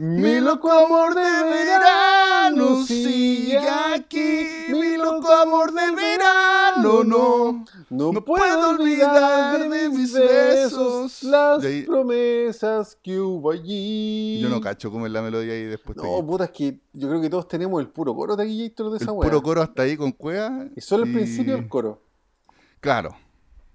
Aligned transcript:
Mi 0.00 0.38
loco 0.38 0.70
amor 0.70 1.12
de 1.12 1.22
verano 1.22 2.84
sigue 2.86 3.58
aquí. 3.58 4.46
Mi 4.70 4.96
loco 4.96 5.28
amor 5.32 5.72
de 5.72 5.90
verano 5.90 7.02
no. 7.02 7.64
No, 7.90 8.12
No 8.12 8.24
puedo 8.24 8.70
olvidar 8.70 9.68
de 9.68 9.88
mis 9.88 10.12
besos. 10.12 11.24
las 11.24 11.64
ahí- 11.64 11.82
promesas 11.82 12.96
que 13.02 13.18
hubo 13.18 13.50
allí. 13.50 14.38
Yo 14.40 14.48
no 14.48 14.60
cacho 14.60 14.88
cómo 14.92 15.04
es 15.04 15.10
la 15.12 15.20
melodía 15.20 15.58
y 15.58 15.64
después 15.64 15.96
No, 15.96 16.24
puta, 16.24 16.44
es 16.44 16.50
que 16.50 16.78
yo 16.92 17.08
creo 17.08 17.20
que 17.20 17.28
todos 17.30 17.48
tenemos 17.48 17.80
el 17.80 17.88
puro 17.88 18.14
coro 18.14 18.36
de 18.36 18.44
Taquillator 18.44 18.90
de 18.90 18.96
El 18.98 19.02
esa 19.02 19.10
weá. 19.12 19.28
puro 19.28 19.42
coro 19.42 19.62
hasta 19.62 19.82
ahí 19.82 19.96
con 19.96 20.12
cueva. 20.12 20.66
Y 20.76 20.80
solo 20.80 21.02
el 21.06 21.12
principio 21.12 21.54
del 21.56 21.68
coro. 21.68 22.00
Claro. 22.78 23.16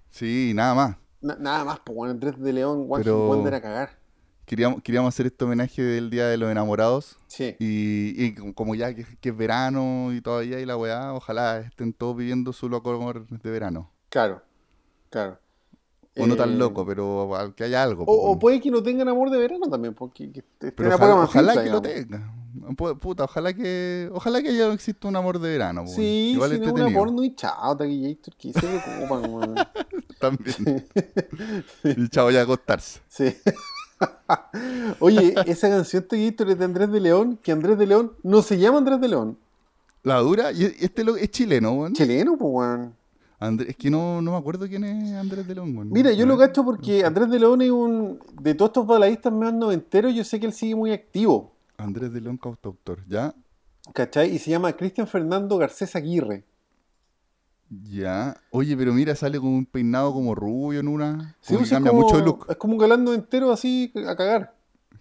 Sí, 0.08 0.52
nada 0.54 0.72
más. 0.74 0.96
Na- 1.20 1.36
nada 1.38 1.64
más, 1.64 1.80
pues 1.84 2.10
Andrés 2.10 2.40
de 2.40 2.50
León, 2.54 2.86
One 2.88 3.04
Pero- 3.04 3.26
Wonder 3.26 3.54
a 3.56 3.60
cagar. 3.60 4.03
Queríamos, 4.46 4.82
queríamos 4.82 5.14
hacer 5.14 5.26
este 5.26 5.44
homenaje 5.44 5.82
del 5.82 6.10
Día 6.10 6.26
de 6.26 6.36
los 6.36 6.50
Enamorados. 6.50 7.16
Sí. 7.28 7.56
Y, 7.58 8.24
y 8.24 8.34
como 8.54 8.74
ya 8.74 8.94
que, 8.94 9.06
que 9.20 9.30
es 9.30 9.36
verano 9.36 10.12
y 10.12 10.20
todavía 10.20 10.60
y 10.60 10.66
la 10.66 10.76
weá, 10.76 11.14
ojalá 11.14 11.60
estén 11.60 11.92
todos 11.92 12.16
viviendo 12.16 12.52
su 12.52 12.68
loco 12.68 12.90
amor 12.92 13.26
de 13.26 13.50
verano. 13.50 13.90
Claro, 14.10 14.42
claro. 15.10 15.38
O 16.16 16.26
no 16.28 16.36
tan 16.36 16.52
Eh, 16.52 16.56
loco, 16.56 16.86
pero 16.86 17.52
que 17.56 17.64
haya 17.64 17.82
algo. 17.82 18.04
O, 18.06 18.26
weón. 18.28 18.38
puede 18.38 18.60
que 18.60 18.70
no 18.70 18.82
tengan 18.82 19.08
amor 19.08 19.30
de 19.30 19.38
verano 19.38 19.66
también, 19.68 19.94
porque 19.94 20.30
que 20.30 20.44
pero 20.72 20.94
ojalá, 21.22 21.54
que 21.64 21.70
lo 21.70 21.80
digamos. 21.80 21.82
tenga. 22.08 22.34
Pu- 22.76 22.96
Puta, 23.00 23.24
ojalá 23.24 23.52
que 23.52 24.08
ojalá 24.12 24.40
que 24.40 24.56
ya 24.56 24.68
no 24.68 24.74
exista 24.74 25.08
un 25.08 25.16
amor 25.16 25.40
de 25.40 25.48
verano. 25.50 25.82
po, 25.84 25.90
Sí, 25.90 26.30
Igual 26.34 26.50
si 26.52 26.56
no 26.58 26.62
una 26.62 26.68
entretenido. 26.70 26.98
porno 27.00 27.24
y 27.24 27.34
chao, 27.34 27.76
Taquillator, 27.76 28.36
que 28.36 28.52
se 28.52 28.66
weón. 29.10 29.54
También. 30.20 30.86
y 31.82 32.08
chao, 32.10 32.30
ya 32.30 32.42
acostarse. 32.42 33.00
Sí. 33.08 33.34
Oye, 35.00 35.34
esa 35.46 35.68
canción 35.68 36.02
Taquillator 36.06 36.50
es 36.50 36.58
de 36.58 36.64
Andrés 36.64 36.90
de 36.90 37.00
León, 37.00 37.38
que 37.42 37.52
Andrés 37.52 37.78
de 37.78 37.86
León 37.86 38.12
no 38.22 38.42
se 38.42 38.58
llama 38.58 38.78
Andrés 38.78 39.00
de 39.00 39.08
León. 39.08 39.38
La 40.02 40.18
dura, 40.18 40.52
y 40.52 40.64
este 40.80 41.02
lo, 41.04 41.16
es 41.16 41.30
chileno, 41.30 41.72
weón. 41.72 41.92
Chileno, 41.94 42.36
pues, 42.36 42.50
weón. 42.52 42.94
Andrés- 43.40 43.70
es 43.70 43.76
que 43.76 43.90
no, 43.90 44.20
no 44.22 44.32
me 44.32 44.36
acuerdo 44.36 44.66
quién 44.68 44.84
es 44.84 45.14
Andrés 45.14 45.46
de 45.46 45.54
León, 45.54 45.76
weón. 45.76 45.90
Mira, 45.90 46.12
yo 46.12 46.26
lo 46.26 46.36
cacho 46.38 46.64
porque 46.64 47.04
Andrés 47.04 47.30
de 47.30 47.38
León 47.40 47.62
es 47.62 47.70
un. 47.70 48.18
De 48.40 48.54
todos 48.54 48.68
estos 48.70 48.86
baladistas 48.86 49.32
más 49.32 49.52
noventeros, 49.52 50.14
yo 50.14 50.24
sé 50.24 50.38
que 50.38 50.46
él 50.46 50.52
sigue 50.52 50.74
muy 50.74 50.92
activo. 50.92 51.52
Andrés 51.78 52.12
de 52.12 52.20
León, 52.20 52.36
cantautor, 52.36 53.00
¿ya? 53.08 53.34
¿Cachai? 53.92 54.34
Y 54.34 54.38
se 54.38 54.50
llama 54.50 54.72
Cristian 54.74 55.06
Fernando 55.06 55.58
Garcés 55.58 55.94
Aguirre. 55.96 56.44
Ya. 57.82 58.36
Oye, 58.50 58.76
pero 58.76 58.92
mira, 58.92 59.14
sale 59.16 59.38
con 59.38 59.48
un 59.48 59.66
peinado 59.66 60.12
como 60.12 60.34
rubio 60.34 60.80
en 60.80 60.88
una. 60.88 61.36
Sí, 61.40 61.48
Como 61.48 61.58
pues, 61.60 61.70
es 61.70 61.74
cambia 61.76 61.90
como- 61.92 62.02
mucho 62.02 62.16
de 62.18 62.24
look. 62.24 62.46
Es 62.48 62.56
como 62.56 62.74
un 62.74 62.78
galán 62.78 63.04
noventero 63.04 63.50
así 63.52 63.92
a 64.06 64.14
cagar. 64.16 64.54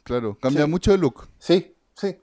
Claro, 0.04 0.38
cambia 0.42 0.64
Sí. 0.66 0.70
mucho 0.70 0.92
de 0.92 0.98
look. 0.98 1.28
Sí, 1.40 1.74
sí. 1.96 2.18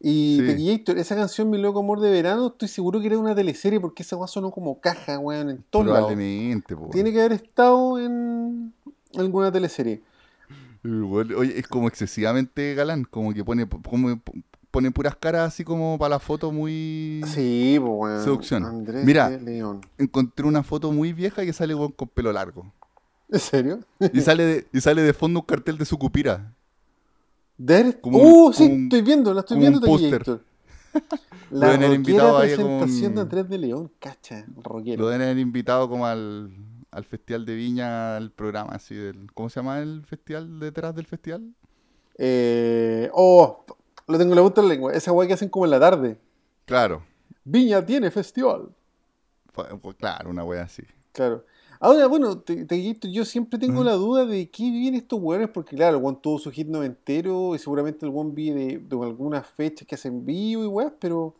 Y 0.00 0.38
Sí. 0.40 0.46
Tequillator, 0.46 0.98
esa 0.98 1.14
canción 1.14 1.50
Mi 1.50 1.58
Loco 1.58 1.80
Amor 1.80 2.00
de 2.00 2.10
Verano, 2.10 2.48
estoy 2.48 2.68
seguro 2.68 3.00
que 3.00 3.06
era 3.06 3.18
una 3.18 3.34
teleserie 3.34 3.80
porque 3.80 4.02
esa 4.02 4.16
weá 4.16 4.26
sonó 4.26 4.50
como 4.50 4.80
caja, 4.80 5.18
weón, 5.18 5.50
en 5.50 5.64
todos 5.70 5.86
lados. 5.86 6.00
Probablemente, 6.08 6.74
po. 6.74 6.88
Tiene 6.90 7.12
que 7.12 7.20
haber 7.20 7.32
estado 7.32 7.98
en 7.98 8.72
alguna 9.16 9.52
teleserie. 9.52 10.02
Oye, 10.84 11.58
es 11.58 11.66
como 11.66 11.88
excesivamente 11.88 12.74
galán, 12.74 13.04
como 13.04 13.32
que 13.32 13.42
pone, 13.44 13.66
como 13.66 14.20
pone 14.74 14.90
puras 14.90 15.14
caras 15.14 15.46
así 15.54 15.62
como 15.62 15.96
para 15.98 16.10
la 16.16 16.18
foto 16.18 16.50
muy... 16.50 17.22
Sí, 17.28 17.78
weón. 17.80 18.22
Seducción. 18.24 18.64
Andrés 18.64 19.04
Mira. 19.04 19.30
de 19.30 19.40
León. 19.40 19.80
Encontré 19.98 20.44
una 20.46 20.64
foto 20.64 20.90
muy 20.90 21.12
vieja 21.12 21.44
que 21.44 21.52
sale 21.52 21.74
con 21.74 22.08
pelo 22.08 22.32
largo. 22.32 22.72
¿En 23.30 23.38
serio? 23.38 23.78
Y 24.12 24.20
sale 24.20 24.42
de, 24.44 24.66
y 24.72 24.80
sale 24.80 25.02
de 25.02 25.12
fondo 25.14 25.38
un 25.40 25.46
cartel 25.46 25.78
de 25.78 25.84
su 25.84 25.96
cupira. 25.96 26.52
Der... 27.56 28.00
Como 28.00 28.18
¡Uh! 28.18 28.46
un- 28.48 28.54
sí, 28.54 28.64
un- 28.64 28.82
estoy 28.84 29.02
viendo, 29.02 29.32
la 29.32 29.40
estoy 29.40 29.58
viendo 29.60 29.80
póster. 29.80 30.24
Lo 31.50 31.60
La 31.60 31.66
haber 31.66 31.76
rockera 31.80 31.94
invitado 31.94 32.38
ahí 32.38 32.56
como 32.56 32.80
presentación 32.80 33.10
un- 33.10 33.14
de 33.14 33.20
Andrés 33.20 33.48
de 33.48 33.58
León, 33.58 33.90
cacha, 34.00 34.44
rockero. 34.62 35.02
Lo 35.04 35.08
deben 35.08 35.22
haber 35.28 35.38
invitado 35.38 35.88
como 35.88 36.04
al, 36.06 36.50
al 36.90 37.04
festival 37.04 37.44
de 37.46 37.54
Viña, 37.54 38.16
al 38.16 38.32
programa 38.32 38.72
así 38.72 38.94
del... 38.96 39.32
¿Cómo 39.34 39.48
se 39.48 39.60
llama 39.60 39.78
el 39.78 40.04
festival 40.04 40.58
detrás 40.58 40.94
del 40.96 41.06
festival? 41.06 41.54
Eh, 42.18 43.08
oh, 43.12 43.64
lo 44.06 44.18
tengo 44.18 44.32
en 44.32 44.36
la 44.36 44.42
punta 44.42 44.60
de 44.62 44.68
la 44.68 44.74
lengua. 44.74 44.92
Esa 44.92 45.12
weá 45.12 45.26
que 45.26 45.34
hacen 45.34 45.48
como 45.48 45.64
en 45.64 45.70
la 45.70 45.80
tarde. 45.80 46.18
Claro. 46.64 47.02
Viña 47.44 47.84
tiene 47.84 48.10
festival. 48.10 48.68
Fue- 49.52 49.66
Claro, 49.98 50.30
una 50.30 50.44
wea 50.44 50.62
así. 50.62 50.82
Claro. 51.12 51.44
Ahora, 51.80 52.06
bueno, 52.06 52.38
te, 52.38 52.64
te- 52.64 53.12
yo 53.12 53.24
siempre 53.24 53.58
tengo 53.58 53.84
la 53.84 53.92
duda 53.92 54.24
de 54.24 54.48
qué 54.48 54.62
viven 54.64 54.94
estos 54.94 55.18
weones, 55.20 55.50
porque 55.50 55.76
claro, 55.76 55.98
el 55.98 56.02
weón 56.02 56.20
tuvo 56.20 56.38
su 56.38 56.50
hit 56.50 56.66
noventero 56.68 57.54
y 57.54 57.58
seguramente 57.58 58.06
el 58.06 58.10
weón 58.12 58.34
vive 58.34 58.64
de, 58.66 58.78
de 58.78 59.04
algunas 59.04 59.46
fechas 59.46 59.86
que 59.86 59.94
hacen 59.94 60.24
vivo 60.24 60.64
y 60.64 60.66
weas, 60.66 60.92
pero 60.98 61.34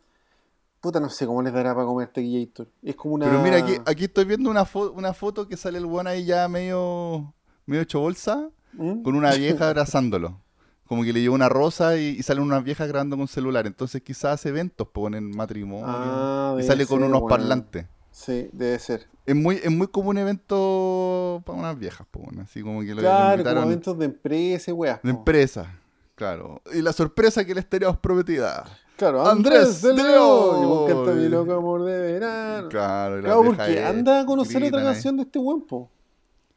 puta, 0.81 0.99
no 0.99 1.09
sé 1.09 1.25
cómo 1.25 1.41
les 1.41 1.51
dará 1.51 1.73
para 1.73 1.87
comer 1.87 2.09
Tequillator. 2.09 2.67
Es 2.83 2.95
como 2.95 3.15
una. 3.15 3.25
Pero 3.25 3.41
mira, 3.41 3.57
aquí, 3.57 3.73
aquí 3.85 4.03
estoy 4.03 4.25
viendo 4.25 4.49
una, 4.51 4.65
fo- 4.65 4.91
una 4.95 5.13
foto 5.13 5.47
que 5.47 5.57
sale 5.57 5.79
el 5.79 5.85
weón 5.85 6.05
ahí 6.05 6.25
ya 6.25 6.47
medio, 6.47 7.33
medio 7.65 7.81
hecho 7.81 7.99
bolsa, 8.01 8.47
¿Mm? 8.73 9.01
con 9.01 9.15
una 9.15 9.33
vieja 9.33 9.67
abrazándolo. 9.69 10.39
Como 10.87 11.03
que 11.03 11.11
le 11.13 11.21
lleva 11.21 11.33
una 11.35 11.49
rosa 11.49 11.97
y, 11.97 12.09
y 12.09 12.23
salen 12.23 12.43
unas 12.43 12.63
viejas 12.63 12.87
grabando 12.87 13.17
con 13.17 13.27
celular. 13.27 13.65
Entonces 13.65 14.01
quizás 14.01 14.33
hace 14.35 14.49
eventos, 14.49 14.87
pues, 14.87 15.05
ponen 15.05 15.35
matrimonio. 15.35 15.85
Ah, 15.87 16.55
y 16.59 16.63
sale 16.63 16.85
con 16.85 16.99
ser, 16.99 17.07
unos 17.09 17.23
parlantes. 17.27 17.85
Sí, 18.11 18.49
debe 18.53 18.79
ser. 18.79 19.07
Es 19.25 19.35
muy, 19.35 19.55
es 19.55 19.71
muy 19.71 19.87
como 19.87 20.09
un 20.11 20.17
evento 20.17 21.41
para 21.45 21.57
unas 21.57 21.77
viejas, 21.77 22.05
pues, 22.09 22.25
bueno, 22.25 22.43
así 22.43 22.61
como 22.61 22.81
que 22.81 22.93
lo, 22.93 23.01
Claro, 23.01 23.43
como 23.43 23.61
eventos 23.63 23.97
de 23.97 24.05
empresa 24.05 24.71
y 24.71 24.73
weas. 24.73 25.01
de 25.01 25.09
empresa. 25.09 25.79
Claro. 26.15 26.61
Y 26.73 26.81
la 26.81 26.93
sorpresa 26.93 27.43
que 27.43 27.53
les 27.53 27.67
teníamos 27.67 27.97
prometida. 27.97 28.63
Claro, 28.95 29.27
Andrés 29.27 29.59
Andrés 29.59 29.81
de 29.81 29.93
León. 30.03 31.17
Mi 31.17 31.27
loco 31.27 31.53
amor 31.53 31.83
de 31.83 31.99
verano. 31.99 32.69
Claro, 32.69 33.19
y 33.19 33.23
Claro, 33.23 33.43
porque 33.43 33.83
anda 33.83 34.21
a 34.21 34.25
conocer 34.25 34.57
otra 34.57 34.67
gritan 34.67 34.85
canción 34.85 35.17
de 35.17 35.23
este 35.23 35.39
buen 35.39 35.61
po. 35.61 35.91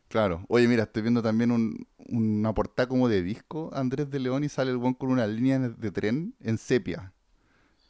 Claro. 0.08 0.42
Oye, 0.48 0.66
mira, 0.68 0.84
estoy 0.84 1.02
viendo 1.02 1.22
también 1.22 1.50
un- 1.52 1.86
una 2.08 2.54
portada 2.54 2.88
como 2.88 3.08
de 3.08 3.22
disco, 3.22 3.70
Andrés 3.74 4.10
de 4.10 4.18
León, 4.18 4.42
y 4.44 4.48
sale 4.48 4.70
el 4.70 4.78
buen 4.78 4.94
con 4.94 5.10
una 5.10 5.26
línea 5.26 5.58
de 5.58 5.90
tren 5.90 6.34
en 6.40 6.56
sepia, 6.56 7.12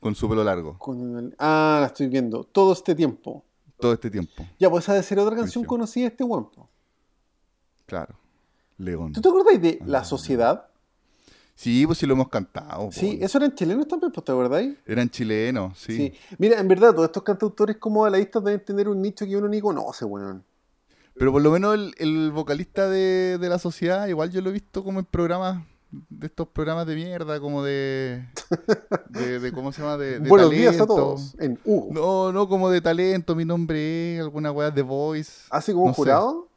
con 0.00 0.14
su 0.16 0.28
pelo 0.28 0.42
largo, 0.42 0.76
Con 0.78 1.34
Ah, 1.38 1.78
la 1.80 1.86
estoy 1.86 2.08
viendo. 2.08 2.44
Todo 2.44 2.72
este 2.72 2.94
tiempo. 2.94 3.44
todo 3.80 3.92
este 3.92 4.10
tiempo. 4.10 4.44
Ya, 4.58 4.68
pues 4.68 4.88
ha 4.88 4.94
de 4.94 5.02
ser 5.04 5.20
otra 5.20 5.36
canción 5.36 5.64
conocida 5.64 6.04
de 6.06 6.08
este 6.08 6.24
buen 6.24 6.46
po. 6.46 6.68
Claro. 7.86 8.16
León. 8.76 9.12
¿Tú 9.12 9.20
te 9.20 9.28
acordáis 9.28 9.62
de 9.62 9.78
La 9.86 10.00
Ah. 10.00 10.04
Sociedad? 10.04 10.66
Sí, 11.54 11.86
pues 11.86 11.98
sí 11.98 12.06
lo 12.06 12.14
hemos 12.14 12.28
cantado. 12.28 12.90
Sí, 12.92 13.18
eso 13.20 13.38
eran 13.38 13.54
chilenos 13.54 13.86
también, 13.88 14.10
pues, 14.12 14.24
¿te 14.24 14.32
acordáis? 14.32 14.76
Eran 14.86 15.08
chilenos, 15.10 15.78
sí. 15.78 15.96
Sí. 15.96 16.12
Mira, 16.38 16.58
en 16.60 16.66
verdad, 16.68 16.92
todos 16.92 17.06
estos 17.06 17.22
cantautores 17.22 17.76
como 17.78 18.00
baladistas 18.02 18.42
deben 18.44 18.64
tener 18.64 18.88
un 18.88 19.00
nicho 19.00 19.24
que 19.26 19.36
uno 19.36 19.48
ni 19.48 19.60
conoce, 19.60 20.04
weón. 20.04 20.44
Pero 21.18 21.32
por 21.32 21.42
lo 21.42 21.50
menos 21.50 21.74
el, 21.74 21.94
el 21.98 22.30
vocalista 22.32 22.88
de, 22.88 23.38
de 23.38 23.48
la 23.48 23.58
sociedad, 23.58 24.06
igual 24.06 24.30
yo 24.30 24.40
lo 24.40 24.50
he 24.50 24.52
visto 24.52 24.84
como 24.84 25.00
en 25.00 25.04
programas, 25.04 25.64
de 25.90 26.26
estos 26.26 26.48
programas 26.48 26.86
de 26.86 26.94
mierda, 26.94 27.40
como 27.40 27.62
de. 27.64 28.24
de, 29.08 29.40
de- 29.40 29.52
¿Cómo 29.52 29.72
se 29.72 29.80
llama? 29.82 29.96
De, 29.96 30.20
de 30.20 30.28
Buenos 30.28 30.50
días 30.50 30.80
a 30.80 30.86
todos. 30.86 31.34
En 31.40 31.58
Hugo. 31.64 31.88
No, 31.92 32.32
no, 32.32 32.48
como 32.48 32.70
de 32.70 32.80
talento, 32.80 33.34
mi 33.34 33.44
nombre 33.44 34.16
es, 34.16 34.20
alguna 34.20 34.52
weá 34.52 34.70
de 34.70 34.82
voice. 34.82 35.42
Así 35.50 35.72
como 35.72 35.84
un 35.84 35.88
no 35.90 35.94
sé. 35.94 35.96
jurado. 36.02 36.48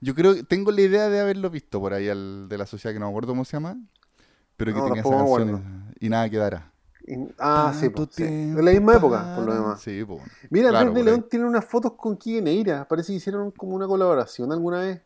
Yo 0.00 0.14
creo 0.14 0.34
que 0.34 0.42
tengo 0.44 0.70
la 0.72 0.82
idea 0.82 1.08
de 1.08 1.20
haberlo 1.20 1.48
visto 1.50 1.80
por 1.80 1.92
ahí 1.94 2.08
al 2.08 2.48
de 2.48 2.58
la 2.58 2.66
sociedad, 2.66 2.92
que 2.94 3.00
no 3.00 3.06
me 3.06 3.10
acuerdo 3.10 3.28
cómo 3.32 3.44
se 3.44 3.52
llama, 3.56 3.76
pero 4.56 4.72
que 4.72 4.78
No, 4.78 4.84
tenía 4.86 5.00
esa 5.00 5.10
canción 5.10 5.92
y 5.98 6.08
nada 6.08 6.28
quedará. 6.30 6.72
Ah, 7.38 7.72
sí, 7.74 7.82
Tanto 7.86 8.06
pues, 8.06 8.16
sí. 8.16 8.24
De 8.24 8.62
la 8.62 8.70
misma 8.72 8.96
época, 8.96 9.34
por 9.36 9.44
lo 9.46 9.54
demás. 9.54 9.80
Sí, 9.80 10.04
pues. 10.04 10.20
Mira, 10.50 10.70
Claro, 10.70 10.88
Andrés 10.88 10.94
de 10.94 11.00
por 11.00 11.04
León 11.06 11.20
ahí. 11.22 11.28
tiene 11.30 11.44
unas 11.46 11.64
fotos 11.64 11.92
con 11.92 12.18
Neira. 12.24 12.86
Parece 12.88 13.12
que 13.12 13.16
hicieron 13.16 13.50
como 13.52 13.74
una 13.76 13.86
colaboración 13.86 14.52
alguna 14.52 14.80
vez. 14.80 15.00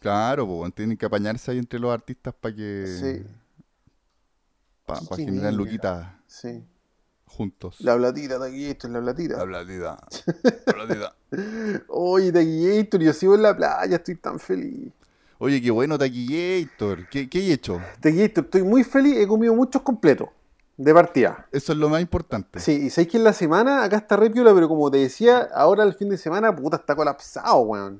Claro, 0.00 0.46
pues 0.46 0.74
tienen 0.74 0.96
que 0.96 1.04
apañarse 1.06 1.50
ahí 1.50 1.58
entre 1.58 1.78
los 1.78 1.92
artistas 1.92 2.32
para 2.40 2.54
que. 2.54 2.86
Sí. 2.86 3.26
Para 4.86 5.00
Quique 5.00 5.24
generar 5.24 5.52
luquitas 5.52 6.08
Sí. 6.26 6.64
juntos. 7.26 7.76
La 7.80 7.96
platita 7.96 8.38
de 8.38 8.70
es 8.70 8.84
la 8.84 9.00
platita. 9.00 9.36
La 9.36 9.44
platita. 9.46 9.98
La 10.66 10.72
platita. 10.72 11.14
Oye, 11.88 12.32
Taquillator, 12.32 13.00
yo 13.02 13.12
sigo 13.12 13.34
en 13.34 13.42
la 13.42 13.56
playa, 13.56 13.96
estoy 13.96 14.16
tan 14.16 14.38
feliz. 14.38 14.90
Oye, 15.38 15.60
qué 15.62 15.70
bueno 15.70 15.96
Taquillator. 15.98 17.08
¿Qué, 17.08 17.28
¿Qué 17.28 17.38
he 17.40 17.52
hecho? 17.52 17.80
Taquillator, 18.00 18.44
estoy 18.44 18.62
muy 18.62 18.82
feliz, 18.82 19.16
he 19.18 19.26
comido 19.28 19.54
muchos 19.54 19.82
completos 19.82 20.28
de 20.82 20.94
partida. 20.94 21.46
Eso 21.52 21.72
es 21.72 21.78
lo 21.78 21.88
más 21.88 22.00
importante. 22.00 22.58
Sí, 22.60 22.72
y 22.86 22.90
sabéis 22.90 23.12
que 23.12 23.18
en 23.18 23.24
la 23.24 23.32
semana 23.32 23.84
acá 23.84 23.96
está 23.98 24.16
re 24.16 24.30
piola, 24.30 24.54
pero 24.54 24.68
como 24.68 24.90
te 24.90 24.98
decía, 24.98 25.48
ahora 25.54 25.84
el 25.84 25.94
fin 25.94 26.08
de 26.08 26.16
semana, 26.16 26.54
puta, 26.56 26.76
está 26.78 26.94
colapsado, 26.96 27.58
weón. 27.60 27.96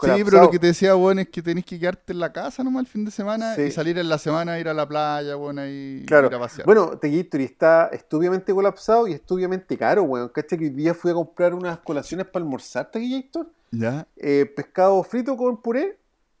Sí, 0.00 0.06
pero 0.06 0.14
Colapsado. 0.14 0.42
lo 0.44 0.50
que 0.52 0.58
te 0.60 0.66
decía, 0.68 0.94
bueno, 0.94 1.20
es 1.20 1.28
que 1.28 1.42
tenés 1.42 1.64
que 1.64 1.78
quedarte 1.78 2.12
en 2.12 2.20
la 2.20 2.32
casa 2.32 2.62
nomás 2.62 2.82
el 2.82 2.86
fin 2.86 3.04
de 3.04 3.10
semana 3.10 3.54
Sí. 3.56 3.62
y 3.62 3.70
salir 3.72 3.98
en 3.98 4.08
la 4.08 4.16
semana, 4.16 4.58
ir 4.60 4.68
a 4.68 4.74
la 4.74 4.86
playa, 4.86 5.34
bueno, 5.34 5.62
y 5.66 6.04
Claro. 6.06 6.28
ir 6.28 6.34
a 6.36 6.38
pasear. 6.38 6.64
Bueno, 6.66 6.96
Taquillator 6.98 7.40
está 7.40 7.86
estúpidamente 7.92 8.54
colapsado 8.54 9.08
y 9.08 9.12
estúpidamente 9.12 9.76
caro, 9.76 10.04
weón. 10.04 10.28
¿Cachai? 10.28 10.56
Que 10.56 10.64
hoy 10.66 10.70
día 10.70 10.94
fui 10.94 11.10
a 11.10 11.14
comprar 11.14 11.52
unas 11.52 11.78
colaciones 11.80 12.26
para 12.26 12.44
almorzar, 12.44 12.90
Taquillator. 12.90 13.50
¿Ya? 13.72 14.06
Eh, 14.16 14.46
pescado 14.56 15.02
frito 15.02 15.36
con 15.36 15.60
puré, 15.60 15.98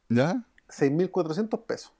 ¿Ya? 0.08 0.42
6.400 0.68 1.60
pesos. 1.66 1.92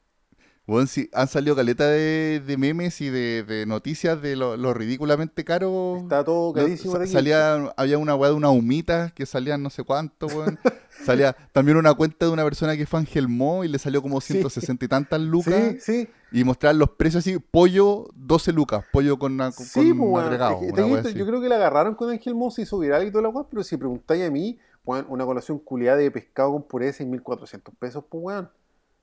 Bueno, 0.69 0.87
sí, 0.87 1.09
han 1.15 1.29
salido 1.29 1.57
caleta 1.57 1.89
de, 1.89 2.43
de 2.47 2.57
memes 2.59 3.01
y 3.01 3.09
de, 3.09 3.43
de 3.43 3.65
noticias 3.65 4.21
de 4.21 4.37
lo, 4.37 4.57
lo 4.59 4.75
ridículamente 4.75 5.43
caro. 5.43 5.97
Está 6.03 6.23
todo 6.23 6.53
carísimo 6.53 6.99
de 6.99 7.05
aquí. 7.05 7.13
salía, 7.15 7.73
había 7.77 7.97
una 7.97 8.15
weá 8.15 8.31
de 8.31 8.37
una 8.37 8.51
humita 8.51 9.11
que 9.15 9.25
salían 9.25 9.63
no 9.63 9.71
sé 9.71 9.83
cuánto, 9.83 10.27
weón. 10.27 10.59
salía 11.07 11.35
también 11.53 11.79
una 11.79 11.95
cuenta 11.95 12.27
de 12.27 12.33
una 12.33 12.45
persona 12.45 12.77
que 12.77 12.85
fue 12.85 13.01
Ángel 13.01 13.29
Mo 13.29 13.65
y 13.65 13.69
le 13.69 13.79
salió 13.79 14.03
como 14.03 14.21
Sí. 14.21 14.35
160 14.35 14.85
y 14.85 14.89
tantas 14.89 15.21
lucas. 15.23 15.55
Sí, 15.81 16.05
sí. 16.05 16.09
Y 16.33 16.45
mostraban 16.45 16.79
los 16.79 16.91
precios 16.91 17.25
así, 17.27 17.39
pollo 17.39 18.07
12 18.15 18.53
lucas, 18.53 18.85
pollo 18.93 19.19
con, 19.19 19.33
una, 19.33 19.51
con 19.53 19.65
Sí, 19.65 19.93
un 19.93 20.01
weón. 20.01 20.25
agregado. 20.25 20.61
Es 20.63 20.73
que, 20.75 20.83
una 20.83 21.01
yo 21.03 21.27
creo 21.27 21.41
que 21.41 21.49
la 21.49 21.55
agarraron 21.57 21.95
con 21.95 22.11
Ángel 22.11 22.35
Mo, 22.35 22.51
se 22.51 22.61
hizo 22.63 22.79
viral 22.79 23.07
y 23.07 23.11
toda 23.11 23.23
la 23.23 23.31
weá, 23.31 23.47
pero 23.49 23.63
si 23.65 23.79
preguntáis 23.79 24.23
a 24.27 24.31
mí, 24.31 24.59
weón, 24.85 25.07
una 25.09 25.25
colación 25.25 25.59
culiada 25.59 25.97
de 25.97 26.11
pescado 26.11 26.53
con 26.53 26.63
puré 26.65 26.87
de 26.87 26.93
6.400 26.93 27.73
pesos, 27.79 28.05
pues 28.07 28.23
weón. 28.23 28.51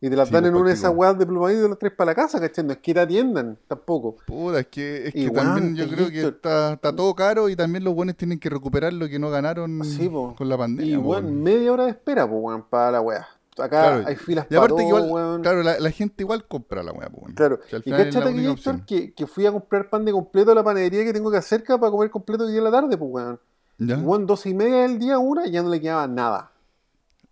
Y 0.01 0.09
te 0.09 0.15
las 0.15 0.27
Sí, 0.27 0.33
dan 0.33 0.43
pues, 0.43 0.51
en 0.53 0.55
una 0.57 0.67
de 0.69 0.73
esas 0.75 0.93
weas 0.93 1.17
de 1.17 1.25
plumadito 1.25 1.61
y 1.61 1.63
te 1.63 1.69
las 1.69 1.79
traes 1.79 1.95
para 1.95 2.11
la 2.11 2.15
casa, 2.15 2.39
¿cachai? 2.39 2.63
No 2.65 2.73
es 2.73 2.79
que 2.79 2.93
te 2.93 2.99
atiendan 2.99 3.57
tampoco. 3.67 4.17
Puta, 4.27 4.59
es 4.59 4.67
que, 4.67 5.07
es 5.07 5.13
que 5.13 5.29
también 5.31 5.75
yo 5.75 5.87
te 5.89 5.95
creo 5.95 6.09
que 6.09 6.27
está, 6.27 6.73
está 6.73 6.95
todo 6.95 7.15
caro 7.15 7.49
y 7.49 7.55
también 7.55 7.83
los 7.83 7.95
buenos 7.95 8.15
tienen 8.15 8.39
que 8.39 8.49
recuperar 8.49 8.91
lo 8.93 9.07
que 9.07 9.17
no 9.19 9.29
ganaron 9.29 9.83
Sí, 9.83 10.09
po. 10.09 10.35
con 10.35 10.49
la 10.49 10.57
pandemia. 10.57 10.93
Y 10.95 10.97
po, 10.97 11.09
weón, 11.09 11.25
weón. 11.25 11.43
media 11.43 11.71
hora 11.71 11.85
de 11.85 11.91
espera, 11.91 12.27
pues 12.29 12.39
weón, 12.41 12.63
para 12.69 12.91
la 12.91 13.01
wea. 13.01 13.27
Acá 13.57 13.69
Claro, 13.69 14.03
hay 14.05 14.15
filas 14.17 14.47
Y 14.49 14.55
para 14.55 14.67
todo, 14.67 14.77
que 14.79 14.83
igual, 14.83 15.09
weón. 15.09 15.41
claro, 15.41 15.63
la, 15.63 15.79
la 15.79 15.89
gente 15.91 16.23
igual 16.23 16.45
compra 16.45 16.83
la 16.83 16.91
weá, 16.91 17.09
po, 17.09 17.19
weón. 17.21 17.33
Claro. 17.33 17.59
Y 17.85 17.89
cachate 17.89 18.29
aquí, 18.29 18.45
Héctor, 18.45 18.85
que, 18.85 19.13
que 19.13 19.27
fui 19.27 19.45
a 19.45 19.51
comprar 19.53 19.89
pan 19.89 20.03
de 20.03 20.11
completo 20.11 20.51
a 20.51 20.55
la 20.55 20.63
panadería 20.63 21.05
que 21.05 21.13
tengo 21.13 21.31
que 21.31 21.37
hacer 21.37 21.63
para 21.63 21.79
comer 21.89 22.09
completo 22.11 22.43
hoy 22.43 22.49
día 22.51 22.57
en 22.57 22.65
la 22.65 22.71
tarde, 22.71 22.97
pues 22.97 23.09
weón. 23.11 23.39
¿Ya? 23.77 23.97
Weón, 23.97 24.25
doce 24.25 24.49
y 24.49 24.53
media 24.53 24.81
del 24.81 24.99
día, 24.99 25.19
una, 25.19 25.47
y 25.47 25.51
ya 25.51 25.63
no 25.63 25.69
le 25.69 25.79
quedaba 25.79 26.05
nada. 26.05 26.51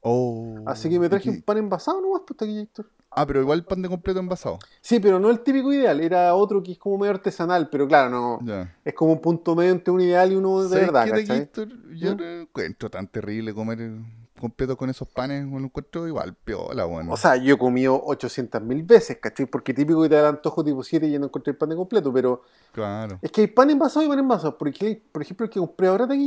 Oh, 0.03 0.55
Así 0.65 0.89
que 0.89 1.00
me 1.00 1.07
traje 1.09 1.23
que- 1.23 1.29
un 1.29 1.41
pan 1.41 1.57
envasado 1.57 2.01
nomás, 2.01 2.21
pues 2.27 2.41
aquí, 2.41 2.59
Héctor. 2.59 2.89
Ah, 3.15 3.25
pero 3.25 3.41
igual 3.41 3.63
pan 3.63 3.81
de 3.81 3.88
completo 3.89 4.19
envasado. 4.19 4.59
Sí, 4.81 5.00
pero 5.00 5.19
no 5.19 5.29
el 5.29 5.39
típico 5.41 5.71
ideal, 5.71 6.01
era 6.01 6.33
otro 6.35 6.61
que 6.63 6.73
es 6.73 6.77
como 6.79 6.97
medio 6.97 7.11
artesanal, 7.13 7.69
pero 7.69 7.88
claro, 7.88 8.09
no. 8.09 8.39
Ya. 8.44 8.75
Es 8.83 8.94
como 8.95 9.13
un 9.13 9.21
punto 9.21 9.55
medio 9.55 9.71
entre 9.71 9.91
un 9.94 10.01
ideal 10.01 10.31
y 10.31 10.35
uno 10.35 10.63
de 10.63 10.69
¿Sabes 10.69 10.91
verdad. 10.91 11.23
Gator? 11.25 11.67
Yo 11.95 12.13
¿Mm? 12.15 12.17
no 12.17 12.23
encuentro 12.41 12.89
tan 12.89 13.07
terrible 13.07 13.53
comer 13.53 13.91
completo 14.39 14.75
con 14.75 14.89
esos 14.89 15.07
panes, 15.07 15.45
lo 15.45 15.57
encuentro 15.57 16.05
igual, 16.07 16.35
piola, 16.35 16.83
bueno. 16.85 17.13
O 17.13 17.17
sea, 17.17 17.38
yo 17.38 17.53
he 17.55 17.57
comido 17.57 18.01
800 18.03 18.61
mil 18.61 18.83
veces, 18.83 19.17
¿cachai? 19.21 19.45
Porque 19.45 19.73
típico 19.73 20.01
que 20.01 20.09
te 20.09 20.15
da 20.15 20.21
el 20.21 20.27
antojo 20.35 20.63
tipo 20.65 20.83
7 20.83 21.07
y 21.07 21.11
ya 21.11 21.19
no 21.19 21.27
encontré 21.27 21.51
el 21.51 21.57
pan 21.57 21.69
de 21.69 21.75
completo, 21.77 22.11
pero 22.11 22.41
claro. 22.73 23.19
es 23.21 23.31
que 23.31 23.41
hay 23.41 23.47
pan 23.47 23.69
envasado 23.69 24.05
y 24.05 24.09
pan 24.09 24.19
envasado. 24.19 24.57
Porque, 24.57 25.01
por 25.11 25.21
ejemplo, 25.21 25.45
el 25.45 25.50
que 25.50 25.59
compré 25.59 25.88
ahora 25.88 26.07
de 26.07 26.17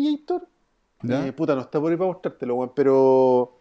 ¿Ya? 1.02 1.26
eh, 1.26 1.32
puta, 1.32 1.55
no 1.55 1.61
está 1.62 1.78
por 1.81 1.90
ahí 1.90 1.99
para 1.99 2.11
mostrártelo, 2.11 2.55
weón, 2.55 2.73
pero 2.75 3.56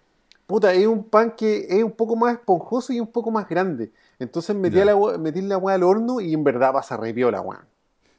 puta, 0.46 0.74
es 0.74 0.86
un 0.88 1.04
pan 1.04 1.32
que 1.36 1.66
es 1.70 1.84
un 1.84 1.92
poco 1.92 2.16
más 2.16 2.34
esponjoso 2.34 2.94
y 2.94 3.00
un 3.00 3.08
poco 3.12 3.32
más 3.32 3.48
grande. 3.48 3.92
Entonces 4.20 4.56
metí, 4.56 4.78
la, 4.78 4.96
metí 5.18 5.42
la 5.42 5.58
weá 5.58 5.76
al 5.76 5.84
horno 5.84 6.22
y 6.22 6.34
en 6.34 6.44
verdad 6.44 6.74
pasa 6.74 6.98
re 6.98 7.14
piola, 7.14 7.42
weón. 7.42 7.66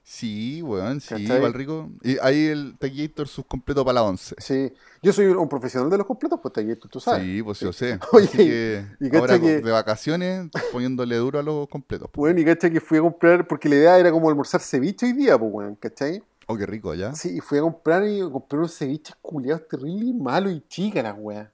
Sí, 0.08 0.62
weón, 0.62 1.00
sí, 1.00 1.14
igual 1.25 1.52
rico. 1.52 1.90
Y 2.02 2.17
ahí 2.23 2.46
el 2.46 2.76
Taquillator 2.78 3.26
sus 3.26 3.44
completo 3.44 3.84
para 3.84 3.94
la 3.94 4.02
11. 4.05 4.37
Sí, 4.38 4.73
yo 5.02 5.12
soy 5.12 5.26
un 5.26 5.49
profesional 5.49 5.90
de 5.90 5.99
los 5.99 6.06
completos, 6.06 6.38
pues 6.40 6.52
aquí 6.56 6.76
tú, 6.76 7.00
sabes. 7.00 7.23
Sí, 7.25 7.43
pues 7.43 7.58
yo 7.58 7.73
sé. 7.73 7.99
Oye, 8.12 8.25
Así 8.29 8.37
que 8.38 8.87
y 9.00 9.17
ahora 9.17 9.40
que- 9.40 9.61
de 9.61 9.72
vacaciones 9.72 10.49
poniéndole 10.70 11.17
duro 11.17 11.40
a 11.40 11.43
los 11.43 11.67
completos. 11.69 12.08
po. 12.08 12.20
Bueno, 12.20 12.38
y 12.38 12.44
cacha 12.44 12.70
que 12.70 12.81
fui 12.81 12.99
a 12.99 13.00
comprar, 13.00 13.49
porque 13.49 13.69
la 13.69 13.75
idea 13.75 13.99
era 13.99 14.12
como 14.12 14.29
almorzar 14.29 14.61
ceviche 14.61 15.06
hoy 15.06 15.12
día, 15.12 15.37
pues, 15.37 15.50
weón, 15.52 15.75
¿cachai? 15.75 16.22
Oh, 16.46 16.56
qué 16.56 16.67
rico, 16.67 16.94
¿ya? 16.94 17.12
Sí, 17.12 17.38
y 17.38 17.40
fui 17.40 17.58
a 17.58 17.62
comprar 17.62 18.06
y 18.06 18.20
compré 18.20 18.58
unos 18.61 18.79
ceviches 18.79 19.17
culiados 19.20 19.67
terribles, 19.67 20.14
malos 20.14 20.52
y 20.52 20.61
chicas 20.69 21.02
las 21.02 21.17
weas. 21.19 21.49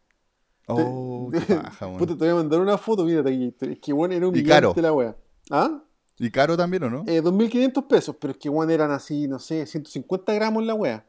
Oh, 0.79 1.31
qué. 1.31 1.41
Puta, 1.99 2.13
te 2.17 2.25
voy 2.25 2.29
a 2.29 2.35
mandar 2.35 2.61
una 2.61 2.79
foto, 2.79 3.05
mira. 3.05 3.23
Es 3.29 3.79
que, 3.81 3.93
bueno, 3.93 4.15
era 4.15 4.27
un 4.29 4.37
Y 4.37 4.43
caro. 4.45 4.73
la 4.77 4.93
wea. 4.93 5.17
¿Ah? 5.51 5.83
¿Y 6.19 6.31
caro 6.31 6.57
también 6.57 6.85
o 6.85 6.91
no? 6.91 7.05
Eh, 7.07 7.23
2.500 7.23 7.87
pesos, 7.87 8.17
pero 8.21 8.33
es 8.33 8.39
que, 8.39 8.49
bueno, 8.49 8.73
eran 8.73 8.91
así, 8.91 9.27
no 9.27 9.39
sé, 9.39 9.67
150 9.67 10.33
gramos 10.35 10.65
la 10.65 10.75
wea. 10.75 11.07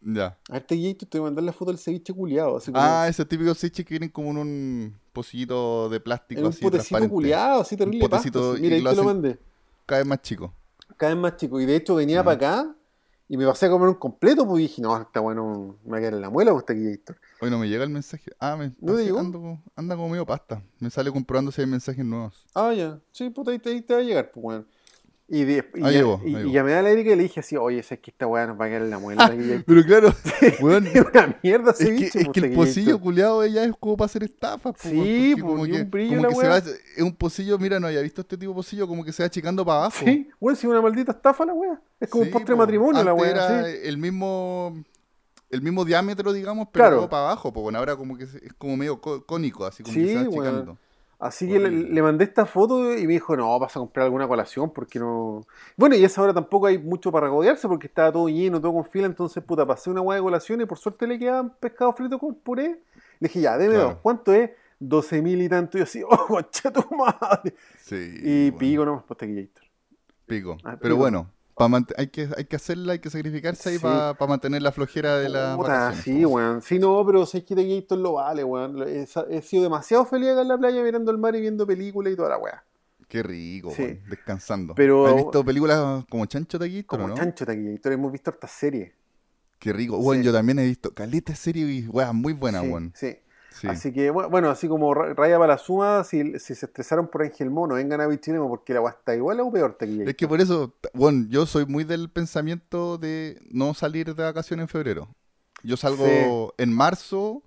Ya. 0.00 0.38
A 0.48 0.52
ver, 0.52 0.62
te 0.62 0.76
voy 0.76 0.96
a 1.18 1.22
mandar 1.22 1.42
la 1.42 1.52
foto 1.52 1.72
del 1.72 1.78
ceviche 1.78 2.12
culiado. 2.12 2.56
Así 2.56 2.70
como 2.70 2.84
Ah, 2.84 3.08
esos 3.08 3.26
típicos 3.26 3.58
ceviches 3.58 3.84
que 3.84 3.94
vienen 3.94 4.10
como 4.10 4.30
en 4.30 4.36
un 4.38 5.00
pocillito 5.12 5.88
de 5.88 5.98
plástico 6.00 6.38
en 6.40 6.46
un 6.46 6.52
así 6.52 6.62
potecito 6.62 7.08
culiado, 7.08 7.62
así 7.62 7.76
terrible 7.76 8.08
potecito 8.08 8.52
así. 8.52 8.58
y 8.60 8.62
Mira, 8.62 8.76
ahí 8.76 8.84
te 8.84 8.94
lo 8.94 9.04
mandé. 9.04 9.38
Cada 9.86 10.00
vez 10.02 10.06
más 10.08 10.22
chico. 10.22 10.54
Cada 10.96 11.12
vez 11.14 11.20
más 11.22 11.36
chico. 11.36 11.60
Y 11.60 11.66
de 11.66 11.74
hecho 11.76 11.96
venía 11.96 12.22
para 12.22 12.36
acá 12.36 12.76
y 13.28 13.36
me 13.36 13.44
pasé 13.46 13.66
a 13.66 13.70
comer 13.70 13.88
un 13.88 13.94
completo, 13.96 14.46
pues 14.46 14.60
y 14.60 14.62
dije, 14.68 14.82
no, 14.82 14.96
está 15.00 15.18
bueno, 15.20 15.76
me 15.84 15.90
va 15.90 15.96
a 15.96 16.00
quedar 16.00 16.14
en 16.14 16.20
la 16.20 16.30
muela, 16.30 16.52
pues 16.52 16.64
Taquillito. 16.64 17.14
Hoy 17.42 17.50
no 17.50 17.58
me 17.58 17.68
llega 17.68 17.82
el 17.82 17.90
mensaje. 17.90 18.30
Ah, 18.38 18.56
me 18.56 18.72
¿No 18.80 18.94
te 18.94 19.02
llegó? 19.04 19.18
ando, 19.18 19.58
anda 19.74 19.96
como 19.96 20.08
medio 20.10 20.24
pasta. 20.24 20.62
Me 20.78 20.88
sale 20.90 21.10
comprobando 21.10 21.50
si 21.50 21.60
hay 21.60 21.66
mensajes 21.66 22.04
nuevos. 22.04 22.46
Ah, 22.54 22.72
ya. 22.72 23.00
Sí, 23.10 23.30
puta, 23.30 23.50
ahí 23.50 23.58
te, 23.58 23.70
ahí 23.70 23.82
te 23.82 23.94
va 23.94 23.98
a 23.98 24.02
llegar, 24.04 24.30
pues, 24.30 24.44
weón. 24.44 24.68
Y, 25.26 25.42
de- 25.44 25.64
y, 25.74 25.82
Ahí 25.82 25.92
ya, 25.94 25.98
llegó, 25.98 26.20
y, 26.24 26.34
ahí 26.36 26.48
y 26.48 26.52
llamé 26.52 26.74
a 26.74 26.82
la 26.82 26.90
Erika 26.90 27.10
y 27.10 27.16
le 27.16 27.22
dije 27.24 27.40
así, 27.40 27.56
oye, 27.56 27.78
es 27.80 27.88
que 27.88 28.10
esta 28.12 28.28
weá 28.28 28.46
nos 28.46 28.60
va 28.60 28.66
a 28.66 28.68
quedar 28.68 28.82
en 28.82 28.90
la 28.90 28.98
muela. 29.00 29.26
Taquillito. 29.28 29.64
Pero 29.66 29.82
claro, 29.84 30.14
weón, 30.60 30.86
Es 30.86 30.94
una 31.12 31.36
mierda 31.42 31.70
es 31.72 31.78
ceviche, 31.78 32.10
que, 32.10 32.18
es 32.20 32.24
pues, 32.26 32.32
que 32.32 32.40
el 32.46 32.52
pocillo 32.54 33.00
culiado 33.00 33.44
ya 33.46 33.64
es 33.64 33.72
como 33.80 33.96
para 33.96 34.06
hacer 34.06 34.22
estafas. 34.22 34.74
po, 34.74 34.88
Sí, 34.88 35.32
pues, 35.32 35.42
como 35.44 35.66
y 35.66 35.70
que, 35.72 35.82
un 35.82 35.90
brillo 35.90 36.10
como 36.18 36.22
la 36.22 36.28
que 36.28 36.34
se 36.36 36.48
va, 36.48 36.58
es 36.58 37.02
un 37.02 37.16
pocillo, 37.16 37.58
mira, 37.58 37.80
no 37.80 37.88
había 37.88 38.02
visto 38.02 38.20
este 38.20 38.36
tipo 38.38 38.52
de 38.52 38.56
pocillo, 38.56 38.86
como 38.86 39.04
que 39.04 39.12
se 39.12 39.24
va 39.24 39.26
achicando 39.26 39.64
para 39.64 39.78
abajo. 39.78 40.04
Sí, 40.04 40.28
weón, 40.38 40.54
si 40.56 40.66
es 40.66 40.70
una 40.70 40.80
maldita 40.80 41.10
estafa 41.10 41.44
la 41.44 41.54
weá. 41.54 41.80
Es 41.98 42.08
como 42.08 42.22
Sí, 42.22 42.28
un 42.28 42.32
postre 42.34 42.52
de 42.52 42.56
po. 42.56 42.62
matrimonio 42.62 43.02
la 43.02 43.14
weá. 43.14 43.30
era 43.30 43.64
sí. 43.64 43.78
el 43.84 43.98
mismo 43.98 44.84
el 45.52 45.62
mismo 45.62 45.84
diámetro, 45.84 46.32
digamos, 46.32 46.68
pero 46.72 46.82
Claro. 46.84 46.96
todo 46.96 47.08
para 47.10 47.24
abajo, 47.26 47.52
pues 47.52 47.62
bueno, 47.62 47.78
ahora 47.78 47.94
como 47.94 48.16
que 48.18 48.24
es 48.24 48.36
como 48.58 48.76
medio 48.76 49.00
có- 49.00 49.24
cónico, 49.24 49.64
así 49.64 49.82
como 49.84 49.94
Sí, 49.94 50.00
que 50.02 50.08
se 50.08 50.14
va 50.16 50.20
achicando. 50.22 50.78
Así 51.20 51.46
que 51.46 51.60
le, 51.60 52.02
mandé 52.02 52.24
esta 52.24 52.46
foto 52.46 52.96
y 52.98 53.06
me 53.06 53.12
dijo, 53.12 53.36
no, 53.36 53.56
vas 53.60 53.76
a 53.76 53.78
comprar 53.78 54.06
alguna 54.06 54.26
colación 54.26 54.72
porque 54.72 54.98
no... 54.98 55.46
Bueno, 55.76 55.94
y 55.94 56.02
a 56.02 56.06
esa 56.06 56.20
hora 56.20 56.34
tampoco 56.34 56.66
hay 56.66 56.78
mucho 56.78 57.12
para 57.12 57.26
regodearse 57.26 57.68
porque 57.68 57.86
estaba 57.86 58.10
todo 58.10 58.28
lleno, 58.28 58.60
todo 58.60 58.72
con 58.72 58.84
fila, 58.84 59.06
entonces, 59.06 59.40
puta, 59.44 59.64
pasé 59.64 59.88
una 59.88 60.00
hueá 60.00 60.16
de 60.16 60.22
colación 60.22 60.60
y 60.62 60.66
por 60.66 60.78
suerte 60.78 61.06
le 61.06 61.20
quedaban 61.20 61.54
pescado 61.60 61.92
frito 61.92 62.18
con 62.18 62.34
puré. 62.34 62.82
Le 63.20 63.28
dije, 63.28 63.40
ya, 63.40 63.56
deme 63.56 63.74
Claro. 63.74 63.88
dos. 63.90 63.98
¿Cuánto 64.02 64.32
es? 64.32 64.50
12 64.80 65.22
mil 65.22 65.40
y 65.42 65.48
tanto. 65.48 65.78
Y 65.78 65.80
yo 65.80 65.84
así, 65.84 66.02
oh, 66.10 66.26
concha 66.26 66.72
tu 66.72 66.82
madre. 66.92 67.54
Sí. 67.78 67.94
Y 68.24 68.50
bueno, 68.50 68.58
pico 68.58 68.84
nomás, 68.84 69.04
pues. 69.06 69.20
Pico. 70.26 70.56
Ah, 70.64 70.76
Pero 70.80 70.94
pico. 70.94 70.96
bueno, 70.96 71.30
hay, 71.96 72.06
que, 72.08 72.28
hay 72.36 72.44
que 72.44 72.56
hacerla, 72.56 72.92
hay 72.94 72.98
que 72.98 73.10
sacrificarse 73.10 73.68
ahí 73.70 73.76
Sí. 73.76 73.82
para 73.82 74.14
mantener 74.28 74.62
la 74.62 74.72
flojera 74.72 75.18
de 75.18 75.28
la 75.28 75.56
Puta, 75.56 75.92
sí, 75.94 76.24
weón. 76.24 76.62
Sí, 76.62 76.78
no, 76.78 77.04
pero 77.06 77.26
sé 77.26 77.44
que 77.44 77.54
taquillator 77.54 77.98
lo 77.98 78.12
vale, 78.14 78.44
weón. 78.44 78.82
He, 78.88 79.06
he 79.30 79.42
sido 79.42 79.62
demasiado 79.62 80.04
feliz 80.04 80.30
acá 80.30 80.42
en 80.42 80.48
la 80.48 80.58
playa 80.58 80.82
mirando 80.82 81.10
el 81.10 81.18
mar 81.18 81.34
y 81.36 81.40
viendo 81.40 81.66
películas 81.66 82.12
y 82.12 82.16
toda 82.16 82.30
la 82.30 82.38
weá. 82.38 82.64
Qué 83.08 83.22
rico, 83.22 83.70
Sí. 83.76 83.82
weón, 83.82 84.00
descansando. 84.08 84.74
Pero- 84.74 85.06
¿Has 85.06 85.16
visto 85.16 85.44
películas 85.44 86.04
como 86.08 86.24
Chancho 86.26 86.58
Taquito, 86.58 86.86
Como 86.86 87.08
no? 87.08 87.14
chancho 87.14 87.44
taquillator, 87.44 87.92
hemos 87.92 88.10
visto 88.12 88.30
hartas 88.30 88.50
series. 88.50 88.92
Qué 89.58 89.72
rico. 89.72 89.98
Bueno, 89.98 90.22
Sí. 90.22 90.26
yo 90.26 90.32
también 90.32 90.58
he 90.58 90.64
visto 90.64 90.92
caleta 90.92 91.34
serie 91.36 91.64
y 91.66 91.86
weas 91.88 92.12
muy 92.12 92.32
buenas, 92.32 92.62
sí, 92.62 92.68
weón. 92.68 92.92
sí. 92.96 93.16
Sí. 93.62 93.68
Así 93.68 93.92
que, 93.92 94.12
bu- 94.12 94.28
bueno, 94.28 94.50
así 94.50 94.66
como 94.66 94.92
Ra- 94.92 95.14
Raya 95.14 95.38
para 95.38 95.52
la 95.54 95.58
suma, 95.58 96.02
si, 96.02 96.36
si 96.40 96.54
se 96.56 96.66
estresaron 96.66 97.06
por 97.06 97.22
Ángel 97.22 97.48
Mono, 97.48 97.76
vengan 97.76 98.00
a 98.00 98.08
Vichinemo 98.08 98.48
porque 98.48 98.72
la 98.72 98.80
agua 98.80 98.90
está 98.90 99.14
igual 99.14 99.38
o 99.38 99.52
peor 99.52 99.74
taquilla. 99.78 100.04
Es 100.04 100.16
que 100.16 100.26
por 100.26 100.40
eso, 100.40 100.74
bueno, 100.94 101.26
yo 101.30 101.46
soy 101.46 101.64
muy 101.66 101.84
del 101.84 102.10
pensamiento 102.10 102.98
de 102.98 103.40
no 103.52 103.72
salir 103.72 104.12
de 104.16 104.22
vacaciones 104.24 104.64
en 104.64 104.68
febrero. 104.68 105.08
Yo 105.62 105.76
salgo 105.76 106.04
Sí. 106.04 106.62
en 106.64 106.72
marzo 106.72 107.44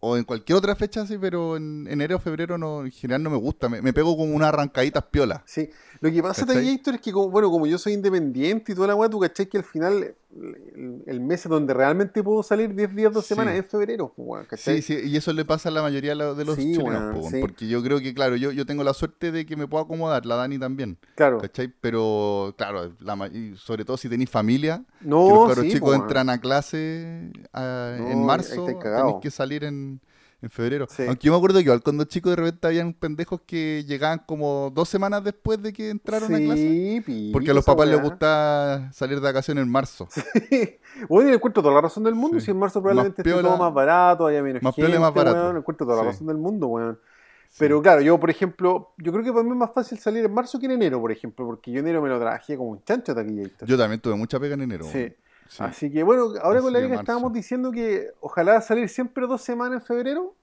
o 0.00 0.16
en 0.18 0.24
cualquier 0.24 0.58
otra 0.58 0.74
fecha 0.76 1.00
así, 1.00 1.16
pero 1.16 1.56
en 1.56 1.86
enero 1.88 2.16
o 2.16 2.18
febrero 2.18 2.58
no, 2.58 2.84
en 2.84 2.90
general 2.90 3.22
no 3.22 3.30
me 3.30 3.36
gusta. 3.38 3.68
Me, 3.70 3.80
me 3.80 3.92
pego 3.92 4.14
como 4.16 4.34
unas 4.34 4.48
arrancaditas 4.48 5.04
piola. 5.04 5.42
Sí, 5.46 5.70
lo 6.00 6.10
que 6.10 6.22
pasa. 6.22 6.44
Taquillator, 6.44 6.96
es 6.96 7.00
que, 7.00 7.10
como, 7.12 7.30
bueno, 7.30 7.50
como 7.50 7.66
yo 7.66 7.78
soy 7.78 7.92
independiente 7.94 8.72
y 8.72 8.74
toda 8.74 8.88
la 8.88 8.96
weá, 8.96 9.08
tú 9.08 9.20
cachai 9.20 9.46
que 9.46 9.56
al 9.58 9.64
final 9.64 10.14
el, 10.34 11.02
el 11.06 11.20
mes 11.20 11.46
donde 11.48 11.74
realmente 11.74 12.22
puedo 12.22 12.42
salir 12.42 12.74
10 12.74 12.94
días, 12.94 13.12
2 13.12 13.24
Sí. 13.24 13.28
semanas 13.34 13.54
es 13.54 13.66
febrero, 13.66 14.12
pues. 14.16 14.46
Sí, 14.60 14.82
sí, 14.82 14.98
y 15.04 15.16
eso 15.16 15.32
le 15.32 15.44
pasa 15.44 15.68
a 15.68 15.72
la 15.72 15.82
mayoría 15.82 16.14
de 16.14 16.44
los 16.44 16.56
Sí, 16.56 16.72
chilenos, 16.72 17.14
weón, 17.16 17.30
sí. 17.30 17.40
porque 17.40 17.68
yo 17.68 17.82
creo 17.82 18.00
que, 18.00 18.14
claro, 18.14 18.36
yo, 18.36 18.50
yo 18.52 18.64
tengo 18.66 18.82
la 18.84 18.94
suerte 18.94 19.30
de 19.32 19.44
que 19.46 19.56
me 19.56 19.66
puedo 19.68 19.84
acomodar, 19.84 20.24
la 20.26 20.36
Dani 20.36 20.58
también, 20.58 20.98
Claro. 21.14 21.38
¿cachai? 21.38 21.68
Pero, 21.80 22.54
claro, 22.56 22.92
la 23.00 23.26
y 23.32 23.54
sobre 23.56 23.84
todo 23.84 23.96
si 23.96 24.08
tenéis 24.08 24.30
familia, 24.30 24.84
No, 25.00 25.46
que 25.48 25.54
los 25.54 25.58
sí, 25.66 25.72
chicos 25.72 25.90
pues, 25.90 26.00
entran 26.00 26.30
a 26.30 26.40
clase 26.40 27.30
ah, 27.52 27.96
No, 27.98 28.06
ahí 28.06 28.12
en 28.12 28.24
marzo, 28.24 28.64
tenéis 28.64 29.16
que 29.20 29.30
salir 29.30 29.64
en, 29.64 30.00
en 30.42 30.50
febrero. 30.50 30.86
Sí. 30.90 31.04
Aunque 31.06 31.26
yo 31.26 31.32
me 31.32 31.36
acuerdo 31.38 31.58
que 31.58 31.64
igual 31.64 31.82
cuando 31.82 32.04
chico 32.04 32.28
de 32.30 32.36
repente 32.36 32.66
habían 32.66 32.92
pendejos 32.92 33.40
que 33.46 33.84
llegaban 33.86 34.18
como 34.26 34.70
dos 34.74 34.88
semanas 34.88 35.22
después 35.24 35.62
de 35.62 35.72
que 35.72 35.88
entraron 35.90 36.34
a 36.34 36.38
clase. 36.38 37.02
Sí, 37.06 37.30
Porque 37.32 37.52
a 37.52 37.54
los 37.54 37.64
papás 37.64 37.88
les 37.88 38.02
gusta 38.02 38.90
salir 38.92 39.16
de 39.20 39.22
vacaciones 39.22 39.62
en 39.64 39.70
marzo. 39.70 40.08
Bueno, 41.08 41.28
y 41.28 41.30
le 41.30 41.36
encuentro 41.36 41.62
toda 41.62 41.74
la 41.74 41.80
razón 41.80 42.04
del 42.04 42.14
mundo. 42.14 42.38
Sí. 42.38 42.46
Si 42.46 42.50
en 42.50 42.58
marzo 42.58 42.80
probablemente 42.82 43.22
esté 43.22 43.40
todo 43.40 43.56
más 43.56 43.72
barato, 43.72 44.26
haya 44.26 44.42
menos 44.42 44.62
más 44.62 44.74
gente, 44.74 44.98
más 44.98 45.14
barato. 45.14 45.52
le 45.52 45.58
encuentro 45.60 45.86
toda 45.86 45.98
la 45.98 46.02
Sí. 46.02 46.08
razón 46.12 46.26
del 46.26 46.36
mundo, 46.36 46.66
weón. 46.66 46.98
Sí. 47.48 47.56
Pero 47.60 47.80
claro, 47.82 48.00
yo, 48.00 48.18
por 48.18 48.30
ejemplo, 48.30 48.92
yo 48.98 49.12
creo 49.12 49.22
que 49.24 49.30
para 49.30 49.44
mí 49.44 49.50
es 49.50 49.56
más 49.56 49.72
fácil 49.72 49.98
salir 49.98 50.24
en 50.24 50.32
marzo 50.32 50.58
que 50.58 50.66
en 50.66 50.72
enero, 50.72 51.00
por 51.00 51.12
ejemplo, 51.12 51.44
porque 51.46 51.70
yo 51.70 51.80
enero 51.80 52.00
me 52.02 52.08
lo 52.08 52.18
trabajé 52.18 52.56
como 52.56 52.70
un 52.70 52.82
chancho 52.82 53.14
taquillator. 53.14 53.68
Yo 53.68 53.76
también 53.78 54.00
tuve 54.00 54.14
mucha 54.16 54.40
pega 54.40 54.54
en 54.54 54.62
enero. 54.62 54.86
Sí. 54.90 55.12
Sí. 55.48 55.62
Así 55.62 55.90
que 55.92 56.02
bueno, 56.02 56.32
ahora 56.42 56.58
Así 56.60 56.64
con 56.64 56.72
la 56.72 56.80
marzo. 56.80 57.00
estábamos 57.00 57.32
diciendo 57.32 57.70
que 57.72 58.10
ojalá 58.20 58.60
salir 58.62 58.88
siempre 58.88 59.26
dos 59.26 59.42
semanas 59.42 59.80
en 59.80 59.86
febrero 59.86 60.34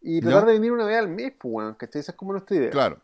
y 0.00 0.20
tratar 0.20 0.46
de 0.46 0.52
venir 0.54 0.72
una 0.72 0.84
vez 0.84 0.98
al 0.98 1.08
mes, 1.08 1.32
pues, 1.38 1.52
weón, 1.54 1.74
¿cachai? 1.74 2.00
Esa 2.00 2.12
es 2.12 2.16
como 2.16 2.32
nuestra 2.32 2.56
idea. 2.56 2.70
Claro. 2.70 2.98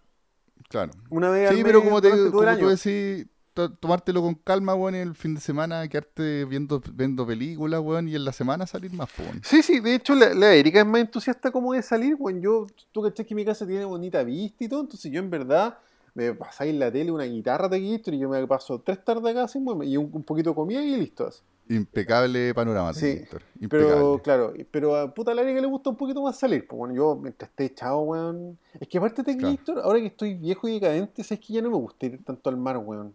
Claro. 0.68 0.92
Una 1.10 1.30
vez 1.30 1.50
al 1.50 1.56
Sí, 1.56 1.62
pero 1.64 1.80
mes 1.80 1.88
como, 1.88 2.00
te, 2.00 2.10
como 2.30 2.56
tú 2.58 2.68
decís, 2.68 3.26
to- 3.52 3.72
tomártelo 3.72 4.22
con 4.22 4.34
calma, 4.34 4.74
weón, 4.74 4.94
el 4.94 5.14
fin 5.14 5.34
de 5.34 5.40
semana 5.40 5.86
quedarte 5.88 6.44
viendo, 6.44 6.82
viendo 6.92 7.26
películas, 7.26 7.80
weón, 7.80 8.08
y 8.08 8.14
en 8.16 8.24
la 8.24 8.32
semana 8.32 8.66
salir 8.66 8.92
más, 8.92 9.10
po, 9.10 9.22
weón. 9.24 9.40
Sí, 9.44 9.62
sí, 9.62 9.80
de 9.80 9.94
hecho 9.94 10.14
la, 10.14 10.34
la 10.34 10.54
Erika 10.54 10.80
es 10.80 10.86
más 10.86 11.00
entusiasta 11.00 11.50
como 11.50 11.72
de 11.72 11.82
salir, 11.82 12.16
bueno, 12.16 12.40
yo, 12.40 12.66
tú 12.92 13.02
cachás 13.02 13.26
que 13.26 13.34
mi 13.34 13.44
casa 13.44 13.66
tiene 13.66 13.84
bonita 13.84 14.22
vista 14.22 14.64
y 14.64 14.68
todo, 14.68 14.80
entonces 14.82 15.10
yo 15.10 15.20
en 15.20 15.30
verdad 15.30 15.78
me 16.14 16.32
pasáis 16.34 16.72
en 16.72 16.78
la 16.78 16.90
tele 16.92 17.10
una 17.10 17.24
guitarra 17.24 17.68
de 17.68 17.80
Gator 17.80 18.14
y 18.14 18.18
yo 18.18 18.28
me 18.28 18.46
paso 18.46 18.80
tres 18.80 19.04
tardes 19.04 19.24
acá 19.36 19.48
sin 19.48 19.64
moverme, 19.64 19.86
y 19.86 19.96
un, 19.96 20.08
un 20.12 20.22
poquito 20.22 20.50
de 20.50 20.56
comida 20.56 20.82
y 20.82 20.96
listo. 20.96 21.26
así. 21.26 21.40
Impecable 21.68 22.52
panorama, 22.54 22.92
Sí. 22.92 23.22
Impecable. 23.60 23.68
Pero 23.68 24.20
claro, 24.22 24.52
pero 24.70 24.96
a 24.96 25.12
puta 25.14 25.32
la 25.34 25.42
Erika 25.42 25.60
le 25.62 25.66
gusta 25.66 25.90
un 25.90 25.96
poquito 25.96 26.22
más 26.22 26.38
salir, 26.38 26.66
pues 26.66 26.78
bueno, 26.78 26.94
yo 26.94 27.16
mientras 27.16 27.50
esté 27.50 27.64
echado, 27.64 28.00
weón. 28.00 28.58
Es 28.78 28.86
que 28.86 28.98
aparte 28.98 29.22
de 29.22 29.36
Claro. 29.36 29.82
Ahora 29.82 29.98
que 30.00 30.06
estoy 30.06 30.34
viejo 30.34 30.68
y 30.68 30.74
decadente, 30.74 31.22
es 31.22 31.28
que 31.28 31.52
ya 31.54 31.62
no 31.62 31.70
me 31.70 31.76
gusta 31.76 32.06
ir 32.06 32.22
tanto 32.22 32.50
al 32.50 32.56
mar, 32.58 32.76
weón. 32.78 33.14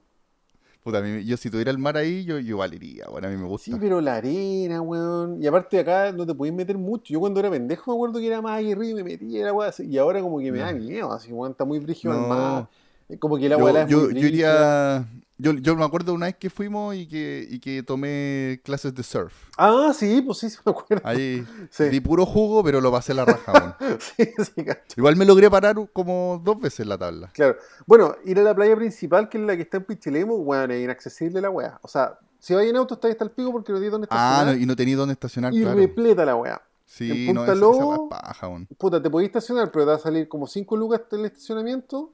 Puta, 0.84 1.00
a 1.00 1.02
mí- 1.02 1.24
yo 1.26 1.36
si 1.38 1.50
tuviera 1.52 1.70
el 1.72 1.78
mar 1.78 1.98
ahí, 1.98 2.24
yo, 2.24 2.40
yo 2.40 2.50
igual 2.56 2.74
iría, 2.74 3.08
weón, 3.10 3.26
a 3.26 3.28
mí 3.30 3.36
me 3.38 3.46
gusta. 3.46 3.70
Sí, 3.72 3.78
pero 3.80 4.02
la 4.02 4.16
arena, 4.16 4.82
weón. 4.82 5.44
Y 5.44 5.46
aparte 5.46 5.76
de 5.78 5.82
acá 5.82 6.12
no 6.12 6.26
te 6.26 6.34
podías 6.34 6.56
meter 6.56 6.78
mucho. 6.78 7.14
Yo 7.14 7.20
cuando 7.20 7.40
era 7.40 7.52
pendejo 7.52 7.92
me 7.92 7.98
acuerdo 7.98 8.20
que 8.20 8.26
era 8.28 8.42
más 8.42 8.58
aguerrido 8.58 8.98
y 8.98 9.04
me 9.04 9.12
metía 9.12 9.52
así, 9.68 9.86
Y 9.86 9.98
ahora 10.00 10.22
como 10.22 10.40
que 10.40 10.52
me 10.52 10.60
da 10.60 10.72
miedo, 10.74 11.12
así, 11.12 11.32
weón, 11.32 11.52
está 11.52 11.66
muy 11.66 11.78
brígido 11.80 12.14
el 12.16 12.22
No. 12.22 12.28
mar. 12.30 12.70
Como 13.18 13.38
que 13.38 13.50
la 13.50 13.58
yo, 13.58 13.70
es 13.70 13.88
yo, 13.90 13.98
muy 14.02 14.14
yo 14.22 14.28
iría. 14.28 15.08
Yo, 15.42 15.54
yo 15.54 15.74
me 15.78 15.86
acuerdo 15.86 16.14
una 16.14 16.26
vez 16.26 16.36
que 16.36 16.50
fuimos 16.50 16.94
y 16.96 17.08
que, 17.08 17.48
y 17.50 17.60
que 17.62 17.82
tomé 17.82 18.60
clases 18.66 18.94
de 18.94 19.04
surf. 19.04 19.34
Ah, 19.58 19.94
sí, 19.96 20.22
pues 20.22 20.38
sí, 20.40 20.50
sí 20.50 20.58
me 20.66 20.72
acuerdo. 20.74 21.02
Ahí 21.08 21.46
Sí. 21.72 21.86
di 21.86 22.02
puro 22.02 22.26
jugo, 22.26 22.62
pero 22.62 22.82
lo 22.82 22.92
pasé 22.92 23.14
la 23.14 23.24
raja, 23.24 23.78
sí, 24.18 24.30
sí, 24.54 24.66
cacho. 24.66 24.82
Igual 24.98 25.16
me 25.16 25.24
logré 25.24 25.50
parar 25.50 25.78
como 25.94 26.42
dos 26.44 26.60
veces 26.60 26.86
la 26.86 26.98
tabla. 26.98 27.30
Claro. 27.34 27.56
Bueno, 27.86 28.16
ir 28.26 28.38
a 28.38 28.44
la 28.44 28.54
playa 28.54 28.76
principal, 28.76 29.30
que 29.30 29.38
es 29.38 29.44
la 29.46 29.56
que 29.56 29.62
está 29.62 29.78
en 29.78 29.86
Pichilemu, 29.86 30.36
weón, 30.36 30.72
es 30.72 30.84
inaccesible 30.84 31.40
la 31.40 31.50
weá. 31.50 31.80
O 31.84 31.88
sea, 31.88 32.20
si 32.38 32.54
vais 32.54 32.70
en 32.70 32.76
auto 32.76 32.96
está 32.96 33.08
ahí 33.08 33.14
hasta 33.14 33.24
el 33.24 33.32
pico 33.32 33.54
porque 33.54 33.72
no 33.72 33.78
tienes 33.78 33.94
dónde 33.94 34.08
Ah, 34.12 34.32
estacionar. 34.42 34.56
no, 34.58 34.62
y 34.62 34.66
no 34.66 34.76
tenía 34.76 34.98
dónde 34.98 35.14
estacionar, 35.14 35.54
y 35.54 35.62
claro. 35.62 35.78
repleta 35.80 36.26
la 36.26 36.36
weá. 36.36 36.62
Sí, 36.86 37.30
en 37.30 37.36
no, 37.36 37.42
Punta 37.46 37.54
esa, 37.54 37.54
esa 37.54 37.62
Lobo- 37.62 37.88
weá 37.88 37.96
es 37.96 38.10
paja, 38.24 38.48
weón. 38.50 38.68
Puta, 38.78 39.02
te 39.02 39.10
podéis 39.10 39.30
estacionar, 39.30 39.72
pero 39.72 39.86
te 39.86 39.92
va 39.92 39.96
a 39.96 40.00
salir 40.00 40.28
como 40.28 40.48
5 40.48 40.76
lucas 40.76 41.00
el 41.12 41.24
estacionamiento. 41.24 42.12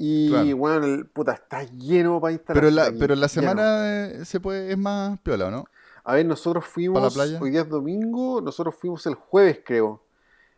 Y, 0.00 0.28
Claro. 0.28 0.56
weón, 0.56 0.84
el- 0.84 1.06
puta, 1.06 1.32
está 1.32 1.64
lleno 1.64 2.20
para 2.20 2.32
instalar. 2.32 2.62
Pero, 2.62 2.70
la, 2.74 2.92
pero 2.96 3.14
en 3.14 3.20
la 3.20 3.28
semana 3.28 4.04
eh, 4.06 4.24
se 4.24 4.38
puede, 4.38 4.70
es 4.70 4.78
más 4.78 5.18
piola, 5.20 5.46
¿o 5.46 5.50
¿no? 5.50 5.64
A 6.04 6.14
ver, 6.14 6.24
nosotros 6.24 6.64
fuimos, 6.64 7.00
¿Pa 7.00 7.06
la 7.08 7.10
playa? 7.12 7.38
hoy 7.42 7.50
día 7.50 7.62
es 7.62 7.68
domingo, 7.68 8.40
nosotros 8.40 8.76
fuimos 8.76 9.04
el 9.06 9.14
jueves, 9.16 9.60
creo. 9.64 10.00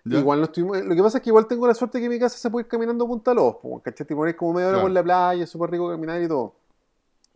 ¿Ya? 0.04 0.18
Igual 0.18 0.40
no 0.40 0.44
estuvimos, 0.44 0.82
lo 0.85 0.94
que 0.94 1.02
pasa 1.02 1.18
es 1.18 1.25
que 1.25 1.30
igual 1.30 1.47
tengo 1.47 1.66
la 1.66 1.75
suerte 1.75 1.99
que 1.99 2.04
en 2.04 2.11
mi 2.11 2.18
casa 2.18 2.37
se 2.37 2.50
puede 2.50 2.64
ir 2.64 2.68
caminando 2.68 3.04
a 3.04 3.09
Punta 3.09 3.32
Lobos, 3.35 3.82
¿cachai? 3.82 4.06
Te 4.06 4.14
pones 4.14 4.35
como 4.35 4.52
media 4.54 4.68
hora 4.68 4.76
Claro. 4.76 4.85
por 4.85 4.90
la 4.92 5.02
playa, 5.02 5.44
es 5.44 5.50
súper 5.50 5.70
rico 5.70 5.88
caminar 5.90 6.23
y 6.23 6.28
todo. 6.28 6.54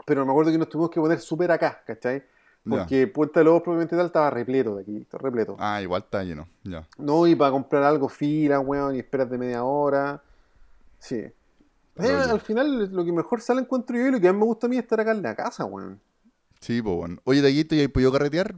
Pero 0.07 0.25
me 0.27 0.31
acuerdo 0.33 0.53
que 0.53 0.59
nos 0.59 0.69
tuvimos 0.69 0.91
que 0.91 1.01
poner 1.01 1.21
súper 1.21 1.51
acá, 1.53 1.83
¿cachai? 1.87 2.23
Porque 2.69 3.07
Punta 3.09 3.43
Lobos 3.43 3.63
probablemente 3.63 3.97
tal 3.97 4.07
estaba 4.07 4.31
repleto 4.31 4.77
de 4.77 4.83
aquí, 4.83 4.97
está 4.99 5.19
repleto. 5.19 5.57
Ah, 5.59 5.81
igual 5.83 6.03
está 6.03 6.23
lleno. 6.23 6.49
Ya. 6.63 6.87
No, 6.99 7.27
y 7.27 7.35
para 7.35 7.51
comprar 7.51 7.83
algo 7.83 8.09
fila, 8.09 8.61
weón, 8.61 8.95
y 8.95 8.99
esperas 9.01 9.29
de 9.31 9.37
media 9.39 9.65
hora. 9.65 10.23
Sí. 10.99 11.25
Eh, 11.97 12.09
al 12.31 12.41
final 12.41 12.93
lo 12.93 13.05
que 13.05 13.13
mejor 13.13 13.41
sale 13.41 13.61
encuentro 13.61 13.97
yo 13.97 14.09
y 14.09 14.11
lo 14.11 14.21
que 14.21 14.27
más 14.33 14.37
me 14.41 14.45
gusta 14.45 14.67
a 14.67 14.71
mí 14.71 14.77
es 14.77 14.83
estar 14.83 15.01
acá 15.01 15.13
en 15.13 15.23
la 15.23 15.35
casa, 15.35 15.65
weón. 15.65 16.01
Sí, 16.61 16.83
pues 16.83 16.97
bueno. 16.97 17.19
Oye, 17.25 17.43
Taquito, 17.43 17.75
¿y 17.75 17.81
ahí 17.81 17.89
podido 17.89 18.11
carretear? 18.11 18.55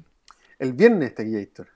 El 0.58 0.72
viernes 0.72 1.12
Héctor. 1.18 1.68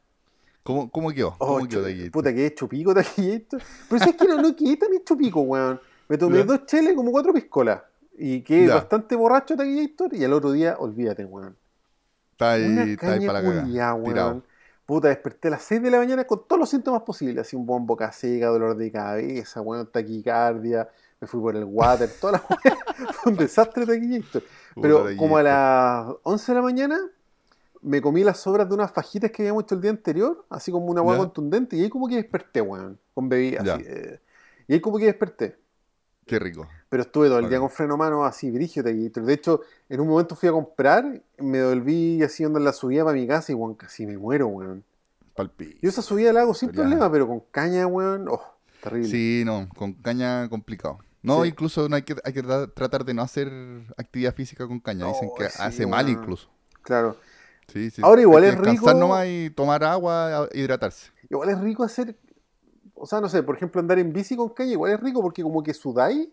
¿Cómo, 0.62 0.90
cómo 0.90 1.10
quedó? 1.10 1.34
Oh, 1.38 1.54
¿Cómo 1.56 1.68
quedó 1.68 1.82
Taquito? 1.82 2.10
puta, 2.12 2.32
que 2.32 2.42
he 2.44 2.46
hecho 2.46 2.68
pico 2.68 2.94
de 2.94 3.00
aquí 3.00 3.30
Héctor. 3.30 3.62
Pero 3.88 4.04
es 4.04 4.16
que 4.16 4.26
no, 4.26 4.40
no 4.40 4.56
quedé 4.56 4.76
tan 4.76 4.94
hecho 4.94 5.16
pico, 5.16 5.40
weón. 5.40 5.80
Me 6.08 6.16
tomé 6.16 6.38
Ya. 6.38 6.44
dos 6.44 6.66
cheles 6.66 6.94
como 6.94 7.10
cuatro 7.10 7.32
piscolas. 7.32 7.82
Y 8.16 8.40
quedé 8.42 8.66
Ya. 8.68 8.76
bastante 8.76 9.16
borracho 9.16 9.54
Héctor. 9.60 10.14
Y 10.14 10.24
al 10.24 10.32
otro 10.32 10.52
día, 10.52 10.76
olvídate, 10.78 11.24
weón. 11.24 11.56
Está 12.32 12.56
Una 12.56 12.82
ahí, 12.84 12.90
está 12.92 13.12
ahí 13.12 13.26
para 13.26 13.42
la 13.42 13.94
weón. 13.94 14.44
Puta, 14.86 15.08
desperté 15.08 15.48
a 15.48 15.52
las 15.52 15.62
6 15.62 15.82
de 15.82 15.90
la 15.90 15.98
mañana 15.98 16.24
con 16.24 16.48
todos 16.48 16.58
los 16.58 16.68
síntomas 16.70 17.02
posibles. 17.02 17.46
Así 17.46 17.54
un 17.54 17.64
buen 17.64 17.86
boca 17.86 18.10
seca, 18.12 18.46
dolor 18.46 18.76
de 18.76 18.90
cabeza, 18.90 19.60
weón, 19.60 19.86
taquicardia. 19.90 20.88
Me 21.20 21.26
fui 21.26 21.40
por 21.40 21.54
el 21.54 21.64
water, 21.64 22.10
toda 22.20 22.32
la. 22.32 22.38
Fue 23.12 23.32
un 23.32 23.38
desastre. 23.38 23.84
Puta, 23.84 24.40
Pero 24.80 25.06
como 25.16 25.36
a 25.36 25.42
las 25.42 26.14
11 26.22 26.52
de 26.52 26.56
la 26.56 26.62
mañana 26.62 26.98
me 27.82 28.00
comí 28.00 28.24
las 28.24 28.40
sobras 28.40 28.68
de 28.68 28.74
unas 28.74 28.90
fajitas 28.90 29.30
que 29.30 29.42
habíamos 29.42 29.64
hecho 29.64 29.74
el 29.74 29.80
día 29.80 29.90
anterior, 29.90 30.44
así 30.50 30.70
como 30.70 30.86
una 30.86 31.02
Ya. 31.02 31.18
contundente, 31.18 31.76
y 31.76 31.82
ahí 31.82 31.88
como 31.88 32.08
que 32.08 32.16
desperté, 32.16 32.60
weón, 32.60 32.98
con 33.14 33.28
bebida, 33.28 33.60
así, 33.62 33.84
eh, 33.86 34.20
y 34.68 34.74
ahí 34.74 34.80
como 34.80 34.98
que 34.98 35.06
desperté. 35.06 35.56
Qué 36.26 36.38
rico. 36.38 36.68
Pero 36.88 37.02
estuve 37.02 37.28
todo 37.28 37.38
el 37.38 37.48
día 37.48 37.58
con 37.58 37.70
freno 37.70 37.94
a 37.94 37.96
mano 37.96 38.24
así, 38.24 38.50
brígido, 38.50 38.84
taquito. 38.84 39.20
De 39.22 39.32
hecho, 39.32 39.62
en 39.88 40.00
un 40.00 40.08
momento 40.08 40.36
fui 40.36 40.48
a 40.48 40.52
comprar, 40.52 41.22
me 41.38 41.64
volví 41.64 42.22
así 42.22 42.44
en 42.44 42.64
la 42.64 42.72
subida 42.72 43.04
para 43.04 43.16
mi 43.16 43.26
casa 43.26 43.50
y, 43.52 43.54
weón, 43.54 43.74
casi 43.74 44.06
me 44.06 44.16
muero, 44.16 44.46
weón. 44.48 44.84
Palpi. 45.34 45.78
Yo 45.80 45.88
esa 45.88 46.02
subida 46.02 46.32
la 46.32 46.42
hago 46.42 46.54
sin 46.54 46.70
problema, 46.70 47.10
pero 47.10 47.26
con 47.26 47.40
caña, 47.50 47.86
weón, 47.86 48.28
oh, 48.28 48.42
terrible. 48.82 49.08
Sí, 49.08 49.42
no, 49.44 49.68
con 49.76 49.94
caña 49.94 50.48
complicado. 50.48 50.98
No, 51.22 51.42
Sí. 51.42 51.48
incluso 51.50 51.88
no 51.88 51.96
hay 51.96 52.02
que, 52.02 52.16
hay 52.24 52.32
que 52.32 52.42
tra- 52.42 52.72
tratar 52.72 53.04
de 53.04 53.12
no 53.14 53.22
hacer 53.22 53.48
actividad 53.96 54.34
física 54.34 54.66
con 54.66 54.80
caña. 54.80 55.06
Dicen 55.06 55.28
Oh, 55.30 55.34
que 55.34 55.48
sí, 55.50 55.58
hace 55.60 55.86
mal 55.86 56.08
incluso. 56.08 56.48
Claro. 56.82 57.16
Sí, 57.68 57.90
sí. 57.90 58.00
Ahora 58.02 58.22
igual 58.22 58.42
Hay 58.44 58.50
que 58.50 58.54
es 58.56 58.60
descansar 58.62 58.94
rico- 58.94 59.00
nomás 59.00 59.26
y 59.28 59.50
tomar 59.50 59.84
agua, 59.84 60.48
hidratarse. 60.52 61.10
Igual 61.28 61.50
es 61.50 61.60
rico 61.60 61.84
hacer, 61.84 62.16
o 62.94 63.06
sea, 63.06 63.20
no 63.20 63.28
sé, 63.28 63.42
por 63.42 63.54
ejemplo, 63.56 63.80
andar 63.80 63.98
en 63.98 64.12
bici 64.12 64.34
con 64.34 64.48
caña, 64.48 64.72
igual 64.72 64.92
es 64.92 65.00
rico 65.00 65.20
porque 65.22 65.42
como 65.42 65.62
que 65.62 65.72
sudáis, 65.74 66.28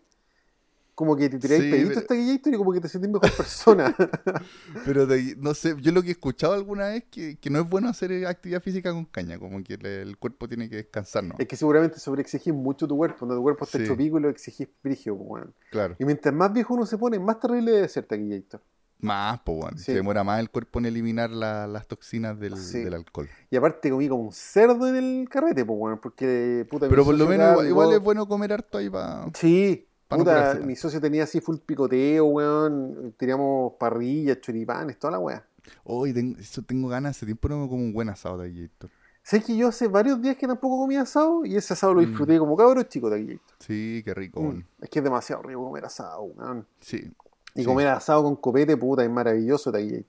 como 0.98 1.14
que 1.14 1.28
te 1.28 1.38
tiráis 1.38 1.62
Sí, 1.62 1.70
peditos 1.70 2.02
pero- 2.08 2.20
esta 2.20 2.50
y 2.50 2.52
como 2.56 2.72
que 2.72 2.80
te 2.80 2.88
sentís 2.88 3.08
mejor 3.08 3.30
persona. 3.30 3.94
Pero 4.84 5.06
de 5.06 5.36
no 5.38 5.54
sé, 5.54 5.76
yo 5.80 5.92
lo 5.92 6.02
que 6.02 6.08
he 6.08 6.10
escuchado 6.10 6.54
alguna 6.54 6.88
vez 6.88 7.04
que, 7.08 7.38
que 7.38 7.50
no 7.50 7.60
es 7.60 7.70
bueno 7.70 7.88
hacer 7.88 8.26
actividad 8.26 8.60
física 8.60 8.90
con 8.92 9.04
caña, 9.04 9.38
como 9.38 9.62
que 9.62 9.76
le- 9.76 10.02
el 10.02 10.18
cuerpo 10.18 10.48
tiene 10.48 10.68
que 10.68 10.74
descansar, 10.74 11.22
¿no? 11.22 11.36
es 11.38 11.46
que 11.46 11.54
seguramente 11.54 12.00
sobreexigís 12.00 12.52
mucho 12.52 12.88
tu 12.88 12.96
cuerpo, 12.96 13.18
cuando 13.20 13.36
tu 13.36 13.42
cuerpo 13.42 13.64
está 13.64 13.78
Sí. 13.78 13.84
hecho 13.84 13.96
pico 13.96 14.18
y 14.18 14.22
lo 14.22 14.28
exigís 14.28 14.66
frigio, 14.82 15.16
pues, 15.16 15.28
weón. 15.30 15.54
Claro. 15.70 15.94
Y 16.00 16.04
mientras 16.04 16.34
más 16.34 16.52
viejo 16.52 16.74
uno 16.74 16.84
se 16.84 16.98
pone, 16.98 17.20
más 17.20 17.38
terrible 17.38 17.70
debe 17.70 17.88
ser 17.88 18.04
taquillator. 18.04 18.60
Más, 19.00 19.38
pues, 19.44 19.56
bueno. 19.56 19.78
Sí. 19.78 19.84
Se 19.84 19.94
demora 19.94 20.24
más 20.24 20.40
el 20.40 20.50
cuerpo 20.50 20.80
en 20.80 20.86
eliminar 20.86 21.30
la- 21.30 21.68
las 21.68 21.86
toxinas 21.86 22.36
del, 22.40 22.54
alcohol. 22.92 23.28
Y 23.50 23.56
aparte 23.56 23.88
comí 23.90 24.08
como 24.08 24.24
un 24.24 24.32
cerdo 24.32 24.88
en 24.88 24.96
el 24.96 25.28
carrete, 25.28 25.64
pues, 25.64 25.78
weón, 25.80 26.00
porque, 26.00 26.66
puta, 26.68 26.88
Pero 26.88 27.04
por 27.04 27.14
lo 27.16 27.26
menos 27.28 27.52
igual, 27.52 27.68
igual 27.68 27.92
es 27.92 28.00
bueno 28.00 28.26
comer 28.26 28.52
harto 28.54 28.78
ahí 28.78 28.90
para... 28.90 29.26
Sí, 29.34 29.87
No 30.10 30.18
puta, 30.18 30.54
mi 30.64 30.74
socio 30.74 31.00
tenía 31.00 31.24
así 31.24 31.40
full 31.40 31.56
picoteo, 31.58 32.24
weón, 32.24 33.14
teníamos 33.18 33.74
parrillas, 33.78 34.40
choripanes, 34.40 34.98
toda 34.98 35.12
la 35.12 35.18
weá. 35.18 35.44
Hoy 35.84 36.14
tengo, 36.14 36.38
eso 36.38 36.62
tengo 36.62 36.88
ganas, 36.88 37.16
hace 37.16 37.26
tiempo 37.26 37.46
no 37.48 37.58
me 37.58 37.68
como 37.68 37.82
un 37.82 37.92
buen 37.92 38.08
asado 38.08 38.38
de 38.38 38.48
Héctor. 38.64 38.88
Sé 39.22 39.42
que 39.42 39.54
yo 39.54 39.68
hace 39.68 39.86
varios 39.88 40.22
días 40.22 40.36
que 40.38 40.46
tampoco 40.46 40.78
comía 40.78 41.02
asado 41.02 41.44
y 41.44 41.54
ese 41.56 41.74
asado 41.74 41.92
lo 41.92 42.00
Mm. 42.00 42.06
disfruté 42.06 42.38
como 42.38 42.56
cabro 42.56 42.82
chico 42.84 43.10
de. 43.10 43.38
Sí, 43.58 44.00
qué 44.02 44.14
rico. 44.14 44.40
Mm, 44.40 44.44
weón. 44.46 44.66
Es 44.80 44.88
que 44.88 45.00
es 45.00 45.04
demasiado 45.04 45.42
rico 45.42 45.62
comer 45.62 45.84
asado, 45.84 46.22
weón. 46.22 46.66
Sí. 46.80 47.12
Y 47.54 47.60
Sí. 47.60 47.66
comer 47.66 47.88
asado 47.88 48.22
con 48.22 48.36
copete, 48.36 48.78
puta, 48.78 49.04
es 49.04 49.10
maravilloso 49.10 49.70
de 49.70 50.06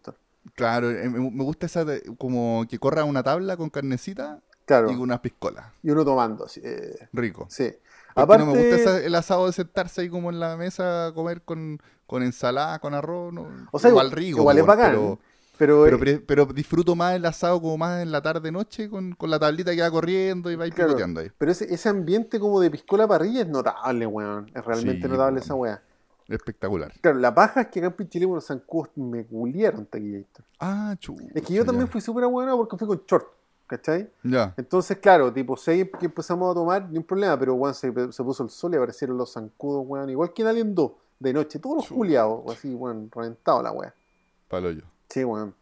Claro, 0.56 0.90
eh, 0.92 1.10
me 1.10 1.44
gusta 1.44 1.66
esa 1.66 1.84
de- 1.84 2.02
como 2.18 2.66
que 2.70 2.80
corra 2.80 3.04
una 3.04 3.22
tabla 3.22 3.58
con 3.58 3.70
carnecita 3.70 4.40
Claro, 4.66 4.88
y 4.90 4.94
con 4.94 5.02
unas 5.02 5.20
piscolas. 5.20 5.66
y 5.84 5.90
uno 5.92 6.06
tomando, 6.06 6.46
así, 6.46 6.62
eh, 6.64 7.10
Rico. 7.12 7.48
sí. 7.50 7.70
Porque 8.20 8.34
Aparte, 8.36 8.46
no 8.46 8.52
me 8.54 8.58
gusta 8.60 8.76
esa- 8.76 9.06
el 9.06 9.16
asado 9.16 9.46
de 9.48 9.54
sentarse 9.54 10.02
ahí 10.02 10.10
como 10.10 10.30
en 10.30 10.40
la 10.40 10.56
mesa 10.58 11.08
a 11.08 11.14
comer 11.14 11.42
con, 11.42 11.80
con 12.06 12.24
ensalada, 12.24 12.80
con 12.80 12.94
arroz. 12.94 13.34
No, 13.34 13.48
O 13.72 13.80
sea, 13.80 13.90
igual 13.90 14.12
rico. 14.12 14.40
igual 14.40 14.58
es 14.58 14.66
bacán, 14.66 14.92
Pero, 14.92 15.20
pero, 15.58 15.84
pero, 15.84 15.96
eh, 15.96 16.00
pre- 16.00 16.20
pero 16.20 16.46
disfruto 16.46 16.96
más 16.96 17.16
el 17.16 17.26
asado 17.26 17.62
como 17.62 17.78
más 17.78 18.02
en 18.02 18.12
la 18.12 18.22
tarde-noche 18.22 18.90
con, 18.90 19.12
con 19.14 19.30
la 19.30 19.38
tablita 19.40 19.76
que 19.76 19.82
va 19.82 19.92
corriendo 19.92 20.50
y 20.52 20.56
va 20.56 20.66
Claro. 20.70 20.90
picoteando 20.92 21.20
ahí. 21.22 21.32
pero 21.38 21.52
ese, 21.52 21.74
ese 21.74 21.90
ambiente 21.90 22.40
como 22.40 22.60
de 22.62 22.72
piscola 22.72 23.08
parrilla 23.08 23.42
es 23.42 23.48
notable, 23.48 24.06
weón. 24.06 24.50
Es 24.56 24.64
realmente 24.66 25.02
Sí, 25.08 25.12
notable 25.12 25.40
esa 25.42 25.56
weá. 25.56 25.82
Espectacular. 26.28 26.94
Claro, 27.02 27.18
la 27.18 27.34
paja 27.34 27.62
es 27.62 27.68
que 27.68 27.80
acá 27.80 27.88
en 27.88 27.94
Pichilemu 27.94 28.36
los 28.36 28.46
zancudos 28.46 28.90
me 28.96 29.26
culiaron, 29.26 29.86
taquillito. 29.88 30.44
Ah, 30.60 30.96
chu. 31.00 31.18
Es 31.34 31.42
que 31.44 31.54
yo 31.56 31.66
también 31.66 31.88
fui 31.88 32.02
súper 32.02 32.26
bueno 32.28 32.56
porque 32.56 32.78
fui 32.78 32.88
con 32.88 33.02
short, 33.08 33.26
¿cachai? 33.70 34.10
Ya. 34.24 34.54
Entonces, 34.58 34.98
claro, 34.98 35.32
tipo 35.32 35.56
6 35.56 35.88
que 36.00 36.08
empezamos 36.08 36.52
a 36.52 36.56
tomar, 36.56 36.90
ni 36.90 36.98
un 36.98 37.04
problema, 37.04 37.38
pero 37.40 37.54
weón, 37.54 37.76
se, 37.76 37.94
se 38.12 38.24
puso 38.24 38.44
el 38.44 38.50
sol 38.50 38.74
y 38.74 38.78
aparecieron 38.78 39.16
los 39.16 39.32
zancudos, 39.32 39.84
weón, 39.86 40.10
igual 40.10 40.34
que 40.34 40.42
en 40.42 40.48
Alien 40.48 40.74
2, 40.76 40.92
de 41.20 41.34
noche, 41.34 41.60
todos 41.60 41.78
los 41.78 41.86
Chu. 41.86 41.96
culiados, 41.96 42.42
así, 42.52 42.74
weón, 42.74 43.10
reventados 43.16 43.64
la 43.64 43.72
weá. 43.72 43.94
Palo 44.48 44.72
yo. 44.72 44.82
Sí, 45.08 45.24
weón. 45.24 45.54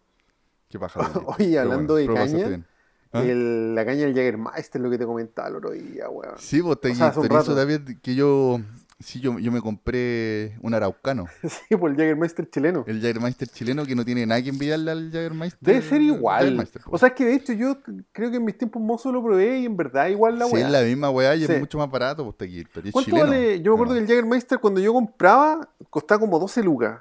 Qué 0.70 0.80
paja. 0.80 1.00
Oye, 1.38 1.60
hablando 1.60 1.96
bueno, 1.96 2.14
de 2.14 2.20
caña. 2.20 2.66
¿Ah? 3.12 3.24
el- 3.24 3.76
la 3.76 3.86
caña 3.86 4.02
del 4.06 4.14
Jägermeister, 4.14 4.82
lo 4.82 4.90
que 4.90 4.98
te 4.98 5.06
comentaba 5.06 5.50
el 5.50 5.56
otro 5.58 5.72
día, 5.72 6.10
weón. 6.10 6.36
Sí, 6.38 6.62
vos 6.62 6.80
te 6.80 6.92
O 6.92 6.96
sea, 6.96 7.12
también 7.12 8.00
que 8.02 8.16
yo 8.16 8.60
Sí, 9.00 9.20
yo, 9.20 9.38
yo 9.38 9.52
me 9.52 9.62
compré 9.62 10.58
un 10.62 10.74
araucano. 10.74 11.26
sí, 11.44 11.76
por 11.76 11.92
el 11.92 11.98
Jägermeister 11.98 12.50
chileno. 12.50 12.84
El 12.88 13.00
Jägermeister 13.00 13.48
chileno 13.48 13.86
que 13.86 13.94
no 13.96 14.04
tiene 14.04 14.26
nada 14.26 14.42
que 14.42 14.50
envidiarle 14.50 14.90
al 14.90 15.12
Jägermeister. 15.12 15.60
Debe 15.62 15.82
ser 15.84 16.02
igual. 16.02 16.68
O 16.88 16.98
sea, 16.98 17.10
es 17.10 17.14
que 17.14 17.26
de 17.26 17.36
hecho 17.36 17.54
yo 17.54 17.78
creo 18.12 18.32
que 18.32 18.38
en 18.38 18.46
mis 18.46 18.58
tiempos 18.58 18.82
mozos 18.82 19.14
lo 19.14 19.22
probé 19.24 19.60
y 19.60 19.66
en 19.66 19.78
verdad 19.78 20.08
igual 20.08 20.40
la 20.40 20.46
sí, 20.48 20.54
weá. 20.56 20.66
es 20.66 20.72
la 20.72 20.82
misma 20.82 21.10
weá 21.12 21.36
y 21.36 21.46
Sí. 21.46 21.52
es 21.52 21.60
mucho 21.60 21.78
más 21.78 21.92
barato, 21.92 22.24
pues, 22.24 22.50
aquí, 22.50 22.66
pero 22.74 22.88
es 22.88 22.92
¿Cuánto 22.92 23.12
chileno. 23.12 23.28
vale? 23.28 23.62
Yo 23.62 23.72
me 23.72 23.76
acuerdo 23.76 23.94
que 23.94 24.00
el 24.00 24.08
Jägermeister 24.08 24.58
cuando 24.60 24.80
yo 24.80 24.92
compraba 24.94 25.70
costaba 25.92 26.20
como 26.20 26.40
12 26.40 26.64
lucas. 26.64 27.00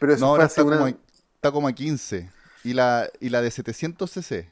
Pero 0.00 0.12
eso 0.14 0.20
No, 0.22 0.26
fue 0.32 0.34
ahora 0.38 0.46
está, 0.46 0.64
una... 0.64 0.76
como 0.78 0.86
a, 0.86 0.90
está 0.90 1.52
como 1.52 1.68
a 1.68 1.72
15. 1.72 2.28
Y 2.64 2.72
la, 2.72 3.08
y 3.20 3.28
la 3.28 3.40
de 3.40 3.52
700 3.52 4.10
cc. 4.10 4.50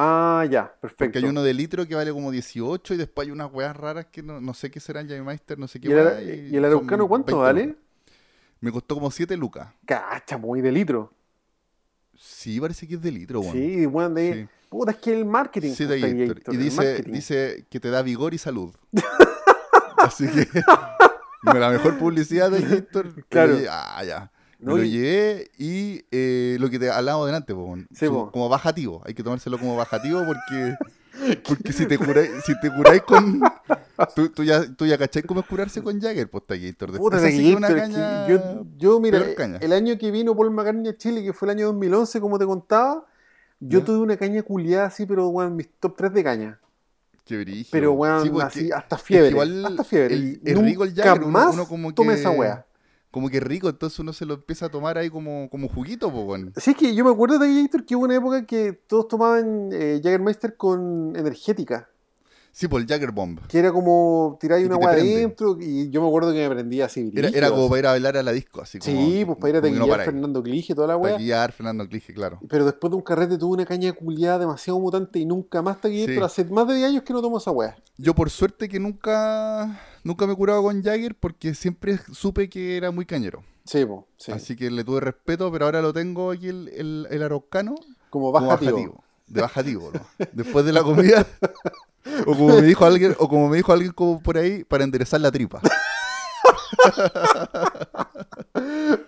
Ah, 0.00 0.46
ya, 0.48 0.72
perfecto. 0.80 1.06
Porque 1.06 1.18
hay 1.18 1.24
uno 1.24 1.42
de 1.42 1.52
litro 1.52 1.84
que 1.84 1.96
vale 1.96 2.12
como 2.12 2.30
18 2.30 2.94
y 2.94 2.96
después 2.96 3.26
hay 3.26 3.32
unas 3.32 3.52
weas 3.52 3.76
raras 3.76 4.06
que 4.06 4.22
no, 4.22 4.40
no 4.40 4.54
sé 4.54 4.70
qué 4.70 4.78
serán 4.78 5.08
Jägermeister, 5.08 5.58
no 5.58 5.66
sé 5.66 5.80
qué 5.80 5.88
¿Y 5.88 5.92
el, 5.92 5.98
wea, 5.98 6.22
¿Y 6.22 6.56
el 6.56 6.64
araucano 6.64 7.08
cuánto 7.08 7.38
20 7.40 7.42
vale? 7.42 7.66
lucas. 7.66 7.82
Me 8.60 8.70
costó 8.70 8.94
como 8.94 9.10
7 9.10 9.36
lucas. 9.36 9.68
Cacha, 9.84 10.38
muy 10.38 10.60
de 10.60 10.70
litro. 10.70 11.12
Sí, 12.16 12.60
parece 12.60 12.86
que 12.86 12.94
es 12.94 13.02
de 13.02 13.10
litro, 13.10 13.40
weón. 13.40 13.52
Sí, 13.52 13.86
bueno, 13.86 14.10
de... 14.10 14.34
Sí. 14.34 14.48
Puta, 14.68 14.92
es 14.92 14.98
que 14.98 15.18
el 15.18 15.24
marketing... 15.24 15.72
Sí, 15.72 15.84
de 15.86 15.98
Gator. 16.00 16.54
Y 16.54 16.56
el 16.56 16.62
dice, 16.62 17.02
dice 17.02 17.66
que 17.68 17.80
te 17.80 17.90
da 17.90 18.02
vigor 18.02 18.34
y 18.34 18.38
salud. 18.38 18.72
Así 19.98 20.28
que 20.28 20.46
la 21.58 21.70
mejor 21.70 21.98
publicidad 21.98 22.50
de 22.52 22.60
Gator. 22.60 23.24
Claro. 23.28 23.54
lle- 23.56 23.66
Ah, 23.68 24.04
ya. 24.04 24.30
Me 24.58 24.66
No, 24.72 24.76
lo 24.76 24.82
y- 24.84 24.90
llevé 24.90 25.50
y 25.56 26.04
eh, 26.10 26.56
lo 26.58 26.68
que 26.68 26.78
te 26.78 26.90
hablamos 26.90 27.26
delante, 27.26 27.54
po, 27.54 27.62
weón. 27.64 27.86
Sí, 27.92 28.06
Su- 28.06 28.12
po. 28.12 28.32
como 28.32 28.48
bajativo. 28.48 29.02
Hay 29.06 29.14
que 29.14 29.22
tomárselo 29.22 29.58
como 29.58 29.76
bajativo 29.76 30.20
porque, 30.26 30.74
porque 31.48 31.72
si 31.72 31.86
te 31.86 31.96
curáis, 31.98 32.30
si 32.44 32.58
te 32.60 32.70
curáis 32.74 33.02
con. 33.02 33.40
Tú, 34.14 34.28
tú 34.30 34.44
ya, 34.44 34.64
tú 34.74 34.86
ya 34.86 34.96
cacháis 34.98 35.26
cómo 35.26 35.40
es 35.40 35.46
curarse 35.46 35.82
con 35.82 36.00
Jagger, 36.00 36.28
pues 36.30 36.44
Gator. 36.48 36.96
Puta, 36.96 37.20
de 37.20 37.54
una 37.56 37.68
que 37.68 37.74
caña. 37.74 38.28
yo, 38.28 38.64
yo, 38.76 39.00
mira, 39.00 39.34
caña. 39.36 39.58
el 39.60 39.72
año 39.72 39.96
que 39.98 40.10
vino 40.10 40.36
Paul 40.36 40.50
McCartney 40.52 40.88
a 40.88 40.96
Chile, 40.96 41.22
que 41.22 41.32
fue 41.32 41.46
el 41.46 41.56
año 41.56 41.66
2011, 41.66 42.20
como 42.20 42.38
te 42.38 42.46
contaba, 42.46 43.04
yo 43.60 43.78
Ya. 43.80 43.84
tuve 43.84 43.98
una 43.98 44.16
caña 44.16 44.42
culiada 44.42 44.86
así, 44.86 45.04
pero, 45.06 45.28
weón, 45.28 45.56
mis 45.56 45.68
top 45.80 45.96
3 45.96 46.12
de 46.14 46.24
caña. 46.24 46.60
Qué 47.24 47.38
brígido. 47.38 47.68
Pero, 47.72 47.92
weón, 47.92 48.22
Sí, 48.22 48.30
porque 48.30 48.46
así, 48.46 48.70
hasta 48.72 48.96
es 48.96 49.02
que 49.02 49.06
fiebre. 49.08 49.30
igual 49.30 49.66
hasta 49.66 49.84
fiebre. 49.84 50.14
el- 50.14 50.40
el 50.44 50.54
nunca 50.54 50.86
Jagger, 50.94 51.22
uno- 51.22 51.28
más 51.30 51.54
uno 51.54 51.66
como 51.66 51.92
que- 51.94 52.12
esa 52.14 52.30
weá. 52.30 52.64
Como 53.10 53.30
que 53.30 53.40
rico, 53.40 53.68
entonces 53.68 53.98
uno 53.98 54.12
se 54.12 54.26
lo 54.26 54.34
empieza 54.34 54.66
a 54.66 54.68
tomar 54.68 54.98
ahí 54.98 55.08
como, 55.08 55.48
como 55.50 55.68
juguito, 55.68 56.12
pues, 56.12 56.24
weón. 56.26 56.52
Sí, 56.56 56.72
es 56.72 56.76
que 56.76 56.94
yo 56.94 57.04
me 57.04 57.10
acuerdo 57.10 57.38
de 57.38 57.62
Gator 57.62 57.86
que 57.86 57.96
hubo 57.96 58.04
una 58.04 58.16
época 58.16 58.44
que 58.44 58.72
todos 58.86 59.08
tomaban 59.08 59.70
eh, 59.72 60.00
con 60.56 61.16
energética, 61.16 61.88
Sí, 62.58 62.66
por 62.66 62.80
el 62.80 62.88
Jagger 62.88 63.12
Bomb. 63.12 63.38
que 63.46 63.56
era 63.56 63.70
como 63.70 64.36
tirar 64.40 64.60
una 64.64 64.80
prende. 64.80 65.14
adentro, 65.14 65.56
y 65.60 65.90
yo 65.90 66.02
me 66.02 66.08
acuerdo 66.08 66.32
que 66.32 66.48
me 66.48 66.52
prendía 66.56 66.86
así. 66.86 67.08
Era, 67.14 67.50
como 67.50 67.62
así. 67.62 67.68
para 67.68 67.78
ir 67.78 67.86
a 67.86 67.90
bailar 67.90 68.16
a 68.16 68.22
la 68.24 68.32
disco, 68.32 68.60
así 68.60 68.80
como. 68.80 69.00
Sí, 69.00 69.24
pues 69.24 69.38
para 69.38 69.50
ir 69.50 69.56
a 69.58 69.60
como 69.60 69.74
que 69.74 69.78
no. 69.78 70.04
Fernando 70.04 70.42
Clige 70.42 70.74
toda 70.74 70.88
la 70.88 70.96
weá. 70.96 71.12
Taquillar 71.12 71.52
Fernando 71.52 71.88
Clige, 71.88 72.12
claro. 72.12 72.40
Pero 72.48 72.64
después 72.64 72.90
de 72.90 72.96
un 72.96 73.02
carrete 73.02 73.38
tuve 73.38 73.52
una 73.52 73.64
caña 73.64 73.92
culiada 73.92 74.40
demasiado 74.40 74.80
mutante 74.80 75.20
y 75.20 75.24
nunca 75.24 75.62
más 75.62 75.80
taquillé. 75.80 76.12
Sí. 76.12 76.20
Hace 76.20 76.46
más 76.46 76.66
de 76.66 76.74
10 76.74 76.88
años 76.88 77.02
que 77.04 77.12
no 77.12 77.22
tomo 77.22 77.38
esa 77.38 77.52
weá. 77.52 77.76
Yo 77.96 78.12
por 78.12 78.28
suerte 78.28 78.68
que 78.68 78.80
nunca 78.80 79.80
nunca 80.02 80.26
me 80.26 80.32
he 80.32 80.36
curado 80.36 80.60
con 80.64 80.82
Jagger 80.82 81.14
porque 81.14 81.54
siempre 81.54 82.00
supe 82.10 82.48
que 82.48 82.76
era 82.76 82.90
muy 82.90 83.06
cañero. 83.06 83.44
Sí, 83.66 83.86
sí. 84.16 84.32
Así 84.32 84.56
que 84.56 84.68
le 84.68 84.82
tuve 84.82 84.98
respeto, 84.98 85.52
pero 85.52 85.66
ahora 85.66 85.80
lo 85.80 85.92
tengo 85.92 86.32
aquí 86.32 86.48
el, 86.48 86.66
el, 86.70 87.06
el 87.08 87.22
araucano 87.22 87.76
como 88.10 88.32
como 88.32 88.32
bajativo. 88.32 88.72
bajativo. 88.72 89.04
De 89.28 89.40
bajativo, 89.42 89.90
¿no? 89.94 90.26
Después 90.32 90.64
de 90.64 90.72
la 90.72 90.82
comida. 90.82 91.24
O 92.26 92.36
como 92.36 92.56
me 92.56 92.62
dijo 92.62 92.84
alguien, 92.84 93.14
o 93.18 93.28
como 93.28 93.48
me 93.48 93.56
dijo 93.56 93.72
alguien 93.72 93.92
como 93.92 94.22
por 94.22 94.38
ahí, 94.38 94.64
para 94.64 94.84
enderezar 94.84 95.20
la 95.20 95.30
tripa. 95.30 95.60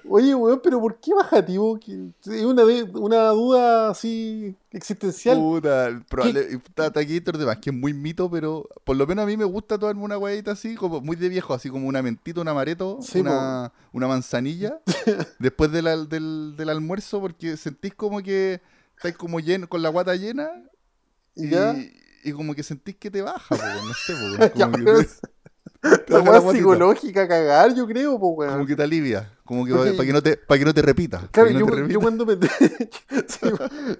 Oye, 0.08 0.34
weón, 0.34 0.60
pero 0.62 0.80
¿por 0.80 0.98
qué 0.98 1.14
bajativo? 1.14 1.78
Es 1.78 2.44
una, 2.44 2.64
una 2.94 3.28
duda 3.28 3.90
así 3.90 4.56
existencial. 4.72 5.38
Puta, 5.38 6.02
probable, 6.08 6.58
puta, 6.58 6.90
Taquillator 6.90 7.38
de 7.38 7.46
más, 7.46 7.58
que 7.58 7.70
es 7.70 7.76
muy 7.76 7.94
mito, 7.94 8.30
pero 8.30 8.68
por 8.84 8.96
lo 8.96 9.06
menos 9.06 9.22
a 9.22 9.26
mí 9.26 9.36
me 9.36 9.44
gusta 9.44 9.78
tomarme 9.78 10.02
una 10.02 10.18
huevita 10.18 10.52
así, 10.52 10.74
como 10.74 11.00
muy 11.00 11.16
de 11.16 11.28
viejo, 11.28 11.54
así 11.54 11.68
como 11.70 11.86
una 11.86 12.02
mentita, 12.02 12.40
un 12.40 12.48
amareto, 12.48 12.98
Sí, 13.02 13.20
una, 13.20 13.72
una 13.92 14.08
manzanilla, 14.08 14.80
después 15.38 15.70
del, 15.70 16.08
del 16.56 16.68
almuerzo, 16.68 17.20
porque 17.20 17.56
sentís 17.56 17.94
como 17.94 18.22
que 18.22 18.60
estáis 18.96 19.16
como 19.16 19.40
lleno, 19.40 19.68
con 19.68 19.82
la 19.82 19.90
guata 19.90 20.14
llena, 20.16 20.50
y, 21.36 21.50
¿Ya? 21.50 21.74
Y 22.24 22.32
como 22.32 22.54
que 22.54 22.62
sentís 22.62 22.96
que 22.96 23.10
te 23.10 23.22
baja, 23.22 23.54
po, 23.54 23.62
no 23.62 23.94
sé, 23.94 24.12
po, 24.14 24.44
Ya, 24.58 24.66
como, 24.66 24.76
que 24.78 24.84
pero 24.84 24.98
te, 24.98 25.04
es- 25.04 25.20
la 26.08 26.40
psicológica 26.52 27.26
cagar, 27.26 27.74
yo 27.74 27.86
creo, 27.86 28.18
po, 28.18 28.28
weón. 28.30 28.52
como 28.52 28.66
que 28.66 28.76
te 28.76 28.82
alivia, 28.82 29.32
como 29.44 29.64
que 29.64 29.72
Porque- 29.72 29.92
para 29.92 30.06
que 30.06 30.12
no 30.12 30.22
te, 30.22 30.36
para 30.36 30.58
que 30.58 30.64
no 30.64 30.74
te 30.74 30.82
repita. 30.82 31.28
Claro, 31.30 31.48
que 31.48 31.54
no 31.54 31.88
yo, 31.88 32.00
cuando 32.00 32.26
pendejo, 32.26 32.54
sí, 33.28 33.46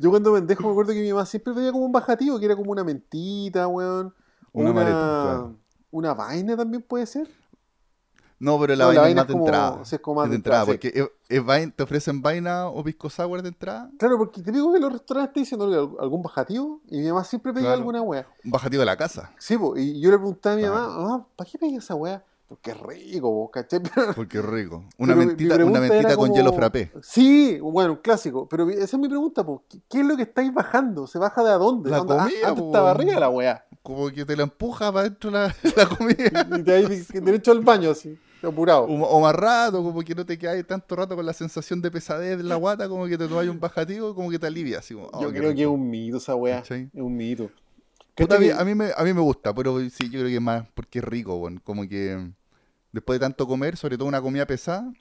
yo 0.01 0.11
cuando 0.11 0.35
pendejo 0.35 0.63
me 0.65 0.71
acuerdo 0.71 0.93
que 0.93 1.01
mi 1.01 1.11
mamá 1.13 1.25
siempre 1.27 1.53
veía 1.55 1.73
como 1.73 1.85
un 1.87 1.93
bajativo, 1.93 2.39
que 2.39 2.45
era 2.47 2.57
como 2.57 2.71
una 2.73 2.85
mentita, 2.85 3.67
weón. 3.67 4.15
Una, 4.53 4.73
claro. 4.73 5.57
una 5.93 6.13
vaina 6.13 6.57
también 6.57 6.83
puede 6.83 7.07
ser. 7.07 7.29
No, 8.41 8.59
pero 8.59 8.75
la 8.75 8.87
No, 8.87 8.93
la 8.93 9.01
vaina 9.03 9.21
es 9.21 9.27
más 9.27 9.27
de 9.29 9.33
entrada. 9.35 9.83
es 9.83 10.01
como 10.01 10.17
más 10.21 10.25
es 10.25 10.31
de 10.31 10.37
entrada, 10.37 10.63
entrada, 10.63 10.65
sí. 10.65 10.73
porque 10.91 11.01
es- 11.29 11.39
es 11.39 11.45
vaina- 11.45 11.73
te 11.77 11.83
ofrecen 11.83 12.23
vaina 12.23 12.67
o 12.69 12.83
pisco 12.83 13.09
sour 13.11 13.43
de 13.43 13.49
entrada, 13.49 13.91
Claro, 13.99 14.17
porque 14.19 14.41
te 14.43 14.51
digo 14.51 14.73
que 14.73 14.81
los 14.81 14.91
restaurantes 14.93 15.35
te 15.35 15.41
dicen 15.41 15.61
"Oiga, 15.61 15.87
algún 16.01 16.23
bajativo 16.23 16.81
y 16.89 16.99
mi 17.01 17.09
mamá 17.09 17.23
siempre 17.25 17.53
pedía 17.53 17.67
Claro. 17.69 17.79
alguna 17.79 18.03
weá. 18.03 18.27
un 18.45 18.51
bajativo 18.51 18.81
de 18.81 18.87
la 18.87 18.97
casa. 18.97 19.31
Sí, 19.39 19.57
po, 19.59 19.77
y 19.77 20.01
yo 20.01 20.11
le 20.11 20.17
preguntaba 20.17 20.55
a 20.55 20.59
mi 20.59 20.65
Ah. 20.65 20.71
mamá, 20.71 20.89
mamá, 20.99 21.27
¿para 21.37 21.51
qué 21.51 21.59
pedí 21.59 21.77
esa 21.77 21.95
weá? 21.95 22.25
Porque 22.49 22.75
rico, 22.75 23.31
vos, 23.31 23.51
¿cachai? 23.53 23.81
Porque 24.17 24.39
es 24.39 24.45
rico. 24.45 24.83
Una 24.99 25.15
pero 25.15 25.27
mentita, 25.27 25.55
una 25.65 25.79
mentita 25.81 26.17
con 26.17 26.29
como- 26.29 26.35
hielo 26.35 26.53
frappé. 26.53 26.91
Sí, 27.01 27.61
bueno, 27.61 27.93
un 27.93 27.99
clásico. 27.99 28.49
Pero 28.49 28.69
esa 28.71 28.83
es 28.83 28.99
mi 28.99 29.09
pregunta, 29.09 29.45
po. 29.47 29.63
¿Qué, 29.89 30.01
es 30.01 30.05
lo 30.07 30.17
que 30.17 30.23
estáis 30.25 30.53
bajando? 30.53 31.07
¿Se 31.07 31.21
baja 31.21 31.45
de 31.45 31.51
a 31.53 31.59
dónde? 31.59 31.91
La 31.91 31.99
ah, 31.99 32.01
comida, 32.01 32.49
Antes 32.49 32.61
po, 32.61 32.67
estaba 32.67 32.91
arriba 32.91 33.21
la 33.21 33.29
weá. 33.29 33.65
Como 33.83 34.11
que 34.11 34.25
te 34.25 34.37
la 34.37 34.43
empuja 34.43 34.93
para 34.93 35.07
adentro 35.07 35.31
la, 35.31 35.55
la 35.77 35.87
comida. 35.89 36.47
Y 36.59 36.63
de- 36.63 37.21
derecho 37.21 37.53
al 37.53 37.61
baño, 37.61 37.91
así, 37.91 38.19
apurado. 38.43 38.83
O, 38.85 39.03
o 39.03 39.21
más 39.21 39.35
rato, 39.35 39.83
como 39.83 40.01
que 40.03 40.15
no 40.15 40.25
te 40.27 40.39
quedas 40.39 40.65
tanto 40.67 40.97
rato 40.97 41.17
con 41.17 41.25
la 41.25 41.33
sensación 41.33 41.81
de 41.81 41.91
pesadez 41.91 42.39
en 42.39 42.49
la 42.49 42.57
guata, 42.57 42.89
como 42.89 43.07
que 43.07 43.17
te 43.17 43.27
tomas 43.27 43.47
un 43.49 43.59
bajativo, 43.59 44.15
como 44.15 44.31
que 44.31 44.39
te 44.39 44.47
alivia. 44.47 44.81
Así 44.81 44.95
como, 44.95 45.09
oh, 45.13 45.23
Yo 45.23 45.31
creo 45.31 45.55
que 45.55 45.63
es 45.63 45.67
un 45.69 45.89
mito 45.89 46.19
esa 46.19 46.35
weá. 46.35 46.57
¿Cachai? 46.61 46.91
Es 46.93 47.01
un 47.01 47.17
mito. 47.17 47.51
Puta, 48.15 48.35
a, 48.35 48.39
¿Cachai 48.39 48.41
mí, 48.41 48.47
que- 48.49 48.53
a 48.61 48.65
mí 48.65 48.75
me, 48.75 48.91
a 48.97 49.03
mí 49.05 49.13
me 49.15 49.21
gusta, 49.21 49.55
pero 49.55 49.79
sí, 49.89 50.05
yo 50.11 50.21
creo 50.21 50.27
que 50.27 50.35
es 50.35 50.41
más 50.43 50.67
porque 50.75 50.99
es 50.99 51.05
rico, 51.05 51.37
weón. 51.37 51.59
Como 51.65 51.89
que 51.89 52.31
después 52.93 53.19
de 53.19 53.25
tanto 53.25 53.47
comer, 53.47 53.77
sobre 53.79 53.97
todo 53.97 54.09
una 54.09 54.21
comida 54.21 54.45
pesada, 54.47 54.93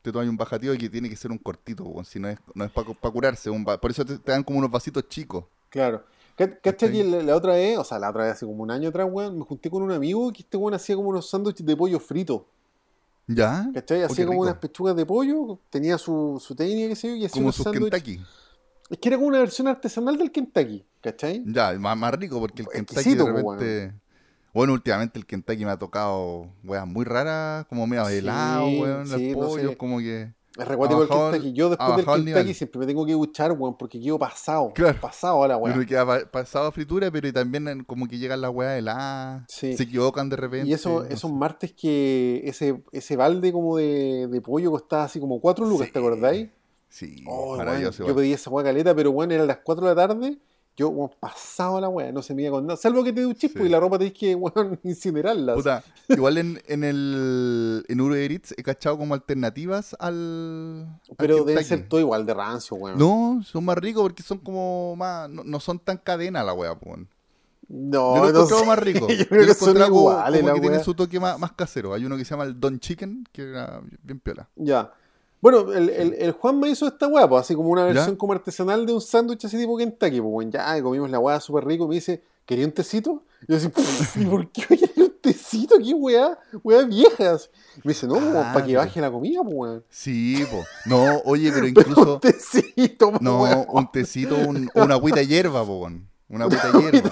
te 0.00 0.10
tomas 0.10 0.26
un 0.26 0.38
bajativo 0.38 0.74
que 0.78 0.88
tiene 0.88 1.10
que 1.10 1.16
ser 1.16 1.30
un 1.30 1.38
cortito, 1.38 1.84
weón. 1.84 2.06
Si 2.06 2.18
no 2.18 2.28
es, 2.28 2.38
no 2.54 2.64
es 2.64 2.70
para 2.70 2.86
curarse. 3.12 3.50
un 3.50 3.62
por 3.62 3.90
eso 3.90 4.06
te, 4.06 4.18
te 4.18 4.32
dan 4.32 4.42
como 4.42 4.58
unos 4.58 4.70
vasitos 4.70 5.06
chicos. 5.08 5.44
Claro. 5.68 6.02
Ca- 6.36 6.58
¿Cachai 6.60 7.02
la, 7.02 7.22
la 7.22 7.36
otra 7.36 7.54
vez, 7.54 7.78
o 7.78 7.84
sea, 7.84 7.98
la 7.98 8.10
otra 8.10 8.24
vez 8.24 8.32
hace 8.32 8.46
como 8.46 8.62
un 8.62 8.70
año 8.70 8.88
atrás, 8.88 9.06
weón, 9.10 9.38
me 9.38 9.44
junté 9.44 9.70
con 9.70 9.82
un 9.82 9.92
amigo 9.92 10.32
que 10.32 10.42
este 10.42 10.56
weón 10.56 10.74
hacía 10.74 10.96
como 10.96 11.08
unos 11.10 11.28
sándwiches 11.28 11.64
de 11.64 11.76
pollo 11.76 12.00
frito. 12.00 12.46
¿Ya? 13.26 13.70
¿Cachai? 13.72 14.02
Oh, 14.02 14.06
Hacía 14.06 14.26
como 14.26 14.32
rico. 14.40 14.42
unas 14.42 14.56
pechugas 14.56 14.96
de 14.96 15.06
pollo, 15.06 15.58
tenía 15.70 15.96
su, 15.98 16.42
su 16.44 16.54
técnica, 16.54 16.88
qué 16.88 16.96
sé 16.96 17.08
yo, 17.08 17.14
y 17.16 17.24
hacía 17.24 17.40
Como 17.40 17.52
sus. 17.52 17.66
Kentucky. 17.68 18.20
Es 18.90 18.98
que 18.98 19.08
era 19.08 19.16
como 19.16 19.28
una 19.28 19.38
versión 19.38 19.68
artesanal 19.68 20.18
del 20.18 20.30
Kentucky, 20.30 20.84
¿cachai? 21.00 21.42
Ya, 21.46 21.72
más, 21.78 21.96
más 21.96 22.12
rico 22.14 22.38
porque 22.40 22.62
el 22.62 22.68
Kentucky 22.68 23.14
de 23.14 23.24
repente... 23.24 23.94
Bueno, 24.52 24.74
últimamente 24.74 25.18
el 25.18 25.24
Kentucky 25.24 25.64
me 25.64 25.70
ha 25.70 25.78
tocado 25.78 26.46
weas 26.62 26.86
muy 26.86 27.06
raras, 27.06 27.64
como 27.66 27.86
medio 27.86 28.06
Sí, 28.06 28.16
helado, 28.16 28.66
weón, 28.66 29.08
los 29.08 29.18
sí, 29.18 29.30
no 29.30 29.38
pollos, 29.38 29.70
sé. 29.70 29.76
como 29.78 29.98
que... 29.98 30.30
Es 30.58 30.68
recuático 30.68 31.02
el 31.02 31.08
Kentucky. 31.08 31.52
Yo 31.54 31.70
después 31.70 31.96
del 31.96 32.04
Kentucky 32.04 32.24
nivel. 32.24 32.54
siempre 32.54 32.78
me 32.80 32.86
tengo 32.86 33.06
que 33.06 33.12
duchar, 33.12 33.52
weón, 33.52 33.76
porque 33.78 33.98
quedo 33.98 34.18
pasado. 34.18 34.70
Claro. 34.74 35.00
Pasado 35.00 35.42
a 35.42 35.48
la 35.48 35.56
weón. 35.56 35.78
Uno 35.78 35.86
queda 35.86 36.04
pa- 36.06 36.30
pasado 36.30 36.66
a 36.66 36.72
fritura, 36.72 37.10
pero 37.10 37.32
también 37.32 37.84
como 37.84 38.06
que 38.06 38.18
llegan 38.18 38.40
las 38.42 38.50
weas 38.50 38.78
heladas, 38.78 39.44
Sí. 39.48 39.76
se 39.76 39.82
equivocan 39.84 40.28
de 40.28 40.36
repente. 40.36 40.68
Y 40.68 40.72
eso, 40.74 41.00
no 41.00 41.04
esos 41.08 41.30
sé. 41.30 41.36
martes 41.36 41.72
que 41.72 42.42
ese, 42.44 42.82
ese 42.92 43.16
balde 43.16 43.50
como 43.52 43.78
de, 43.78 44.26
de 44.30 44.40
pollo 44.42 44.70
costaba 44.70 45.04
así 45.04 45.18
como 45.18 45.40
4 45.40 45.64
lucas, 45.64 45.86
Sí. 45.86 45.92
¿te 45.92 45.98
acordáis? 45.98 46.48
Sí, 46.88 47.24
Oh, 47.26 47.56
weón, 47.56 47.90
yo 47.90 48.14
pedí 48.14 48.34
esa 48.34 48.50
weá 48.50 48.64
caleta, 48.64 48.94
pero 48.94 49.10
bueno, 49.12 49.32
eran 49.32 49.46
las 49.46 49.60
4 49.64 49.86
de 49.88 49.94
la 49.94 50.06
tarde. 50.08 50.38
Yo, 50.74 50.88
weón, 50.88 51.10
pasado 51.20 51.76
a 51.76 51.80
la 51.82 51.88
weá, 51.90 52.10
no 52.12 52.22
se 52.22 52.34
me 52.34 52.42
iba 52.42 52.52
con 52.52 52.66
nada. 52.66 52.78
Salvo 52.78 53.04
que 53.04 53.12
te 53.12 53.20
duches, 53.20 53.50
Sí. 53.52 53.58
pues, 53.58 53.68
y 53.68 53.72
la 53.72 53.78
ropa 53.78 53.98
tenés 53.98 54.14
que, 54.14 54.34
weón, 54.34 54.80
incinerarla. 54.82 55.54
Puta, 55.54 55.84
igual 56.08 56.38
en, 56.38 56.62
en 56.66 56.82
el 56.84 57.84
en 57.88 58.00
Uber 58.00 58.32
Eats 58.32 58.54
he 58.56 58.62
cachado 58.62 58.96
como 58.96 59.12
alternativas 59.14 59.94
al. 59.98 60.86
al 61.10 61.16
pero 61.18 61.36
debe 61.44 61.56
Kentucky. 61.60 61.64
ser 61.68 61.88
todo 61.88 62.00
igual 62.00 62.24
de 62.24 62.34
rancio, 62.34 62.76
weón. 62.76 62.98
No, 62.98 63.42
son 63.44 63.64
más 63.66 63.76
ricos 63.78 64.02
porque 64.02 64.22
son 64.22 64.38
como 64.38 64.96
más. 64.96 65.28
No, 65.28 65.44
no 65.44 65.60
son 65.60 65.78
tan 65.78 65.98
cadena 65.98 66.42
la 66.42 66.54
wea, 66.54 66.74
po, 66.78 66.90
weón. 66.90 67.08
No, 67.68 68.16
Yo 68.16 68.22
lo 68.24 68.28
he 68.28 68.32
no 68.32 68.38
encontrado 68.38 68.62
sé. 68.62 68.66
más 68.68 68.78
rico. 68.78 69.08
Yo 69.08 69.14
Yo 69.14 69.28
creo 69.28 69.40
lo 69.40 69.46
que 69.46 69.52
he 69.52 69.54
son 69.54 69.68
encontrado 69.68 69.90
como- 69.92 70.10
iguales 70.10 70.40
como 70.40 70.48
la 70.48 70.54
que 70.54 70.60
tiene 70.60 70.76
weá. 70.76 70.84
su 70.84 70.94
toque 70.94 71.20
más, 71.20 71.38
más 71.38 71.52
casero. 71.52 71.94
Hay 71.94 72.04
uno 72.04 72.16
que 72.16 72.24
se 72.24 72.30
llama 72.30 72.44
el 72.44 72.58
Don 72.58 72.78
Chicken, 72.80 73.24
que 73.32 73.42
era 73.50 73.80
bien 74.02 74.20
piola. 74.20 74.48
Ya. 74.56 74.90
Bueno, 75.42 75.72
el, 75.72 75.90
el, 75.90 76.14
el 76.14 76.32
Juan 76.32 76.58
me 76.60 76.70
hizo 76.70 76.86
esta 76.86 77.06
weá, 77.08 77.28
pues, 77.28 77.42
así 77.42 77.54
como 77.54 77.68
una 77.70 77.86
¿Ya? 77.88 77.92
versión 77.94 78.16
como 78.16 78.32
artesanal 78.32 78.86
de 78.86 78.94
un 78.94 79.00
sándwich 79.02 79.44
así 79.44 79.58
tipo 79.58 79.76
Kentucky, 79.76 80.20
pues 80.20 80.32
bueno, 80.32 80.50
ya 80.52 80.80
comimos 80.82 81.10
la 81.10 81.18
weá 81.18 81.38
súper 81.40 81.64
rico, 81.66 81.86
me 81.88 81.96
dice, 81.96 82.22
¿quería 82.46 82.64
un 82.64 82.72
tecito? 82.72 83.24
Y 83.48 83.50
yo 83.52 83.56
así, 83.58 83.68
¿y 84.20 84.24
por 84.24 84.48
qué 84.52 84.64
voy 84.70 84.80
a 84.96 85.00
un 85.02 85.12
tecito? 85.20 85.74
¿Qué 85.78 85.92
weá? 85.94 86.38
Weá 86.62 86.84
viejas. 86.84 87.50
Me 87.82 87.92
dice, 87.92 88.06
no, 88.06 88.14
pues, 88.14 88.26
Ah, 88.36 88.52
para 88.54 88.64
que 88.64 88.76
baje 88.76 89.00
la 89.00 89.10
comida, 89.10 89.40
pues 89.42 89.54
weón. 89.56 89.84
Sí, 89.90 90.44
po. 90.48 90.62
No, 90.86 91.20
oye, 91.24 91.50
pero 91.52 91.66
Pero 91.74 91.80
incluso. 91.90 92.14
un 92.14 92.20
tecito, 92.20 93.10
pues, 93.10 93.20
No, 93.22 93.64
un 93.68 93.90
tecito, 93.90 94.36
un- 94.36 94.70
una 94.76 94.94
agüita 94.94 95.18
de 95.18 95.26
hierba, 95.26 95.62
weón. 95.64 96.08
Una 96.32 96.46
agüita 96.46 96.72
hierba. 96.72 97.10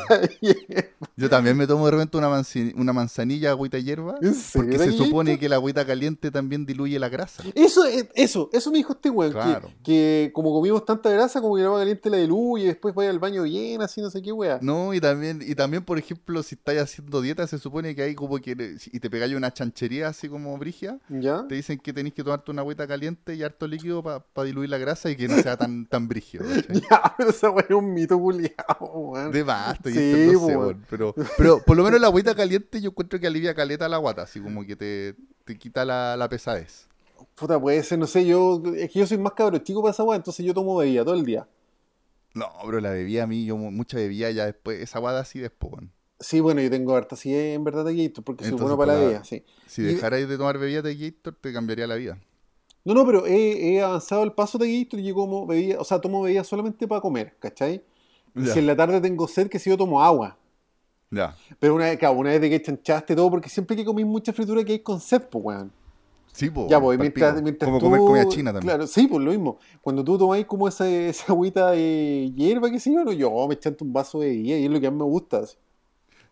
Yo 1.17 1.29
también 1.29 1.57
me 1.57 1.67
tomo 1.67 1.85
de 1.85 1.91
repente 1.93 2.17
una, 2.17 2.29
manci- 2.31 2.73
una 2.77 2.93
manzanilla 2.93 3.51
agüita 3.51 3.79
hierba. 3.79 4.15
¿En 4.23 4.35
Porque 4.55 4.79
se 4.79 4.93
supone 4.93 5.39
que 5.39 5.49
la 5.49 5.57
agüita 5.57 5.87
caliente 5.87 6.31
también 6.31 6.65
diluye 6.65 6.99
la 6.99 7.09
grasa. 7.11 7.43
Eso, 7.55 7.85
es- 7.85 8.09
eso, 8.15 8.49
eso 8.53 8.71
me 8.71 8.79
dijo 8.79 8.95
este 8.95 9.11
weón, 9.11 9.33
Claro. 9.33 9.69
que, 9.83 9.83
que 9.83 10.31
como 10.33 10.53
comimos 10.53 10.85
tanta 10.85 11.11
grasa, 11.11 11.41
como 11.41 11.55
que 11.57 11.61
el 11.61 11.67
agua 11.67 11.81
caliente 11.81 12.09
la 12.11 12.17
diluye 12.17 12.65
y 12.65 12.67
después 12.69 12.95
vaya 12.95 13.11
al 13.11 13.19
baño 13.19 13.43
bien, 13.43 13.83
así 13.83 14.01
no 14.01 14.09
sé 14.11 14.23
qué 14.23 14.33
weá. 14.33 14.59
No, 14.63 14.95
y 14.95 15.01
también, 15.01 15.41
y 15.47 15.55
también, 15.55 15.85
por 15.85 15.99
ejemplo, 15.99 16.43
si 16.43 16.55
estáis 16.55 16.81
haciendo 16.81 17.21
dieta, 17.21 17.47
se 17.47 17.59
supone 17.59 17.95
que 17.95 18.03
hay 18.03 18.15
como 18.15 18.39
que, 18.39 18.77
y 18.93 19.01
te 19.01 19.11
pegáis 19.11 19.35
una 19.35 19.53
chanchería 19.53 20.09
así 20.09 20.29
como 20.29 20.57
brigia, 20.59 20.99
¿Ya? 21.11 21.47
te 21.47 21.55
dicen 21.57 21.79
que 21.79 21.93
tenéis 21.93 22.15
que 22.15 22.25
tomarte 22.25 22.51
una 22.51 22.63
agüita 22.63 22.87
caliente 22.87 23.35
y 23.35 23.43
harto 23.43 23.67
líquido 23.67 24.03
para 24.03 24.25
diluir 24.47 24.71
la 24.71 24.79
grasa 24.79 25.11
y 25.11 25.17
que 25.17 25.29
no 25.29 25.37
sea 25.43 25.57
tan, 25.59 25.87
tan 25.87 26.09
brigio. 26.09 26.41
¿cachai? 26.41 26.81
Ya, 26.91 27.15
pero 27.19 27.31
esa 27.31 27.51
weá 27.51 27.67
es 27.69 27.75
un 27.75 27.93
mito 27.93 28.19
culiado, 28.19 29.10
weón. 29.11 29.33
De 29.33 29.43
basta, 29.43 29.91
y 29.91 29.93
Sí, 29.95 29.99
esto 29.99 30.33
no 30.33 30.47
sé, 30.47 30.57
weón. 30.57 30.87
pero, 30.89 31.15
pero 31.37 31.59
por 31.63 31.77
lo 31.77 31.85
menos 31.85 32.01
la 32.01 32.07
agüita 32.09 32.35
caliente 32.35 32.81
yo 32.81 32.91
encuentro 32.91 33.19
que 33.21 33.27
alivia 33.27 33.55
caleta 33.55 33.89
la 33.89 33.99
guata, 33.99 34.23
así 34.23 34.41
como 34.41 34.65
que 34.65 34.77
te, 34.77 35.15
te 35.45 35.59
quita 35.59 35.85
la, 35.85 36.17
la 36.17 36.29
pesadez. 36.29 36.87
Puta, 37.35 37.61
puede 37.61 37.83
ser, 37.83 37.99
no 37.99 38.07
sé, 38.07 38.25
yo, 38.27 38.63
es 38.77 38.91
que 38.91 38.99
yo 38.99 39.07
soy 39.07 39.19
más 39.19 39.33
cabro 39.35 39.59
chico 39.59 39.83
para 39.83 39.93
esa 39.93 40.05
weá, 40.05 40.17
entonces 40.17 40.45
yo 40.45 40.55
tomo 40.55 40.77
bebida 40.77 41.05
todo 41.05 41.15
el 41.15 41.25
día. 41.25 41.47
No, 42.35 42.47
pero 42.65 42.81
la 42.81 42.91
bebida 42.91 43.25
a 43.25 43.27
mí, 43.27 43.45
yo 43.45 43.57
mu- 43.57 43.71
mucha 43.73 43.97
bebida 43.97 44.31
ya 44.31 44.47
después, 44.47 44.81
esa 44.81 44.99
guada 45.01 45.21
así 45.21 45.39
después, 45.41 45.73
weón. 45.73 45.93
Sí, 46.21 46.41
bueno, 46.41 46.61
yo 46.61 46.71
tengo 46.71 46.95
harta 46.95 47.15
así 47.15 47.35
en 47.35 47.65
verdad 47.65 47.85
de 47.85 47.97
Gator, 47.97 48.23
porque 48.23 48.45
soy 48.45 48.53
bueno 48.59 48.77
para 48.77 48.93
la 48.95 48.99
bebida, 49.01 49.25
sí. 49.25 49.43
Si 49.67 49.83
dejarais 49.83 50.29
de 50.29 50.37
tomar 50.37 50.59
bebida 50.59 50.83
de 50.83 50.95
Gator, 50.95 51.35
te 51.41 51.53
cambiaría 51.53 51.87
la 51.87 51.95
vida. 51.95 52.19
No, 52.85 52.95
no, 52.95 53.07
pero 53.07 53.27
he, 53.27 53.75
he 53.77 53.83
avanzado 53.83 54.23
el 54.23 54.33
paso 54.33 54.59
de 54.59 54.81
Gator 54.83 55.01
y 55.01 55.05
yo 55.05 55.15
como 55.15 55.47
bebida, 55.47 55.81
o 55.81 55.85
sea, 55.85 56.01
tomo 56.01 56.23
bebida 56.23 56.45
solamente 56.45 56.87
para 56.87 57.01
comer, 57.01 57.37
¿cachai? 57.39 57.83
Y. 58.35 58.47
Si 58.47 58.59
en 58.59 58.67
la 58.67 58.77
tarde 58.77 59.01
tengo 59.01 59.27
sed, 59.29 59.49
que 59.49 59.59
si 59.59 59.71
yo 59.71 59.77
tomo 59.77 60.03
agua. 60.03 60.37
Ya. 61.11 61.35
Pero 61.59 61.75
una 61.75 61.87
vez, 61.87 61.99
claro, 61.99 62.15
una 62.17 62.31
vez 62.31 62.41
de 62.41 62.49
que 62.51 62.63
chanchaste 62.63 63.17
todo, 63.17 63.31
porque 63.31 63.49
siempre 63.49 63.75
que 63.77 63.85
comí 63.85 64.05
mucha 64.05 64.33
fritura 64.33 64.63
que 64.65 64.73
hay 64.73 64.79
con 64.81 65.01
sed, 65.01 65.23
pues, 65.23 65.45
weón. 65.45 65.73
Sí, 66.33 66.49
po, 66.49 66.69
Ya, 66.69 66.81
pues, 66.81 66.97
mientras, 66.97 67.43
mientras 67.43 67.67
Como 67.69 67.81
tú- 67.81 67.87
comer 67.87 68.01
comida 68.01 68.29
china 68.29 68.53
también. 68.53 68.69
Claro, 68.69 68.87
sí, 68.87 69.09
pues 69.09 69.21
lo 69.21 69.33
mismo. 69.33 69.59
Cuando 69.83 70.05
tú 70.05 70.17
tomáis 70.17 70.47
como 70.47 70.69
esa, 70.69 70.89
esa 70.89 71.33
agüita 71.33 71.73
de 71.73 72.33
hierba, 72.37 72.71
que 72.71 72.79
sé 72.79 72.93
yo, 72.95 73.03
no, 73.05 73.11
yo 73.13 73.49
me 73.49 73.59
chanto 73.59 73.85
un 73.85 73.93
vaso 73.93 74.21
de 74.21 74.29
bebida 74.29 74.57
y 74.57 74.65
es 74.67 74.71
lo 74.71 74.81
que 74.81 74.89
más 74.91 74.99
me 74.99 75.05
gusta. 75.05 75.39
así. 75.39 75.57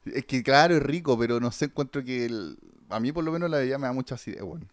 Es 0.06 0.24
que 0.24 0.42
claro, 0.44 0.76
es 0.76 0.82
rico, 0.82 1.18
pero 1.18 1.40
no 1.40 1.50
sé, 1.50 1.64
encuentro 1.64 2.04
que 2.04 2.26
el- 2.26 2.56
a 2.88 3.00
mí 3.00 3.10
por 3.10 3.24
lo 3.24 3.32
menos 3.32 3.50
la 3.50 3.58
bebida 3.58 3.76
me 3.78 3.88
da 3.88 3.92
mucha 3.92 4.14
acidez, 4.14 4.40
weón. 4.42 4.68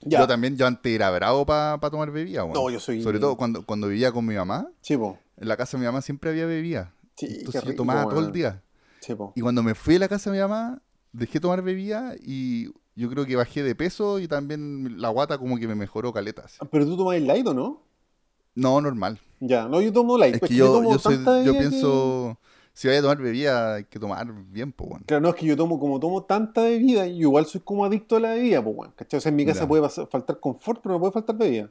Ya. 0.00 0.18
Yo 0.18 0.26
también, 0.26 0.56
yo 0.56 0.66
antes 0.66 0.92
era 0.92 1.10
bravo 1.12 1.46
para 1.46 1.78
tomar 1.88 2.10
bebida, 2.10 2.42
weón. 2.42 2.54
No, 2.54 2.68
yo 2.68 2.80
soy- 2.80 3.02
Sobre 3.02 3.20
todo 3.20 3.36
cuando, 3.36 3.64
cuando 3.64 3.86
vivía 3.86 4.10
con 4.10 4.26
mi 4.26 4.34
mamá, 4.34 4.68
Sí, 4.82 4.96
po. 4.96 5.16
En 5.36 5.48
la 5.48 5.56
casa 5.56 5.76
de 5.76 5.80
mi 5.82 5.86
mamá 5.86 6.00
siempre 6.02 6.30
había 6.30 6.46
bebida. 6.46 6.94
Sí, 7.16 7.26
Entonces 7.26 7.62
yo 7.62 7.68
rico, 7.70 7.76
tomaba 7.82 8.08
todo 8.08 8.20
el 8.20 8.32
día. 8.32 8.62
Sí. 9.00 9.14
Y 9.34 9.40
cuando 9.40 9.62
me 9.62 9.74
fui 9.74 9.96
a 9.96 9.98
la 10.00 10.08
casa 10.08 10.30
de 10.30 10.36
mi 10.36 10.42
mamá, 10.42 10.80
dejé 11.12 11.38
tomar 11.40 11.62
bebida 11.62 12.14
y 12.20 12.66
yo 12.96 13.08
creo 13.10 13.26
que 13.26 13.36
bajé 13.36 13.62
de 13.62 13.74
peso 13.74 14.18
y 14.18 14.28
también 14.28 15.00
la 15.00 15.08
guata 15.10 15.38
como 15.38 15.58
que 15.58 15.66
me 15.68 15.74
mejoró 15.74 16.12
caletas. 16.12 16.58
Pero 16.70 16.86
tú 16.86 16.96
tomas 16.96 17.20
light 17.20 17.46
o 17.46 17.54
no? 17.54 17.82
No, 18.54 18.80
normal. 18.80 19.20
Ya, 19.40 19.68
no, 19.68 19.80
yo 19.82 19.92
tomo 19.92 20.16
light. 20.16 20.34
Es 20.34 20.40
pues 20.40 20.50
que 20.50 20.56
yo, 20.56 20.72
tomo 20.72 20.92
yo, 20.92 20.98
soy- 20.98 21.18
yo 21.44 21.52
que- 21.52 21.58
pienso, 21.58 22.38
si 22.72 22.88
voy 22.88 22.96
a 22.96 23.02
tomar 23.02 23.18
bebida, 23.18 23.74
hay 23.74 23.84
que 23.84 23.98
tomar 23.98 24.32
bien, 24.32 24.72
pues, 24.72 24.90
weón. 24.90 25.02
Claro, 25.04 25.20
no, 25.20 25.28
es 25.30 25.34
que 25.34 25.44
yo 25.46 25.56
tomo, 25.56 25.78
como 25.78 25.98
tomo 26.00 26.22
tanta 26.24 26.62
bebida, 26.62 27.06
yo 27.06 27.14
igual 27.28 27.46
soy 27.46 27.60
como 27.60 27.84
adicto 27.84 28.16
a 28.16 28.20
la 28.20 28.30
bebida, 28.34 28.62
pues, 28.62 28.76
weón. 28.76 28.92
¿Cachai? 28.96 29.18
O 29.18 29.20
sea, 29.20 29.30
en 29.30 29.36
mi 29.36 29.44
casa 29.44 29.60
Ya. 29.62 29.68
puede 29.68 29.82
pasar- 29.82 30.08
faltar 30.08 30.38
confort, 30.40 30.80
pero 30.82 30.94
no 30.94 31.00
puede 31.00 31.12
faltar 31.12 31.36
bebida. 31.36 31.68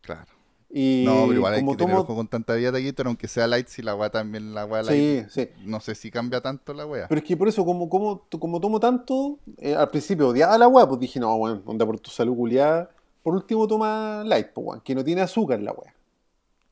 Claro. 0.00 0.32
Y 0.70 1.02
No, 1.06 1.22
pero 1.26 1.32
igual 1.32 1.54
hay 1.54 1.60
como 1.60 1.72
que 1.72 1.78
tener 1.78 1.92
tomo... 1.94 2.02
ojo 2.02 2.14
con 2.14 2.28
tanta 2.28 2.52
de 2.54 2.84
Gator, 2.84 3.06
aunque 3.06 3.26
sea 3.26 3.46
light, 3.46 3.68
si 3.68 3.80
la 3.80 3.94
weá 3.94 4.10
también, 4.10 4.54
la 4.54 4.66
weá 4.66 4.84
Sí, 4.84 4.90
light, 4.90 5.28
sí. 5.30 5.48
no 5.64 5.80
sé 5.80 5.94
si 5.94 6.10
cambia 6.10 6.42
tanto 6.42 6.74
la 6.74 6.84
weá. 6.84 7.08
Pero 7.08 7.20
es 7.20 7.26
que 7.26 7.36
por 7.36 7.48
eso, 7.48 7.64
como, 7.64 7.88
como, 7.88 8.26
como 8.38 8.60
tomo 8.60 8.78
tanto, 8.78 9.38
eh, 9.56 9.74
al 9.74 9.88
principio 9.88 10.28
odiaba 10.28 10.58
la 10.58 10.68
weá, 10.68 10.86
pues 10.86 11.00
dije, 11.00 11.18
no, 11.20 11.34
weón, 11.36 11.62
onda 11.64 11.86
por 11.86 11.98
tu 11.98 12.10
salud 12.10 12.36
culiada. 12.36 12.90
Por 13.22 13.34
último, 13.34 13.66
toma 13.66 14.22
light, 14.26 14.48
pues, 14.54 14.66
weón, 14.66 14.80
que 14.82 14.94
no 14.94 15.02
tiene 15.02 15.22
azúcar 15.22 15.60
la 15.60 15.72
weá. 15.72 15.94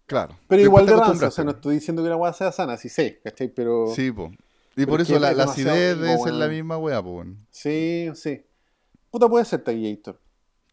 Claro. 0.05 0.37
Pero 0.47 0.63
igual 0.63 0.87
de 0.87 0.95
rancio, 0.95 1.29
o 1.29 1.31
sea, 1.31 1.45
no 1.45 1.53
estoy 1.53 1.77
diciendo 1.77 2.03
que 2.03 2.09
la 2.11 2.17
weá 2.17 2.33
sea 2.33 2.53
sana, 2.53 2.77
sí 2.77 2.89
sé, 2.89 3.21
¿cachai? 3.25 3.49
Pero 3.49 3.87
Sí, 3.95 4.13
po. 4.13 4.31
Y 4.77 4.85
por 4.85 5.01
es 5.01 5.09
eso 5.09 5.19
la, 5.19 5.33
la 5.33 5.45
acidez 5.45 5.99
debe 5.99 6.19
ser 6.19 6.35
la 6.35 6.49
misma 6.49 6.77
weá, 6.77 7.03
po, 7.03 7.13
weón. 7.17 7.39
sí, 7.51 8.11
sí. 8.15 8.43
Puta, 9.11 9.27
puede 9.27 9.47
ser 9.47 9.65
Taquillator. 9.65 10.21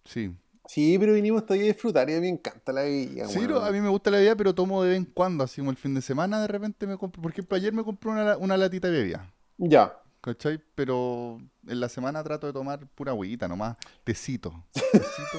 Sí. 0.04 0.36
Sí, 0.68 0.98
pero 0.98 1.14
vinimos 1.14 1.42
hasta 1.42 1.54
ahí 1.56 1.62
a 1.62 1.64
disfrutar 1.66 2.10
y 2.10 2.14
a 2.14 2.16
mí 2.16 2.22
me 2.22 2.30
encanta 2.30 2.72
la 2.72 2.82
bebida, 2.84 3.28
Sí, 3.28 3.40
weón. 3.40 3.52
no, 3.52 3.58
a 3.60 3.72
mí 3.72 3.82
me 3.82 3.90
gusta 3.90 4.10
la 4.12 4.18
bebida, 4.18 4.36
pero 4.36 4.56
tomo 4.56 4.82
de 4.84 4.90
vez 4.90 4.98
en 4.98 5.06
cuando, 5.06 5.44
así 5.44 5.60
como 5.62 5.72
el 5.72 5.78
fin 5.78 5.94
de 5.94 6.02
semana, 6.02 6.42
de 6.42 6.48
repente 6.48 6.88
me 6.88 6.98
compro. 6.98 7.22
Por 7.22 7.32
ejemplo, 7.32 7.58
ayer 7.58 7.74
me 7.74 7.84
compré 7.84 8.12
una, 8.12 8.38
una 8.38 8.56
latita 8.58 8.88
de 8.90 8.98
bebida, 8.98 9.34
Ya. 9.58 9.98
¿cachai? 10.22 10.62
Pero 10.76 11.38
en 11.68 11.80
la 11.82 11.90
semana 11.90 12.24
trato 12.24 12.48
de 12.48 12.54
tomar 12.54 12.88
pura 12.96 13.12
agüita 13.12 13.48
nomás, 13.50 13.76
tecito. 14.06 14.54
Tecito. 14.74 15.38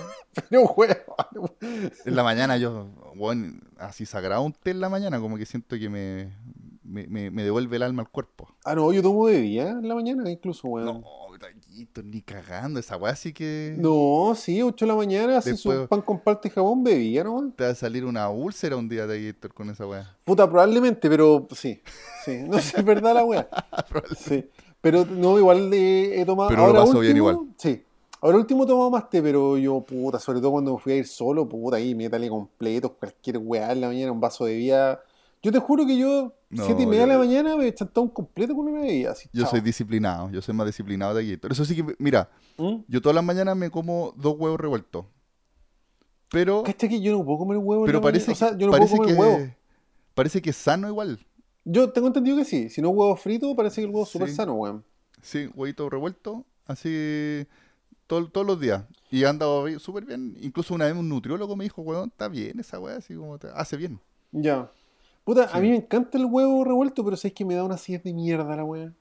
Pero, 0.51 0.63
weón. 0.77 0.97
En 2.05 2.17
la 2.17 2.23
mañana 2.23 2.57
yo, 2.59 2.89
bueno, 3.15 3.61
así 3.79 4.05
sagrado 4.05 4.43
un 4.43 4.53
té 4.53 4.73
en 4.73 4.81
la 4.81 4.89
mañana, 4.91 5.19
como 5.21 5.39
que 5.39 5.47
siento 5.47 5.79
que 5.79 5.89
me, 5.89 6.33
me, 6.83 7.07
me- 7.07 7.31
me 7.31 7.43
devuelve 7.45 7.77
el 7.77 7.83
alma 7.83 8.03
al 8.03 8.11
cuerpo. 8.11 8.49
Ah, 8.65 8.75
no, 8.75 8.93
yo 8.93 9.01
tomo 9.01 9.25
bebida 9.25 9.71
en 9.71 9.89
la 9.89 9.95
mañana 9.95 10.31
incluso, 10.31 10.69
weón. 10.69 10.85
No, 10.87 11.03
ni 12.05 12.21
cagando, 12.23 12.79
esa 12.81 12.97
weá 12.97 13.15
sí 13.17 13.33
que 13.33 13.75
No, 13.79 14.35
sí, 14.37 14.63
8 14.63 14.85
de 14.85 14.89
la 14.91 14.97
mañana, 14.97 15.39
así 15.39 15.51
Después- 15.51 15.81
su 15.83 15.89
pan 15.89 16.01
con 16.03 16.21
parte 16.21 16.49
y 16.49 16.51
jabón, 16.51 16.85
bebía, 16.85 17.25
¿no? 17.25 17.53
te 17.57 17.65
va 17.65 17.71
a 17.71 17.75
salir 17.75 18.05
una 18.05 18.29
úlcera 18.31 18.77
un 18.77 18.89
día, 18.89 19.07
Taquito, 19.07 19.49
con 19.51 19.71
esa 19.71 19.87
weá. 19.87 20.17
Puta, 20.25 20.49
probablemente, 20.49 21.09
pero 21.09 21.47
sí, 21.55 21.81
sí, 22.25 22.39
no 22.49 22.59
sé, 22.59 22.79
es 22.79 22.85
verdad 22.85 23.15
la 23.15 23.25
wea. 23.25 23.49
Sí, 24.19 24.45
pero 24.81 25.05
no, 25.05 25.39
igual 25.39 25.71
de, 25.71 26.21
he 26.21 26.25
tomado. 26.25 26.49
Pero 26.51 26.63
lo 26.63 26.67
ahora 26.69 26.85
paso 26.85 27.01
bien 27.01 27.17
igual. 27.17 27.39
Sí, 27.59 27.83
ahora 28.21 28.39
último 28.39 28.65
he 28.65 28.67
tomado 28.67 28.91
más 28.91 29.09
té, 29.11 29.21
pero 29.23 29.57
yo, 29.59 29.81
puta, 29.81 30.19
sobre 30.19 30.41
todo 30.41 30.53
cuando 30.53 30.75
me 30.75 30.79
fui 30.79 30.93
a 30.93 30.97
ir 30.97 31.07
solo, 31.07 31.49
puta, 31.49 31.77
ahí 31.77 31.95
métale 31.95 32.29
completo, 32.29 32.95
cualquier 32.95 33.39
weá 33.39 33.73
en 33.73 33.81
la 33.81 33.89
mañana, 33.89 34.13
un 34.13 34.21
vaso 34.21 34.45
de 34.45 34.53
bebida. 34.53 35.01
Yo 35.45 35.53
te 35.53 35.59
juro 35.61 35.87
que 35.87 35.97
yo, 35.99 36.35
No, 36.49 36.65
siete 36.65 36.83
y 36.83 36.87
media 36.87 37.03
de 37.03 37.09
la 37.09 37.19
mañana, 37.19 37.55
me 37.57 37.69
he 37.69 37.75
chantado 37.75 38.01
un 38.03 38.09
completo 38.09 38.55
con 38.55 38.67
una 38.67 38.81
bebida. 38.81 39.13
Así, 39.13 39.29
Yo 39.33 39.43
chao. 39.43 39.51
soy 39.51 39.61
disciplinado, 39.61 40.31
yo 40.31 40.41
soy 40.41 40.55
más 40.55 40.67
disciplinado 40.67 41.15
de 41.15 41.23
Taquito. 41.23 41.49
Eso 41.49 41.65
sí 41.67 41.77
que, 41.77 41.95
mira, 41.99 42.31
¿Mm? 42.57 42.77
yo 42.89 43.01
todas 43.03 43.15
las 43.15 43.23
mañanas 43.25 43.55
me 43.57 43.71
como 43.71 44.15
dos 44.17 44.35
huevos 44.39 44.59
revueltos. 44.59 45.05
Pero, 46.31 46.63
¿Cachai 46.63 46.89
que 46.89 47.01
yo 47.01 47.13
no 47.13 47.25
puedo 47.25 47.39
comer 47.39 47.59
huevo 47.59 47.85
pero 47.85 48.01
parece? 48.01 48.33
O 48.33 48.35
sea, 48.35 48.57
yo 48.57 48.67
no 48.67 48.73
parece 48.73 48.97
puedo 48.97 49.15
comer 49.15 49.15
que 49.17 49.21
huevo. 49.43 49.55
parece 50.15 50.43
que 50.43 50.51
es 50.51 50.57
sano 50.57 50.89
igual. 50.89 51.19
Yo 51.65 51.93
tengo 51.93 52.09
entendido 52.09 52.37
que 52.37 52.45
sí. 52.45 52.69
Si 52.71 52.83
no 52.83 52.89
huevo 52.91 53.15
frito, 53.17 53.55
parece 53.55 53.83
que 53.83 53.87
el 53.87 53.91
huevo 53.91 54.05
es 54.05 54.09
súper 54.09 54.29
Sí. 54.31 54.35
sano, 54.35 54.55
weón. 54.55 54.85
Sí, 55.23 55.49
huevito 55.55 55.89
revuelto, 55.89 56.45
así 56.67 57.47
todo- 58.07 58.29
todos 58.31 58.47
los 58.47 58.59
días. 58.61 58.85
Y 59.11 59.25
ha 59.25 59.31
andado 59.31 59.65
bien- 59.65 59.79
súper 59.79 60.05
bien. 60.07 60.37
Incluso 60.41 60.75
una 60.75 60.87
vez 60.87 60.95
un 60.97 61.09
nutriólogo 61.09 61.55
me 61.57 61.65
dijo, 61.65 61.83
weón, 61.83 62.09
está 62.09 62.29
bien 62.29 62.59
esa 62.61 62.79
weá, 62.81 62.97
así 62.97 63.15
como 63.15 63.39
te 63.39 63.49
hace 63.55 63.77
bien. 63.77 64.01
Ya. 64.33 64.71
Puta, 65.25 65.49
a 65.53 65.61
mí 65.61 65.71
me 65.71 65.77
encanta 65.77 66.19
el 66.19 66.27
huevo 66.27 66.65
revuelto, 66.65 67.05
pero 67.05 67.17
sabes 67.17 67.33
que 67.35 67.45
me 67.45 67.55
da 67.55 67.65
una 67.65 67.75
acidez 67.77 68.03
de 68.05 68.13
mierda 68.13 68.55
la 68.57 68.65
weá. 68.65 68.93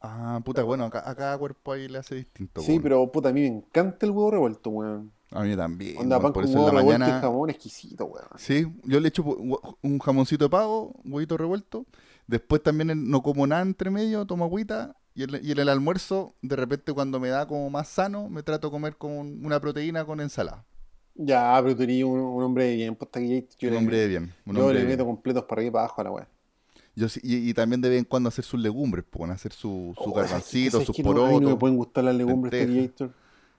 Ah, 0.00 0.40
puta, 0.44 0.62
bueno, 0.62 0.84
a, 0.84 1.10
a 1.10 1.14
cada 1.14 1.36
cuerpo 1.38 1.72
ahí 1.72 1.86
le 1.88 1.98
hace 1.98 2.14
distinto. 2.14 2.62
Sí, 2.62 2.80
pero 2.80 3.10
puta, 3.12 3.28
a 3.28 3.32
mí 3.32 3.42
me 3.42 3.46
encanta 3.48 4.06
el 4.06 4.12
huevo 4.12 4.30
revuelto, 4.30 4.70
weón. 4.70 5.12
A 5.32 5.42
mí 5.42 5.54
también. 5.54 5.96
Onda 5.98 6.18
pan 6.20 6.32
por 6.32 6.42
con 6.42 6.50
eso 6.50 6.58
en 6.58 6.64
huevo 6.64 6.72
la 6.74 6.80
revuelto 6.80 7.04
y 7.04 7.06
mañana. 7.08 7.20
jamón 7.20 7.50
exquisito, 7.50 8.06
weón. 8.06 8.26
Sí, 8.36 8.66
yo 8.84 8.98
le 9.00 9.08
echo 9.08 9.22
un 9.22 9.98
jamoncito 9.98 10.44
de 10.44 10.50
pavo, 10.50 10.94
huevito 11.04 11.36
revuelto. 11.36 11.84
Después 12.26 12.62
también 12.62 13.10
no 13.10 13.22
como 13.22 13.46
nada 13.46 13.62
entre 13.62 13.90
medio, 13.90 14.24
tomo 14.26 14.44
agüita. 14.44 14.96
Y, 15.14 15.24
el- 15.24 15.44
y 15.44 15.52
en 15.52 15.58
el 15.58 15.68
almuerzo, 15.68 16.34
de 16.40 16.56
repente 16.56 16.92
cuando 16.92 17.20
me 17.20 17.28
da 17.28 17.46
como 17.46 17.68
más 17.68 17.88
sano, 17.88 18.28
me 18.28 18.42
trato 18.42 18.68
de 18.68 18.72
comer 18.72 18.96
con 18.96 19.44
una 19.44 19.60
proteína 19.60 20.04
con 20.04 20.20
ensalada. 20.20 20.64
Ya, 21.22 21.58
pero 21.62 21.76
tú 21.76 21.82
eres 21.82 22.02
un, 22.04 22.18
un 22.18 22.42
hombre 22.42 22.64
de 22.64 22.76
bien, 22.76 22.94
pues 22.96 23.10
aquí 23.12 23.46
yo, 23.58 23.68
un 23.68 23.74
le, 23.74 23.78
hombre 23.78 23.98
de 23.98 24.08
bien. 24.08 24.34
Un 24.46 24.54
yo 24.56 24.60
hombre 24.62 24.74
le 24.74 24.80
de 24.80 24.86
bien. 24.86 24.98
meto 24.98 25.06
completos 25.06 25.44
para 25.44 25.60
arriba 25.60 25.68
y 25.68 25.72
para 25.72 25.84
abajo 25.84 26.00
a 26.00 26.04
la 26.04 26.10
weá. 26.12 26.28
Yo 26.96 27.06
y, 27.22 27.50
y 27.50 27.54
también 27.54 27.80
de 27.80 27.88
vez 27.90 27.98
en 27.98 28.04
cuando 28.04 28.28
hacer 28.28 28.44
sus 28.44 28.58
legumbres, 28.60 29.04
pues, 29.08 29.30
hacer 29.30 29.52
su, 29.52 29.94
su 29.96 30.10
Oh, 30.10 30.12
garbancito, 30.14 30.72
¿sabes 30.72 30.86
sus 30.86 30.96
que 30.96 31.02
no? 31.02 31.10
A 31.10 31.14
mí 31.14 31.20
no 31.20 31.26
me 31.26 31.38
porotos. 31.40 31.58
pueden 31.58 31.76
gustar 31.76 32.04
las 32.04 32.14
legumbres 32.14 32.52
lentejas. 32.52 32.90
Taquillator. 32.96 33.14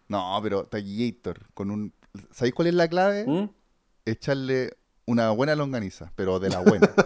No, 0.07 0.39
pero 0.43 0.65
taquillator, 0.65 1.39
con 1.53 1.71
un... 1.71 1.93
¿Sabéis 2.31 2.53
cuál 2.53 2.67
es 2.67 2.73
la 2.73 2.87
clave? 2.87 3.25
¿Mm? 3.27 3.49
Echarle 4.05 4.73
una 5.05 5.29
buena 5.31 5.55
longaniza, 5.55 6.11
pero 6.15 6.39
de 6.39 6.49
la 6.49 6.59
buena. 6.59 6.89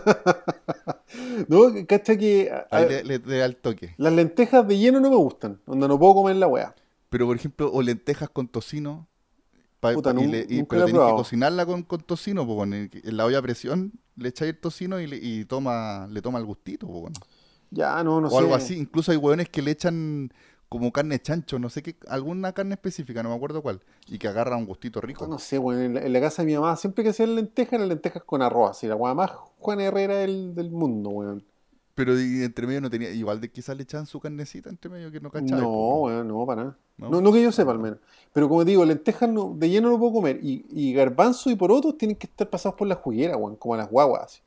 No, 1.47 1.61
cacha 1.87 2.17
que 2.17 2.49
a- 2.51 2.67
a- 2.71 2.77
Ahí 2.77 2.89
le, 2.89 3.03
le- 3.03 3.19
le 3.19 3.37
da 3.37 3.45
el 3.45 3.55
toque. 3.57 3.93
las 3.97 4.11
lentejas 4.13 4.67
de 4.67 4.77
lleno 4.77 4.99
no 4.99 5.09
me 5.09 5.15
gustan. 5.15 5.59
Donde 5.65 5.87
no 5.87 5.99
puedo 5.99 6.15
comer 6.15 6.35
la 6.37 6.47
weá. 6.47 6.75
Pero, 7.09 7.27
por 7.27 7.35
ejemplo, 7.35 7.71
o 7.71 7.81
lentejas 7.81 8.29
con 8.29 8.47
tocino, 8.47 9.07
Pa- 9.79 9.93
Puta, 9.93 10.13
y 10.17 10.27
le- 10.27 10.45
y- 10.49 10.63
pero 10.63 10.85
tenés 10.85 11.01
que 11.01 11.11
cocinarla 11.13 11.65
con, 11.65 11.83
con 11.83 12.01
tocino, 12.01 12.45
pues, 12.45 12.61
en, 12.71 12.89
en 12.93 13.17
la 13.17 13.25
olla 13.25 13.39
a 13.39 13.41
presión 13.41 13.93
le 14.15 14.29
echáis 14.29 14.51
el 14.53 14.59
tocino 14.59 14.99
y, 14.99 15.07
le, 15.07 15.17
y 15.17 15.45
toma, 15.45 16.07
le 16.09 16.21
toma 16.21 16.39
el 16.39 16.45
gustito, 16.45 16.87
bueno. 16.87 17.15
Ya, 17.71 18.03
no, 18.03 18.21
no 18.21 18.27
o 18.27 18.31
sé. 18.31 18.37
algo 18.37 18.55
así. 18.55 18.77
Incluso 18.77 19.11
hay 19.11 19.17
hueones 19.17 19.49
que 19.49 19.61
le 19.61 19.71
echan 19.71 20.31
como 20.69 20.91
carne 20.91 21.19
chancho, 21.21 21.59
no 21.59 21.69
sé 21.69 21.83
qué, 21.83 21.95
alguna 22.07 22.53
carne 22.53 22.73
específica, 22.75 23.21
no 23.23 23.29
me 23.29 23.35
acuerdo 23.35 23.61
cuál, 23.61 23.81
y 24.07 24.17
que 24.17 24.27
agarra 24.27 24.55
un 24.57 24.65
gustito 24.65 25.01
rico. 25.01 25.27
No 25.27 25.39
sé, 25.39 25.57
weón. 25.59 25.81
En 25.81 25.93
la, 25.95 26.01
en 26.01 26.13
la 26.13 26.21
casa 26.21 26.41
de 26.41 26.47
mi 26.47 26.55
mamá, 26.55 26.75
siempre 26.75 27.03
que 27.03 27.09
hacían 27.11 27.35
lentejas, 27.35 27.73
eran 27.73 27.87
lentejas 27.89 28.23
con 28.23 28.41
arroz. 28.41 28.71
Así, 28.71 28.87
la 28.87 28.95
weá 28.95 29.13
más 29.13 29.31
Juan 29.59 29.79
Herrera 29.79 30.15
del, 30.17 30.55
del 30.55 30.71
mundo, 30.71 31.09
weón. 31.09 31.45
Pero 31.95 32.17
entre 32.19 32.67
medio 32.67 32.81
no 32.81 32.89
tenía, 32.89 33.09
igual 33.11 33.39
de 33.39 33.49
quizás 33.49 33.75
le 33.75 33.83
echaban 33.83 34.05
su 34.05 34.19
carnecita 34.19 34.69
entre 34.69 34.91
medio 34.91 35.09
que 35.11 35.21
no 35.21 35.31
cachaba. 35.31 35.61
No, 35.61 36.01
weón, 36.01 36.27
no, 36.27 36.45
para 36.45 36.63
nada. 36.63 36.77
¿No? 36.97 37.09
No, 37.09 37.21
no 37.21 37.31
que 37.31 37.41
yo 37.41 37.51
sepa, 37.51 37.71
al 37.71 37.79
menos. 37.79 37.99
Pero 38.33 38.49
como 38.49 38.65
digo, 38.65 38.85
lentejas 38.85 39.29
no, 39.29 39.53
de 39.55 39.69
lleno 39.69 39.89
no 39.89 39.97
puedo 39.97 40.13
comer. 40.13 40.39
Y, 40.43 40.65
y 40.69 40.93
garbanzo 40.93 41.49
y 41.49 41.55
porotos 41.55 41.97
tienen 41.97 42.17
que 42.17 42.27
estar 42.27 42.49
pasados 42.49 42.77
por 42.77 42.87
la 42.87 42.95
juguera, 42.95 43.37
weón, 43.37 43.55
como 43.55 43.77
las 43.77 43.89
guaguas. 43.89 44.23
así. 44.25 44.41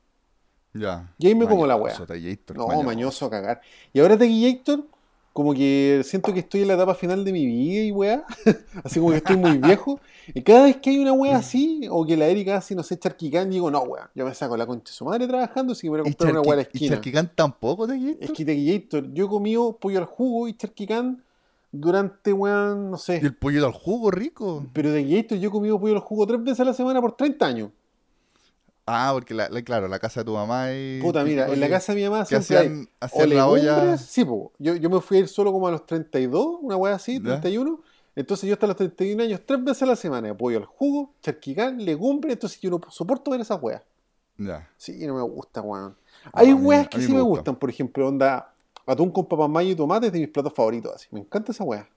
Ya. 0.73 1.13
Y 1.17 1.27
ahí 1.27 1.35
me 1.35 1.47
como 1.47 1.65
la 1.65 1.75
Mañoso. 1.77 2.05
Tallator, 2.05 2.55
No, 2.55 2.83
mañoso 2.83 3.25
a 3.25 3.29
cagar. 3.29 3.61
Y 3.93 3.99
ahora 3.99 4.17
Tequillator, 4.17 4.85
como 5.33 5.53
que 5.53 6.01
siento 6.03 6.33
que 6.33 6.39
estoy 6.39 6.61
en 6.63 6.67
la 6.69 6.73
etapa 6.73 6.95
final 6.95 7.23
de 7.23 7.31
mi 7.31 7.45
vida 7.45 7.83
y 7.83 7.91
weá. 7.91 8.25
así 8.83 8.99
como 8.99 9.11
que 9.11 9.17
estoy 9.17 9.37
muy 9.37 9.57
viejo. 9.57 9.99
Y 10.33 10.41
cada 10.41 10.65
vez 10.65 10.77
que 10.77 10.89
hay 10.91 10.99
una 10.99 11.13
weá 11.13 11.37
así, 11.37 11.87
o 11.89 12.05
que 12.05 12.17
la 12.17 12.27
Erika 12.27 12.57
así, 12.57 12.75
no 12.75 12.83
sé, 12.83 12.97
charquicán, 12.99 13.49
digo, 13.49 13.71
no, 13.71 13.81
weá, 13.81 14.09
yo 14.15 14.25
me 14.25 14.33
saco 14.33 14.55
la 14.57 14.65
concha 14.67 14.91
de 14.91 14.95
su 14.95 15.05
madre 15.05 15.27
trabajando, 15.27 15.73
así 15.73 15.83
que 15.83 15.89
voy 15.89 15.99
a 15.99 16.01
¿Y, 16.01 16.05
comprar 16.13 16.31
una 16.31 16.41
weá 16.41 16.53
a 16.53 16.55
la 16.57 16.63
Charqui- 16.63 16.69
y 16.73 16.77
esquina. 16.77 16.95
Charquicán 16.95 17.31
tampoco, 17.35 17.87
Tallator? 17.87 18.17
Es 18.23 18.31
que 18.31 18.45
Tequillator, 18.45 19.13
yo 19.13 19.25
he 19.25 19.27
comido 19.29 19.77
pollo 19.77 19.99
al 19.99 20.05
jugo 20.05 20.47
y 20.47 20.53
charquicán 20.55 21.23
durante, 21.71 22.33
weón, 22.33 22.91
no 22.91 22.97
Y 22.97 22.99
sé. 22.99 23.17
el 23.17 23.35
pollito 23.35 23.65
al 23.65 23.73
jugo 23.73 24.11
rico. 24.11 24.65
Pero 24.73 24.91
Tequillator, 24.91 25.37
yo 25.37 25.49
he 25.49 25.51
comido 25.51 25.79
pollo 25.79 25.93
al 25.95 25.99
jugo 26.01 26.25
tres 26.27 26.43
veces 26.43 26.59
a 26.61 26.65
la 26.65 26.73
semana 26.73 26.99
por 27.01 27.15
30 27.15 27.45
años. 27.45 27.69
Ah, 28.91 29.11
porque 29.13 29.33
la, 29.33 29.47
la- 29.49 29.61
claro, 29.61 29.87
la 29.87 29.99
casa 29.99 30.21
de 30.21 30.25
tu 30.25 30.33
mamá 30.33 30.71
y. 30.73 30.99
Puta, 31.01 31.23
mira, 31.23 31.47
en 31.47 31.59
la 31.59 31.69
casa 31.69 31.93
de 31.93 32.01
mi 32.01 32.09
mamá 32.09 32.25
que 32.25 32.35
hay 32.35 32.41
hacían, 32.41 32.89
o 33.01 33.05
hacían 33.05 33.29
la 33.35 33.47
olla. 33.47 33.75
legumbres, 33.77 34.01
sí, 34.01 34.25
po. 34.25 34.51
Yo, 34.57 34.75
yo 34.75 34.89
me 34.89 34.99
fui 35.01 35.17
a 35.17 35.19
ir 35.21 35.27
solo 35.27 35.51
como 35.51 35.67
a 35.67 35.71
los 35.71 35.85
32, 35.85 36.57
una 36.61 36.75
wea 36.77 36.95
así, 36.95 37.15
Ya. 37.17 37.39
31. 37.41 37.79
Entonces 38.15 38.47
yo 38.47 38.53
hasta 38.53 38.67
los 38.67 38.75
31 38.75 39.23
años, 39.23 39.41
tres 39.45 39.63
veces 39.63 39.83
a 39.83 39.85
la 39.85 39.95
semana, 39.95 40.29
apoyo 40.31 40.57
al 40.57 40.65
jugo, 40.65 41.13
charquicán, 41.21 41.83
legumbre, 41.85 42.33
entonces 42.33 42.59
yo 42.59 42.69
no 42.69 42.81
soporto 42.89 43.31
ver 43.31 43.39
esas 43.41 43.61
weas. 43.61 43.81
Ya. 44.37 44.69
Sí, 44.77 45.05
no 45.05 45.15
me 45.15 45.21
gusta, 45.21 45.61
weón. 45.61 45.95
Hay 46.33 46.49
a 46.49 46.55
mí- 46.55 46.61
weas 46.61 46.87
que 46.89 46.99
sí 46.99 47.07
me 47.09 47.15
me 47.15 47.21
gusta. 47.21 47.37
gustan, 47.41 47.55
por 47.57 47.69
ejemplo, 47.69 48.07
onda 48.07 48.53
atún 48.85 49.11
con 49.11 49.25
papas 49.27 49.49
mayo 49.49 49.69
y 49.71 49.75
tomate 49.75 50.07
es 50.07 50.13
de 50.13 50.19
mis 50.19 50.29
platos 50.29 50.53
favoritos, 50.53 50.93
así. 50.95 51.07
Me 51.11 51.19
encanta 51.19 51.51
esa 51.51 51.63
wea. 51.63 51.87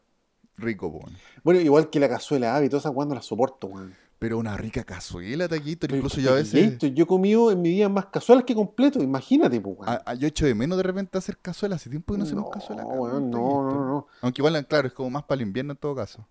Rico, 0.58 0.88
weón. 0.88 1.16
Bueno, 1.42 1.60
igual 1.60 1.88
que 1.90 1.98
la 1.98 2.08
cazuela 2.08 2.54
ave 2.54 2.66
y 2.66 2.68
todas 2.68 2.82
esas 2.84 2.94
weas 2.94 3.08
no 3.08 3.14
las 3.14 3.24
soporto, 3.24 3.66
weón. 3.68 3.96
Pero 4.22 4.38
una 4.38 4.56
rica 4.56 4.84
cazuela. 4.84 5.48
Pero 5.48 5.96
Incluso 5.96 6.20
yo 6.20 6.30
a 6.30 6.34
veces. 6.36 6.78
yo 6.78 7.02
he 7.02 7.06
comido 7.06 7.50
en 7.50 7.60
mi 7.60 7.70
vida 7.70 7.88
más 7.88 8.06
cazuelas 8.06 8.44
que 8.44 8.54
completo, 8.54 9.02
imagínate, 9.02 9.60
pues, 9.60 9.76
weón. 9.78 9.88
a- 9.88 10.00
a- 10.06 10.14
yo 10.14 10.28
echo 10.28 10.46
de 10.46 10.54
menos 10.54 10.76
de 10.78 10.84
repente 10.84 11.18
hacer 11.18 11.36
cazuela. 11.38 11.74
Hace 11.74 11.90
tiempo 11.90 12.14
que 12.14 12.18
no 12.18 12.24
hacemos 12.24 12.48
cazuela. 12.50 12.82
acá, 12.82 12.92
weón, 12.92 13.30
no, 13.30 13.62
no, 13.68 13.84
no. 13.86 14.06
Aunque 14.20 14.40
igual, 14.40 14.64
claro, 14.68 14.86
es 14.86 14.94
como 14.94 15.10
más 15.10 15.24
para 15.24 15.42
el 15.42 15.48
invierno 15.48 15.72
en 15.72 15.78
todo 15.78 15.94
caso. 15.96 16.24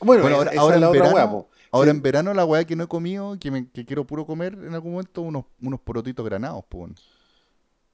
Bueno, 0.00 0.24
ahora, 0.26 0.50
en 0.52 0.58
otra 0.58 0.90
verano, 0.90 1.46
ahora 1.70 1.90
en 1.90 2.00
verano 2.02 2.32
la 2.34 2.44
weá 2.46 2.64
que 2.64 2.74
no 2.74 2.84
he 2.84 2.88
comido, 2.88 3.38
que, 3.38 3.50
me, 3.50 3.68
que 3.68 3.84
quiero 3.84 4.06
puro 4.06 4.24
comer 4.26 4.54
en 4.54 4.72
algún 4.74 4.92
momento, 4.92 5.20
unos, 5.20 5.44
unos 5.60 5.80
porotitos 5.80 6.24
granados, 6.24 6.64
weón. 6.72 6.94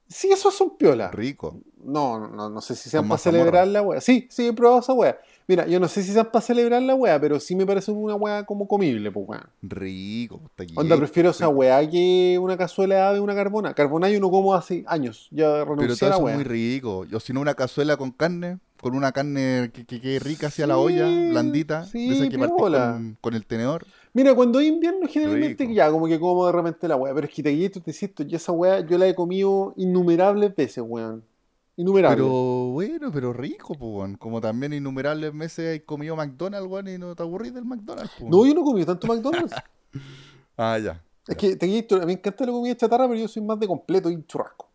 Sí, 0.07 0.31
esos 0.31 0.55
son 0.55 0.75
piola. 0.75 1.11
Rico. 1.11 1.59
No, 1.83 2.27
no, 2.27 2.49
no 2.49 2.61
sé 2.61 2.75
si 2.75 2.89
sean 2.89 3.07
para 3.07 3.19
celebrar 3.19 3.67
la 3.67 3.81
wea. 3.83 4.01
Sí, 4.01 4.27
sí, 4.31 4.47
he 4.47 4.53
probado 4.53 4.79
esa 4.79 4.93
wea. 4.93 5.19
Mira, 5.49 5.65
yo 5.65 5.79
no 5.79 5.87
sé 5.87 6.03
si 6.03 6.13
sean 6.13 6.29
para 6.31 6.45
celebrar 6.45 6.79
la 6.83 6.93
wea, 6.93 7.19
pero 7.19 7.39
sí 7.39 7.55
me 7.55 7.65
parece 7.65 7.89
una 7.89 8.13
wea 8.13 8.45
como 8.45 8.67
comible, 8.67 9.11
pues 9.11 9.27
weón. 9.27 9.43
Rico. 9.63 10.39
Tallator. 10.55 10.83
Onda, 10.83 10.95
prefiero 10.95 11.31
esa 11.31 11.49
wea 11.49 11.89
que 11.89 12.37
una 12.39 12.55
cazuela 12.55 13.11
de 13.13 13.19
una 13.19 13.33
carbona. 13.33 13.73
Carbona 13.73 14.11
yo 14.11 14.19
no 14.19 14.29
como 14.29 14.53
hace 14.53 14.83
años. 14.85 15.27
Ya 15.31 15.65
Pero 15.65 15.73
renuncié 15.73 15.95
todo 15.97 16.07
a 16.07 16.09
la 16.11 16.17
es 16.17 16.23
wea. 16.23 16.35
muy 16.35 16.43
rico. 16.43 17.03
Yo 17.05 17.19
si 17.19 17.33
no 17.33 17.41
una 17.41 17.55
cazuela 17.55 17.97
con 17.97 18.11
carne, 18.11 18.59
con 18.79 18.95
una 18.95 19.11
carne 19.11 19.71
que 19.73 19.87
que 19.87 19.99
quede 19.99 20.19
rica 20.19 20.47
hacia 20.47 20.67
la 20.67 20.77
olla, 20.77 21.07
blandita, 21.07 21.83
sí, 21.85 22.09
de 22.09 22.15
esa 22.15 22.29
que 22.29 22.37
con, 22.37 23.17
con 23.19 23.33
el 23.33 23.43
tenedor. 23.47 23.87
Mira, 24.13 24.35
cuando 24.35 24.59
hay 24.59 24.67
invierno, 24.67 25.07
generalmente 25.07 25.63
Rico. 25.63 25.73
ya, 25.75 25.89
como 25.89 26.05
que 26.05 26.19
como 26.19 26.45
de 26.45 26.51
repente 26.51 26.87
la 26.87 26.95
wea. 26.95 27.11
Pero 27.15 27.25
es 27.25 27.33
que 27.33 27.41
te 27.41 27.69
te 27.71 27.81
insisto, 27.87 28.21
yo 28.21 28.37
esa 28.37 28.51
wea 28.51 28.81
yo 28.81 28.99
la 28.99 29.07
he 29.07 29.15
comido 29.15 29.73
innumerables 29.77 30.55
veces, 30.55 30.83
weón. 30.85 31.23
Innumerables. 31.79 32.17
Pero 32.17 32.71
bueno, 32.71 33.09
pero 33.11 33.31
rico, 33.31 33.73
pues, 33.73 33.79
weón. 33.91 34.15
Como 34.17 34.41
también 34.41 34.73
innumerables 34.73 35.33
meses 35.33 35.69
hay 35.71 35.79
comido 35.79 36.15
McDonald's, 36.15 36.69
weón, 36.69 36.89
y 36.89 36.97
no 36.97 37.15
te 37.15 37.23
aburrís 37.23 37.53
del 37.53 37.63
McDonald's, 37.63 38.11
pues. 38.19 38.29
No, 38.29 38.45
yo 38.45 38.53
no 38.53 38.61
he 38.61 38.63
comido 38.65 38.85
tanto 38.85 39.07
McDonald's. 39.07 39.55
Ah, 40.61 40.77
ya. 40.77 41.01
es 41.25 41.37
que 41.37 41.55
te, 41.55 41.65
a 41.65 41.99
mí 41.99 42.05
me 42.05 42.11
encanta 42.11 42.45
la 42.45 42.51
comida 42.51 42.75
chatarra, 42.75 43.07
pero 43.07 43.17
yo 43.17 43.29
soy 43.29 43.41
más 43.41 43.57
de 43.61 43.65
completo 43.65 44.09
y 44.11 44.21
churrasco. 44.25 44.67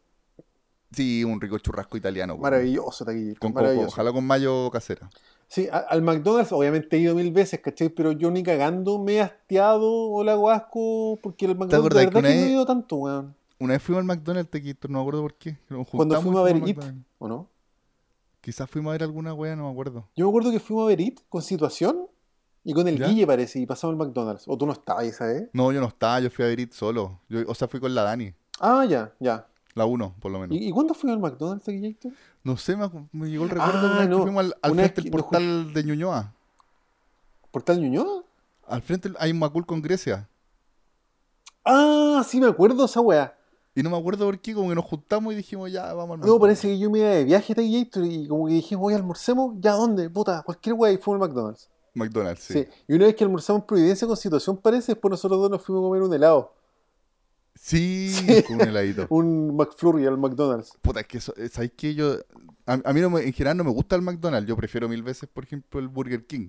Sí, 0.90 1.22
un 1.22 1.38
rico 1.38 1.58
churrasco 1.58 1.98
italiano, 1.98 2.32
weón. 2.32 2.42
Maravilloso, 2.42 3.04
taquillito. 3.04 3.38
Con 3.38 3.52
coco, 3.52 3.62
maravilloso. 3.64 3.88
ojalá 3.88 4.10
con 4.12 4.24
mayo 4.26 4.70
casera. 4.70 5.10
Sí, 5.46 5.68
a- 5.70 5.76
al 5.80 6.00
McDonald's 6.00 6.52
obviamente 6.52 6.96
he 6.96 7.00
ido 7.00 7.14
mil 7.14 7.30
veces, 7.32 7.60
¿cachai? 7.60 7.90
Pero 7.90 8.12
yo 8.12 8.30
ni 8.30 8.42
cagando 8.42 8.98
me 8.98 9.16
he 9.16 9.20
hastiado 9.20 9.90
o 9.92 10.24
la 10.24 10.32
hago 10.32 10.48
asco 10.50 11.18
porque 11.22 11.44
el 11.44 11.54
McDonald's 11.54 11.94
de 11.94 12.06
verdad 12.06 12.12
que 12.12 12.22
no 12.22 12.28
he 12.28 12.50
ido 12.52 12.64
tanto, 12.64 12.96
weón. 12.96 13.34
Una 13.64 13.72
vez 13.72 13.82
fuimos 13.82 14.00
al 14.02 14.06
McDonald's, 14.06 14.50
Tequito, 14.50 14.88
no 14.88 14.98
me 14.98 15.00
acuerdo 15.00 15.22
por 15.22 15.34
qué. 15.38 15.56
Cuando 15.90 16.20
fuimos 16.20 16.40
a 16.40 16.44
ver 16.44 16.52
fuimos 16.52 16.68
al 16.68 16.68
It, 16.68 16.76
McDonald's. 16.76 17.06
¿o 17.18 17.28
no? 17.28 17.48
Quizás 18.42 18.68
fuimos 18.68 18.90
a 18.90 18.92
ver 18.92 19.02
alguna 19.04 19.32
wea, 19.32 19.56
no 19.56 19.64
me 19.64 19.70
acuerdo. 19.70 20.06
Yo 20.14 20.26
me 20.26 20.28
acuerdo 20.28 20.50
que 20.50 20.60
fuimos 20.60 20.84
a 20.84 20.88
ver 20.88 21.00
It 21.00 21.20
con 21.30 21.40
Situación 21.40 22.06
y 22.62 22.74
con 22.74 22.86
el 22.88 22.98
¿Ya? 22.98 23.08
Guille 23.08 23.26
parece 23.26 23.58
y 23.60 23.64
pasamos 23.64 23.94
al 23.94 24.06
McDonald's. 24.06 24.44
O 24.48 24.58
tú 24.58 24.66
no 24.66 24.72
estabas 24.74 25.04
esa 25.04 25.24
vez. 25.24 25.48
No, 25.54 25.72
yo 25.72 25.80
no 25.80 25.86
estaba, 25.88 26.20
yo 26.20 26.28
fui 26.28 26.44
a 26.44 26.48
ver 26.48 26.60
It 26.60 26.72
solo. 26.72 27.20
Yo, 27.30 27.40
o 27.46 27.54
sea, 27.54 27.66
fui 27.66 27.80
con 27.80 27.94
la 27.94 28.02
Dani. 28.02 28.34
Ah, 28.60 28.84
ya, 28.84 29.14
ya. 29.18 29.46
La 29.72 29.86
1, 29.86 30.16
por 30.20 30.30
lo 30.30 30.40
menos. 30.40 30.54
¿Y, 30.54 30.68
y 30.68 30.70
cuándo 30.70 30.92
fuimos 30.92 31.16
al 31.16 31.22
McDonald's, 31.22 31.64
Taquillito? 31.64 32.10
No 32.42 32.58
sé, 32.58 32.76
me, 32.76 33.30
llegó 33.30 33.44
el 33.44 33.50
recuerdo 33.50 33.78
Ah, 33.78 33.80
de 33.80 33.86
una 33.86 33.98
vez 34.00 34.08
no. 34.10 34.16
que 34.18 34.22
fuimos 34.24 34.44
al, 34.44 34.54
al 34.60 34.72
Una 34.72 34.82
vez 34.82 34.92
frente 34.92 35.10
del 35.10 35.10
portal 35.22 35.72
de 35.72 35.84
Ñuñoa. 35.84 36.34
¿Portal 37.50 37.80
Ñuñoa? 37.80 38.24
Al 38.68 38.82
frente 38.82 39.10
hay 39.18 39.30
un 39.30 39.38
Macul 39.38 39.64
con 39.64 39.80
Grecia. 39.80 40.28
Ah, 41.64 42.22
sí 42.28 42.38
me 42.40 42.46
acuerdo 42.46 42.84
esa 42.84 43.00
weá. 43.00 43.38
Y 43.76 43.82
no 43.82 43.90
me 43.90 43.96
acuerdo 43.98 44.26
por 44.26 44.38
qué, 44.38 44.54
como 44.54 44.68
que 44.68 44.74
nos 44.76 44.84
juntamos 44.84 45.32
y 45.32 45.36
dijimos, 45.36 45.70
ya, 45.72 45.92
vamos 45.94 46.20
al 46.20 46.26
No, 46.26 46.38
parece 46.38 46.68
que 46.68 46.78
yo 46.78 46.90
me 46.90 47.00
iba 47.00 47.08
de 47.08 47.24
viaje, 47.24 47.54
Taquillito, 47.54 48.04
y 48.04 48.28
como 48.28 48.46
que 48.46 48.54
dijimos, 48.54 48.86
oye, 48.86 48.96
almorcemos, 48.96 49.54
¿ya 49.58 49.72
dónde? 49.72 50.08
Puta, 50.10 50.42
cualquier 50.44 50.74
weá 50.74 50.92
y 50.92 50.96
fuimos 50.98 51.22
al 51.22 51.28
McDonald's. 51.28 51.68
McDonald's, 51.94 52.42
sí. 52.44 52.54
Sí. 52.54 52.66
Y 52.88 52.94
una 52.94 53.06
vez 53.06 53.16
que 53.16 53.24
almorzamos 53.24 53.62
en 53.62 53.66
Providencia 53.66 54.06
con 54.06 54.16
situación, 54.16 54.56
parece, 54.58 54.92
después 54.92 55.10
nosotros 55.10 55.40
dos 55.40 55.50
nos 55.50 55.62
fuimos 55.62 55.82
a 55.82 55.88
comer 55.88 56.02
un 56.02 56.14
helado. 56.14 56.52
Sí, 57.54 58.10
Sí. 58.12 58.42
con 58.44 58.56
un 58.56 58.62
heladito. 58.68 59.06
Un 59.10 59.56
McFlurry 59.56 60.06
al 60.06 60.18
McDonald's. 60.18 60.72
Puta, 60.82 61.00
es 61.00 61.06
que 61.06 61.18
eso, 61.18 61.32
eh, 61.36 61.48
¿sabes 61.48 61.72
qué? 61.76 61.94
Yo, 61.94 62.14
a, 62.66 62.80
a 62.84 62.92
mí 62.92 63.00
no 63.00 63.10
me- 63.10 63.22
en 63.22 63.32
general 63.32 63.56
no 63.56 63.64
me 63.64 63.70
gusta 63.70 63.94
el 63.96 64.02
McDonald's. 64.02 64.48
Yo 64.48 64.56
prefiero 64.56 64.88
mil 64.88 65.02
veces, 65.02 65.28
por 65.32 65.44
ejemplo, 65.44 65.78
el 65.80 65.88
Burger 65.88 66.26
King. 66.26 66.48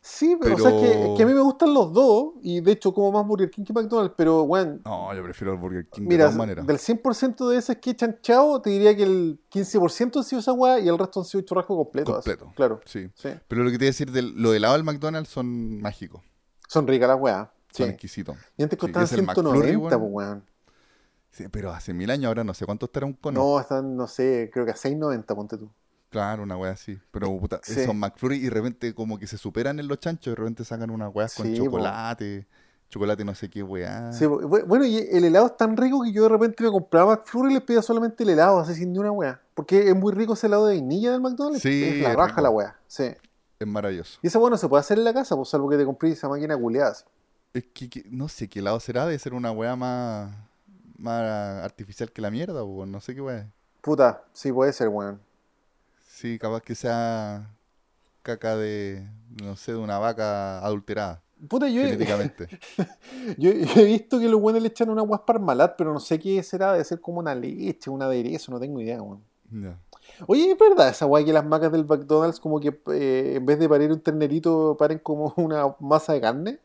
Sí, 0.00 0.36
pero, 0.40 0.54
o 0.54 0.58
sea, 0.58 0.70
es 0.70 0.76
que, 0.80 0.88
Pero- 0.88 1.12
es 1.12 1.16
que 1.16 1.22
a 1.22 1.26
mí 1.26 1.34
me 1.34 1.40
gustan 1.40 1.74
los 1.74 1.92
dos, 1.92 2.34
y 2.40 2.60
de 2.60 2.72
hecho 2.72 2.94
como 2.94 3.10
más 3.12 3.26
Burger 3.26 3.50
King 3.50 3.64
que 3.64 3.72
McDonald's, 3.72 4.14
pero, 4.16 4.46
bueno, 4.46 4.78
No, 4.84 5.12
yo 5.14 5.22
prefiero 5.22 5.52
el 5.52 5.58
Burger 5.58 5.86
King 5.88 6.02
de 6.02 6.08
mira, 6.08 6.24
todas 6.26 6.36
maneras. 6.36 6.66
del 6.66 6.78
100% 6.78 7.48
de 7.48 7.58
esas 7.58 7.76
que 7.76 7.90
echan 7.90 8.16
chao, 8.22 8.62
te 8.62 8.70
diría 8.70 8.96
que 8.96 9.02
el 9.02 9.40
15% 9.50 10.20
han 10.20 10.24
sido 10.24 10.40
esa 10.40 10.52
weá 10.52 10.78
y 10.78 10.88
el 10.88 10.96
resto 10.96 11.20
han 11.20 11.26
sido 11.26 11.42
churrasco 11.42 11.76
completo. 11.76 12.16
así. 12.16 12.30
Completo. 12.30 12.52
Claro, 12.56 12.80
Sí. 12.86 13.10
sí. 13.14 13.30
Pero 13.48 13.64
lo 13.64 13.70
que 13.70 13.76
te 13.78 13.84
iba 13.84 13.88
a 13.88 13.92
decir, 13.92 14.10
de 14.12 14.22
lo 14.22 14.54
helado 14.54 14.74
del 14.74 14.84
McDonald's 14.84 15.28
son 15.30 15.80
mágicos. 15.82 16.22
Son 16.68 16.86
ricas 16.86 17.08
las 17.08 17.20
weas. 17.20 17.48
Sí. 17.72 17.82
Son 17.82 17.90
exquisitos. 17.90 18.36
Y 18.56 18.62
antes 18.62 18.76
Sí, 18.76 18.80
costaban 18.80 19.02
el 19.02 19.08
190, 19.08 19.42
McFlurry, 19.42 19.76
pues, 19.76 19.94
weón. 19.94 20.12
weón. 20.12 20.44
Sí, 21.30 21.44
pero 21.50 21.70
hace 21.72 21.92
mil 21.92 22.10
años 22.10 22.26
ahora 22.28 22.44
no 22.44 22.54
sé 22.54 22.64
cuánto 22.64 22.86
estará 22.86 23.04
un 23.04 23.12
cono. 23.12 23.38
No, 23.40 23.60
están, 23.60 23.94
no 23.96 24.06
sé, 24.06 24.48
creo 24.52 24.64
que 24.64 24.70
a 24.72 24.76
6.90, 24.76 25.34
ponte 25.34 25.58
tú. 25.58 25.70
Claro, 26.10 26.42
una 26.42 26.56
wea 26.56 26.72
así. 26.72 26.98
Pero 27.10 27.36
puta, 27.38 27.60
Sí. 27.62 27.84
son 27.84 27.98
McFlurry 27.98 28.36
y 28.36 28.42
de 28.44 28.50
repente 28.50 28.94
como 28.94 29.18
que 29.18 29.26
se 29.26 29.36
superan 29.36 29.78
en 29.78 29.88
los 29.88 29.98
chanchos 30.00 30.32
de 30.32 30.36
repente 30.36 30.64
sacan 30.64 30.90
unas 30.90 31.14
weas 31.14 31.34
con 31.34 31.46
Sí, 31.46 31.58
po. 31.58 31.64
chocolate, 31.66 32.46
chocolate 32.88 33.24
no 33.24 33.34
sé 33.34 33.50
qué 33.50 33.62
wea. 33.62 34.10
Sí, 34.12 34.24
bu- 34.24 34.64
bueno, 34.66 34.86
y 34.86 34.96
el 34.96 35.24
helado 35.24 35.46
es 35.46 35.56
tan 35.58 35.76
rico 35.76 36.02
que 36.02 36.10
yo 36.12 36.22
de 36.22 36.28
repente 36.30 36.64
me 36.64 36.70
compraba 36.70 37.16
McFlurry 37.16 37.50
y 37.50 37.54
les 37.54 37.62
pedía 37.62 37.82
solamente 37.82 38.22
el 38.24 38.30
helado, 38.30 38.58
así 38.58 38.74
sin 38.74 38.92
ni 38.92 38.98
una 38.98 39.10
wea. 39.12 39.40
Porque 39.54 39.88
es 39.90 39.94
muy 39.94 40.12
rico 40.14 40.32
ese 40.32 40.46
helado 40.46 40.66
de 40.66 40.76
vainilla 40.76 41.12
del 41.12 41.20
McDonald's. 41.20 41.60
Sí, 41.62 41.84
es 41.84 42.02
la 42.02 42.14
raja 42.14 42.28
rico. 42.28 42.40
la 42.42 42.50
wea. 42.50 42.76
Sí. 42.86 43.04
Es 43.58 43.66
maravilloso. 43.66 44.18
Y 44.22 44.28
esa 44.28 44.38
wea 44.38 44.48
no 44.50 44.56
se 44.56 44.68
puede 44.68 44.80
hacer 44.80 44.96
en 44.98 45.04
la 45.04 45.12
casa, 45.12 45.36
pues 45.36 45.48
salvo 45.50 45.68
que 45.68 45.76
te 45.76 45.84
compré 45.84 46.10
esa 46.10 46.28
máquina 46.28 46.56
culeada. 46.56 46.96
Es 47.52 47.64
que, 47.74 47.90
que- 47.90 48.04
no 48.08 48.28
sé 48.28 48.48
qué 48.48 48.60
helado 48.60 48.80
será, 48.80 49.04
debe 49.04 49.18
ser 49.18 49.34
una 49.34 49.52
wea 49.52 49.76
más, 49.76 50.34
más 50.96 51.62
artificial 51.64 52.10
que 52.12 52.22
la 52.22 52.30
mierda, 52.30 52.62
o 52.62 52.86
no 52.86 53.00
sé 53.00 53.14
qué 53.14 53.20
wea. 53.20 53.38
es. 53.40 53.46
Puta, 53.82 54.22
sí 54.32 54.52
puede 54.52 54.72
ser, 54.72 54.88
weón. 54.88 55.20
Sí, 56.18 56.36
capaz 56.36 56.62
que 56.62 56.74
sea 56.74 57.54
caca 58.22 58.56
de, 58.56 59.08
no 59.40 59.54
sé, 59.54 59.70
de 59.70 59.78
una 59.78 60.00
vaca 60.00 60.58
adulterada, 60.58 61.22
Puta, 61.48 61.68
yo 61.68 61.80
he, 61.80 61.96
yo, 63.38 63.84
visto 63.84 64.18
que 64.18 64.28
los 64.28 64.40
buenos 64.40 64.60
le 64.60 64.66
echan 64.66 64.90
una 64.90 65.02
guas 65.02 65.20
parmalat, 65.24 65.76
pero 65.78 65.92
no 65.92 66.00
sé 66.00 66.18
qué 66.18 66.42
será, 66.42 66.72
debe 66.72 66.82
ser 66.82 67.00
como 67.00 67.20
una 67.20 67.36
leche, 67.36 67.88
un 67.88 68.02
aderezo, 68.02 68.50
no 68.50 68.58
tengo 68.58 68.80
idea, 68.80 69.00
weón. 69.00 69.22
Oye, 70.26 70.50
¿es 70.50 70.58
verdad 70.58 70.88
esa 70.88 71.06
weá 71.06 71.24
que 71.24 71.32
las 71.32 71.46
macas 71.46 71.70
del 71.70 71.86
McDonald's 71.86 72.40
como 72.40 72.58
que 72.58 72.76
eh, 72.92 73.34
en 73.36 73.46
vez 73.46 73.60
de 73.60 73.68
parir 73.68 73.92
un 73.92 74.00
ternerito 74.00 74.76
paren 74.76 74.98
como 74.98 75.32
una 75.36 75.76
masa 75.78 76.14
de 76.14 76.20
carne? 76.20 76.58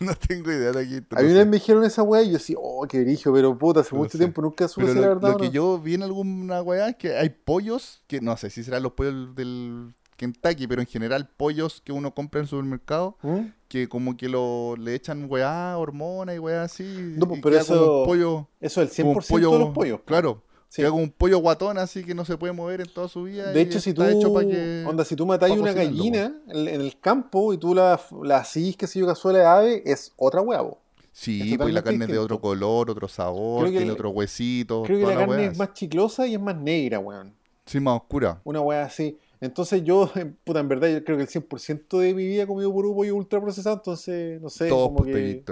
No 0.06 0.14
tengo 0.14 0.50
idea 0.50 0.72
de 0.72 0.80
aquí. 0.80 0.96
A 1.10 1.20
mí 1.22 1.28
una 1.30 1.38
vez 1.40 1.46
me 1.46 1.56
dijeron 1.58 1.84
esa 1.84 2.02
weá 2.02 2.22
y 2.22 2.28
yo 2.28 2.32
decía, 2.34 2.56
oh, 2.58 2.86
qué 2.88 3.00
brillo, 3.02 3.32
pero 3.34 3.58
puta, 3.58 3.80
hace 3.80 3.94
No 3.94 3.98
mucho 4.00 4.12
sé. 4.12 4.18
tiempo 4.18 4.40
nunca 4.40 4.66
supe 4.66 4.86
Pero 4.86 4.94
si 4.94 4.98
lo, 4.98 5.04
era 5.04 5.14
verdad 5.14 5.32
lo 5.32 5.36
que 5.38 5.46
no. 5.46 5.52
yo 5.52 5.78
vi 5.78 5.94
en 5.94 6.02
alguna 6.02 6.62
weá 6.62 6.88
es 6.88 6.96
que 6.96 7.16
hay 7.16 7.28
pollos, 7.28 8.02
que 8.06 8.20
no 8.22 8.34
sé 8.38 8.48
si 8.50 8.62
serán 8.64 8.82
los 8.82 8.92
pollos 8.92 9.34
del 9.34 9.92
Kentucky, 10.16 10.66
pero 10.66 10.80
en 10.80 10.86
general 10.86 11.28
pollos 11.36 11.80
que 11.84 11.92
uno 11.92 12.14
compra 12.14 12.40
en 12.40 12.44
el 12.44 12.48
supermercado, 12.48 13.16
¿Mm? 13.22 13.38
que 13.68 13.88
como 13.88 14.16
que 14.16 14.28
lo, 14.28 14.74
le 14.76 14.94
echan 14.94 15.26
weá, 15.30 15.76
hormonas 15.76 16.34
y 16.34 16.38
weá 16.38 16.62
así. 16.64 17.14
No, 17.16 17.26
pues, 17.28 17.38
y 17.38 17.42
pero 17.42 17.58
como 17.60 17.62
eso- 17.74 18.00
un 18.00 18.06
pollo, 18.06 18.48
Eso 18.60 18.82
es 18.82 18.98
el 18.98 19.04
como 19.04 19.20
100% 19.20 19.20
un 19.20 19.28
pollo, 19.28 19.50
de 19.52 19.58
los 19.58 19.70
pollos. 19.74 20.00
Claro, 20.06 20.42
Sí. 20.70 20.82
queda 20.82 20.90
como 20.92 21.02
un 21.02 21.10
pollo 21.10 21.38
guatón 21.38 21.78
así 21.78 22.04
que 22.04 22.14
no 22.14 22.24
se 22.24 22.36
puede 22.38 22.52
mover 22.52 22.80
en 22.80 22.88
toda 22.94 23.08
su 23.08 23.24
vida. 23.24 23.50
De 23.52 23.60
hecho, 23.60 23.80
si 23.80 23.92
tú, 23.92 24.04
hecho 24.04 24.32
que- 24.38 24.84
onda, 24.86 25.04
si 25.04 25.16
tú 25.16 25.26
matáis 25.26 25.58
una 25.58 25.72
gallina 25.72 26.32
en, 26.48 26.68
en 26.68 26.80
el 26.80 26.98
campo 27.00 27.52
y 27.52 27.58
tú 27.58 27.74
la, 27.74 28.00
la 28.22 28.38
asís, 28.38 28.76
que 28.76 28.86
sé 28.86 29.00
yo, 29.00 29.06
cazuela 29.06 29.40
de 29.40 29.44
ave, 29.46 29.82
es 29.84 30.12
otra 30.16 30.40
huevo. 30.40 30.78
Sí, 31.12 31.52
es 31.52 31.58
pues 31.58 31.74
la 31.74 31.82
carne 31.82 32.04
es 32.04 32.10
de 32.12 32.18
otro 32.18 32.40
color, 32.40 32.88
otro 32.88 33.08
sabor, 33.08 33.64
que 33.64 33.70
tiene 33.72 33.86
el- 33.86 33.90
otro 33.92 34.10
huesito, 34.10 34.84
Creo 34.84 35.00
que 35.00 35.12
la 35.12 35.26
carne 35.26 35.46
es 35.46 35.58
más 35.58 35.72
chiclosa 35.74 36.24
y 36.28 36.34
es 36.34 36.40
más 36.40 36.56
negra, 36.56 37.00
weón. 37.00 37.34
Sí, 37.66 37.80
más 37.80 37.96
oscura. 37.96 38.40
Una 38.44 38.60
weá 38.60 38.84
así. 38.84 39.18
Entonces 39.40 39.82
yo, 39.82 40.08
puta, 40.44 40.60
en 40.60 40.68
verdad, 40.68 40.86
yo 40.88 41.02
creo 41.02 41.16
que 41.16 41.24
el 41.24 41.28
100% 41.28 41.98
de 41.98 42.14
mi 42.14 42.26
vida 42.26 42.44
he 42.44 42.46
comido 42.46 42.72
puro 42.72 42.94
pollo 42.94 43.16
ultra 43.16 43.40
procesado, 43.40 43.74
entonces, 43.74 44.40
no 44.40 44.48
sé, 44.48 44.68
Todos 44.68 44.90
como 44.90 45.02
que... 45.02 45.42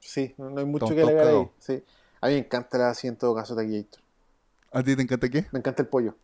Sí, 0.00 0.34
no, 0.38 0.48
no 0.48 0.60
hay 0.60 0.66
mucho 0.66 0.86
Estamos 0.86 0.94
que 0.94 1.02
alegar 1.20 1.34
ahí. 1.34 1.48
Sí. 1.58 1.82
A 2.22 2.28
mí 2.28 2.32
me 2.34 2.38
encanta 2.38 2.78
la 2.78 2.88
así 2.90 3.06
en 3.06 3.16
todo 3.16 3.34
caso 3.34 3.54
Taquillator. 3.54 4.00
¿A 4.76 4.82
ti 4.82 4.94
te 4.94 5.00
encanta 5.00 5.26
qué? 5.30 5.46
Me 5.52 5.60
encanta 5.60 5.80
el 5.80 5.88
pollo. 5.88 6.16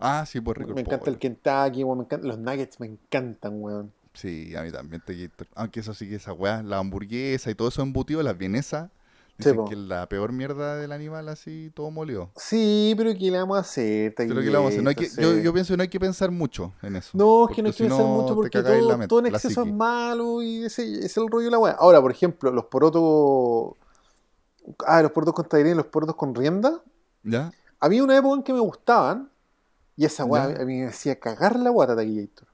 Ah, 0.00 0.26
sí, 0.26 0.40
pues 0.40 0.58
rico. 0.58 0.74
Me 0.74 0.80
encanta 0.80 1.04
pollo. 1.04 1.12
el 1.12 1.18
Kentucky, 1.20 1.84
weón. 1.84 1.98
Me 1.98 2.04
encantan 2.04 2.28
los 2.28 2.38
nuggets, 2.38 2.80
me 2.80 2.86
encantan, 2.86 3.62
weón. 3.62 3.92
Sí, 4.12 4.56
a 4.56 4.62
mí 4.62 4.72
también 4.72 5.00
Taquillator. 5.06 5.46
Aunque 5.54 5.78
eso 5.78 5.94
sí 5.94 6.08
que 6.08 6.16
esa 6.16 6.32
weá, 6.32 6.64
la 6.64 6.78
hamburguesa 6.78 7.48
y 7.48 7.54
todo 7.54 7.68
eso 7.68 7.82
embutido, 7.82 8.24
las 8.24 8.36
vienesas, 8.36 8.90
dicen 9.38 9.54
po. 9.54 9.66
que 9.66 9.74
es 9.74 9.80
la 9.80 10.08
peor 10.08 10.32
mierda 10.32 10.74
del 10.74 10.90
animal 10.90 11.28
así, 11.28 11.70
todo 11.74 11.92
molido. 11.92 12.32
Sí, 12.34 12.92
pero 12.96 13.12
¿qué 13.14 13.30
le 13.30 13.38
vamos 13.38 13.56
a 13.56 13.60
hacer? 13.60 14.14
Pero 14.16 14.34
que 14.34 14.40
le 14.40 14.50
vamos 14.50 14.64
a 14.64 14.68
hacer? 14.70 14.82
No 14.82 14.88
hay 14.88 14.96
que, 14.96 15.04
yo, 15.04 15.34
sí. 15.34 15.42
yo 15.44 15.52
pienso 15.52 15.74
que 15.74 15.76
no 15.76 15.82
hay 15.84 15.88
que 15.88 16.00
pensar 16.00 16.32
mucho 16.32 16.72
en 16.82 16.96
eso. 16.96 17.10
No, 17.12 17.48
es 17.48 17.54
que 17.54 17.62
no 17.62 17.68
hay 17.68 17.72
que 17.72 17.84
si 17.84 17.88
pensar 17.88 18.04
mucho 18.04 18.30
te 18.30 18.34
porque 18.34 18.62
todo, 18.64 18.98
la 18.98 19.06
todo 19.06 19.20
en 19.20 19.26
exceso 19.26 19.62
es 19.62 19.72
malo 19.72 20.42
y 20.42 20.64
ese, 20.64 21.06
es 21.06 21.16
el 21.16 21.28
rollo 21.28 21.44
de 21.44 21.50
la 21.52 21.58
weá. 21.60 21.76
Ahora, 21.78 22.02
por 22.02 22.10
ejemplo, 22.10 22.50
los 22.50 22.64
porotos. 22.64 23.76
Ah, 24.84 25.02
los 25.02 25.12
porotos 25.12 25.34
con 25.34 25.48
tallarines, 25.48 25.76
los 25.76 25.86
porotos 25.86 26.16
con 26.16 26.34
rienda. 26.34 26.82
¿Ya? 27.22 27.52
Había 27.86 28.04
una 28.04 28.16
época 28.16 28.36
en 28.36 28.42
que 28.42 28.52
me 28.52 28.60
gustaban 28.60 29.30
y 29.96 30.04
esa 30.04 30.24
weá 30.24 30.44
a 30.44 30.64
mí 30.64 30.80
me 30.80 30.86
hacía 30.88 31.18
cagar 31.18 31.56
la 31.58 31.70
guata 31.70 31.96
Taquillator. 31.96 32.48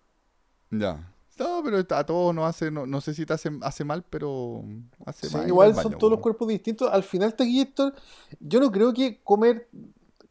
Ya. 0.71 1.09
No, 1.38 1.62
pero 1.64 1.79
a 1.79 2.05
todos 2.07 2.35
nos 2.35 2.45
hace, 2.49 2.71
no, 2.71 2.87
no 2.87 3.01
sé 3.01 3.14
si 3.14 3.27
te 3.27 3.33
hace, 3.33 3.51
hace 3.62 3.85
mal, 3.85 4.05
pero 4.09 4.62
hace 5.07 5.29
Sí, 5.29 5.37
mal. 5.37 5.49
igual 5.49 5.68
al 5.71 5.75
son 5.75 5.85
baño, 5.85 5.99
todos 5.99 6.11
los 6.11 6.18
po. 6.18 6.23
cuerpos 6.25 6.49
distintos. 6.49 6.90
Al 6.92 7.03
final, 7.03 7.35
Taquillator, 7.35 7.95
yo 8.38 8.61
no 8.61 8.71
creo 8.71 8.92
que 8.92 9.21
comer 9.25 9.68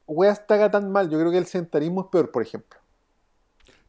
weas 0.07 0.45
te 0.45 0.53
haga 0.53 0.69
tan 0.71 0.91
mal. 0.91 1.09
Yo 1.09 1.19
creo 1.19 1.31
que 1.31 1.37
el 1.39 1.47
sedentarismo 1.47 2.01
es 2.01 2.07
peor, 2.07 2.31
por 2.31 2.43
ejemplo. 2.43 2.79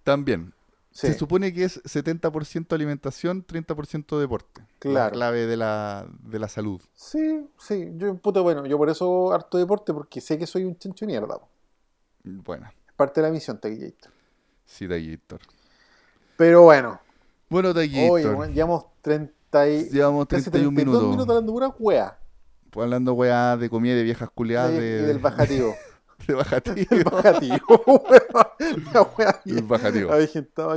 También. 0.02 0.52
Sí, 0.92 1.06
Se 1.06 1.14
supone 1.14 1.54
que 1.54 1.64
es 1.64 1.82
70% 1.84 2.72
alimentación, 2.74 3.46
30% 3.46 4.18
deporte. 4.20 4.60
La 4.60 4.66
Claro. 4.78 5.12
clave 5.14 5.46
de 5.46 5.56
la, 5.56 6.06
de 6.22 6.38
la 6.38 6.48
salud. 6.48 6.80
sí, 6.94 7.48
sí. 7.58 7.90
Yo, 7.96 8.14
puta, 8.16 8.40
bueno, 8.40 8.66
yo 8.66 8.76
por 8.76 8.90
eso 8.90 9.32
harto 9.32 9.56
deporte, 9.58 9.94
porque 9.94 10.20
sé 10.20 10.38
que 10.38 10.46
soy 10.46 10.64
un 10.64 10.76
chancho 10.76 11.06
de 11.06 11.12
mierda. 11.12 11.40
Bueno, 12.24 12.70
parte 12.96 13.20
de 13.20 13.26
la 13.28 13.32
misión, 13.32 13.58
Taquillator. 13.58 14.12
sí, 14.66 14.86
Taquillator. 14.86 15.40
Pero 16.36 16.62
bueno, 16.62 17.00
Bueno, 17.48 17.70
oye, 17.70 17.86
Taquillator. 17.88 18.34
bueno, 18.36 18.52
llevamos 18.54 18.84
30 19.02 19.68
y... 19.68 19.88
Llevamos 19.90 20.26
casi 20.26 20.50
31 20.50 20.74
32 20.74 20.74
minutos. 20.74 21.02
minutos 21.10 21.28
hablando 21.28 21.52
pura 21.52 21.68
wea. 21.78 22.18
Pues 22.70 22.84
hablando 22.84 23.12
weá 23.14 23.56
de 23.56 23.68
comida 23.70 23.94
y 23.94 23.96
de 23.98 24.02
viejas 24.02 24.30
culiadas. 24.30 24.72
y 24.72 24.76
De, 24.76 25.02
del 25.06 25.18
bajativo. 25.18 25.74
de 26.26 26.34
bajativo. 26.34 26.86
el 26.90 27.04
bajativo. 27.04 28.04
La 28.92 29.02
wea 29.02 29.40
El 29.46 29.52
bien. 29.54 29.68
bajativo. 29.68 30.10
A 30.12 30.16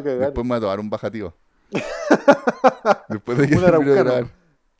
cagar. 0.04 0.20
Después 0.20 0.46
me 0.46 0.50
voy 0.50 0.58
a 0.58 0.62
tomar 0.62 0.80
un 0.80 0.90
bajativo. 0.90 1.34
Después 3.10 3.38
de 3.38 3.48
que 3.50 3.56
Un 3.58 3.64
araucano. 3.66 4.30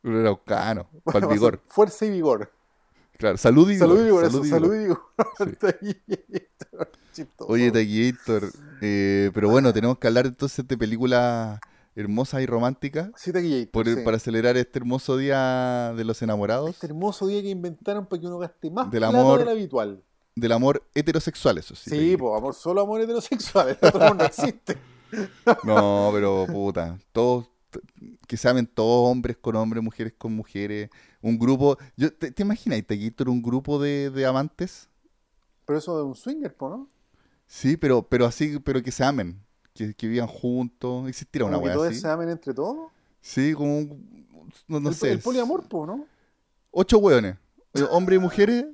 Un 0.02 0.16
araucano. 0.20 0.86
Para 1.04 1.26
el 1.26 1.32
vigor. 1.32 1.60
Fuerza 1.66 2.06
y 2.06 2.10
vigor. 2.10 2.50
Claro, 3.18 3.36
salud 3.38 3.68
y 3.70 3.74
vigor. 3.74 3.88
Salud 3.88 4.00
y 4.00 4.04
vigor, 4.04 4.24
y 4.26 4.48
salud 4.48 4.74
y. 4.74 5.96
Oye, 7.38 7.70
Taquillator. 7.70 8.50
eh, 8.82 9.30
pero 9.32 9.48
bueno, 9.48 9.72
tenemos 9.72 9.98
que 9.98 10.06
hablar 10.06 10.26
entonces 10.26 10.66
de 10.68 10.76
películas 10.76 11.58
hermosas 11.94 12.42
y 12.42 12.46
románticas. 12.46 13.08
Sí, 13.16 13.32
Taquillator, 13.32 13.70
por- 13.72 13.86
sí. 13.86 13.96
Para 14.04 14.18
celebrar 14.18 14.56
este 14.58 14.78
hermoso 14.78 15.16
día 15.16 15.94
de 15.96 16.04
los 16.04 16.20
enamorados. 16.20 16.68
Este 16.70 16.86
hermoso 16.88 17.26
día 17.26 17.40
que 17.40 17.48
inventaron 17.48 18.04
para 18.04 18.20
que 18.20 18.26
uno 18.26 18.38
gaste 18.38 18.70
más 18.70 18.90
Del 18.90 19.00
plata 19.00 19.18
amor 19.18 19.38
del 19.38 19.48
habitual. 19.48 20.02
Del 20.36 20.52
amor 20.52 20.86
heterosexual, 20.94 21.58
eso 21.58 21.74
sí. 21.74 21.90
Sí, 21.90 22.16
pues 22.16 22.36
amor, 22.36 22.54
solo 22.54 22.82
amor 22.82 23.00
heterosexual. 23.00 23.70
El 23.70 23.88
otro 23.88 24.14
no 24.14 24.24
existe. 24.24 24.76
No, 25.64 26.10
pero 26.12 26.46
puta, 26.46 26.98
todos, 27.12 27.48
que 28.26 28.36
se 28.36 28.48
amen 28.48 28.66
todos, 28.66 29.08
hombres 29.10 29.36
con 29.36 29.54
hombres, 29.54 29.82
mujeres 29.82 30.12
con 30.18 30.32
mujeres, 30.34 30.90
un 31.22 31.38
grupo, 31.38 31.78
yo, 31.96 32.12
¿te, 32.12 32.32
te 32.32 32.42
imaginas, 32.42 32.82
un 33.26 33.40
grupo 33.40 33.78
de, 33.78 34.10
de 34.10 34.26
amantes? 34.26 34.88
Pero 35.64 35.78
eso 35.78 35.96
de 35.96 36.04
un 36.04 36.14
swinger, 36.16 36.54
po, 36.54 36.68
¿no? 36.68 36.88
Sí, 37.46 37.76
pero, 37.76 38.02
pero 38.02 38.26
así, 38.26 38.58
pero 38.58 38.82
que 38.82 38.90
se 38.90 39.04
amen, 39.04 39.40
que, 39.72 39.94
que 39.94 40.08
vivan 40.08 40.28
juntos, 40.28 41.08
existirá 41.08 41.44
una 41.44 41.60
todos 41.60 41.88
así. 41.88 42.00
se 42.00 42.08
amen 42.08 42.28
entre 42.28 42.52
todos. 42.52 42.90
Sí, 43.20 43.54
como 43.54 43.78
un, 43.78 44.26
no, 44.66 44.80
no 44.80 44.88
el, 44.88 44.94
sé, 44.94 45.12
el 45.12 45.20
poliamor, 45.20 45.68
po, 45.68 45.86
¿no? 45.86 46.04
ocho 46.72 46.98
hueones, 46.98 47.36
eh, 47.74 47.82
hombres 47.90 48.18
y 48.18 48.20
mujeres, 48.20 48.66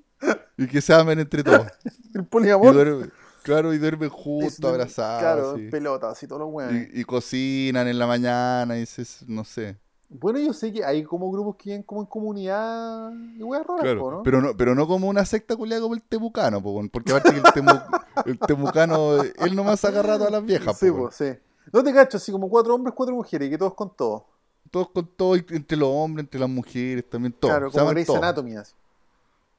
y 0.65 0.69
que 0.69 0.81
se 0.81 0.93
amen 0.95 1.19
entre 1.19 1.43
todos. 1.45 1.67
El 2.15 2.21
Y 2.21 2.25
poliamor. 2.25 3.11
claro, 3.43 3.73
y 3.75 3.79
duermen 3.79 4.09
juntos, 4.11 4.63
abrazados. 4.65 5.21
Claro, 5.21 5.57
en 5.57 5.71
pelotas 5.71 6.23
y 6.23 6.27
todos 6.27 6.41
los 6.43 6.51
weones. 6.53 6.89
Y, 6.93 7.01
y 7.01 7.05
cocinan 7.05 7.89
en 7.89 7.99
la 7.99 8.07
mañana, 8.07 8.79
y 8.79 8.87
se, 8.87 9.05
no 9.27 9.45
sé. 9.45 9.77
Bueno, 10.15 10.39
yo 10.39 10.53
sé 10.53 10.71
que 10.73 10.85
hay 10.85 11.05
como 11.05 11.31
grupos 11.33 11.57
que 11.57 11.71
viven 11.71 11.83
como 11.85 12.03
en 12.03 12.07
comunidad 12.07 13.11
y 13.35 13.43
weas 13.43 13.67
raras, 13.67 13.83
Claro, 13.83 14.01
po, 14.01 14.11
¿no? 14.11 14.23
pero 14.23 14.43
no, 14.43 14.55
pero 14.55 14.75
no 14.75 14.87
como 14.87 15.09
una 15.09 15.25
secta 15.25 15.57
culiada 15.57 15.81
como 15.81 15.95
el 15.95 16.03
temucano, 16.03 16.63
po, 16.63 16.83
porque 16.93 17.13
aparte 17.13 17.31
que 17.31 17.39
el, 17.39 17.45
temu- 17.45 17.83
el 18.27 18.39
temucano, 18.39 19.23
él 19.23 19.57
nomás 19.57 19.83
agarra 19.87 20.15
a 20.15 20.19
todas 20.19 20.33
las 20.33 20.45
viejas, 20.45 20.79
sí, 20.79 20.91
po, 20.91 21.05
pues, 21.05 21.15
sí. 21.17 21.31
No 21.73 21.83
te 21.83 21.95
cacho, 21.95 22.19
así 22.19 22.31
como 22.31 22.51
cuatro 22.51 22.75
hombres, 22.75 22.95
cuatro 22.95 23.15
mujeres, 23.15 23.49
y 23.49 23.51
que 23.53 23.57
todos 23.57 23.73
con 23.73 23.97
todos. 23.97 24.25
todos 24.71 24.91
con 24.91 25.07
todo, 25.17 25.35
entre 25.35 25.79
los 25.79 25.89
hombres, 25.89 26.25
entre 26.25 26.41
las 26.41 26.51
mujeres, 26.51 27.09
también 27.09 27.33
todos. 27.33 27.51
Claro, 27.55 27.71
como 27.71 27.87
Grey's 27.89 28.07
todos. 28.07 28.19
Anatomy, 28.19 28.57
así. 28.57 28.75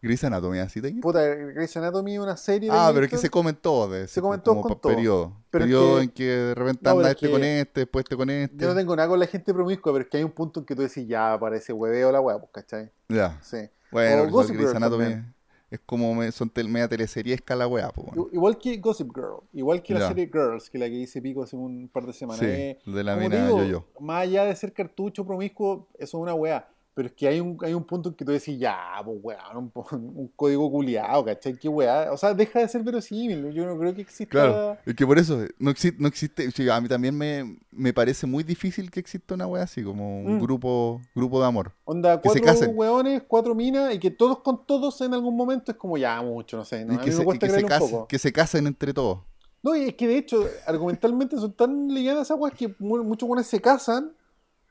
Grey's 0.04 0.24
Anatomy, 0.24 0.60
así 0.60 0.82
de 0.82 0.90
aquí. 0.90 1.00
Puta, 1.00 1.24
Grey's 1.26 1.76
Anatomy 1.78 2.14
es 2.16 2.20
una 2.20 2.36
serie 2.38 2.70
de 2.70 2.76
Ah, 2.78 2.92
pero 2.94 3.06
es 3.06 3.10
que 3.12 3.18
se 3.18 3.30
comen 3.30 3.56
todos, 3.56 3.90
de 3.92 4.08
Se 4.08 4.22
comen 4.22 4.42
todos 4.42 4.62
con 4.62 4.80
todo. 4.80 4.94
periodo. 4.94 5.34
Pero 5.50 5.64
periodo 5.64 5.96
que- 5.98 6.04
en 6.04 6.10
que 6.10 6.24
de 6.26 6.56
repente 6.56 6.82
No, 6.84 6.92
anda 6.92 7.10
es 7.10 7.16
este 7.16 7.32
con 7.32 7.44
este, 7.44 7.80
después 7.80 8.04
este 8.04 8.18
con 8.18 8.30
este. 8.30 8.58
Yo 8.58 8.68
no 8.68 8.76
tengo 8.76 8.96
nada 8.96 9.08
con 9.08 9.20
la 9.20 9.28
gente 9.28 9.54
promiscua, 9.54 9.94
pero 9.94 10.04
es 10.04 10.10
que 10.12 10.18
hay 10.18 10.24
un 10.26 10.32
punto 10.32 10.60
en 10.60 10.66
que 10.66 10.76
tú 10.76 10.82
decís, 10.82 11.08
ya, 11.08 11.38
parece 11.40 11.72
hueveo 11.72 12.12
la 12.12 12.20
wea, 12.20 12.38
pues, 12.38 12.52
¿cachai? 12.52 12.92
Ya. 13.08 13.40
Sí. 13.42 13.58
Bueno, 13.92 14.24
O 14.24 14.44
Grey's 14.46 14.76
Anatomy 14.76 15.04
también. 15.06 15.34
es 15.72 15.80
como 15.86 16.14
me- 16.14 16.32
son 16.34 16.50
tel, 16.50 16.68
media 16.68 16.88
teleseriesca 16.90 17.56
la 17.56 17.66
po, 17.70 18.02
weón. 18.02 18.30
Igual 18.34 18.58
que 18.58 18.76
Gossip 18.78 19.10
Girl, 19.16 19.38
igual 19.54 19.82
que 19.82 19.94
la 19.94 20.02
Ya. 20.02 20.08
serie 20.10 20.26
Girls, 20.26 20.70
que 20.70 20.78
la 20.80 20.88
que 20.88 20.96
hice 20.96 21.22
pico 21.22 21.44
hace 21.44 21.56
un 21.56 21.88
par 21.88 22.06
de 22.06 22.12
semanas. 22.14 22.40
Sí, 22.42 22.46
Eh, 22.46 22.80
de 22.86 23.04
la 23.04 23.16
te 23.16 23.22
mina 23.22 23.48
yo-yo. 23.48 23.86
Más 24.02 24.24
allá 24.24 24.44
de 24.46 24.56
ser 24.56 24.74
cartucho 24.74 25.26
promiscuo, 25.26 25.88
eso 25.98 26.18
es 26.18 26.22
una 26.22 26.34
weá. 26.34 26.68
Pero 26.96 27.08
es 27.08 27.14
que 27.16 27.28
hay 27.28 27.40
un, 27.40 27.58
hay 27.62 27.74
un 27.74 27.84
punto 27.86 28.10
en 28.10 28.16
que 28.16 28.24
tú 28.24 28.32
decís, 28.32 28.60
ya, 28.60 28.78
pues 29.04 29.18
weá, 29.24 29.40
un, 29.58 30.28
código 30.36 30.70
culiado, 30.70 31.26
¿cachai? 31.26 31.58
¿Qué 31.58 31.68
weá? 31.68 32.12
O 32.12 32.18
sea, 32.18 32.34
deja 32.36 32.60
de 32.60 32.68
ser 32.68 32.84
verosímil. 32.84 33.52
Yo 33.52 33.66
no 33.66 33.78
creo 33.80 33.96
que 33.96 34.02
exista. 34.02 34.30
Claro, 34.30 34.78
es 34.86 34.94
que 34.94 35.08
por 35.08 35.18
eso 35.18 35.40
no 35.58 35.72
existe, 35.72 36.00
no 36.00 36.08
existe, 36.08 36.52
sí, 36.52 36.70
a 36.70 36.80
mí 36.80 36.88
también 36.88 37.18
me, 37.18 37.58
me 37.72 37.94
parece 37.94 38.28
muy 38.28 38.44
difícil 38.44 38.92
que 38.92 39.00
exista 39.00 39.34
una 39.34 39.48
wea 39.48 39.64
así, 39.64 39.84
como 39.84 40.22
un 40.22 40.38
Mm. 40.38 40.42
grupo, 40.42 41.02
grupo 41.16 41.40
de 41.42 41.48
amor. 41.48 41.72
Onda, 41.86 42.22
que 42.22 42.30
se 42.30 42.40
cuatro 42.42 42.60
casen. 42.60 42.72
weones, 42.78 43.24
cuatro 43.28 43.56
minas, 43.56 43.96
y 43.96 43.98
que 44.00 44.12
todos 44.12 44.40
con 44.42 44.64
todos 44.66 45.02
en 45.02 45.16
algún 45.16 45.36
momento 45.36 45.72
es 45.72 45.78
como 45.80 45.98
ya 45.98 46.22
mucho, 46.22 46.58
no 46.58 46.66
sé. 46.66 46.86
No, 46.86 46.94
y 46.94 46.98
a 46.98 47.00
que 47.00 47.06
mí 47.08 47.12
se, 47.12 47.18
me 47.18 47.24
y 47.24 47.26
cuesta 47.26 47.48
que 47.48 47.54
se 47.54 47.64
casen, 47.66 47.90
poco. 47.92 48.08
que 48.08 48.20
se 48.20 48.32
casen 48.32 48.68
entre 48.68 48.94
todos. 48.94 49.20
No, 49.64 49.76
y 49.76 49.86
es 49.86 49.96
que 49.96 50.08
de 50.08 50.18
hecho, 50.18 50.46
argumentalmente 50.68 51.38
son 51.38 51.54
tan 51.54 51.88
ligadas 51.88 52.28
esas 52.28 52.38
weas 52.38 52.54
que 52.54 52.76
mu- 52.78 53.04
muchos 53.04 53.28
weones 53.28 53.48
se 53.48 53.60
casan, 53.62 54.12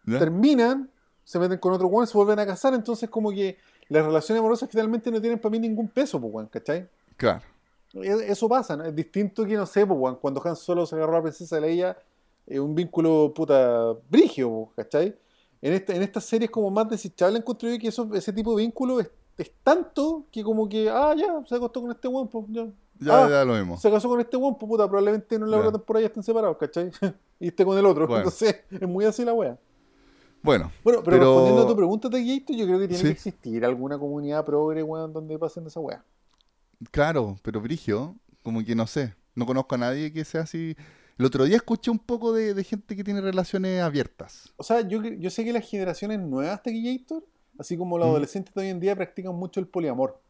¿ya? 0.07 0.19
terminan, 0.21 0.91
se 1.33 1.39
meten 1.39 1.59
con 1.59 1.73
otro 1.73 1.87
weón, 1.87 2.07
se 2.07 2.15
vuelven 2.19 2.39
a 2.41 2.45
casar, 2.47 2.75
entonces 2.75 3.09
como 3.09 3.31
que 3.31 3.57
las 3.89 4.05
relaciones 4.05 4.39
amorosas 4.41 4.69
finalmente 4.71 5.11
no 5.11 5.19
tienen 5.19 5.39
para 5.39 5.51
mí 5.51 5.59
ningún 5.59 5.89
peso, 5.89 6.21
pues 6.21 6.31
weón, 6.35 6.49
¿cachai? 6.49 6.87
Claro, 7.17 7.41
E- 7.95 8.27
Eso 8.31 8.49
pasa, 8.51 8.77
¿no? 8.77 8.85
Es 8.85 8.95
distinto 8.95 9.45
que, 9.47 9.55
no 9.57 9.65
sé, 9.65 9.87
pues 9.87 9.99
weón, 9.99 10.17
cuando 10.17 10.43
Han 10.47 10.57
Solo 10.57 10.85
se 10.85 10.95
agarró 10.95 11.13
a 11.15 11.17
la 11.17 11.23
princesa 11.23 11.59
Leia, 11.59 11.97
es 12.47 12.59
un 12.59 12.75
vínculo 12.75 13.33
puta 13.35 13.95
brigio, 14.11 14.69
¿cachai? 14.77 15.17
En 15.63 15.73
esta, 15.73 15.95
en 15.95 16.03
estas 16.03 16.25
series 16.25 16.51
como 16.51 16.71
más 16.71 16.89
desechable 16.91 17.39
encuentro 17.39 17.69
yo 17.71 17.79
que 17.79 17.89
eso, 17.89 18.09
ese 18.15 18.33
tipo 18.33 18.55
de 18.55 18.63
vínculo 18.65 19.01
es, 19.01 19.11
es 19.39 19.51
tanto 19.65 20.25
que 20.31 20.43
como 20.45 20.69
que, 20.69 20.91
ah, 20.91 21.15
ya, 21.17 21.43
se 21.49 21.55
acostó 21.55 21.81
con 21.81 21.91
este 21.93 22.09
weón, 22.09 22.29
pues 22.29 22.45
ya, 22.51 22.67
Ya, 23.01 23.25
Ah, 23.25 23.29
ya 23.31 23.45
lo 23.45 23.55
mismo. 23.55 23.79
Se 23.79 23.91
casó 23.91 24.09
con 24.09 24.21
este 24.21 24.37
weón, 24.37 24.59
pues 24.59 24.69
puta, 24.69 24.87
probablemente 24.87 25.35
en 25.37 25.51
la 25.51 25.57
Ya. 25.57 25.61
otra 25.61 25.73
temporada 25.73 26.03
ya 26.03 26.07
estén 26.09 26.23
separados, 26.23 26.57
¿cachai? 26.59 26.91
y 27.41 27.49
esté 27.49 27.65
con 27.65 27.77
el 27.79 27.87
otro. 27.87 28.07
Bueno. 28.07 28.19
Entonces, 28.25 28.57
es 28.71 28.89
muy 28.89 29.05
así 29.07 29.25
la 29.25 29.33
wea. 29.33 29.57
Bueno, 30.43 30.73
Bueno, 30.83 31.03
pero, 31.05 31.19
Pero- 31.19 31.31
respondiendo 31.35 31.63
a 31.63 31.67
tu 31.69 31.77
pregunta, 31.77 32.11
Taquillito, 32.11 32.53
yo 32.53 32.67
creo 32.67 32.79
que 32.81 32.89
tiene 32.89 32.99
Sí. 33.01 33.05
que 33.07 33.13
existir 33.13 33.65
alguna 33.65 33.99
comunidad 33.99 34.45
progre, 34.45 34.83
weón, 34.83 35.13
donde 35.13 35.39
pasen 35.39 35.67
esa 35.67 35.81
wea. 35.81 36.05
claro, 36.91 37.37
pero 37.43 37.61
Brigio, 37.61 38.17
como 38.43 38.65
que 38.65 38.75
no 38.75 38.87
sé, 38.89 39.15
no 39.37 39.47
conozco 39.47 39.77
a 39.77 39.79
nadie 39.79 40.13
que 40.13 40.25
sea 40.25 40.41
así. 40.43 40.77
El 41.17 41.27
otro 41.27 41.45
día 41.45 41.57
escuché 41.57 41.91
un 41.93 41.99
poco 42.01 42.33
de, 42.33 42.55
de 42.55 42.65
gente 42.65 42.97
que 42.97 43.05
tiene 43.05 43.21
relaciones 43.21 43.81
abiertas. 43.83 44.53
O 44.57 44.65
sea, 44.65 44.81
yo, 44.81 45.01
yo 45.03 45.31
sé 45.31 45.45
que 45.45 45.53
las 45.53 45.69
generaciones 45.69 46.19
nuevas 46.19 46.61
Taquillator, 46.63 47.25
así 47.59 47.77
como 47.77 47.99
los 47.99 48.09
Mm. 48.09 48.11
adolescentes 48.11 48.53
de 48.55 48.63
hoy 48.63 48.69
en 48.71 48.81
día, 48.81 48.97
practican 48.97 49.35
mucho 49.37 49.61
el 49.61 49.69
poliamor. 49.69 50.21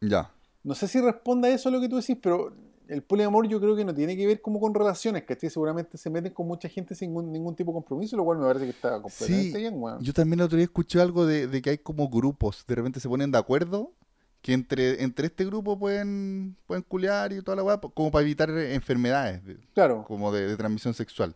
Ya. 0.00 0.32
No 0.64 0.74
sé 0.74 0.88
si 0.88 1.00
responda 1.00 1.46
a 1.48 1.52
eso 1.52 1.70
lo 1.70 1.80
que 1.80 1.88
tú 1.88 1.96
decís, 1.96 2.16
pero 2.20 2.52
el 2.88 3.02
poliamor 3.02 3.46
yo 3.48 3.60
creo 3.60 3.76
que 3.76 3.84
no 3.84 3.94
tiene 3.94 4.16
que 4.16 4.26
ver 4.26 4.40
como 4.40 4.58
con 4.60 4.74
relaciones, 4.74 5.24
¿cachai? 5.24 5.50
Seguramente 5.50 5.96
se 5.98 6.10
meten 6.10 6.32
con 6.32 6.46
mucha 6.46 6.68
gente 6.68 6.94
sin 6.94 7.10
ningún, 7.10 7.30
ningún 7.32 7.54
tipo 7.54 7.70
de 7.70 7.74
compromiso, 7.74 8.16
lo 8.16 8.24
cual 8.24 8.38
me 8.38 8.46
parece 8.46 8.64
que 8.64 8.70
está 8.70 9.00
completamente 9.00 9.52
Sí, 9.52 9.56
bien, 9.58 9.74
weón. 9.76 10.02
Yo 10.02 10.12
también 10.12 10.40
el 10.40 10.46
otro 10.46 10.56
día 10.56 10.64
escuché 10.64 11.00
algo 11.00 11.26
de, 11.26 11.46
de 11.46 11.62
que 11.62 11.70
hay 11.70 11.78
como 11.78 12.08
grupos, 12.08 12.64
de 12.66 12.74
repente 12.74 12.98
se 13.00 13.08
ponen 13.08 13.30
de 13.30 13.38
acuerdo 13.38 13.92
que 14.40 14.52
entre, 14.52 15.02
entre 15.02 15.26
este 15.26 15.44
grupo 15.44 15.78
pueden, 15.78 16.56
pueden 16.66 16.82
culear 16.82 17.32
y 17.32 17.42
toda 17.42 17.56
la 17.56 17.62
weá, 17.64 17.78
como 17.80 18.10
para 18.10 18.22
evitar 18.22 18.48
enfermedades, 18.50 19.44
de- 19.44 19.58
Claro. 19.74 20.04
como 20.06 20.32
de, 20.32 20.46
de 20.46 20.56
transmisión 20.56 20.94
sexual. 20.94 21.34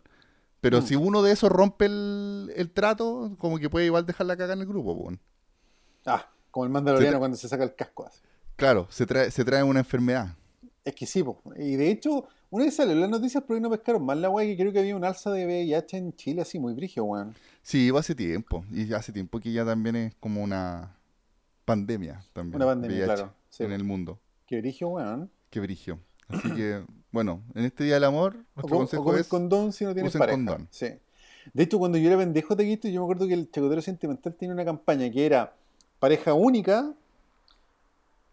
Pero 0.61 0.79
Mm. 0.79 0.83
si 0.85 0.95
uno 0.95 1.21
de 1.21 1.33
esos 1.33 1.51
rompe 1.51 1.85
el, 1.85 2.51
el 2.55 2.71
trato, 2.71 3.35
como 3.37 3.59
que 3.59 3.69
puede 3.69 3.85
igual 3.85 4.05
dejar 4.05 4.25
la 4.25 4.37
caga 4.37 4.53
en 4.53 4.61
el 4.61 4.65
grupo, 4.67 4.97
po. 4.97 5.11
Ah, 6.05 6.29
como 6.51 6.63
el 6.65 6.71
mandaloriano 6.71 7.15
Se 7.17 7.19
cuando 7.19 7.37
se 7.37 7.47
saca 7.49 7.63
el 7.65 7.75
casco. 7.75 8.05
así. 8.07 8.21
Claro, 8.55 8.87
se 8.89 9.05
trae, 9.05 9.29
se 9.31 9.43
trae 9.43 9.63
una 9.63 9.79
enfermedad. 9.79 10.35
Es 10.85 10.95
que 10.95 11.05
sí, 11.05 11.23
po. 11.23 11.41
y 11.57 11.75
de 11.75 11.89
hecho, 11.89 12.27
una 12.49 12.65
vez 12.65 12.75
salió 12.75 12.93
las 12.95 13.09
noticias, 13.09 13.43
pero 13.47 13.55
hoy 13.55 13.61
no 13.61 13.69
pescaron 13.69 14.05
más 14.05 14.17
la 14.17 14.29
weá, 14.29 14.45
que 14.45 14.57
creo 14.57 14.73
que 14.73 14.79
había 14.79 14.95
un 14.95 15.05
alza 15.05 15.31
de 15.31 15.45
VIH 15.45 15.97
en 15.97 16.13
Chile 16.13 16.41
así 16.41 16.59
muy 16.59 16.73
brigio, 16.73 17.05
weón. 17.05 17.33
Sí, 17.61 17.85
iba 17.85 17.99
hace 17.99 18.13
tiempo. 18.15 18.65
Y 18.71 18.93
hace 18.93 19.13
tiempo 19.13 19.39
que 19.39 19.51
ya 19.51 19.65
también 19.65 19.95
es 19.95 20.15
como 20.15 20.43
una 20.43 20.95
pandemia 21.65 22.21
también. 22.33 22.57
Una 22.57 22.65
pandemia, 22.65 22.97
VIH 22.97 23.13
claro, 23.13 23.33
sí. 23.49 23.63
En 23.63 23.71
el 23.71 23.83
mundo. 23.83 24.19
Que 24.45 24.59
brigio, 24.59 24.89
weón. 24.89 25.31
Qué 25.49 25.61
brigio. 25.61 25.99
Así 26.27 26.53
que, 26.53 26.83
bueno, 27.11 27.41
en 27.55 27.65
este 27.65 27.85
Día 27.85 27.95
del 27.95 28.03
Amor, 28.03 28.35
O, 28.55 28.61
nuestro 28.61 28.75
o 28.75 28.79
consejo 28.79 29.03
con 29.03 29.15
el 29.15 29.21
es... 29.21 29.27
condón 29.27 29.71
si 29.71 29.85
no 29.85 29.93
tienes 29.93 30.13
pareja. 30.13 30.35
condón. 30.35 30.67
Sí. 30.69 30.87
De 31.53 31.63
hecho, 31.63 31.79
cuando 31.79 31.97
yo 31.97 32.07
era 32.07 32.17
pendejo 32.17 32.55
taquito, 32.55 32.87
yo 32.87 33.01
me 33.01 33.05
acuerdo 33.05 33.27
que 33.27 33.33
el 33.33 33.49
Chacotero 33.49 33.81
Sentimental 33.81 34.35
tenía 34.35 34.53
una 34.53 34.65
campaña 34.65 35.09
que 35.09 35.25
era 35.25 35.55
pareja 35.99 36.33
única, 36.33 36.93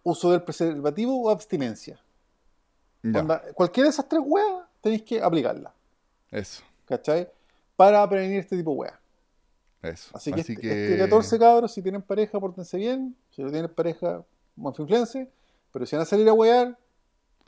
uso 0.02 0.32
del 0.32 0.42
preservativo 0.42 1.20
o 1.22 1.30
abstinencia. 1.30 2.00
Onda, 3.02 3.42
cualquiera 3.54 3.86
de 3.86 3.90
esas 3.90 4.08
tres 4.08 4.20
weas 4.24 4.64
tenéis 4.80 5.02
que 5.02 5.20
aplicarla, 5.22 5.74
eso, 6.30 6.62
¿cachai? 6.84 7.28
Para 7.76 8.06
prevenir 8.08 8.40
este 8.40 8.56
tipo 8.56 8.72
de 8.72 8.76
weas. 8.76 8.94
eso. 9.82 10.10
Así 10.14 10.32
que, 10.32 10.40
este, 10.40 10.52
este 10.52 10.98
14 10.98 11.38
cabros, 11.38 11.72
si 11.72 11.80
tienen 11.82 12.02
pareja, 12.02 12.38
pórtense 12.38 12.76
bien. 12.76 13.16
Si 13.30 13.42
no 13.42 13.50
tienen 13.50 13.72
pareja, 13.72 14.22
manfinflense. 14.56 15.30
Pero 15.72 15.86
si 15.86 15.96
van 15.96 16.02
a 16.02 16.06
salir 16.06 16.28
a 16.28 16.32
wear, 16.34 16.78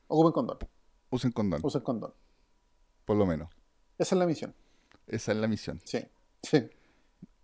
ocupen 0.08 0.32
condón. 0.32 0.58
Usen 1.10 1.32
condón, 1.32 1.60
Usen 1.62 1.82
condón. 1.82 2.14
por 3.04 3.16
lo 3.16 3.26
menos. 3.26 3.50
Esa 3.98 4.14
es 4.14 4.18
la 4.18 4.26
misión. 4.26 4.54
Esa 5.06 5.32
es 5.32 5.38
la 5.38 5.48
misión. 5.48 5.80
Sí. 5.84 6.02
Sí. 6.42 6.70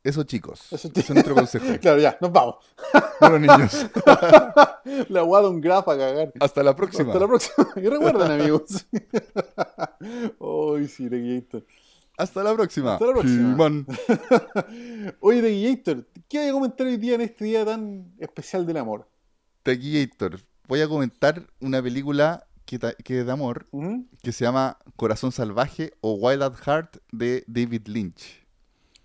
Eso, 0.05 0.23
chicos. 0.23 0.73
Eso, 0.73 0.91
es 0.95 1.11
nuestro 1.11 1.35
consejo. 1.35 1.67
Claro, 1.81 2.01
ya, 2.01 2.17
nos 2.21 2.33
vamos. 2.33 2.57
Bueno, 3.21 3.41
niños, 3.41 3.87
La 5.09 5.23
de 5.23 5.49
un 5.49 5.61
graf 5.61 5.89
a 5.89 5.99
cagar. 5.99 6.33
hasta 6.39 6.63
la 6.63 6.77
próxima. 6.77 7.09
Hasta 7.13 7.19
la 7.19 7.27
próxima. 7.27 7.69
Y 7.75 7.89
recuerden, 7.89 8.31
amigos. 8.31 8.87
Ay, 10.41 10.87
sí, 10.87 11.11
Tequillator. 11.11 11.67
Hasta 12.17 12.45
la 12.45 12.55
próxima. 12.55 12.93
Hasta 12.95 13.07
la 13.07 13.13
próxima. 13.13 13.87
Oye, 15.21 15.43
Tequillator, 15.43 16.07
¿qué 16.29 16.39
voy 16.39 16.49
a 16.49 16.53
comentar 16.53 16.87
hoy 16.87 16.97
día 16.97 17.17
en 17.17 17.23
este 17.23 17.45
día 17.45 17.65
tan 17.65 18.15
especial 18.19 18.65
del 18.65 18.77
amor? 18.77 19.09
Tequillator. 19.65 20.39
Voy 20.69 20.81
a 20.81 20.89
comentar 20.89 21.45
una 21.61 21.83
película 21.83 22.47
que, 22.65 22.79
que 22.79 23.21
es 23.21 23.27
de 23.27 23.33
amor 23.33 23.67
que 24.23 24.31
se 24.31 24.45
llama 24.45 24.79
Corazón 24.95 25.33
Salvaje 25.33 25.93
o 26.01 26.15
Wild 26.15 26.43
at 26.43 26.55
Heart 26.65 26.99
de 27.11 27.43
David 27.49 27.89
Lynch. 27.89 28.47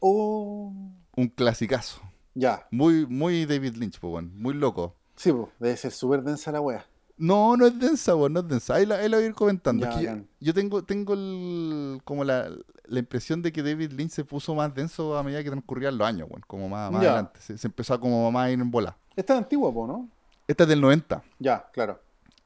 Oh, 0.06 0.74
Un 1.16 1.28
clasicazo. 1.30 2.02
ya. 2.36 2.68
Muy, 2.72 3.06
muy 3.06 3.46
David 3.46 3.76
Lynch, 3.76 4.00
pues, 4.02 4.12
bueno, 4.12 4.30
muy 4.36 4.54
loco. 4.54 4.96
Sí, 5.16 5.32
pues, 5.32 5.48
debe 5.60 5.78
ser 5.78 5.92
súper 5.94 6.24
densa 6.24 6.52
la 6.52 6.60
wea. 6.60 6.86
No, 7.18 7.56
no 7.56 7.66
es 7.68 7.80
densa, 7.80 8.14
weón, 8.16 8.34
no 8.34 8.42
es 8.42 8.48
densa. 8.50 8.76
Ahí 8.76 8.86
la, 8.86 8.96
ahí 8.96 9.08
la 9.08 9.18
voy 9.18 9.24
a 9.26 9.28
ir 9.30 9.34
comentando. 9.36 9.88
Ya, 10.02 10.22
yo 10.42 10.54
tengo, 10.54 10.84
tengo 10.84 11.14
el- 11.14 12.02
como 12.04 12.24
la, 12.26 12.50
la 12.86 13.00
impresión 13.00 13.42
de 13.42 13.54
que 13.54 13.64
David 13.64 13.92
Lynch 13.94 14.12
se 14.12 14.26
puso 14.26 14.54
más 14.56 14.74
denso 14.74 15.16
a 15.18 15.24
medida 15.24 15.42
que 15.44 15.50
transcurrían 15.52 15.98
los 15.98 16.06
años, 16.06 16.28
weón, 16.30 16.44
como 16.48 16.68
más, 16.68 16.92
más 16.92 17.02
adelante. 17.02 17.40
Se, 17.40 17.58
se 17.58 17.68
empezó 17.68 17.94
a 17.94 18.00
como 18.00 18.30
más 18.32 18.48
a 18.48 18.52
ir 18.52 18.60
en 18.60 18.70
bola. 18.72 18.98
Esta 19.16 19.34
es 19.36 19.40
antigua, 19.40 19.72
po, 19.74 19.88
¿no? 19.88 20.10
Esta 20.48 20.64
es 20.64 20.70
del 20.70 20.82
90, 20.82 21.24
Ya, 21.40 21.70
claro. 21.72 22.02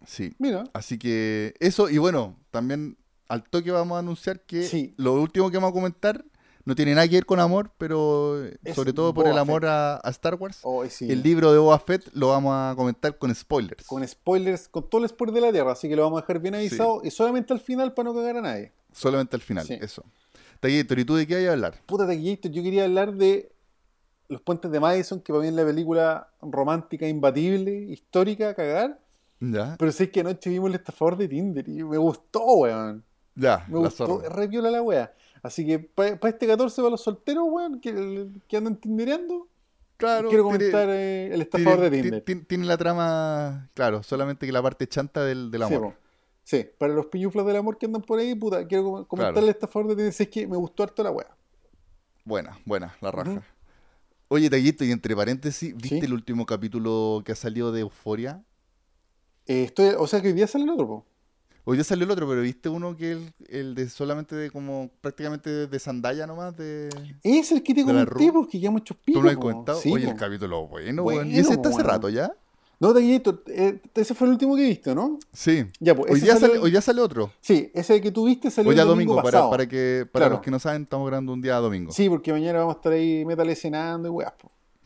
sí. 0.05 0.36
Mira. 0.38 0.66
Así 0.74 0.99
que 0.99 1.55
eso, 1.60 1.89
y 1.89 1.97
bueno, 1.97 2.36
también 2.51 2.97
al 3.30 3.43
toque 3.43 3.72
vamos 3.72 3.95
a 3.95 3.99
anunciar 3.99 4.41
que 4.41 4.64
Sí. 4.64 4.93
lo 4.97 5.14
último 5.20 5.49
que 5.49 5.58
vamos 5.58 5.72
a 5.72 5.74
comentar 5.74 6.24
no 6.68 6.76
tiene 6.76 6.93
nada 6.93 7.07
que 7.07 7.15
ver 7.15 7.26
con 7.26 7.39
amor, 7.39 7.72
pero 7.78 8.43
Es 8.63 8.76
sobre 8.76 8.91
todo 8.91 9.13
por 9.13 9.24
Boba 9.24 9.34
el 9.36 9.39
amor 9.39 9.65
a, 9.65 9.95
a 10.03 10.09
Star 10.09 10.36
Wars. 10.36 10.61
Sí. 10.89 11.09
El 11.09 11.24
libro 11.24 11.51
de 11.53 11.57
Boba 11.59 11.80
Fett 11.80 12.09
lo 12.13 12.28
vamos 12.30 12.53
a 12.53 12.76
comentar 12.76 13.18
con 13.18 13.34
spoilers. 13.34 13.86
Con 13.88 14.05
spoilers, 14.07 14.68
con 14.68 14.89
todo 14.89 15.01
el 15.03 15.09
spoiler 15.09 15.36
de 15.36 15.41
la 15.41 15.51
Tierra, 15.53 15.72
así 15.72 15.88
que 15.88 15.95
lo 15.95 16.03
vamos 16.03 16.20
a 16.20 16.22
dejar 16.24 16.39
bien 16.41 16.55
avisado 16.55 17.01
y 17.03 17.09
solamente 17.11 17.53
al 17.53 17.59
final 17.61 17.93
para 17.93 18.09
no 18.09 18.13
cagar 18.15 18.38
a 18.38 18.41
nadie. 18.41 18.74
Solamente 18.91 19.36
al 19.38 19.41
final, 19.41 19.65
Sí. 19.65 19.78
eso. 19.82 20.03
Taguitor, 20.59 20.99
¿y 20.99 21.05
tú 21.05 21.15
de 21.15 21.26
qué 21.26 21.36
hay 21.36 21.45
a 21.45 21.53
hablar? 21.53 21.76
Puta 21.86 22.05
Taquillator, 22.05 22.51
yo 22.51 22.63
quería 22.63 22.84
hablar 22.84 23.13
de 23.13 23.51
Los 24.28 24.41
Puentes 24.41 24.70
de 24.70 24.80
Madison, 24.80 25.22
que 25.22 25.32
para 25.32 25.43
mí 25.43 25.47
es 25.47 25.53
la 25.53 25.63
película 25.65 26.30
romántica 26.41 27.07
imbatible, 27.07 27.72
histórica, 27.78 28.53
cagar. 28.53 28.99
Ya, 29.39 29.76
Pero 29.78 29.91
sé 29.91 30.09
que 30.09 30.20
anoche 30.22 30.49
vimos 30.49 30.70
el 30.70 30.76
estafador 30.76 31.15
de 31.15 31.28
Tinder 31.28 31.70
y 31.70 31.84
me 31.84 31.97
gustó, 31.97 32.43
weón. 32.43 33.05
ya, 33.36 33.63
Me 33.70 33.76
la 33.76 33.80
gustó, 33.82 34.20
re 34.30 34.49
piola 34.49 34.70
la 34.72 34.82
wea. 34.82 35.13
Así 35.43 35.65
que 35.65 35.79
para 35.79 36.17
este 36.23 36.47
14 36.47 36.81
para 36.81 36.91
los 36.91 37.01
solteros, 37.01 37.45
weón, 37.47 37.79
que, 37.79 38.29
que 38.47 38.57
andan 38.57 38.75
tindereando, 38.77 39.47
Claro, 39.97 40.29
quiero 40.29 40.43
tiene- 40.49 40.57
comentar 40.59 40.89
eh, 40.89 41.33
el 41.33 41.41
estafador 41.41 41.79
tiene, 41.79 41.95
de 41.97 42.01
Tinder. 42.03 42.21
tiene- 42.23 42.41
tiene 42.45 42.65
la 42.65 42.77
trama, 42.77 43.69
claro, 43.73 44.03
solamente 44.03 44.45
que 44.45 44.51
la 44.51 44.61
parte 44.61 44.88
chanta 44.88 45.23
del, 45.23 45.49
del 45.49 45.61
Sí, 45.67 45.73
amor. 45.73 45.93
po. 45.93 45.99
Sí, 46.43 46.65
para 46.77 46.93
los 46.93 47.07
piñuflas 47.07 47.45
del 47.45 47.55
amor 47.57 47.77
que 47.77 47.88
andan 47.88 48.01
por 48.03 48.19
ahí, 48.19 48.33
puta, 48.35 48.65
quiero 48.67 48.83
com- 48.83 49.05
comentar 49.05 49.33
Claro. 49.33 49.47
el 49.47 49.51
estafador 49.51 49.88
de 49.89 49.95
Tinder. 49.95 50.13
Si 50.13 50.23
es 50.23 50.29
que 50.29 50.47
me 50.47 50.55
gustó 50.55 50.83
harto 50.83 51.01
la 51.03 51.11
wea. 51.11 51.35
Buena, 52.25 52.59
buena, 52.65 52.95
la 53.01 53.11
raja. 53.11 53.41
Oye, 54.29 54.49
Taguito, 54.49 54.83
y 54.85 54.91
entre 54.91 55.15
paréntesis, 55.15 55.73
¿viste 55.75 55.99
Sí. 55.99 56.05
el 56.05 56.13
último 56.13 56.45
capítulo 56.45 57.21
que 57.25 57.31
ha 57.31 57.35
salido 57.35 57.71
de 57.71 57.81
Euforia? 57.81 58.43
Eh, 59.45 59.63
estoy, 59.63 59.95
o 59.97 60.05
sea 60.07 60.21
que 60.21 60.27
hoy 60.27 60.33
día 60.33 60.45
sale 60.47 60.65
el 60.65 60.69
otro, 60.71 60.88
po. 60.88 61.05
Hoy 61.70 61.78
ya 61.78 61.84
salió 61.84 62.05
el 62.05 62.11
otro, 62.11 62.28
pero 62.30 62.41
¿viste 62.41 62.70
uno 62.70 62.95
que 62.95 63.11
el, 63.11 63.34
el 63.49 63.76
de 63.76 63.89
solamente 63.89 64.36
de 64.38 64.49
como 64.49 64.89
prácticamente 65.01 65.68
de, 65.68 65.80
Zendaya 65.80 66.26
nomás? 66.26 66.55
De... 66.55 66.88
Es 67.24 67.51
el 67.51 67.61
que 67.61 67.74
te 67.74 67.84
comenté, 67.84 68.09
Ru- 68.30 68.32
porque 68.34 68.57
ya 68.59 68.72
muchos 68.72 68.95
¿Tú 68.95 69.03
picos. 69.03 69.22
me 69.22 69.26
lo 69.26 69.30
has 69.32 69.36
po. 69.36 69.41
comentado? 69.41 69.80
Sí, 69.82 69.91
Oye, 69.91 70.05
po. 70.05 70.11
el 70.13 70.18
capítulo 70.18 70.68
bueno, 70.68 71.03
Bueno, 71.03 71.20
weón. 71.22 71.30
¿Y 71.32 71.39
ese 71.39 71.53
está 71.55 71.68
hace 71.68 71.76
bueno. 71.80 71.89
rato 71.89 72.07
ya? 72.09 72.32
No, 72.80 72.93
Taquillito, 72.93 73.41
eh, 73.47 73.82
ese 73.95 74.13
fue 74.13 74.28
el 74.28 74.34
último 74.34 74.55
que 74.55 74.61
viste, 74.61 74.95
¿no? 74.95 75.18
Sí. 75.34 75.65
Ya, 75.80 75.93
pues, 75.95 76.09
Hoy 76.11 76.20
salió 76.22 76.39
sale, 76.39 76.53
el- 76.53 76.59
hoy 76.61 76.72
día 76.72 76.80
sale 76.82 77.01
otro. 77.01 77.32
Sí, 77.41 77.70
ese 77.74 77.99
que 77.99 78.11
tú 78.11 78.28
viste 78.28 78.49
salió 78.49 78.70
Hoy 78.70 78.76
el 78.76 78.78
ya 78.78 78.86
domingo, 78.86 79.13
domingo, 79.15 79.24
para, 79.24 79.38
pasado. 79.39 79.49
para 79.51 79.68
que 79.68 80.07
para 80.09 80.24
Claro. 80.26 80.36
los 80.36 80.41
que 80.45 80.51
no 80.51 80.59
saben, 80.59 80.84
estamos 80.84 81.05
grabando 81.07 81.34
un 81.34 81.41
día 81.41 81.55
domingo. 81.57 81.91
Sí, 81.91 82.07
porque 82.07 82.32
mañana 82.32 82.59
vamos 82.59 82.76
a 82.76 82.78
estar 82.78 82.93
ahí 82.93 83.26
metal 83.26 83.49
escenando 83.49 84.07
y 84.07 84.11
weas. 84.11 84.32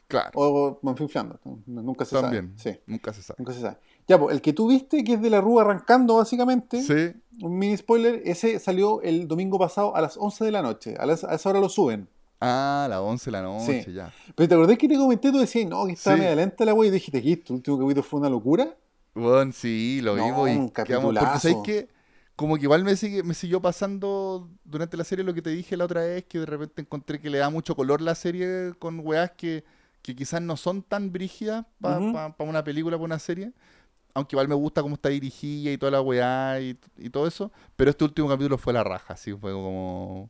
Claro. 0.07 0.32
O 0.34 0.79
manfinflando. 0.82 1.39
Nunca 1.67 2.05
se 2.05 2.15
También. 2.19 2.53
sabe. 2.57 2.73
Sí, 2.75 2.82
Nunca 2.88 3.13
se 3.13 3.21
sabe. 3.21 3.36
nunca 3.39 3.53
se 3.53 3.61
sabe. 3.61 3.77
Ya, 4.07 4.19
pues, 4.19 4.35
el 4.35 4.41
que 4.41 4.53
tú 4.53 4.67
viste, 4.67 5.03
que 5.03 5.13
es 5.13 5.21
de 5.21 5.29
la 5.29 5.41
rúa 5.41 5.61
arrancando, 5.63 6.17
básicamente. 6.17 6.81
Sí. 6.81 7.19
Un 7.43 7.57
mini 7.57 7.77
spoiler, 7.77 8.21
ese 8.25 8.59
salió 8.59 9.01
el 9.01 9.27
domingo 9.27 9.57
pasado 9.57 9.95
a 9.95 10.01
las 10.01 10.17
11 10.17 10.43
de 10.45 10.51
la 10.51 10.61
noche. 10.61 10.95
A, 10.99 11.05
las- 11.05 11.23
a 11.23 11.33
esa 11.35 11.49
hora 11.49 11.59
lo 11.59 11.69
suben. 11.69 12.07
Ah, 12.39 12.83
a 12.85 12.87
las 12.89 12.99
11 12.99 13.25
de 13.25 13.31
la 13.31 13.41
noche 13.43 13.83
Sí. 13.83 13.93
ya. 13.93 14.11
Pero 14.35 14.49
te 14.49 14.55
acordás 14.55 14.77
que 14.77 14.87
te 14.87 14.95
comenté, 14.97 15.31
tú 15.31 15.37
decías, 15.39 15.69
no, 15.69 15.85
que 15.85 15.93
estaba 15.93 16.15
Sí. 16.17 16.21
media 16.23 16.35
lenta 16.35 16.65
la 16.65 16.73
wea, 16.73 16.89
y 16.89 16.91
dijiste 16.91 17.21
que 17.21 17.33
este 17.33 17.53
último 17.53 17.77
capítulo 17.79 18.03
fue 18.03 18.19
una 18.19 18.29
locura. 18.29 18.75
Bueno, 19.13 19.51
sí, 19.53 20.01
lo 20.01 20.15
No, 20.15 20.25
vimos 20.25 20.49
y 20.49 20.69
quedamos- 20.83 21.13
Porque 21.13 21.39
sabes 21.39 21.57
que 21.63 21.87
como 22.35 22.55
que 22.55 22.63
igual 22.63 22.83
me 22.83 22.95
sigue, 22.95 23.21
me 23.23 23.33
siguió 23.35 23.61
pasando 23.61 24.49
durante 24.63 24.97
la 24.97 25.03
serie 25.03 25.23
lo 25.23 25.33
que 25.33 25.41
te 25.43 25.51
dije 25.51 25.77
la 25.77 25.85
otra 25.85 26.01
vez, 26.01 26.23
que 26.25 26.39
de 26.39 26.45
repente 26.47 26.81
encontré 26.81 27.19
que 27.21 27.29
le 27.29 27.37
da 27.37 27.49
mucho 27.51 27.75
color 27.75 28.01
la 28.01 28.15
serie 28.15 28.73
con 28.79 28.99
weas 29.05 29.31
que, 29.37 29.63
que 30.01 30.15
quizás 30.15 30.41
no 30.41 30.57
son 30.57 30.81
tan 30.81 31.11
brígidas 31.11 31.65
para 31.79 31.99
una 32.39 32.63
película, 32.63 32.97
para 32.97 33.05
una 33.05 33.19
serie. 33.19 33.51
Aunque 34.14 34.36
igual 34.36 34.47
me 34.47 34.55
gusta 34.55 34.82
cómo 34.82 34.95
está 34.95 35.09
dirigida 35.09 35.72
y 35.72 35.78
toda 35.78 35.91
la 35.91 36.01
weá 36.01 36.59
y, 36.59 36.78
y 36.97 37.09
todo 37.09 37.28
eso. 37.28 37.51
Pero 37.76 37.89
este 37.91 38.03
último 38.03 38.28
capítulo 38.28 38.57
fue 38.57 38.74
la 38.74 38.84
raja, 38.84 39.16
sí, 39.18 39.34
fue 39.34 39.51
como... 39.53 40.30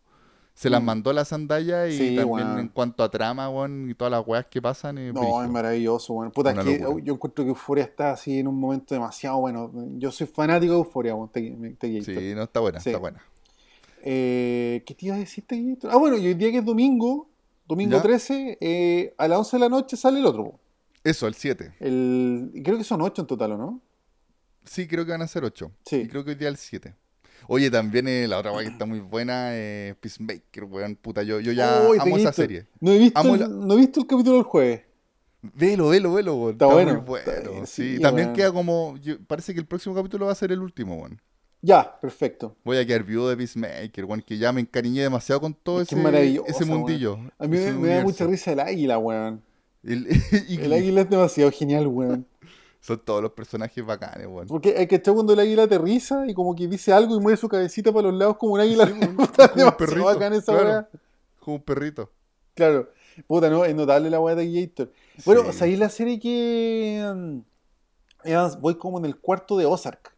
Se 0.54 0.70
las 0.70 0.82
Mm. 0.82 0.86
mandó 0.86 1.14
la 1.14 1.24
sandalla 1.26 1.88
y 1.88 1.98
Sí, 1.98 2.16
también 2.18 2.30
weón. 2.48 2.60
en 2.60 2.68
cuanto 2.68 3.04
a 3.04 3.10
trama, 3.10 3.50
weón, 3.50 3.90
y 3.90 3.96
todas 3.96 4.12
las 4.12 4.28
weas 4.28 4.46
que 4.48 4.62
pasan. 4.62 4.98
es 4.98 5.14
No, 5.14 5.42
es 5.42 5.50
maravilloso, 5.50 6.14
bueno. 6.14 6.32
Puta, 6.32 6.52
es 6.52 6.60
que 6.60 6.78
locura. 6.80 7.04
yo 7.06 7.14
encuentro 7.14 7.44
que 7.46 7.50
Euforia 7.50 7.86
está 7.86 8.12
así 8.12 8.38
en 8.38 8.48
un 8.50 8.60
momento 8.60 8.94
demasiado 8.94 9.40
bueno. 9.40 9.72
Yo 9.98 10.12
soy 10.12 10.28
fanático 10.28 10.74
de 10.74 10.80
Euforia, 10.80 11.14
bueno, 11.14 11.32
te, 11.34 11.50
te- 11.80 12.02
Sí, 12.04 12.34
no, 12.36 12.44
está 12.44 12.60
buena, 12.60 12.80
Sí. 12.82 12.90
está 12.90 13.00
buena. 13.00 13.24
Eh, 14.04 14.84
¿Qué 14.86 14.94
te 14.94 15.06
iba 15.06 15.16
a 15.16 15.20
decir, 15.20 15.46
Teguito? 15.48 15.90
Ah, 15.90 15.96
bueno, 15.96 16.18
y 16.18 16.28
hoy 16.28 16.34
día 16.34 16.52
que 16.52 16.58
es 16.58 16.66
domingo, 16.66 17.28
domingo 17.68 17.96
¿Ya? 17.98 18.02
13, 18.02 18.58
eh, 18.60 19.14
a 19.18 19.28
las 19.28 19.38
11 19.40 19.56
de 19.58 19.60
la 19.62 19.70
noche 19.70 19.96
sale 19.96 20.20
el 20.20 20.26
otro. 20.26 20.60
Eso, 21.04 21.28
el 21.28 21.34
7. 21.34 21.74
El, 21.80 22.52
creo 22.64 22.78
que 22.78 22.84
son 22.84 23.02
8 23.02 23.22
en 23.24 23.28
total, 23.28 23.52
¿o 23.54 23.58
no? 23.58 23.82
Sí, 24.66 24.88
creo 24.88 25.06
que 25.06 25.12
van 25.12 25.22
a 25.24 25.28
ser 25.28 25.44
8. 25.44 25.72
Sí. 25.86 25.96
Y 25.98 26.08
creo 26.08 26.24
que 26.24 26.32
hoy 26.32 26.36
día 26.36 26.50
el 26.50 26.58
7. 26.58 26.96
Oye, 27.48 27.72
también 27.72 28.08
eh, 28.08 28.28
la 28.28 28.38
otra 28.38 28.52
que 28.60 28.66
está 28.68 28.86
muy 28.86 29.00
buena, 29.00 29.50
eh, 29.56 29.96
Peacemaker, 30.00 30.64
weón, 30.66 30.96
puta, 30.96 31.24
yo, 31.24 31.40
yo 31.40 31.52
ya 31.52 31.80
amo 31.80 32.18
esa 32.18 32.32
serie. 32.32 32.68
No 32.80 32.92
he, 32.92 33.00
visto 33.00 33.34
el, 33.34 33.40
la- 33.40 33.48
no 33.48 33.74
he 33.74 33.78
visto 33.78 34.00
el 34.02 34.06
capítulo 34.08 34.36
del 34.36 34.44
jueves. 34.46 34.82
Velo, 35.42 35.90
velo, 35.90 36.14
velo, 36.14 36.36
weón. 36.36 36.52
Está 36.52 36.66
Está, 36.66 36.76
bueno, 36.76 36.94
muy 36.98 37.02
bueno. 37.04 37.32
está 37.32 37.50
bien, 37.50 37.66
sí, 37.68 37.96
sí, 37.96 38.00
también 38.02 38.34
queda 38.34 38.52
como. 38.54 38.96
yo- 38.98 39.18
parece 39.26 39.56
que 39.56 39.60
el 39.60 39.66
próximo 39.66 39.96
capítulo 39.96 40.28
va 40.28 40.34
a 40.34 40.36
ser 40.36 40.52
el 40.52 40.60
último, 40.62 40.98
weón. 40.98 41.20
Ya, 41.64 42.00
perfecto. 42.00 42.56
Voy 42.64 42.78
a 42.78 42.86
quedar 42.86 43.04
viudo 43.04 43.28
de 43.30 43.38
Peacemaker, 43.38 44.06
weón, 44.06 44.22
que 44.22 44.38
ya 44.38 44.52
me 44.54 44.62
encariñé 44.62 45.02
demasiado 45.02 45.42
con 45.42 45.56
todo 45.56 45.82
Es 45.82 45.92
ese, 45.92 46.00
ese 46.48 46.64
weón. 46.66 46.78
mundillo. 46.80 47.18
A 47.40 47.48
mí 47.48 47.58
ese 47.58 47.72
me, 47.74 47.80
me 47.80 47.88
da 47.96 48.04
mucha 48.04 48.28
risa 48.28 48.52
el 48.52 48.60
águila, 48.60 49.00
weón. 49.00 49.42
El, 49.84 50.74
águila 50.74 51.02
es 51.02 51.10
demasiado 51.10 51.52
genial, 51.52 51.88
weón. 51.88 52.28
Son 52.82 53.00
todos 53.00 53.22
los 53.22 53.32
personajes 53.32 53.86
bacanes, 53.86 54.28
weón. 54.28 54.48
Porque 54.48 54.76
hay 54.78 54.88
que 54.88 54.96
echar 54.96 55.14
cuando 55.14 55.34
el 55.34 55.40
águila 55.40 55.64
aterriza 55.64 56.26
y 56.28 56.34
como 56.34 56.56
que 56.56 56.68
dice 56.68 56.92
algo 56.92 57.16
y 57.16 57.20
mueve 57.20 57.38
su 57.38 57.48
cabecita 57.48 57.92
para 57.92 58.08
los 58.10 58.18
lados 58.18 58.38
como 58.38 58.54
un 58.54 58.60
águila. 58.60 58.86
Sí, 59.02 59.08
Puta, 59.08 59.48
como 59.52 59.66
un 59.66 59.78
perrito, 59.78 60.06
bacán 60.06 60.34
esa 60.34 60.52
claro. 60.54 60.68
weá. 60.70 60.90
Como 61.40 61.58
un 61.58 61.64
perrito. 61.64 62.12
Claro. 62.56 62.90
Puta, 63.28 63.50
no, 63.50 63.66
es 63.66 63.76
notable 63.76 64.10
la 64.10 64.20
weá 64.20 64.36
de 64.36 64.52
Gator. 64.52 64.92
Bueno, 65.26 65.44
Sí. 65.52 65.58
¿sabéis 65.60 65.80
la 65.80 65.90
serie 65.90 66.20
que. 66.20 67.04
mm, 68.26 68.62
voy 68.62 68.76
como 68.76 69.00
en 69.00 69.06
el 69.06 69.18
cuarto 69.18 69.58
de 69.58 69.66
Ozark? 69.66 70.16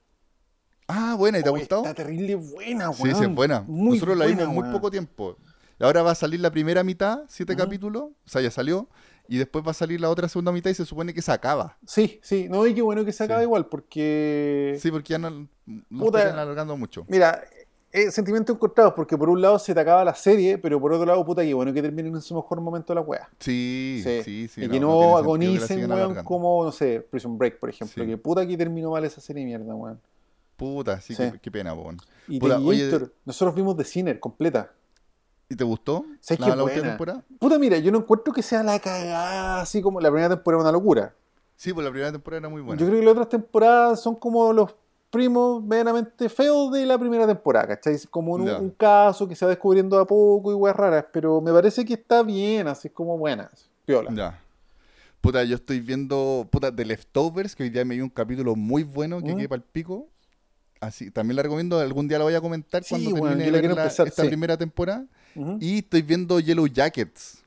Ah, 0.88 1.16
buena, 1.18 1.40
¿y 1.40 1.44
te 1.44 1.50
ha 1.50 1.52
gustado? 1.52 1.82
Está 1.82 1.94
terrible 1.94 2.36
buena, 2.36 2.94
Sí, 2.94 3.04
weón. 3.04 3.16
sí, 3.16 3.24
es 3.24 3.34
buena. 3.34 3.62
Muy 3.62 3.96
Nosotros 3.96 4.18
la 4.18 4.26
vimos 4.26 4.44
en 4.44 4.50
muy 4.50 4.70
poco 4.72 4.92
tiempo. 4.92 5.38
Y 5.80 5.84
ahora 5.84 6.04
va 6.04 6.12
a 6.12 6.16
salir 6.16 6.40
la 6.40 6.52
primera 6.52 6.84
mitad, 6.84 7.24
siete 7.28 7.56
capítulos, 7.56 8.04
o 8.04 8.30
sea, 8.30 8.42
ya 8.42 8.52
salió. 8.52 8.88
Y 9.28 9.38
después 9.38 9.66
va 9.66 9.72
a 9.72 9.74
salir 9.74 10.02
la 10.02 10.10
otra 10.10 10.28
segunda 10.28 10.52
mitad 10.52 10.70
y 10.70 10.74
se 10.74 10.86
supone 10.86 11.14
que 11.14 11.22
se 11.22 11.32
acaba. 11.32 11.78
Sí, 11.88 12.20
sí. 12.22 12.48
No, 12.50 12.68
y 12.68 12.74
qué 12.74 12.82
bueno 12.82 13.06
que 13.06 13.14
se 13.14 13.24
acaba 13.24 13.40
Sí. 13.40 13.46
igual, 13.46 13.68
porque. 13.68 14.78
Sí, 14.82 14.92
porque 14.92 15.14
ya 15.14 15.20
no 15.20 15.48
Puta. 15.98 16.30
alargando 16.42 16.76
mucho. 16.76 17.06
Mira, 17.08 17.42
eh, 17.92 18.12
sentimientos 18.12 18.56
encontrados, 18.56 18.94
porque 18.96 19.18
por 19.18 19.30
un 19.30 19.42
lado 19.42 19.58
se 19.60 19.74
te 19.74 19.80
acaba 19.80 20.04
la 20.04 20.14
serie, 20.16 20.58
pero 20.58 20.80
por 20.82 20.92
otro 20.94 21.06
lado, 21.06 21.24
puta, 21.26 21.42
que 21.44 21.54
bueno 21.54 21.72
que 21.74 21.82
terminen 21.82 22.14
en 22.16 22.22
su 22.22 22.36
mejor 22.36 22.60
momento 22.60 22.94
la 22.94 23.02
weá. 23.02 23.30
Sí, 23.40 24.02
Sí. 24.04 24.22
sí, 24.24 24.48
sí. 24.50 24.62
y 24.64 24.68
no, 24.68 24.72
que 24.74 24.80
no 24.80 24.88
no, 25.12 25.18
agonicen, 25.18 25.90
weón, 25.92 26.24
como, 26.24 26.66
no 26.66 26.72
sé, 26.72 27.00
Prison 27.10 27.38
Break, 27.38 27.60
por 27.60 27.70
ejemplo. 27.70 28.04
Sí. 28.04 28.10
Que 28.10 28.18
puta 28.18 28.46
que 28.46 28.58
terminó 28.58 28.92
mal 28.92 29.06
esa 29.06 29.22
serie 29.22 29.42
de 29.42 29.46
mierda, 29.46 29.74
weón. 29.76 30.02
Puta, 30.58 31.00
sí, 31.02 31.16
Sí. 31.16 31.24
Qué, 31.34 31.40
qué 31.40 31.52
pena, 31.52 31.74
weón. 31.74 31.98
Y 32.28 32.40
Puta, 32.40 32.60
oye, 32.60 32.90
nosotros 33.26 33.56
vimos 33.56 33.78
The 33.78 33.84
Sinner 33.86 34.20
completa. 34.20 34.72
¿Y 35.54 35.56
te 35.56 35.64
gustó? 35.64 36.04
¿Sabes 36.20 36.40
la, 36.40 36.56
la 36.56 36.64
última 36.64 36.82
temporada? 36.82 37.24
Puta, 37.38 37.60
mira, 37.60 37.78
yo 37.78 37.92
no 37.92 38.00
encuentro 38.00 38.34
que 38.34 38.42
sea 38.42 38.64
la 38.64 38.80
cagada, 38.80 39.62
así 39.62 39.84
como 39.84 40.02
la 40.02 40.10
primera 40.10 40.30
temporada 40.30 40.64
una 40.64 40.72
locura. 40.72 41.14
Sí, 41.56 41.72
pues 41.72 41.86
la 41.86 41.92
primera 41.92 42.12
temporada 42.12 42.40
era 42.40 42.50
muy 42.50 42.62
buena. 42.64 42.80
Yo 42.82 42.88
creo 42.88 43.00
que 43.00 43.06
las 43.06 43.12
otras 43.12 43.30
temporadas 43.30 44.02
son 44.02 44.16
como 44.16 44.52
los 44.52 44.74
primos 45.12 45.64
medianamente 45.64 46.28
feos 46.28 46.72
de 46.72 46.88
la 46.88 46.98
primera 46.98 47.28
temporada, 47.28 47.68
¿cachai? 47.68 47.94
Es 47.94 48.08
Como 48.08 48.34
un, 48.34 48.50
un 48.50 48.72
caso 48.72 49.28
que 49.28 49.36
se 49.36 49.46
va 49.46 49.50
descubriendo 49.50 50.00
a 50.00 50.08
poco 50.08 50.52
y 50.52 50.56
weas 50.56 50.76
raras, 50.76 51.06
pero 51.14 51.40
me 51.40 51.52
parece 51.54 51.86
que 51.86 51.94
está 51.94 52.24
bien, 52.24 52.68
así 52.68 52.90
como 52.90 53.16
buena, 53.20 53.52
piola. 53.86 54.10
Ya. 54.12 54.40
Puta, 55.22 55.44
yo 55.44 55.54
estoy 55.54 55.82
viendo, 55.82 56.48
puta, 56.50 56.76
The 56.76 56.84
Leftovers, 56.84 57.56
que 57.56 57.62
hoy 57.62 57.70
día 57.70 57.86
me 57.86 57.94
vi 57.94 58.02
un 58.02 58.10
capítulo 58.10 58.56
muy 58.56 58.82
bueno 58.82 59.22
que 59.22 59.34
¿Mm? 59.34 59.38
quedé 59.38 59.50
para 59.50 59.58
el 59.62 59.68
pico. 59.72 60.08
Así, 60.82 61.12
también 61.12 61.36
la 61.36 61.44
recomiendo, 61.44 61.80
algún 61.80 62.08
día 62.08 62.18
la 62.18 62.24
voy 62.24 62.34
a 62.34 62.42
comentar 62.42 62.84
Sí, 62.84 62.90
cuando 62.90 63.12
weón, 63.12 63.38
termine 63.38 63.46
yo 63.46 63.52
la 63.76 63.84
empezar, 63.84 64.08
esta 64.08 64.24
sí. 64.24 64.28
primera 64.28 64.58
temporada. 64.58 65.06
Y 65.60 65.80
estoy 65.80 66.02
viendo 66.02 66.40
Yellow 66.40 66.68
Jackets. 66.68 67.44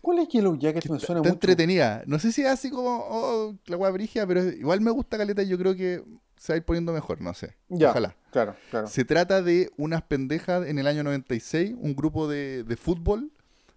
¿Cuál 0.00 0.20
es 0.20 0.28
Yellow 0.28 0.56
Jacket? 0.56 0.82
que 0.82 0.88
Me 0.92 0.98
suena 1.00 1.20
está 1.20 1.28
mucho. 1.28 1.32
entretenida. 1.34 2.02
No 2.06 2.18
sé 2.18 2.30
si 2.32 2.42
es 2.42 2.48
así 2.48 2.70
como 2.70 3.04
oh, 3.08 3.54
la 3.66 3.76
wea 3.76 3.90
brigia, 3.90 4.26
pero 4.26 4.42
igual 4.44 4.80
me 4.80 4.90
gusta 4.90 5.16
Caleta 5.18 5.42
y 5.42 5.48
yo 5.48 5.58
creo 5.58 5.74
que 5.74 6.02
se 6.36 6.52
va 6.52 6.54
a 6.54 6.56
ir 6.58 6.64
poniendo 6.64 6.92
mejor, 6.92 7.20
no 7.20 7.34
sé. 7.34 7.54
Ya, 7.68 7.90
Ojalá. 7.90 8.14
claro, 8.30 8.54
claro. 8.70 8.86
Se 8.86 9.04
trata 9.04 9.42
de 9.42 9.70
unas 9.76 10.02
pendejas 10.02 10.66
en 10.66 10.78
el 10.78 10.86
año 10.86 11.02
96, 11.02 11.74
un 11.78 11.96
grupo 11.96 12.28
de, 12.28 12.62
de 12.62 12.76
fútbol 12.76 13.30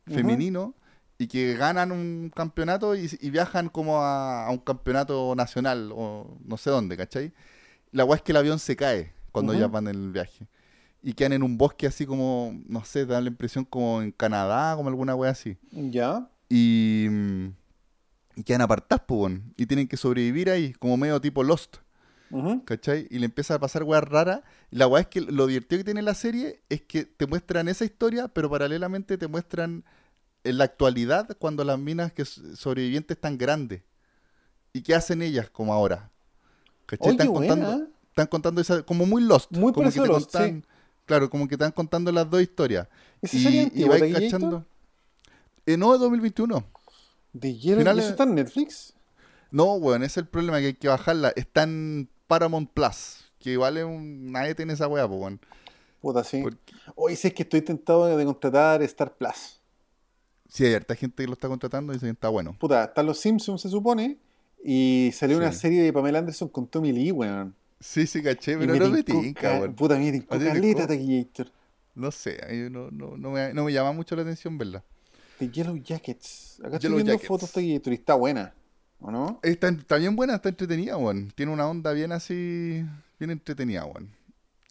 femenino 0.05 0.73
y 1.17 1.27
que 1.27 1.55
ganan 1.55 1.91
un 1.91 2.32
campeonato 2.36 2.95
y, 2.95 3.09
y 3.21 3.30
viajan 3.30 3.69
como 3.69 4.01
a, 4.01 4.45
a 4.47 4.51
un 4.51 4.57
campeonato 4.59 5.34
nacional 5.36 5.91
o 5.93 6.38
no 6.45 6.57
sé 6.57 6.69
dónde, 6.69 6.95
¿cachai? 6.97 7.32
La 7.91 8.05
weá 8.05 8.17
es 8.17 8.21
que 8.21 8.32
el 8.32 8.38
avión 8.38 8.59
se 8.59 8.75
cae 8.75 9.13
cuando 9.32 9.51
Ujú. 9.53 9.61
ya 9.61 9.67
van 9.67 9.88
en 9.88 9.95
el 9.95 10.11
viaje. 10.11 10.47
Y 11.01 11.13
quedan 11.13 11.33
en 11.33 11.43
un 11.43 11.57
bosque 11.57 11.87
así 11.87 12.05
como, 12.05 12.59
no 12.67 12.83
sé, 12.83 13.05
te 13.05 13.13
da 13.13 13.21
la 13.21 13.29
impresión 13.29 13.63
como 13.63 14.01
en 14.01 14.11
Canadá, 14.11 14.75
como 14.75 14.89
alguna 14.89 15.15
weá 15.15 15.31
así. 15.31 15.57
Ya. 15.71 16.29
Y, 16.49 17.07
mm, 17.09 17.45
y 18.35 18.43
quedan 18.43 18.61
apartadas, 18.61 19.05
pues, 19.07 19.39
y 19.55 19.65
tienen 19.65 19.87
que 19.87 19.95
sobrevivir 19.97 20.49
ahí, 20.49 20.73
como 20.73 20.97
medio 20.97 21.19
tipo 21.21 21.43
Lost. 21.43 21.77
¿Cachai? 22.65 23.07
Y 23.09 23.17
le 23.17 23.25
empieza 23.25 23.55
a 23.55 23.59
pasar 23.59 23.83
weas 23.83 24.03
raras. 24.03 24.41
La 24.69 24.85
weá 24.87 25.01
es 25.01 25.07
que 25.07 25.19
lo 25.21 25.47
divertido 25.47 25.79
que 25.79 25.83
tiene 25.83 26.03
la 26.03 26.13
serie 26.13 26.61
es 26.69 26.81
que 26.81 27.05
te 27.05 27.25
muestran 27.25 27.67
esa 27.69 27.85
historia, 27.85 28.27
pero 28.27 28.49
paralelamente 28.51 29.17
te 29.17 29.27
muestran 29.27 29.83
en 30.43 30.57
la 30.59 30.65
actualidad 30.65 31.35
cuando 31.39 31.63
las 31.63 31.79
minas 31.79 32.13
que 32.13 32.25
sobrevivientes 32.25 33.17
están 33.17 33.37
grandes. 33.37 33.81
¿Y 34.73 34.83
qué 34.83 34.93
hacen 34.93 35.23
ellas 35.23 35.49
como 35.49 35.73
ahora? 35.73 36.11
¿Cachai? 36.85 37.07
Oye, 37.07 37.17
están, 37.17 37.33
buena, 37.33 37.55
contando, 37.55 37.83
¿eh? 37.83 37.87
están 38.09 38.27
contando 38.27 38.61
esa, 38.61 38.83
como 38.83 39.07
muy 39.07 39.23
Lost. 39.23 39.51
Muy 39.51 39.73
como 39.73 39.89
que 39.91 39.99
te 39.99 40.07
contan- 40.07 40.63
Claro, 41.10 41.30
como 41.30 41.47
que 41.47 41.55
están 41.55 41.72
contando 41.72 42.12
las 42.12 42.30
dos 42.30 42.39
historias. 42.41 42.88
¿Esa 43.22 43.36
Y, 43.36 43.39
serie 43.43 43.62
y 43.62 43.64
antigua 43.66 43.97
vais 43.97 44.14
de 44.14 44.22
cachando. 44.22 44.66
Eh, 45.66 45.76
no, 45.76 45.93
es 45.95 45.99
2021. 45.99 46.64
¿De 47.34 47.57
Yellow 47.57 47.80
Finales- 47.80 48.03
¿y 48.03 48.05
¿Eso 48.05 48.12
está 48.12 48.24
en 48.26 48.36
Netflix? 48.36 48.93
No, 49.51 49.74
weón, 49.74 50.03
ese 50.03 50.12
es 50.12 50.18
el 50.18 50.28
problema 50.28 50.60
que 50.60 50.68
hay 50.68 50.74
que 50.76 50.88
bajarla. 50.88 51.34
Está 51.36 51.64
en 51.64 52.07
Paramount 52.28 52.70
Plus, 52.72 53.26
que 53.39 53.57
vale 53.57 53.84
un... 53.84 54.32
Nadie 54.32 54.53
tiene 54.53 54.74
esa 54.74 54.88
weá, 54.88 55.07
pues, 55.07 55.20
weón. 55.20 55.39
Puta, 55.99 56.24
sí. 56.24 56.41
Porque- 56.43 56.74
Hoy 56.95 57.16
sé 57.16 57.34
que 57.34 57.41
estoy 57.41 57.64
tentado 57.64 58.05
de 58.16 58.24
contratar 58.26 58.84
Star 58.84 59.16
Plus. 59.16 59.60
Sí, 60.47 60.64
hay 60.66 60.76
harta 60.76 60.93
gente 60.95 61.24
que 61.24 61.28
lo 61.28 61.34
está 61.34 61.47
contratando 61.47 61.91
y 61.91 61.95
dicen 61.95 62.10
que 62.10 62.14
está 62.14 62.30
bueno. 62.30 62.55
Puta, 62.60 62.84
están 62.84 63.07
los 63.07 63.20
Simpsons, 63.20 63.62
se 63.62 63.70
supone. 63.70 64.18
Y 64.64 65.10
salió 65.14 65.38
una 65.38 65.51
Sí. 65.51 65.60
serie 65.60 65.82
de 65.82 65.91
Pamela 65.91 66.20
Anderson 66.20 66.49
con 66.49 66.68
Tommy 66.68 66.91
Lee, 66.91 67.12
weón. 67.12 67.55
Sí, 67.80 68.07
sí, 68.07 68.21
caché, 68.21 68.57
pero 68.57 68.75
no 68.75 68.89
me 68.89 69.03
tinca, 69.03 69.41
ca- 69.41 69.59
weón. 69.59 69.75
Puta, 69.75 69.97
me 69.97 70.11
tincó 70.11 70.36
¿A 70.36 70.38
ti 70.38 70.43
te 70.45 70.49
caleta? 70.51 70.88
Taquillator. 70.88 71.51
No 71.95 72.11
sé, 72.11 72.38
no, 72.69 72.91
no, 72.91 73.17
no, 73.17 73.32
me, 73.32 73.53
no 73.53 73.65
me 73.65 73.73
llama 73.73 73.91
mucho 73.93 74.15
la 74.15 74.21
atención 74.23 74.57
verla. 74.57 74.84
De 75.39 75.49
Yellow 75.49 75.77
Jackets. 75.77 76.59
Acá 76.63 76.75
estoy 76.75 76.93
viendo 76.93 77.13
Jackets. 77.13 77.27
fotos 77.27 77.51
Taquillator 77.51 77.93
y 77.93 77.95
está 77.95 78.13
buena. 78.15 78.53
¿O 78.99 79.11
no? 79.11 79.39
Está, 79.43 79.69
está 79.69 79.95
bien 79.97 80.15
buena, 80.15 80.36
está 80.36 80.49
entretenida, 80.49 80.97
weón. 80.97 81.32
Tiene 81.36 81.53
una 81.53 81.67
onda 81.67 81.93
bien 81.93 82.11
así, 82.11 82.86
bien 83.17 83.32
entretenida, 83.32 83.86
weón. 83.86 84.13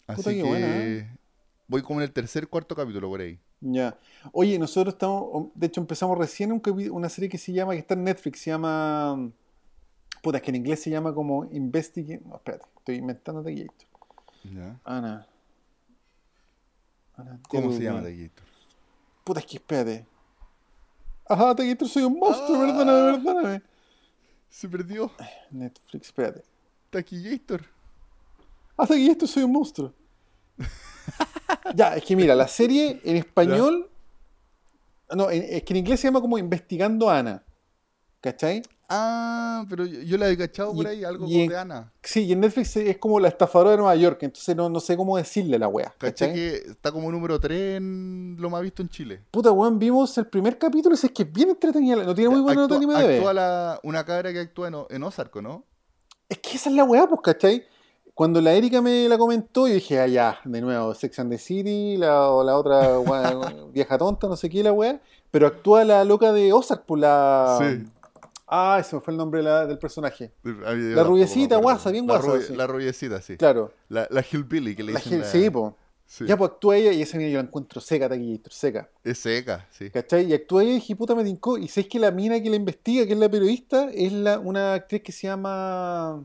Así 0.06 0.16
Puta, 0.16 0.30
qué 0.30 0.36
que 0.36 0.42
buena, 0.42 0.66
¿eh? 0.86 1.18
voy 1.66 1.82
como 1.82 2.00
en 2.00 2.04
el 2.04 2.12
tercer, 2.12 2.48
cuarto 2.48 2.74
capítulo 2.74 3.08
por 3.08 3.20
ahí. 3.20 3.38
Ya. 3.60 3.98
Oye, 4.32 4.58
nosotros 4.58 4.94
estamos. 4.94 5.50
De 5.54 5.66
hecho, 5.66 5.80
empezamos 5.80 6.16
recién 6.18 6.52
un 6.52 6.62
una 6.92 7.08
serie 7.08 7.28
que 7.28 7.38
se 7.38 7.52
llama, 7.52 7.72
que 7.72 7.78
está 7.80 7.94
en 7.94 8.04
Netflix, 8.04 8.40
se 8.40 8.50
llama. 8.50 9.30
Puta, 10.22 10.38
es 10.38 10.42
que 10.42 10.50
en 10.50 10.56
inglés 10.56 10.82
se 10.82 10.90
llama 10.90 11.14
como 11.14 11.44
Investigate. 11.52 12.22
No, 12.26 12.36
espérate, 12.36 12.64
estoy 12.88 12.96
inventando 12.96 13.42
Taquillator. 13.42 13.86
¿Ya? 14.44 14.80
Ana. 14.84 15.26
Ana 17.16 17.38
¿Cómo 17.48 17.70
se 17.72 17.82
llama 17.82 18.02
Taquito? 18.02 18.42
Puta, 19.24 19.40
es 19.40 19.46
que 19.46 19.56
espérate. 19.56 20.06
Ajá, 21.28 21.54
Taquillator, 21.54 21.86
soy 21.88 22.04
un 22.04 22.18
monstruo, 22.18 22.56
Ah. 22.56 22.66
perdóname, 22.66 23.18
perdóname. 23.18 23.62
Se 24.48 24.68
perdió. 24.68 25.10
Netflix, 25.50 26.06
espérate. 26.06 26.42
Taquillator. 26.88 27.62
Aquí 28.78 29.10
esto 29.10 29.26
soy 29.26 29.42
un 29.42 29.52
monstruo. 29.52 29.92
ya, 31.74 31.94
es 31.96 32.04
que 32.04 32.16
mira, 32.16 32.34
la 32.34 32.48
serie 32.48 33.00
en 33.04 33.16
español. 33.16 33.90
No, 35.14 35.30
en- 35.30 35.42
es 35.44 35.62
que 35.64 35.72
en 35.74 35.78
inglés 35.78 36.00
se 36.00 36.06
llama 36.08 36.20
como 36.22 36.38
Investigando 36.38 37.10
a 37.10 37.18
Ana. 37.18 37.42
¿Cachai? 38.22 38.62
Ah, 38.90 39.66
pero 39.68 39.84
yo, 39.84 40.00
yo 40.00 40.16
la 40.16 40.30
he 40.30 40.36
cachado 40.36 40.72
por 40.72 40.84
Y- 40.86 40.88
ahí, 40.88 41.04
algo 41.04 41.26
de 41.26 41.56
Ana. 41.56 41.92
Sí, 42.02 42.24
y 42.24 42.32
en 42.32 42.40
Netflix 42.40 42.74
es 42.76 42.96
como 42.96 43.20
la 43.20 43.28
estafadora 43.28 43.72
de 43.72 43.76
Nueva 43.76 43.94
York, 43.96 44.18
entonces 44.22 44.56
no, 44.56 44.70
no 44.70 44.80
sé 44.80 44.96
cómo 44.96 45.16
decirle 45.18 45.58
la 45.58 45.68
wea. 45.68 45.92
Caché 45.98 46.26
¿Cachai? 46.26 46.34
que 46.34 46.56
está 46.70 46.90
como 46.90 47.12
número 47.12 47.38
3 47.38 47.76
en 47.76 48.36
lo 48.38 48.48
más 48.48 48.62
visto 48.62 48.80
en 48.80 48.88
Chile. 48.88 49.20
Puta, 49.30 49.52
weón, 49.52 49.78
vimos 49.78 50.16
el 50.16 50.26
primer 50.28 50.56
capítulo 50.56 50.94
y 51.00 51.06
es 51.06 51.12
que 51.12 51.22
es 51.24 51.32
bien 51.32 51.50
entretenida. 51.50 51.96
No 52.02 52.14
tiene 52.14 52.30
muy 52.30 52.40
buena 52.40 52.62
nota 52.62 52.76
en 52.76 52.82
IMDb. 52.84 53.16
actúa 53.16 53.34
la- 53.34 53.80
una 53.82 54.04
cabra 54.06 54.32
que 54.32 54.40
actúa 54.40 54.68
en, 54.68 54.76
en 54.88 55.02
Ozark, 55.02 55.36
¿no? 55.42 55.64
Es 56.28 56.38
que 56.38 56.56
esa 56.56 56.70
es 56.70 56.76
la 56.76 56.84
weá, 56.84 57.06
pues, 57.06 57.20
¿cachai? 57.22 57.64
Cuando 58.14 58.40
la 58.40 58.52
Erika 58.52 58.80
me 58.82 59.06
la 59.08 59.16
comentó, 59.18 59.68
yo 59.68 59.74
dije, 59.74 60.00
ah, 60.00 60.06
ya, 60.06 60.38
de 60.44 60.60
nuevo, 60.60 60.92
Sex 60.94 61.18
and 61.20 61.30
the 61.30 61.38
City, 61.38 61.96
la, 61.98 62.30
o 62.30 62.42
la 62.42 62.56
otra 62.56 62.88
vieja 63.72 63.96
tonta, 63.98 64.26
no 64.28 64.36
sé 64.36 64.48
qué, 64.50 64.62
la 64.62 64.72
wea. 64.72 65.00
Pero 65.30 65.46
actúa 65.46 65.84
la 65.84 66.04
loca 66.04 66.32
de 66.32 66.52
Ozark, 66.52 66.84
por 66.86 66.98
la. 66.98 67.58
Sí. 67.60 67.84
Ah, 68.50 68.78
ese 68.80 68.96
me 68.96 69.02
fue 69.02 69.12
el 69.12 69.18
nombre 69.18 69.40
de 69.40 69.44
la- 69.44 69.66
del 69.66 69.78
personaje. 69.78 70.32
La 70.42 71.04
rubiecita, 71.04 71.56
guasa, 71.58 71.90
bien 71.90 72.06
guasa, 72.06 72.34
La, 72.34 72.40
sí. 72.40 72.56
la 72.56 72.66
rubiecita, 72.66 73.20
sí. 73.20 73.36
Claro. 73.36 73.72
La, 73.88 74.06
la 74.10 74.22
Hillbilly 74.22 74.74
que 74.74 74.82
le 74.82 74.92
La 74.92 75.00
dicen. 75.00 75.20
Gil- 75.22 75.24
sí, 75.24 75.50
po. 75.50 75.76
sí. 76.06 76.24
Ya, 76.26 76.36
pues 76.38 76.52
actúa 76.52 76.76
ella 76.78 76.92
y 76.92 77.02
esa 77.02 77.18
mina 77.18 77.28
yo 77.28 77.38
la 77.38 77.44
encuentro 77.46 77.80
seca, 77.82 78.08
taquillator, 78.08 78.50
seca. 78.52 78.88
Es 79.04 79.18
seca, 79.18 79.68
sí. 79.70 79.90
¿Cachai? 79.90 80.24
Y 80.30 80.32
actúa 80.32 80.62
ella 80.62 80.72
y 80.72 80.74
dije, 80.76 80.96
puta, 80.96 81.14
me 81.14 81.24
tincó. 81.24 81.58
Y 81.58 81.68
sabes 81.68 81.88
que 81.88 81.98
la 81.98 82.10
mina 82.10 82.40
que 82.42 82.48
la 82.48 82.56
investiga, 82.56 83.06
que 83.06 83.12
es 83.12 83.18
la 83.18 83.28
periodista, 83.28 83.90
es 83.92 84.12
la, 84.12 84.38
una 84.38 84.72
actriz 84.74 85.02
que 85.02 85.12
se 85.12 85.26
llama. 85.26 86.24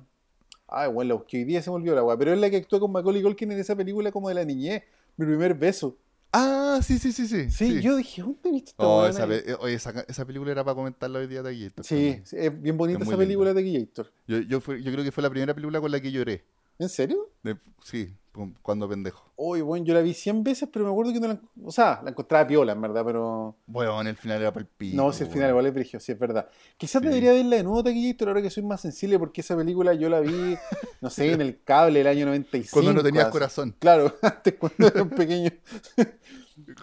Ay, 0.68 0.90
bueno, 0.90 1.18
busqué 1.18 1.38
hoy 1.38 1.44
día 1.44 1.62
se 1.62 1.70
me 1.70 1.76
olvidó 1.76 1.94
la 1.96 2.04
weá. 2.04 2.18
Pero 2.18 2.32
es 2.34 2.40
la 2.40 2.50
que 2.50 2.56
actúa 2.58 2.80
con 2.80 2.92
Macaulay 2.92 3.22
Culkin 3.22 3.52
en 3.52 3.60
esa 3.60 3.76
película 3.76 4.12
como 4.14 4.30
de 4.30 4.36
la 4.36 4.46
niñez. 4.46 4.82
Mi 5.18 5.26
primer 5.26 5.54
beso. 5.54 5.98
Ah, 6.34 6.80
sí, 6.82 6.98
sí, 6.98 7.12
sí, 7.12 7.28
sí. 7.28 7.50
Sí, 7.52 7.82
yo 7.82 7.96
dije, 7.96 8.22
¿dónde 8.24 8.50
he 8.50 8.52
visto 8.52 8.72
esta 8.72 8.88
Oh, 8.88 9.06
esa, 9.06 9.26
eh, 9.26 9.56
oye, 9.60 9.76
esa, 9.76 9.92
esa 10.08 10.26
película 10.26 10.52
era 10.52 10.64
para 10.64 10.74
comentarla 10.76 11.20
hoy 11.20 11.28
día, 11.28 11.44
Taquillito. 11.44 11.84
Sí, 11.84 12.22
sí, 12.26 12.36
es 12.40 12.62
bien 12.62 12.76
bonita 12.76 13.00
Es 13.00 13.08
esa 13.08 13.18
película 13.18 13.54
de 13.54 13.62
Taquillator. 13.62 14.12
Yo, 14.28 14.40
yo, 14.40 14.60
fue- 14.60 14.82
yo 14.82 14.92
creo 14.92 15.04
que 15.04 15.12
fue 15.12 15.22
la 15.22 15.30
primera 15.30 15.54
película 15.54 15.80
con 15.80 15.92
la 15.92 16.00
que 16.02 16.12
lloré. 16.12 16.44
¿En 16.80 16.90
serio? 16.90 17.30
De- 17.44 17.58
sí, 17.84 18.16
cuando 18.62 18.90
pendejo. 18.90 19.32
Uy, 19.36 19.62
bueno, 19.62 19.86
yo 19.86 19.94
la 19.94 20.02
vi 20.02 20.14
100 20.14 20.44
veces, 20.44 20.68
pero 20.72 20.86
me 20.86 20.92
acuerdo 20.92 21.14
que 21.14 21.20
no 21.20 21.28
la. 21.28 21.40
O 21.64 21.72
sea, 21.72 22.02
la 22.04 22.10
encontraba 22.12 22.48
piola, 22.48 22.72
en 22.74 22.82
verdad, 22.82 23.04
pero. 23.06 23.56
Bueno, 23.68 24.00
en 24.02 24.08
el 24.08 24.16
final 24.16 24.42
era 24.42 24.52
para 24.52 24.62
el 24.62 24.68
pico. 24.68 24.96
No, 24.98 25.12
si 25.14 25.24
al 25.24 25.30
final 25.30 25.50
igual 25.50 25.66
es 25.68 25.74
brigio, 25.74 26.00
sí 26.00 26.12
es 26.14 26.20
verdad. 26.20 26.48
Quizás 26.78 27.02
Sí. 27.02 27.08
debería 27.08 27.32
verla 27.34 27.58
de 27.58 27.64
nuevo, 27.64 27.84
Taquillator, 27.84 28.28
ahora 28.30 28.42
que 28.42 28.50
soy 28.50 28.64
más 28.64 28.82
sensible, 28.82 29.20
porque 29.20 29.42
esa 29.42 29.56
película 29.56 29.94
yo 29.94 30.10
la 30.10 30.20
vi, 30.22 30.56
no 31.02 31.10
sé, 31.10 31.32
en 31.34 31.42
el 31.42 31.62
cable 31.64 32.02
el 32.02 32.08
año 32.08 32.26
95. 32.26 32.74
Cuando 32.74 32.94
no 32.94 33.04
tenías 33.04 33.26
así. 33.26 33.32
corazón. 33.34 33.76
Claro, 33.80 34.14
antes 34.22 34.56
cuando 34.56 34.88
era 34.88 35.04
un 35.04 35.10
pequeño. 35.10 35.52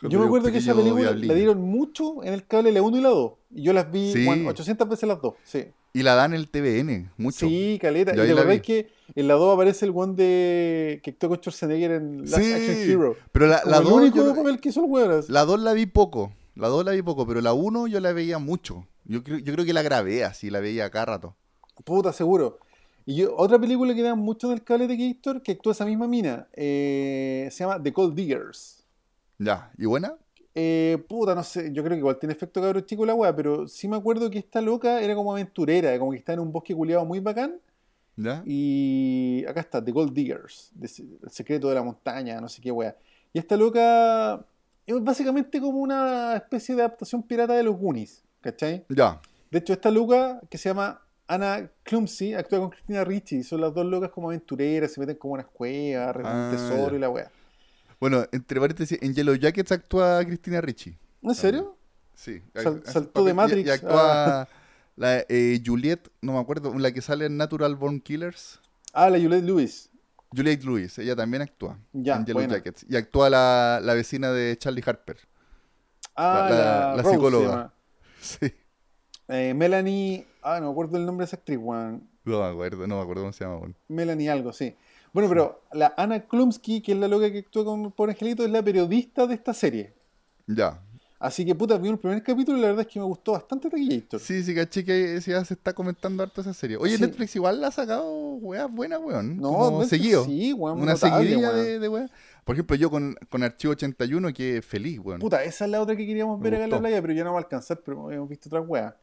Yo 0.08 0.18
me 0.18 0.26
acuerdo 0.26 0.50
que 0.50 0.58
esa 0.58 0.74
película 0.74 1.12
la 1.12 1.34
dieron 1.34 1.60
mucho 1.60 2.22
en 2.24 2.32
el 2.34 2.46
cable 2.46 2.72
la 2.72 2.82
1 2.82 2.98
y 2.98 3.00
la 3.00 3.08
2. 3.10 3.32
Y 3.54 3.62
yo 3.62 3.72
las 3.72 3.90
vi 3.90 4.12
Sí. 4.12 4.26
weón, 4.26 4.46
800 4.46 4.88
veces 4.88 5.08
las 5.08 5.20
dos. 5.20 5.34
Sí, 5.44 5.66
Y 5.92 6.02
la 6.02 6.14
dan 6.14 6.32
en 6.34 6.40
el 6.40 6.48
TVN, 6.50 7.10
mucho. 7.16 7.46
sí 7.48 7.78
caleta. 7.80 8.14
Yo 8.14 8.24
y 8.24 8.28
la 8.28 8.34
verdad 8.34 8.54
es 8.54 8.62
que 8.62 8.90
en 9.14 9.28
la 9.28 9.34
2 9.34 9.54
aparece 9.54 9.86
el 9.86 9.92
one 9.94 10.14
de 10.14 11.00
que 11.02 11.10
actuó 11.10 11.28
con 11.30 11.38
Schwarzenegger 11.38 11.90
en 11.92 12.20
Last 12.30 12.36
Sí, 12.42 12.52
Action 12.52 12.76
Hero. 12.76 13.16
Pero 13.32 13.46
la, 13.48 13.60
Como 13.62 13.70
la 13.72 13.78
el 13.78 13.84
2 13.84 13.92
único 13.92 14.16
yo- 14.16 14.34
papel 14.34 14.60
que 14.60 14.68
hizo 14.68 14.84
el 14.84 15.24
la 15.28 15.44
dos 15.44 15.60
la 15.60 15.72
vi 15.72 15.86
poco. 15.86 16.32
La 16.54 16.68
2 16.68 16.84
la 16.84 16.92
vi 16.92 17.02
poco, 17.02 17.26
pero 17.26 17.40
la 17.40 17.52
1 17.52 17.86
yo 17.86 18.00
la 18.00 18.12
veía 18.12 18.38
mucho. 18.38 18.86
Yo 19.04 19.22
creo, 19.24 19.38
yo 19.38 19.52
creo 19.52 19.64
que 19.64 19.72
la 19.72 19.82
grabé 19.82 20.24
así, 20.24 20.50
la 20.50 20.60
veía 20.60 20.90
cada 20.90 21.06
rato. 21.06 21.34
Puta, 21.84 22.12
seguro. 22.12 22.58
Y 23.06 23.16
yo, 23.16 23.34
otra 23.36 23.58
película 23.58 23.94
que 23.94 24.02
dan 24.02 24.18
mucho 24.18 24.48
en 24.48 24.52
el 24.52 24.62
cable 24.62 24.86
de 24.86 24.96
Gator, 24.96 25.42
que 25.42 25.52
actúa 25.52 25.72
esa 25.72 25.84
misma 25.86 26.06
mina, 26.06 26.46
eh, 26.52 27.48
se 27.50 27.64
llama 27.64 27.82
The 27.82 27.90
Gold 27.90 28.14
Diggers. 28.14 28.80
Ya, 29.43 29.70
¿y 29.78 29.86
buena? 29.86 30.14
Eh, 30.55 31.03
puta, 31.09 31.34
no 31.34 31.43
sé, 31.43 31.72
yo 31.72 31.82
creo 31.82 31.95
que 31.95 32.01
igual 32.01 32.18
tiene 32.18 32.32
efecto 32.34 32.61
cabro 32.61 32.80
chico 32.82 33.07
la 33.07 33.14
weá, 33.14 33.34
pero 33.34 33.66
sí 33.68 33.88
me 33.88 33.97
acuerdo 33.97 34.28
que 34.30 34.38
esta 34.38 34.61
loca 34.61 35.01
era 35.01 35.14
como 35.14 35.32
aventurera, 35.32 35.99
como 35.99 36.11
que 36.11 36.18
está 36.18 36.32
en 36.34 36.41
un 36.41 36.53
bosque 36.53 36.74
culiado 36.74 37.05
muy 37.07 37.20
bacán. 37.20 37.59
¿Ya? 38.16 38.43
Y 38.45 39.45
acá 39.49 39.61
está, 39.61 39.82
The 39.82 39.93
Gold 39.93 40.12
Diggers, 40.12 40.72
el 40.80 41.30
secreto 41.30 41.68
de 41.70 41.74
la 41.76 41.82
montaña, 41.82 42.38
no 42.41 42.49
sé 42.49 42.61
qué 42.61 42.70
weá. 42.70 42.95
Y 43.32 43.38
esta 43.38 43.57
loca 43.57 44.45
es 44.84 45.03
básicamente 45.03 45.59
como 45.61 45.78
una 45.78 46.36
especie 46.36 46.74
de 46.74 46.82
adaptación 46.82 47.22
pirata 47.22 47.55
de 47.55 47.62
los 47.62 47.76
Goonies, 47.78 48.22
¿cachai? 48.43 48.84
Ya. 48.91 49.20
De 49.51 49.59
hecho, 49.61 49.72
esta 49.72 49.91
loca 49.91 50.41
que 50.51 50.59
se 50.59 50.68
llama 50.68 51.01
Anna 51.28 51.70
Clumsy 51.84 52.34
actúa 52.34 52.59
con 52.59 52.70
Christina 52.70 53.05
Ricci. 53.05 53.43
Son 53.43 53.61
las 53.61 53.72
dos 53.72 53.86
locas 53.86 54.11
como 54.11 54.28
aventureras, 54.28 54.93
se 54.93 55.01
meten 55.01 55.16
como 55.16 55.34
unas 55.34 55.47
cuevas, 55.47 56.14
recogen 56.14 56.36
Ah, 56.36 56.49
tesoro 56.53 56.91
ya. 56.91 56.97
y 56.97 56.99
la 57.01 57.09
wea. 57.09 57.30
Bueno, 58.01 58.24
entre 58.32 58.59
paréntesis, 58.61 58.98
en 59.03 59.14
Yellow 59.14 59.34
Jackets 59.34 59.72
actúa 59.72 60.24
Cristina 60.24 60.61
Ricci. 60.61 60.96
¿En 61.22 61.34
serio? 61.34 61.76
Sí. 62.14 62.42
Sal- 62.55 62.82
saltó 62.84 63.24
de 63.24 63.30
y- 63.30 63.34
Matrix 63.34 63.66
Y, 63.66 63.70
actúa 63.70 64.48
la 64.96 65.24
eh, 65.28 65.61
Juliette, 65.64 66.11
no 66.22 66.32
me 66.34 66.38
acuerdo, 66.38 66.72
la 66.78 66.92
que 66.92 67.01
sale 67.03 67.26
en 67.26 67.36
Natural 67.36 67.76
Born 67.76 68.01
Killers. 68.01 68.61
Ah, 68.92 69.09
la 69.11 69.18
Juliette 69.18 69.44
Lewis. 69.44 69.90
Juliette 70.34 70.64
Lewis, 70.64 70.98
ella 70.98 71.14
también 71.16 71.42
actúa 71.42 71.78
Ya, 71.92 72.16
en 72.16 72.24
Yellow 72.24 72.40
buena. 72.40 72.55
Jackets. 72.55 72.86
Y 72.88 72.96
actúa 72.96 73.28
la, 73.30 73.80
la 73.82 73.94
vecina 73.94 74.30
de 74.32 74.57
Charlie 74.57 74.82
Harper. 74.86 75.18
Ah, 76.16 76.46
La- 76.51 76.57
la, 76.57 76.64
la- 76.64 76.96
la 76.96 77.03
Rose 77.03 77.09
se 77.09 77.14
psicóloga. 77.14 77.74
Sí. 78.20 78.53
Eh, 79.28 79.55
Melanie. 79.55 80.26
Ah, 80.42 80.59
no 80.61 80.66
me 80.66 80.72
acuerdo 80.72 80.96
el 80.98 81.07
nombre 81.07 81.24
de 81.24 81.28
esa 81.28 81.36
actriz, 81.36 81.59
weón. 81.61 82.07
No 82.24 82.40
me 82.40 82.46
acuerdo, 82.48 82.86
no 82.86 82.96
me 82.96 83.03
acuerdo 83.03 83.22
cómo 83.22 83.32
se 83.32 83.44
llama. 83.44 83.57
weón. 83.57 83.76
Melanie 83.88 84.28
algo, 84.30 84.53
sí. 84.53 84.74
Bueno, 85.12 85.28
pero 85.28 85.62
la 85.72 85.92
Anna 85.96 86.20
Klumsky, 86.20 86.80
que 86.80 86.92
es 86.92 86.98
la 86.98 87.08
loca 87.08 87.30
que 87.32 87.38
actúa 87.40 87.64
con 87.64 87.90
Pobre 87.92 88.12
Angelito, 88.12 88.44
es 88.44 88.50
la 88.50 88.62
periodista 88.62 89.26
de 89.26 89.34
esta 89.34 89.52
serie. 89.52 89.92
Ya. 90.46 90.80
Así 91.18 91.44
que, 91.44 91.54
puta, 91.54 91.76
vi 91.76 91.88
el 91.90 91.98
primer 91.98 92.22
capítulo 92.22 92.56
y 92.56 92.62
la 92.62 92.68
verdad 92.68 92.86
es 92.86 92.92
que 92.92 92.98
me 92.98 93.04
gustó 93.04 93.32
bastante 93.32 93.68
Taquillator. 93.68 94.18
Sí, 94.20 94.42
sí, 94.42 94.54
caché 94.54 94.84
que 94.84 95.20
ya 95.20 95.44
se 95.44 95.52
está 95.52 95.74
comentando 95.74 96.22
harto 96.22 96.40
esa 96.40 96.54
serie. 96.54 96.78
Oye, 96.78 96.96
Sí. 96.96 97.02
Netflix 97.02 97.36
igual 97.36 97.61
la 97.61 97.66
ha 97.66 97.70
sacado 97.72 98.11
weas 98.36 98.70
buenas, 98.72 99.00
weón. 99.02 99.36
No, 99.36 99.52
como 99.52 99.70
Netflix 99.80 99.88
seguido. 99.90 100.24
sí, 100.24 100.52
weón, 100.54 100.80
Una 100.80 100.92
notable, 100.94 101.26
seguidilla 101.28 101.50
weón. 101.50 101.64
de, 101.64 101.78
de 101.78 101.88
weas. 101.88 102.11
Por 102.44 102.54
ejemplo, 102.56 102.74
yo 102.76 102.90
con, 102.90 103.14
con 103.28 103.42
Archivo 103.42 103.72
81, 103.72 104.32
que 104.32 104.62
feliz, 104.62 104.98
weón. 104.98 105.20
Puta, 105.20 105.44
esa 105.44 105.66
es 105.66 105.70
la 105.70 105.82
otra 105.82 105.94
que 105.94 106.06
queríamos 106.06 106.38
Me 106.38 106.44
ver 106.44 106.54
acá 106.54 106.64
en 106.64 106.70
la 106.70 106.78
playa, 106.78 107.02
pero 107.02 107.12
ya 107.12 107.24
no 107.24 107.32
va 107.32 107.38
a 107.40 107.42
alcanzar, 107.42 107.82
pero 107.84 108.11
hemos 108.11 108.28
visto 108.28 108.48
otras 108.48 108.64
weas. 108.66 108.94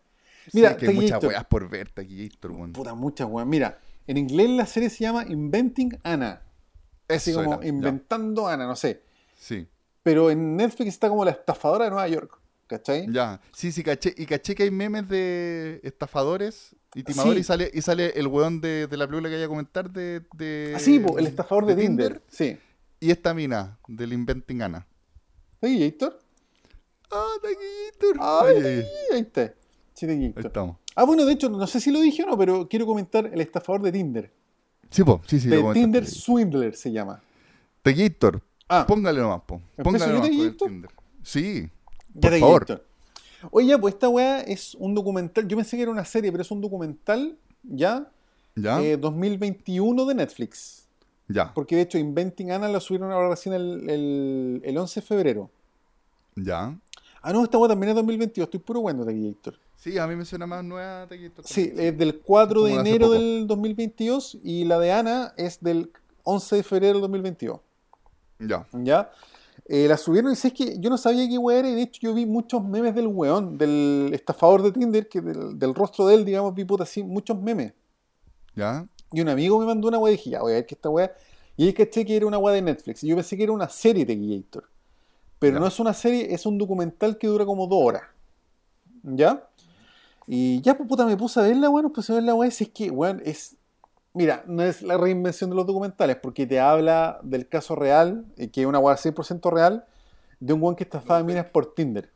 Sí, 0.46 0.52
Mira, 0.54 0.76
que 0.76 0.88
hay 0.88 0.96
muchas 0.96 1.24
weas 1.24 1.46
por 1.46 1.70
ver, 1.70 1.90
Taquillator, 1.92 2.52
weón. 2.52 2.74
Puta, 2.74 2.96
muchas 2.96 3.28
weas. 3.30 3.48
Mira, 3.48 3.78
en 4.08 4.18
inglés 4.18 4.50
la 4.50 4.66
serie 4.66 4.90
se 4.90 5.04
llama 5.04 5.26
Inventing 5.28 6.00
Anna. 6.04 6.42
Así 7.08 7.32
Eso 7.32 7.44
como 7.44 7.54
era, 7.56 7.64
ya. 7.64 7.68
inventando 7.70 8.48
Ana, 8.48 8.66
no 8.68 8.76
sé. 8.76 9.04
Sí, 9.36 9.68
Pero 10.04 10.30
en 10.32 10.56
Netflix 10.58 10.90
está 10.90 11.10
como 11.10 11.24
la 11.24 11.32
estafadora 11.32 11.86
de 11.86 11.92
Nueva 11.92 12.08
York. 12.08 12.40
¿Cachai? 12.68 13.08
ya. 13.12 13.40
Sí, 13.54 13.72
sí, 13.72 13.82
caché. 13.82 14.14
Y 14.18 14.26
caché 14.26 14.54
que 14.54 14.64
hay 14.64 14.72
memes 14.72 15.08
de 15.08 15.80
estafadores 15.84 16.76
y 16.94 17.04
timadores 17.04 17.36
Sí. 17.38 17.40
y, 17.40 17.44
sale, 17.44 17.72
y 17.74 17.82
sale 17.82 18.10
el 18.16 18.28
weón 18.28 18.60
de, 18.60 18.88
de 18.88 18.98
la 18.98 19.08
película 19.08 19.30
que 19.30 19.36
voy 19.36 19.44
a 19.46 19.48
comentar 19.48 19.90
de... 19.90 20.22
de 20.34 20.74
Así, 20.76 21.00
po, 21.00 21.18
el 21.18 21.28
estafador 21.28 21.66
de, 21.66 21.76
Tinder. 21.78 22.22
Sí. 22.30 22.58
Y 23.00 23.12
esta 23.12 23.34
mina, 23.34 23.80
del 23.88 24.12
Inventing 24.12 24.62
Anna. 24.64 24.86
¿Oye, 25.62 25.86
Héctor? 25.86 26.20
Ah, 27.10 27.26
Taquillator. 27.42 28.18
Ay, 28.20 28.58
Oye, 28.58 28.88
ahí 29.14 29.20
está. 29.22 29.54
Sí, 29.94 30.06
ahí 30.06 30.34
estamos. 30.36 30.78
Ah, 31.00 31.04
bueno, 31.04 31.26
de 31.26 31.34
hecho, 31.34 31.48
no 31.48 31.68
sé 31.68 31.80
si 31.80 31.92
lo 31.92 32.00
dije 32.02 32.24
o 32.24 32.26
no, 32.26 32.36
pero 32.36 32.68
quiero 32.68 32.88
comentar 32.88 33.28
el 33.32 33.40
estafador 33.40 33.84
de 33.84 33.92
Tinder. 33.92 34.32
Sí, 34.90 35.04
po, 35.04 35.22
sí, 35.28 35.40
sí. 35.40 35.48
de 35.48 35.62
lo. 35.62 35.72
Tinder 35.72 36.08
Swindler 36.08 36.76
se 36.76 36.92
llama. 36.92 37.22
Taquillator. 37.84 38.42
Ah, 38.68 38.84
Póngale 38.88 39.20
nomás, 39.22 39.42
po. 39.46 39.62
¿Empiezo 39.78 39.84
Póngale 40.08 40.14
nomás? 40.14 40.58
Tinder. 40.58 40.90
Sí. 41.22 41.70
ya 42.16 42.30
Por 42.30 42.40
favor. 42.40 42.62
Héctor. 42.64 42.86
Oye, 43.52 43.68
ya, 43.68 43.78
pues 43.78 43.94
esta 43.94 44.10
weá 44.10 44.40
es 44.42 44.74
un 44.74 44.96
documental. 44.96 45.48
Yo 45.48 45.56
pensé 45.56 45.78
que 45.78 45.84
era 45.84 45.92
una 45.92 46.04
serie, 46.04 46.32
pero 46.32 46.42
es 46.42 46.50
un 46.50 46.62
documental, 46.62 47.38
¿ya? 47.62 48.12
¿Ya? 48.56 48.82
Eh, 48.82 48.98
2021 48.98 50.04
de 50.04 50.16
Netflix. 50.16 50.88
ya. 51.28 51.54
Porque 51.54 51.76
de 51.76 51.84
hecho, 51.84 52.00
Inventing 52.00 52.50
Anna 52.52 52.70
lo 52.70 52.80
subieron 52.80 53.12
ahora 53.12 53.30
recién 53.30 53.54
el, 53.54 53.88
el, 53.88 54.62
el 54.66 54.76
11 54.76 55.00
de 55.00 55.06
febrero. 55.06 55.52
Ya. 56.36 56.76
Ah, 57.22 57.34
no, 57.34 57.44
esta 57.44 57.60
weá 57.60 57.70
también 57.70 57.90
es 57.92 57.96
2022. 57.98 58.48
Estoy 58.48 58.60
puro 58.62 58.82
bueno 58.82 59.06
de 59.06 59.14
aquí, 59.14 59.28
Héctor. 59.28 59.60
Sí, 59.78 59.98
a 59.98 60.08
mí 60.08 60.16
me 60.16 60.26
suena 60.26 60.46
más 60.48 60.64
nueva. 60.64 61.08
Sí, 61.44 61.72
es 61.78 61.98
del 61.98 62.20
4 62.20 62.64
de 62.64 62.74
enero 62.74 63.12
del 63.12 63.46
2022 63.48 64.40
y 64.44 64.66
la 64.66 64.80
de 64.80 64.92
Ana 64.92 65.34
es 65.38 65.62
del 65.62 65.92
11 66.24 66.58
de 66.58 66.64
febrero 66.64 66.94
del 66.94 67.02
2022. 67.02 67.60
Ya. 68.40 68.68
¿Ya? 68.74 69.12
Eh, 69.70 69.88
la 69.88 69.98
subieron 69.98 70.32
y 70.32 70.36
sé 70.36 70.52
que 70.52 70.80
yo 70.80 70.90
no 70.90 70.98
sabía 70.98 71.28
qué 71.28 71.38
weá 71.38 71.60
era 71.60 71.70
y 71.70 71.76
de 71.76 71.82
hecho 71.84 72.00
yo 72.02 72.14
vi 72.14 72.26
muchos 72.26 72.64
memes 72.64 72.96
del 72.96 73.08
weón, 73.08 73.58
del 73.58 74.10
estafador 74.14 74.62
de 74.64 74.72
Tinder, 74.72 75.08
que 75.08 75.22
del, 75.22 75.60
del 75.60 75.76
rostro 75.76 76.08
de 76.08 76.16
él, 76.16 76.26
digamos, 76.26 76.54
vi 76.56 76.64
puta 76.66 76.84
así, 76.84 77.04
muchos 77.04 77.40
memes. 77.40 77.74
Ya. 78.56 78.88
Y 79.12 79.22
un 79.22 79.30
amigo 79.30 79.60
me 79.60 79.66
mandó 79.66 79.88
una 79.88 80.00
weá 80.00 80.14
y 80.14 80.18
dije, 80.18 80.32
ya 80.32 80.42
voy 80.42 80.54
a 80.54 80.56
ver 80.56 80.66
que 80.66 80.76
esta 80.76 80.90
weá. 80.90 81.12
Y 81.56 81.66
ahí 81.66 81.74
caché 81.74 82.06
que 82.06 82.16
era 82.16 82.26
una 82.26 82.38
weá 82.38 82.56
de 82.56 82.62
Netflix. 82.62 83.04
Y 83.04 83.08
yo 83.08 83.16
pensé 83.16 83.38
que 83.38 83.44
era 83.44 83.52
una 83.52 83.70
serie 83.70 84.06
de 84.06 84.16
Gator. 84.16 84.70
Pero 85.40 85.56
Ya. 85.56 85.60
no 85.60 85.68
es 85.68 85.80
una 85.80 85.94
serie, 85.94 86.34
es 86.34 86.46
un 86.46 86.58
documental 86.58 87.18
que 87.18 87.28
dura 87.28 87.46
como 87.46 87.68
dos 87.68 87.80
horas. 87.84 88.04
¿Ya? 89.04 89.47
Y 90.28 90.62
ya, 90.62 90.76
pues 90.76 90.90
puta, 90.90 91.06
me 91.06 91.16
puse 91.16 91.40
a 91.40 91.44
verla, 91.44 91.70
bueno, 91.70 91.92
pues 91.92 92.10
a 92.10 92.16
ver 92.16 92.24
la 92.24 92.36
weá. 92.36 92.50
y 92.50 92.52
si 92.52 92.66
es 92.66 92.70
que, 92.70 92.92
weón, 92.92 93.22
es. 93.26 93.56
Mira, 94.14 94.44
no 94.48 94.64
es 94.64 94.82
la 94.82 94.98
reinvención 94.98 95.50
de 95.50 95.56
los 95.56 95.66
documentales, 95.66 96.18
porque 96.18 96.46
te 96.46 96.60
habla 96.60 97.20
del 97.24 97.48
caso 97.48 97.76
real, 97.76 98.26
eh, 98.36 98.50
que 98.50 98.62
es 98.62 98.68
una 98.68 98.80
weá 98.80 98.98
100% 98.98 99.52
real, 99.52 99.86
de 100.40 100.54
un 100.54 100.62
weón 100.62 100.76
que 100.76 100.84
estafaba 100.84 101.24
minas 101.24 101.46
por 101.46 101.74
Tinder. 101.74 102.12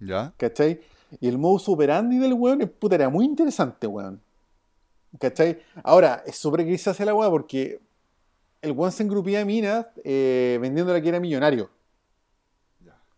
Ya. 0.00 0.34
¿Cachai? 0.36 0.80
Y 1.20 1.28
el 1.28 1.38
modus 1.38 1.68
operandi 1.68 2.18
del 2.18 2.32
weón, 2.32 2.60
puta, 2.78 2.96
era 2.96 3.08
muy 3.08 3.24
interesante, 3.24 3.86
weón. 3.86 4.20
¿Cachai? 5.20 5.60
Ahora, 5.84 6.22
es 6.26 6.36
súper 6.36 6.64
gris 6.64 6.88
hacia 6.88 7.04
la 7.04 7.14
weá 7.14 7.30
porque 7.30 7.80
el 8.62 8.72
weón 8.72 8.90
se 8.90 9.02
engrupía 9.02 9.38
de 9.38 9.44
minas 9.44 9.86
eh, 10.02 10.58
vendiéndola 10.60 11.00
que 11.00 11.08
era 11.08 11.20
millonario. 11.20 11.70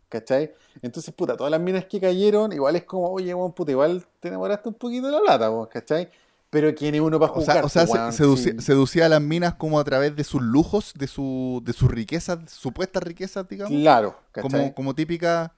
¿Cachai? 0.08 0.52
Entonces, 0.82 1.14
puta, 1.14 1.36
todas 1.36 1.50
las 1.50 1.60
minas 1.60 1.84
que 1.86 2.00
cayeron, 2.00 2.52
igual 2.52 2.76
es 2.76 2.84
como, 2.84 3.08
oye, 3.10 3.34
weón, 3.34 3.52
puta, 3.52 3.70
igual 3.72 4.04
te 4.20 4.28
enamoraste 4.28 4.68
un 4.68 4.74
poquito 4.74 5.06
de 5.06 5.12
la 5.12 5.20
plata, 5.20 5.50
weón, 5.50 5.66
¿cachai? 5.72 6.08
Pero 6.50 6.72
¿quién 6.74 6.94
es 6.94 7.00
uno 7.00 7.18
para 7.18 7.32
O 7.32 7.34
jugar? 7.36 7.56
sea, 7.56 7.64
o 7.64 7.68
sea 7.68 7.86
po, 7.86 7.92
se- 7.92 7.98
weón? 7.98 8.12
seducía, 8.12 8.52
Sí. 8.52 8.60
seducía 8.60 9.06
a 9.06 9.08
las 9.08 9.20
minas 9.20 9.54
como 9.54 9.80
a 9.80 9.84
través 9.84 10.14
de 10.14 10.22
sus 10.24 10.40
lujos, 10.42 10.92
de, 10.96 11.06
su, 11.08 11.60
de 11.64 11.72
sus 11.72 11.90
riquezas, 11.90 12.38
supuestas 12.50 13.02
riquezas, 13.02 13.48
digamos. 13.48 13.72
Claro, 13.80 14.16
¿cachai? 14.32 14.50
como, 14.50 14.74
como 14.74 14.94
típica. 14.94 15.52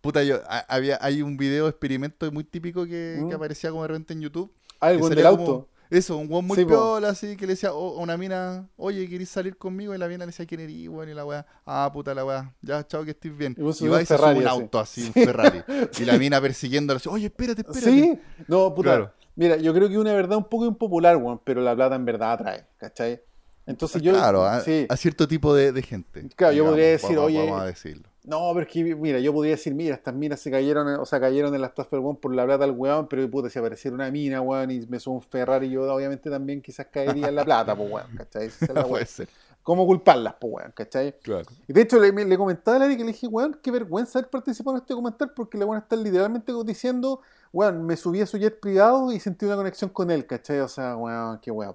Puta, 0.00 0.22
yo, 0.24 0.40
ha- 0.48 0.64
había, 0.68 0.98
hay 1.00 1.22
un 1.22 1.36
video 1.36 1.68
experimento 1.68 2.30
muy 2.32 2.44
típico 2.44 2.84
que, 2.86 3.18
Mm. 3.20 3.28
que 3.28 3.34
aparecía 3.34 3.70
como 3.70 3.82
de 3.82 3.88
repente 3.88 4.12
en 4.12 4.20
YouTube. 4.20 4.52
Algo 4.80 5.08
que 5.08 5.14
del 5.14 5.26
auto. 5.26 5.68
Eso, 5.98 6.16
un 6.16 6.30
weón 6.30 6.46
muy 6.46 6.56
Sí, 6.56 6.64
po. 6.64 6.96
así, 6.96 7.36
que 7.36 7.46
le 7.46 7.52
decía 7.52 7.72
oh, 7.72 7.98
a 7.98 8.02
una 8.02 8.16
mina, 8.16 8.68
oye, 8.76 9.08
¿querés 9.08 9.28
salir 9.28 9.56
conmigo? 9.56 9.94
Y 9.94 9.98
la 9.98 10.08
mina 10.08 10.24
le 10.24 10.30
decía, 10.32 10.46
¿quién 10.46 10.60
eres, 10.60 10.88
weón? 10.88 11.08
Y 11.08 11.14
la 11.14 11.24
weá, 11.24 11.46
ah, 11.66 11.90
puta 11.92 12.14
la 12.14 12.24
weá, 12.24 12.54
ya, 12.62 12.86
chao, 12.86 13.04
que 13.04 13.10
estés 13.12 13.36
bien. 13.36 13.54
Y 13.58 13.62
vos 13.62 13.80
Y 13.80 13.88
va 13.88 14.00
y 14.02 14.06
se 14.06 14.16
sube 14.16 14.34
un 14.34 14.46
auto 14.48 14.78
así, 14.80 15.04
un 15.04 15.12
Ferrari. 15.12 15.62
Y 15.98 16.04
la 16.04 16.18
mina 16.18 16.40
persiguiéndolo 16.40 16.96
así, 16.96 17.08
oye, 17.08 17.26
espérate, 17.26 17.60
espérate. 17.62 17.90
Sí, 17.90 18.18
no, 18.48 18.74
puta. 18.74 18.90
Claro. 18.90 19.12
Mira, 19.34 19.56
yo 19.56 19.72
creo 19.72 19.88
que 19.88 19.98
una 19.98 20.12
verdad 20.12 20.36
un 20.38 20.44
poco 20.44 20.66
impopular, 20.66 21.16
weón, 21.16 21.40
pero 21.44 21.60
la 21.62 21.74
plata 21.74 21.94
en 21.94 22.04
verdad 22.04 22.32
atrae, 22.32 22.66
¿cachai? 22.76 23.20
Entonces 23.66 24.02
yo. 24.02 24.12
claro, 24.12 24.44
a, 24.44 24.60
sí. 24.60 24.86
a 24.88 24.96
cierto 24.96 25.28
tipo 25.28 25.54
de, 25.54 25.72
de 25.72 25.82
gente. 25.82 26.28
Claro, 26.34 26.52
yo 26.52 26.64
podría 26.66 26.88
decir, 26.88 27.10
vamos- 27.16 27.26
oye, 27.26 27.38
Vamos 27.38 27.60
a 27.62 27.66
decirlo. 27.66 28.08
No, 28.24 28.50
pero 28.54 28.64
es 28.66 28.72
que, 28.72 28.94
mira, 28.94 29.18
yo 29.18 29.32
podría 29.32 29.52
decir, 29.56 29.74
mira, 29.74 29.96
estas 29.96 30.14
minas 30.14 30.38
se 30.38 30.48
cayeron, 30.50 30.86
o 31.00 31.04
sea, 31.04 31.18
cayeron 31.18 31.52
en 31.56 31.60
la 31.60 31.66
estafa 31.66 31.96
del 31.96 32.04
weón 32.04 32.16
por 32.16 32.32
la 32.32 32.44
plata 32.44 32.64
del 32.66 32.76
weón, 32.76 33.08
pero 33.08 33.28
puta, 33.28 33.50
si 33.50 33.58
apareciera 33.58 33.94
una 33.96 34.10
mina, 34.12 34.40
weón, 34.40 34.70
y 34.70 34.80
me 34.86 35.00
subo 35.00 35.16
un 35.16 35.22
Ferrari, 35.22 35.68
yo 35.68 35.92
obviamente 35.92 36.30
también 36.30 36.62
quizás 36.62 36.86
caería 36.86 37.28
en 37.30 37.34
la 37.34 37.44
plata, 37.44 37.74
pues, 37.74 37.90
weón, 37.90 38.06
¿cachai? 38.14 38.46
Esa 38.46 38.72
es 38.72 38.78
la 38.78 38.82
Puede 38.86 38.92
weón. 38.94 39.06
ser, 39.06 39.28
¿Cómo 39.64 39.86
culparlas, 39.86 40.34
pues, 40.40 40.52
weón, 40.54 40.72
¿cachai? 40.72 41.16
claro. 41.20 41.46
Y 41.66 41.72
de 41.72 41.80
hecho, 41.82 41.98
le, 41.98 42.12
me- 42.12 42.24
le 42.24 42.36
comentaba 42.36 42.76
a 42.76 42.80
Larry 42.80 42.96
que 42.96 43.02
le 43.04 43.12
dije, 43.12 43.26
weón, 43.26 43.58
qué 43.60 43.70
vergüenza 43.72 44.20
haber 44.20 44.30
participado 44.30 44.76
en 44.76 44.82
este 44.82 44.92
documental 44.94 45.32
porque 45.34 45.58
le 45.58 45.64
van 45.64 45.76
a 45.78 45.80
estar 45.80 45.98
literalmente 45.98 46.52
diciendo, 46.64 47.20
weón, 47.52 47.84
me 47.84 47.96
subí 47.96 48.20
a 48.20 48.26
su 48.26 48.38
jet 48.38 48.60
privado 48.60 49.12
y 49.12 49.18
sentí 49.18 49.46
una 49.46 49.56
conexión 49.56 49.90
con 49.90 50.10
él, 50.12 50.26
¿cachai? 50.26 50.60
O 50.60 50.68
sea, 50.68 50.96
weón, 50.96 51.40
qué 51.40 51.50
weón. 51.50 51.74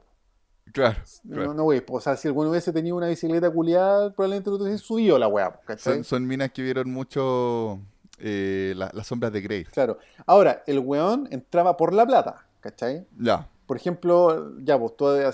Claro, 0.74 0.98
No, 1.24 1.36
claro. 1.36 1.54
no, 1.54 1.64
wey, 1.66 1.82
pues, 1.82 1.98
o 1.98 2.10
sea, 2.10 2.18
si 2.18 2.30
weón 2.30 2.50
hubiese 2.50 2.72
tenido 2.74 2.96
una 2.96 3.08
bicicleta 3.08 3.50
culiada, 3.50 4.12
probablemente 4.14 4.50
no 4.50 4.58
hubiese 4.58 4.78
subido 4.80 5.18
la 5.18 5.28
weá, 5.28 5.60
¿cachai? 5.66 5.96
Son, 5.96 6.04
son 6.04 6.28
minas 6.28 6.52
que 6.52 6.62
vieron 6.62 6.92
mucho 6.92 7.80
eh, 8.20 8.74
la- 8.76 8.92
las 8.94 9.08
sombras 9.08 9.32
de 9.32 9.42
Grey. 9.42 9.64
Claro. 9.66 9.98
Ahora, 10.26 10.64
el 10.68 10.80
weón 10.80 11.28
entraba 11.32 11.78
por 11.78 11.94
la 11.94 12.06
plata, 12.06 12.48
¿cachai? 12.60 13.06
Ya, 13.20 13.48
Por 13.68 13.78
ejemplo, 13.78 14.58
ya, 14.60 14.80
pues 14.80 14.96
tú 14.98 15.10
eh, 15.10 15.28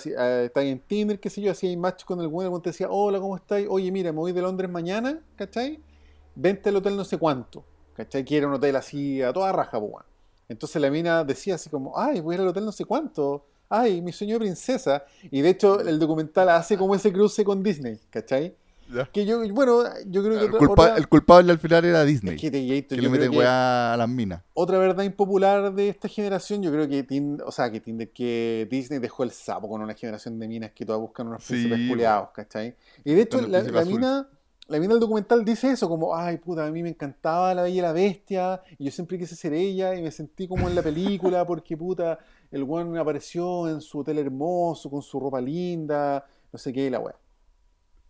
estás 0.46 0.64
en 0.64 0.80
Tinder, 0.80 1.20
qué 1.20 1.30
sé 1.30 1.42
yo, 1.42 1.52
hacías 1.52 1.78
match 1.78 2.04
con 2.04 2.20
el 2.20 2.28
weón, 2.28 2.46
el 2.46 2.50
weón 2.50 2.62
te 2.62 2.72
decía, 2.72 2.88
hola, 2.90 3.20
¿cómo 3.20 3.36
estás? 3.36 3.64
Oye, 3.70 3.92
mira, 3.92 4.12
me 4.12 4.18
voy 4.20 4.32
de 4.34 4.42
Londres 4.42 4.70
mañana, 4.70 5.20
¿cachai? 5.36 5.80
Vente 6.36 6.70
al 6.70 6.76
hotel 6.78 6.98
no 6.98 7.06
sé 7.06 7.18
cuánto, 7.18 7.64
¿cachai? 7.96 8.26
Que 8.26 8.38
era 8.38 8.48
un 8.48 8.54
hotel 8.54 8.76
así 8.76 9.22
a 9.22 9.32
toda 9.32 9.52
raja, 9.52 9.80
pues, 9.80 9.92
weón. 9.94 10.06
Entonces 10.50 10.82
la 10.82 10.90
mina 10.90 11.24
decía 11.24 11.56
así 11.56 11.70
como, 11.70 11.98
ay, 11.98 12.20
voy 12.22 12.34
a 12.34 12.36
ir 12.38 12.42
al 12.42 12.48
hotel 12.50 12.66
no 12.66 12.72
sé 12.72 12.86
cuánto, 12.86 13.46
ay, 13.82 14.02
mi 14.02 14.12
sueño 14.12 14.36
de 14.36 14.40
princesa. 14.46 15.04
Y 15.32 15.42
de 15.42 15.50
hecho, 15.50 15.80
el 15.80 16.00
documental 16.00 16.50
hace 16.50 16.78
como 16.78 16.96
ese 16.96 17.12
cruce 17.12 17.44
con 17.44 17.62
Disney, 17.64 17.98
¿cachai? 18.10 18.56
ya. 18.94 19.06
Que 19.12 19.26
yo, 19.26 19.40
bueno, 19.54 19.82
yo 20.08 20.22
creo 20.24 20.38
que 20.38 20.46
El, 20.46 20.50
otra- 20.54 20.60
culpa- 20.60 20.84
otra- 20.84 20.98
el 20.98 21.08
culpable 21.08 21.52
al 21.54 21.58
final 21.58 21.86
era 21.86 22.04
Disney. 22.04 22.36
es 22.36 22.42
que, 22.42 22.52
te- 22.52 22.84
que 22.86 22.96
yo 22.98 23.02
le 23.02 23.10
mete 23.10 23.30
weá 23.30 23.94
a 23.94 23.98
las 23.98 24.10
minas. 24.10 24.42
otra 24.54 24.78
verdad 24.78 25.04
impopular 25.04 25.74
de 25.74 25.90
esta 25.90 26.08
generación, 26.08 26.62
yo 26.62 26.72
creo 26.72 26.88
que 26.88 27.02
Tinder, 27.04 27.46
o 27.48 27.52
sea, 27.52 27.72
que 27.72 28.68
Disney 28.70 29.00
dejó 29.00 29.24
el 29.24 29.32
sapo 29.32 29.70
con 29.70 29.82
una 29.82 29.94
generación 29.94 30.38
de 30.38 30.48
minas 30.48 30.72
que 30.72 30.86
todas 30.86 31.00
buscan 31.02 31.28
unos 31.28 31.44
Sí, 31.44 31.54
príncipes 31.54 31.80
bo. 31.88 31.94
culiados, 31.94 32.30
¿cachai? 32.36 32.76
Y 33.04 33.14
de 33.14 33.22
hecho, 33.22 33.42
la, 33.42 33.62
mina, 33.86 34.28
la 34.68 34.80
mina 34.80 34.94
del 34.94 35.00
documental 35.00 35.44
dice 35.46 35.72
eso, 35.72 35.88
como, 35.90 36.16
ay, 36.16 36.38
puta, 36.38 36.66
a 36.68 36.72
mí 36.72 36.84
me 36.84 36.90
encantaba 36.90 37.54
La 37.56 37.64
Bella 37.64 37.76
y 37.78 37.82
la 37.82 37.94
Bestia, 37.94 38.62
y 38.78 38.86
yo 38.86 38.92
siempre 38.92 39.18
quise 39.18 39.36
ser 39.36 39.54
ella, 39.54 39.96
y 39.96 40.02
me 40.04 40.12
sentí 40.12 40.48
como 40.48 40.68
en 40.70 40.76
la 40.76 40.82
película, 40.84 41.46
porque, 41.48 41.76
puta, 41.78 42.20
el 42.54 42.64
weón 42.64 42.96
apareció 42.98 43.68
en 43.68 43.82
su 43.82 44.00
hotel 44.00 44.20
hermoso, 44.20 44.90
con 44.90 45.02
su 45.02 45.20
ropa 45.20 45.42
linda, 45.42 46.24
no 46.52 46.60
sé 46.60 46.72
qué, 46.72 46.86
y 46.86 46.90
la 46.92 47.00
weá. 47.00 47.16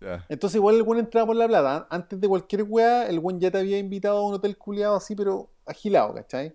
Ya. 0.02 0.26
Entonces 0.28 0.58
igual 0.58 0.76
el 0.76 0.82
weón 0.82 1.00
entraba 1.00 1.28
por 1.28 1.36
la 1.38 1.48
plata. 1.48 1.88
Antes 1.90 2.20
de 2.20 2.28
cualquier 2.28 2.64
weá, 2.64 3.08
el 3.08 3.20
weón 3.20 3.40
ya 3.40 3.50
te 3.50 3.60
había 3.60 3.80
invitado 3.80 4.18
a 4.18 4.28
un 4.28 4.34
hotel 4.34 4.58
culiado 4.58 4.98
así, 4.98 5.16
pero 5.16 5.50
agilado, 5.66 6.14
¿cachai? 6.14 6.54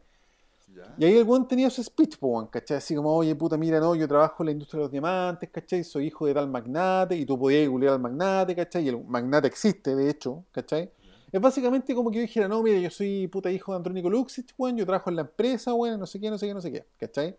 Y 0.98 1.04
ahí 1.06 1.16
el 1.16 1.24
weón 1.24 1.48
tenía 1.48 1.70
su 1.70 1.82
speech, 1.82 2.18
po, 2.18 2.46
¿cachai? 2.50 2.76
Así 2.76 2.94
como, 2.94 3.16
oye, 3.16 3.34
puta, 3.34 3.56
mira, 3.56 3.80
no, 3.80 3.94
yo 3.94 4.06
trabajo 4.06 4.42
en 4.42 4.46
la 4.46 4.52
industria 4.52 4.78
de 4.78 4.84
los 4.84 4.92
diamantes, 4.92 5.48
¿cachai? 5.50 5.82
Soy 5.82 6.06
hijo 6.06 6.26
de 6.26 6.34
tal 6.34 6.48
magnate, 6.48 7.16
y 7.16 7.24
tú 7.24 7.38
podías 7.38 7.68
googlear 7.68 7.94
al 7.94 8.00
magnate, 8.00 8.54
¿cachai? 8.54 8.84
Y 8.84 8.88
el 8.88 9.02
magnate 9.04 9.48
existe, 9.48 9.96
de 9.96 10.10
hecho, 10.10 10.44
¿cachai? 10.52 10.92
Es 11.32 11.40
básicamente 11.40 11.94
como 11.94 12.10
que 12.10 12.16
yo 12.16 12.22
dijera, 12.22 12.48
no, 12.48 12.62
mira, 12.62 12.78
yo 12.78 12.90
soy 12.90 13.28
puta 13.28 13.50
hijo 13.50 13.72
de 13.72 13.76
Andrónico 13.76 14.10
Luxich, 14.10 14.54
weón, 14.58 14.76
yo 14.76 14.84
trabajo 14.84 15.08
en 15.08 15.16
la 15.16 15.22
empresa, 15.22 15.72
weón, 15.72 15.98
no 15.98 16.06
sé 16.06 16.20
qué, 16.20 16.30
no 16.30 16.36
sé 16.36 16.46
qué, 16.46 16.54
no 16.54 16.60
sé 16.60 16.70
qué, 16.70 16.86
¿cachai? 16.98 17.36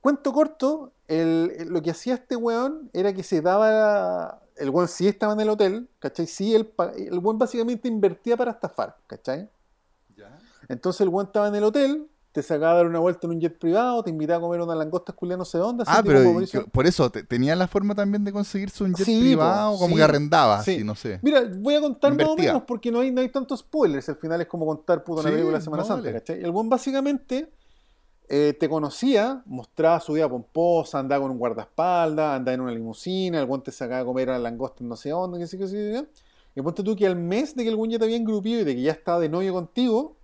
Cuento 0.00 0.32
corto, 0.32 0.92
el- 1.08 1.52
el- 1.58 1.68
lo 1.68 1.82
que 1.82 1.90
hacía 1.90 2.14
este 2.14 2.36
weón 2.36 2.90
era 2.92 3.12
que 3.12 3.22
se 3.22 3.40
daba. 3.40 4.40
El 4.56 4.70
weón 4.70 4.88
sí 4.88 5.08
estaba 5.08 5.32
en 5.32 5.40
el 5.40 5.48
hotel, 5.48 5.88
¿cachai? 5.98 6.26
Sí, 6.26 6.54
el, 6.54 6.72
el 6.96 7.18
weón 7.18 7.38
básicamente 7.38 7.88
invertía 7.88 8.36
para 8.36 8.50
estafar, 8.52 8.96
¿cachai? 9.06 9.48
Ya. 10.16 10.38
Entonces 10.68 11.00
el 11.00 11.08
weón 11.08 11.26
estaba 11.26 11.48
en 11.48 11.54
el 11.54 11.64
hotel, 11.64 12.06
te 12.32 12.42
sacaba 12.42 12.72
a 12.72 12.74
dar 12.76 12.86
una 12.86 13.00
vuelta 13.00 13.26
en 13.26 13.32
un 13.32 13.40
jet 13.40 13.58
privado, 13.58 14.04
te 14.04 14.10
invitaba 14.10 14.38
a 14.38 14.40
comer 14.42 14.60
unas 14.60 14.76
langostas 14.76 15.16
culiadas 15.16 15.38
no 15.40 15.44
sé 15.44 15.58
dónde. 15.58 15.82
así 15.82 15.90
Ah, 15.92 16.02
pero 16.04 16.20
y 16.40 16.46
por 16.70 16.86
eso, 16.86 17.10
te- 17.10 17.24
tenía 17.24 17.56
la 17.56 17.66
forma 17.66 17.94
también 17.94 18.22
de 18.22 18.32
conseguirse 18.32 18.84
un 18.84 18.94
jet 18.94 19.04
Sí, 19.06 19.20
privado, 19.20 19.76
como 19.78 19.88
sí, 19.88 19.96
que 19.96 20.02
arrendaba, 20.02 20.62
sí. 20.62 20.74
así, 20.76 20.84
no 20.84 20.94
sé. 20.94 21.18
Mira, 21.22 21.42
voy 21.56 21.74
a 21.74 21.80
contar 21.80 22.14
más 22.14 22.28
o 22.28 22.36
menos 22.36 22.62
porque 22.68 22.92
no 22.92 23.00
hay, 23.00 23.10
no 23.10 23.20
hay 23.20 23.30
tantos 23.30 23.60
spoilers. 23.60 24.08
Al 24.10 24.16
final 24.16 24.40
es 24.42 24.46
como 24.46 24.64
contar 24.66 25.02
puta 25.02 25.22
una 25.22 25.30
película 25.30 25.58
de 25.58 25.64
Semana 25.64 25.82
no, 25.82 25.88
Santa. 25.88 26.12
¿cachai? 26.12 26.40
El 26.40 26.52
buen 26.52 26.68
básicamente 26.68 27.50
eh, 28.32 28.54
te 28.58 28.68
conocía, 28.68 29.42
mostraba 29.44 29.98
su 29.98 30.12
vida 30.12 30.28
pomposa, 30.28 31.00
andaba 31.00 31.22
con 31.22 31.32
un 31.32 31.38
guardaespaldas, 31.38 32.36
andaba 32.36 32.54
en 32.54 32.60
una 32.60 32.70
limusina, 32.72 33.40
el 33.40 33.46
buen 33.46 33.60
te 33.60 33.72
sacaba 33.72 34.02
a 34.02 34.04
comer 34.04 34.30
a 34.30 34.38
langosta 34.38 34.84
no 34.84 34.94
sé 34.94 35.10
dónde, 35.10 35.40
qué 35.40 35.48
sé 35.48 35.58
qué, 35.58 35.64
qué 35.64 35.72
qué. 35.72 36.06
Y 36.54 36.62
ponte 36.62 36.84
tú 36.84 36.94
que 36.94 37.08
al 37.08 37.16
mes 37.16 37.56
de 37.56 37.64
que 37.64 37.70
el 37.70 37.74
buen 37.76 37.90
ya 37.90 37.98
te 37.98 38.04
había 38.04 38.16
engrupido 38.16 38.60
y 38.60 38.64
de 38.64 38.76
que 38.76 38.82
ya 38.82 38.92
estaba 38.92 39.18
de 39.18 39.28
novio 39.28 39.52
contigo, 39.52 40.16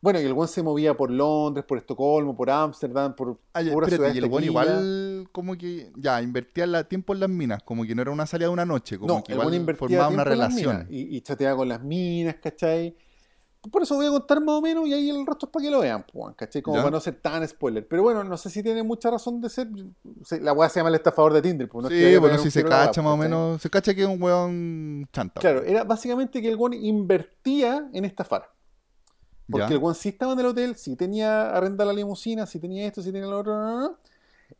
bueno, 0.00 0.20
y 0.20 0.24
el 0.24 0.34
buen 0.34 0.48
se 0.48 0.62
movía 0.64 0.96
por 0.96 1.08
Londres, 1.08 1.64
por 1.64 1.78
Estocolmo, 1.78 2.36
por 2.36 2.50
Ámsterdam, 2.50 3.14
por 3.14 3.38
Ah, 3.52 3.62
ya, 3.62 3.72
puras 3.72 3.92
espérate, 3.92 4.16
y 4.16 4.18
el 4.18 4.28
buen 4.28 4.42
igual 4.44 5.28
como 5.30 5.56
que 5.56 5.92
ya 5.96 6.20
invertía 6.20 6.66
la, 6.66 6.82
tiempo 6.82 7.14
en 7.14 7.20
las 7.20 7.30
minas, 7.30 7.62
como 7.62 7.84
que 7.84 7.94
no 7.94 8.02
era 8.02 8.10
una 8.10 8.26
salida 8.26 8.48
de 8.48 8.52
una 8.52 8.66
noche, 8.66 8.98
como 8.98 9.14
No, 9.14 9.22
que 9.22 9.34
igual 9.34 9.76
formaba 9.76 10.08
una 10.08 10.24
relación. 10.24 10.78
minas 10.78 10.90
y, 10.90 11.16
y 11.16 11.20
chateaba 11.20 11.56
con 11.58 11.68
las 11.68 11.80
minas, 11.80 12.34
¿cachai? 12.42 12.96
Por 13.70 13.82
eso 13.82 13.94
voy 13.96 14.06
a 14.06 14.10
contar 14.10 14.40
más 14.40 14.56
o 14.56 14.60
menos 14.60 14.86
y 14.86 14.92
ahí 14.92 15.10
el 15.10 15.26
resto 15.26 15.46
es 15.46 15.52
para 15.52 15.64
que 15.64 15.70
lo 15.70 15.80
vean, 15.80 16.04
pues, 16.12 16.34
¿cachai? 16.36 16.60
Como 16.62 16.76
Ya. 16.76 16.82
para 16.82 16.90
no 16.92 17.00
ser 17.00 17.14
tan 17.20 17.46
spoiler. 17.48 17.86
Pero 17.88 18.02
bueno, 18.02 18.22
no 18.22 18.36
sé 18.36 18.50
si 18.50 18.62
tiene 18.62 18.82
mucha 18.82 19.10
razón 19.10 19.40
de 19.40 19.48
ser. 19.48 19.68
se- 20.24 20.40
La 20.40 20.52
weá 20.52 20.68
se 20.68 20.80
llama 20.80 20.90
el 20.90 20.96
estafador 20.96 21.32
de 21.32 21.40
Tinder, 21.42 21.68
pues 21.68 21.82
no 21.82 21.88
es 21.88 21.92
que 21.92 21.98
sí, 21.98 22.04
vaya 22.04 22.16
a 22.16 22.20
bueno, 22.20 22.38
si 22.38 22.50
se 22.50 22.64
cacha 22.64 23.00
más 23.02 23.12
o 23.14 23.16
menos, 23.16 23.62
se 23.62 23.70
cacha 23.70 23.94
que 23.94 24.02
es 24.02 24.08
un 24.08 24.22
weón 24.22 25.08
chanta. 25.12 25.40
Claro, 25.40 25.62
era 25.62 25.84
básicamente 25.84 26.42
que 26.42 26.48
el 26.48 26.56
weón 26.56 26.74
invertía 26.74 27.88
en 27.92 28.04
estafar. 28.04 28.50
Porque 29.50 29.68
Ya. 29.68 29.74
el 29.74 29.78
weón 29.82 29.94
sí 29.94 30.08
estaba 30.10 30.32
en 30.32 30.40
el 30.40 30.46
hotel, 30.46 30.74
sí 30.76 30.96
tenía 30.96 31.50
arrendada 31.56 31.92
la 31.92 31.96
limusina, 31.96 32.46
sí 32.46 32.58
tenía 32.58 32.86
esto, 32.86 33.02
sí 33.02 33.12
tenía 33.12 33.28
lo 33.28 33.38
otro, 33.38 33.58
no, 33.58 33.70
no, 33.72 33.80
no. 33.88 33.98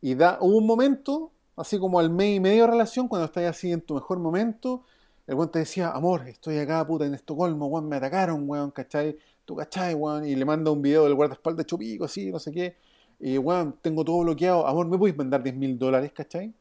y 0.01 0.13
da, 0.15 0.37
hubo 0.41 0.57
un 0.57 0.65
momento, 0.67 1.31
así 1.55 1.79
como 1.79 1.99
al 1.99 2.09
mes 2.09 2.35
y 2.37 2.39
medio 2.39 2.65
de 2.65 2.71
relación, 2.71 3.07
cuando 3.07 3.25
estás 3.25 3.43
así 3.45 3.71
en 3.71 3.81
tu 3.81 3.95
mejor 3.95 4.19
momento, 4.19 4.83
el 5.27 5.35
weón 5.35 5.51
te 5.51 5.59
decía, 5.59 5.91
amor, 5.91 6.27
estoy 6.27 6.57
acá, 6.59 6.85
puta, 6.85 7.05
en 7.05 7.13
Estocolmo, 7.13 7.67
weón, 7.67 7.89
me 7.89 7.95
atacaron, 7.95 8.47
weón, 8.47 8.71
¿cachai? 8.71 9.17
Tú, 9.45 9.55
¿cachai, 9.55 9.93
weón? 9.93 10.25
Y 10.25 10.35
le 10.35 10.45
manda 10.45 10.71
un 10.71 10.81
video 10.81 11.03
del 11.05 11.15
guardaespaldas 11.15 11.65
Chupico, 11.65 12.05
así, 12.05 12.31
no 12.31 12.39
sé 12.39 12.51
qué. 12.51 12.77
Y, 13.19 13.37
weón, 13.37 13.77
tengo 13.81 14.03
todo 14.05 14.19
bloqueado, 14.19 14.67
amor, 14.67 14.87
¿me 14.87 14.97
puedes 14.97 15.17
mandar 15.17 15.41
10 15.41 15.55
mil 15.55 15.77
dólares, 15.79 16.11
¿cachai? 16.13 16.53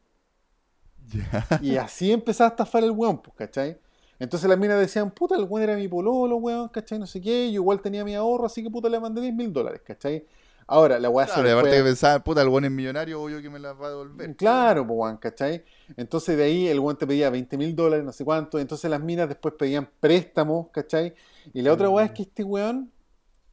Y 1.60 1.76
así 1.76 2.12
empezaba 2.12 2.48
a 2.48 2.52
estafar 2.52 2.84
el 2.84 2.90
weón, 2.92 3.20
pues, 3.20 3.36
¿cachai? 3.36 3.78
Entonces 4.18 4.48
las 4.48 4.58
minas 4.58 4.78
decían, 4.78 5.10
puta, 5.10 5.36
el 5.36 5.44
weón 5.44 5.64
era 5.68 5.76
mi 5.76 5.88
pololo, 5.88 6.36
weón, 6.36 6.68
¿cachai? 6.68 6.98
No 6.98 7.06
sé 7.06 7.20
qué, 7.20 7.52
yo 7.52 7.60
igual 7.60 7.82
tenía 7.82 8.04
mi 8.04 8.14
ahorro, 8.14 8.46
así 8.46 8.62
que 8.62 8.70
puta, 8.70 8.88
le 8.88 8.98
mandé 9.00 9.20
10 9.20 9.34
mil 9.34 9.52
dólares, 9.52 9.82
¿cachai? 9.84 10.26
Ahora, 10.66 10.98
la 10.98 11.10
weá 11.10 11.26
se 11.26 11.34
Claro, 11.34 11.48
le 11.48 11.52
aparte 11.52 11.76
de 11.76 11.82
pensar, 11.82 12.24
puta, 12.24 12.40
el 12.42 12.48
weón 12.48 12.64
es 12.64 12.70
millonario, 12.70 13.22
obvio 13.22 13.42
que 13.42 13.50
me 13.50 13.58
la 13.58 13.72
va 13.74 13.86
a 13.86 13.90
devolver. 13.90 14.34
Claro, 14.36 14.86
pues, 14.86 14.98
weón, 14.98 15.16
¿cachai? 15.18 15.64
Entonces 15.96 16.36
de 16.36 16.44
ahí 16.44 16.68
el 16.68 16.80
weón 16.80 16.96
te 16.96 17.06
pedía 17.06 17.28
20 17.30 17.56
mil 17.58 17.76
dólares, 17.76 18.04
no 18.04 18.12
sé 18.12 18.24
cuánto, 18.24 18.58
entonces 18.58 18.90
las 18.90 19.00
minas 19.00 19.28
después 19.28 19.54
pedían 19.58 19.88
préstamos, 20.00 20.68
¿cachai? 20.72 21.14
Y 21.52 21.62
la 21.62 21.72
otra 21.72 21.90
weá 21.90 22.06
es 22.06 22.12
que 22.12 22.22
este 22.22 22.44
weón 22.44 22.90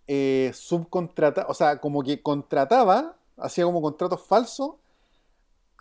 eh, 0.08 0.52
subcontrata, 0.54 1.46
o 1.48 1.54
sea, 1.54 1.80
como 1.80 2.02
que 2.02 2.22
contrataba, 2.22 3.18
hacía 3.38 3.66
como 3.66 3.82
contratos 3.82 4.26
falsos 4.26 4.76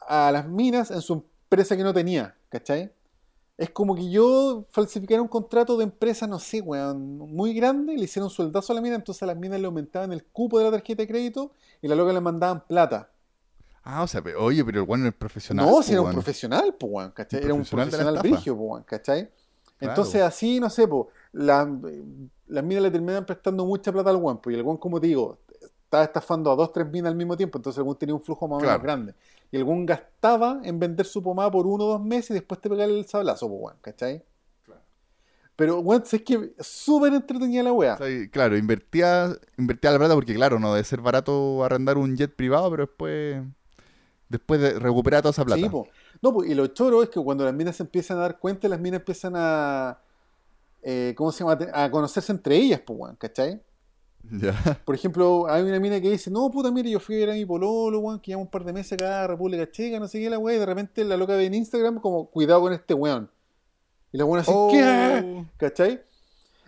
a 0.07 0.31
las 0.33 0.49
minas 0.49 0.91
en 0.91 1.01
su 1.01 1.15
empresa 1.15 1.77
que 1.77 1.85
no 1.85 1.95
tenía, 1.95 2.37
¿cachai? 2.49 2.93
Es 3.61 3.69
como 3.69 3.95
que 3.95 4.11
yo 4.11 4.65
falsificara 4.71 5.21
un 5.21 5.29
contrato 5.29 5.77
de 5.77 5.85
empresa, 5.85 6.27
no 6.27 6.39
sé, 6.39 6.63
weón, 6.63 7.19
muy 7.19 7.53
grande, 7.53 7.95
le 7.95 8.05
hicieron 8.05 8.31
sueldazo 8.31 8.73
a 8.73 8.77
la 8.77 8.81
mina, 8.81 8.95
entonces 8.97 9.23
a 9.23 9.27
las 9.27 9.37
minas 9.37 9.61
le 9.61 9.67
aumentaban 9.67 10.15
el 10.15 10.25
cupo 10.25 10.59
de 10.59 10.65
la 10.65 10.71
tarjeta 10.71 11.03
de 11.03 11.07
crédito 11.09 11.53
y 11.83 11.87
la 11.89 11.95
loca 11.95 12.11
le 12.15 12.23
mandaban 12.23 12.67
plata. 12.67 13.11
Ah, 13.83 14.03
o 14.03 14.07
sea, 14.07 14.23
pero- 14.23 14.43
oye, 14.43 14.65
pero 14.65 14.81
el 14.83 14.89
weón 14.89 15.05
es 15.07 15.13
profesional. 15.13 15.67
No, 15.67 15.83
si 15.83 15.93
era 15.93 16.01
un 16.01 16.07
weón. 16.07 16.15
profesional, 16.15 16.75
pues, 16.81 16.91
weón, 16.91 17.11
¿cachai? 17.11 17.45
Era 17.45 17.53
un 17.53 17.65
profesional 17.67 18.19
brigio, 18.21 18.57
pues, 18.57 18.71
weón, 18.71 18.83
¿cachai? 18.85 19.31
Claro. 19.77 19.93
Entonces, 19.93 20.23
así, 20.23 20.59
no 20.59 20.71
sé, 20.71 20.89
pues, 20.89 21.09
la- 21.33 21.71
las 22.47 22.65
minas 22.65 22.83
le 22.83 22.91
terminan 22.91 23.27
prestando 23.27 23.67
mucha 23.67 23.93
plata 23.93 24.09
al 24.09 24.17
weón, 24.17 24.39
pues, 24.41 24.57
y 24.57 24.59
el 24.59 24.65
weón, 24.65 24.79
como 24.79 24.99
te 24.99 25.07
digo, 25.09 25.37
estaba 25.85 26.05
estafando 26.05 26.51
a 26.51 26.57
dos, 26.57 26.73
tres 26.73 26.87
minas 26.91 27.11
al 27.11 27.17
mismo 27.17 27.37
tiempo, 27.37 27.59
entonces 27.59 27.77
algún 27.77 27.97
tenía 27.97 28.15
un 28.15 28.23
flujo 28.23 28.49
más 28.49 28.57
o 28.57 28.61
menos 28.61 28.69
Claro. 28.71 28.83
grande. 28.83 29.15
Y 29.53 29.57
algún 29.57 29.85
gastaba 29.85 30.61
en 30.63 30.79
vender 30.79 31.07
su 31.07 31.23
pomada 31.23 31.51
por 31.51 31.67
uno 31.67 31.85
o 31.85 31.89
dos 31.89 32.03
meses 32.03 32.31
y 32.31 32.35
después 32.35 32.61
te 32.61 32.69
pegarle 32.69 32.99
el 32.99 33.07
sablazo, 33.07 33.49
pues, 33.49 33.61
weón, 33.63 33.77
¿cachai? 33.81 34.25
Pero, 35.57 35.81
weón, 35.81 36.03
es 36.11 36.23
que 36.23 36.55
súper 36.59 37.13
entretenida 37.13 37.63
la 37.63 37.73
weá. 37.73 37.95
O 37.95 37.99
sea, 37.99 38.09
y 38.09 38.31
claro, 38.31 38.57
invertía, 38.57 39.37
invertía 39.59 39.91
la 39.91 39.99
plata 39.99 40.15
porque, 40.15 40.35
claro, 40.35 40.59
no 40.59 40.73
debe 40.73 40.85
ser 40.85 41.03
barato 41.03 41.63
arrendar 41.63 41.99
un 41.99 42.17
jet 42.17 42.35
privado, 42.35 42.71
pero 42.71 42.87
después, 42.87 43.43
después 44.31 44.61
de 44.61 44.79
recuperar 44.79 45.21
toda 45.21 45.33
esa 45.33 45.45
plata. 45.45 45.61
Sí, 45.61 45.69
po. 45.69 45.87
No, 46.23 46.33
po, 46.33 46.45
y 46.45 46.55
lo 46.55 46.69
choro 46.69 47.03
es 47.03 47.11
que 47.11 47.21
cuando 47.21 47.45
las 47.45 47.53
minas 47.53 47.77
se 47.77 47.83
empiezan 47.83 48.17
a 48.17 48.21
dar 48.23 48.39
cuenta, 48.39 48.69
las 48.69 48.81
minas 48.81 49.01
empiezan 49.01 49.35
a. 49.37 49.99
eh, 50.83 51.13
¿Cómo 51.15 51.31
se 51.31 51.45
llama? 51.45 51.59
A 51.75 51.91
conocerse 51.91 52.33
entre 52.33 52.57
ellas, 52.57 52.81
pues, 52.81 52.99
¿cachai? 53.19 53.61
Por 54.85 54.95
ejemplo, 54.95 55.47
hay 55.49 55.63
una 55.63 55.81
mina 55.81 56.01
que 56.01 56.11
dice, 56.11 56.31
no, 56.31 56.51
puta, 56.51 56.71
mire, 56.71 56.91
yo 56.91 57.01
fui 57.01 57.17
a 57.17 57.19
ver 57.19 57.31
a 57.31 57.33
mi 57.35 57.45
pololo, 57.45 57.99
weón, 57.99 58.21
que 58.21 58.31
lleva 58.31 58.41
un 58.41 58.49
par 58.49 58.65
de 58.65 58.73
meses 58.73 58.93
acá 58.93 59.25
a 59.25 59.27
República 59.27 59.71
Checa, 59.71 59.99
no 59.99 60.07
sé 60.09 60.21
qué, 60.21 60.31
la 60.31 60.39
weá, 60.39 60.57
y 60.57 60.59
de 60.59 60.67
repente 60.67 61.05
la 61.05 61.17
loca 61.17 61.35
ve 61.35 61.47
en 61.47 61.55
Instagram 61.55 62.01
como, 62.01 62.27
cuidado 62.31 62.61
con 62.61 62.73
este 62.73 62.95
weón. 62.95 63.31
Y 64.13 64.19
la 64.19 64.25
weón 64.25 64.41
así, 64.41 64.51
Oh. 64.55 64.69
¿qué? 64.71 65.45
¿Cachai? 65.57 66.03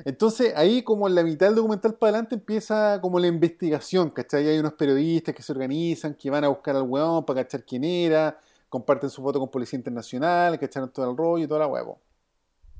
Entonces, 0.04 0.52
ahí 0.56 0.82
como 0.82 1.06
en 1.06 1.14
la 1.14 1.22
mitad 1.22 1.46
del 1.46 1.54
documental 1.54 1.94
para 1.94 2.10
adelante 2.10 2.34
empieza 2.34 3.00
como 3.00 3.20
la 3.20 3.26
investigación, 3.26 4.10
¿cachai? 4.10 4.48
Hay 4.48 4.58
unos 4.58 4.72
periodistas 4.72 5.34
que 5.34 5.42
se 5.42 5.52
organizan, 5.52 6.14
que 6.14 6.30
van 6.30 6.44
a 6.44 6.48
buscar 6.48 6.74
al 6.74 6.82
weón 6.82 7.24
para 7.24 7.42
cachar 7.44 7.64
quién 7.64 7.84
era, 7.84 8.38
comparten 8.68 9.10
su 9.10 9.22
foto 9.22 9.38
con 9.38 9.50
Policía 9.50 9.76
Internacional, 9.76 10.58
cacharon 10.58 10.90
todo 10.90 11.10
el 11.10 11.16
rollo 11.16 11.44
y 11.44 11.46
toda 11.46 11.60
la 11.60 11.66
huevo. 11.66 11.98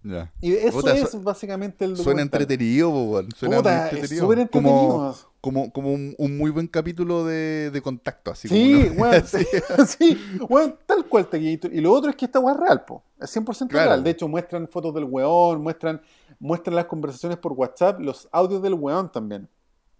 Ya. 0.05 0.33
Y 0.41 0.53
eso 0.55 0.87
es 0.89 1.11
su- 1.11 1.23
básicamente 1.23 1.85
el 1.85 1.97
Suena 1.97 2.23
entretenido, 2.23 2.91
weón. 2.91 3.29
Suena 3.37 3.59
es 3.59 3.93
entretenido. 3.93 4.49
Como, 4.51 5.15
como, 5.41 5.73
como 5.73 5.93
un, 5.93 6.15
un 6.19 6.37
muy 6.39 6.51
buen 6.51 6.67
capítulo 6.67 7.25
de, 7.25 7.71
de 7.71 7.83
contacto, 7.83 8.31
así 8.33 8.49
Sí, 8.49 8.85
como, 8.89 8.95
¿no? 8.95 9.03
weón, 9.03 9.25
Sí. 9.87 10.19
tal 10.87 11.07
cual 11.09 11.29
Taquillito. 11.29 11.69
Y 11.69 11.81
lo 11.81 11.93
otro 11.93 12.11
es 12.11 12.17
que 12.17 12.25
esta 12.27 12.41
weá 12.41 12.55
es 12.55 12.61
real, 12.61 12.85
po. 12.85 13.03
Es 13.21 13.35
100% 13.37 13.69
Claro. 13.69 13.91
real. 13.91 14.05
De 14.05 14.11
hecho, 14.11 14.29
muestran 14.29 14.69
fotos 14.69 14.95
del 14.95 15.05
weón, 15.05 15.63
muestran, 15.63 16.01
muestran 16.41 16.75
las 16.77 16.87
conversaciones 16.87 17.39
por 17.39 17.53
WhatsApp, 17.53 18.01
los 18.01 18.29
audios 18.33 18.63
del 18.63 18.75
weón 18.75 19.11
también, 19.13 19.49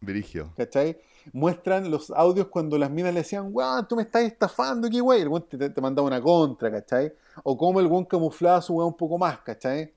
Virigio. 0.01 0.53
¿cachai? 0.57 0.99
Muestran 1.33 1.91
los 1.91 2.11
audios 2.11 2.49
cuando 2.49 2.77
las 2.79 2.91
minas 2.91 3.13
le 3.15 3.21
decían, 3.21 3.49
weón, 3.51 3.87
tú 3.89 3.97
me 3.97 4.03
estás 4.03 4.23
estafando, 4.23 4.89
qué 4.91 5.01
wey. 5.01 5.23
El 5.23 5.29
weón 5.29 5.47
te, 5.49 5.71
te 5.71 5.81
mandaba 5.81 6.07
una 6.09 6.21
contra, 6.21 6.71
¿cachai? 6.71 7.13
O 7.45 7.57
cómo 7.57 7.81
el 7.81 7.87
weón 7.87 8.05
camuflaba 8.05 8.59
a 8.59 8.63
su 8.63 8.75
weón 8.75 8.89
un 8.89 8.97
poco 8.97 9.19
más, 9.19 9.39
¿cachai? 9.41 9.93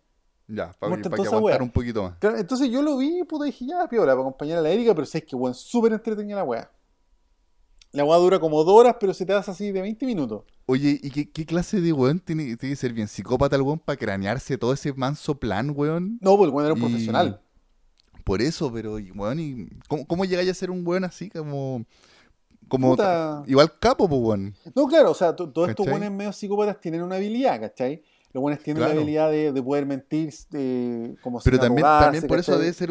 Ya, 0.48 0.72
para 0.78 0.92
Muestra 0.92 1.16
que 1.16 1.28
aguantar 1.28 1.62
un 1.64 1.72
poquito 1.72 2.04
más. 2.04 2.18
Claro, 2.20 2.38
entonces 2.38 2.70
yo 2.70 2.82
lo 2.84 2.98
vi, 2.98 3.24
puta, 3.24 3.46
dije, 3.46 3.66
ya, 3.66 3.88
piola, 3.90 4.12
para 4.12 4.22
acompañar 4.22 4.60
a 4.60 4.62
la 4.62 4.70
Erika, 4.70 4.94
pero 4.94 5.06
sé 5.06 5.24
que, 5.26 5.36
weón, 5.36 5.56
súper 5.56 5.94
entretenida 5.94 6.36
la 6.38 6.44
weá. 6.44 6.72
La 7.92 8.04
weá 8.04 8.18
dura 8.18 8.40
como 8.40 8.64
dos 8.64 8.76
horas, 8.76 8.98
pero 9.00 9.14
se 9.14 9.26
te 9.26 9.34
hace 9.34 9.52
así 9.52 9.72
de 9.72 9.82
20 9.82 10.06
minutos. 10.06 10.44
Oye, 10.66 11.00
¿y 11.02 11.10
qué, 11.12 11.32
qué 11.32 11.46
clase 11.46 11.80
de 11.80 11.94
weón 11.94 12.20
tiene, 12.20 12.44
tiene 12.58 12.74
que 12.74 12.76
ser 12.76 12.92
bien 12.94 13.08
psicópata 13.08 13.56
el 13.56 13.62
weón 13.62 13.80
para 13.80 13.98
cranearse 13.98 14.58
todo 14.58 14.74
ese 14.74 14.92
manso 14.94 15.36
plan, 15.36 15.72
weón? 15.76 16.18
No, 16.22 16.36
pues 16.38 16.50
el 16.50 16.54
weón 16.54 16.66
era 16.66 16.74
un 16.74 16.80
Y- 16.80 16.84
profesional. 16.84 17.42
Por 18.26 18.42
eso, 18.42 18.70
pero, 18.74 19.00
y, 19.00 19.12
weón, 19.12 19.40
y 19.40 19.68
¿cómo, 19.88 20.06
cómo 20.06 20.26
llegáis 20.26 20.50
a 20.50 20.54
ser 20.54 20.70
un 20.72 20.86
weón 20.86 21.06
así 21.06 21.30
como... 21.30 21.86
Como 22.68 22.90
Puta. 22.92 23.44
igual 23.46 23.72
capo, 23.80 24.10
pues, 24.10 24.20
weón. 24.22 24.56
No, 24.76 24.88
claro, 24.88 25.12
o 25.12 25.14
sea, 25.14 25.36
to- 25.36 25.50
todos 25.52 25.70
estos 25.70 25.88
buenos 25.88 26.12
medio 26.12 26.34
psicópatas 26.34 26.82
tienen 26.82 27.04
una 27.04 27.16
habilidad, 27.18 27.60
¿cachai? 27.62 28.02
Los 28.34 28.42
buenos 28.42 28.62
tienen 28.64 28.82
la 28.82 28.88
Claro. 28.88 29.00
habilidad 29.02 29.30
de, 29.32 29.52
de 29.54 29.64
poder 29.64 29.86
mentir 29.86 30.34
eh, 30.54 31.16
como 31.22 31.40
Pero 31.42 31.60
también, 31.60 31.86
también 31.86 32.28
por 32.28 32.40
eso 32.40 32.58
debe 32.58 32.74
ser... 32.74 32.90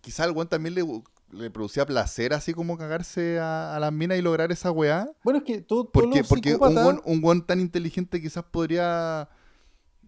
Quizá 0.00 0.24
al 0.24 0.30
weón 0.32 0.48
también 0.48 0.74
le, 0.74 0.84
le 1.32 1.50
producía 1.50 1.84
placer 1.84 2.32
así 2.32 2.54
como 2.54 2.78
cagarse 2.78 3.38
a, 3.38 3.76
a 3.76 3.78
las 3.80 3.92
minas 3.92 4.16
y 4.18 4.22
lograr 4.22 4.50
esa 4.50 4.70
weá. 4.70 5.06
Bueno, 5.22 5.40
es 5.40 5.44
que 5.44 5.60
todo, 5.60 5.90
Porque, 5.92 6.20
los 6.20 6.28
porque 6.28 6.54
un 6.54 6.60
weón, 6.74 7.02
un 7.04 7.22
weón 7.22 7.44
tan 7.46 7.60
inteligente 7.60 8.22
quizás 8.22 8.44
podría, 8.44 9.28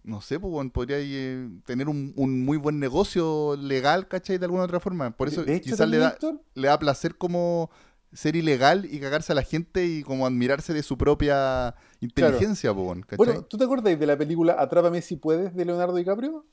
no 0.03 0.21
sé, 0.21 0.39
pues, 0.39 0.71
podría 0.71 0.97
eh, 0.99 1.47
tener 1.65 1.87
un, 1.87 2.13
un 2.15 2.43
muy 2.43 2.57
buen 2.57 2.79
negocio 2.79 3.55
legal, 3.55 4.07
¿cachai? 4.07 4.37
De 4.37 4.45
alguna 4.45 4.63
otra 4.63 4.79
forma. 4.79 5.15
Por 5.15 5.27
eso 5.27 5.43
quizás 5.45 5.87
le 5.87 5.97
da, 5.97 6.09
Héctor, 6.09 6.41
le 6.55 6.67
da 6.67 6.79
placer 6.79 7.17
como 7.17 7.69
ser 8.13 8.35
ilegal 8.35 8.85
y 8.85 8.99
cagarse 8.99 9.31
a 9.31 9.35
la 9.35 9.43
gente 9.43 9.85
y 9.85 10.03
como 10.03 10.25
admirarse 10.25 10.73
de 10.73 10.83
su 10.83 10.97
propia 10.97 11.75
inteligencia, 11.99 12.73
pues, 12.73 12.85
weón, 12.85 13.01
¿cachai? 13.01 13.17
Bueno, 13.17 13.43
¿tú 13.43 13.57
te 13.57 13.63
acuerdas 13.63 13.97
de 13.97 14.05
la 14.05 14.17
película 14.17 14.55
Atrápame 14.59 15.01
si 15.01 15.15
puedes 15.15 15.55
de 15.55 15.65
Leonardo 15.65 15.95
DiCaprio? 15.95 16.45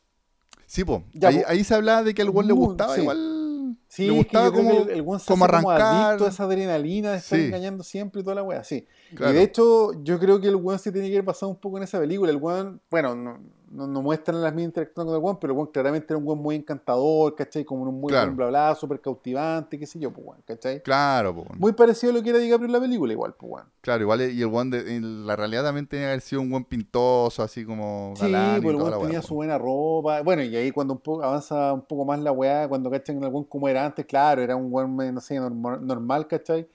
sí, 0.66 0.84
pues. 0.84 1.02
Ahí, 1.22 1.38
po. 1.38 1.44
ahí 1.48 1.64
se 1.64 1.74
hablaba 1.74 2.02
de 2.02 2.14
que 2.14 2.22
al 2.22 2.30
weón 2.30 2.46
le 2.46 2.52
gustaba 2.52 2.94
sí. 2.94 3.00
igual. 3.00 3.47
Sí, 3.88 4.02
le 4.02 4.08
es 4.08 4.12
que 4.12 4.18
gustaba 4.24 4.46
yo 4.46 4.52
creo 4.52 4.64
como, 4.64 4.86
que 4.86 4.92
el, 4.92 4.98
el 4.98 5.04
como 5.04 5.18
como 5.26 5.44
arrancar. 5.44 5.80
adicto 6.10 6.26
a 6.26 6.28
esa 6.28 6.44
adrenalina 6.44 7.12
de 7.12 7.18
estar 7.18 7.38
Sí. 7.38 7.44
engañando 7.46 7.82
siempre 7.82 8.20
y 8.20 8.24
toda 8.24 8.36
la 8.36 8.42
wea, 8.42 8.62
sí. 8.62 8.86
Claro. 9.14 9.32
Y 9.32 9.36
de 9.36 9.42
hecho, 9.42 9.92
yo 10.02 10.18
creo 10.18 10.40
que 10.40 10.48
el 10.48 10.56
weón 10.56 10.78
se 10.78 10.92
tiene 10.92 11.08
que 11.08 11.14
haber 11.14 11.24
pasado 11.24 11.50
un 11.50 11.58
poco 11.58 11.78
en 11.78 11.84
esa 11.84 11.98
película. 11.98 12.30
El 12.30 12.36
weón, 12.36 12.80
bueno, 12.90 13.14
no, 13.14 13.40
no, 13.70 13.86
no 13.86 14.02
muestran 14.02 14.40
las 14.42 14.52
minas 14.54 14.68
interactuando 14.70 15.12
con 15.12 15.18
el 15.20 15.24
weón, 15.24 15.38
pero 15.40 15.52
el 15.52 15.56
weón 15.58 15.70
claramente 15.72 16.06
era 16.12 16.18
un 16.18 16.26
weón 16.26 16.38
muy 16.40 16.56
encantador, 16.56 17.34
¿cachai? 17.34 17.64
Como 17.64 17.82
un 17.82 18.00
muy 18.00 18.10
Claro. 18.10 18.26
buen 18.26 18.36
bla 18.36 18.46
bla, 18.48 18.74
súper 18.74 19.00
cautivante, 19.00 19.78
qué 19.78 19.86
sé 19.86 19.98
yo, 19.98 20.12
pues 20.12 20.26
¿cachai? 20.46 20.82
Claro, 20.82 21.34
pues. 21.34 21.58
Muy 21.58 21.72
parecido 21.72 22.12
a 22.12 22.16
lo 22.16 22.22
que 22.22 22.30
era 22.30 22.38
DiCaprio 22.38 22.66
en 22.66 22.72
la 22.72 22.80
película, 22.80 23.12
igual, 23.12 23.34
pues. 23.38 23.64
Claro, 23.80 24.02
igual, 24.02 24.20
y 24.32 24.42
el 24.42 24.70
de- 24.70 24.96
en 24.96 25.26
la 25.26 25.36
realidad 25.36 25.64
también 25.64 25.86
tenía 25.86 26.06
que 26.06 26.10
haber 26.10 26.20
sido 26.20 26.42
un 26.42 26.50
buen 26.50 26.64
pintoso, 26.64 27.42
así 27.42 27.64
como 27.64 28.12
Sí, 28.16 28.22
galán 28.22 28.58
y 28.58 28.60
pues 28.62 28.76
el 28.76 28.82
la 28.84 28.98
tenía 28.98 29.18
weá, 29.18 29.22
su 29.22 29.34
buena 29.34 29.58
ropa. 29.58 30.22
Bueno, 30.22 30.42
y 30.42 30.56
ahí 30.56 30.70
cuando 30.70 30.94
un 30.94 31.00
poco, 31.00 31.22
avanza 31.22 31.72
un 31.72 31.82
poco 31.82 32.04
más 32.04 32.18
la 32.20 32.32
weá, 32.32 32.68
cuando 32.68 32.90
cachan 32.90 33.22
el 33.22 33.28
weón 33.30 33.44
como 33.44 33.68
era 33.68 33.84
antes, 33.84 34.04
claro, 34.06 34.42
era 34.42 34.56
un 34.56 34.68
weón, 34.72 34.96
no 34.96 35.20
sé, 35.20 35.38
normal, 35.38 35.86
normal 35.86 36.26
¿cachai? 36.26 36.68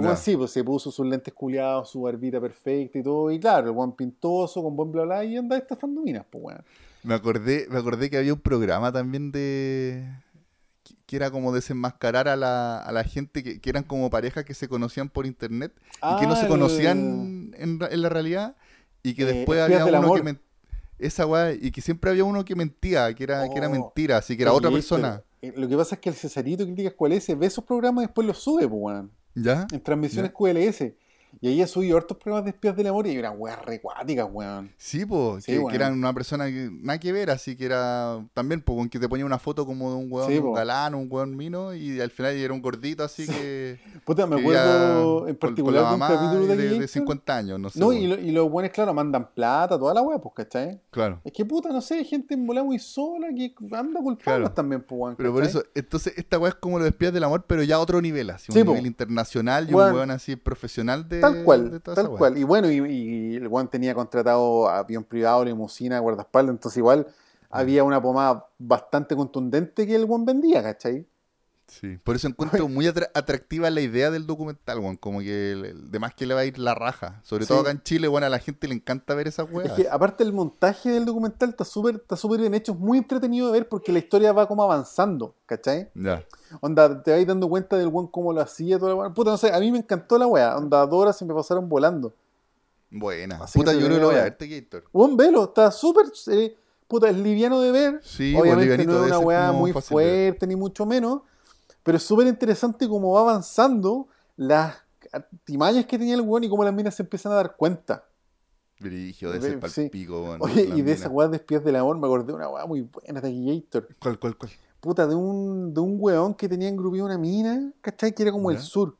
Pero 0.00 0.12
el 0.12 0.16
sí, 0.18 0.36
pues 0.36 0.50
se 0.50 0.62
puso 0.64 0.90
sus 0.90 1.06
lentes 1.06 1.32
culiados, 1.34 1.90
su 1.90 2.02
barbita 2.02 2.40
perfecta 2.40 2.98
y 2.98 3.02
todo. 3.02 3.30
Y 3.30 3.38
claro, 3.40 3.70
el 3.70 3.76
weón 3.76 3.94
pintoso, 3.96 4.62
con 4.62 4.74
buen 4.76 4.90
bla 4.92 5.02
bla, 5.04 5.24
y 5.24 5.36
anda 5.36 5.56
estafando 5.56 6.00
minas, 6.00 6.24
pues 6.30 6.44
weón. 6.44 6.64
Me 7.04 7.14
acordé, 7.14 7.66
me 7.70 7.78
acordé 7.78 8.08
que 8.10 8.16
había 8.18 8.32
un 8.32 8.40
programa 8.40 8.92
también 8.92 9.32
de. 9.32 10.04
que- 11.06 11.16
era 11.16 11.30
como 11.30 11.52
desenmascarar 11.52 12.26
a 12.26 12.36
la, 12.36 12.78
a 12.78 12.90
la 12.90 13.04
gente 13.04 13.42
que, 13.42 13.60
que 13.60 13.68
eran 13.70 13.82
como 13.82 14.08
parejas 14.08 14.44
que 14.46 14.54
se 14.54 14.66
conocían 14.66 15.10
por 15.10 15.26
internet 15.26 15.72
y 16.10 16.16
que 16.16 16.26
no 16.26 16.32
Ah, 16.32 16.36
se 16.36 16.42
el- 16.44 16.48
conocían 16.48 17.52
en, 17.58 17.78
en 17.82 18.02
la 18.02 18.08
realidad 18.08 18.56
y 19.02 19.14
que 19.14 19.24
Eh, 19.24 19.26
después 19.26 19.60
había 19.60 19.84
uno 19.84 19.98
amor. 19.98 20.22
que 20.24 20.38
esa 20.98 21.26
weá, 21.26 21.52
y 21.52 21.70
que 21.70 21.80
siempre 21.82 22.10
había 22.10 22.24
uno 22.24 22.44
que 22.44 22.54
mentía, 22.56 23.12
que 23.14 23.24
era, 23.24 23.46
que 23.50 23.58
era 23.58 23.66
Oh, 23.68 23.72
mentira, 23.72 24.16
así 24.18 24.36
que 24.36 24.44
era 24.44 24.52
otra 24.52 24.68
Oye, 24.68 24.76
persona. 24.78 25.22
eh, 25.42 25.52
Lo 25.56 25.68
que 25.68 25.76
pasa 25.76 25.96
es 25.96 26.00
que 26.00 26.08
el 26.08 26.14
Cesarito 26.14 26.64
Críticas 26.64 26.94
QLS 26.96 27.34
ve 27.36 27.46
esos 27.46 27.64
programas 27.64 28.04
y 28.04 28.06
después 28.06 28.26
los 28.26 28.38
sube, 28.38 28.66
pues 28.68 28.80
weón. 28.80 29.10
¿Ya? 29.34 29.66
En 29.72 29.82
transmisiones 29.82 30.32
Ya. 30.32 30.36
QLS. 30.36 30.94
Y 31.40 31.48
ahí 31.48 31.62
ha 31.62 31.66
subido 31.66 31.96
hartos 31.96 32.16
programas 32.18 32.44
de 32.44 32.50
espías 32.50 32.76
del 32.76 32.86
amor 32.86 33.06
y 33.06 33.10
hay 33.10 33.18
unas 33.18 33.34
weas 33.36 33.64
recuáticas, 33.64 34.26
weón. 34.30 34.72
Sí, 34.76 35.04
pues, 35.06 35.44
Sí, 35.44 35.52
que, 35.52 35.64
que 35.68 35.74
eran 35.74 35.94
una 35.94 36.12
persona 36.12 36.46
que 36.46 36.68
nada 36.70 36.98
que 37.00 37.10
ver, 37.12 37.30
así 37.30 37.56
que 37.56 37.64
era 37.64 38.24
también, 38.34 38.60
pues, 38.60 38.88
que 38.90 38.98
te 38.98 39.08
ponía 39.08 39.24
una 39.26 39.38
foto 39.38 39.64
como 39.66 39.90
de 39.90 39.96
un 39.96 40.12
weón, 40.12 40.28
Sí, 40.30 40.38
un 40.38 40.52
galán, 40.54 40.94
un 40.94 41.08
weón 41.10 41.36
mino, 41.36 41.74
y 41.74 42.00
al 42.00 42.10
final 42.10 42.32
era 42.36 42.52
un 42.52 42.60
gordito, 42.62 43.02
así 43.04 43.26
que. 43.26 43.80
Puta, 44.04 44.26
me 44.26 44.36
que 44.36 44.42
acuerdo 44.42 45.18
en 45.20 45.24
con- 45.24 45.26
con 45.26 45.36
particular 45.36 45.82
la 45.82 45.88
de 45.88 45.94
un 45.94 46.00
mamá 46.00 46.14
capítulo 46.14 46.46
de, 46.46 46.56
de, 46.56 46.62
Aquí 46.68 46.78
de 46.78 46.84
Héctor. 46.84 46.88
50 46.88 47.36
años, 47.36 47.60
no 47.60 47.70
sé. 47.70 47.80
No, 47.80 47.92
y, 47.92 48.06
lo- 48.06 48.18
y 48.18 48.30
los 48.30 48.50
buenos, 48.50 48.72
claro, 48.72 48.92
mandan 48.94 49.30
plata, 49.34 49.78
toda 49.78 49.94
la 49.94 50.02
wea, 50.02 50.18
pues, 50.18 50.34
¿cachai? 50.34 50.80
Claro. 50.90 51.20
Es 51.24 51.32
que 51.32 51.44
puta, 51.44 51.70
no 51.70 51.80
sé, 51.80 52.04
gente 52.04 52.34
en 52.34 52.46
bola 52.46 52.62
muy 52.62 52.78
sola 52.78 53.28
que 53.36 53.54
anda 53.72 54.00
culpando 54.00 54.16
Claro. 54.16 54.50
también, 54.52 54.82
pues, 54.82 55.00
weón. 55.00 55.16
Pero 55.16 55.32
por 55.32 55.42
eso, 55.44 55.62
entonces 55.74 56.12
esta 56.16 56.38
weá 56.38 56.50
es 56.50 56.54
como 56.56 56.78
los 56.78 56.86
espías 56.88 57.12
del 57.12 57.24
amor, 57.24 57.44
pero 57.46 57.62
ya 57.62 57.76
a 57.76 57.80
otro 57.80 58.00
nivel, 58.02 58.30
así, 58.30 58.52
Sí, 58.52 58.58
un 58.60 58.64
po. 58.66 58.72
nivel 58.72 58.86
internacional 58.86 59.68
y 59.70 59.74
un 59.74 59.80
weón 59.80 60.10
así 60.10 60.36
profesional 60.36 61.08
de, 61.08 61.21
Tal 61.22 61.44
cual, 61.44 61.80
tal 61.82 62.10
cual. 62.10 62.36
Y 62.38 62.44
bueno, 62.44 62.70
y, 62.70 62.76
y 62.76 63.36
el 63.36 63.48
weón 63.48 63.68
tenía 63.68 63.94
contratado 63.94 64.68
avión 64.68 65.04
privado, 65.04 65.44
limusina, 65.44 65.98
guardaespaldas, 65.98 66.54
entonces 66.54 66.78
igual 66.78 67.06
había 67.50 67.84
una 67.84 68.00
pomada 68.02 68.48
bastante 68.58 69.14
contundente 69.16 69.86
que 69.86 69.94
el 69.94 70.04
weón 70.04 70.24
vendía, 70.24 70.62
¿cachai? 70.62 71.06
Sí, 71.80 71.98
por 72.04 72.14
eso 72.16 72.28
encuentro 72.28 72.68
muy 72.68 72.86
atra- 72.86 73.10
atractiva 73.14 73.70
la 73.70 73.80
idea 73.80 74.10
del 74.10 74.26
documental, 74.26 74.78
weón. 74.78 74.96
Como 74.96 75.20
que 75.20 75.52
el, 75.52 75.64
el- 75.64 75.90
de 75.90 75.98
más 75.98 76.12
que 76.14 76.26
le 76.26 76.34
va 76.34 76.40
a 76.40 76.44
ir 76.44 76.58
la 76.58 76.74
raja. 76.74 77.20
Sobre 77.24 77.46
todo 77.46 77.60
acá 77.60 77.70
en 77.70 77.82
Chile, 77.82 78.08
bueno, 78.08 78.26
a 78.26 78.30
la 78.30 78.38
gente 78.38 78.68
le 78.68 78.74
encanta 78.74 79.14
ver 79.14 79.26
esas 79.28 79.48
Es 79.48 79.54
weas. 79.54 79.72
que 79.72 79.88
aparte 79.88 80.22
el 80.22 80.32
montaje 80.32 80.90
del 80.90 81.04
documental 81.06 81.48
está 81.48 81.64
súper 81.64 81.94
está 81.96 82.16
súper 82.16 82.40
bien 82.40 82.52
hecho, 82.54 82.72
es 82.72 82.78
muy 82.78 82.98
entretenido 82.98 83.46
de 83.46 83.52
ver 83.54 83.68
porque 83.68 83.90
la 83.90 83.98
historia 84.00 84.32
va 84.32 84.46
como 84.46 84.62
avanzando, 84.62 85.34
¿cachai? 85.46 85.88
Ya. 85.94 86.24
Onda, 86.60 87.02
te 87.02 87.10
vais 87.10 87.26
dando 87.26 87.48
cuenta 87.48 87.78
del 87.78 87.88
weón 87.88 88.06
cómo 88.08 88.32
lo 88.32 88.40
hacía, 88.42 88.78
toda 88.78 88.90
la 88.90 88.94
weá. 88.96 89.10
Puta, 89.14 89.30
no 89.30 89.38
sé, 89.38 89.50
a 89.52 89.58
mí 89.58 89.72
me 89.72 89.78
encantó 89.78 90.18
la 90.18 90.26
weá. 90.26 90.56
Onda, 90.58 90.84
dos 90.86 91.00
horas 91.00 91.16
se 91.16 91.24
me 91.24 91.32
pasaron 91.32 91.68
volando. 91.68 92.12
Buena. 92.90 93.38
Así 93.42 93.58
Puta, 93.58 93.72
yo 93.72 93.78
que 93.78 93.84
lo 93.84 93.88
voy 93.88 94.16
a 94.16 94.24
digo, 94.24 94.36
ver, 94.38 94.62
Gator. 94.62 94.84
Weón, 94.92 95.16
velo, 95.16 95.44
está 95.44 95.70
súper. 95.70 96.06
eh, 96.30 96.54
puta, 96.86 97.08
es 97.08 97.16
liviano 97.16 97.60
de 97.62 97.72
ver. 97.72 98.00
Sí, 98.02 98.34
pues, 98.36 98.52
Obviamente 98.52 98.84
no 98.84 99.04
es 99.06 99.12
una 99.12 99.16
como 99.48 99.52
muy 99.60 99.72
fuerte, 99.72 100.46
ni 100.46 100.56
mucho 100.56 100.84
menos. 100.84 101.22
Pero 101.82 101.96
es 101.96 102.02
súper 102.02 102.26
interesante 102.26 102.88
cómo 102.88 103.12
va 103.12 103.20
avanzando 103.20 104.08
las 104.36 104.76
artimañas 105.12 105.86
que 105.86 105.98
tenía 105.98 106.14
el 106.14 106.20
weón 106.22 106.44
y 106.44 106.48
cómo 106.48 106.64
las 106.64 106.72
minas 106.72 106.94
se 106.94 107.02
empiezan 107.02 107.32
a 107.32 107.36
dar 107.36 107.56
cuenta. 107.56 108.04
Brigio, 108.80 109.30
de 109.30 109.40
sí. 109.40 109.56
palpico, 109.56 110.22
weón. 110.22 110.42
Oye, 110.42 110.66
la 110.68 110.76
y 110.76 110.82
de 110.82 110.92
esa 110.92 111.08
mina. 111.08 111.16
weá 111.16 111.28
de 111.28 111.36
espías 111.36 111.62
del 111.64 111.76
amor 111.76 111.98
me 111.98 112.06
acordé 112.06 112.26
de 112.28 112.32
una 112.34 112.48
weá 112.48 112.66
muy 112.66 112.82
buena 112.82 113.20
de 113.20 113.32
Gator. 113.62 113.88
¿Cuál, 114.00 114.18
cuál, 114.18 114.36
cuál? 114.36 114.50
puta, 114.80 115.06
de 115.06 115.14
un, 115.14 115.72
de 115.72 115.80
un 115.80 115.96
weón 116.00 116.34
que 116.34 116.48
tenía 116.48 116.68
engrupido 116.68 117.04
una 117.04 117.16
mina, 117.16 117.72
¿cachai? 117.80 118.12
Que 118.12 118.24
era 118.24 118.32
como 118.32 118.50
el 118.50 118.58
sur. 118.58 118.96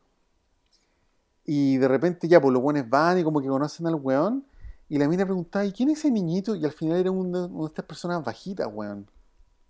Y 1.45 1.77
de 1.79 1.89
repente 1.89 2.29
ya, 2.29 2.41
pues 2.41 2.53
los 2.53 2.63
weones 2.63 2.89
van 2.89 3.19
y 3.19 3.25
como 3.25 3.41
que 3.41 3.49
conocen 3.49 3.87
al 3.89 3.97
weón. 3.97 4.45
Y 4.89 4.99
la 4.99 5.09
mina 5.09 5.25
preguntaba, 5.25 5.65
¿y 5.65 5.73
quién 5.73 5.91
es 5.91 5.99
ese 5.99 6.11
niñito? 6.11 6.55
Y 6.55 6.65
al 6.65 6.71
final 6.73 6.99
era 6.99 7.11
un 7.11 7.33
de- 7.33 7.45
una 7.47 7.63
de 7.63 7.67
estas 7.67 7.85
personas 7.85 8.25
bajitas, 8.25 8.69
weón. 8.73 9.09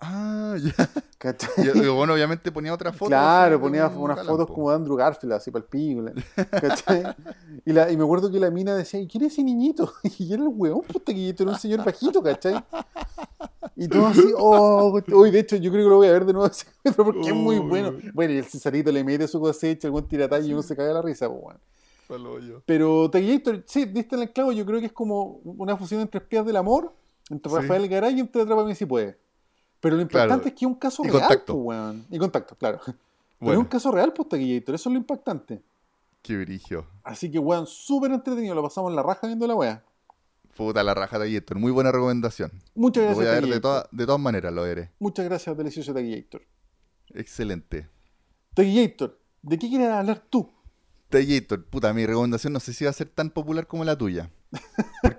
Ah, 0.04 0.56
ya. 0.60 0.88
¿Cachai? 1.16 1.48
Y, 1.64 1.88
bueno, 1.88 2.14
obviamente 2.14 2.50
ponía 2.50 2.74
otra 2.74 2.92
foto. 2.92 3.10
Claro, 3.10 3.60
ponía 3.60 3.86
un 3.86 3.98
unas 3.98 4.26
fotos 4.26 4.48
como 4.48 4.70
de 4.70 4.76
Andrew 4.76 4.96
Garfield, 4.96 5.34
así 5.34 5.52
¿Cachai? 6.50 7.04
Y, 7.64 7.72
la, 7.72 7.88
y 7.88 7.96
me 7.96 8.02
acuerdo 8.02 8.28
que 8.28 8.40
la 8.40 8.50
mina 8.50 8.74
decía, 8.74 8.98
¿y 8.98 9.06
quién 9.06 9.24
es 9.24 9.32
ese 9.34 9.44
niñito? 9.44 9.92
Y 10.18 10.32
era 10.32 10.42
el 10.42 10.48
weón, 10.48 10.82
puta, 10.82 11.14
que 11.14 11.28
era 11.28 11.50
un 11.50 11.58
señor 11.58 11.84
bajito, 11.84 12.20
¿cachai? 12.20 12.62
Y 13.76 13.86
todo 13.86 14.08
así, 14.08 14.24
oh, 14.38 15.00
hoy 15.12 15.30
de 15.30 15.38
hecho 15.38 15.54
yo 15.56 15.70
creo 15.70 15.84
que 15.84 15.90
lo 15.90 15.96
voy 15.98 16.08
a 16.08 16.12
ver 16.12 16.26
de 16.26 16.32
nuevo 16.32 16.48
porque 16.96 17.28
es 17.28 17.34
muy 17.34 17.58
Uy. 17.58 17.68
bueno. 17.68 17.92
Bueno, 18.12 18.34
y 18.34 18.38
el 18.38 18.44
Cesarito 18.44 18.90
le 18.90 19.04
mete 19.04 19.28
su 19.28 19.40
cosecha, 19.40 19.86
el 19.86 19.92
buen 19.92 20.06
y 20.10 20.52
uno 20.52 20.62
se 20.62 20.74
caga 20.74 20.92
la 20.94 21.02
risa, 21.02 21.28
pues, 21.28 22.20
hoyo. 22.20 22.62
Pero 22.66 23.08
Taquillator, 23.08 23.62
sí, 23.66 23.84
diste 23.84 24.16
en 24.16 24.22
el 24.22 24.32
clavo, 24.32 24.50
yo 24.52 24.66
creo 24.66 24.80
que 24.80 24.86
es 24.86 24.92
como 24.92 25.40
una 25.44 25.76
fusión 25.76 26.00
entre 26.00 26.18
espías 26.20 26.44
del 26.44 26.56
amor, 26.56 26.92
entre 27.30 27.50
Sí. 27.50 27.56
Rafael 27.58 27.88
Garay 27.88 28.16
y 28.16 28.20
entre 28.20 28.42
Atrápame 28.42 28.74
si 28.74 28.84
puede. 28.84 29.21
Pero 29.82 29.96
lo 29.96 30.02
importante 30.02 30.28
Claro. 30.34 30.48
es 30.48 30.52
que 30.54 30.64
es 30.64 30.68
un 30.68 30.74
caso 30.76 31.02
Y 31.04 31.08
real, 31.08 31.20
Contacto. 31.20 31.52
pues, 31.54 31.64
weón. 31.66 32.06
Y 32.08 32.18
contacto, 32.18 32.56
claro. 32.56 32.78
Pero 32.86 32.96
es 32.96 32.96
Bueno, 33.40 33.60
un 33.60 33.66
caso 33.66 33.90
real, 33.92 34.12
pues, 34.14 34.28
Taquillator, 34.28 34.74
eso 34.76 34.88
es 34.88 34.92
lo 34.94 34.98
impactante. 34.98 35.60
qué 36.22 36.38
brillo. 36.38 36.86
Así 37.04 37.30
que, 37.30 37.38
weón, 37.38 37.66
súper 37.66 38.12
entretenido, 38.12 38.54
lo 38.54 38.62
pasamos 38.62 38.90
en 38.90 38.96
la 38.96 39.02
raja 39.02 39.26
viendo 39.26 39.46
la 39.46 39.54
weá. 39.56 39.82
Puta 40.56 40.82
la 40.84 40.94
raja 40.94 41.18
Gator. 41.18 41.58
Muy 41.58 41.72
buena 41.72 41.90
recomendación. 41.90 42.50
Muchas 42.74 43.02
Lo 43.02 43.06
gracias, 43.08 43.16
voy 43.16 43.26
a 43.26 43.30
ver 43.30 43.34
de, 43.34 43.40
Taquillator. 43.48 43.62
toda- 43.62 43.88
de 43.90 44.06
todas 44.06 44.20
maneras, 44.20 44.52
lo 44.52 44.62
veré. 44.62 44.90
Muchas 45.00 45.24
gracias, 45.24 45.56
delicioso 45.56 45.92
Taquillator. 45.92 46.42
Excelente. 47.14 47.88
Taquillator, 48.54 49.18
¿de 49.42 49.58
qué 49.58 49.68
quieres 49.68 49.88
hablar 49.88 50.22
tú? 50.30 50.48
Gator, 51.10 51.64
puta, 51.66 51.92
mi 51.92 52.06
recomendación 52.06 52.52
no 52.54 52.60
sé 52.60 52.72
si 52.72 52.84
va 52.84 52.90
a 52.90 52.94
ser 52.94 53.08
tan 53.08 53.30
popular 53.30 53.66
como 53.66 53.84
la 53.84 53.96
tuya. 53.98 54.30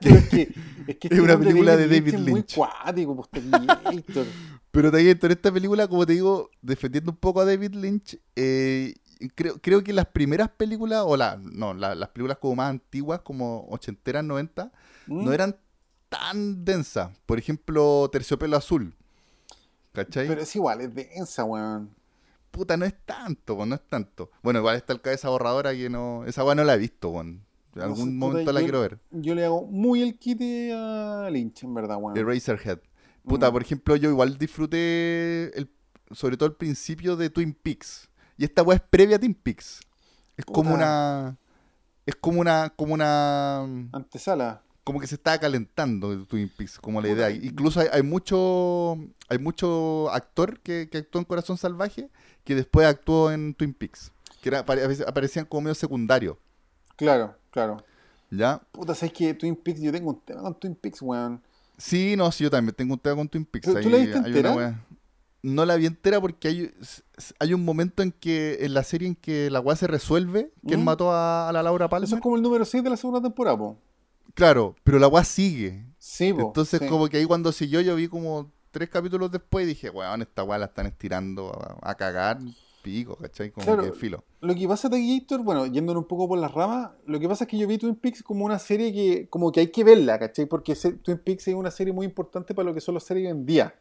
Pero 0.02 0.16
es 0.18 0.30
que, 0.30 0.54
es, 0.88 0.98
que 0.98 1.08
Es 1.10 1.20
una 1.20 1.38
película 1.38 1.76
de 1.78 1.88
David 1.88 2.14
es 2.16 2.20
muy 2.22 2.32
Lynch. 2.34 2.56
cuático, 2.56 3.16
pues, 3.16 3.30
Taquillator. 3.30 4.26
Pero 4.72 4.90
Gator, 4.92 5.32
esta 5.32 5.52
película, 5.52 5.88
como 5.88 6.06
te 6.06 6.14
digo, 6.14 6.50
defendiendo 6.62 7.12
un 7.12 7.18
poco 7.18 7.42
a 7.42 7.46
David 7.46 7.76
Lynch, 7.76 8.18
eh, 8.36 8.96
creo, 9.36 9.60
creo 9.62 9.84
que 9.84 9.94
las 9.94 10.08
primeras 10.08 10.50
películas, 10.50 11.04
o 11.06 11.16
la, 11.16 11.38
no, 11.40 11.76
la- 11.76 11.94
las 11.94 12.10
películas 12.10 12.40
como 12.40 12.56
más 12.56 12.72
antiguas, 12.72 13.22
como 13.22 13.68
ochenteras, 13.70 14.24
90, 14.24 14.72
¿Mm? 15.06 15.26
no 15.26 15.32
eran 15.32 15.56
tan 16.10 16.66
densas. 16.66 17.12
Por 17.28 17.38
ejemplo, 17.38 18.10
Terciopelo 18.12 18.58
Azul. 18.58 18.96
¿Cachai? 19.94 20.28
Pero 20.28 20.42
es 20.42 20.56
igual, 20.56 20.82
es 20.82 20.94
densa, 20.94 21.44
weón. 21.44 21.92
Puta, 22.50 22.76
no 22.78 22.86
es 22.86 22.96
tanto, 23.06 23.64
no 23.66 23.76
es 23.76 23.82
tanto. 23.88 24.32
Bueno, 24.42 24.60
igual 24.60 24.76
está 24.76 24.94
el 24.94 25.02
cabeza 25.02 25.30
borradora 25.30 25.74
que 25.74 25.90
no. 25.90 26.24
Esa 26.26 26.44
weá 26.44 26.56
no 26.56 26.64
la 26.64 26.74
he 26.74 26.78
visto, 26.80 27.10
weón. 27.10 27.44
En 27.76 27.80
No 27.80 27.84
algún 27.86 28.20
puta, 28.20 28.26
momento 28.32 28.52
la 28.54 28.60
yo- 28.60 28.66
quiero 28.66 28.82
ver. 28.82 29.00
Yo 29.12 29.36
le 29.36 29.46
hago 29.46 29.66
muy 29.66 30.02
el 30.02 30.18
quite 30.18 30.74
a 30.74 31.30
Lynch, 31.32 31.64
en 31.64 31.74
verdad, 31.74 31.98
weón. 32.00 32.18
Eraserhead. 32.18 32.80
Puta, 33.26 33.50
Mm. 33.50 33.54
por 33.54 33.62
ejemplo, 33.62 33.96
yo 33.96 34.10
igual 34.10 34.38
disfruté 34.38 35.58
el, 35.58 35.70
sobre 36.12 36.38
todo 36.38 36.48
el 36.50 36.56
principio 36.56 37.16
de 37.16 37.30
Twin 37.30 37.54
Peaks. 37.54 38.10
Y 38.38 38.44
esta 38.46 38.64
weá 38.64 38.76
es 38.78 38.84
previa 38.90 39.16
a 39.16 39.20
Twin 39.20 39.34
Peaks. 39.34 39.80
Es 40.38 40.46
como 40.46 40.74
una. 40.74 41.38
Es 42.06 42.16
como 42.16 42.42
una. 42.42 42.74
como 42.76 42.94
una. 42.94 43.62
Antesala. 43.92 44.62
como 44.84 45.00
que 45.00 45.08
se 45.08 45.16
estaba 45.16 45.38
calentando 45.38 46.26
Twin 46.26 46.50
Peaks, 46.50 46.78
como 46.78 47.00
la 47.02 47.08
Puta. 47.08 47.32
idea. 47.32 47.46
Incluso 47.50 47.80
hay, 47.80 47.88
hay 47.94 48.04
mucho 48.04 48.98
hay 49.30 49.38
mucho 49.40 50.12
actor 50.12 50.60
que, 50.60 50.90
que 50.92 50.98
actuó 50.98 51.20
en 51.20 51.26
Corazón 51.26 51.58
Salvaje 51.58 52.10
que 52.44 52.54
después 52.56 52.86
actuó 52.86 53.32
en 53.32 53.54
Twin 53.54 53.74
Peaks. 53.74 54.12
Que 54.42 54.50
era, 54.50 54.66
apare- 54.66 55.08
aparecían 55.08 55.46
como 55.46 55.62
medio 55.62 55.76
secundario. 55.76 56.38
Claro, 56.96 57.36
claro. 57.52 57.84
¿Ya? 58.30 58.62
Puta, 58.72 58.96
¿sabes 58.96 59.14
que 59.14 59.34
Twin 59.34 59.56
Peaks? 59.56 59.82
Yo 59.82 59.92
tengo 59.92 60.10
un 60.12 60.20
tema 60.22 60.42
con 60.42 60.60
Twin 60.60 60.76
Peaks, 60.76 61.02
weón. 61.02 61.42
Sí, 61.78 62.16
no, 62.16 62.32
sí, 62.32 62.44
yo 62.44 62.50
también 62.50 62.76
tengo 62.76 62.94
un 62.94 63.00
tema 63.00 63.16
con 63.18 63.28
Twin 63.30 63.46
Peaks. 63.46 63.66
¿Tú- 63.68 63.74
tú 63.74 63.78
Ahí 63.80 63.90
la 63.90 63.98
viste 63.98 64.18
entera? 64.18 64.86
No 65.42 65.66
la 65.66 65.76
vi 65.76 65.88
entera 65.88 66.22
porque 66.22 66.48
hay, 66.48 66.72
hay 67.38 67.54
un 67.54 67.66
momento 67.66 68.02
en 68.02 68.14
que, 68.14 68.60
en 68.62 68.74
la 68.74 68.84
serie 68.84 69.10
en 69.10 69.16
que 69.16 69.50
la 69.50 69.60
weá 69.60 69.76
se 69.76 69.88
resuelve, 69.88 70.52
quién 70.66 70.82
¿Mm? 70.82 70.84
mató 70.86 71.12
a, 71.12 71.50
a 71.50 71.52
la 71.52 71.62
Laura 71.62 71.90
Palmer. 71.90 72.08
Eso 72.08 72.16
es 72.16 72.22
como 72.22 72.38
el 72.38 72.42
número 72.42 72.64
6 72.64 72.82
de 72.84 72.90
la 72.90 72.96
segunda 72.98 73.22
temporada, 73.22 73.58
po. 73.58 73.78
Claro, 74.36 74.76
pero 74.86 75.00
la 75.00 75.08
weá 75.10 75.24
sigue. 75.26 75.84
Sí, 76.00 76.32
po. 76.32 76.42
Entonces, 76.48 76.80
sí. 76.80 76.88
como 76.88 77.10
que 77.10 77.18
ahí 77.18 77.26
cuando 77.26 77.52
siguió, 77.52 77.82
yo 77.82 77.96
vi 77.98 78.08
como 78.08 78.50
tres 78.72 78.88
capítulos 78.90 79.32
después 79.32 79.66
y 79.66 79.68
dije, 79.68 79.90
weón, 79.90 80.22
esta 80.22 80.44
weá 80.44 80.58
la 80.58 80.66
están 80.68 80.86
estirando 80.86 81.52
a, 81.84 81.92
a 81.92 81.96
cagar, 81.96 82.40
pico, 82.84 83.16
¿cachai? 83.16 83.50
Como 83.50 83.66
Claro. 83.66 83.84
que 83.84 83.94
filo. 83.94 84.24
Lo 84.42 84.54
que 84.54 84.68
pasa, 84.68 84.90
Taquillator, 84.90 85.42
bueno, 85.42 85.66
yéndonos 85.66 86.04
un 86.04 86.08
poco 86.08 86.28
por 86.28 86.38
las 86.38 86.52
ramas, 86.52 86.92
lo 87.08 87.20
que 87.20 87.28
pasa 87.28 87.46
es 87.46 87.50
que 87.50 87.58
yo 87.58 87.68
vi 87.68 87.80
Twin 87.80 87.96
Peaks 87.96 88.22
como 88.22 88.46
una 88.46 88.60
serie 88.60 88.94
que, 88.94 89.28
como 89.30 89.52
que 89.52 89.62
hay 89.62 89.68
que 89.72 89.84
verla, 89.84 90.20
¿cachai? 90.20 90.46
Porque 90.46 90.76
Twin 90.76 91.18
Peaks 91.18 91.48
es 91.48 91.56
una 91.56 91.72
serie 91.72 91.92
muy 91.94 92.06
importante 92.06 92.54
para 92.54 92.68
lo 92.68 92.74
que 92.76 92.82
son 92.82 92.94
las 92.94 93.04
series 93.04 93.26
hoy 93.26 93.32
en 93.32 93.46
día. 93.48 93.74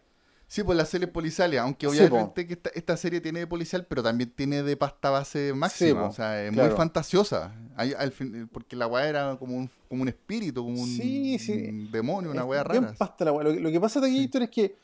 Sí, 0.46 0.62
pues 0.62 0.76
las 0.76 0.90
series 0.90 1.10
policiales, 1.10 1.58
aunque 1.60 1.88
Sí, 1.88 1.98
obviamente 1.98 2.46
que 2.46 2.52
esta, 2.52 2.70
esta 2.74 2.96
serie 2.98 3.22
tiene 3.22 3.38
de 3.40 3.46
policial, 3.46 3.86
pero 3.88 4.02
también 4.02 4.30
tiene 4.36 4.62
de 4.62 4.76
pasta 4.76 5.08
base 5.10 5.54
máxima. 5.54 6.04
o 6.04 6.12
sea, 6.12 6.44
es 6.44 6.52
claro. 6.52 6.68
muy 6.68 6.76
fantasiosa. 6.76 7.54
Hay- 7.74 7.94
al 7.96 8.12
fin- 8.12 8.48
porque 8.52 8.76
la 8.76 8.86
weá 8.86 9.08
era 9.08 9.36
como 9.38 9.56
un, 9.56 9.70
como 9.88 10.02
un 10.02 10.08
espíritu, 10.08 10.62
como 10.62 10.78
un, 10.80 10.86
Sí, 10.86 11.38
sí. 11.38 11.52
un 11.70 11.90
demonio, 11.90 12.30
una 12.30 12.44
weá 12.44 12.62
rara. 12.64 12.92
pasta 12.98 13.24
la. 13.24 13.32
Lo, 13.32 13.70
que- 13.70 13.80
pasa, 13.80 13.98
Taquillator, 14.00 14.42
es 14.42 14.50
que 14.50 14.76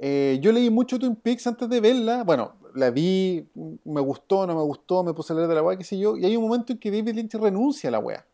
eh, 0.00 0.38
yo 0.40 0.52
leí 0.52 0.70
mucho 0.70 0.98
Twin 0.98 1.16
Peaks 1.16 1.46
antes 1.46 1.68
de 1.68 1.80
verla. 1.80 2.24
Bueno, 2.24 2.54
la 2.74 2.90
vi, 2.90 3.46
me 3.84 4.00
gustó, 4.00 4.46
no 4.46 4.54
me 4.54 4.62
gustó, 4.62 5.02
me 5.04 5.14
puse 5.14 5.32
a 5.32 5.36
leer 5.36 5.48
de 5.48 5.54
la 5.54 5.62
weá, 5.62 5.76
qué 5.76 5.84
sé 5.84 5.98
yo. 5.98 6.16
Y 6.16 6.24
hay 6.24 6.36
un 6.36 6.44
momento 6.44 6.72
en 6.72 6.78
que 6.78 6.90
David 6.90 7.14
Lynch 7.14 7.34
renuncia 7.34 7.88
a 7.88 7.92
la 7.92 7.98
weá. 7.98 8.26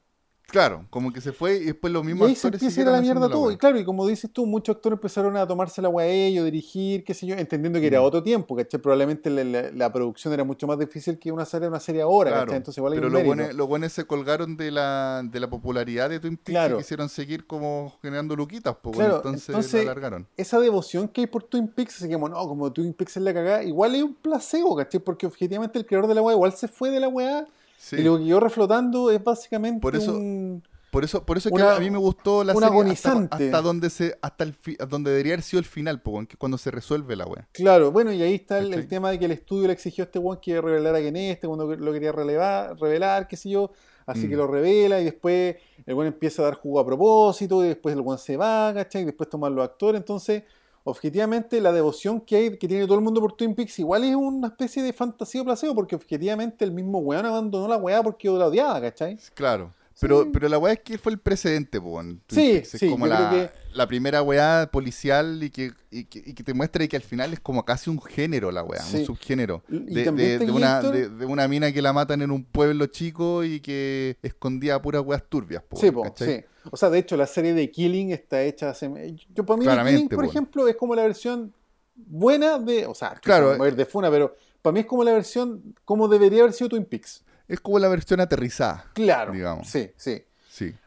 Claro, 0.51 0.85
como 0.91 1.13
que 1.13 1.21
se 1.21 1.33
fue 1.33 1.57
y 1.57 1.65
después 1.67 1.93
los 1.93 2.03
Y 2.03 2.07
mismos 2.07 2.29
ahí 2.29 2.35
se 2.35 2.47
actores 2.49 2.63
empieza 2.63 2.81
a 2.81 2.83
ir 2.83 2.89
a 2.89 2.93
la 2.93 3.01
mierda 3.01 3.29
todo. 3.29 3.51
Y 3.51 3.57
claro, 3.57 3.79
y 3.79 3.85
como 3.85 4.07
dices 4.07 4.31
tú, 4.33 4.47
muchos 4.47 4.77
actores 4.77 4.97
empezaron 4.97 5.37
a 5.37 5.47
tomarse 5.47 5.81
la 5.81 5.89
weá 5.89 6.07
ellos, 6.07 6.45
dirigir, 6.45 7.05
qué 7.05 7.15
sé 7.15 7.27
yo, 7.27 7.37
entendiendo 7.37 7.79
que 7.81 7.87
era 7.87 8.01
Mm. 8.01 8.05
otro 8.05 8.23
tiempo, 8.23 8.57
¿cachai? 8.57 8.81
Probablemente 8.81 9.31
la, 9.31 9.45
la- 9.45 9.71
la 9.71 9.93
producción 9.93 10.35
era 10.35 10.43
mucho 10.45 10.67
más 10.67 10.79
difícil 10.79 11.19
que 11.19 11.31
una 11.31 11.45
serie, 11.45 11.69
una 11.69 11.79
serie 11.81 12.03
ahora, 12.03 12.31
Claro, 12.31 12.47
¿cachai? 12.47 12.57
Entonces 12.59 12.79
igual 12.79 12.95
pero 12.95 13.09
los 13.09 13.67
buenos, 13.67 13.93
se 13.93 14.05
colgaron 14.05 14.57
de 14.57 14.71
la, 14.71 15.23
de 15.25 15.41
la 15.41 15.49
popularidad 15.49 16.11
de 16.11 16.19
Twin 16.21 16.37
Peaks 16.37 16.51
Claro. 16.51 16.77
y 16.77 16.79
quisieron 16.79 17.09
seguir 17.09 17.47
como 17.47 17.95
generando 18.03 18.35
luquitas, 18.35 18.77
pues 18.83 18.97
Claro, 18.97 19.17
entonces, 19.17 19.49
entonces- 19.51 19.85
la 19.85 19.93
alargaron. 19.93 20.27
Esa 20.37 20.59
devoción 20.59 21.09
que 21.09 21.23
hay 21.23 21.27
por 21.29 21.45
Twin 21.45 21.69
Peaks, 21.69 21.97
así 21.99 22.09
que 22.09 22.15
como, 22.15 22.29
no, 22.29 22.37
como 22.49 22.73
Twin 22.73 22.93
Peaks 22.93 23.17
es 23.17 23.23
la 23.23 23.33
cagada, 23.33 23.63
igual 23.63 23.95
hay 23.95 24.03
un 24.03 24.15
placebo, 24.15 24.75
¿cachai? 24.77 25.01
Porque 25.01 25.27
objetivamente 25.27 25.79
el 25.79 25.87
creador 25.87 26.09
de 26.09 26.15
la 26.17 26.23
weá 26.23 26.35
igual 26.35 26.53
se 26.53 26.67
fue 26.69 26.91
de 26.91 26.99
la 27.01 27.09
weá 27.09 27.47
Sí. 27.83 27.97
y 27.97 28.03
lo 28.03 28.19
que 28.19 28.27
quedó 28.27 28.41
reflotando 28.41 29.11
es 29.11 29.25
básicamente 29.25 29.81
Por 29.81 29.97
eso- 29.97 30.13
un... 30.13 30.63
Por 30.91 31.05
eso, 31.05 31.25
por 31.25 31.37
eso 31.39 31.49
es 31.51 31.55
que 31.55 31.63
a 31.63 31.79
mí 31.79 31.89
me 31.89 31.99
gustó 31.99 32.43
la 32.43 32.53
serie 32.53 32.67
hasta, 32.67 32.75
agonizante. 32.75 33.45
hasta 33.45 33.63
donde 33.63 33.91
se, 33.91 34.19
hasta 34.21 34.43
el 34.43 34.55
fi- 34.55 34.77
donde 34.89 35.13
debería 35.13 35.35
haber 35.35 35.45
sido 35.45 35.61
el 35.61 35.65
final, 35.65 36.03
po, 36.03 36.21
cuando 36.37 36.59
se 36.59 36.73
resuelve 36.73 37.15
la 37.15 37.27
wea. 37.27 37.47
Claro, 37.53 37.93
bueno, 37.93 38.13
y 38.13 38.21
ahí 38.23 38.35
está 38.35 38.59
el, 38.59 38.89
tema 38.89 39.13
de 39.13 39.21
que 39.21 39.27
el 39.27 39.31
estudio 39.31 39.69
le 39.69 39.73
exigió 39.73 40.03
a 40.03 40.07
este 40.07 40.19
weón 40.19 40.41
que 40.43 40.61
revelara 40.61 40.99
quién 40.99 41.15
es, 41.15 41.35
este 41.37 41.47
cuando 41.47 41.77
lo 41.77 41.93
quería 41.93 42.11
relevar, 42.11 42.77
revelar, 42.81 43.29
qué 43.29 43.37
sé 43.37 43.51
yo, 43.51 43.71
así 44.05 44.27
Mm. 44.27 44.31
que 44.31 44.37
lo 44.37 44.49
revela 44.49 45.01
y 45.01 45.05
después 45.05 45.55
el 45.87 45.95
weón 45.95 46.09
empieza 46.09 46.43
a 46.43 46.47
dar 46.47 46.55
jugo 46.55 46.81
a 46.81 46.85
propósito 46.87 47.65
y 47.65 47.69
después 47.69 47.95
el 47.95 48.01
weón 48.01 48.19
se 48.19 48.37
va, 48.37 48.73
¿cachai? 48.75 49.03
Y 49.03 49.05
después 49.05 49.31
toman 49.31 49.55
los 49.55 49.65
actores, 49.65 50.01
entonces, 50.01 50.43
objetivamente 50.85 51.61
la 51.61 51.73
devoción 51.73 52.21
que 52.21 52.37
hay, 52.37 52.59
que 52.59 52.69
tiene 52.69 52.85
todo 52.87 52.97
el 52.97 53.05
mundo 53.05 53.21
por 53.21 53.35
Twin 53.35 53.55
Peaks 53.55 53.79
igual 53.79 54.05
es 54.05 54.15
una 54.15 54.49
especie 54.49 54.83
de 54.83 54.93
fantasía 54.93 55.43
o 55.43 55.45
placebo, 55.45 55.75
porque 55.75 55.95
objetivamente 55.95 56.65
el 56.65 56.73
mismo 56.73 56.99
weón 56.99 57.27
abandonó 57.27 57.69
la 57.69 57.77
weá 57.77 58.03
porque 58.03 58.29
la 58.29 58.47
odiaba, 58.47 58.81
¿cachai? 58.81 59.19
Claro. 59.35 59.73
Pero, 60.01 60.23
Sí. 60.23 60.31
pero 60.33 60.49
la 60.49 60.59
weá 60.59 60.73
es 60.73 60.81
que 60.81 60.97
fue 60.97 61.13
el 61.13 61.19
precedente, 61.19 61.79
po, 61.81 62.01
en 62.01 62.21
Twin 62.27 62.41
Sí, 62.41 62.53
Peaks. 62.55 62.75
Es 62.75 62.81
sí, 62.81 62.89
como 62.91 63.07
yo 63.07 63.13
la, 63.13 63.29
creo 63.29 63.51
la 63.73 63.87
primera 63.87 64.23
weá 64.23 64.69
policial 64.73 65.43
y 65.43 65.51
que, 65.51 65.73
y, 65.91 66.05
que, 66.05 66.23
y 66.25 66.35
que 66.35 66.43
te 66.43 66.55
muestra 66.55 66.87
que 66.89 66.97
al 66.97 67.03
final 67.03 67.33
es 67.33 67.41
como 67.41 67.65
casi 67.65 67.89
un 67.91 68.01
género 68.03 68.51
la 68.51 68.63
weá, 68.63 68.81
Sí. 68.83 68.99
un 68.99 69.07
subgénero. 69.07 69.63
De, 69.69 70.11
de- 70.11 70.39
de 70.39 70.51
una, 70.51 70.81
de, 70.83 71.09
de 71.09 71.49
mina 71.49 71.73
que 71.73 71.81
la 71.83 71.93
matan 71.93 72.23
en 72.23 72.31
un 72.31 72.45
pueblo 72.45 72.87
chico 72.87 73.45
y 73.45 73.61
que 73.61 74.17
escondía 74.23 74.81
puras 74.83 75.03
weas 75.05 75.23
turbias, 75.29 75.63
po, 75.63 75.77
Sí, 75.77 75.91
po, 75.91 76.13
sí. 76.17 76.43
O 76.71 76.77
sea, 76.77 76.91
de 76.91 76.99
hecho, 76.99 77.17
la 77.17 77.27
serie 77.27 77.55
de 77.55 77.71
Killing 77.71 78.11
está 78.13 78.43
hecha 78.43 78.71
hace... 78.71 78.91
Yo, 79.35 79.45
para 79.47 79.57
mí, 79.57 79.65
Claramente, 79.65 79.97
Killing, 79.97 80.09
por 80.11 80.25
po. 80.25 80.31
ejemplo, 80.31 80.69
es 80.69 80.77
como 80.77 80.95
la 80.95 81.03
versión 81.03 81.55
buena 81.95 82.59
de... 82.59 82.87
O 82.87 82.95
sea, 82.95 83.15
Claro, 83.23 83.55
claro, 83.55 83.67
eh. 83.67 83.73
de 83.73 83.87
Funa, 83.87 84.11
pero 84.11 84.37
para 84.61 84.73
mí 84.75 84.81
es 84.81 84.87
como 84.87 85.03
la 85.05 85.13
versión... 85.13 85.75
Como 85.85 86.07
debería 86.09 86.41
haber 86.43 86.53
sido 86.53 86.69
Twin 86.71 86.85
Peaks. 86.85 87.25
Es 87.49 87.61
como 87.61 87.79
la 87.79 87.89
versión 87.89 88.21
aterrizada. 88.21 88.85
Claro. 88.93 89.33
Digamos. 89.33 89.69
Sí, 89.69 89.91
sí. 89.97 90.23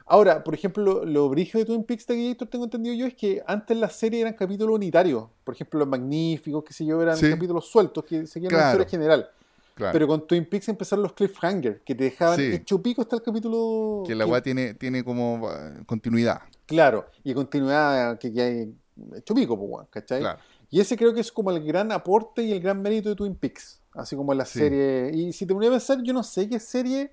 Ahora, 0.06 0.44
por 0.44 0.54
ejemplo, 0.54 0.84
lo, 0.84 1.06
lo 1.06 1.30
brígido 1.30 1.60
de 1.60 1.66
Twin 1.66 1.84
Peaks 1.84 2.06
de 2.08 2.30
Gator, 2.30 2.48
tengo 2.50 2.66
entendido 2.66 2.94
yo, 2.96 3.06
es 3.08 3.14
que 3.16 3.42
antes 3.48 3.76
las 3.78 3.96
series 3.96 4.22
eran 4.22 4.34
capítulos 4.34 4.76
unitarios. 4.76 5.28
Por 5.44 5.56
ejemplo, 5.56 5.80
Los 5.80 5.88
Magníficos, 5.88 6.64
qué 6.66 6.74
sé 6.74 6.86
yo, 6.86 7.02
eran 7.02 7.16
Sí. 7.18 7.30
capítulos 7.30 7.68
sueltos 7.68 8.04
que 8.04 8.28
seguían 8.28 8.50
Claro. 8.50 8.64
la 8.66 8.70
historia 8.72 8.90
general. 8.90 9.30
Claro. 9.76 9.94
Pero 9.94 10.08
con 10.08 10.28
Twin 10.28 10.46
Peaks 10.46 10.70
empezaron 10.70 11.04
los 11.04 11.14
cliffhanger, 11.14 11.82
que 11.84 11.96
te 11.96 12.04
dejaban 12.04 12.38
Sí. 12.38 12.44
hecho 12.54 12.82
pico 12.82 13.02
hasta 13.02 13.16
el 13.16 13.22
capítulo... 13.24 14.04
que 14.06 14.14
la 14.14 14.26
que- 14.26 14.32
weá 14.32 14.42
tiene, 14.44 14.74
tiene 14.76 15.04
como 15.04 15.50
eh, 15.52 15.84
continuidad. 15.86 16.42
Claro, 16.66 17.06
y 17.24 17.34
continuidad 17.34 18.20
que, 18.20 18.32
que 18.32 18.42
hay 18.42 18.74
hecho 19.16 19.34
pico, 19.34 19.58
pues, 19.58 19.88
¿cachai? 19.90 20.20
Claro. 20.20 20.40
Y 20.70 20.80
ese 20.80 20.96
creo 20.98 21.14
que 21.14 21.22
es 21.22 21.32
como 21.32 21.50
el 21.52 21.64
gran 21.64 21.92
aporte 21.92 22.44
y 22.44 22.52
el 22.52 22.60
gran 22.60 22.82
mérito 22.82 23.10
de 23.10 23.16
Twin 23.16 23.36
Peaks. 23.36 23.80
Así 23.94 24.16
como 24.16 24.34
la 24.34 24.46
Sí. 24.46 24.60
serie. 24.60 25.12
Y 25.14 25.34
si 25.34 25.46
te 25.46 25.54
ponía 25.54 25.70
a 25.70 25.74
pensar, 25.74 26.02
yo 26.04 26.14
no 26.14 26.24
sé 26.24 26.48
qué 26.50 26.60
serie 26.60 27.12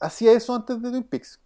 hacía 0.00 0.32
eso 0.32 0.54
antes 0.54 0.80
de 0.82 0.90
Twin 0.90 1.02
Peaks. 1.04 1.40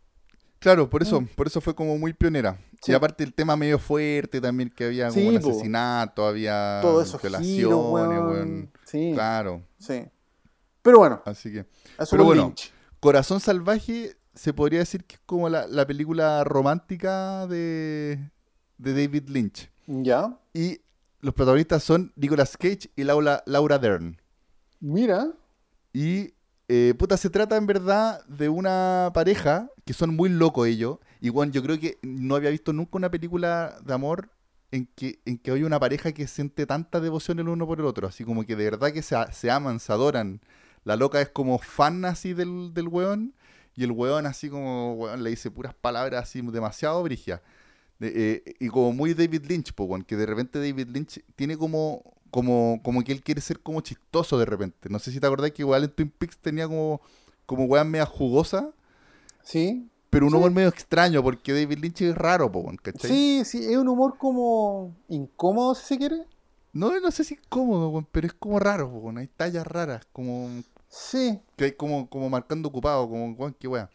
Claro, 0.63 0.89
por 0.89 1.03
eso, 1.03 1.21
Mm. 1.21 1.27
por 1.35 1.47
eso 1.47 1.61
fue 1.61 1.75
como 1.75 1.99
muy 1.99 2.13
pionera. 2.13 2.57
Sí. 2.81 2.93
Y 2.93 2.95
aparte 2.95 3.23
el 3.25 3.35
tema 3.35 3.57
medio 3.57 3.79
fuerte 3.79 4.41
también, 4.41 4.71
que 4.71 4.85
había 4.87 5.09
como 5.09 5.29
un 5.29 5.37
asesinato, 5.37 6.27
había 6.27 6.79
Todo 6.81 7.03
eso 7.03 7.19
violaciones, 7.19 7.57
giros, 7.57 7.85
weón. 7.93 8.27
weón. 8.29 8.71
Sí, 8.85 9.11
Claro, 9.15 9.63
sí. 9.79 10.05
Pero 10.83 10.99
bueno, 10.99 11.21
así 11.27 11.53
que... 11.53 11.61
eso 11.61 12.11
Pero 12.11 12.25
bueno, 12.25 12.45
Lynch. 12.47 12.73
Corazón 13.01 13.39
Salvaje 13.41 14.17
se 14.35 14.53
podría 14.55 14.79
decir 14.81 15.05
que 15.05 15.17
es 15.17 15.21
como 15.27 15.49
la, 15.49 15.67
la 15.67 15.87
película 15.87 16.43
romántica 16.45 17.47
de, 17.47 18.19
de 18.79 18.93
David 18.93 19.29
Lynch. 19.29 19.71
Ya. 19.87 20.39
Y 20.55 20.81
los 21.21 21.35
protagonistas 21.35 21.83
son 21.85 22.13
Nicolas 22.17 22.57
Cage 22.57 22.91
y 22.97 23.05
Laura, 23.05 23.43
Laura 23.47 23.79
Dern. 23.79 24.21
Mira. 24.81 25.29
Y, 25.93 26.35
eh, 26.69 26.95
puta, 26.99 27.17
se 27.17 27.31
trata 27.31 27.57
en 27.57 27.67
verdad 27.67 28.25
de 28.27 28.49
una 28.49 29.11
pareja 29.15 29.69
que 29.85 29.93
son 29.93 30.15
muy 30.17 30.29
locos 30.29 30.69
ellos. 30.69 30.99
Y, 31.21 31.31
bueno, 31.31 31.53
yo 31.53 31.63
creo 31.63 31.79
que 31.79 31.99
no 32.03 32.37
había 32.37 32.51
visto 32.51 32.73
nunca 32.73 32.97
una 32.99 33.11
película 33.11 33.79
de 33.85 33.95
amor 33.95 34.31
en 34.71 34.87
que, 34.95 35.21
en 35.25 35.39
que 35.39 35.51
hay 35.51 35.65
una 35.65 35.79
pareja 35.81 36.13
que 36.13 36.27
siente 36.27 36.67
tanta 36.67 37.01
devoción 37.01 37.39
el 37.39 37.49
uno 37.49 37.67
por 37.67 37.79
el 37.81 37.87
otro. 37.87 38.07
Así 38.09 38.25
como 38.25 38.45
que 38.45 38.57
de 38.57 38.65
verdad 38.65 38.93
que 38.93 39.03
se, 39.03 39.17
se 39.33 39.51
aman, 39.51 39.81
se 39.81 39.93
adoran. 39.93 40.41
La 40.85 40.97
loca 40.97 41.21
es 41.21 41.29
como 41.29 41.59
fan 41.59 42.05
así 42.05 42.33
del, 42.33 42.73
del 42.75 42.89
weón. 42.89 43.35
Y 43.75 43.85
el 43.85 43.93
weón 43.93 44.27
así 44.27 44.49
como, 44.51 44.95
weón, 44.95 45.23
le 45.23 45.31
dice 45.31 45.51
puras 45.51 45.75
palabras 45.75 46.25
así 46.25 46.43
demasiado 46.43 47.03
brigias. 47.03 47.41
De- 47.99 48.13
eh, 48.47 48.55
y 48.61 48.69
como 48.69 48.93
muy 48.93 49.15
David 49.15 49.45
Lynch, 49.47 49.73
po, 49.75 49.85
weón, 49.85 50.03
que 50.05 50.17
de 50.17 50.27
repente 50.27 50.59
David 50.59 50.89
Lynch 50.89 51.23
tiene 51.37 51.57
como, 51.57 52.03
como, 52.31 52.81
como 52.83 53.03
que 53.05 53.13
él 53.13 53.23
quiere 53.23 53.41
ser 53.41 53.61
como 53.61 53.81
chistoso 53.81 54.39
de 54.39 54.45
repente. 54.45 54.89
No 54.91 54.99
sé 54.99 55.13
si 55.13 55.21
te 55.21 55.27
acordás 55.27 55.53
que 55.53 55.63
igual 55.63 55.85
en 55.85 55.91
Twin 55.91 56.11
Peaks 56.11 56.39
tenía 56.39 56.67
como, 56.69 57.01
como 57.47 57.65
weón 57.65 57.91
media 57.91 58.07
jugosa, 58.07 58.73
Sí. 59.43 59.89
pero 60.11 60.27
un 60.27 60.33
Sí. 60.33 60.37
humor 60.37 60.51
medio 60.51 60.69
extraño, 60.69 61.23
porque 61.23 61.53
David 61.55 61.79
Lynch 61.79 62.03
es 62.03 62.15
raro, 62.15 62.53
po, 62.53 62.59
weón, 62.61 62.77
¿cachai? 62.77 63.11
Sí, 63.11 63.43
sí, 63.47 63.65
es 63.65 63.77
un 63.79 63.89
humor 63.89 64.19
como 64.19 64.95
incómodo, 65.09 65.75
si 65.75 65.87
se 65.87 65.97
quiere. 65.99 66.25
No, 66.75 66.99
no 67.01 67.11
sé 67.11 67.25
si 67.25 67.35
es 67.35 67.41
cómodo, 67.49 67.89
weón, 67.89 68.07
pero 68.13 68.27
es 68.27 68.35
como 68.35 68.59
raro, 68.59 68.91
po, 68.91 69.11
hay 69.17 69.27
tallas 69.29 69.67
raras, 69.67 70.07
como 70.13 70.49
Sí. 70.89 71.39
que 71.57 71.65
hay 71.65 71.73
como, 71.73 72.11
como 72.11 72.29
marcando 72.29 72.69
ocupado, 72.69 73.09
como 73.09 73.33
weón, 73.33 73.57
qué 73.59 73.67
weá. 73.69 73.89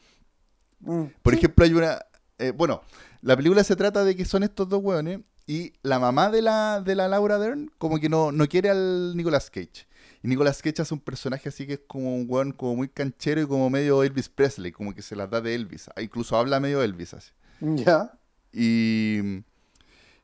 Mm, 0.79 1.03
Por 1.21 1.33
sí. 1.33 1.39
ejemplo, 1.39 1.65
hay 1.65 1.73
una. 1.73 1.99
eh, 2.39 2.51
bueno, 2.51 2.81
la 3.21 3.35
película 3.35 3.63
se 3.63 3.75
trata 3.75 4.03
de 4.03 4.15
que 4.15 4.25
son 4.25 4.43
estos 4.43 4.67
dos 4.69 4.81
hueones 4.83 5.19
y 5.47 5.73
la 5.81 5.97
mamá 5.99 6.29
de 6.29 6.41
la, 6.41 6.81
de 6.81 6.95
la 6.95 7.07
Laura 7.07 7.37
Dern 7.39 7.71
como 7.77 7.99
que 7.99 8.09
no, 8.09 8.31
no 8.31 8.47
quiere 8.47 8.69
al 8.69 9.15
Nicolas 9.15 9.49
Cage. 9.49 9.87
Y 10.27 10.29
Nicolas 10.29 10.61
Cage 10.61 10.81
hace 10.81 10.93
un 10.93 10.99
personaje 10.99 11.47
así 11.47 11.65
que 11.65 11.73
es 11.73 11.81
como 11.87 12.13
un 12.13 12.25
hueón 12.27 12.51
como 12.51 12.75
muy 12.75 12.89
canchero 12.89 13.39
y 13.41 13.47
como 13.47 13.69
medio 13.69 14.03
Elvis 14.03 14.27
Presley, 14.27 14.71
como 14.73 14.93
que 14.93 15.01
se 15.01 15.15
las 15.15 15.29
da 15.29 15.39
de 15.39 15.55
Elvis. 15.55 15.87
Ah, 15.95 16.01
Incluso 16.01 16.35
habla 16.35 16.59
medio 16.59 16.81
Elvis 16.83 17.13
así. 17.13 17.31
Ya. 17.61 18.11
Y, 18.51 19.19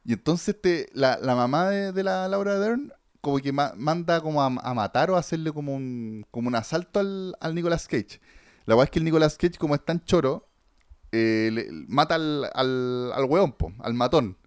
y 0.03 0.13
entonces 0.13 0.59
te, 0.59 0.89
la, 0.93 1.17
la 1.21 1.35
mamá 1.35 1.69
de, 1.69 1.91
de 1.93 2.03
la 2.03 2.27
Laura 2.27 2.59
Dern 2.59 2.91
como 3.21 3.37
que 3.39 3.53
ma- 3.53 3.73
manda 3.77 4.19
como 4.19 4.41
a, 4.41 4.47
a 4.47 4.73
matar 4.73 5.09
o 5.09 5.15
a 5.15 5.19
hacerle 5.19 5.51
como 5.53 5.73
un, 5.73 6.25
como 6.31 6.49
un 6.49 6.55
asalto 6.55 6.99
al, 6.99 7.35
al 7.39 7.55
Nicolas 7.55 7.87
Cage. 7.87 8.19
La 8.65 8.75
verdad 8.75 8.85
es 8.85 8.91
que 8.91 8.99
el 8.99 9.05
Nicolas 9.05 9.37
Cage, 9.37 9.57
como 9.57 9.75
es 9.75 9.85
tan 9.85 10.03
choro, 10.03 10.49
eh, 11.13 11.49
le- 11.53 11.67
mata 11.87 12.15
al, 12.15 12.49
al, 12.53 13.11
al 13.13 13.23
weón, 13.25 13.53
po, 13.53 13.71
al 13.79 13.93
matón. 13.93 14.37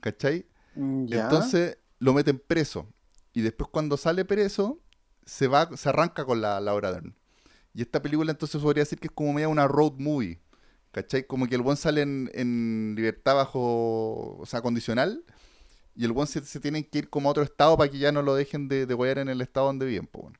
¿Cachai? 0.00 0.44
Mm, 0.74 1.06
Ya. 1.06 1.22
Entonces 1.24 1.78
lo 2.00 2.12
meten 2.14 2.42
preso. 2.44 2.88
Y 3.32 3.42
después 3.42 3.70
cuando 3.70 3.96
sale 3.96 4.24
preso, 4.24 4.78
se 5.24 5.48
va, 5.48 5.68
se 5.76 5.88
arranca 5.88 6.24
con 6.24 6.40
la 6.40 6.60
Laura 6.60 6.92
Dern. 6.92 7.14
Y 7.74 7.82
esta 7.82 8.02
película 8.02 8.30
entonces 8.30 8.60
podría 8.60 8.82
decir 8.82 8.98
que 8.98 9.08
es 9.08 9.12
como 9.12 9.32
media 9.32 9.48
una 9.48 9.68
road 9.68 9.94
movie. 9.98 10.40
¿Cachai? 10.92 11.26
Como 11.26 11.46
que 11.46 11.54
el 11.54 11.62
buen 11.62 11.78
sale 11.78 12.02
en, 12.02 12.30
en 12.34 12.92
libertad 12.94 13.34
bajo, 13.34 14.36
o 14.38 14.44
sea, 14.44 14.60
condicional. 14.60 15.24
Y 15.96 16.04
el 16.04 16.12
buen 16.12 16.26
se, 16.26 16.42
se 16.42 16.60
tiene 16.60 16.86
que 16.86 16.98
ir 16.98 17.10
como 17.10 17.28
a 17.28 17.32
otro 17.32 17.42
estado 17.42 17.76
para 17.76 17.90
que 17.90 17.98
ya 17.98 18.12
no 18.12 18.22
lo 18.22 18.34
dejen 18.34 18.68
de, 18.68 18.86
de 18.86 19.12
en 19.12 19.28
el 19.28 19.40
estado 19.40 19.66
donde 19.66 19.86
viven, 19.86 20.06
po, 20.06 20.20
weón. 20.20 20.38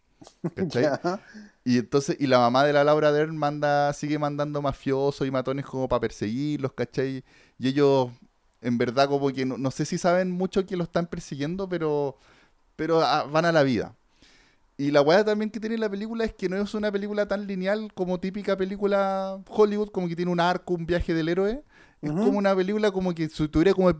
¿Cachai? 0.55 0.87
Y 1.65 1.79
entonces, 1.79 2.17
y 2.19 2.27
la 2.27 2.39
mamá 2.39 2.65
de 2.65 2.73
la 2.73 2.83
Laura 2.83 3.13
Dern 3.13 3.37
manda, 3.37 3.93
sigue 3.93 4.19
mandando 4.19 4.61
mafiosos 4.61 5.27
y 5.27 5.31
matones 5.31 5.65
como 5.65 5.89
para 5.89 6.01
perseguirlos, 6.01 6.73
¿cachai? 6.73 7.23
Y 7.57 7.69
ellos, 7.69 8.11
en 8.61 8.79
verdad, 8.79 9.09
como 9.09 9.29
que 9.33 9.47
no, 9.47 9.57
no 9.59 9.71
sé 9.71 9.85
si 9.85 9.97
saben 9.97 10.31
mucho 10.33 10.67
que 10.67 10.77
lo 10.77 10.83
están 10.83 11.07
persiguiendo, 11.07 11.69
pero, 11.69 12.17
pero 12.83 13.01
ah, 13.01 13.23
van 13.31 13.45
a 13.45 13.53
la 13.53 13.63
vida. 13.63 13.95
Y 14.77 14.91
la 14.91 15.03
weá 15.03 15.25
también 15.25 15.53
que 15.53 15.61
tiene 15.61 15.79
la 15.79 15.89
película 15.89 16.25
es 16.25 16.35
que 16.35 16.49
no 16.49 16.57
es 16.57 16.75
una 16.75 16.91
película 16.91 17.29
tan 17.29 17.47
lineal 17.47 17.93
como 17.95 18.19
típica 18.19 18.57
película 18.57 19.39
Hollywood, 19.49 19.91
como 19.91 20.09
que 20.09 20.17
tiene 20.17 20.33
un 20.33 20.41
arco, 20.41 20.75
un 20.75 20.85
viaje 20.85 21.15
del 21.15 21.29
héroe. 21.29 21.63
Es 22.01 22.11
como 22.11 22.39
una 22.39 22.57
película 22.57 22.91
como 22.91 23.15
que 23.15 23.29
tuviera 23.29 23.73
como, 23.73 23.93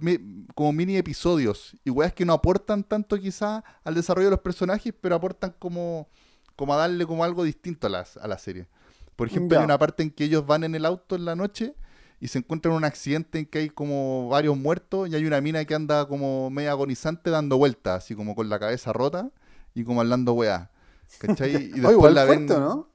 como 0.57 0.73
mini 0.73 0.97
episodios. 0.97 1.77
Y 1.85 1.91
weas 1.91 2.13
que 2.13 2.25
no 2.25 2.33
aportan 2.33 2.83
tanto 2.83 3.17
quizá 3.21 3.63
al 3.85 3.95
desarrollo 3.95 4.27
de 4.27 4.31
los 4.33 4.41
personajes, 4.41 4.93
pero 5.01 5.15
aportan 5.15 5.55
como, 5.61 6.09
como 6.57 6.75
a 6.75 6.77
darle 6.79 7.07
como 7.07 7.23
algo 7.23 7.45
distinto 7.45 7.87
a, 7.87 7.91
las, 7.91 8.17
a 8.17 8.27
la 8.27 8.37
serie. 8.39 8.67
Por 9.15 9.29
ejemplo, 9.29 9.55
Ya. 9.55 9.61
hay 9.61 9.65
una 9.65 9.79
parte 9.79 10.03
en 10.03 10.11
que 10.11 10.25
ellos 10.25 10.45
van 10.45 10.65
en 10.65 10.75
el 10.75 10.85
auto 10.85 11.15
en 11.15 11.25
la 11.25 11.37
noche 11.37 11.77
y 12.23 12.29
se 12.29 12.39
encuentran 12.39 12.73
un 12.77 12.85
accidente 12.85 13.41
en 13.41 13.47
que 13.47 13.59
hay 13.59 13.69
como 13.69 14.29
varios 14.29 14.57
muertos 14.57 15.09
y 15.09 15.17
hay 15.17 15.25
una 15.25 15.41
mina 15.41 15.65
que 15.65 15.75
anda 15.75 16.07
como 16.07 16.51
media 16.51 16.71
agonizante 16.71 17.31
dando 17.31 17.59
vueltas, 17.59 18.05
así 18.05 18.15
como 18.15 18.37
con 18.37 18.49
la 18.49 18.61
cabeza 18.61 18.93
rota 18.93 19.33
y 19.75 19.83
como 19.83 20.03
hablando 20.03 20.33
weá. 20.33 20.71
¿Cachai? 21.19 21.51
Y 21.53 21.57
Oye, 21.57 21.73
después 21.73 21.93
igual 21.95 22.15
la 22.15 22.25
fuerte, 22.25 22.53
ven. 22.53 22.63
¿no? 22.63 22.89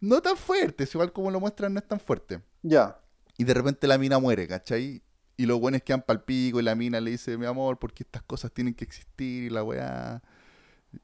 No 0.00 0.22
tan 0.22 0.38
fuerte, 0.38 0.84
es 0.84 0.94
igual 0.94 1.12
como 1.12 1.30
lo 1.30 1.38
muestran, 1.38 1.74
no 1.74 1.80
es 1.80 1.86
tan 1.86 2.00
fuerte. 2.00 2.40
Ya. 2.62 2.98
Y 3.36 3.44
de 3.44 3.52
repente 3.52 3.86
la 3.86 3.98
mina 3.98 4.18
muere, 4.18 4.48
¿cachai? 4.48 5.02
Y 5.36 5.44
los 5.44 5.60
buenos 5.60 5.82
quedan 5.82 6.00
pal 6.00 6.24
pico 6.24 6.58
y 6.58 6.62
la 6.62 6.74
mina 6.74 6.98
le 6.98 7.10
dice, 7.10 7.36
mi 7.36 7.44
amor, 7.44 7.78
porque 7.78 8.04
estas 8.04 8.22
cosas 8.22 8.52
tienen 8.52 8.72
que 8.72 8.86
existir 8.86 9.44
y 9.44 9.50
la 9.50 9.62
weá. 9.64 10.22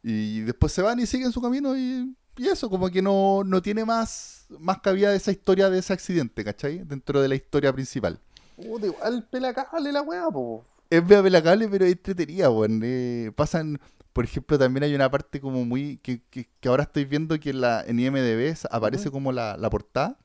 Y 0.02 0.40
después 0.40 0.72
se 0.72 0.80
van 0.80 1.00
y 1.00 1.04
siguen 1.04 1.32
su 1.32 1.42
camino 1.42 1.76
y, 1.76 2.16
y 2.36 2.48
eso, 2.48 2.70
como 2.70 2.88
que 2.90 3.02
no, 3.02 3.42
no 3.44 3.60
tiene 3.60 3.84
más, 3.84 4.46
más 4.58 4.80
cabida 4.80 5.10
de 5.10 5.16
esa 5.16 5.30
historia 5.30 5.68
de 5.68 5.78
ese 5.78 5.92
accidente, 5.92 6.44
¿cachai? 6.44 6.78
Dentro 6.84 7.20
de 7.20 7.28
la 7.28 7.34
historia 7.34 7.72
principal. 7.72 8.18
Puta, 8.56 8.86
igual 8.86 9.26
pelacable 9.30 9.92
la 9.92 10.02
weá, 10.02 10.30
po. 10.30 10.64
Es 10.88 11.06
vea 11.06 11.22
pelacable, 11.22 11.68
pero 11.68 11.84
es 11.84 11.92
entretenida, 11.92 12.50
weón. 12.50 12.80
Eh, 12.84 13.32
pasan, 13.34 13.80
por 14.12 14.24
ejemplo, 14.24 14.58
también 14.58 14.84
hay 14.84 14.94
una 14.94 15.10
parte 15.10 15.40
como 15.40 15.64
muy, 15.64 15.98
que, 15.98 16.22
que, 16.30 16.48
que 16.60 16.68
ahora 16.68 16.84
estoy 16.84 17.04
viendo 17.04 17.38
que 17.38 17.50
en, 17.50 17.60
la, 17.60 17.84
en 17.86 17.98
IMDB 17.98 18.56
aparece 18.70 19.10
como 19.10 19.32
la, 19.32 19.56
la 19.56 19.70
portada, 19.70 20.18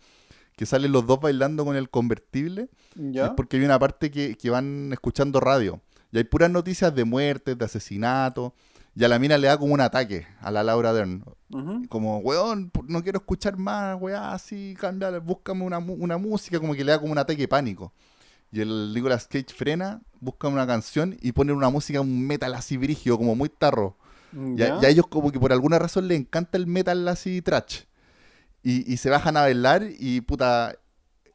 que 0.55 0.65
salen 0.65 0.91
los 0.91 1.05
dos 1.05 1.19
bailando 1.19 1.65
con 1.65 1.75
el 1.75 1.89
convertible. 1.89 2.69
Ya. 2.95 3.27
es 3.27 3.31
porque 3.31 3.57
hay 3.57 3.63
una 3.63 3.79
parte 3.79 4.11
que, 4.11 4.35
que 4.35 4.49
van 4.49 4.91
escuchando 4.91 5.39
radio. 5.39 5.81
Y 6.11 6.17
hay 6.17 6.23
puras 6.23 6.49
noticias 6.49 6.93
de 6.95 7.03
muertes, 7.03 7.57
de 7.57 7.65
asesinatos. 7.65 8.53
Y 8.99 9.03
a 9.03 9.07
la 9.07 9.19
mina 9.19 9.37
le 9.37 9.47
da 9.47 9.57
como 9.57 9.73
un 9.73 9.81
ataque 9.81 10.25
a 10.41 10.49
la 10.49 10.63
Laura 10.63 10.91
Dern. 10.91 11.23
Como, 11.87 12.17
weón, 12.19 12.71
no 12.87 13.03
quiero 13.03 13.19
escuchar 13.19 13.55
más, 13.57 13.95
weá, 14.01 14.33
así, 14.33 14.75
cambia, 14.79 15.11
búscame 15.19 15.63
una, 15.63 15.77
una 15.77 16.17
música. 16.17 16.59
Como 16.59 16.73
que 16.73 16.83
le 16.83 16.91
da 16.91 16.99
como 16.99 17.11
un 17.11 17.17
ataque 17.19 17.41
de 17.43 17.47
pánico. 17.47 17.93
Y 18.51 18.61
el 18.61 18.93
Nicolas 18.93 19.27
Cage 19.27 19.53
frena, 19.55 20.01
busca 20.19 20.47
una 20.47 20.65
canción 20.65 21.15
y 21.21 21.31
pone 21.33 21.53
una 21.53 21.69
música, 21.69 22.01
un 22.01 22.25
metal 22.25 22.55
así 22.55 22.75
brígido, 22.77 23.17
como 23.17 23.35
muy 23.35 23.49
tarro. 23.49 23.95
Y 24.33 24.61
a, 24.63 24.67
Ya. 24.67 24.79
y 24.81 24.85
a 24.85 24.89
ellos 24.89 25.05
como 25.07 25.31
que 25.31 25.39
por 25.39 25.51
alguna 25.53 25.77
razón 25.77 26.07
les 26.07 26.19
encanta 26.19 26.57
el 26.57 26.65
metal 26.65 27.07
así 27.07 27.41
trash. 27.41 27.81
Y, 28.63 28.91
y 28.91 28.97
se 28.97 29.09
bajan 29.11 29.37
a 29.37 29.41
bailar 29.41 29.83
y 29.99 30.21
puta, 30.21 30.75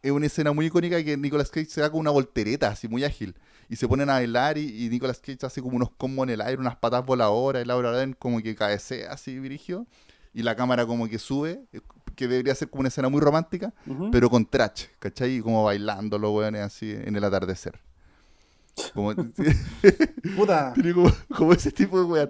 es 0.03 0.11
una 0.11 0.27
escena 0.27 0.53
muy 0.53 0.67
icónica 0.67 1.03
que 1.05 1.17
Nicolas 1.17 1.51
Cage 1.51 1.67
se 1.67 1.81
da 1.81 1.91
con 1.91 2.01
una 2.01 2.11
voltereta 2.11 2.69
así 2.69 2.89
muy 2.89 3.05
ágil. 3.05 3.37
Y 3.73 3.77
se 3.77 3.89
ponen 3.89 4.11
a 4.11 4.15
bailar 4.15 4.59
y, 4.59 4.85
y 4.85 4.91
Nicolas 4.91 5.19
Cage 5.19 5.47
hace 5.47 5.63
como 5.63 5.77
unos 5.77 5.89
combos 5.93 6.25
en 6.25 6.35
el 6.35 6.43
aire, 6.43 6.61
unas 6.61 6.77
patas 6.77 7.07
voladoras 7.07 7.63
y 7.63 7.67
Laura 7.67 7.91
Dern 7.93 8.13
como 8.13 8.43
que 8.43 8.55
cabecea 8.55 9.11
así 9.11 9.39
brígido. 9.39 9.87
Y 10.35 10.43
la 10.43 10.55
cámara 10.55 10.85
como 10.85 11.09
que 11.09 11.19
sube, 11.19 11.65
eh, 11.73 11.81
que 12.15 12.29
debería 12.29 12.55
ser 12.55 12.69
como 12.69 12.81
una 12.81 12.89
escena 12.89 13.09
muy 13.09 13.23
romántica, 13.23 13.73
pero 14.11 14.29
con 14.29 14.45
trash, 14.45 14.89
¿cachai? 14.99 15.37
Y 15.37 15.41
como 15.41 15.65
bailando 15.65 16.19
los 16.19 16.35
weones 16.35 16.61
así 16.61 16.91
en 16.91 17.17
el 17.17 17.25
atardecer. 17.25 17.81
Como, 18.93 19.15
Puta, 20.37 20.75
tiene 20.75 20.93
como, 20.93 21.11
como 21.35 21.55
ese 21.55 21.73
tipo 21.73 21.99
de 21.99 22.05
weas 22.05 22.29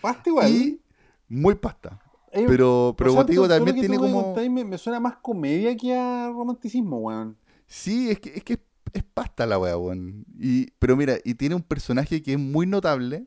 pasta 0.00 0.30
igual. 0.30 0.50
Y 0.50 0.80
muy 1.28 1.54
pasta. 1.56 2.00
Eh, 2.32 2.46
Pero, 2.48 2.94
pero 2.96 3.10
como 3.10 3.24
digo, 3.24 3.46
también 3.46 3.78
tiene 3.78 3.98
como. 3.98 4.34
Me, 4.34 4.64
me 4.64 4.78
suena 4.78 5.00
más 5.00 5.16
comedia 5.18 5.76
que 5.76 5.94
a 5.94 6.28
romanticismo, 6.28 6.96
weón. 7.00 7.36
Sí, 7.66 8.10
es 8.10 8.20
que 8.20 8.32
es, 8.36 8.42
que 8.42 8.58
es, 8.92 9.02
pasta 9.02 9.46
la 9.46 9.58
wea, 9.58 9.76
weón. 9.76 10.24
Y, 10.38 10.70
pero 10.78 10.96
mira, 10.96 11.16
y 11.24 11.34
tiene 11.34 11.54
un 11.54 11.62
personaje 11.62 12.22
que 12.22 12.32
es 12.32 12.38
muy 12.38 12.66
notable, 12.66 13.26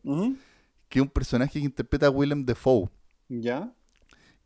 que 0.90 1.00
es 1.00 1.02
un 1.04 1.10
personaje 1.10 1.60
que 1.60 1.66
interpreta 1.66 2.08
a 2.08 2.10
Willem 2.10 2.46
Dafoe. 2.46 2.90
Ya. 3.28 3.72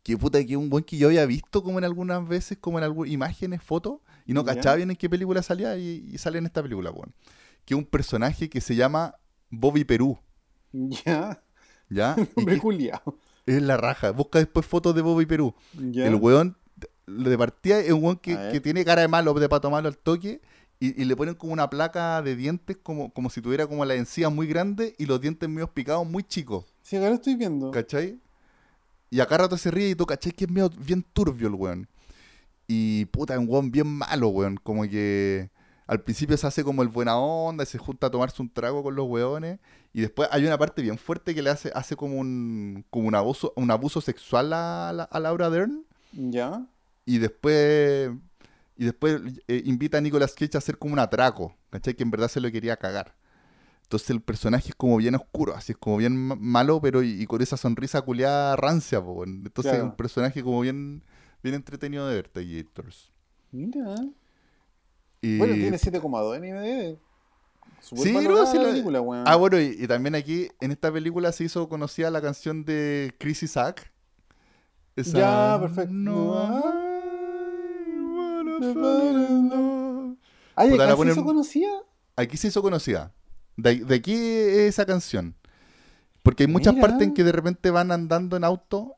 Que 0.02 0.16
puta, 0.18 0.38
que 0.44 0.52
es 0.52 0.56
un 0.58 0.68
buen 0.68 0.84
que 0.84 0.98
yo 0.98 1.08
había 1.08 1.24
visto 1.24 1.62
como 1.62 1.78
en 1.78 1.84
algunas 1.84 2.26
veces, 2.28 2.58
como 2.58 2.78
en 2.78 2.84
algunas 2.84 3.10
imágenes, 3.12 3.62
fotos, 3.62 4.00
y 4.26 4.34
no 4.34 4.44
Ya. 4.44 4.54
cachaba 4.54 4.76
bien 4.76 4.90
en 4.90 4.96
qué 4.96 5.08
película 5.08 5.42
salía 5.42 5.76
y, 5.78 6.10
y 6.12 6.18
sale 6.18 6.38
en 6.38 6.46
esta 6.46 6.62
película, 6.62 6.90
weón. 6.90 7.14
Que 7.64 7.72
es 7.74 7.78
un 7.78 7.86
personaje 7.86 8.50
que 8.50 8.60
se 8.60 8.76
llama 8.76 9.14
Bobby 9.50 9.84
Perú. 9.84 10.18
Ya. 10.72 11.42
¿Ya? 11.88 12.16
Culiao. 12.60 13.18
es 13.46 13.62
la 13.62 13.76
raja. 13.76 14.10
Busca 14.10 14.38
después 14.38 14.66
fotos 14.66 14.94
de 14.94 15.00
Bobby 15.02 15.24
Perú. 15.26 15.54
Ya. 15.72 16.06
El 16.06 16.16
weón 16.16 16.56
de 17.06 17.38
partida 17.38 17.80
es 17.80 17.92
un 17.92 18.02
weón 18.04 18.16
que, 18.18 18.36
que 18.52 18.60
tiene 18.60 18.84
cara 18.84 19.02
de 19.02 19.08
malo, 19.08 19.32
de 19.34 19.48
pato 19.48 19.70
malo 19.70 19.88
al 19.88 19.96
toque. 19.96 20.40
Y, 20.80 21.00
y 21.00 21.04
le 21.04 21.16
ponen 21.16 21.34
como 21.34 21.52
una 21.52 21.70
placa 21.70 22.20
de 22.22 22.36
dientes, 22.36 22.76
como, 22.82 23.12
como 23.12 23.30
si 23.30 23.40
tuviera 23.40 23.66
como 23.66 23.84
la 23.84 23.94
encía 23.94 24.28
muy 24.28 24.46
grande 24.46 24.94
y 24.98 25.06
los 25.06 25.20
dientes 25.20 25.48
medio 25.48 25.72
picados 25.72 26.06
muy 26.06 26.24
chicos. 26.24 26.66
Sí, 26.82 26.96
acá 26.96 27.08
lo 27.08 27.14
estoy 27.14 27.36
viendo. 27.36 27.70
¿Cachai? 27.70 28.20
Y 29.10 29.20
acá 29.20 29.38
rato 29.38 29.56
se 29.56 29.70
ríe 29.70 29.90
y 29.90 29.94
tú, 29.94 30.06
¿cachai? 30.06 30.32
Que 30.32 30.44
es 30.44 30.50
medio 30.50 30.68
bien 30.70 31.04
turbio 31.12 31.48
el 31.48 31.54
weón. 31.54 31.88
Y 32.66 33.04
puta, 33.06 33.34
es 33.34 33.40
un 33.40 33.48
weón 33.48 33.70
bien 33.70 33.86
malo, 33.86 34.28
weón. 34.28 34.56
Como 34.56 34.82
que 34.82 35.50
al 35.86 36.02
principio 36.02 36.36
se 36.36 36.46
hace 36.46 36.64
como 36.64 36.82
el 36.82 36.88
buena 36.88 37.16
onda, 37.16 37.62
y 37.62 37.66
se 37.66 37.78
junta 37.78 38.08
a 38.08 38.10
tomarse 38.10 38.42
un 38.42 38.52
trago 38.52 38.82
con 38.82 38.96
los 38.96 39.06
weones. 39.06 39.60
Y 39.92 40.00
después 40.00 40.28
hay 40.32 40.44
una 40.44 40.58
parte 40.58 40.82
bien 40.82 40.98
fuerte 40.98 41.34
que 41.34 41.42
le 41.42 41.50
hace, 41.50 41.70
hace 41.74 41.94
como 41.94 42.18
un, 42.18 42.84
como 42.90 43.06
un 43.06 43.14
abuso, 43.14 43.52
un 43.54 43.70
abuso 43.70 44.00
sexual 44.00 44.52
a, 44.52 44.90
a 44.90 45.20
Laura 45.20 45.48
Dern. 45.48 45.84
Ya. 46.12 46.66
Y 47.06 47.18
después, 47.18 48.10
y 48.76 48.84
después 48.86 49.20
eh, 49.48 49.62
invita 49.64 49.98
a 49.98 50.00
Nicolas 50.00 50.34
Cage 50.34 50.56
a 50.56 50.58
hacer 50.58 50.78
como 50.78 50.92
un 50.94 50.98
atraco, 50.98 51.56
¿cachai? 51.70 51.94
Que 51.94 52.02
en 52.02 52.10
verdad 52.10 52.28
se 52.28 52.40
lo 52.40 52.50
quería 52.50 52.76
cagar. 52.76 53.14
Entonces 53.82 54.10
el 54.10 54.20
personaje 54.22 54.70
es 54.70 54.74
como 54.74 54.96
bien 54.96 55.14
oscuro, 55.14 55.54
así 55.54 55.72
es 55.72 55.78
como 55.78 55.98
bien 55.98 56.16
ma- 56.16 56.36
malo, 56.36 56.80
pero 56.80 57.02
y, 57.02 57.20
y 57.22 57.26
con 57.26 57.42
esa 57.42 57.56
sonrisa 57.56 58.00
culiada 58.02 58.56
rancia, 58.56 59.00
po. 59.02 59.24
Entonces 59.24 59.74
es 59.74 59.82
un 59.82 59.94
personaje 59.94 60.42
como 60.42 60.60
bien, 60.62 61.02
bien 61.42 61.54
entretenido 61.54 62.08
de 62.08 62.14
ver, 62.16 62.30
Gators. 62.34 63.12
Mira. 63.52 63.94
Y... 65.20 65.38
Bueno, 65.38 65.54
tiene 65.54 65.76
7,2 65.78 66.36
en 66.36 66.44
IMDb. 66.44 66.98
Súper 67.80 68.02
Sí, 68.04 68.12
no, 68.28 68.46
sí 68.46 68.56
la 68.56 68.62
la- 68.64 68.68
película, 68.70 69.00
weón. 69.02 69.24
Ah, 69.28 69.36
bueno, 69.36 69.60
y, 69.60 69.76
y 69.78 69.86
también 69.86 70.14
aquí, 70.14 70.48
en 70.60 70.70
esta 70.72 70.90
película 70.90 71.30
se 71.32 71.44
hizo 71.44 71.68
conocida 71.68 72.10
la 72.10 72.22
canción 72.22 72.64
de 72.64 73.14
Chris 73.18 73.42
Isaac. 73.42 73.92
Esa, 74.96 75.18
Ya, 75.18 75.58
perfecto. 75.60 75.92
No, 75.92 76.83
Ay, 80.56 80.76
la 80.76 80.96
se 80.96 81.06
hizo 81.10 81.24
conocida. 81.24 81.70
aquí 82.16 82.36
se 82.36 82.48
hizo 82.48 82.62
conocida. 82.62 83.12
De, 83.56 83.76
de 83.84 83.94
aquí 83.94 84.14
es 84.14 84.68
esa 84.74 84.86
canción. 84.86 85.34
Porque 86.22 86.44
hay 86.44 86.48
muchas 86.48 86.74
Mira. 86.74 86.88
partes 86.88 87.06
en 87.06 87.14
que 87.14 87.24
de 87.24 87.32
repente 87.32 87.70
van 87.70 87.92
andando 87.92 88.36
en 88.36 88.44
auto, 88.44 88.96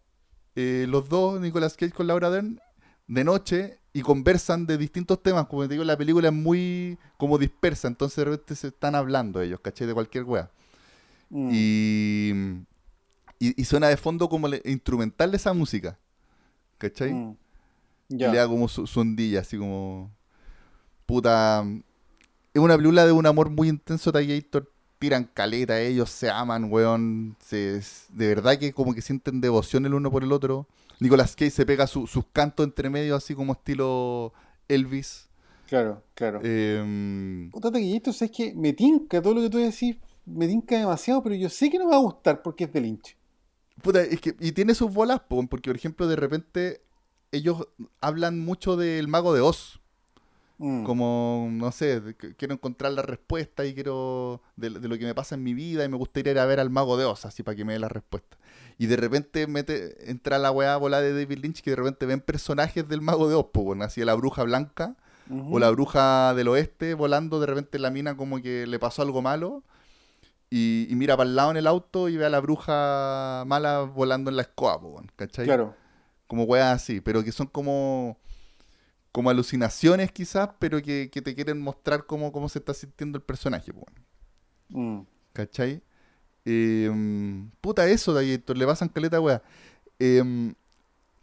eh, 0.55 0.87
los 0.89 1.09
dos, 1.09 1.41
Nicolas 1.41 1.77
Cage 1.77 1.93
con 1.93 2.07
Laura 2.07 2.31
Dern, 2.31 2.61
de 3.09 3.24
noche 3.24 3.78
y 3.93 4.03
conversan 4.03 4.66
de 4.66 4.78
distintos 4.78 5.23
temas. 5.23 5.47
Como 5.47 5.62
te 5.62 5.74
digo, 5.74 5.85
la 5.85 5.97
película 5.97 6.28
es 6.28 6.35
muy 6.35 6.99
como 7.16 7.39
dispersa, 7.39 7.89
entonces 7.89 8.16
de 8.16 8.24
repente 8.24 8.55
se 8.55 8.69
están 8.69 8.95
hablando 8.95 9.41
ellos, 9.41 9.61
¿cachai? 9.61 9.87
De 9.87 9.95
cualquier 9.95 10.24
wea. 10.24 10.51
Mm. 11.31 11.51
Y, 11.53 12.31
y, 13.39 13.61
y 13.61 13.65
suena 13.65 13.89
de 13.89 13.97
fondo 13.97 14.28
como 14.28 14.47
el 14.47 14.62
instrumental 14.65 15.31
de 15.31 15.39
esa 15.39 15.53
música, 15.53 15.99
¿cachai? 16.78 17.12
Mm. 17.12 17.37
Y 18.09 18.19
Ya. 18.19 18.31
le 18.31 18.39
da 18.39 18.47
como 18.49 18.69
su, 18.69 18.87
su 18.87 19.01
ondilla, 19.01 19.41
así 19.41 19.57
como. 19.59 20.11
Puta. 21.07 21.65
Es 22.55 22.61
una 22.62 22.77
película 22.77 23.05
de 23.07 23.12
un 23.12 23.27
amor 23.27 23.51
muy 23.51 23.69
intenso, 23.69 24.11
Gator. 24.12 24.70
Tiran 24.99 25.24
caleta, 25.35 25.78
ellos 25.81 26.09
se 26.09 26.31
aman, 26.31 26.73
weón. 26.73 27.37
Se, 27.45 27.83
de 28.11 28.28
verdad 28.28 28.59
que 28.59 28.73
como 28.73 28.95
que 28.95 29.03
sienten 29.03 29.41
devoción 29.43 29.85
el 29.85 29.93
uno 29.95 30.11
por 30.11 30.24
el 30.24 30.33
otro. 30.33 30.66
Nicolas 31.01 31.37
Cage 31.37 31.51
se 31.51 31.66
pega 31.66 31.87
su- 31.87 32.07
sus 32.07 32.24
cantos 32.33 32.65
entre 32.65 32.89
medio, 32.89 33.15
así 33.15 33.35
como 33.35 33.53
estilo 33.53 34.33
Elvis. 34.69 35.28
Claro, 35.69 36.03
claro. 36.15 36.41
Eh, 36.43 37.49
Puta 37.53 37.70
taquillito, 37.70 38.11
es 38.11 38.31
que 38.31 38.55
me 38.55 38.73
tinca 38.73 39.20
todo 39.20 39.35
lo 39.35 39.43
que 39.43 39.51
tú 39.51 39.59
decís, 39.59 39.97
me 40.24 40.47
tinca 40.49 40.78
demasiado, 40.78 41.23
pero 41.23 41.35
yo 41.35 41.51
sé 41.51 41.69
que 41.69 41.78
no 41.78 41.85
me 41.85 41.91
va 41.91 41.97
a 41.99 42.01
gustar 42.01 42.41
porque 42.41 42.65
es 42.65 42.73
de 42.73 42.81
Lynch. 42.81 43.16
puta, 43.83 44.01
es 44.03 44.19
que, 44.20 44.35
y 44.41 44.53
tiene 44.53 44.74
sus 44.74 44.91
bolas, 44.95 45.20
po, 45.28 45.47
porque 45.47 45.69
por 45.69 45.77
ejemplo, 45.77 46.07
de 46.07 46.16
repente 46.16 46.81
ellos 47.32 47.66
hablan 48.01 48.39
mucho 48.40 48.77
del 48.77 49.09
mago 49.09 49.35
de 49.35 49.40
Oz. 49.40 49.81
Mm. 50.59 50.85
Como, 50.85 51.48
no 51.53 51.70
sé, 51.70 52.16
quiero 52.39 52.55
encontrar 52.55 52.93
la 52.93 53.03
respuesta 53.03 53.65
y 53.66 53.74
quiero. 53.74 54.40
De, 54.57 54.70
de 54.70 54.89
lo 54.89 54.97
que 54.98 55.05
me 55.05 55.15
pasa 55.15 55.35
en 55.35 55.43
mi 55.43 55.53
vida 55.53 55.85
y 55.85 55.89
me 55.89 55.98
gustaría 55.98 56.32
ir 56.32 56.39
a 56.39 56.47
ver 56.47 56.61
al 56.61 56.70
mago 56.70 56.97
de 56.97 57.05
Oz, 57.05 57.27
así 57.27 57.43
para 57.43 57.57
que 57.57 57.65
me 57.65 57.74
dé 57.74 57.78
la 57.78 57.89
respuesta. 57.89 58.39
Y 58.78 58.86
de 58.86 58.97
repente 58.97 59.47
mete, 59.47 60.11
entra 60.11 60.39
la 60.39 60.51
weá 60.51 60.77
bola 60.77 61.01
de 61.01 61.12
David 61.12 61.39
Lynch 61.39 61.62
que 61.62 61.70
de 61.70 61.77
repente 61.77 62.07
ven 62.07 62.20
personajes 62.20 62.89
del 62.89 63.01
mago 63.01 63.28
de 63.28 63.35
Oz, 63.35 63.47
pues, 63.53 63.65
bueno, 63.65 63.85
así 63.85 64.05
la 64.05 64.15
bruja 64.15 64.43
blanca 64.44 64.97
o 65.51 65.59
la 65.59 65.70
bruja 65.70 66.35
del 66.35 66.48
oeste 66.48 66.94
volando, 66.94 67.40
de 67.40 67.47
repente 67.47 67.78
la 67.78 67.90
mina 67.90 68.16
como 68.16 68.40
que 68.40 68.66
le 68.66 68.78
pasó 68.78 69.03
algo 69.03 69.23
malo. 69.23 69.62
Y, 70.48 70.86
y 70.89 70.94
mira 70.94 71.16
para 71.16 71.28
el 71.28 71.35
lado 71.35 71.51
en 71.51 71.57
el 71.57 71.66
auto 71.66 72.09
y 72.09 72.16
ve 72.16 72.24
a 72.24 72.28
la 72.28 72.39
bruja 72.39 73.43
mala 73.47 73.81
volando 73.81 74.31
en 74.31 74.36
la 74.36 74.43
escoba, 74.43 74.81
pues, 74.81 74.93
bueno, 74.93 75.09
¿cachai? 75.16 75.44
Claro. 75.44 75.74
Como 76.27 76.44
weas 76.44 76.74
así, 76.82 77.01
pero 77.01 77.23
que 77.24 77.32
son 77.32 77.47
como 77.47 78.19
como 79.12 79.31
alucinaciones 79.31 80.12
quizás, 80.12 80.51
pero 80.59 80.82
que, 80.82 81.09
que 81.11 81.23
te 81.23 81.35
quieren 81.35 81.59
mostrar 81.61 82.05
cómo, 82.05 82.32
cómo 82.32 82.51
se 82.51 82.59
está 82.59 82.74
sintiendo 82.74 83.16
el 83.16 83.24
personaje, 83.24 83.73
weón. 83.73 83.94
Mm. 84.69 85.07
¿cachai? 85.32 85.81
Eh, 86.44 86.90
puta 87.62 87.86
eso, 87.89 88.20
le 88.20 88.66
pasan 88.66 88.89
caleta 88.90 89.19
wea. 89.20 89.43
Eh, 89.98 90.53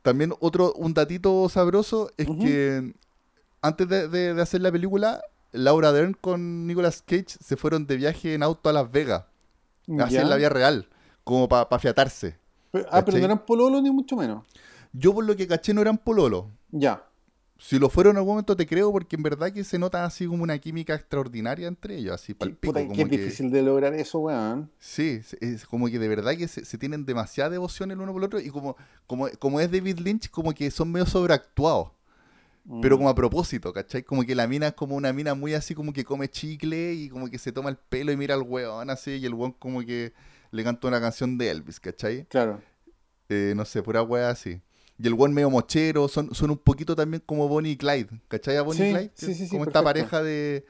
también 0.02 0.34
otro, 0.40 0.74
un 0.74 0.94
datito 0.96 1.48
sabroso 1.50 2.12
es 2.18 2.28
que 2.42 2.94
antes 3.62 3.88
de, 3.88 4.08
de- 4.08 4.34
de 4.34 4.42
hacer 4.42 4.62
la 4.62 4.72
película, 4.72 5.22
Laura 5.52 5.92
Dern 5.92 6.14
con 6.14 6.66
Nicolas 6.66 7.04
Cage 7.06 7.28
se 7.42 7.56
fueron 7.58 7.86
de 7.86 7.96
viaje 7.98 8.34
en 8.34 8.42
auto 8.42 8.70
a 8.70 8.74
Las 8.74 8.92
Vegas, 8.92 9.26
así 10.00 10.18
en 10.18 10.30
la 10.30 10.36
vida 10.38 10.50
real, 10.50 10.90
como 11.24 11.48
para 11.48 11.78
fiatarse. 11.80 12.36
Pero- 12.72 12.88
ah, 12.92 13.06
pero 13.06 13.20
no 13.20 13.26
eran 13.26 13.46
pololo 13.46 13.80
ni 13.82 13.92
mucho 13.92 14.16
menos. 14.18 14.44
Yo 14.94 15.14
por 15.14 15.26
lo 15.26 15.36
que 15.36 15.48
caché 15.48 15.74
no 15.74 15.82
eran 15.82 15.98
pololo, 15.98 16.50
Ya. 16.72 17.04
Si 17.60 17.80
lo 17.80 17.90
fueron 17.90 18.12
en 18.14 18.18
algún 18.18 18.32
momento 18.34 18.58
te 18.58 18.68
creo 18.68 18.92
porque 18.92 19.16
en 19.16 19.24
verdad 19.24 19.54
que 19.54 19.64
se 19.64 19.80
nota 19.80 20.04
así 20.04 20.28
como 20.28 20.44
una 20.44 20.58
química 20.58 20.96
extraordinaria 20.96 21.68
entre 21.70 21.96
ellos, 21.98 22.14
así 22.16 22.34
Qué, 22.34 22.40
pal 22.40 22.50
pico, 22.56 22.74
puta, 22.74 22.82
como 22.86 22.94
qué 22.96 23.04
que- 23.10 23.18
difícil 23.18 23.52
de 23.52 23.62
lograr 23.62 23.94
eso, 23.94 24.20
weón. 24.20 24.70
Sí, 24.80 25.22
es 25.40 25.66
como 25.66 25.88
que 25.88 25.98
de 25.98 26.08
verdad 26.10 26.36
que 26.36 26.48
se, 26.50 26.66
se 26.66 26.78
tienen 26.78 27.06
demasiada 27.06 27.52
devoción 27.52 27.92
el 27.92 28.02
uno 28.02 28.12
por 28.12 28.22
el 28.22 28.26
otro 28.26 28.40
y 28.42 28.50
como, 28.50 28.76
como, 29.08 29.30
como 29.40 29.62
es 29.62 29.72
David 29.72 30.00
Lynch, 30.00 30.30
como 30.30 30.52
que 30.54 30.70
son 30.72 30.92
medio 30.92 31.06
sobreactuados, 31.06 31.92
pero 32.82 32.96
Mm. 32.96 33.00
como 33.00 33.10
a 33.10 33.16
propósito, 33.16 33.72
¿cachai? 33.72 34.04
Como 34.04 34.24
que 34.26 34.36
la 34.36 34.46
mina 34.48 34.68
es 34.68 34.74
como 34.74 34.96
una 34.98 35.14
mina 35.14 35.34
muy 35.34 35.54
así 35.54 35.74
como 35.74 35.94
que 35.94 36.04
come 36.04 36.28
chicle 36.30 36.94
y 36.94 37.08
como 37.08 37.30
que 37.30 37.38
se 37.38 37.54
toma 37.54 37.70
el 37.70 37.78
pelo 37.78 38.12
y 38.12 38.18
mira 38.18 38.36
al 38.36 38.42
weón 38.42 38.90
así 38.90 39.12
y 39.12 39.26
el 39.26 39.34
weón 39.36 39.54
como 39.54 39.80
que 39.86 40.12
le 40.52 40.64
canta 40.66 40.88
una 40.90 41.00
canción 41.00 41.38
de 41.38 41.50
Elvis, 41.50 41.80
¿cachai? 41.80 42.26
Claro. 42.26 42.60
Eh, 43.30 43.54
no 43.56 43.64
sé, 43.64 43.82
pura 43.82 44.02
wea 44.04 44.30
así. 44.32 44.60
Y 45.00 45.08
el 45.08 45.14
buen 45.16 45.34
medio 45.34 45.50
mochero, 45.50 46.08
son, 46.08 46.34
son 46.36 46.52
un 46.52 46.58
poquito 46.58 46.96
también 46.96 47.22
como 47.26 47.48
Bonnie 47.48 47.72
y 47.72 47.78
Clyde. 47.78 48.10
¿Cachai 48.28 48.58
a 48.58 48.62
Bonnie 48.62 48.78
Sí, 48.84 48.90
y 48.90 48.92
Clyde? 48.94 49.12
sí, 49.16 49.34
sí, 49.34 49.46
sí, 49.46 49.50
como 49.50 49.64
esta 49.64 49.82
perfecto. 49.84 50.10
pareja 50.12 50.24
de. 50.24 50.66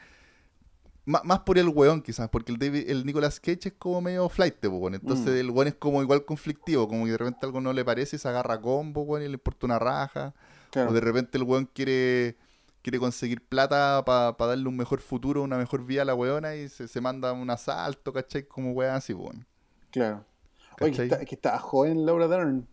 Má- 1.06 1.22
Más 1.26 1.40
por 1.40 1.58
el 1.58 1.68
weón, 1.68 2.02
quizás, 2.02 2.30
porque 2.30 2.54
el 2.54 2.58
David, 2.58 2.90
el 2.90 3.06
Nicolas 3.06 3.40
Cage 3.42 3.60
es 3.68 3.74
como 3.78 4.00
medio 4.00 4.30
flight, 4.30 4.64
weón. 4.66 4.96
Entonces 4.96 5.28
Mm. 5.34 5.38
el 5.38 5.50
weón 5.52 5.68
es 5.68 5.76
como 5.76 6.02
igual 6.02 6.24
conflictivo, 6.24 6.88
como 6.88 7.04
que 7.06 7.12
de 7.12 7.18
repente 7.18 7.46
algo 7.46 7.60
no 7.60 7.74
le 7.74 7.84
parece 7.84 8.16
y 8.16 8.20
se 8.20 8.28
agarra 8.30 8.54
a 8.56 8.62
combo, 8.62 9.02
weón, 9.02 9.24
y 9.24 9.28
le 9.28 9.34
importa 9.34 9.66
una 9.66 9.80
raja. 9.80 10.34
Claro. 10.72 10.92
O 10.92 10.94
de 10.94 11.02
repente 11.02 11.38
el 11.38 11.44
weón 11.44 11.66
quiere, 11.74 12.38
quiere 12.82 13.00
conseguir 13.00 13.46
plata 13.46 14.02
para 14.06 14.34
darle 14.38 14.68
un 14.70 14.78
mejor 14.78 15.02
futuro, 15.02 15.44
una 15.44 15.58
mejor 15.58 15.86
vida 15.86 16.04
a 16.04 16.06
la 16.06 16.16
weona 16.16 16.56
y 16.56 16.70
se, 16.70 16.88
se 16.88 17.02
manda 17.02 17.34
un 17.34 17.50
asalto, 17.50 18.14
¿cachai? 18.14 18.48
Como 18.48 18.72
weón 18.72 18.96
así, 18.96 19.14
weón. 19.14 19.46
Claro. 19.92 20.26
Oye, 20.80 20.92
que 20.92 20.98
¿Cachai? 20.98 21.06
está, 21.08 21.26
que 21.26 21.36
está 21.36 21.60
joven 21.60 22.06
Laura 22.06 22.30
Dern. 22.30 22.66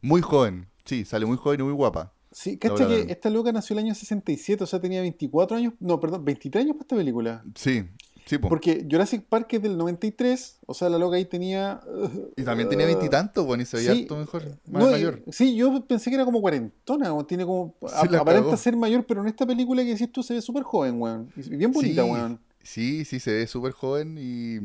Muy 0.00 0.20
joven, 0.22 0.68
sí, 0.86 1.04
sale 1.04 1.26
muy 1.26 1.36
joven 1.36 1.60
y 1.60 1.62
muy 1.64 1.72
guapa. 1.74 2.12
Sí, 2.32 2.56
cacha 2.58 2.86
que 2.88 3.06
esta 3.12 3.30
loca 3.30 3.50
nació 3.52 3.74
el 3.74 3.84
año 3.84 3.94
67, 3.94 4.62
o 4.64 4.66
sea, 4.66 4.80
tenía 4.80 5.00
24 5.02 5.56
años, 5.56 5.74
no, 5.80 6.00
perdón, 6.00 6.24
23 6.24 6.64
años 6.64 6.76
para 6.76 6.82
esta 6.84 6.96
película. 6.96 7.42
Sí, 7.54 7.84
sí, 8.26 8.36
po. 8.36 8.48
Porque 8.50 8.86
Jurassic 8.90 9.24
Park 9.24 9.48
es 9.54 9.62
del 9.62 9.78
93, 9.78 10.58
o 10.66 10.74
sea, 10.74 10.90
la 10.90 10.98
loca 10.98 11.16
ahí 11.16 11.24
tenía... 11.24 11.80
uh, 11.86 12.32
Y 12.36 12.42
también 12.42 12.68
tenía 12.68 12.84
veintitantos, 12.84 13.46
bueno, 13.46 13.62
y 13.62 13.66
se 13.66 13.78
veía 13.78 13.92
sí, 13.94 14.02
harto 14.02 14.16
mejor, 14.18 14.42
más 14.66 14.82
No, 14.82 14.88
y- 14.90 14.92
mayor. 14.92 15.22
sí, 15.32 15.56
yo 15.56 15.82
pensé 15.86 16.10
que 16.10 16.16
era 16.16 16.26
como 16.26 16.42
cuarentona, 16.42 17.14
o 17.14 17.24
tiene 17.24 17.46
como... 17.46 17.74
Aparenta 17.94 18.24
cagó. 18.42 18.56
ser 18.58 18.76
mayor, 18.76 19.06
pero 19.06 19.22
en 19.22 19.28
esta 19.28 19.46
película 19.46 19.82
que 19.82 19.90
decís 19.92 20.12
tú 20.12 20.22
se 20.22 20.34
ve 20.34 20.42
súper 20.42 20.62
joven, 20.64 21.00
weón. 21.00 21.30
Y 21.36 21.56
bien 21.56 21.72
bonita, 21.72 22.02
sí, 22.04 22.10
weón. 22.10 22.40
Sí, 22.62 23.04
sí, 23.06 23.18
se 23.18 23.32
ve 23.32 23.46
súper 23.46 23.72
joven 23.72 24.18
y, 24.20 24.56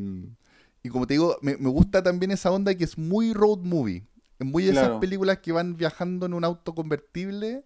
y 0.86 0.90
como 0.90 1.06
te 1.06 1.14
digo, 1.14 1.38
me, 1.40 1.56
me 1.56 1.70
gusta 1.70 2.02
también 2.02 2.32
esa 2.32 2.50
onda 2.50 2.74
que 2.74 2.84
es 2.84 2.98
muy 2.98 3.32
road 3.32 3.60
movie. 3.60 4.02
Es 4.38 4.46
muy 4.46 4.64
esas 4.64 4.84
Claro. 4.84 5.00
películas 5.00 5.38
que 5.38 5.52
van 5.52 5.76
viajando 5.76 6.26
en 6.26 6.34
un 6.34 6.44
auto 6.44 6.74
convertible, 6.74 7.64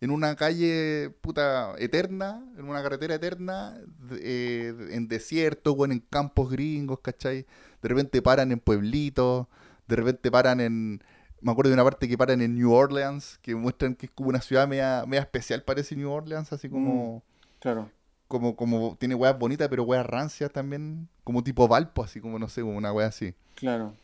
en 0.00 0.10
una 0.10 0.36
calle 0.36 1.10
puta 1.20 1.74
eterna, 1.78 2.44
en 2.56 2.68
una 2.68 2.82
carretera 2.82 3.14
eterna, 3.16 3.78
de- 4.10 4.20
eh, 4.22 4.74
en 4.90 5.08
desierto, 5.08 5.74
bueno, 5.74 5.94
en 5.94 6.00
campos 6.00 6.50
gringos, 6.50 7.00
¿cachai? 7.00 7.46
De 7.82 7.88
repente 7.88 8.22
paran 8.22 8.52
en 8.52 8.60
pueblitos, 8.60 9.46
de 9.86 9.96
repente 9.96 10.30
paran 10.30 10.60
en... 10.60 11.02
Me 11.40 11.52
acuerdo 11.52 11.68
de 11.70 11.74
una 11.74 11.84
parte 11.84 12.08
que 12.08 12.18
paran 12.18 12.42
en 12.42 12.56
New 12.56 12.72
Orleans, 12.72 13.38
que 13.42 13.54
muestran 13.54 13.94
que 13.94 14.06
es 14.06 14.12
como 14.12 14.28
una 14.28 14.40
ciudad 14.40 14.66
media, 14.68 15.04
media 15.06 15.22
especial, 15.22 15.62
parece 15.62 15.94
New 15.96 16.10
Orleans, 16.10 16.52
así 16.52 16.68
como... 16.68 17.22
Claro. 17.60 17.90
como, 18.28 18.54
como 18.56 18.96
tiene 19.00 19.14
weas 19.14 19.36
bonitas, 19.38 19.68
pero 19.68 19.82
weas 19.84 20.04
rancias 20.06 20.52
también, 20.52 21.08
como 21.24 21.42
tipo 21.42 21.66
Valpo, 21.66 22.04
así 22.04 22.20
como, 22.20 22.38
no 22.38 22.48
sé, 22.48 22.60
como 22.60 22.76
una 22.76 22.92
wea 22.92 23.06
así. 23.08 23.34
Claro. 23.54 23.94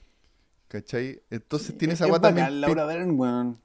¿Cachai? 0.79 1.23
Entonces 1.31 1.79
tiene 1.79 1.95
Es- 1.95 2.01
esa 2.01 2.07
es 2.07 2.11
wea 2.11 2.21
también. 2.21 2.47
bacán, 2.47 2.61
Laura 2.61 2.87
Dern, 2.89 3.11
weón. 3.19 3.59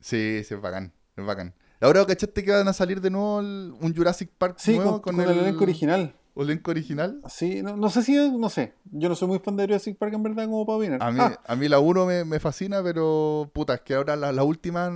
Sí, 0.00 0.40
sí, 0.44 0.54
es 0.54 0.60
bacán, 0.60 0.92
es 1.16 1.26
bacán. 1.26 1.52
Ahora, 1.80 2.06
¿cachaste 2.06 2.44
que 2.44 2.52
van 2.52 2.68
a 2.68 2.72
salir 2.72 3.00
de 3.00 3.10
nuevo 3.10 3.40
el- 3.40 3.74
un 3.80 3.92
Jurassic 3.92 4.30
Park 4.38 4.54
Sí, 4.58 4.76
nuevo 4.76 5.02
con, 5.02 5.16
con 5.16 5.28
el 5.28 5.36
elenco 5.36 5.64
original. 5.64 6.14
elenco 6.36 6.70
original? 6.70 7.20
Sí, 7.28 7.60
no, 7.60 7.76
no 7.76 7.90
sé 7.90 8.04
si, 8.04 8.14
no 8.38 8.48
sé. 8.50 8.72
Yo 8.92 9.08
no 9.08 9.16
soy 9.16 9.26
muy 9.26 9.40
fan 9.40 9.56
de 9.56 9.64
Jurassic 9.64 9.98
Park 9.98 10.14
en 10.14 10.22
verdad 10.22 10.44
como 10.44 10.64
para 10.64 10.78
opinar. 10.78 11.02
A 11.02 11.10
mí, 11.10 11.18
Ah, 11.20 11.40
a 11.44 11.56
mí 11.56 11.68
la 11.68 11.80
1 11.80 12.06
me, 12.06 12.24
me 12.24 12.38
fascina, 12.38 12.80
pero 12.84 13.50
puta, 13.52 13.74
es 13.74 13.80
que 13.80 13.94
ahora 13.94 14.14
la, 14.14 14.30
la 14.30 14.44
última, 14.44 14.92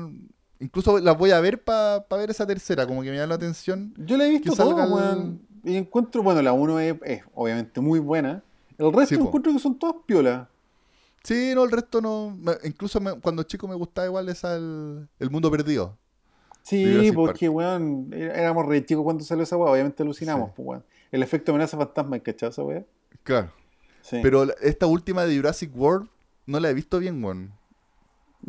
incluso 0.61 1.01
las 1.01 1.19
voy 1.19 1.33
a 1.33 1.41
ver 1.41 1.65
para 1.65 2.05
ver 2.11 2.31
esa 2.31 2.47
tercera, 2.47 2.87
como 2.87 3.03
que 3.03 3.11
me 3.11 3.17
llama 3.17 3.27
la 3.31 3.35
atención. 3.35 3.95
yo 3.99 4.17
la 4.17 4.27
he 4.27 4.31
visto 4.31 4.55
todo, 4.55 4.81
el- 4.81 4.93
weón. 4.93 5.41
Y 5.65 5.75
encuentro, 5.75 6.23
bueno, 6.23 6.41
la 6.41 6.53
1 6.53 6.79
es, 6.79 6.95
es 7.05 7.23
obviamente 7.35 7.81
muy 7.81 7.99
buena. 7.99 8.45
El 8.79 8.93
resto 8.93 9.17
Sí, 9.17 9.21
po. 9.21 9.27
encuentro 9.27 9.53
que 9.53 9.59
son 9.59 9.77
todas 9.77 9.97
piolas. 10.07 10.47
Sí, 11.29 11.53
no, 11.55 11.65
el 11.65 11.71
resto 11.71 12.01
no. 12.01 12.37
me- 12.41 12.57
incluso 12.65 13.01
me- 13.01 13.21
cuando 13.21 13.43
chico 13.43 13.69
me 13.69 13.75
gustaba 13.75 14.07
igual 14.07 14.29
esa 14.31 14.57
el, 14.57 15.09
el 15.19 15.31
mundo 15.31 15.51
perdido. 15.51 15.97
Sí, 16.63 17.13
porque, 17.15 17.49
weón, 17.49 18.11
éramos 18.13 18.67
re 18.67 18.85
chicos 18.85 19.05
cuando 19.05 19.25
salió 19.25 19.45
esa 19.45 19.57
weá. 19.57 19.73
Obviamente 19.73 20.03
alucinamos, 20.03 20.49
Sí. 20.49 20.53
pues, 20.57 20.69
weón. 20.69 20.85
El 21.13 21.23
efecto 21.23 21.53
amenaza 21.53 21.77
fantasma, 21.79 22.19
¿cachai 22.19 22.49
esa 22.51 22.63
weá? 22.63 22.85
Claro. 23.23 23.53
Sí. 24.03 24.19
Pero 24.23 24.45
esta 24.61 24.87
última 24.87 25.25
de 25.25 25.37
Jurassic 25.37 25.71
World 25.75 26.09
no 26.47 26.61
la 26.61 26.71
he 26.71 26.75
visto 26.75 26.99
bien, 26.99 27.23
weón. 27.25 27.53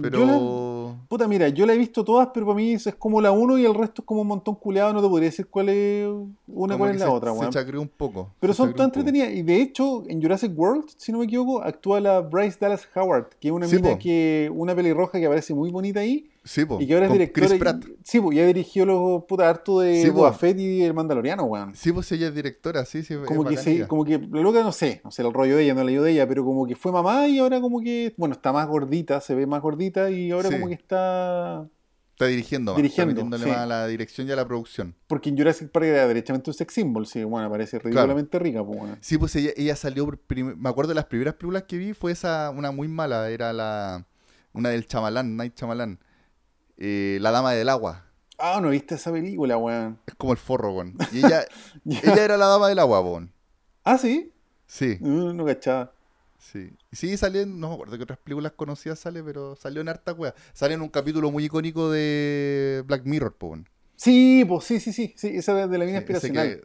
Pero. 0.01 0.19
Yo 0.19 0.25
la- 0.25 0.79
Puta, 1.07 1.27
mira, 1.27 1.49
yo 1.49 1.65
la 1.65 1.73
he 1.73 1.77
visto 1.77 2.03
todas, 2.03 2.29
pero 2.33 2.45
para 2.45 2.55
mí 2.55 2.73
es 2.73 2.95
como 2.97 3.19
la 3.21 3.31
1 3.31 3.57
y 3.57 3.65
el 3.65 3.73
resto 3.73 4.01
es 4.01 4.05
como 4.05 4.21
un 4.21 4.27
montón 4.27 4.55
culeado. 4.55 4.93
No 4.93 5.01
te 5.01 5.07
podría 5.09 5.29
decir 5.29 5.47
cuál 5.47 5.69
es 5.69 6.07
una 6.47 6.73
como 6.75 6.77
cuál 6.77 6.91
es 6.91 6.99
la 6.99 7.05
se- 7.07 7.11
otra, 7.11 7.33
Se 7.33 7.39
weón. 7.39 7.51
chacreó 7.51 7.81
un 7.81 7.87
poco. 7.87 8.29
Pero 8.39 8.53
se 8.53 8.57
son 8.57 8.73
tan 8.73 8.85
entretenidas. 8.85 9.31
Y 9.31 9.41
de 9.41 9.61
hecho, 9.61 10.03
en 10.07 10.21
Jurassic 10.21 10.51
World, 10.57 10.85
si 10.97 11.11
no 11.11 11.19
me 11.19 11.25
equivoco, 11.25 11.61
actúa 11.63 11.99
la 11.99 12.21
Bryce 12.21 12.57
Dallas 12.59 12.87
Howard, 12.95 13.29
que 13.39 13.47
es 13.47 13.53
una 13.53 13.67
Sí, 13.67 13.77
mina 13.77 13.97
que. 13.97 14.51
una 14.53 14.75
pelirroja 14.75 15.19
que 15.19 15.25
aparece 15.25 15.53
muy 15.53 15.71
bonita 15.71 15.99
ahí. 16.01 16.29
Sí, 16.43 16.65
po, 16.65 16.79
y 16.81 16.87
que 16.87 16.93
ahora 16.93 17.07
es 17.07 17.11
directora. 17.13 17.47
Chris 17.47 17.57
y- 17.57 17.59
Pratt. 17.59 17.85
sí, 18.03 18.19
pues 18.19 18.37
ya 18.37 18.45
dirigió 18.45 18.85
los 18.85 19.23
puta 19.25 19.49
harto 19.49 19.81
de 19.81 20.01
Sí. 20.03 20.09
Boba 20.09 20.33
Fett 20.33 20.57
y 20.59 20.83
el 20.83 20.93
Mandaloriano, 20.93 21.43
weón. 21.43 21.75
Sí, 21.75 21.91
pues 21.91 22.11
ella 22.11 22.27
es 22.29 22.35
directora, 22.35 22.85
sí, 22.85 23.03
sí. 23.03 23.15
Como 23.25 23.43
que, 23.43 23.57
se, 23.57 23.87
como 23.87 24.05
que 24.05 24.17
la 24.19 24.41
loca, 24.41 24.63
no 24.63 24.71
sé, 24.71 25.01
no 25.03 25.11
sé 25.11 25.21
el 25.21 25.33
rollo 25.33 25.57
de 25.57 25.63
ella, 25.63 25.73
no 25.73 25.83
la 25.83 25.91
de 26.01 26.11
ella, 26.11 26.27
pero 26.27 26.43
como 26.45 26.65
que 26.65 26.75
fue 26.75 26.91
mamá 26.91 27.27
y 27.27 27.39
ahora 27.39 27.59
como 27.61 27.81
que, 27.81 28.13
bueno, 28.17 28.33
está 28.33 28.51
más 28.53 28.67
gordita, 28.67 29.19
se 29.21 29.35
ve 29.35 29.45
más 29.45 29.61
gordita 29.61 30.09
y 30.09 30.31
ahora 30.31 30.49
Sí. 30.49 30.55
como 30.55 30.67
que 30.67 30.73
está... 30.75 31.67
Está 32.11 32.25
dirigiendo, 32.27 32.73
más, 32.73 32.77
Dirigiendo, 32.77 33.11
está 33.11 33.23
metiéndole 33.23 33.43
sí. 33.45 33.49
más 33.49 33.59
a 33.59 33.65
la 33.65 33.87
dirección 33.87 34.27
y 34.27 34.31
a 34.31 34.35
la 34.35 34.45
producción. 34.45 34.93
Porque 35.07 35.29
en 35.29 35.37
Jurassic 35.37 35.69
Park 35.71 35.85
era 35.85 36.05
derechamente 36.05 36.49
un 36.49 36.53
sex 36.53 36.73
symbol, 36.73 37.05
sí, 37.07 37.23
bueno, 37.23 37.49
parece 37.49 37.79
ridículamente 37.79 38.37
rica, 38.39 38.61
pues 38.61 38.77
bueno. 38.77 38.97
Sí, 38.99 39.17
pues 39.17 39.33
ella, 39.37 39.51
ella 39.55 39.75
salió, 39.77 40.05
por 40.05 40.19
me 40.37 40.69
acuerdo 40.69 40.89
de 40.89 40.95
las 40.95 41.05
primeras 41.05 41.35
películas 41.35 41.63
que 41.63 41.77
vi, 41.77 41.93
fue 41.93 42.11
esa, 42.11 42.49
una 42.49 42.71
muy 42.71 42.89
mala, 42.89 43.29
era 43.29 43.53
la, 43.53 44.05
una 44.51 44.67
del 44.67 44.85
Chamalán, 44.85 45.37
Night 45.37 45.53
Chamalán, 45.55 45.99
Eh, 46.81 47.17
La 47.21 47.31
Dama 47.31 47.51
del 47.53 47.69
Agua, 47.69 48.05
Ah, 48.41 48.59
no 48.61 48.69
viste 48.69 48.95
esa 48.95 49.11
película, 49.11 49.57
weón. 49.57 49.99
es 50.07 50.15
como 50.15 50.31
el 50.31 50.37
forro, 50.37 50.71
weón. 50.73 50.95
Y 51.11 51.19
ella, 51.25 51.45
ella 51.85 52.23
era 52.23 52.37
la 52.37 52.45
Dama 52.47 52.69
del 52.69 52.79
Agua, 52.79 53.01
weón. 53.01 53.31
Ah, 53.83 53.97
sí, 53.97 54.31
Sí, 54.65 54.97
Uh, 55.01 55.33
no 55.33 55.45
cachaba. 55.45 55.91
sí. 56.37 56.69
Sí, 56.91 57.17
salió, 57.17 57.41
en- 57.41 57.59
no 57.59 57.67
me 57.69 57.73
acuerdo 57.73 57.97
qué 57.97 58.03
otras 58.03 58.19
películas 58.19 58.53
conocidas 58.53 58.99
sale, 58.99 59.21
pero 59.23 59.55
salió 59.55 59.81
en 59.81 59.89
harta 59.89 60.13
wea. 60.13 60.33
Sale 60.53 60.75
en 60.75 60.81
un 60.81 60.89
capítulo 60.89 61.31
muy 61.31 61.45
icónico 61.45 61.91
de 61.91 62.83
Black 62.87 63.03
Mirror, 63.05 63.35
weón. 63.41 63.67
Sí, 63.97 64.45
pues 64.47 64.63
sí, 64.63 64.79
sí, 64.79 64.93
sí, 64.93 65.13
sí, 65.17 65.35
esa 65.35 65.67
de 65.67 65.77
la 65.77 65.83
mina 65.85 65.99
Sí, 65.99 66.05
ese 66.13 66.31
que, 66.31 66.61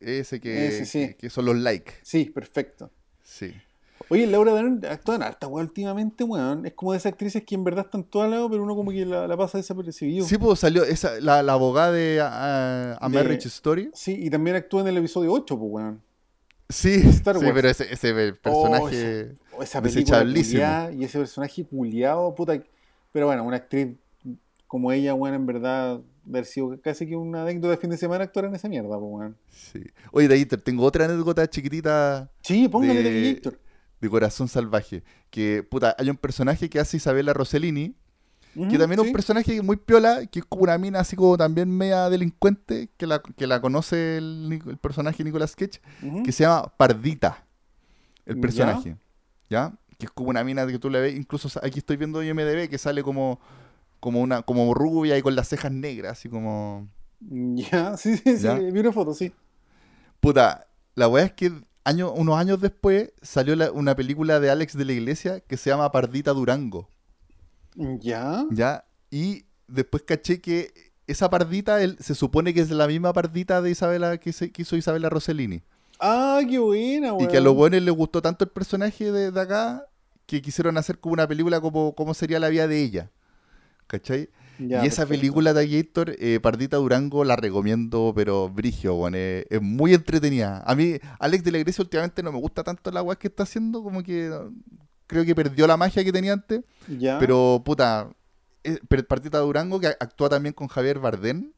ese 0.00 0.40
que, 0.40 0.68
Ese 0.68 0.86
sí. 0.86 1.06
que, 1.08 1.16
que 1.16 1.30
son 1.30 1.44
los 1.44 1.56
likes. 1.56 1.92
Sí, 2.02 2.26
perfecto. 2.30 2.90
Sí. 3.22 3.52
Oye, 4.10 4.26
Laura 4.26 4.52
Dern 4.54 4.84
actúa 4.90 5.14
en 5.14 5.22
harta, 5.22 5.46
weón, 5.46 5.66
últimamente, 5.68 6.24
weón. 6.24 6.66
Es 6.66 6.72
como 6.74 6.92
de 6.92 6.98
esas 6.98 7.12
actrices 7.12 7.44
que 7.44 7.54
en 7.54 7.62
verdad 7.64 7.84
están 7.86 8.02
todas 8.04 8.24
al 8.26 8.32
lado, 8.32 8.50
pero 8.50 8.62
uno 8.64 8.74
como 8.74 8.90
que 8.90 9.06
la, 9.06 9.26
la 9.28 9.36
pasa 9.36 9.56
desapercibido. 9.58 10.26
Sí, 10.26 10.36
pues 10.36 10.58
salió 10.58 10.82
esa, 10.84 11.20
la, 11.20 11.42
la 11.44 11.52
abogada 11.52 11.92
de 11.92 12.20
A, 12.20 12.98
A 13.00 13.08
De- 13.08 13.14
Marriage 13.14 13.46
Story. 13.48 13.90
Sí, 13.94 14.16
y 14.20 14.28
también 14.28 14.56
actúa 14.56 14.80
en 14.82 14.88
el 14.88 14.96
episodio 14.96 15.32
8, 15.32 15.56
pues, 15.58 15.70
weón. 15.72 16.02
Sí, 16.68 16.94
Star 17.10 17.36
sí, 17.38 17.44
Wars. 17.44 17.54
pero 17.54 17.68
ese, 17.68 17.92
ese 17.92 18.32
personaje. 18.34 19.36
Oh, 19.56 19.62
esa 19.62 19.80
película 19.80 20.18
Desechablísimo. 20.24 20.60
culiá 20.62 20.92
y 20.92 21.04
ese 21.04 21.18
personaje 21.18 21.64
culiado, 21.64 22.34
puta. 22.34 22.60
Pero 23.12 23.26
bueno, 23.26 23.44
una 23.44 23.56
actriz 23.56 23.96
como 24.66 24.92
ella, 24.92 25.14
weón, 25.14 25.34
en 25.34 25.46
verdad, 25.46 25.98
de 26.24 26.30
haber 26.38 26.44
sido 26.46 26.80
casi 26.80 27.08
que 27.08 27.16
una 27.16 27.42
anécdota 27.42 27.70
de 27.72 27.76
fin 27.76 27.90
de 27.90 27.96
semana 27.96 28.24
actuar 28.24 28.44
en 28.46 28.54
esa 28.54 28.68
mierda, 28.68 28.90
pues, 28.98 29.02
weón. 29.02 29.36
sí. 29.50 29.82
Oye, 30.12 30.28
Daíter, 30.28 30.60
tengo 30.60 30.84
otra 30.84 31.04
anécdota 31.06 31.48
chiquitita 31.48 32.30
Sí, 32.42 32.68
póngale 32.68 33.02
De- 33.02 33.10
de 33.10 33.34
Gator. 33.34 33.58
De 34.00 34.08
Corazón 34.08 34.48
Salvaje. 34.48 35.02
Que, 35.30 35.62
puta, 35.62 35.94
hay 35.98 36.10
un 36.10 36.16
personaje 36.16 36.68
que 36.68 36.80
hace 36.80 36.96
Isabela 36.96 37.32
Rossellini, 37.32 37.94
que 38.54 38.78
también 38.78 39.00
es 39.00 39.06
un 39.06 39.12
personaje 39.12 39.62
muy 39.62 39.76
piola, 39.76 40.26
que 40.26 40.40
es 40.40 40.44
como 40.44 40.64
una 40.64 40.76
mina 40.76 41.00
así 41.00 41.14
como 41.14 41.36
también 41.36 41.70
media 41.70 42.10
delincuente, 42.10 42.90
que 42.96 43.06
la, 43.06 43.20
que 43.20 43.46
la 43.46 43.60
conoce 43.60 44.16
el, 44.16 44.78
personaje 44.80 45.22
Nicolas 45.22 45.54
Cage, 45.54 45.80
que 46.24 46.32
se 46.32 46.44
llama 46.44 46.72
Pardita, 46.76 47.44
el 48.26 48.40
personaje. 48.40 48.96
¿Ya? 49.48 49.72
Que 49.98 50.06
es 50.06 50.12
como 50.12 50.30
una 50.30 50.42
mina 50.42 50.66
que 50.66 50.78
tú 50.78 50.90
le 50.90 51.00
ves, 51.00 51.16
incluso 51.16 51.48
aquí 51.62 51.78
estoy 51.78 51.96
viendo 51.96 52.22
IMDB 52.22 52.68
que 52.68 52.78
sale 52.78 53.02
como, 53.02 53.38
como 54.00 54.20
una 54.20 54.42
como 54.42 54.72
rubia 54.74 55.16
y 55.16 55.22
con 55.22 55.36
las 55.36 55.48
cejas 55.48 55.70
negras, 55.70 56.12
así 56.12 56.28
como... 56.28 56.88
Ya, 57.20 57.96
sí, 57.98 58.16
sí, 58.16 58.38
sí, 58.38 58.48
vi 58.72 58.80
una 58.80 58.92
foto, 58.92 59.14
sí. 59.14 59.32
Puta, 60.20 60.66
la 60.94 61.06
weá 61.08 61.24
es 61.24 61.32
que 61.32 61.52
año, 61.90 62.12
unos 62.12 62.38
años 62.38 62.60
después 62.60 63.12
salió 63.22 63.54
la- 63.56 63.70
una 63.72 63.94
película 63.94 64.40
de 64.40 64.50
Alex 64.50 64.76
de 64.76 64.84
la 64.84 64.92
Iglesia 64.92 65.40
que 65.40 65.56
se 65.56 65.70
llama 65.70 65.90
Pardita 65.92 66.32
Durango, 66.32 66.88
Ya. 68.00 68.44
¿ya? 68.50 68.84
Y 69.10 69.44
después 69.68 70.02
caché 70.04 70.40
que 70.40 70.72
esa 71.06 71.28
pardita 71.30 71.82
él, 71.82 71.96
se 72.00 72.14
supone 72.14 72.54
que 72.54 72.60
es 72.60 72.70
la 72.70 72.86
misma 72.86 73.12
pardita 73.12 73.60
de 73.62 73.70
Isabela 73.70 74.18
que, 74.18 74.32
se, 74.32 74.50
que 74.52 74.62
hizo 74.62 74.76
Isabela 74.76 75.08
Rossellini. 75.08 75.62
Ah, 75.98 76.40
qué 76.48 76.58
buena, 76.58 77.12
weón. 77.12 77.24
Y 77.24 77.28
que 77.30 77.38
a 77.38 77.40
los 77.40 77.54
buenos 77.54 77.82
les 77.82 77.94
gustó 77.94 78.22
tanto 78.22 78.44
el 78.44 78.50
personaje 78.50 79.10
de, 79.12 79.30
de 79.30 79.40
acá 79.40 79.86
que 80.26 80.40
quisieron 80.40 80.78
hacer 80.78 80.98
como 80.98 81.12
una 81.14 81.26
película 81.26 81.60
como, 81.60 81.94
como 81.94 82.14
sería 82.14 82.38
la 82.38 82.48
vida 82.48 82.66
de 82.68 82.80
ella. 82.82 83.10
¿Cachai? 83.86 84.30
Ya, 84.60 84.84
y 84.84 84.86
esa 84.88 85.02
perfecto. 85.02 85.08
película 85.08 85.52
de 85.54 85.68
Gator, 85.68 86.16
eh, 86.18 86.38
Pardita 86.40 86.76
Durango, 86.76 87.24
la 87.24 87.36
recomiendo, 87.36 88.12
pero 88.14 88.48
brigio, 88.48 88.94
bueno, 88.94 89.16
eh, 89.16 89.46
es 89.48 89.62
muy 89.62 89.94
entretenida. 89.94 90.62
A 90.66 90.74
mí, 90.74 90.98
Alex 91.18 91.42
de 91.44 91.52
la 91.52 91.58
Iglesia 91.58 91.82
últimamente 91.82 92.22
no 92.22 92.30
me 92.30 92.38
gusta 92.38 92.62
tanto 92.62 92.90
la 92.90 93.02
weá 93.02 93.16
que 93.16 93.28
está 93.28 93.44
haciendo, 93.44 93.82
como 93.82 94.02
que 94.02 94.28
no, 94.28 94.52
creo 95.06 95.24
que 95.24 95.34
perdió 95.34 95.66
la 95.66 95.76
magia 95.76 96.04
que 96.04 96.12
tenía 96.12 96.34
antes. 96.34 96.62
Ya. 96.86 97.18
Pero, 97.18 97.62
puta, 97.64 98.10
eh, 98.62 98.78
Pardita 99.08 99.38
Durango, 99.38 99.80
que 99.80 99.88
actúa 99.88 100.28
también 100.28 100.52
con 100.52 100.68
Javier 100.68 100.98
Bardem. 100.98 101.52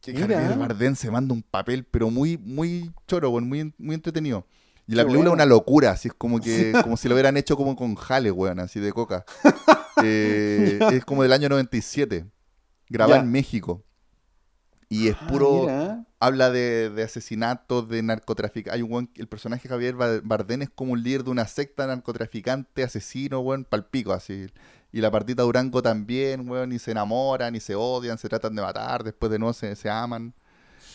Que 0.00 0.12
Mira. 0.12 0.40
Javier 0.40 0.58
Bardem 0.58 0.94
se 0.96 1.10
manda 1.10 1.34
un 1.34 1.42
papel, 1.42 1.84
pero 1.84 2.10
muy, 2.10 2.36
muy 2.38 2.90
choro, 3.06 3.30
weón, 3.30 3.48
muy, 3.48 3.74
muy 3.78 3.94
entretenido. 3.94 4.46
Y 4.86 4.94
la 4.94 5.02
Qué 5.02 5.08
película 5.08 5.28
es 5.28 5.30
bueno. 5.30 5.32
una 5.32 5.44
locura, 5.46 5.90
así 5.90 6.08
es 6.08 6.14
como 6.14 6.40
que, 6.40 6.72
como 6.82 6.96
si 6.96 7.08
lo 7.08 7.14
hubieran 7.14 7.36
hecho 7.36 7.56
como 7.56 7.76
con 7.76 7.94
Jale, 7.94 8.30
weón, 8.30 8.58
así 8.60 8.80
de 8.80 8.92
coca. 8.92 9.24
Eh, 10.04 10.78
Ya. 10.80 10.88
es 10.88 11.04
como 11.04 11.22
del 11.22 11.32
año 11.32 11.48
97. 11.48 12.26
Grabada 12.88 13.20
en 13.20 13.30
México. 13.30 13.82
Y 14.88 15.08
es 15.08 15.16
Ah, 15.20 15.26
puro. 15.28 15.66
Habla 16.20 16.50
de, 16.50 16.90
de 16.90 17.02
asesinatos, 17.04 17.88
de 17.88 18.02
narcotráfico. 18.02 18.70
Hay 18.72 18.82
un 18.82 18.90
weón, 18.92 19.10
el 19.14 19.28
personaje 19.28 19.68
Javier 19.68 19.94
Ba- 19.94 20.20
Bardem 20.22 20.62
es 20.62 20.70
como 20.70 20.92
un 20.94 21.02
líder 21.02 21.22
de 21.22 21.30
una 21.30 21.46
secta 21.46 21.86
narcotraficante, 21.86 22.82
asesino, 22.82 23.38
weón, 23.40 23.64
palpico, 23.64 24.12
así. 24.12 24.46
Y 24.90 25.00
la 25.00 25.10
partita 25.10 25.42
Durango 25.42 25.80
también, 25.82 26.48
weón, 26.50 26.72
y 26.72 26.78
se 26.80 26.90
enamoran, 26.92 27.54
y 27.54 27.60
se 27.60 27.74
odian, 27.76 28.18
se 28.18 28.28
tratan 28.28 28.56
de 28.56 28.62
matar, 28.62 29.04
después 29.04 29.30
de 29.30 29.38
no 29.38 29.52
se, 29.52 29.76
se 29.76 29.88
aman. 29.90 30.34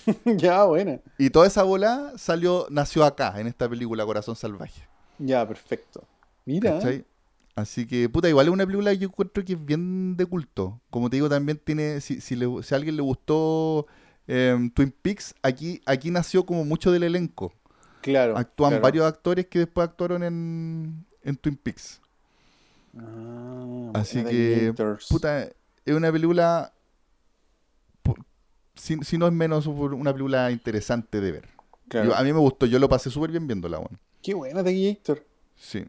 ya, 0.25 0.63
buena. 0.65 0.99
Y 1.17 1.29
toda 1.29 1.47
esa 1.47 1.63
bola 1.63 2.11
salió, 2.17 2.67
nació 2.69 3.05
acá, 3.05 3.39
en 3.39 3.47
esta 3.47 3.69
película 3.69 4.03
Corazón 4.05 4.35
Salvaje. 4.35 4.81
Ya, 5.19 5.47
perfecto. 5.47 6.03
Mira. 6.45 6.73
¿cachai? 6.73 7.05
Así 7.55 7.85
que, 7.85 8.09
puta, 8.09 8.27
igual 8.29 8.47
es 8.47 8.51
una 8.53 8.65
película 8.65 8.91
que 8.91 8.97
yo 8.97 9.07
encuentro 9.09 9.45
que 9.45 9.53
es 9.53 9.63
bien 9.65 10.17
de 10.17 10.25
culto. 10.25 10.81
Como 10.89 11.09
te 11.09 11.17
digo, 11.17 11.29
también 11.29 11.59
tiene, 11.63 12.01
si, 12.01 12.19
si, 12.19 12.35
le- 12.35 12.63
si 12.63 12.73
a 12.73 12.77
alguien 12.77 12.95
le 12.95 13.01
gustó 13.03 13.85
em, 14.27 14.71
Twin 14.71 14.91
Peaks, 15.01 15.35
aquí, 15.43 15.81
aquí 15.85 16.09
nació 16.09 16.45
como 16.45 16.65
mucho 16.65 16.91
del 16.91 17.03
elenco. 17.03 17.53
Claro. 18.01 18.35
Actúan 18.37 18.71
claro. 18.71 18.81
varios 18.83 19.05
actores 19.05 19.45
que 19.47 19.59
después 19.59 19.87
actuaron 19.87 20.23
en, 20.23 21.05
en 21.21 21.35
Twin 21.37 21.55
Peaks. 21.55 22.01
Ah, 22.97 23.91
Así 23.95 24.23
que, 24.23 24.73
puta, 25.09 25.43
es 25.85 25.93
una 25.95 26.11
película, 26.11 26.73
si, 28.75 28.97
si 29.03 29.17
no 29.17 29.27
es 29.27 29.33
menos, 29.33 29.67
una 29.67 30.11
película 30.11 30.51
interesante 30.51 31.21
de 31.21 31.31
ver. 31.31 31.49
Claro. 31.87 32.09
Yo- 32.09 32.15
a 32.15 32.23
mí 32.23 32.33
me 32.33 32.39
gustó, 32.39 32.65
yo 32.65 32.79
lo 32.79 32.89
pasé 32.89 33.09
súper 33.09 33.31
bien 33.31 33.45
viéndola, 33.47 33.77
bueno. 33.77 33.99
Qué 34.21 34.33
buena 34.33 34.63
de 34.63 34.93
Gator. 34.95 35.25
Sí. 35.55 35.85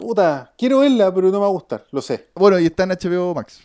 Puta, 0.00 0.54
quiero 0.56 0.78
verla, 0.78 1.14
pero 1.14 1.26
no 1.26 1.34
me 1.34 1.40
va 1.40 1.46
a 1.46 1.50
gustar, 1.50 1.84
lo 1.90 2.00
sé. 2.00 2.28
Bueno, 2.34 2.58
y 2.58 2.64
está 2.64 2.84
en 2.84 2.88
HBO 2.90 3.34
Max. 3.34 3.60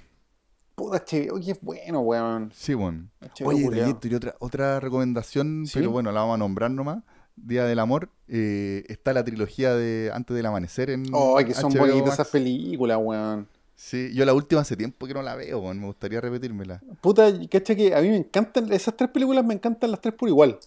Puta, 0.76 0.98
HBO, 0.98 1.40
que 1.40 1.52
es 1.52 1.62
bueno, 1.62 2.02
weón. 2.02 2.52
Sí. 2.54 2.74
HBO 2.74 3.48
Oye, 3.48 3.96
y 4.04 4.14
otra, 4.14 4.36
otra 4.40 4.80
recomendación, 4.82 5.66
¿Sí? 5.66 5.80
pero 5.80 5.92
bueno, 5.92 6.12
la 6.12 6.20
vamos 6.20 6.36
a 6.36 6.38
nombrar 6.40 6.72
nomás. 6.72 7.04
Día 7.38 7.64
del 7.64 7.80
Amor. 7.80 8.10
eh, 8.28 8.84
está 8.90 9.14
la 9.14 9.24
trilogía 9.24 9.74
de 9.76 10.12
Antes 10.14 10.36
del 10.36 10.46
Amanecer 10.46 10.90
en 10.90 11.06
Ay, 11.38 11.46
que 11.46 11.54
son 11.54 11.72
HBO 11.72 11.80
bonitas 11.80 12.02
Max. 12.04 12.14
esas 12.16 12.28
películas, 12.28 12.98
weón. 13.02 13.48
Sí, 13.78 14.12
yo 14.14 14.26
la 14.26 14.34
última 14.34 14.62
hace 14.62 14.76
tiempo 14.76 15.08
que 15.08 15.14
no 15.14 15.22
la 15.22 15.36
veo, 15.36 15.60
weón. 15.60 15.80
Me 15.80 15.86
gustaría 15.86 16.20
repetírmela. 16.20 16.82
Puta, 17.00 17.32
cacha 17.50 17.76
que 17.76 17.96
a 17.96 18.02
mí 18.02 18.10
me 18.10 18.18
encantan, 18.18 18.72
esas 18.74 18.98
tres 18.98 19.10
películas 19.10 19.46
me 19.46 19.54
encantan 19.54 19.90
las 19.92 20.02
tres 20.02 20.14
por 20.14 20.28
igual. 20.28 20.60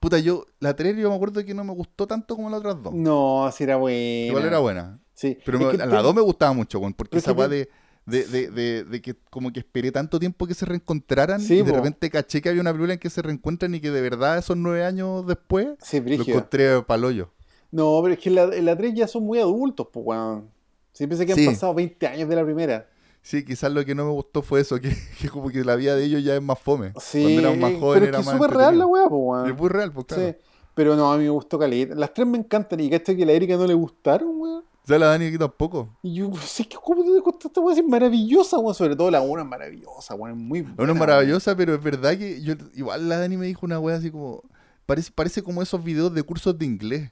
Puta, 0.00 0.18
yo, 0.18 0.46
la 0.60 0.76
3 0.76 0.96
yo 0.96 1.08
me 1.10 1.16
acuerdo 1.16 1.44
que 1.44 1.54
no 1.54 1.64
me 1.64 1.72
gustó 1.72 2.06
tanto 2.06 2.36
como 2.36 2.48
las 2.50 2.60
otras 2.60 2.82
dos. 2.82 2.94
No, 2.94 3.44
así 3.46 3.64
era 3.64 3.76
buena. 3.76 3.98
Igual 4.28 4.44
era 4.44 4.58
buena. 4.60 4.98
Sí. 5.14 5.36
Pero 5.44 5.58
Es 5.58 5.64
me- 5.64 5.70
que 5.72 5.78
la 5.78 5.88
te- 5.88 6.02
2 6.02 6.14
me 6.14 6.20
gustaba 6.20 6.52
mucho, 6.52 6.80
porque 6.96 7.18
esa 7.18 7.32
weá 7.32 7.48
de, 7.48 7.68
de, 8.06 8.24
de, 8.26 8.50
de, 8.50 8.84
de 8.84 9.02
que 9.02 9.16
como 9.30 9.52
que 9.52 9.58
esperé 9.58 9.90
tanto 9.90 10.20
tiempo 10.20 10.46
que 10.46 10.54
se 10.54 10.64
reencontraran 10.66 11.40
Sí, 11.40 11.54
y 11.54 11.62
de 11.62 11.70
po. 11.70 11.76
repente 11.78 12.08
caché 12.10 12.40
que 12.40 12.48
había 12.48 12.60
una 12.60 12.70
película 12.72 12.92
en 12.94 13.00
que 13.00 13.10
se 13.10 13.20
reencuentran 13.22 13.74
y 13.74 13.80
que 13.80 13.90
de 13.90 14.00
verdad 14.00 14.38
esos 14.38 14.56
nueve 14.56 14.84
años 14.84 15.26
después 15.26 15.68
Sí, 15.82 16.00
lo 16.00 16.14
encontré 16.22 16.80
paloyo. 16.82 17.30
No, 17.72 17.98
pero 18.02 18.14
es 18.14 18.20
que 18.20 18.28
en 18.28 18.34
la, 18.36 18.44
en 18.44 18.64
la 18.64 18.76
3 18.76 18.94
ya 18.94 19.08
son 19.08 19.24
muy 19.24 19.40
adultos, 19.40 19.88
pues, 19.92 20.06
weón. 20.06 20.48
Siempre 20.92 21.18
sé 21.18 21.26
que 21.26 21.32
han 21.32 21.38
Sí. 21.38 21.46
pasado 21.46 21.74
20 21.74 22.06
años 22.06 22.28
de 22.28 22.36
la 22.36 22.44
primera. 22.44 22.88
Sí, 23.28 23.44
quizás 23.44 23.70
lo 23.70 23.84
que 23.84 23.94
no 23.94 24.06
me 24.06 24.12
gustó 24.12 24.40
fue 24.40 24.60
eso, 24.60 24.76
que, 24.80 24.96
que 25.20 25.28
como 25.28 25.50
que 25.50 25.62
la 25.62 25.76
vida 25.76 25.94
de 25.94 26.02
ellos 26.02 26.24
ya 26.24 26.34
es 26.34 26.40
más 26.40 26.58
fome. 26.58 26.94
Sí, 26.98 27.20
Cuando 27.20 27.40
eran 27.40 27.60
más 27.60 27.70
pero 27.72 27.80
jóvenes 27.80 28.02
es 28.02 28.08
era 28.08 28.16
que 28.16 28.20
es 28.22 28.26
más 28.26 28.34
súper 28.36 28.56
real 28.56 28.78
la 28.78 28.86
weá, 28.86 29.06
pues, 29.06 29.20
weón. 29.22 29.50
Es 29.50 29.58
muy 29.58 29.68
real, 29.68 29.92
pues 29.92 30.06
claro. 30.06 30.28
Sí. 30.28 30.34
Pero 30.74 30.96
no, 30.96 31.12
a 31.12 31.18
mí 31.18 31.24
me 31.24 31.28
gustó 31.28 31.58
caleta. 31.58 31.94
Las 31.94 32.14
tres 32.14 32.26
me 32.26 32.38
encantan. 32.38 32.80
Y 32.80 32.88
cacha 32.88 33.14
que 33.14 33.24
a 33.24 33.26
la 33.26 33.32
Erika 33.32 33.54
no 33.58 33.66
le 33.66 33.74
gustaron, 33.74 34.30
weón. 34.40 34.64
Ya 34.86 34.98
la 34.98 35.08
Dani 35.08 35.26
aquí 35.26 35.36
tampoco. 35.36 35.90
Y 36.02 36.14
yo, 36.14 36.30
sé 36.42 36.66
que 36.66 36.78
¿cómo 36.82 37.04
te 37.04 37.20
costó 37.20 37.48
esta 37.48 37.60
weá? 37.60 37.76
Es 37.76 37.86
maravillosa, 37.86 38.58
weón. 38.58 38.74
Sobre 38.74 38.96
todo 38.96 39.10
la 39.10 39.20
1 39.20 39.42
es 39.42 39.46
maravillosa, 39.46 40.14
weón. 40.14 40.30
Es 40.30 40.36
muy 40.38 40.62
buena. 40.62 40.82
Una 40.82 40.92
es 40.94 40.98
maravillosa, 40.98 41.54
pero 41.54 41.74
es 41.74 41.82
verdad 41.82 42.16
que 42.16 42.40
yo 42.40 42.54
igual 42.76 43.10
la 43.10 43.18
Dani 43.18 43.36
me 43.36 43.44
dijo 43.44 43.66
una 43.66 43.78
wea 43.78 43.96
así 43.96 44.10
como 44.10 44.42
parece 44.86 45.12
parece 45.14 45.42
como 45.42 45.60
esos 45.60 45.84
videos 45.84 46.14
de 46.14 46.22
cursos 46.22 46.58
de 46.58 46.64
inglés, 46.64 47.10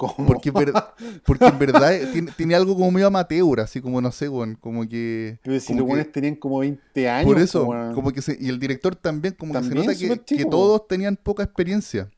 ¿Cómo? 0.00 0.26
porque 0.26 0.48
en 0.48 0.54
ver- 0.54 0.72
porque 1.26 1.44
en 1.46 1.58
verdad 1.58 1.92
tiene, 2.10 2.32
tiene 2.32 2.54
algo 2.54 2.74
como 2.74 2.90
medio 2.90 3.08
amateur, 3.08 3.60
así 3.60 3.82
como 3.82 4.00
no 4.00 4.10
sé, 4.10 4.30
weón, 4.30 4.54
como 4.54 4.88
que 4.88 5.38
Pero 5.42 5.60
si 5.60 5.74
los 5.74 5.86
weones 5.86 6.10
tenían 6.10 6.36
como 6.36 6.60
20 6.60 7.08
años. 7.08 7.26
por 7.30 7.38
eso, 7.38 7.66
como 7.94 8.10
que 8.10 8.22
se, 8.22 8.36
y 8.40 8.48
el 8.48 8.58
director 8.58 8.96
también 8.96 9.34
como 9.34 9.52
que 9.52 9.62
se 9.62 9.74
nota 9.74 9.94
que, 9.94 10.44
todos 10.46 10.88
tenían 10.88 11.16
poca 11.16 11.42
experiencia. 11.42 12.08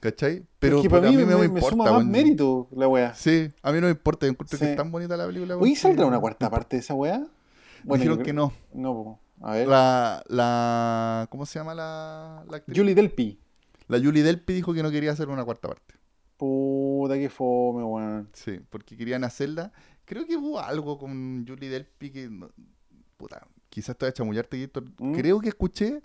¿Cachai? 0.00 0.44
Pero 0.58 0.76
es 0.76 0.82
que 0.82 0.88
puta, 0.88 1.00
para 1.00 1.10
mí, 1.10 1.16
me, 1.16 1.24
me 1.24 1.44
importa, 1.46 1.70
suma 1.70 1.84
más 1.84 1.92
weón. 1.94 2.10
mérito 2.10 2.68
la 2.72 2.86
weá. 2.86 3.14
Sí, 3.14 3.50
a 3.62 3.72
mí 3.72 3.80
no 3.80 3.86
me 3.86 3.92
importa, 3.92 4.26
yo 4.26 4.32
encuentro 4.32 4.58
que 4.58 4.70
es 4.70 4.76
tan 4.76 4.90
bonita 4.90 5.16
la 5.16 5.26
película. 5.26 5.56
Weón, 5.56 5.74
¿saldrá 5.76 6.06
una 6.06 6.18
cuarta 6.20 6.50
parte 6.50 6.76
de 6.76 6.80
esa 6.80 6.94
weá? 6.94 7.24
Dijeron 7.84 8.18
yo 8.18 8.22
que 8.24 8.32
no. 8.32 8.52
No, 8.74 9.20
a 9.40 9.52
ver. 9.52 9.68
La, 9.68 10.22
la, 10.28 11.28
¿cómo 11.30 11.46
se 11.46 11.58
llama 11.58 11.74
la, 11.74 12.44
la 12.50 12.56
actriz? 12.58 12.76
Julie 12.76 12.94
Delpy. 12.94 13.38
La 13.88 13.98
Julie 13.98 14.22
Delpy 14.22 14.52
dijo 14.54 14.74
que 14.74 14.82
no 14.82 14.90
quería 14.90 15.12
hacer 15.12 15.28
una 15.28 15.44
cuarta 15.44 15.68
parte. 15.68 15.94
Puta 16.36 17.14
que 17.14 17.28
fome, 17.28 17.82
weón. 17.82 18.28
Sí, 18.32 18.60
porque 18.70 18.96
querían 18.96 19.24
hacerla. 19.24 19.72
Creo 20.04 20.26
que 20.26 20.36
hubo 20.36 20.60
algo 20.60 20.98
con 20.98 21.44
Julie 21.46 21.68
Delpy 21.70 22.10
que. 22.10 22.30
puta, 23.16 23.46
quizás 23.68 23.96
te 23.96 24.04
voy 24.04 24.10
a 24.10 24.12
chamullarte, 24.12 24.62
Héctor. 24.62 24.84
¿Mm? 24.98 25.14
Creo 25.14 25.40
que 25.40 25.48
escuché 25.48 26.02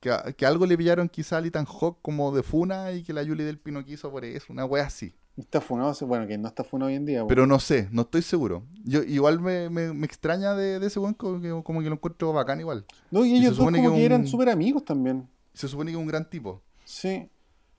que, 0.00 0.10
que 0.36 0.46
algo 0.46 0.66
le 0.66 0.76
pillaron 0.76 1.08
quizá 1.08 1.38
a 1.38 1.46
Ethan 1.46 1.64
Hawke 1.64 1.98
como 2.02 2.34
de 2.34 2.42
funa 2.42 2.92
y 2.92 3.02
que 3.02 3.12
la 3.12 3.24
Julie 3.24 3.44
Delpy 3.44 3.72
no 3.72 3.84
quiso 3.84 4.10
por 4.10 4.24
eso. 4.24 4.52
Una 4.52 4.64
wea 4.66 4.84
así. 4.84 5.14
Está 5.36 5.60
funado, 5.60 5.92
bueno, 6.06 6.28
que 6.28 6.38
no 6.38 6.46
está 6.46 6.62
funado 6.62 6.90
hoy 6.90 6.94
en 6.94 7.06
día. 7.06 7.22
po. 7.22 7.26
Pero 7.26 7.44
no 7.46 7.58
sé, 7.58 7.88
no 7.90 8.02
estoy 8.02 8.22
seguro. 8.22 8.62
Yo 8.84 9.02
Igual 9.02 9.40
me, 9.40 9.68
me, 9.68 9.92
me 9.92 10.06
extraña 10.06 10.54
de, 10.54 10.78
de 10.78 10.86
ese 10.86 11.00
weón 11.00 11.14
como 11.14 11.40
que, 11.40 11.48
como 11.64 11.80
que 11.80 11.88
lo 11.88 11.94
encuentro 11.94 12.32
bacán 12.32 12.60
igual. 12.60 12.84
no, 13.10 13.24
y 13.24 13.30
y 13.30 13.36
ellos 13.38 13.56
dos 13.56 13.58
supone 13.58 13.82
como 13.82 13.96
que 13.96 14.04
eran 14.04 14.26
súper 14.28 14.50
amigos 14.50 14.84
también. 14.84 15.28
Se 15.52 15.66
supone 15.66 15.90
que 15.90 15.96
es 15.96 16.00
un 16.00 16.06
gran 16.06 16.28
tipo. 16.30 16.62
Sí. 16.84 17.28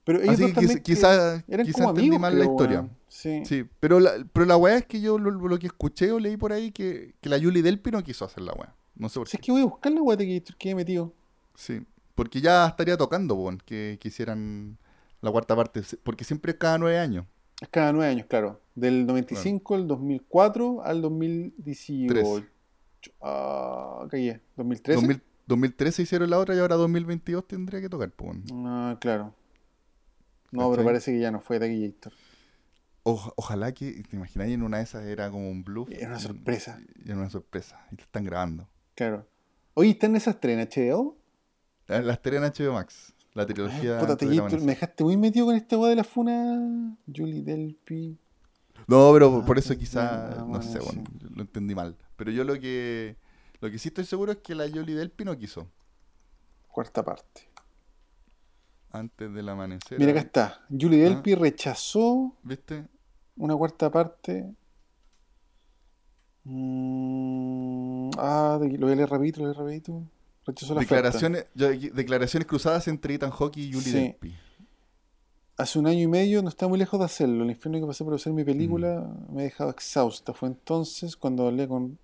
Pero 0.06 0.20
ellos 0.20 0.34
Así 0.34 0.46
que 0.46 0.52
también 0.52 0.78
quiz- 0.78 0.82
quizá, 0.82 1.44
entendí 1.48 2.16
mal 2.16 2.38
la 2.38 2.44
historia. 2.44 2.78
weón. 2.82 2.90
Sí. 3.08 3.42
Sí, 3.44 3.64
pero 3.80 3.98
la, 3.98 4.12
pero 4.32 4.46
la 4.46 4.56
weá 4.56 4.76
es 4.76 4.86
que 4.86 5.00
yo 5.00 5.18
lo, 5.18 5.32
lo 5.32 5.58
que 5.58 5.66
escuché 5.66 6.12
o 6.12 6.20
leí 6.20 6.36
por 6.36 6.52
ahí 6.52 6.70
que, 6.70 7.16
que 7.20 7.28
la 7.28 7.40
Julie 7.40 7.60
Delpy 7.60 7.90
no 7.90 8.04
quiso 8.04 8.24
hacer 8.24 8.44
la 8.44 8.52
weá. 8.52 8.72
No 8.94 9.08
sé 9.08 9.18
por 9.18 9.26
Si 9.26 9.36
qué. 9.36 9.40
es 9.40 9.46
que 9.46 9.50
voy 9.52 9.62
a 9.62 9.64
buscar 9.64 9.90
la 9.90 10.00
weá 10.00 10.16
que 10.16 10.44
que 10.56 10.70
he 10.70 10.74
metido. 10.76 11.12
Sí, 11.56 11.84
porque 12.14 12.40
ya 12.40 12.68
estaría 12.68 12.96
tocando, 12.96 13.34
weón, 13.34 13.58
que, 13.58 13.98
hicieran 14.00 14.78
la 15.22 15.32
cuarta 15.32 15.56
parte. 15.56 15.82
Porque 16.04 16.22
siempre 16.22 16.52
es 16.52 16.58
cada 16.58 16.78
nueve 16.78 17.00
años. 17.00 17.26
Es 17.60 17.68
cada 17.68 17.92
nueve 17.92 18.08
años, 18.12 18.26
claro. 18.28 18.60
Del 18.76 19.06
95 19.06 19.74
al 19.74 19.88
2004 19.88 20.84
al 20.84 21.02
2018. 21.02 22.14
Tres. 22.14 22.44
Ah, 23.20 24.06
¿qué 24.08 24.28
es? 24.28 24.40
¿2013? 24.56 24.94
2000 24.94 25.22
2013 25.48 26.02
hicieron 26.02 26.30
la 26.30 26.38
otra 26.38 26.54
y 26.54 26.58
ahora 26.58 26.76
2022 26.76 27.46
tendría 27.46 27.80
que 27.80 27.88
tocar, 27.88 28.10
pues. 28.10 28.36
Ah, 28.52 28.96
claro. 29.00 29.34
No, 30.56 30.70
pero 30.70 30.84
parece 30.84 31.12
que 31.12 31.20
ya 31.20 31.30
no 31.30 31.40
fue 31.40 31.58
Taquillator. 31.60 32.12
Oja- 33.04 33.32
ojalá 33.36 33.72
que, 33.72 34.02
te 34.02 34.16
imagináis, 34.16 34.52
en 34.54 34.62
una 34.62 34.78
de 34.78 34.82
esas 34.84 35.04
era 35.04 35.30
como 35.30 35.48
un 35.48 35.62
bluff. 35.62 35.88
Era 35.92 36.08
una 36.08 36.18
sorpresa. 36.18 36.80
Era 37.04 37.14
una 37.16 37.30
sorpresa. 37.30 37.86
Y 37.92 37.96
te 37.96 38.02
están 38.02 38.24
grabando. 38.24 38.68
Claro. 38.94 39.26
Oye, 39.74 39.90
¿están 39.90 40.16
esas 40.16 40.40
tres 40.40 40.58
en 40.58 40.66
HBO? 40.90 41.16
La, 41.86 42.00
la 42.02 42.12
estaría 42.14 42.38
en 42.40 42.44
HBO 42.46 42.72
Max. 42.72 43.14
La 43.34 43.42
Ay, 43.42 43.48
trilogía. 43.48 43.98
puta, 43.98 44.06
del 44.08 44.16
Taquillator, 44.18 44.40
amanecer. 44.40 44.60
me 44.66 44.72
dejaste 44.72 45.04
muy 45.04 45.16
metido 45.16 45.46
con 45.46 45.54
esta 45.54 45.76
weá 45.78 45.90
de 45.90 45.96
la 45.96 46.04
funa. 46.04 46.96
Julie 47.14 47.42
Delpy. 47.42 48.18
No, 48.88 49.10
pero 49.12 49.44
por 49.44 49.56
Ah, 49.56 49.60
eso 49.60 49.68
pues, 49.68 49.78
quizá, 49.78 50.34
ya, 50.36 50.42
no 50.44 50.62
sé, 50.62 50.78
bueno, 50.80 51.04
lo 51.34 51.42
entendí 51.42 51.74
mal. 51.74 51.96
Pero 52.16 52.30
yo 52.30 52.44
lo 52.44 52.58
que 52.58 53.16
lo 53.60 53.70
que 53.70 53.78
sí 53.78 53.88
estoy 53.88 54.04
seguro 54.04 54.32
es 54.32 54.38
que 54.38 54.54
la 54.54 54.68
Jolie 54.68 54.94
Delpy 54.94 55.24
no 55.24 55.36
quiso. 55.36 55.66
Cuarta 56.68 57.02
parte. 57.04 57.48
Antes 58.98 59.32
del 59.32 59.48
amanecer. 59.48 59.98
Mira, 59.98 60.10
acá 60.12 60.20
ahí, 60.20 60.26
está. 60.26 60.60
Julie 60.70 61.04
Ah. 61.06 61.08
Delpy 61.10 61.34
rechazó 61.34 62.34
¿Viste? 62.42 62.84
una 63.36 63.54
cuarta 63.56 63.90
parte. 63.90 64.54
Mm, 66.44 68.10
ah, 68.18 68.58
lo 68.60 68.86
voy 68.86 68.92
a 68.92 68.96
leer 68.96 69.08
rapidito, 69.10 69.40
lo 69.40 69.46
voy 69.48 69.54
a 69.54 69.54
leer 69.54 69.66
rapidito. 69.66 70.02
Rechazó 70.46 70.74
la. 70.74 70.80
Declaraciones, 70.80 71.46
yo 71.54 71.68
declaraciones 71.70 72.46
cruzadas 72.46 72.86
entre 72.88 73.14
Ethan 73.14 73.30
Hawke 73.30 73.56
y 73.58 73.72
Julie 73.72 73.82
Sí. 73.84 73.92
Delpy. 73.92 74.34
Hace 75.58 75.78
un 75.78 75.86
año 75.86 76.00
y 76.00 76.06
medio 76.06 76.42
no 76.42 76.48
está 76.50 76.68
muy 76.68 76.78
lejos 76.78 76.98
de 77.00 77.06
hacerlo. 77.06 77.42
El 77.42 77.50
infierno 77.50 77.80
que 77.80 77.86
pasé 77.86 78.04
por 78.04 78.14
hacer 78.14 78.32
mi 78.32 78.44
película 78.44 79.00
Mm. 79.00 79.34
me 79.34 79.40
ha 79.42 79.44
dejado 79.44 79.70
exhausta. 79.70 80.34
Fue 80.34 80.48
entonces 80.48 81.16
cuando 81.16 81.46
hablé 81.48 81.66
con... 81.66 81.98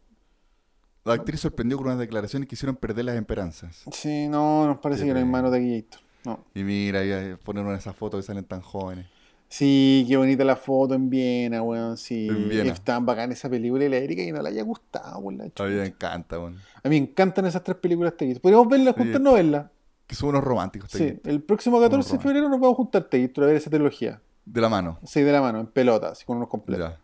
La 1.05 1.15
actriz 1.15 1.41
sorprendió 1.41 1.77
con 1.77 1.87
unas 1.87 1.99
declaraciones 1.99 2.49
que 2.49 2.55
hicieron 2.55 2.77
perder 2.77 3.05
las 3.05 3.17
esperanzas. 3.17 3.83
Sí, 3.93 4.27
no, 4.29 4.67
nos 4.67 4.79
parece 4.79 5.05
que 5.05 5.11
no 5.13 5.19
hay 5.19 5.25
pena. 5.25 5.33
mano 5.33 5.51
de 5.51 5.61
Gator. 5.83 6.01
No. 6.25 6.45
Y 6.55 6.63
mira, 6.63 7.05
ya 7.05 7.37
poner 7.43 7.63
una 7.65 7.73
de 7.73 7.79
esas 7.79 7.97
fotos 7.97 8.21
que 8.21 8.27
salen 8.27 8.45
tan 8.45 8.61
jóvenes. 8.61 9.07
Sí, 9.49 10.07
qué 10.09 10.17
bonita 10.17 10.45
la 10.45 10.57
foto 10.57 10.95
en 10.95 11.11
Viena, 11.11 11.63
weón. 11.63 11.97
Sí, 11.99 12.27
En 12.29 12.49
Viena. 12.49 12.73
es 12.73 12.81
tan 12.81 13.05
bacán 13.05 13.33
esa 13.33 13.51
película 13.51 13.85
y 13.85 13.89
la 13.91 13.97
Erika 13.99 14.23
y 14.23 14.33
no 14.33 14.41
le 14.41 14.49
haya 14.49 14.63
gustado, 14.63 15.19
weón. 15.19 15.41
A 15.43 15.63
mí 15.65 15.75
me 15.75 15.87
encanta, 15.87 16.39
bueno. 16.39 16.57
A 16.83 16.89
mí 16.89 16.99
me 17.01 17.07
encantan 17.09 17.45
esas 17.47 17.63
tres 17.63 17.77
películas 17.77 18.15
Gator. 18.19 18.41
Podríamos 18.41 18.69
verlas, 18.69 18.95
Sí. 18.97 19.03
juntarnos 19.03 19.33
a 19.33 19.37
verlas. 19.37 19.67
Que 20.07 20.15
son 20.15 20.29
unos 20.31 20.43
románticos. 20.45 20.91
Sí, 20.91 20.99
también. 20.99 21.21
el 21.25 21.43
próximo 21.43 21.81
14 21.81 22.17
de 22.17 22.23
febrero 22.23 22.49
nos 22.49 22.61
vamos 22.61 22.75
a 22.75 22.77
juntar 22.77 23.09
Gator 23.11 23.45
a 23.45 23.47
ver 23.49 23.57
esa 23.57 23.69
trilogía. 23.71 24.21
De 24.45 24.61
la 24.61 24.69
mano. 24.69 24.99
Seis 25.05 25.25
de 25.27 25.33
la 25.33 25.41
mano, 25.41 25.61
en 25.61 25.67
pelota, 25.67 26.09
así 26.11 26.25
con 26.25 26.39
unos 26.39 26.49
completos. 26.49 26.91
Ya. 26.91 26.99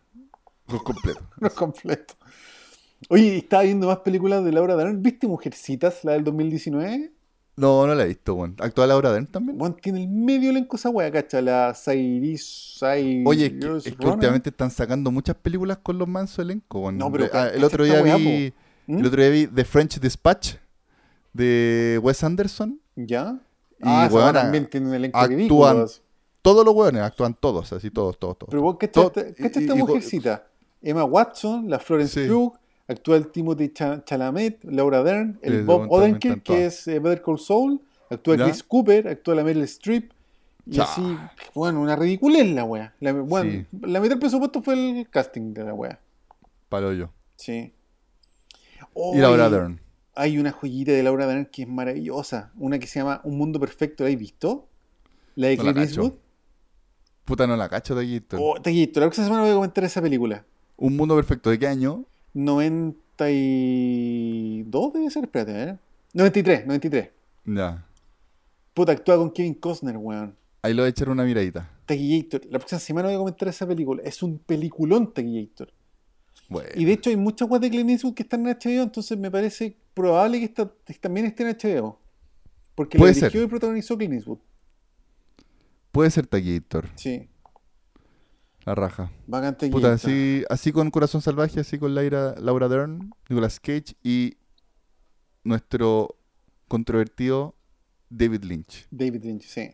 Los 0.73 0.83
completos. 0.83 1.23
Unos 1.39 1.53
completos. 1.53 2.17
Oye, 3.09 3.37
estaba 3.37 3.63
viendo 3.63 3.87
más 3.87 3.99
películas 3.99 4.43
de 4.43 4.51
Laura 4.51 4.75
Dern. 4.75 5.01
¿Viste 5.01 5.25
Mujercitas, 5.27 6.03
la 6.03 6.11
del 6.13 6.23
2019? 6.23 7.11
No, 7.59 7.85
no 7.85 7.93
la 7.95 8.03
he 8.03 8.07
visto, 8.07 8.35
bueno. 8.35 8.55
¿Actúa 8.59 8.87
Laura 8.87 9.11
Dern 9.11 9.27
también? 9.27 9.57
Bueno, 9.57 9.75
tiene 9.81 10.01
el 10.03 10.07
medio 10.07 10.49
elenco 10.49 10.75
esa 10.77 10.89
wea, 10.89 11.11
cacha, 11.11 11.41
la 11.41 11.73
Sairis, 11.73 12.77
Sai- 12.79 13.23
Oye, 13.25 13.47
es 13.47 13.51
que, 13.83 13.89
es 13.89 13.95
últimamente 13.99 14.49
están 14.49 14.71
sacando 14.71 15.11
muchas 15.11 15.35
películas 15.35 15.77
con 15.83 15.97
los 15.97 16.07
mansos 16.07 16.39
elencos. 16.39 16.81
weón. 16.81 16.97
No, 16.97 17.11
pero 17.11 17.29
ca- 17.29 17.43
ah, 17.43 17.47
el 17.49 17.63
otro 17.63 17.83
día 17.83 18.01
weá, 18.01 18.15
vi, 18.15 18.53
¿Mm? 18.87 18.99
el 18.99 19.05
otro 19.05 19.21
día 19.21 19.29
vi 19.31 19.47
The 19.47 19.65
French 19.65 19.99
Dispatch 19.99 20.55
de 21.33 21.99
Wes 22.01 22.23
Anderson. 22.23 22.79
¿Ya? 22.95 23.39
Y, 23.79 23.83
ah, 23.83 24.09
weona, 24.11 24.33
también 24.33 24.69
tiene 24.69 24.87
un 24.87 24.93
elenco 24.93 25.17
actúan 25.17 25.37
ridículo. 25.37 25.87
Todos 26.41 26.65
los 26.65 26.73
weones 26.73 27.01
actúan 27.01 27.33
todos, 27.33 27.71
así 27.73 27.91
todos, 27.91 28.17
todos, 28.17 28.37
todos. 28.37 28.49
Pero 28.51 28.61
vos, 28.61 28.77
cacha, 28.79 29.01
esta, 29.37 29.75
mujercita. 29.75 30.45
Emma 30.81 31.03
Watson, 31.03 31.69
la 31.69 31.77
Florence 31.79 32.23
Sí. 32.23 32.29
Pugh, 32.29 32.53
actúa 32.89 33.15
el 33.15 33.27
Timothy 33.27 33.69
Cha- 33.69 34.03
Chalamet, 34.03 34.63
Laura 34.65 35.01
Dern, 35.03 35.39
el 35.41 35.63
Bob 35.63 35.89
Odenkirk, 35.89 36.43
que 36.43 36.65
es 36.65 36.85
eh, 36.87 36.99
Better 36.99 37.21
Call 37.21 37.39
Saul, 37.39 37.79
actúa 38.09 38.35
¿Ya? 38.35 38.45
Chris 38.45 38.63
Cooper, 38.63 39.07
actúa 39.07 39.35
la 39.35 39.43
Meryl 39.45 39.63
Streep. 39.63 40.11
Y 40.65 40.79
así, 40.79 41.01
bueno, 41.55 41.81
una 41.81 41.95
ridiculez 41.95 42.45
la 42.53 42.63
wea. 42.63 42.93
La, 42.99 43.13
bueno, 43.13 43.49
Sí. 43.51 43.65
la 43.81 43.99
mitad 43.99 44.11
del 44.11 44.19
presupuesto 44.19 44.61
fue 44.61 44.73
el 44.73 45.09
casting 45.09 45.53
de 45.53 45.63
la 45.63 45.73
wea. 45.73 45.99
Palo 46.67 46.93
yo. 46.93 47.09
Sí. 47.37 47.73
Y 49.13 49.17
Laura 49.17 49.49
Dern. 49.49 49.79
Hay 50.15 50.37
una 50.37 50.51
joyita 50.51 50.91
de 50.91 51.01
Laura 51.01 51.25
Dern 51.25 51.45
que 51.45 51.63
es 51.63 51.67
maravillosa. 51.67 52.51
Una 52.57 52.77
que 52.77 52.85
se 52.87 52.99
llama 52.99 53.21
Un 53.23 53.37
Mundo 53.37 53.59
Perfecto. 53.59 54.03
¿La 54.03 54.07
habéis 54.07 54.19
visto? 54.19 54.67
La 55.35 55.47
de 55.47 55.57
No 55.57 55.63
la 55.63 55.73
Clint 55.73 55.87
cacho. 55.89 56.01
Eastwood. 56.03 56.19
Puta, 57.25 57.47
no 57.47 57.55
la 57.55 57.69
cacho 57.69 57.97
aquí. 57.97 58.21
Oh, 58.37 58.59
te 58.61 58.71
quito. 58.71 58.99
La 58.99 59.05
próxima 59.07 59.25
semana 59.27 59.43
voy 59.43 59.51
a 59.51 59.55
comentar 59.55 59.83
esa 59.85 60.01
película. 60.01 60.43
Un 60.77 60.95
mundo 60.97 61.15
perfecto. 61.15 61.49
¿De 61.49 61.57
qué 61.57 61.67
año? 61.67 62.05
90 62.33 63.31
y... 63.31 64.63
92 64.69 64.93
debe 64.93 65.09
ser, 65.09 65.23
espérate, 65.23 65.63
¿eh? 65.63 65.77
93, 66.13 66.65
93. 66.65 67.09
Ya. 67.45 67.85
Puta, 68.73 68.91
actúa 68.91 69.17
con 69.17 69.31
Kevin 69.31 69.53
Costner, 69.55 69.97
weón. 69.97 70.35
Ahí 70.61 70.73
lo 70.73 70.83
voy 70.83 70.87
a 70.87 70.89
echar 70.89 71.09
una 71.09 71.23
miradita. 71.23 71.69
Taquillator. 71.85 72.41
La 72.45 72.59
próxima 72.59 72.79
semana 72.79 73.07
voy 73.07 73.15
a 73.15 73.19
comentar 73.19 73.47
esa 73.47 73.67
película. 73.67 74.01
Es 74.03 74.21
un 74.21 74.37
peliculón 74.39 75.13
Taquillator. 75.13 75.71
Bueno. 76.47 76.69
Y 76.75 76.85
de 76.85 76.93
hecho 76.93 77.09
hay 77.09 77.17
muchas 77.17 77.49
weas 77.49 77.61
de 77.61 77.69
Clint 77.69 77.89
Eastwood 77.89 78.15
que 78.15 78.23
están 78.23 78.45
en 78.45 78.55
HBO, 78.55 78.83
entonces 78.83 79.17
me 79.17 79.29
parece 79.29 79.77
probable 79.93 80.39
que 80.39 80.45
esta, 80.45 80.71
también 80.99 81.27
esté 81.27 81.43
en 81.43 81.55
HBO. 81.55 81.99
Porque 82.75 82.97
la 82.97 83.07
dirigió 83.07 83.29
ser. 83.29 83.43
y 83.43 83.47
protagonizó 83.47 83.97
Clint 83.97 84.13
Eastwood. 84.13 84.39
Puede 85.91 86.09
ser 86.11 86.27
Taquillator. 86.27 86.87
Sí, 86.95 87.27
La 88.65 88.75
raja. 88.75 89.11
bacán 89.25 89.55
Puta, 89.71 89.93
así, 89.93 90.43
así 90.49 90.71
con 90.71 90.91
Corazón 90.91 91.21
Salvaje, 91.21 91.61
así 91.61 91.79
con 91.79 91.95
Laura, 91.95 92.35
Laura 92.39 92.67
Dern, 92.67 93.11
Nicolas 93.29 93.59
Cage 93.59 93.95
y 94.03 94.37
nuestro 95.43 96.15
controvertido 96.67 97.55
David 98.09 98.43
Lynch. 98.43 98.87
David 98.91 99.23
Lynch, 99.23 99.43
sí. 99.43 99.71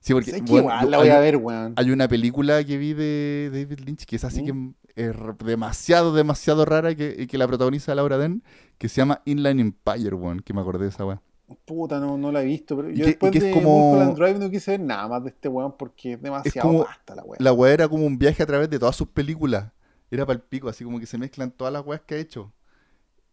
Sí, 0.00 0.12
porque 0.12 0.32
bueno, 0.42 0.66
igual 0.66 0.90
la 0.90 0.96
hay, 0.96 1.02
voy 1.02 1.10
a 1.10 1.20
ver, 1.20 1.36
weón. 1.36 1.74
hay 1.76 1.90
una 1.92 2.08
película 2.08 2.64
que 2.64 2.76
vi 2.76 2.92
de 2.92 3.50
David 3.52 3.80
Lynch 3.86 4.04
que 4.04 4.16
es 4.16 4.24
así 4.24 4.42
¿Mm? 4.42 4.74
que 4.94 5.02
es 5.04 5.16
demasiado, 5.44 6.12
demasiado 6.12 6.64
rara 6.64 6.90
y 6.90 6.96
que, 6.96 7.14
y 7.16 7.26
que 7.28 7.38
la 7.38 7.46
protagoniza 7.46 7.94
Laura 7.94 8.18
Dern, 8.18 8.42
que 8.78 8.88
se 8.88 8.96
llama 8.96 9.22
Inline 9.24 9.60
Empire, 9.60 10.14
weón, 10.14 10.40
que 10.40 10.52
me 10.52 10.60
acordé 10.60 10.84
de 10.84 10.90
esa 10.90 11.04
weá. 11.06 11.22
Puta, 11.64 11.98
no, 12.00 12.16
no 12.18 12.30
la 12.32 12.42
he 12.42 12.44
visto, 12.44 12.76
pero 12.76 12.90
yo 12.90 12.96
que- 13.04 13.10
después 13.10 13.32
que 13.32 13.38
es 13.38 13.44
de 13.44 13.50
como- 13.52 13.92
Mulholland 13.92 14.16
Drive 14.16 14.38
no 14.38 14.50
quise 14.50 14.70
ver 14.72 14.80
nada 14.80 15.08
más 15.08 15.22
de 15.24 15.30
este 15.30 15.48
weón 15.48 15.74
porque 15.76 16.14
es 16.14 16.22
demasiado 16.22 16.68
como- 16.68 16.84
pasta 16.84 17.14
la 17.14 17.22
weón. 17.22 17.36
La 17.40 17.52
weá 17.52 17.72
era 17.72 17.88
como 17.88 18.04
un 18.06 18.18
viaje 18.18 18.42
a 18.42 18.46
través 18.46 18.68
de 18.70 18.78
todas 18.78 18.96
sus 18.96 19.08
películas. 19.08 19.70
Era 20.10 20.26
para 20.26 20.36
el 20.36 20.42
pico, 20.42 20.68
así 20.68 20.84
como 20.84 21.00
que 21.00 21.06
se 21.06 21.16
mezclan 21.18 21.50
todas 21.50 21.72
las 21.72 21.84
weas 21.86 22.02
que 22.02 22.14
ha 22.14 22.18
hecho. 22.18 22.52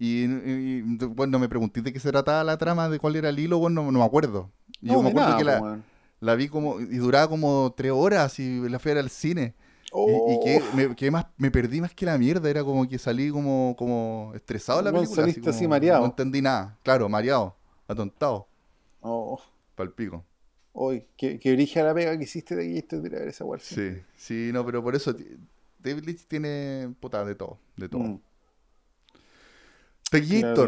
Y, 0.02 0.82
bueno, 1.08 1.40
me 1.40 1.50
pregunté 1.50 1.82
de 1.82 1.92
qué 1.92 2.00
se 2.00 2.10
trataba 2.10 2.44
la 2.46 2.58
trama, 2.58 2.88
de 2.88 3.00
cuál 3.00 3.18
era 3.18 3.30
el 3.30 3.38
hilo, 3.40 3.60
bueno, 3.60 3.84
no, 3.84 3.92
no 3.92 4.00
me 4.00 4.06
acuerdo. 4.06 4.50
Y 4.82 4.88
yo 4.88 5.02
me 5.04 5.10
acuerdo 5.10 5.28
nada, 5.30 5.38
que 5.38 5.44
la, 5.44 5.80
la 6.22 6.36
vi 6.36 6.48
como, 6.48 6.80
y 6.80 6.86
duraba 6.98 7.28
como 7.28 7.74
tres 7.76 7.92
horas 7.92 8.40
y 8.40 8.68
la 8.70 8.80
fui 8.80 8.92
a 8.94 9.00
al 9.00 9.10
cine. 9.10 9.56
Y, 9.86 9.88
y 9.90 9.92
Oh. 9.92 10.40
que, 10.46 10.62
me, 10.76 10.96
que 10.96 11.10
más, 11.12 11.26
me 11.38 11.50
perdí 11.52 11.82
más 11.82 11.94
que 11.94 12.06
la 12.06 12.18
mierda, 12.18 12.48
era 12.50 12.64
como 12.64 12.88
que 12.88 12.98
salí 13.00 13.30
como, 13.32 13.76
como 13.78 14.32
estresado 14.36 14.80
de 14.80 14.86
la 14.86 14.92
película. 14.94 15.22
saliste 15.24 15.50
así 15.50 15.60
como- 15.62 15.70
mareado. 15.72 16.00
No 16.02 16.06
entendí 16.06 16.42
nada, 16.42 16.78
claro, 16.84 17.10
mareado, 17.10 17.56
atontado, 17.90 18.48
Oh, 19.02 19.42
para 19.76 19.88
el 19.90 19.94
pico. 19.94 20.24
hoy, 20.74 21.06
que, 21.18 21.40
que 21.40 21.54
brilla 21.54 21.84
la 21.84 21.94
pega 21.94 22.18
que 22.18 22.24
hiciste 22.24 22.56
de 22.56 22.64
aquí 22.66 22.78
esto 22.78 22.96
a 22.98 23.28
esa. 23.28 23.46
Sí, 23.60 24.02
sí, 24.16 24.50
no, 24.54 24.66
pero 24.66 24.82
por 24.84 24.96
eso 24.96 25.14
David 25.80 26.04
Lynch 26.06 26.26
tiene 26.28 26.94
puta 27.00 27.24
de 27.26 27.36
todo, 27.36 27.58
de 27.78 27.88
todo. 27.90 28.02
Mm, 28.02 28.20
Taquillator, 30.12 30.68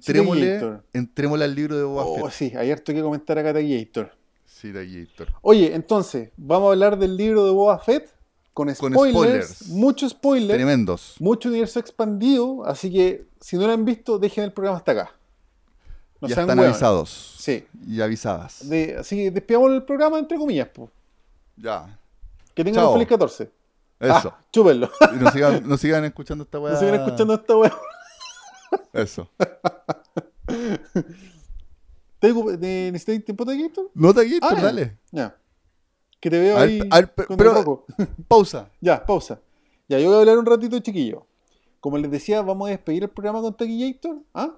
claro, 0.00 0.82
entrémosle, 0.92 1.44
al 1.44 1.54
libro 1.54 1.76
de 1.76 1.84
Boba 1.84 2.04
Oh, 2.04 2.16
Fett. 2.28 2.30
sí, 2.32 2.56
hay 2.56 2.70
harto 2.70 2.92
que 2.92 3.02
comentar 3.02 3.38
acá 3.38 3.52
Taquillator. 3.52 4.12
Sí, 4.46 4.72
Taquillator. 4.72 5.28
Oye, 5.42 5.74
entonces, 5.74 6.30
vamos 6.36 6.68
a 6.68 6.72
hablar 6.72 6.98
del 6.98 7.16
libro 7.16 7.44
de 7.44 7.50
Boba 7.52 7.78
Fett 7.78 8.08
con 8.54 8.66
Con 8.74 8.74
spoilers, 8.74 9.48
spoilers. 9.48 9.66
mucho 9.68 10.08
spoiler, 10.08 10.56
Tremendos. 10.56 11.16
mucho 11.20 11.48
universo 11.48 11.78
expandido, 11.80 12.64
así 12.66 12.90
que 12.92 13.26
si 13.40 13.56
no 13.56 13.66
lo 13.66 13.72
han 13.72 13.84
visto, 13.84 14.18
dejen 14.18 14.44
el 14.44 14.52
programa 14.52 14.78
hasta 14.78 14.92
acá. 14.92 15.16
No 16.22 16.28
ya 16.28 16.34
sean 16.36 16.44
están 16.44 16.58
hueones. 16.58 16.76
avisados. 16.76 17.34
Sí. 17.38 17.66
Y 17.86 18.00
avisadas. 18.00 18.68
De- 18.68 18.96
así 18.98 19.16
que 19.16 19.30
despidamos 19.30 19.72
el 19.72 19.82
programa 19.84 20.18
entre 20.18 20.38
comillas, 20.38 20.68
po. 20.68 20.88
Ya. 21.56 21.98
Que 22.54 22.64
tengan 22.64 22.82
Chao. 22.84 22.88
un 22.92 22.94
feliz 22.94 23.08
14. 23.08 23.50
Eso. 24.00 24.14
Ah, 24.34 24.44
chúpenlo. 24.52 24.90
Y 25.14 25.16
nos 25.16 25.32
sigan, 25.32 25.68
nos 25.68 25.80
sigan 25.80 26.04
escuchando 26.04 26.44
esta 26.44 26.58
weá. 26.58 26.72
No 26.74 26.78
sigan 26.80 26.94
escuchando 26.94 27.34
esta 27.34 27.56
weá. 27.56 27.72
Eso. 28.94 29.28
¿Te- 32.18 32.32
te- 32.32 32.90
¿Necesitáis 32.92 33.24
tiempo 33.24 33.44
de 33.44 33.58
Gator? 33.62 33.90
No 33.94 34.14
Taquillator, 34.14 34.58
Ah, 34.58 34.62
dale. 34.62 34.98
Ya. 35.10 35.36
Que 36.20 36.30
te 36.30 36.38
veo 36.38 36.56
A 36.56 36.62
ahí 36.62 36.80
a 36.90 36.96
ver, 36.96 37.12
pe- 37.14 37.26
con 37.26 37.36
pero- 37.36 37.50
el 37.58 37.64
coco. 37.64 37.84
Pausa. 38.28 38.70
Ya, 38.80 39.04
pausa. 39.04 39.40
Ya, 39.88 39.98
yo 39.98 40.06
voy 40.08 40.16
a 40.16 40.20
hablar 40.20 40.38
un 40.38 40.46
ratito, 40.46 40.78
chiquillo. 40.78 41.26
Como 41.80 41.98
les 41.98 42.10
decía, 42.10 42.40
vamos 42.42 42.68
a 42.68 42.70
despedir 42.70 43.02
el 43.02 43.08
programa 43.10 43.40
con 43.40 43.56
Taquillator. 43.56 44.18
¿Ah? 44.32 44.50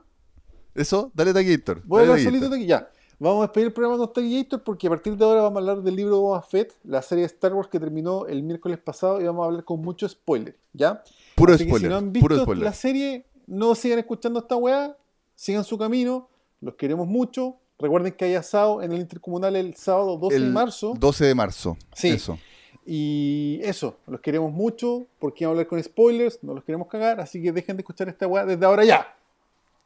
Eso, 0.75 1.11
dale 1.15 1.33
Taquillator. 1.33 1.83
Voy 1.85 2.05
a 2.05 2.19
solito. 2.19 2.55
Ya. 2.57 2.91
Vamos 3.19 3.39
a 3.39 3.47
despedir 3.47 3.69
el 3.69 3.73
programa 3.73 3.97
con 3.99 4.13
Taquillator 4.13 4.63
porque 4.65 4.89
a 4.89 4.91
partir 4.91 5.17
de 5.17 5.25
ahora 5.25 5.43
vamos 5.43 5.57
a 5.57 5.61
hablar 5.61 5.83
del 5.85 5.95
libro 5.95 6.17
de 6.17 6.21
Boba 6.21 6.43
Fett, 6.43 6.75
la 6.83 7.01
serie 7.01 7.23
de 7.23 7.27
Star 7.27 7.55
Wars 7.55 7.69
que 7.69 7.79
terminó 7.79 8.27
el 8.27 8.43
miércoles 8.43 8.79
pasado 8.79 9.21
y 9.21 9.25
vamos 9.25 9.45
a 9.45 9.47
hablar 9.47 9.65
con 9.65 9.81
mucho 9.81 10.09
spoiler. 10.09 10.57
¿Ya? 10.73 11.03
Puro 11.37 11.55
Así 11.55 11.65
que 11.65 11.71
spoiler. 11.71 11.89
si 11.89 11.93
no 11.93 11.97
han 11.99 12.13
visto 12.13 12.29
puro 12.29 12.43
spoiler. 12.43 12.65
la 12.65 12.73
serie, 12.73 13.25
no 13.47 13.75
sigan 13.75 14.01
escuchando 14.01 14.41
esta 14.41 14.57
weá, 14.57 14.97
sigan 15.37 15.65
su 15.65 15.79
camino, 15.79 16.29
los 16.61 16.75
queremos 16.75 17.07
mucho. 17.07 17.57
Recuerden 17.79 18.13
que 18.13 18.25
hay 18.25 18.35
asado 18.35 18.83
en 18.83 18.93
el 18.93 19.01
Intercomunal 19.01 19.57
el 19.57 19.75
sábado 19.77 20.17
12 20.17 20.41
de 20.41 20.51
marzo. 20.51 20.95
12 20.99 21.25
de 21.25 21.35
marzo. 21.35 21.77
Sí. 21.95 22.09
Eso. 22.09 22.39
Y 22.87 23.61
eso, 23.63 23.97
los 24.07 24.21
queremos 24.21 24.53
mucho 24.53 25.07
porque 25.19 25.45
vamos 25.47 25.57
a 25.57 25.61
hablar 25.61 25.69
con 25.69 25.83
spoilers, 25.83 26.39
no 26.43 26.53
los 26.55 26.65
queremos 26.65 26.89
cagar, 26.89 27.21
así 27.21 27.41
que 27.43 27.51
dejen 27.53 27.77
de 27.77 27.81
escuchar 27.83 28.09
esta 28.09 28.27
weá 28.27 28.45
desde 28.45 28.65
ahora 28.67 28.85
ya. 28.85 29.17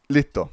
Listo. 0.08 0.50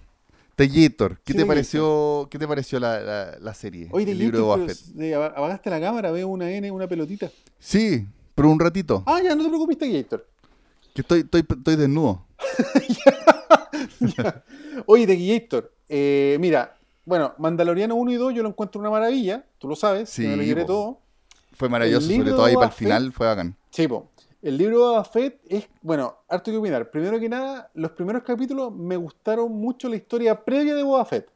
Taquillator, 0.56 1.20
¿qué 1.24 1.34
Sí, 1.34 1.40
te 1.40 1.46
pareció, 1.46 2.28
qué 2.32 2.40
te 2.40 2.48
pareció 2.48 2.80
la, 2.80 3.00
la, 3.02 3.38
la 3.40 3.54
serie? 3.54 3.90
Oye, 3.92 4.10
el 4.12 4.18
libro 4.18 4.38
de 4.38 4.44
Taquillator, 4.44 4.46
Boba 4.46 4.56
pero 4.68 4.78
Fett? 4.78 4.86
de- 4.96 5.16
apagaste 5.16 5.70
la 5.70 5.82
cámara, 5.82 6.12
veo 6.12 6.28
una 6.30 6.50
N, 6.50 6.72
una 6.72 6.88
pelotita. 6.88 7.30
Sí, 7.60 8.08
pero 8.34 8.50
un 8.50 8.60
ratito. 8.60 9.04
Ah, 9.06 9.20
ya, 9.22 9.36
no 9.36 9.44
te 9.44 9.50
preocupes, 9.50 9.78
Taquillator. 9.78 10.26
Que 10.94 11.02
estoy, 11.02 11.20
estoy, 11.22 11.44
estoy 11.48 11.76
desnudo. 11.76 12.26
Oye, 14.86 15.08
Taquillator, 15.08 15.72
eh, 15.90 16.38
mira, 16.40 16.78
bueno, 17.06 17.34
Mandaloriano 17.38 17.96
1 17.96 18.12
y 18.12 18.16
2 18.16 18.34
yo 18.34 18.44
lo 18.44 18.50
encuentro 18.50 18.80
una 18.80 18.90
maravilla, 18.90 19.46
tú 19.60 19.68
lo 19.68 19.76
sabes, 19.76 20.10
Sí, 20.10 20.26
me 20.26 20.38
lo 20.54 20.66
todo. 20.66 21.00
Fue 21.54 21.70
maravilloso, 21.70 22.10
sobre 22.10 22.32
todo 22.32 22.46
ahí 22.46 22.56
para 22.56 22.68
el 22.68 22.72
final 22.72 23.12
fue 23.14 23.28
bacán. 23.28 23.56
Sí, 23.72 23.88
po. 23.88 24.10
El 24.42 24.58
libro 24.58 24.78
de 24.78 24.84
Boba 24.86 25.04
Fett 25.06 25.40
es, 25.48 25.68
bueno, 25.82 26.18
harto 26.28 26.52
que 26.52 26.58
opinar. 26.58 26.92
Primero 26.92 27.20
que 27.20 27.28
nada, 27.30 27.72
los 27.74 27.92
primeros 27.92 28.24
capítulos 28.24 28.72
me 28.74 28.96
gustaron 28.96 29.52
mucho 29.52 29.90
la 29.90 29.96
historia 29.96 30.44
previa 30.44 30.76
de 30.76 30.84
Boba 30.84 31.04
Fett. 31.06 31.30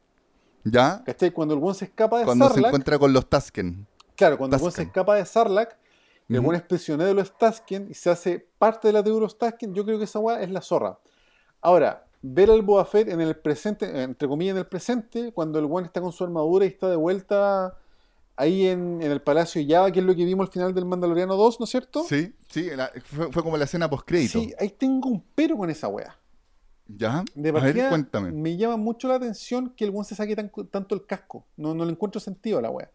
¿Ya? 0.64 1.02
¿Cachai? 1.04 1.30
Cuando 1.32 1.54
el 1.54 1.60
buen 1.60 1.74
se 1.74 1.86
escapa 1.86 2.18
de 2.18 2.24
Cuando 2.24 2.44
se 2.46 2.50
Sarlacc. 2.54 2.68
encuentra 2.68 2.98
con 2.98 3.12
los 3.12 3.26
Tasken. 3.28 3.86
Claro, 4.14 4.36
cuando 4.38 4.56
el 4.56 4.60
buen 4.60 4.72
se 4.72 4.82
escapa 4.82 5.14
de 5.16 5.24
Sarlacc, 5.24 5.76
el 6.28 6.36
Ujú. 6.36 6.44
buen 6.46 6.56
es 6.56 6.62
prisionero 6.62 7.08
de 7.08 7.14
los 7.14 7.36
Tusken 7.36 7.88
y 7.90 7.94
se 7.94 8.10
hace 8.10 8.46
parte 8.58 8.88
de 8.88 8.92
la 8.92 9.02
tribu 9.02 9.16
de 9.16 9.22
los 9.22 9.38
Tusken, 9.38 9.74
yo 9.74 9.84
creo 9.84 9.98
que 9.98 10.04
esa 10.04 10.18
weá 10.20 10.40
es 10.42 10.50
la 10.50 10.60
zorra. 10.60 10.98
Ahora, 11.62 12.04
ver 12.22 12.50
al 12.50 12.62
Boba 12.62 12.84
Fett 12.84 13.08
en 13.08 13.20
el 13.20 13.34
presente, 13.36 14.02
entre 14.02 14.28
comillas 14.28 14.52
en 14.52 14.58
el 14.58 14.66
presente, 14.66 15.32
cuando 15.32 15.58
el 15.58 15.66
buen 15.66 15.86
está 15.86 16.00
con 16.00 16.12
su 16.12 16.22
armadura 16.22 16.66
y 16.66 16.68
está 16.68 16.88
de 16.88 16.96
vuelta 16.96 17.78
ahí 18.40 18.66
en, 18.66 19.00
en 19.02 19.10
el 19.10 19.20
Palacio 19.22 19.62
Java, 19.68 19.90
que 19.92 20.00
es 20.00 20.04
lo 20.04 20.14
que 20.14 20.24
vimos 20.24 20.46
al 20.48 20.52
final 20.52 20.74
del 20.74 20.84
Mandaloriano 20.84 21.36
2, 21.36 21.60
¿no 21.60 21.64
es 21.64 21.70
cierto? 21.70 22.02
Sí, 22.04 22.34
sí, 22.48 22.70
la- 22.74 22.90
fue, 23.04 23.30
fue 23.32 23.42
como 23.42 23.56
la 23.56 23.64
escena 23.64 23.88
post-crédito. 23.88 24.40
Sí, 24.40 24.52
ahí 24.58 24.70
tengo 24.70 25.08
un 25.08 25.22
pero 25.34 25.56
con 25.56 25.70
esa 25.70 25.88
weá. 25.88 26.16
¿Ya? 26.88 27.22
De 27.34 27.50
A 27.50 27.52
ver, 27.52 27.62
partida, 27.62 27.88
cuéntame. 27.88 28.32
me 28.32 28.56
llama 28.56 28.76
mucho 28.76 29.06
la 29.06 29.14
atención 29.14 29.72
que 29.76 29.84
el 29.84 29.90
buen 29.92 30.04
se 30.04 30.14
saque 30.16 30.34
tan- 30.34 30.50
tanto 30.70 30.94
el 30.96 31.06
casco. 31.06 31.44
No, 31.56 31.72
no 31.74 31.84
le 31.84 31.92
encuentro 31.92 32.20
sentido 32.20 32.58
a 32.58 32.62
la 32.62 32.70
wea. 32.70 32.90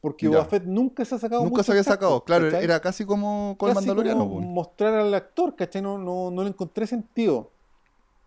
Porque. 0.00 0.28
Boba 0.28 0.44
Fett 0.46 0.64
nunca 0.64 1.04
se 1.04 1.14
ha 1.16 1.18
sacado 1.18 1.42
Nunca 1.42 1.56
mucho 1.56 1.62
se 1.64 1.72
había 1.72 1.82
casco, 1.82 1.92
sacado, 1.94 2.24
claro, 2.24 2.46
¿cachai? 2.46 2.64
era 2.64 2.80
casi 2.80 3.04
como 3.04 3.56
con 3.58 3.68
el 3.70 3.74
Mandaloriano. 3.74 4.20
como 4.20 4.40
mostrar 4.40 4.94
al 4.94 5.12
actor, 5.12 5.56
¿cachai? 5.56 5.82
No, 5.82 5.98
no, 5.98 6.30
no 6.30 6.42
le 6.42 6.48
encontré 6.50 6.86
sentido. 6.86 7.50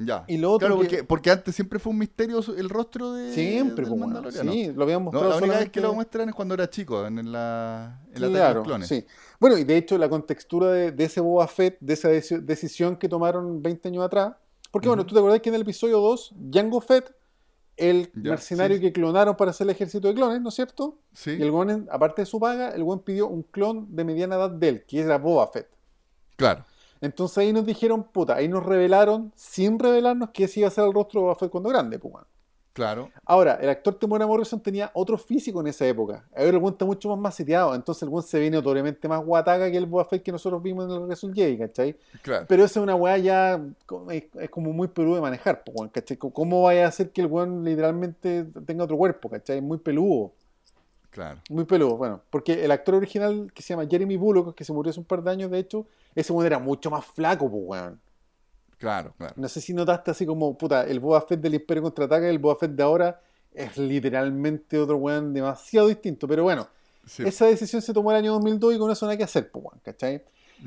Ya. 0.06 0.24
Y 0.28 0.38
lo 0.38 0.52
otro 0.52 0.68
claro, 0.68 0.82
que- 0.82 0.88
porque, 0.88 1.04
porque 1.04 1.32
antes 1.32 1.56
siempre 1.56 1.80
fue 1.80 1.92
un 1.92 2.00
misterio 2.00 2.40
el 2.58 2.70
rostro 2.70 3.14
de, 3.14 3.34
Siempre, 3.34 3.86
del 3.86 3.90
bueno, 3.92 4.06
Mandaloriano. 4.08 4.52
Sí, 4.52 4.72
lo 4.74 4.84
habían 4.84 5.00
No, 5.00 5.06
mostrado 5.12 5.30
la 5.30 5.38
única 5.38 5.60
vez 5.60 5.70
que 5.70 5.82
lo 5.82 5.94
muestran 5.94 6.30
es 6.30 6.36
cuando 6.36 6.54
era 6.54 6.70
chico, 6.70 7.06
en 7.06 7.32
la, 7.32 8.02
en 8.14 8.22
la 8.34 8.48
de 8.50 8.54
los 8.56 8.64
clones. 8.66 8.88
sí. 8.88 9.06
Bueno, 9.40 9.58
y 9.58 9.64
de 9.64 9.78
hecho 9.78 9.98
la 9.98 10.10
contextura 10.10 10.72
de, 10.72 10.92
de 10.92 11.04
ese 11.04 11.20
Boba 11.22 11.48
Fett, 11.48 11.78
de 11.80 11.94
esa 11.94 12.10
deci- 12.10 12.40
decisión 12.42 12.96
que 12.98 13.10
tomaron 13.10 13.62
20 13.62 13.90
años 13.90 14.04
atrás, 14.06 14.34
porque 14.72 14.88
bueno, 14.88 15.06
tú 15.06 15.14
te 15.14 15.20
acordás 15.20 15.40
que 15.42 15.50
en 15.50 15.56
el 15.56 15.62
episodio 15.62 16.00
2, 16.00 16.34
Jango 16.52 16.80
Fett, 16.82 17.14
el 17.76 18.12
Ya, 18.14 18.30
mercenario 18.32 18.78
sí. 18.78 18.82
que 18.84 18.94
clonaron 18.94 19.36
para 19.36 19.52
hacer 19.52 19.66
el 19.66 19.72
ejército 19.72 20.08
de 20.08 20.14
clones, 20.14 20.40
¿no 20.42 20.50
es 20.50 20.56
cierto? 20.56 21.00
Sí, 21.12 21.32
Y 21.38 21.42
el 21.42 21.52
buen, 21.52 21.88
aparte 21.92 22.22
de 22.22 22.26
su 22.28 22.40
paga, 22.40 22.70
el 22.70 22.84
buen 22.84 23.00
pidió 23.00 23.28
un 23.28 23.42
clon 23.44 23.88
de 23.96 24.04
mediana 24.04 24.36
edad 24.36 24.52
de 24.52 24.70
él, 24.70 24.84
que 24.88 25.00
era 25.00 25.18
Boba 25.18 25.48
Fett. 25.48 25.68
claro. 26.36 26.64
Entonces 27.04 27.38
ahí 27.40 27.52
nos 27.52 27.66
dijeron, 27.66 28.04
puta, 28.04 28.36
ahí 28.36 28.48
nos 28.48 28.66
revelaron, 28.66 29.34
sin 29.36 29.78
revelarnos, 29.78 30.30
que 30.30 30.46
ese 30.46 30.62
iba 30.62 30.70
a 30.70 30.72
ser 30.72 30.86
el 30.86 30.94
rostro 30.94 31.28
de 31.28 31.36
Fett 31.36 31.50
cuando 31.50 31.70
grande, 31.70 32.00
pues, 32.00 32.14
weón. 32.14 32.26
Claro. 32.72 33.12
Ahora, 33.26 33.60
el 33.62 33.70
actor 33.70 33.94
Temuera 33.96 34.26
Morrison 34.26 34.60
tenía 34.60 34.90
otro 34.96 35.18
físico 35.18 35.62
en 35.62 35.68
esa 35.68 35.86
época. 35.86 36.26
Ahora 36.36 36.50
el 36.50 36.58
buen 36.58 36.74
está 36.74 36.86
mucho 36.86 37.10
más 37.10 37.20
maceteado, 37.20 37.76
entonces 37.76 38.02
el 38.04 38.10
buen 38.10 38.24
se 38.24 38.40
ve 38.40 38.50
notoriamente 38.50 39.08
más 39.08 39.24
guataca 39.24 39.70
que 39.70 39.78
el 39.78 39.86
Boba 39.86 40.06
Fett 40.06 40.24
que 40.24 40.32
nosotros 40.32 40.64
vimos 40.64 40.86
en 40.86 40.92
el 40.92 41.00
regreso 41.02 41.32
Jedi, 41.32 41.58
¿cachai? 41.58 41.96
Claro. 42.24 42.46
Pero 42.48 42.64
esa 42.64 42.80
es 42.80 42.84
una 42.84 42.96
weá 42.96 43.18
ya, 43.18 43.62
es, 44.10 44.50
como 44.50 44.74
muy 44.74 44.88
peludo 44.88 45.16
de 45.16 45.22
manejar, 45.22 45.64
pues, 45.64 45.92
¿cachai? 45.92 46.18
¿Cómo 46.18 46.64
vaya 46.64 46.86
a 46.86 46.88
hacer 46.88 47.12
que 47.12 47.22
el 47.22 47.28
weón 47.28 47.64
literalmente 47.64 48.46
tenga 48.66 48.86
otro 48.86 48.98
cuerpo, 48.98 49.30
¿cachai? 49.30 49.58
Es 49.58 49.64
muy 49.64 49.78
peludo. 49.78 50.32
Claro. 51.14 51.40
Muy 51.50 51.66
peludo, 51.66 51.96
bueno, 51.96 52.22
porque 52.32 52.66
el 52.66 52.72
actor 52.72 52.96
original 52.96 53.52
que 53.54 53.62
se 53.62 53.70
llama 53.76 53.88
Jeremy 53.90 54.18
Bullock, 54.18 54.56
que 54.56 54.64
se 54.66 54.74
murió 54.74 54.90
hace 54.90 55.00
un 55.00 55.06
par 55.06 55.22
de 55.24 55.30
años, 55.32 55.52
de 55.52 55.60
hecho, 55.60 55.86
ese 56.16 56.34
weón 56.34 56.48
era 56.48 56.58
mucho 56.60 56.90
más 56.90 57.06
flaco, 57.06 57.50
pues, 57.50 57.64
weón. 57.66 58.02
Claro, 58.80 59.14
claro. 59.18 59.34
No 59.38 59.48
sé 59.48 59.62
si 59.62 59.74
notaste 59.74 60.12
así 60.12 60.26
como, 60.26 60.58
puta, 60.58 60.84
el 60.84 61.00
Boba 61.00 61.22
Fett 61.22 61.40
del 61.40 61.54
Imperio 61.54 61.84
Contraataca 61.84 62.26
y 62.26 62.30
el 62.32 62.40
Boba 62.40 62.56
Fett 62.56 62.72
de 62.72 62.84
ahora 62.84 63.22
es 63.54 63.78
literalmente 63.78 64.78
otro 64.80 64.98
weón 64.98 65.34
demasiado 65.34 65.88
distinto. 65.88 66.28
Pero 66.28 66.44
bueno, 66.44 66.68
Sí. 67.06 67.22
esa 67.26 67.46
decisión 67.46 67.82
se 67.82 67.94
tomó 67.94 68.12
el 68.12 68.18
año 68.18 68.32
2002 68.34 68.76
y 68.76 68.80
con 68.80 68.90
eso 68.90 69.06
no 69.06 69.12
hay 69.12 69.18
que 69.18 69.24
hacer, 69.24 69.52
pues, 69.52 69.66
weón, 69.66 69.80
¿cachai? 69.84 70.24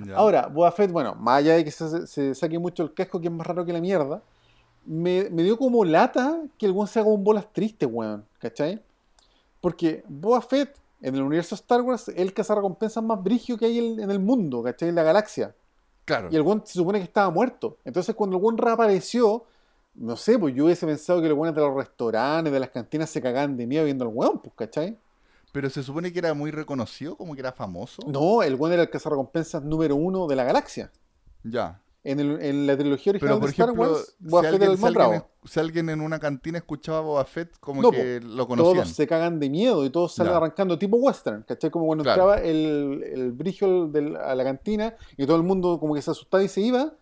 Ya. 0.06 0.14
Ahora, 0.16 0.46
Boba 0.46 0.70
Fett, 0.70 0.92
bueno, 0.92 1.14
más 1.16 1.38
allá 1.38 1.54
de 1.56 1.64
que 1.64 1.70
se, 1.72 2.06
se 2.06 2.34
saque 2.34 2.58
mucho 2.58 2.82
el 2.84 2.94
casco, 2.94 3.20
que 3.20 3.26
es 3.26 3.32
más 3.32 3.46
raro 3.46 3.64
que 3.64 3.72
la 3.72 3.80
mierda, 3.80 4.22
me, 4.84 5.28
me 5.30 5.42
dio 5.42 5.56
como 5.58 5.84
lata 5.84 6.38
que 6.56 6.66
el 6.66 6.72
weón 6.72 6.86
se 6.86 7.00
haga 7.00 7.08
un 7.08 7.24
bolas 7.24 7.52
triste, 7.52 7.84
weón, 7.86 8.24
¿cachai? 8.38 8.80
Porque 9.60 10.04
Boba 10.08 10.40
Fett, 10.40 10.78
en 11.00 11.14
el 11.14 11.22
universo 11.22 11.54
Star 11.54 11.82
Wars, 11.82 12.08
es 12.08 12.16
el 12.16 12.32
cazarrecompensas 12.32 13.02
más 13.02 13.22
brigio 13.22 13.56
que 13.56 13.66
hay 13.66 13.78
en, 13.78 14.00
en 14.00 14.10
el 14.10 14.18
mundo, 14.18 14.62
¿cachai? 14.62 14.88
En 14.88 14.94
la 14.94 15.02
galaxia. 15.02 15.54
Claro. 16.04 16.28
Y 16.30 16.36
el 16.36 16.42
weón 16.42 16.62
se 16.64 16.74
supone 16.74 16.98
que 16.98 17.04
estaba 17.04 17.30
muerto. 17.30 17.78
Entonces, 17.84 18.14
cuando 18.14 18.36
el 18.36 18.42
weón 18.42 18.56
reapareció, 18.56 19.44
no 19.94 20.16
sé, 20.16 20.38
pues 20.38 20.54
yo 20.54 20.66
hubiese 20.66 20.86
pensado 20.86 21.20
que 21.20 21.28
los 21.28 21.36
weones 21.36 21.54
de 21.54 21.62
los 21.62 21.74
restaurantes, 21.74 22.52
de 22.52 22.60
las 22.60 22.70
cantinas, 22.70 23.10
se 23.10 23.20
cagaban 23.20 23.56
de 23.56 23.66
miedo 23.66 23.84
viendo 23.84 24.04
al 24.04 24.12
weón, 24.14 24.38
pues, 24.38 24.54
¿cachai? 24.54 24.96
Pero 25.52 25.68
se 25.68 25.82
supone 25.82 26.12
que 26.12 26.18
era 26.20 26.32
muy 26.34 26.50
reconocido, 26.50 27.16
como 27.16 27.34
que 27.34 27.40
era 27.40 27.52
famoso. 27.52 28.02
No, 28.06 28.42
el 28.42 28.54
weón 28.54 28.72
era 28.72 28.82
el 28.82 28.90
cazarrecompensas 28.90 29.64
número 29.64 29.96
uno 29.96 30.26
de 30.26 30.36
la 30.36 30.44
galaxia. 30.44 30.92
Ya. 31.42 31.80
En, 32.08 32.20
el- 32.20 32.40
en 32.40 32.66
la 32.66 32.76
trilogía 32.76 33.10
original 33.12 33.34
Pero 33.34 33.40
por 33.40 33.48
de 33.48 33.52
Star 33.52 33.68
ejemplo, 33.70 33.92
Wars, 33.92 34.14
si 34.18 34.24
Boba 34.28 34.42
Fett 34.42 34.48
era 34.48 34.54
alguien, 34.54 34.70
el 34.70 34.76
si, 34.76 34.82
más 34.82 34.88
alguien, 34.88 35.08
bravo. 35.08 35.30
si 35.44 35.60
alguien 35.60 35.88
en 35.90 36.00
una 36.00 36.18
cantina 36.18 36.58
escuchaba 36.58 36.98
a 36.98 37.00
Boba 37.00 37.24
Fett, 37.24 37.58
como 37.58 37.82
No, 37.82 37.90
que 37.90 38.20
lo 38.20 38.46
conocían. 38.46 38.74
Todos 38.76 38.88
se 38.90 39.06
cagan 39.06 39.40
de 39.40 39.50
miedo 39.50 39.84
y 39.84 39.90
todos 39.90 40.14
salen 40.14 40.32
arrancando 40.32 40.78
tipo 40.78 40.96
western, 40.98 41.42
¿cachai? 41.42 41.70
Como 41.70 41.86
cuando 41.86 42.04
Claro. 42.04 42.32
entraba 42.34 42.46
el, 42.48 43.02
el 43.04 43.92
del- 43.92 44.16
a 44.16 44.34
la 44.34 44.44
cantina 44.44 44.94
y 45.16 45.26
todo 45.26 45.36
el 45.36 45.42
mundo 45.42 45.78
como 45.80 45.94
que 45.94 46.02
se 46.02 46.10
asustaba 46.10 46.42
y 46.44 46.48
se 46.48 46.60
iba. 46.60 46.94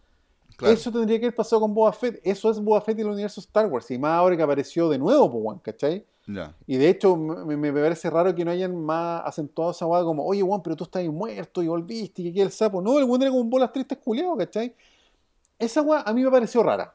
Claro. 0.56 0.72
Eso 0.72 0.92
tendría 0.92 1.18
que 1.18 1.26
haber 1.26 1.34
pasado 1.34 1.60
con 1.60 1.74
Boba 1.74 1.92
Fett. 1.92 2.20
Eso 2.22 2.48
es 2.50 2.60
Boba 2.60 2.80
Fett 2.80 2.96
y 2.98 3.00
el 3.02 3.08
universo 3.08 3.40
Star 3.40 3.66
Wars. 3.66 3.90
Y 3.90 3.98
más 3.98 4.12
ahora 4.12 4.36
que 4.36 4.42
apareció 4.44 4.88
de 4.88 4.98
nuevo, 4.98 5.24
weón, 5.26 5.58
¿cachai? 5.58 6.06
Ya. 6.26 6.54
Y 6.66 6.76
de 6.76 6.88
hecho, 6.88 7.16
me, 7.16 7.56
me 7.56 7.70
parece 7.72 8.08
raro 8.08 8.34
que 8.34 8.44
no 8.44 8.50
hayan 8.52 8.74
más 8.82 9.20
acentuado 9.26 9.72
esa 9.72 9.84
weá 9.84 10.02
como, 10.04 10.24
oye, 10.24 10.42
weón, 10.42 10.62
pero 10.62 10.74
tú 10.76 10.84
estás 10.84 11.00
ahí 11.00 11.08
muerto 11.08 11.60
y 11.62 11.66
volviste 11.66 12.22
y 12.22 12.26
que 12.26 12.32
queda 12.32 12.44
el 12.44 12.50
sapo. 12.52 12.80
No, 12.80 12.96
el 12.98 13.04
weón 13.04 13.20
era 13.22 13.30
como 13.32 13.42
un 13.42 13.50
bolas 13.50 13.72
tristes 13.72 13.98
culiado, 13.98 14.36
¿cachai? 14.36 14.74
Esa 15.58 15.82
weá 15.82 16.00
a 16.02 16.12
mí 16.12 16.22
me 16.22 16.30
pareció 16.30 16.62
rara. 16.62 16.94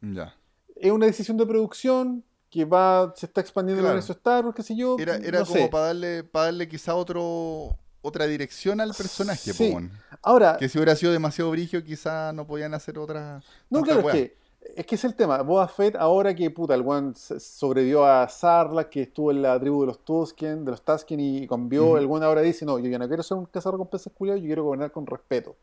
Ya. 0.00 0.34
Es 0.76 0.90
una 0.92 1.06
decisión 1.06 1.36
de 1.36 1.46
producción 1.46 2.24
que 2.48 2.64
va, 2.64 3.12
se 3.16 3.26
está 3.26 3.40
expandiendo 3.40 3.80
Claro. 3.82 3.92
el 3.92 3.98
universo 3.98 4.12
Star 4.12 4.44
Wars, 4.44 4.56
qué 4.56 4.62
sé 4.62 4.74
yo. 4.76 4.96
Era, 4.98 5.16
era 5.16 5.40
no 5.40 5.46
como 5.46 5.58
sé. 5.60 5.68
para 5.68 5.84
darle, 5.86 6.24
para 6.24 6.46
darle 6.46 6.68
quizá 6.68 6.94
otro, 6.94 7.76
otra 8.02 8.26
dirección 8.26 8.80
al 8.80 8.92
personaje, 8.94 9.52
Sí. 9.52 9.76
Ahora, 10.22 10.56
Que 10.58 10.68
si 10.68 10.78
hubiera 10.78 10.96
sido 10.96 11.12
demasiado 11.12 11.50
brigio, 11.50 11.84
quizá 11.84 12.32
no 12.32 12.46
podían 12.46 12.74
hacer 12.74 12.98
otra. 12.98 13.42
no, 13.68 13.82
claro, 13.82 14.00
weá. 14.00 14.14
es 14.16 14.20
que, 14.30 14.36
es 14.76 14.86
que 14.86 14.94
es 14.96 15.04
el 15.04 15.14
tema. 15.14 15.42
Boba 15.42 15.68
Fett, 15.68 15.94
ahora 15.96 16.34
que 16.34 16.50
puta, 16.50 16.74
el 16.74 16.84
se- 17.14 17.38
sobrevivió 17.40 18.04
a 18.04 18.28
Sarlacc, 18.28 18.88
que 18.90 19.02
estuvo 19.02 19.30
en 19.30 19.42
la 19.42 19.58
tribu 19.60 19.82
de 19.82 19.86
los 19.88 20.04
Tusken, 20.04 20.64
de 20.64 20.70
los 20.72 20.82
Tusken 20.82 21.20
y 21.20 21.46
cambió, 21.46 21.98
el 21.98 22.06
weón 22.06 22.22
ahora 22.24 22.40
dice, 22.40 22.64
no, 22.64 22.78
yo 22.78 22.88
ya 22.90 22.98
no 22.98 23.06
quiero 23.06 23.22
ser 23.22 23.36
un 23.36 23.46
cazarrecompensas 23.46 24.12
culiado, 24.12 24.38
yo 24.38 24.46
quiero 24.46 24.64
gobernar 24.64 24.90
con 24.90 25.06
respeto. 25.06 25.56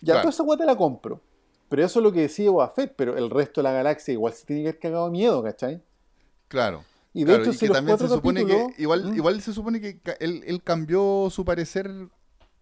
Ya, 0.00 0.14
Claro. 0.14 0.30
toda 0.30 0.30
esa 0.52 0.56
te 0.58 0.66
la 0.66 0.76
compro. 0.76 1.20
Pero 1.68 1.84
eso 1.84 1.98
es 1.98 2.02
lo 2.04 2.12
que 2.12 2.20
decía 2.22 2.50
Boba 2.50 2.68
Fett, 2.70 2.94
pero 2.96 3.16
el 3.16 3.28
resto 3.30 3.60
de 3.60 3.64
la 3.64 3.72
galaxia 3.72 4.12
igual 4.12 4.32
se 4.32 4.46
tiene 4.46 4.62
que 4.62 4.68
haber 4.68 4.80
cagado 4.80 5.10
miedo, 5.10 5.42
¿cachai? 5.42 5.82
Claro. 6.48 6.84
Y 7.12 7.20
de 7.20 7.26
Claro, 7.26 7.42
hecho, 7.42 7.50
y 7.50 7.54
si 7.54 7.66
que 7.66 7.72
también 7.72 7.98
se 7.98 8.08
supone 8.08 8.42
capítulos- 8.42 8.74
que 8.76 8.82
igual, 8.82 9.04
¿Mm? 9.12 9.14
igual 9.16 9.40
se 9.40 9.52
supone 9.52 9.80
que 9.80 10.00
él, 10.20 10.42
él 10.46 10.62
cambió 10.62 11.28
su 11.30 11.44
parecer 11.44 11.90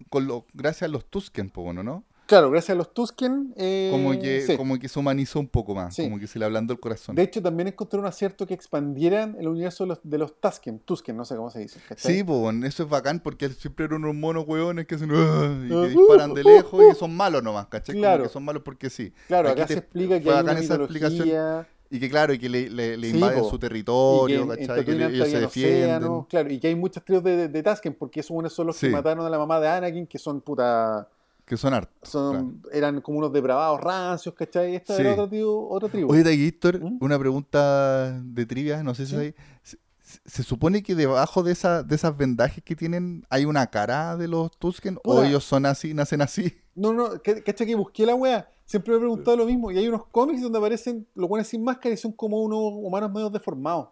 con 0.09 0.27
lo, 0.27 0.47
gracias 0.55 0.85
a 0.85 0.89
los 0.93 1.05
Tusken, 1.07 1.51
¿no? 1.83 2.05
Claro, 2.27 2.51
gracias 2.51 2.71
a 2.71 2.79
los 2.79 2.95
Tusken. 2.95 3.53
eh, 3.57 3.91
Como 3.93 4.13
que, 4.19 4.41
sí. 4.41 4.57
como 4.57 4.79
que 4.79 4.89
se 4.89 4.99
humanizó 4.99 5.41
un 5.41 5.47
poco 5.49 5.75
más, 5.75 5.95
Sí. 5.95 6.05
como 6.05 6.19
que 6.19 6.27
se 6.27 6.39
le 6.39 6.47
ablandó 6.47 6.73
el 6.73 6.81
corazón. 6.81 7.15
De 7.15 7.23
hecho, 7.23 7.43
también 7.43 7.69
encontré 7.69 8.01
un 8.01 8.07
acierto 8.07 8.47
que 8.47 8.55
expandieran 8.55 9.37
el 9.39 9.47
universo 9.49 9.85
de 9.85 9.89
los, 9.89 10.01
de 10.03 10.19
los 10.19 10.41
Tusken. 10.41 10.79
Tusken, 10.79 11.17
no 11.17 11.25
sé 11.27 11.37
cómo 11.37 11.51
se 11.51 11.59
dice. 11.61 11.81
¿cachai? 11.87 12.15
Sí, 12.15 12.23
bueno, 12.23 12.67
eso 12.67 12.83
es 12.85 12.89
bacán 12.89 13.21
porque 13.21 13.51
siempre 13.51 13.85
eran 13.85 14.03
unos 14.05 14.15
monos 14.15 14.45
hueones 14.47 14.87
que 14.87 14.95
hacen 14.95 15.11
"Ah", 15.13 15.55
y 15.65 15.69
que 15.69 15.75
Ah, 15.75 15.83
disparan 15.87 16.31
uh, 16.31 16.35
de 16.35 16.41
uh, 16.41 16.45
lejos 16.49 16.81
uh. 16.83 16.91
y 16.93 16.95
son 16.95 17.15
malos 17.15 17.43
nomás, 17.43 17.67
¿cachai? 17.67 17.95
Como 17.95 18.03
Claro. 18.03 18.23
que 18.23 18.29
son 18.31 18.43
malos 18.45 18.63
porque 18.65 18.89
sí. 18.89 19.13
Claro, 19.29 19.51
Aquí 19.51 19.61
acá 19.61 19.67
te- 19.69 19.75
se 19.75 19.81
explica 19.81 20.19
que 20.21 20.31
hay 20.31 20.43
una 20.43 20.53
esa 20.59 20.75
explicación. 20.77 21.67
Y 21.91 22.01
que 22.01 22.09
claro, 22.11 22.33
y 22.33 22.39
que 22.39 22.49
le, 22.49 22.71
le- 22.71 23.09
invaden 23.09 23.41
su 23.45 23.51
y 23.51 23.53
que 23.53 23.59
territorio, 23.59 24.43
en 24.43 24.49
¿cachai? 24.67 24.85
Que 24.85 24.93
le- 24.93 25.05
antes 25.05 25.19
ellos 25.21 25.31
se 25.31 25.41
defienden. 25.41 26.23
claro, 26.25 26.51
y 26.51 26.59
que 26.59 26.69
hay 26.69 26.75
muchas 26.75 27.05
tribus 27.05 27.23
de, 27.23 27.37
de, 27.37 27.49
de 27.49 27.63
Tusken, 27.63 27.95
porque 27.95 28.21
esos 28.21 28.31
buenos 28.33 28.53
son 28.55 28.67
los 28.69 28.79
que 28.81 28.89
mataron 28.89 29.25
a 29.27 29.29
la 29.29 29.37
mamá 29.39 29.61
de 29.61 29.69
Anakin, 29.69 30.07
que 30.07 30.19
son 30.19 30.41
puta, 30.41 31.07
Que 31.45 31.57
son 31.57 31.75
hartos. 31.75 32.09
son, 32.09 32.63
eran 32.73 33.01
como 33.03 33.19
unos 33.19 33.33
depravados 33.33 33.81
rancios, 33.81 34.35
¿cachai? 34.35 34.77
Esta 34.77 34.97
Sí. 34.97 35.03
era 35.03 35.13
otra 35.13 35.29
tribu. 35.29 35.67
Otra 35.71 35.89
tribu. 35.91 36.11
Oye, 36.13 36.23
Daguistor, 36.23 36.81
¿Mm? 36.81 36.99
una 37.01 37.19
pregunta 37.19 38.13
de 38.21 38.47
trivia, 38.47 38.83
no 38.83 38.95
sé 38.95 39.05
si 39.05 39.11
Sí. 39.11 39.15
sabéis. 39.17 39.35
se, 39.63 39.79
se- 40.27 40.43
supone 40.43 40.83
que 40.83 40.95
debajo 40.95 41.43
de, 41.43 41.53
esa, 41.53 41.83
de 41.83 41.95
esas 41.95 42.17
vendajes 42.17 42.63
que 42.63 42.77
tienen 42.77 43.25
hay 43.31 43.45
una 43.47 43.67
cara 43.69 44.17
de 44.17 44.29
los 44.29 44.51
Tusken 44.59 44.99
o 45.05 45.23
ellos 45.23 45.45
son 45.45 45.67
así, 45.67 45.93
nacen 45.95 46.21
así. 46.23 46.55
No, 46.75 46.93
no, 46.93 47.21
que- 47.23 47.43
¿cachai? 47.43 47.67
Que 47.67 47.75
busqué 47.75 48.05
la 48.07 48.15
wea. 48.15 48.49
Siempre 48.67 48.93
me 48.93 48.97
he 48.97 49.01
preguntado 49.01 49.37
lo 49.39 49.47
mismo. 49.47 49.71
Y 49.71 49.79
hay 49.79 49.89
unos 49.89 50.07
cómics 50.07 50.41
donde 50.43 50.59
aparecen 50.59 51.07
los 51.15 51.29
buenos 51.29 51.49
sin 51.49 51.63
máscara 51.65 51.95
y 51.95 51.99
son 51.99 52.13
como 52.13 52.43
unos 52.43 52.59
humanos 52.61 53.11
medio 53.13 53.29
deformados. 53.31 53.89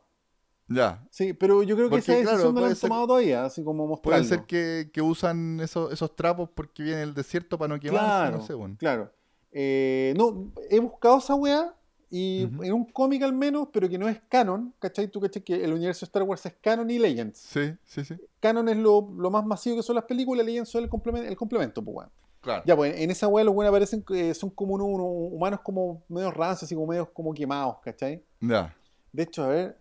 Ya. 0.74 1.06
Sí, 1.10 1.32
pero 1.32 1.62
yo 1.62 1.74
creo 1.76 1.88
que 1.88 1.96
Porque, 1.96 2.00
esa 2.02 2.12
decisión 2.12 2.36
claro, 2.36 2.48
no 2.48 2.54
la 2.54 2.60
puede 2.60 2.70
han 2.72 2.76
ser- 2.76 2.88
tomado 2.88 3.06
todavía, 3.08 3.44
así 3.44 3.62
como 3.64 3.78
Puede 3.84 3.88
mostrarlo. 4.18 4.24
ser 4.26 4.42
que, 4.46 4.90
que 4.92 5.02
usan 5.02 5.60
esos, 5.60 5.92
esos 5.92 6.14
trapos 6.16 6.48
porque 6.54 6.82
viene 6.82 7.02
el 7.02 7.14
desierto 7.14 7.58
para 7.58 7.74
no 7.74 7.80
quemarse, 7.80 8.06
Claro, 8.06 8.36
no 8.38 8.46
sé, 8.46 8.54
bueno. 8.54 8.76
claro. 8.78 9.12
Eh, 9.52 10.14
no, 10.16 10.50
he 10.70 10.78
buscado 10.80 11.18
esa 11.18 11.34
wea 11.34 11.74
y 12.08 12.42
en 12.42 12.72
un 12.72 12.84
cómic 12.86 13.22
al 13.22 13.32
menos, 13.32 13.68
pero 13.72 13.88
que 13.88 13.98
no 13.98 14.08
es 14.08 14.20
canon, 14.28 14.74
¿cachai? 14.78 15.08
Tú 15.08 15.20
cachai 15.20 15.42
que 15.42 15.62
el 15.64 15.72
universo 15.72 16.00
de 16.04 16.08
Star 16.08 16.22
Wars 16.22 16.44
es 16.46 16.54
canon 16.60 16.90
y 16.90 16.98
Legends. 16.98 17.38
Sí, 17.38 17.72
sí, 17.84 18.04
sí. 18.04 18.14
Canon 18.40 18.68
es 18.68 18.76
lo, 18.76 19.12
lo 19.16 19.30
más 19.30 19.44
masivo 19.46 19.76
que 19.76 19.82
son 19.82 19.96
las 19.96 20.04
películas, 20.04 20.44
Legends 20.44 20.68
son 20.70 20.82
el 20.84 20.90
complemento, 20.90 21.28
el 21.28 21.36
complemento 21.36 21.82
pues, 21.82 21.96
weón. 21.96 22.10
Claro. 22.42 22.62
Ya, 22.66 22.74
pues 22.76 22.98
en 23.00 23.10
esa 23.10 23.28
wea 23.28 23.44
los 23.44 23.54
buenos 23.54 23.70
aparecen, 23.70 24.04
eh, 24.14 24.34
son 24.34 24.50
como 24.50 24.74
unos, 24.74 24.88
unos 24.88 25.06
humanos 25.32 25.60
como 25.62 26.02
medio 26.08 26.30
rancios, 26.32 26.64
así 26.64 26.74
como 26.74 26.88
medio 26.88 27.10
como 27.12 27.32
quemados, 27.32 27.76
¿cachai? 27.84 28.22
Ya. 28.40 28.74
De 29.12 29.22
hecho, 29.22 29.44
a 29.44 29.48
ver, 29.48 29.78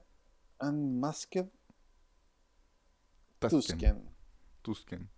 Unmasked 0.62 1.50
Tusken. 3.40 3.78
Tusken. 4.62 5.10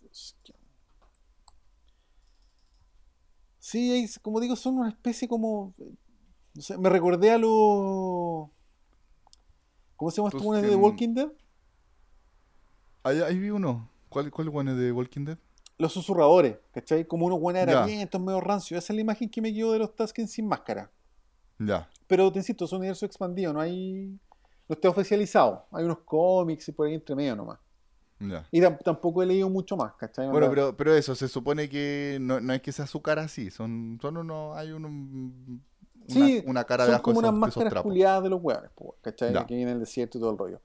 Tusken. 0.00 0.56
Sí, 3.58 4.04
es- 4.04 4.18
como 4.18 4.40
digo, 4.40 4.56
son 4.56 4.78
una 4.78 4.88
especie 4.88 5.28
como. 5.28 5.74
No 6.54 6.62
sé, 6.62 6.78
me 6.78 6.88
recordé 6.88 7.30
a 7.30 7.38
los. 7.38 8.48
¿Cómo 9.96 10.10
se 10.10 10.16
llama 10.18 10.28
esto? 10.28 10.42
¿Una 10.44 10.62
de 10.62 10.68
The. 10.68 10.76
Walking 10.76 11.14
Dead? 11.14 11.28
Ahí, 13.02 13.20
ahí 13.20 13.38
vi 13.38 13.50
uno. 13.50 13.90
¿Cuál, 14.08 14.30
cuál 14.30 14.68
es 14.68 14.76
de 14.76 14.92
Walking 14.92 15.24
Dead? 15.24 15.38
Los 15.76 15.92
susurradores, 15.92 16.56
¿cachai? 16.72 17.06
Como 17.06 17.26
unos 17.26 17.40
buenos 17.40 17.62
harapientos, 17.62 18.20
medio 18.20 18.40
rancios. 18.40 18.82
Esa 18.82 18.92
es 18.92 18.96
la 18.96 19.00
imagen 19.02 19.28
que 19.28 19.40
me 19.40 19.52
quedó 19.52 19.72
de 19.72 19.78
los 19.80 19.94
Tusken 19.94 20.26
sin 20.28 20.46
máscara. 20.48 20.90
Ya. 21.58 21.88
Pero 22.06 22.32
te 22.32 22.38
insisto, 22.38 22.64
es 22.64 22.72
un 22.72 22.78
universo 22.78 23.04
expandido, 23.06 23.52
no 23.52 23.60
hay. 23.60 24.18
No 24.68 24.74
está 24.74 24.88
oficializado. 24.90 25.64
Hay 25.72 25.84
unos 25.84 25.98
cómics 26.04 26.68
y 26.68 26.72
por 26.72 26.86
ahí 26.86 26.94
entre 26.94 27.14
medio 27.16 27.34
nomás. 27.36 27.58
Ya. 28.20 28.46
Y 28.50 28.60
tam- 28.60 28.78
tampoco 28.82 29.22
he 29.22 29.26
leído 29.26 29.48
mucho 29.48 29.76
más, 29.76 29.94
¿cachai? 29.94 30.28
Bueno, 30.28 30.48
pero, 30.50 30.76
pero 30.76 30.94
eso, 30.94 31.14
se 31.14 31.28
supone 31.28 31.68
que 31.68 32.18
no, 32.20 32.40
no 32.40 32.52
es 32.52 32.60
que 32.60 32.72
sea 32.72 32.86
su 32.86 33.00
cara 33.00 33.22
así, 33.22 33.50
son, 33.50 33.98
son 34.02 34.16
unos, 34.16 34.56
hay 34.56 34.72
un, 34.72 35.62
Sí, 36.08 36.42
una 36.46 36.64
cara 36.64 36.84
son 36.84 36.90
debajo 36.92 37.02
como 37.04 37.20
de 37.22 37.28
unas 37.28 37.34
de 37.34 37.40
máscaras 37.60 37.82
culiadas 37.82 38.22
de 38.24 38.30
los 38.30 38.40
hueones, 38.42 38.70
¿cachai? 39.02 39.32
Ya. 39.32 39.46
Que 39.46 39.54
viene 39.54 39.72
el 39.72 39.78
desierto 39.80 40.18
y 40.18 40.20
todo 40.20 40.30
el 40.32 40.38
rollo. 40.38 40.60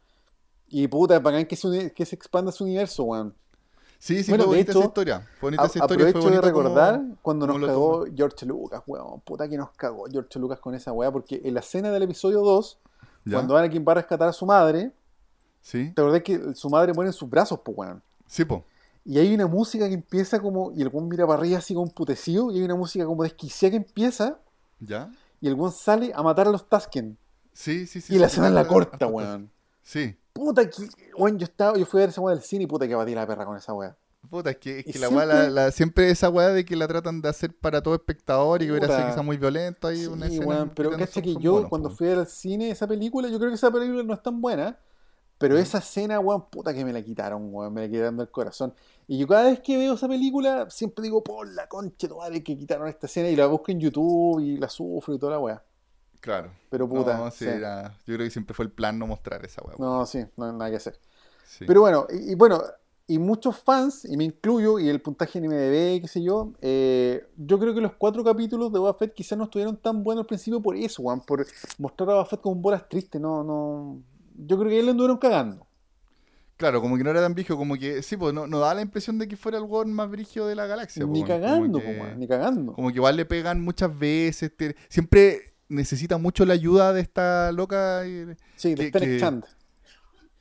Y 0.67 0.87
puta, 0.87 1.19
bacán 1.19 1.45
que 1.45 1.55
se, 1.55 1.93
que 1.93 2.05
se 2.05 2.15
expanda 2.15 2.51
su 2.51 2.63
universo, 2.63 3.03
weón. 3.03 3.35
Sí, 3.99 4.23
sí, 4.23 4.31
Bueno, 4.31 4.45
fue 4.45 4.55
de 4.55 4.57
bonita 4.63 4.71
hecho, 4.71 4.79
esa 4.79 4.87
historia. 4.87 5.19
Fue 5.39 5.47
bonita 5.47 5.63
A- 5.63 5.65
esa 5.67 5.79
historia. 5.79 6.07
aprovecho 6.07 6.21
fue 6.21 6.31
de 6.31 6.37
como- 6.51 6.63
recordar 6.63 7.01
cuando 7.21 7.45
nos 7.47 7.59
cagó 7.67 8.05
George 8.15 8.45
Lucas, 8.47 8.81
weón. 8.87 9.21
Puta 9.21 9.47
que 9.47 9.57
nos 9.57 9.69
cagó 9.71 10.05
George 10.09 10.39
Lucas 10.39 10.59
con 10.59 10.73
esa 10.75 10.91
weá, 10.91 11.11
porque 11.11 11.41
en 11.43 11.53
la 11.53 11.59
escena 11.59 11.91
del 11.91 12.03
episodio 12.03 12.41
2, 12.41 12.79
¿Ya? 13.25 13.33
cuando 13.37 13.55
Anakin 13.57 13.83
va 13.87 13.93
a 13.93 13.95
rescatar 13.95 14.27
a 14.29 14.33
su 14.33 14.45
madre, 14.45 14.91
Sí, 15.61 15.91
te 15.95 16.01
acordás 16.01 16.23
que 16.23 16.53
su 16.55 16.69
madre 16.69 16.91
muere 16.93 17.09
en 17.09 17.13
sus 17.13 17.29
brazos, 17.29 17.59
pues 17.63 17.77
weón. 17.77 18.01
sí, 18.27 18.43
po. 18.43 18.63
Y 19.05 19.17
hay 19.19 19.33
una 19.33 19.47
música 19.47 19.87
que 19.87 19.93
empieza 19.93 20.39
como, 20.39 20.71
y 20.73 20.81
el 20.81 20.89
weón 20.89 21.07
mira 21.09 21.25
para 21.25 21.39
arriba 21.39 21.57
así 21.57 21.73
como 21.73 21.89
putecido, 21.91 22.51
y 22.51 22.57
hay 22.57 22.63
una 22.63 22.75
música 22.75 23.05
como 23.05 23.23
desquiciada 23.23 23.71
que 23.71 23.77
empieza, 23.77 24.39
¿Ya? 24.79 25.09
y 25.41 25.47
el 25.47 25.53
weón 25.55 25.71
sale 25.71 26.11
a 26.13 26.21
matar 26.21 26.47
a 26.47 26.51
los 26.51 26.67
Tusken. 26.69 27.17
Sí, 27.53 27.85
sí, 27.87 28.01
sí. 28.01 28.15
y 28.15 28.17
la 28.19 28.27
sí, 28.27 28.33
escena 28.33 28.47
en 28.47 28.55
la 28.55 28.67
corta, 28.67 29.07
weón. 29.07 29.49
Sí. 29.83 30.17
Puta 30.33 30.69
que, 30.69 30.89
weón, 31.17 31.37
yo 31.37 31.45
estaba, 31.45 31.77
yo 31.77 31.85
fui 31.85 31.99
a 31.99 32.03
ver 32.03 32.09
esa 32.09 32.19
weá 32.21 32.33
del 32.35 32.43
cine 32.43 32.63
y 32.63 32.67
puta 32.67 32.87
que 32.87 32.95
batí 32.95 33.13
la 33.15 33.25
perra 33.27 33.45
con 33.45 33.55
esa 33.57 33.73
weá. 33.73 33.95
Puta, 34.29 34.51
es 34.51 34.57
que, 34.57 34.79
es 34.79 34.87
Y 34.87 34.93
que 34.93 34.99
la 34.99 35.09
weá, 35.09 35.25
la- 35.25 35.33
siempre- 35.35 35.51
la- 35.53 35.71
siempre 35.71 36.09
esa 36.09 36.29
weá 36.29 36.49
de 36.49 36.65
que 36.65 36.75
la 36.75 36.87
tratan 36.87 37.21
de 37.21 37.29
hacer 37.29 37.55
para 37.55 37.83
todo 37.83 37.93
espectador 37.93 38.61
y 38.61 38.65
que 38.65 38.71
hubiera 38.71 38.87
sido 38.87 39.09
quizá 39.09 39.21
muy 39.21 39.37
violento 39.37 39.89
Sí, 39.91 40.07
una 40.07 40.25
escena. 40.27 40.71
pero 40.75 40.91
cacha 40.91 41.21
que 41.21 41.35
yo 41.35 41.51
buenos, 41.53 41.69
cuando 41.69 41.89
fui 41.91 42.07
al 42.09 42.25
cine 42.25 42.71
esa 42.71 42.87
película, 42.87 43.27
yo 43.29 43.37
creo 43.37 43.49
que 43.49 43.55
esa 43.55 43.69
película 43.71 44.01
no 44.03 44.13
es 44.13 44.21
tan 44.23 44.41
buena, 44.41 44.77
Pero 45.39 45.57
esa 45.57 45.79
escena, 45.79 46.19
weón, 46.21 46.49
puta 46.49 46.73
que 46.73 46.85
me 46.85 46.93
la 46.93 47.01
quitaron, 47.01 47.53
weón, 47.53 47.73
me 47.73 47.81
la 47.81 47.87
quitaron 47.89 48.15
del 48.15 48.29
corazón. 48.31 48.73
Y 49.07 49.17
yo 49.17 49.27
cada 49.27 49.43
vez 49.49 49.59
que 49.59 49.77
veo 49.77 49.95
esa 49.95 50.07
película, 50.07 50.69
siempre 50.69 51.03
digo, 51.03 51.21
por 51.21 51.51
la 51.53 51.67
concha, 51.67 52.07
madre 52.15 52.41
que 52.41 52.57
quitaron 52.57 52.87
esta 52.87 53.07
escena 53.07 53.27
y 53.27 53.35
la 53.35 53.47
busco 53.47 53.71
en 53.71 53.79
YouTube 53.81 54.39
y 54.39 54.55
la 54.57 54.69
sufro 54.69 55.13
y 55.15 55.19
toda 55.19 55.33
la 55.33 55.39
weá. 55.39 55.63
Claro. 56.21 56.49
Pero 56.69 56.87
puta. 56.87 57.17
No, 57.17 57.29
sí, 57.29 57.39
sí. 57.39 57.45
era- 57.51 57.89
yo 58.07 58.15
creo 58.15 58.19
que 58.19 58.29
siempre 58.29 58.53
fue 58.53 58.63
el 58.63 58.71
plan 58.71 58.97
no 58.97 59.05
mostrar 59.05 59.43
esa 59.43 59.61
weá. 59.63 59.75
No, 59.77 60.05
sí, 60.05 60.23
no 60.37 60.45
hay 60.45 60.51
nada 60.53 60.69
que 60.69 60.77
hacer. 60.77 60.97
Sí. 61.45 61.65
Pero 61.67 61.81
bueno, 61.81 62.07
y, 62.09 62.31
y 62.31 62.35
bueno, 62.35 62.61
y 63.05 63.19
muchos 63.19 63.57
fans, 63.59 64.05
y 64.05 64.15
me 64.15 64.23
incluyo, 64.23 64.79
y 64.79 64.87
el 64.87 65.01
puntaje 65.01 65.37
en 65.37 65.45
IMDb, 65.45 66.01
qué 66.01 66.07
sé 66.07 66.23
yo, 66.23 66.53
eh, 66.61 67.25
yo 67.37 67.59
creo 67.59 67.73
que 67.75 67.81
los 67.81 67.93
cuatro 67.95 68.23
capítulos 68.23 68.71
de 68.71 68.79
Boba 68.79 68.93
Fett 68.93 69.13
quizás 69.13 69.37
no 69.37 69.43
estuvieron 69.45 69.75
tan 69.77 70.03
buenos 70.03 70.21
al 70.23 70.27
principio 70.27 70.61
por 70.61 70.75
eso, 70.77 71.01
weón, 71.01 71.19
por 71.21 71.45
mostrar 71.77 72.09
a 72.09 72.13
Boba 72.13 72.25
Fett 72.25 72.41
como 72.41 72.55
un 72.55 72.61
bolas 72.61 72.87
triste, 72.87 73.19
no, 73.19 73.43
no... 73.43 74.01
Yo 74.35 74.57
creo 74.57 74.69
que 74.69 74.77
ahí 74.77 74.83
le 74.83 74.91
anduvieron 74.91 75.17
cagando. 75.17 75.67
Claro, 76.57 76.81
como 76.81 76.97
que 76.97 77.03
no 77.03 77.09
era 77.09 77.21
tan 77.21 77.33
brígido, 77.33 77.57
como 77.57 77.75
que, 77.75 78.01
sí, 78.03 78.15
pues 78.15 78.33
no, 78.33 78.47
no 78.47 78.59
da 78.59 78.73
la 78.73 78.81
impresión 78.81 79.19
de 79.19 79.27
que 79.27 79.35
fuera 79.35 79.57
el 79.57 79.63
weón 79.65 79.91
más 79.91 80.09
brígido 80.09 80.47
de 80.47 80.55
la 80.55 80.65
galaxia. 80.65 81.05
ni 81.05 81.21
po, 81.23 81.27
weón. 81.27 81.41
cagando, 81.41 81.79
como 81.79 81.91
que, 81.93 81.99
weón, 81.99 82.19
ni 82.19 82.27
cagando. 82.27 82.73
como 82.73 82.87
que 82.89 82.95
igual 82.95 83.17
le 83.17 83.25
pegan 83.25 83.61
muchas 83.61 83.97
veces. 83.99 84.55
te- 84.55 84.75
siempre 84.87 85.53
necesita 85.67 86.17
mucho 86.17 86.45
la 86.45 86.53
ayuda 86.53 86.93
de 86.93 87.01
esta 87.01 87.51
loca 87.51 88.05
eh, 88.05 88.37
Sí, 88.55 88.75
que- 88.75 88.83
de 88.85 88.91
que- 88.91 89.41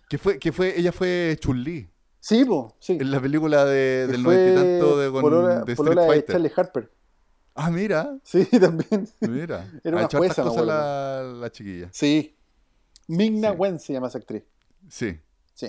que 0.09 0.19
fue, 0.19 0.39
que 0.39 0.53
fue, 0.53 0.79
ella 0.79 0.93
fue 0.93 1.37
Chun-Li 1.41 1.89
Sí, 2.25 2.45
po, 2.45 2.77
sí. 2.79 2.99
en 3.01 3.11
la 3.11 3.21
película 3.21 3.65
de, 3.65 4.07
del 4.07 4.23
noventa 4.23 4.53
y 4.53 4.55
tanto 4.55 4.97
de, 4.99 5.11
con- 5.11 5.23
polola- 5.23 5.65
de 5.65 5.73
Street 5.73 5.97
de 5.99 6.07
Fighter. 6.07 6.33
Charlie 6.33 6.53
Harper. 6.57 6.91
Ah, 7.57 7.69
mira, 7.71 8.17
Sí, 8.23 8.45
también. 8.61 9.09
mira. 9.23 9.69
Era 9.85 9.97
una 9.97 10.09
jueza, 10.09 10.45
cosas 10.45 10.65
la, 10.65 11.23
la 11.41 11.51
chiquilla. 11.51 11.89
Sí. 11.93 12.37
Mingna 13.09 13.51
Sí. 13.51 13.57
Wen 13.59 13.79
se 13.81 13.93
llama 13.93 14.07
esa 14.07 14.19
actriz. 14.19 14.45
Sí. 14.89 15.19
Sí. 15.55 15.67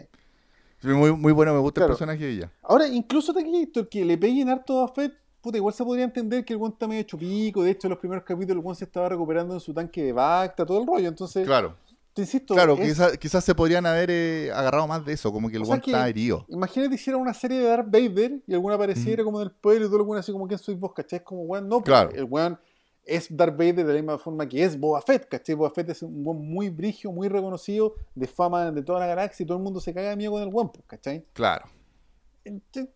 Muy, 0.84 1.12
muy 1.14 1.32
bueno, 1.34 1.54
me 1.54 1.60
gusta 1.60 1.80
Claro. 1.80 1.94
el 1.94 1.98
personaje 1.98 2.24
de 2.24 2.32
ella. 2.32 2.52
Ahora, 2.62 2.88
incluso 2.88 3.34
Taquillito, 3.34 3.90
que 3.90 4.06
le 4.06 4.18
peguen 4.18 4.50
harto 4.50 4.84
a 4.84 4.88
Fett, 4.90 5.14
puta, 5.42 5.58
igual 5.58 5.74
se 5.74 5.84
podría 5.84 6.04
entender 6.06 6.46
que 6.46 6.54
el 6.54 6.60
guante 6.60 6.76
está 6.76 6.88
medio 6.88 7.02
hecho 7.02 7.18
pico. 7.18 7.64
De 7.64 7.72
hecho, 7.72 7.88
en 7.88 7.92
los 7.92 8.00
primeros 8.00 8.24
capítulos 8.24 8.58
el 8.58 8.62
guante 8.64 8.80
se 8.80 8.86
estaba 8.86 9.10
recuperando 9.10 9.56
en 9.56 9.60
su 9.60 9.74
tanque 9.74 10.04
de 10.04 10.14
Bacta, 10.14 10.66
todo 10.66 10.80
el 10.82 10.86
rollo. 10.88 11.08
Entonces, 11.08 11.46
Claro, 11.48 11.76
te 12.14 12.22
insisto, 12.22 12.54
claro, 12.54 12.74
es- 12.76 12.90
quizás, 12.92 13.18
quizás 13.18 13.44
se 13.44 13.56
podrían 13.56 13.86
haber 13.86 14.10
eh, 14.12 14.52
agarrado 14.54 14.88
más 14.88 15.04
de 15.06 15.14
eso, 15.14 15.32
como 15.32 15.50
que 15.50 15.56
el 15.58 15.64
O 15.64 15.66
sea 15.66 15.72
weón 15.74 15.82
que- 15.82 15.92
está 15.92 16.08
herido. 16.08 16.46
imagínate 16.50 16.96
hicieran 16.96 17.22
una 17.22 17.34
serie 17.34 17.60
de 17.60 17.66
Darth 17.66 17.88
Vader 17.90 18.42
y 18.48 18.54
alguna 18.54 18.76
apareciera 18.76 19.24
como 19.24 19.40
del 19.40 19.52
pueblo 19.52 19.88
y 19.88 19.90
todo 19.90 20.06
bueno 20.06 20.20
así 20.20 20.32
como 20.32 20.48
que 20.48 20.58
soy 20.58 20.76
vos, 20.76 20.94
¿cachai? 20.94 21.20
Es 21.20 21.26
como, 21.26 21.42
weón, 21.44 21.68
no, 21.68 21.78
pues, 21.80 21.86
Claro. 21.86 22.12
el 22.12 22.24
weón 22.26 22.60
es 23.06 23.28
Darth 23.36 23.58
Vader 23.58 23.76
de 23.76 23.84
la 23.86 23.94
misma 23.94 24.18
forma 24.18 24.48
que 24.48 24.64
es 24.64 24.80
Boba 24.80 25.02
Fett, 25.02 25.28
¿cachai? 25.28 25.56
Boba 25.56 25.72
Fett 25.72 25.90
es 25.90 26.02
un 26.04 26.26
weón 26.26 26.46
muy 26.46 26.70
brigio, 26.70 27.12
muy 27.12 27.28
reconocido, 27.28 27.96
de 28.16 28.28
fama 28.28 28.72
de 28.72 28.82
toda 28.84 29.00
la 29.00 29.08
galaxia 29.08 29.44
y 29.44 29.48
todo 29.48 29.58
el 29.58 29.64
mundo 29.64 29.80
se 29.82 29.94
caga 29.94 30.10
de 30.12 30.16
miedo 30.16 30.32
con 30.32 30.42
el 30.44 30.50
weón, 30.50 30.72
pues, 30.72 30.86
¿cachai? 30.88 31.26
Claro. 31.34 31.66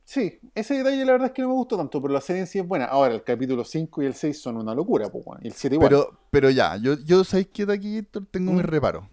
Sí, 0.03 0.39
ese 0.55 0.73
detalle 0.75 1.05
la 1.05 1.13
verdad 1.13 1.27
es 1.27 1.33
que 1.33 1.41
no 1.41 1.47
me 1.49 1.53
gustó 1.53 1.77
tanto, 1.77 2.01
pero 2.01 2.13
la 2.13 2.19
serie 2.21 2.41
en 2.41 2.47
sí 2.47 2.59
es 2.59 2.67
buena. 2.67 2.85
Ahora, 2.85 3.13
el 3.13 3.23
capítulo 3.23 3.63
5 3.63 4.03
y 4.03 4.05
el 4.05 4.13
6 4.13 4.41
son 4.41 4.57
una 4.57 4.73
locura, 4.75 5.09
pues. 5.09 5.23
Y 5.41 5.47
el 5.47 5.53
7 5.53 5.75
igual. 5.75 5.89
Pero, 5.89 6.19
pero 6.29 6.49
ya, 6.49 6.75
yo, 6.77 6.95
yo 7.05 7.23
sabéis 7.23 7.47
que 7.47 7.65
de 7.65 7.73
aquí 7.73 7.97
Héctor, 7.97 8.25
tengo 8.29 8.51
Mm. 8.51 8.55
mis 8.57 8.65
reparos. 8.65 9.05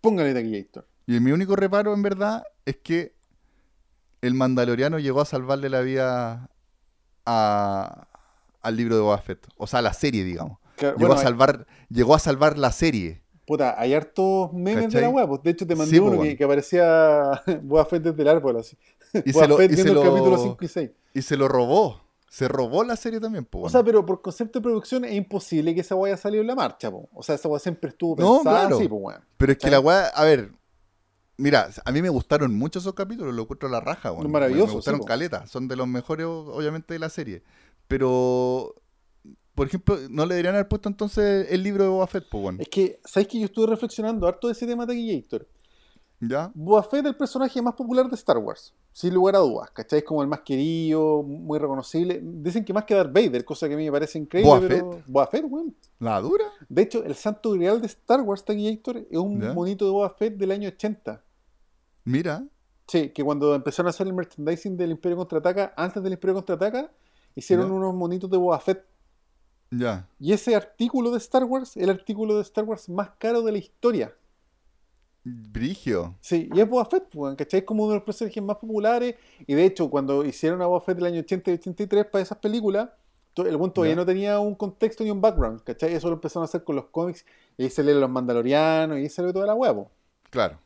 Póngale 0.00 0.34
Taquillator. 0.34 0.86
Y 1.06 1.20
mi 1.20 1.32
único 1.32 1.56
reparo, 1.56 1.94
en 1.94 2.02
verdad, 2.02 2.44
es 2.66 2.76
que 2.76 3.14
el 4.20 4.34
Mandaloriano 4.34 4.98
llegó 4.98 5.20
a 5.22 5.24
salvarle 5.24 5.70
la 5.70 5.80
vida 5.80 6.50
a- 7.24 8.08
al 8.60 8.76
libro 8.76 8.94
de 8.96 9.00
Boba 9.02 9.18
Fett. 9.18 9.46
O 9.56 9.66
sea, 9.66 9.78
a 9.78 9.82
la 9.82 9.92
serie, 9.94 10.22
digamos. 10.24 10.58
Claro, 10.76 10.96
Llegó, 10.98 11.08
bueno, 11.08 11.20
a 11.20 11.24
salvar, 11.24 11.66
llegó 11.88 12.14
a 12.14 12.18
salvar 12.18 12.58
la 12.58 12.72
serie. 12.72 13.22
Puta, 13.46 13.80
hay 13.80 13.94
hartos 13.94 14.52
memes 14.52 14.92
de 14.92 15.00
la 15.00 15.08
web. 15.08 15.40
De 15.42 15.50
hecho, 15.50 15.66
te 15.66 15.74
mandé 15.74 15.92
Sí, 15.94 16.00
pues, 16.00 16.12
uno 16.12 16.22
que, 16.22 16.36
que 16.36 16.44
aparecía 16.44 17.42
Boba 17.62 17.86
Fett 17.86 18.02
desde 18.02 18.20
el 18.22 18.28
árbol, 18.28 18.58
así. 18.58 18.76
Y 19.24 19.32
se, 19.32 19.48
lo, 19.48 19.62
y, 19.62 19.76
se 19.76 19.92
lo, 19.92 20.02
capítulo 20.02 20.38
5 20.38 20.56
y 20.60 20.68
6. 20.68 20.90
y 21.14 21.22
se 21.22 21.36
lo 21.36 21.48
robó. 21.48 22.02
Se 22.30 22.46
robó 22.46 22.84
la 22.84 22.94
serie 22.96 23.20
también, 23.20 23.46
pues. 23.46 23.64
O 23.64 23.68
sea, 23.70 23.82
pero 23.82 24.04
por 24.04 24.20
concepto 24.20 24.58
de 24.58 24.62
producción 24.62 25.04
es 25.06 25.14
imposible 25.14 25.74
que 25.74 25.80
esa 25.80 25.94
weá 25.94 26.12
haya 26.12 26.20
salido 26.20 26.42
en 26.42 26.46
la 26.48 26.54
marcha, 26.54 26.90
po. 26.90 27.08
O 27.14 27.22
sea, 27.22 27.34
esa 27.34 27.48
weá 27.48 27.58
siempre 27.58 27.88
estuvo 27.88 28.16
No, 28.16 28.36
pensada 28.42 28.68
claro. 28.68 28.76
así. 28.76 28.88
Pero 29.38 29.52
es 29.52 29.58
que 29.58 29.70
la 29.70 29.80
weá, 29.80 30.08
a 30.08 30.24
ver, 30.24 30.52
mira, 31.38 31.70
a 31.84 31.90
mí 31.90 32.02
me 32.02 32.10
gustaron 32.10 32.54
mucho 32.54 32.80
esos 32.80 32.92
capítulos, 32.92 33.34
lo 33.34 33.42
encuentro 33.42 33.68
a 33.68 33.72
la 33.72 33.80
raja, 33.80 34.12
weón. 34.12 34.30
Maravilloso, 34.30 34.66
Me, 34.66 34.70
me 34.72 34.74
gustaron 34.76 35.00
sí, 35.00 35.04
po. 35.04 35.06
caleta, 35.08 35.46
son 35.46 35.68
de 35.68 35.76
los 35.76 35.88
mejores, 35.88 36.26
obviamente, 36.26 36.92
de 36.92 37.00
la 37.00 37.08
serie. 37.08 37.42
Pero, 37.86 38.74
por 39.54 39.66
ejemplo, 39.68 39.96
no 40.10 40.26
le 40.26 40.34
deberían 40.34 40.54
haber 40.54 40.68
puesto 40.68 40.90
entonces 40.90 41.46
el 41.50 41.62
libro 41.62 41.84
de 41.84 41.88
Boba 41.88 42.06
Fett, 42.06 42.26
weón. 42.32 42.60
Es 42.60 42.68
que, 42.68 43.00
¿sabes 43.06 43.26
que 43.26 43.38
yo 43.40 43.46
estuve 43.46 43.66
reflexionando 43.68 44.28
harto 44.28 44.48
de 44.48 44.52
ese 44.52 44.66
tema 44.66 44.84
de 44.84 44.92
Taquillator? 44.92 45.48
¿Ya? 46.20 46.50
Boba 46.52 46.82
Fett 46.82 47.04
es 47.04 47.10
el 47.10 47.16
personaje 47.16 47.62
más 47.62 47.74
popular 47.74 48.08
de 48.08 48.14
Star 48.16 48.38
Wars, 48.38 48.74
sin 48.92 49.14
lugar 49.14 49.36
a 49.36 49.38
dudas, 49.38 49.70
¿cachai? 49.70 50.00
Es 50.00 50.04
como 50.04 50.20
el 50.22 50.28
más 50.28 50.40
querido, 50.40 51.22
muy 51.22 51.58
reconocible. 51.60 52.20
Dicen 52.22 52.64
que 52.64 52.72
más 52.72 52.84
que 52.84 52.94
Darth 52.94 53.12
Vader, 53.12 53.44
cosa 53.44 53.68
que 53.68 53.74
a 53.74 53.76
mí 53.76 53.84
me 53.84 53.92
parece 53.92 54.18
increíble, 54.18 54.50
¿Boba 54.50 54.68
pero... 54.68 55.02
Boba 55.06 55.26
Fett, 55.28 55.44
weón. 55.48 55.76
¿La 56.00 56.20
dura? 56.20 56.44
De 56.68 56.82
hecho, 56.82 57.04
el 57.04 57.14
santo 57.14 57.52
grial 57.52 57.80
de 57.80 57.86
Star 57.86 58.20
Wars, 58.22 58.44
Taquillator, 58.44 58.96
es 59.10 59.16
un 59.18 59.40
¿Ya? 59.40 59.52
monito 59.52 59.84
de 59.84 59.92
Boba 59.92 60.10
Fett 60.10 60.36
del 60.36 60.50
año 60.50 60.68
80. 60.68 61.22
Mira, 62.04 62.44
Sí, 62.90 63.10
que 63.10 63.22
cuando 63.22 63.54
empezaron 63.54 63.88
a 63.88 63.90
hacer 63.90 64.06
el 64.06 64.14
merchandising 64.14 64.74
del 64.76 64.92
Imperio 64.92 65.18
Contraataca, 65.18 65.74
antes 65.76 66.02
del 66.02 66.14
Imperio 66.14 66.34
Contraataca, 66.36 66.90
hicieron 67.36 67.68
¿Ya? 67.68 67.74
unos 67.74 67.94
monitos 67.94 68.30
de 68.30 68.38
Boba 68.38 68.58
Fett. 68.58 68.82
ya. 69.70 70.08
Y 70.18 70.32
ese 70.32 70.56
artículo 70.56 71.10
de 71.10 71.18
Star 71.18 71.44
Wars, 71.44 71.76
el 71.76 71.90
artículo 71.90 72.36
de 72.36 72.42
Star 72.42 72.64
Wars 72.64 72.88
más 72.88 73.10
caro 73.18 73.42
de 73.42 73.52
la 73.52 73.58
historia. 73.58 74.14
Brigio. 75.24 76.16
Sí, 76.20 76.48
y 76.54 76.60
es 76.60 76.68
Boba 76.68 76.84
Fett, 76.84 77.14
weón, 77.14 77.36
¿cachai? 77.36 77.60
Es 77.60 77.66
como 77.66 77.84
uno 77.84 77.92
de 77.92 77.98
los 77.98 78.04
personajes 78.04 78.42
más 78.42 78.56
populares. 78.56 79.16
Y 79.46 79.54
de 79.54 79.64
hecho, 79.64 79.90
cuando 79.90 80.24
hicieron 80.24 80.62
a 80.62 80.66
Boba 80.66 80.80
Fett 80.80 80.96
del 80.96 81.06
año 81.06 81.20
80 81.20 81.50
y 81.50 81.54
83 81.54 82.06
para 82.06 82.22
esas 82.22 82.38
películas, 82.38 82.88
el 83.36 83.56
buen 83.56 83.72
todavía 83.72 83.94
no 83.94 84.04
tenía 84.04 84.40
un 84.40 84.54
contexto 84.54 85.04
ni 85.04 85.10
un 85.10 85.20
background, 85.20 85.62
¿cachai? 85.62 85.94
Eso 85.94 86.08
lo 86.08 86.14
empezaron 86.14 86.42
a 86.42 86.46
hacer 86.46 86.64
con 86.64 86.76
los 86.76 86.86
cómics. 86.86 87.24
Y 87.56 87.64
ahí 87.64 87.70
se 87.70 87.82
leen 87.82 88.00
los 88.00 88.10
mandalorianos, 88.10 88.98
y 88.98 89.02
ahí 89.02 89.08
salió 89.08 89.32
toda 89.32 89.46
la 89.46 89.54
huevo. 89.54 89.90
Claro. 90.30 90.58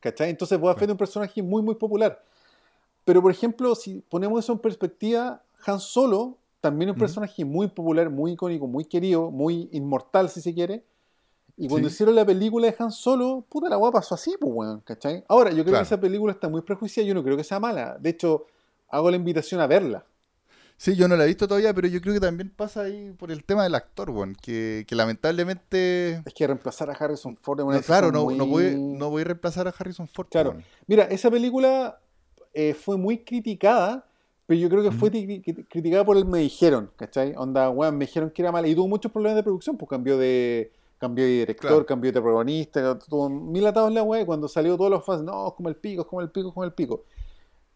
¿Cachai? 0.00 0.30
Entonces 0.30 0.58
Boba 0.58 0.74
Fett 0.74 0.88
es 0.88 0.92
un 0.92 0.98
personaje 0.98 1.42
muy, 1.42 1.62
muy 1.62 1.74
popular. 1.74 2.22
Pero, 3.04 3.22
por 3.22 3.30
ejemplo, 3.30 3.74
si 3.74 4.02
ponemos 4.08 4.44
eso 4.44 4.52
en 4.52 4.58
perspectiva, 4.58 5.42
Han 5.66 5.80
Solo 5.80 6.38
también 6.60 6.90
es 6.90 6.94
un 6.94 7.00
personaje 7.00 7.44
muy 7.44 7.68
popular, 7.68 8.10
muy 8.10 8.32
icónico, 8.32 8.66
muy 8.66 8.84
querido, 8.84 9.30
muy 9.30 9.68
inmortal, 9.72 10.28
si 10.28 10.40
se 10.42 10.52
quiere. 10.52 10.84
Y 11.60 11.68
cuando 11.68 11.88
Sí. 11.88 11.94
hicieron 11.94 12.14
la 12.14 12.24
película 12.24 12.66
de 12.68 12.76
Han 12.78 12.90
Solo, 12.90 13.44
puta 13.48 13.68
la 13.68 13.76
guapa 13.76 13.98
pasó 14.00 14.14
así, 14.14 14.34
pues, 14.40 14.52
weón, 14.54 14.80
¿cachai? 14.80 15.22
Ahora, 15.28 15.50
yo 15.50 15.56
creo 15.56 15.66
Claro. 15.66 15.82
que 15.84 15.86
esa 15.94 16.00
película 16.00 16.32
está 16.32 16.48
muy 16.48 16.62
prejuiciada, 16.62 17.06
yo 17.06 17.14
no 17.14 17.22
creo 17.22 17.36
que 17.36 17.44
sea 17.44 17.60
mala. 17.60 17.96
De 18.00 18.10
hecho, 18.10 18.46
hago 18.88 19.10
la 19.10 19.16
invitación 19.16 19.60
a 19.60 19.66
verla. 19.66 20.04
Sí, 20.78 20.96
yo 20.96 21.06
no 21.08 21.16
la 21.16 21.24
he 21.24 21.26
visto 21.26 21.46
todavía, 21.46 21.74
pero 21.74 21.88
yo 21.88 22.00
creo 22.00 22.14
que 22.14 22.20
también 22.20 22.48
pasa 22.48 22.80
ahí 22.82 23.12
por 23.18 23.30
el 23.30 23.44
tema 23.44 23.64
del 23.64 23.74
actor, 23.74 24.08
weón. 24.08 24.34
Que, 24.40 24.84
que 24.88 24.94
lamentablemente. 24.94 26.22
Es 26.24 26.34
que 26.34 26.46
reemplazar 26.46 26.88
a 26.90 26.94
Harrison 26.94 27.36
Ford 27.36 27.60
es 27.60 27.66
una 27.66 27.76
No, 27.76 27.82
claro, 27.82 28.10
no, 28.12 28.30
no, 28.30 28.46
muy- 28.46 28.74
voy, 28.74 28.80
no 28.80 29.10
voy 29.10 29.22
a 29.22 29.24
reemplazar 29.26 29.68
a 29.68 29.74
Harrison 29.78 30.08
Ford. 30.08 30.28
Claro. 30.30 30.50
weón. 30.52 30.64
Mira, 30.86 31.04
esa 31.04 31.30
película 31.30 32.00
eh, 32.54 32.74
fue 32.74 32.96
muy 32.96 33.18
criticada, 33.18 34.06
pero 34.46 34.58
yo 34.58 34.68
creo 34.68 34.82
que 34.82 34.90
fue 34.90 35.10
ti- 35.10 35.26
cri- 35.26 35.66
criticada 35.68 36.04
por 36.04 36.16
el 36.16 36.24
me 36.24 36.38
dijeron, 36.40 36.90
¿cachai? 36.96 37.34
Onda, 37.36 37.70
weón, 37.70 37.96
me 37.98 38.06
dijeron 38.06 38.30
que 38.30 38.42
era 38.42 38.50
mala 38.50 38.66
y 38.66 38.74
tuvo 38.74 38.88
muchos 38.88 39.12
problemas 39.12 39.36
de 39.36 39.42
producción, 39.42 39.76
pues 39.76 39.88
cambió 39.88 40.16
de 40.18 40.72
cambió 41.00 41.24
de 41.24 41.30
director, 41.30 41.68
Claro. 41.70 41.86
cambió 41.86 42.12
de 42.12 42.20
protagonista, 42.20 42.98
tuvo 42.98 43.28
mil 43.28 43.66
atados 43.66 43.88
en 43.88 43.94
la 43.94 44.02
weá 44.02 44.20
y 44.22 44.26
cuando 44.26 44.46
salió 44.46 44.76
todos 44.76 44.90
los 44.90 45.04
fans, 45.04 45.22
no, 45.22 45.48
es 45.48 45.54
como 45.54 45.68
el 45.70 45.74
pico, 45.76 46.02
es 46.02 46.06
como 46.06 46.20
el 46.20 46.30
pico, 46.30 46.48
es 46.48 46.54
como 46.54 46.64
el 46.64 46.72
pico. 46.72 47.04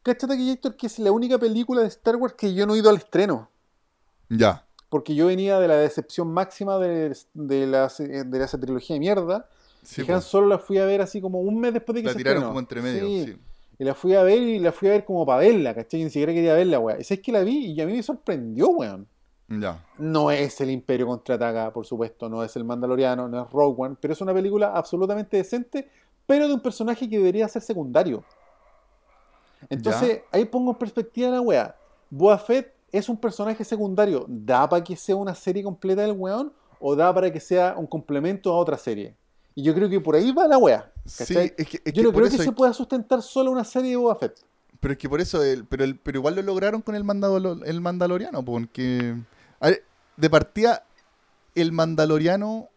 Cáchate 0.02 0.36
que 0.36 0.52
Héctor, 0.52 0.76
que 0.76 0.86
es 0.86 0.98
la 0.98 1.10
única 1.10 1.38
película 1.38 1.80
de 1.80 1.88
Star 1.88 2.16
Wars 2.16 2.34
que 2.34 2.52
yo 2.54 2.66
no 2.66 2.74
he 2.74 2.78
ido 2.78 2.90
al 2.90 2.96
estreno. 2.96 3.48
Ya. 4.28 4.66
Porque 4.90 5.14
yo 5.14 5.26
venía 5.26 5.58
de 5.58 5.66
la 5.66 5.76
decepción 5.76 6.28
máxima 6.28 6.78
de, 6.78 7.16
de, 7.32 7.66
la, 7.66 7.88
de 7.98 8.44
esa 8.44 8.60
trilogía 8.60 8.94
de 8.94 9.00
mierda. 9.00 9.48
Sí, 9.82 10.02
y 10.06 10.10
Han. 10.12 10.20
Solo 10.22 10.46
la 10.46 10.58
fui 10.58 10.78
a 10.78 10.84
ver 10.84 11.00
así 11.00 11.20
como 11.20 11.40
un 11.40 11.58
mes 11.58 11.72
después 11.72 11.94
de 11.94 12.02
que 12.02 12.06
La 12.08 12.12
se 12.12 12.18
tiraron 12.18 12.36
estrenó. 12.42 12.50
como 12.50 12.60
entre 12.60 12.82
medio. 12.82 13.06
Sí. 13.06 13.24
Sí. 13.32 13.38
Y 13.78 13.84
la 13.84 13.94
fui 13.94 14.14
a 14.14 14.22
ver 14.22 14.38
y 14.40 14.58
la 14.60 14.70
fui 14.72 14.88
a 14.88 14.92
ver 14.92 15.04
como 15.04 15.26
para 15.26 15.40
verla, 15.40 15.74
¿cachai? 15.74 16.04
Ni 16.04 16.10
siquiera 16.10 16.32
quería 16.32 16.54
verla, 16.54 16.78
weón. 16.78 16.98
Y 17.00 17.12
es 17.12 17.20
que 17.20 17.32
la 17.32 17.40
vi 17.40 17.72
y 17.72 17.80
a 17.80 17.86
mí 17.86 17.94
me 17.94 18.02
sorprendió, 18.02 18.68
weón. 18.68 19.08
Ya. 19.48 19.84
No 19.98 20.30
es 20.30 20.60
el 20.60 20.70
Imperio 20.70 21.06
contraataca, 21.06 21.72
por 21.72 21.84
supuesto, 21.84 22.28
no 22.28 22.42
es 22.42 22.56
el 22.56 22.64
Mandaloriano, 22.64 23.28
no 23.28 23.42
es 23.44 23.50
Rogue 23.50 23.74
One, 23.78 23.96
pero 24.00 24.12
es 24.14 24.20
una 24.20 24.32
película 24.32 24.72
absolutamente 24.74 25.36
decente, 25.36 25.90
pero 26.26 26.48
de 26.48 26.54
un 26.54 26.60
personaje 26.60 27.08
que 27.08 27.18
debería 27.18 27.46
ser 27.48 27.62
secundario. 27.62 28.24
Entonces, 29.68 30.22
ahí 30.30 30.44
pongo 30.44 30.72
en 30.72 30.78
perspectiva 30.78 31.30
la 31.30 31.40
weá. 31.40 31.76
Boba 32.10 32.38
Fett 32.38 32.72
es 32.92 33.08
un 33.08 33.16
personaje 33.16 33.64
secundario. 33.64 34.24
¿Da 34.28 34.68
para 34.68 34.82
que 34.84 34.96
sea 34.96 35.16
una 35.16 35.34
serie 35.34 35.62
completa 35.62 36.02
del 36.02 36.12
weón? 36.12 36.52
¿O 36.80 36.94
da 36.94 37.12
para 37.14 37.32
que 37.32 37.40
sea 37.40 37.74
un 37.76 37.86
complemento 37.86 38.52
a 38.52 38.56
otra 38.56 38.76
serie? 38.76 39.14
Y 39.54 39.62
yo 39.62 39.74
creo 39.74 39.88
que 39.88 40.00
por 40.00 40.16
ahí 40.16 40.32
va 40.32 40.46
la 40.48 40.58
weá. 40.58 40.90
Sí, 41.04 41.24
¿cachai? 41.34 41.54
es 41.56 41.68
que, 41.68 41.80
es 41.84 41.92
yo 41.92 42.02
no 42.02 42.12
creo 42.12 42.28
que 42.28 42.38
se 42.38 42.52
pueda 42.52 42.72
sustentar 42.72 43.22
solo 43.22 43.50
una 43.50 43.64
serie 43.64 43.90
de 43.90 43.96
Boba 43.96 44.16
Fett. 44.16 44.38
Pero 44.80 44.92
es 44.92 44.98
que 44.98 45.08
por 45.08 45.20
eso, 45.20 45.42
el, 45.42 45.64
pero, 45.64 45.84
el, 45.84 45.98
pero 45.98 46.18
igual 46.18 46.34
lo 46.34 46.42
lograron 46.42 46.82
con 46.82 46.94
el, 46.94 47.04
mandalo- 47.04 47.62
el 47.64 47.80
Mandaloriano, 47.80 48.44
porque 48.44 49.14
a 49.64 49.70
ver, 49.70 49.84
de 50.16 50.30
partida, 50.30 50.84
el 51.54 51.72
Mandaloriano, 51.72 52.68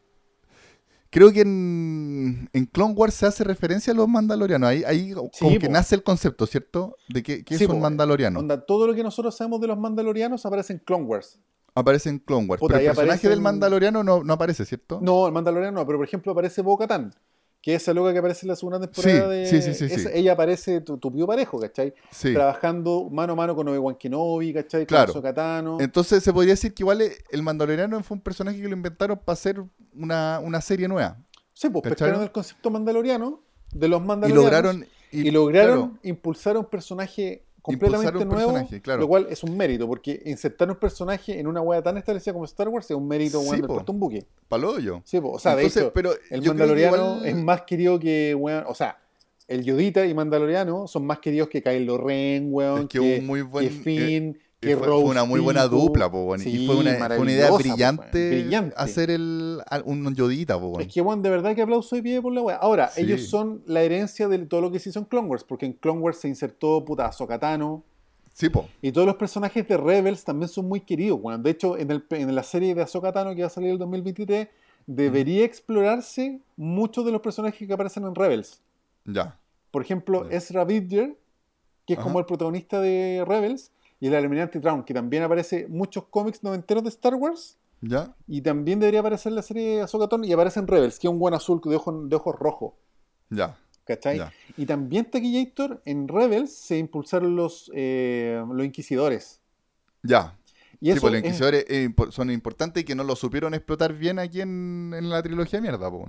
Creo 1.09 1.31
que 1.31 1.41
en, 1.41 2.49
en 2.51 2.65
Clone 2.65 2.93
Wars 2.93 3.13
se 3.13 3.25
hace 3.25 3.43
referencia 3.45 3.93
a 3.93 3.95
los 3.95 4.09
mandalorianos. 4.09 4.67
Ahí, 4.69 4.83
ahí 4.85 5.13
como 5.13 5.57
que 5.57 5.69
nace 5.69 5.95
el 5.95 6.03
concepto, 6.03 6.45
¿cierto? 6.45 6.97
De 7.07 7.23
que, 7.23 7.45
que 7.45 7.57
Sí, 7.57 7.63
es 7.63 7.69
un 7.69 7.77
po. 7.77 7.81
mandaloriano. 7.81 8.39
Onda, 8.39 8.59
todo 8.65 8.87
lo 8.87 8.93
que 8.93 9.03
nosotros 9.03 9.35
sabemos 9.35 9.61
de 9.61 9.67
los 9.67 9.79
mandalorianos 9.79 10.45
aparece 10.45 10.73
en 10.73 10.79
Clone 10.79 11.05
Wars. 11.05 11.39
Aparece 11.73 12.09
en 12.09 12.19
Clone 12.19 12.47
Wars. 12.47 12.59
Puta, 12.59 12.75
pero 12.75 12.89
el 12.91 12.95
personaje 12.95 13.29
del 13.29 13.39
mandaloriano 13.39 14.03
no, 14.03 14.23
no 14.23 14.33
aparece, 14.33 14.65
¿cierto? 14.65 14.99
No, 15.01 15.27
el 15.27 15.33
mandaloriano 15.33 15.79
no, 15.79 15.85
pero 15.85 15.97
por 15.97 16.05
ejemplo 16.07 16.33
aparece 16.33 16.61
Bo-Katan, 16.61 17.13
que 17.67 17.75
es 17.75 17.81
esa 17.81 17.93
loca 17.93 18.13
que 18.13 18.19
aparece 18.19 18.45
en 18.45 18.47
la 18.47 18.55
segunda 18.55 18.79
temporada 18.79 19.29
Sí, 19.45 19.57
de... 19.57 19.61
sí, 19.61 19.73
sí, 19.73 19.93
esa- 19.93 20.09
Ella 20.13 20.31
aparece 20.31 20.79
tu, 20.79 20.97
tu 20.97 21.11
pío 21.11 21.27
parejo, 21.27 21.59
¿cachai? 21.59 21.93
Sí. 22.11 22.33
Trabajando 22.33 23.09
mano 23.11 23.33
a 23.33 23.35
mano 23.35 23.57
con 23.57 23.67
Obi-Wan 23.67 23.95
Kenobi, 23.95 24.53
¿cachai? 24.53 24.85
Claro. 24.85 25.11
Con 25.11 25.25
Ahsoka 25.25 25.83
Entonces 25.83 26.23
se 26.23 26.31
podría 26.31 26.53
decir 26.53 26.73
que 26.73 26.83
igual 26.83 27.01
eh, 27.01 27.17
el 27.29 27.43
mandaloriano 27.43 28.01
fue 28.03 28.15
un 28.15 28.21
personaje 28.21 28.61
que 28.61 28.69
lo 28.69 28.73
inventaron 28.73 29.19
para 29.19 29.33
hacer 29.33 29.61
una, 29.93 30.39
una 30.41 30.61
serie 30.61 30.87
nueva. 30.87 31.17
Sí, 31.51 31.67
pues 31.67 31.83
pescaron 31.83 32.23
el 32.23 32.31
concepto 32.31 32.69
mandaloriano 32.69 33.41
de 33.73 33.87
los 33.89 34.01
Y 34.01 34.05
mandalorianos 34.05 34.45
lograron... 34.45 34.85
y, 35.11 35.29
lograron 35.31 35.79
claro, 35.89 35.99
impulsar 36.03 36.55
un 36.55 36.67
personaje 36.67 37.43
completamente 37.67 38.17
un 38.17 38.27
nuevo, 38.29 38.51
personaje, 38.53 38.81
claro. 38.81 39.01
lo 39.01 39.07
cual 39.07 39.27
es 39.29 39.43
un 39.43 39.55
mérito, 39.57 39.87
porque 39.87 40.21
insertar 40.25 40.69
un 40.69 40.75
personaje 40.77 41.39
en 41.39 41.47
una 41.47 41.61
wea 41.61 41.81
tan 41.81 41.97
establecida 41.97 42.33
como 42.33 42.45
Star 42.45 42.67
Wars 42.69 42.89
es 42.89 42.97
un 42.97 43.07
mérito 43.07 43.39
Sí, 43.41 43.49
weón, 43.49 43.61
po. 43.61 43.73
puesto 43.75 43.91
un 43.91 43.99
buque. 43.99 44.25
palo 44.47 44.71
hoyo. 44.71 45.01
Sí, 45.05 45.19
po. 45.19 45.31
o 45.31 45.39
sea, 45.39 45.53
Entonces, 45.53 45.75
de 45.75 45.81
hecho, 45.81 45.93
pero 45.93 46.11
el 46.29 46.41
yo 46.41 46.51
mandaloriano 46.51 46.95
igual- 46.95 47.25
es 47.25 47.35
más 47.35 47.61
querido 47.61 47.99
que, 47.99 48.33
weón, 48.35 48.63
o 48.67 48.73
sea, 48.73 48.97
el 49.47 49.63
Yodita 49.63 50.05
y 50.05 50.13
Mandaloriano 50.13 50.87
son 50.87 51.05
más 51.05 51.19
queridos 51.19 51.47
que 51.47 51.61
Kylo 51.63 51.97
Ren, 51.97 52.47
weón, 52.51 52.81
Es 52.81 52.87
que 52.87 52.99
que, 52.99 53.19
un 53.19 53.27
muy 53.27 53.41
buen- 53.43 53.67
que 53.69 53.73
Finn, 53.73 54.33
que 54.33 54.39
fue, 54.61 54.75
fue 54.75 54.97
una 55.03 55.23
muy 55.23 55.39
buena 55.39 55.67
dupla, 55.67 56.09
po. 56.09 56.35
Sí, 56.37 56.63
y 56.63 56.65
fue 56.65 56.77
una, 56.77 56.95
fue 57.07 57.19
una 57.19 57.31
idea 57.31 57.51
brillante, 57.51 58.71
hacer 58.75 59.11
el, 59.11 59.61
un 59.85 60.15
yodita, 60.15 60.59
po, 60.59 60.67
weón. 60.69 60.81
Es 60.81 60.93
que, 60.93 61.01
weón, 61.01 61.21
de 61.21 61.29
verdad 61.29 61.55
que 61.55 61.61
aplauso 61.61 61.95
de 61.95 62.01
pie 62.03 62.21
por 62.21 62.33
la 62.33 62.41
weá. 62.41 62.55
Ahora, 62.57 62.89
Sí. 62.89 63.01
ellos 63.01 63.27
son 63.27 63.61
la 63.67 63.83
herencia 63.83 64.27
de 64.27 64.39
todo 64.39 64.61
lo 64.61 64.71
que 64.71 64.79
se 64.79 64.89
hizo 64.89 64.99
en 64.99 65.05
Clone 65.05 65.27
Wars, 65.27 65.43
porque 65.43 65.65
en 65.67 65.73
Clone 65.73 65.99
Wars 65.99 66.17
se 66.17 66.27
insertó, 66.27 66.83
puta, 66.83 67.05
Ahsoka 67.05 67.37
Tano, 67.39 67.83
Sí, 68.33 68.49
po. 68.49 68.67
y 68.81 68.91
todos 68.91 69.05
los 69.07 69.15
personajes 69.15 69.67
de 69.67 69.77
Rebels 69.77 70.23
también 70.23 70.49
son 70.49 70.67
muy 70.67 70.81
queridos, 70.81 71.19
weón. 71.21 71.43
De 71.43 71.51
hecho, 71.51 71.77
en, 71.77 71.91
el, 71.91 72.03
en 72.09 72.33
la 72.35 72.43
serie 72.43 72.73
de 72.73 72.81
Ahsoka 72.81 73.11
Tano 73.11 73.35
que 73.35 73.41
va 73.41 73.47
a 73.47 73.51
salir 73.51 73.69
el 73.71 73.77
2023, 73.77 74.47
debería 74.87 75.43
explorarse 75.45 76.39
muchos 76.55 77.05
de 77.05 77.11
los 77.11 77.21
personajes 77.21 77.67
que 77.67 77.73
aparecen 77.73 78.05
en 78.05 78.15
Rebels. 78.15 78.61
Ya. 79.05 79.37
Por 79.71 79.81
ejemplo, 79.83 80.27
Ya. 80.29 80.37
Ezra 80.37 80.63
Bridger, 80.63 81.15
que 81.85 81.93
es 81.93 81.99
Ajá. 81.99 82.07
como 82.07 82.19
el 82.19 82.25
protagonista 82.25 82.79
de 82.81 83.23
Rebels, 83.27 83.71
y 83.99 84.07
el 84.07 84.15
Almirante 84.15 84.59
Traun, 84.59 84.83
que 84.83 84.93
también 84.93 85.23
aparece 85.23 85.67
muchos 85.69 86.05
cómics 86.09 86.43
noventeros 86.43 86.83
de 86.83 86.89
Star 86.89 87.15
Wars, 87.15 87.57
Ya. 87.81 88.15
y 88.27 88.41
también 88.41 88.79
debería 88.79 88.99
aparecer 89.01 89.31
la 89.31 89.41
serie 89.41 89.81
Ahsoka 89.81 90.07
Tano, 90.07 90.25
y 90.25 90.31
aparece 90.33 90.59
en 90.59 90.67
Rebels, 90.67 90.99
que 90.99 91.07
es 91.07 91.11
un 91.11 91.19
buen 91.19 91.33
azul 91.33 91.59
de 91.63 91.75
ojos, 91.75 92.09
de 92.09 92.15
ojos 92.15 92.35
rojos. 92.37 92.73
Ya. 93.29 93.57
¿Cachai? 93.85 94.17
Ya. 94.17 94.33
Y 94.57 94.65
también 94.65 95.09
Taquillator, 95.09 95.81
en 95.85 96.07
Rebels 96.07 96.53
se 96.53 96.77
impulsaron 96.77 97.35
los, 97.35 97.71
eh, 97.73 98.43
los 98.51 98.65
inquisidores. 98.65 99.39
Ya. 100.03 100.37
Y 100.81 100.91
Sí, 100.93 100.99
pues 100.99 101.13
los 101.13 101.21
es- 101.21 101.25
inquisidores 101.25 101.65
eh, 101.69 101.89
son 102.11 102.29
importantes 102.29 102.83
y 102.83 102.85
que 102.85 102.95
no 102.95 103.03
lo 103.03 103.15
supieron 103.15 103.53
explotar 103.53 103.93
bien 103.93 104.19
aquí 104.19 104.41
en, 104.41 104.93
en 104.95 105.09
la 105.09 105.23
trilogía 105.23 105.59
mierda, 105.61 105.89
po. 105.89 106.05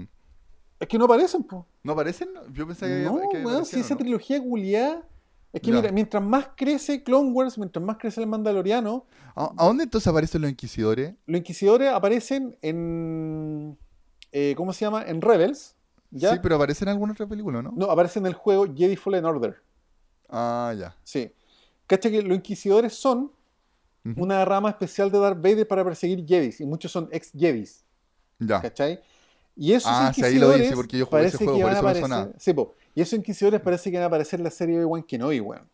es, 0.81 0.89
que 0.89 0.99
no 0.99 1.05
aparecen, 1.07 1.43
po. 1.45 1.67
¿No 1.83 1.93
aparecen? 1.93 2.29
Yo 2.53 2.67
pensaba 2.67 2.91
que, 2.93 3.03
No, 3.43 3.59
que 3.61 3.65
si 3.65 3.81
esa 3.81 3.97
trilogía 3.97 4.43
culiada. 4.43 5.03
Es 5.53 5.63
que 5.63 5.71
Ya. 5.71 5.77
mira, 5.81 5.93
mientras 5.93 6.23
más 6.23 6.51
crece 6.57 7.03
Clone 7.03 7.31
Wars, 7.33 7.57
mientras 7.57 7.83
más 7.85 7.97
crece 7.97 8.21
el 8.21 8.27
Mandaloriano, 8.27 9.07
¿A, 9.35 9.53
a 9.57 9.65
dónde 9.67 9.85
entonces 9.85 10.07
aparecen 10.09 10.43
los 10.43 10.51
inquisidores? 10.51 11.15
los 11.27 11.39
inquisidores 11.39 11.89
aparecen 11.91 12.57
en. 12.63 13.79
eh, 14.33 14.55
¿Cómo 14.57 14.73
se 14.73 14.85
llama? 14.85 15.03
En 15.07 15.21
Rebels. 15.23 15.75
¿ya? 16.11 16.33
Sí, 16.33 16.39
pero 16.43 16.57
aparecen 16.57 16.89
en 16.89 16.93
alguna 16.93 17.13
otra 17.13 17.27
película, 17.27 17.63
¿no? 17.63 17.73
No, 17.75 17.87
aparecen 17.91 18.23
en 18.25 18.29
el 18.29 18.35
juego 18.35 18.67
Jedi 18.75 18.97
Fallen 18.97 19.25
Order. 19.25 19.57
Ah, 20.29 20.75
ya. 20.79 20.95
Sí. 21.05 21.33
¿Cacha 21.87 22.11
que 22.11 22.21
los 22.23 22.37
inquisidores 22.37 22.93
son 22.95 23.33
una 24.17 24.43
rama 24.45 24.71
especial 24.71 25.11
de 25.11 25.19
Darth 25.19 25.37
Vader 25.41 25.67
para 25.69 25.85
perseguir 25.85 26.25
Jedis? 26.27 26.61
Y 26.61 26.67
muchos 26.67 26.91
son 26.93 27.09
ex-Jedis. 27.13 27.85
Ya. 28.39 28.61
¿Cachai? 28.61 29.01
Y 29.57 29.73
esos 29.73 29.91
Ah, 29.93 30.13
sí, 30.15 30.21
inquisidores. 30.21 30.35
ahí 30.55 30.59
lo 30.59 30.65
dice, 30.65 30.77
porque 30.77 30.99
yo 30.99 31.07
jugué 31.07 31.25
ese 31.27 31.37
juego, 31.39 31.53
por 31.61 31.61
eso 31.61 31.73
me 31.73 31.79
aparecer. 31.79 32.03
sonaba. 32.03 32.31
Sí, 32.39 32.53
po. 32.55 32.75
Y 32.99 33.03
esos 33.03 33.17
inquisidores 33.17 33.61
parece 33.61 33.93
que 33.93 33.97
van 33.97 34.03
a 34.03 34.07
aparecer 34.07 34.41
en 34.41 34.45
la 34.45 34.51
serie 34.51 34.75
de 34.77 34.85
Obi-Wan 34.85 35.03
Kenobi, 35.05 35.39
weón. 35.39 35.69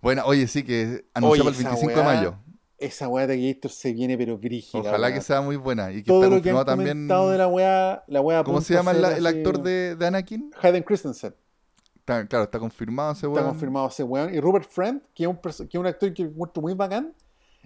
Bueno, 0.00 0.22
oye, 0.24 0.46
sí, 0.46 0.62
que 0.62 1.04
anunció 1.12 1.44
para 1.44 1.54
el 1.54 1.60
esa 1.60 1.68
25 1.70 1.98
de 2.00 2.02
mayo. 2.02 2.34
Esa 2.78 3.08
weá 3.08 3.26
de 3.26 3.52
Gator 3.52 3.70
se 3.70 3.92
viene, 3.92 4.16
pero 4.16 4.38
brígida. 4.38 4.80
Ojalá 4.80 5.12
que 5.12 5.20
sea 5.20 5.42
muy 5.42 5.56
buena 5.56 5.92
y 5.92 5.96
que 5.96 6.04
Todo 6.04 6.22
está 6.22 6.34
lo 6.36 6.40
que 6.40 6.48
han 6.48 6.56
confirmado 6.56 6.64
también. 6.64 6.88
comentado 6.96 7.30
de 7.30 7.36
la 7.36 7.46
weá, 7.46 8.04
la 8.06 8.20
weá 8.22 8.42
¿Cómo 8.42 8.62
se 8.62 8.72
llama 8.72 8.92
el, 8.92 9.04
así- 9.04 9.26
actor 9.26 9.62
de, 9.62 9.96
de 9.96 10.06
Anakin? 10.06 10.50
Hayden 10.62 10.82
Christensen. 10.82 11.34
Está- 11.98 12.26
claro, 12.26 12.44
está 12.44 12.58
confirmado 12.58 13.12
ese 13.12 13.26
Está 13.26 13.28
weón. 13.40 13.48
confirmado 13.50 13.88
ese 13.88 14.02
weón. 14.02 14.34
Y 14.34 14.40
Robert 14.40 14.66
Friend, 14.66 15.02
que 15.14 15.24
es 15.24 15.28
un, 15.28 15.36
que 15.36 15.50
es 15.50 15.74
un 15.74 15.86
actor 15.86 16.14
que 16.14 16.22
encuentro 16.22 16.62
muy 16.62 16.72
bacán, 16.72 17.12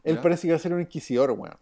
él 0.03 0.17
Ya. 0.17 0.21
parece 0.23 0.49
que 0.49 0.53
va 0.53 0.57
a 0.57 0.61
ser 0.61 0.75
un 0.75 0.81
inquisidor, 0.81 1.31
weón. 1.31 1.55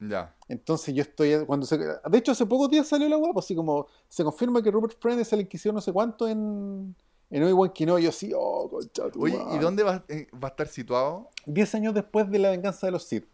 Ya. 0.00 0.34
Entonces 0.48 0.94
yo 0.94 1.02
estoy. 1.02 1.44
cuando 1.46 1.66
se, 1.66 1.78
De 1.78 2.18
hecho, 2.18 2.32
hace 2.32 2.46
pocos 2.46 2.70
días 2.70 2.86
salió 2.86 3.08
la 3.08 3.18
weá, 3.18 3.32
pues 3.32 3.46
así 3.46 3.54
como 3.54 3.86
se 4.08 4.24
confirma 4.24 4.62
que 4.62 4.70
Robert 4.70 4.96
Friend 4.98 5.20
es 5.20 5.32
el 5.32 5.40
inquisidor 5.40 5.74
no 5.74 5.80
sé 5.80 5.92
cuánto 5.92 6.28
en, 6.28 6.94
en 7.30 7.42
Obi-Wan 7.42 7.70
Kenobi. 7.70 8.02
Yo 8.04 8.12
sí, 8.12 8.32
oh, 8.34 8.68
concha 8.70 9.10
tu 9.10 9.24
Oye, 9.24 9.38
¿y 9.54 9.58
dónde 9.58 9.82
va, 9.82 10.04
eh, 10.08 10.28
va 10.32 10.48
a 10.48 10.50
estar 10.50 10.68
situado? 10.68 11.30
Diez 11.46 11.74
años 11.74 11.94
después 11.94 12.30
de 12.30 12.38
la 12.38 12.50
venganza 12.50 12.86
de 12.86 12.92
los 12.92 13.04
Sith. 13.04 13.26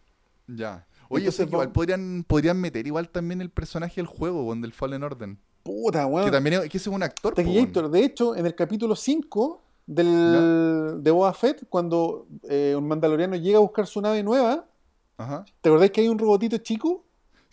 Ya. 0.46 0.86
Oye, 1.08 1.24
Entonces, 1.24 1.44
sí 1.44 1.50
que 1.50 1.54
igual 1.54 1.72
podrían, 1.72 2.24
podrían 2.26 2.60
meter 2.60 2.86
igual 2.86 3.08
también 3.10 3.40
el 3.40 3.50
personaje 3.50 3.96
del 3.96 4.06
juego, 4.06 4.54
del 4.54 4.72
Fallen 4.72 5.02
Order. 5.02 5.36
Puta, 5.62 6.06
weón. 6.06 6.26
Que 6.26 6.30
también 6.30 6.62
es, 6.62 6.68
que 6.68 6.78
ese 6.78 6.90
es 6.90 6.94
un 6.94 7.02
actor, 7.02 7.34
weón. 7.36 7.92
de 7.92 8.04
hecho, 8.04 8.34
en 8.36 8.46
el 8.46 8.54
capítulo 8.54 8.96
5 8.96 9.62
del, 9.86 11.02
de 11.02 11.10
Boba 11.10 11.32
Fett, 11.34 11.66
cuando 11.68 12.26
eh, 12.48 12.74
un 12.76 12.88
mandaloriano 12.88 13.36
llega 13.36 13.58
a 13.58 13.60
buscar 13.60 13.86
su 13.86 14.00
nave 14.00 14.22
nueva, 14.22 14.66
Ajá. 15.16 15.44
¿te 15.60 15.68
acordás 15.68 15.90
que 15.90 16.00
hay 16.00 16.08
un 16.08 16.18
robotito 16.18 16.58
chico? 16.58 17.04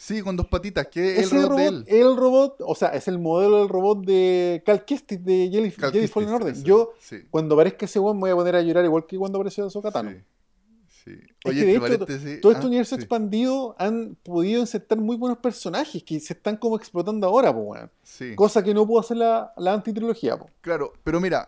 Sí, 0.02 0.24
con 0.24 0.36
dos 0.36 0.48
patitas, 0.48 0.88
que 0.88 1.20
es 1.20 1.32
el 1.32 1.44
robot, 1.44 1.60
de 1.60 1.70
robot, 1.70 1.88
él. 1.88 1.96
el 1.96 2.18
robot, 2.18 2.56
o 2.66 2.74
sea, 2.74 2.90
es 2.90 3.08
el 3.08 3.20
modelo 3.20 3.60
del 3.60 3.70
robot 3.70 4.04
de 4.04 4.64
Cal 4.66 4.84
Kestis 4.84 5.24
de 5.24 5.72
Cal 5.78 5.92
Kestis, 5.92 6.10
Fallen 6.10 6.30
Order. 6.30 6.64
Yo, 6.64 6.94
sí, 7.00 7.18
cuando 7.30 7.54
aparezca 7.54 7.86
ese 7.86 8.00
weón, 8.00 8.18
me 8.18 8.22
voy 8.22 8.32
a 8.32 8.36
poner 8.36 8.56
a 8.56 8.62
llorar 8.64 8.84
igual 8.84 9.06
que 9.06 9.16
cuando 9.16 9.38
apareció 9.38 9.64
Ahsoka 9.64 9.92
Tano. 9.92 10.10
sí. 10.10 11.12
Es 11.44 11.52
Oye, 11.52 11.60
que 11.60 11.66
de 11.68 11.76
hecho, 11.76 11.98
todo 12.42 12.52
este 12.52 12.64
ah, 12.64 12.68
universo 12.68 12.96
sí, 12.96 13.02
expandido 13.02 13.76
han 13.78 14.18
podido 14.24 14.62
insertar 14.62 14.98
muy 14.98 15.18
buenos 15.18 15.38
personajes 15.38 16.02
que 16.02 16.20
se 16.20 16.34
están 16.34 16.58
como 16.58 16.78
explotando 16.78 17.28
ahora, 17.28 17.54
po, 17.54 17.76
sí. 18.02 18.34
Cosa 18.36 18.64
que 18.64 18.74
no 18.74 18.88
pudo 18.88 19.02
hacer 19.02 19.18
la, 19.18 19.54
la 19.56 19.74
antitrilogía, 19.74 20.36
po. 20.36 20.50
Claro, 20.62 20.94
pero 21.04 21.20
mira, 21.20 21.48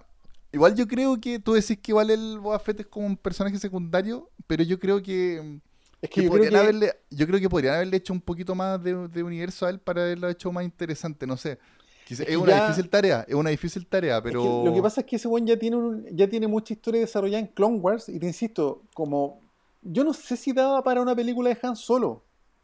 igual 0.51 0.75
yo 0.75 0.87
creo 0.87 1.19
que 1.19 1.39
tú 1.39 1.53
decís 1.53 1.79
que 1.81 1.91
igual 1.91 2.11
el 2.11 2.37
Boba 2.37 2.59
Fett 2.59 2.81
es 2.81 2.85
como 2.85 3.07
un 3.07 3.17
personaje 3.17 3.57
secundario, 3.57 4.29
pero 4.45 4.63
yo 4.63 4.79
creo 4.79 5.01
que, 5.01 5.59
Es 6.03 6.09
que 6.09 6.21
que 6.21 6.23
yo 6.25 6.31
creo 6.31 6.43
podrían 6.43 6.51
que 6.53 6.59
haberle, 6.59 6.93
yo 7.09 7.27
creo 7.27 7.39
que 7.39 7.49
podrían 7.49 7.75
haberle 7.75 7.97
hecho 7.97 8.13
un 8.13 8.21
poquito 8.21 8.53
más 8.55 8.81
de, 8.83 9.07
de 9.07 9.23
universo 9.23 9.65
a 9.65 9.69
él 9.69 9.79
para 9.79 10.03
haberlo 10.03 10.27
hecho 10.29 10.51
más 10.51 10.63
interesante, 10.63 11.25
no 11.25 11.37
sé. 11.37 11.57
Es 12.09 12.19
es, 12.19 12.35
una 12.37 12.51
ya- 12.51 12.67
difícil 12.67 12.89
tarea, 12.89 13.25
es 13.27 13.33
una 13.33 13.49
difícil 13.49 13.87
tarea, 13.87 14.17
Es 14.17 14.23
que 14.23 14.29
pero 14.29 14.63
lo 14.65 14.73
que 14.73 14.81
pasa 14.81 15.01
es 15.01 15.07
que 15.07 15.15
ese 15.15 15.27
weón 15.27 15.47
ya 15.47 15.57
tiene, 15.57 15.77
un- 15.77 16.05
ya 16.11 16.27
tiene 16.29 16.47
mucha 16.47 16.73
historia 16.73 16.99
desarrollada 17.01 17.39
en 17.39 17.47
Clone 17.47 17.77
Wars 17.79 18.09
y 18.09 18.19
te 18.19 18.27
insisto, 18.27 18.81
como 18.93 19.39
yo 19.81 20.03
no 20.03 20.13
sé 20.13 20.35
si 20.37 20.51
daba 20.51 20.83
para 20.83 21.01
una 21.01 21.15
película 21.15 21.49
de 21.49 21.57
Han 21.63 21.75
Solo, 21.77 22.21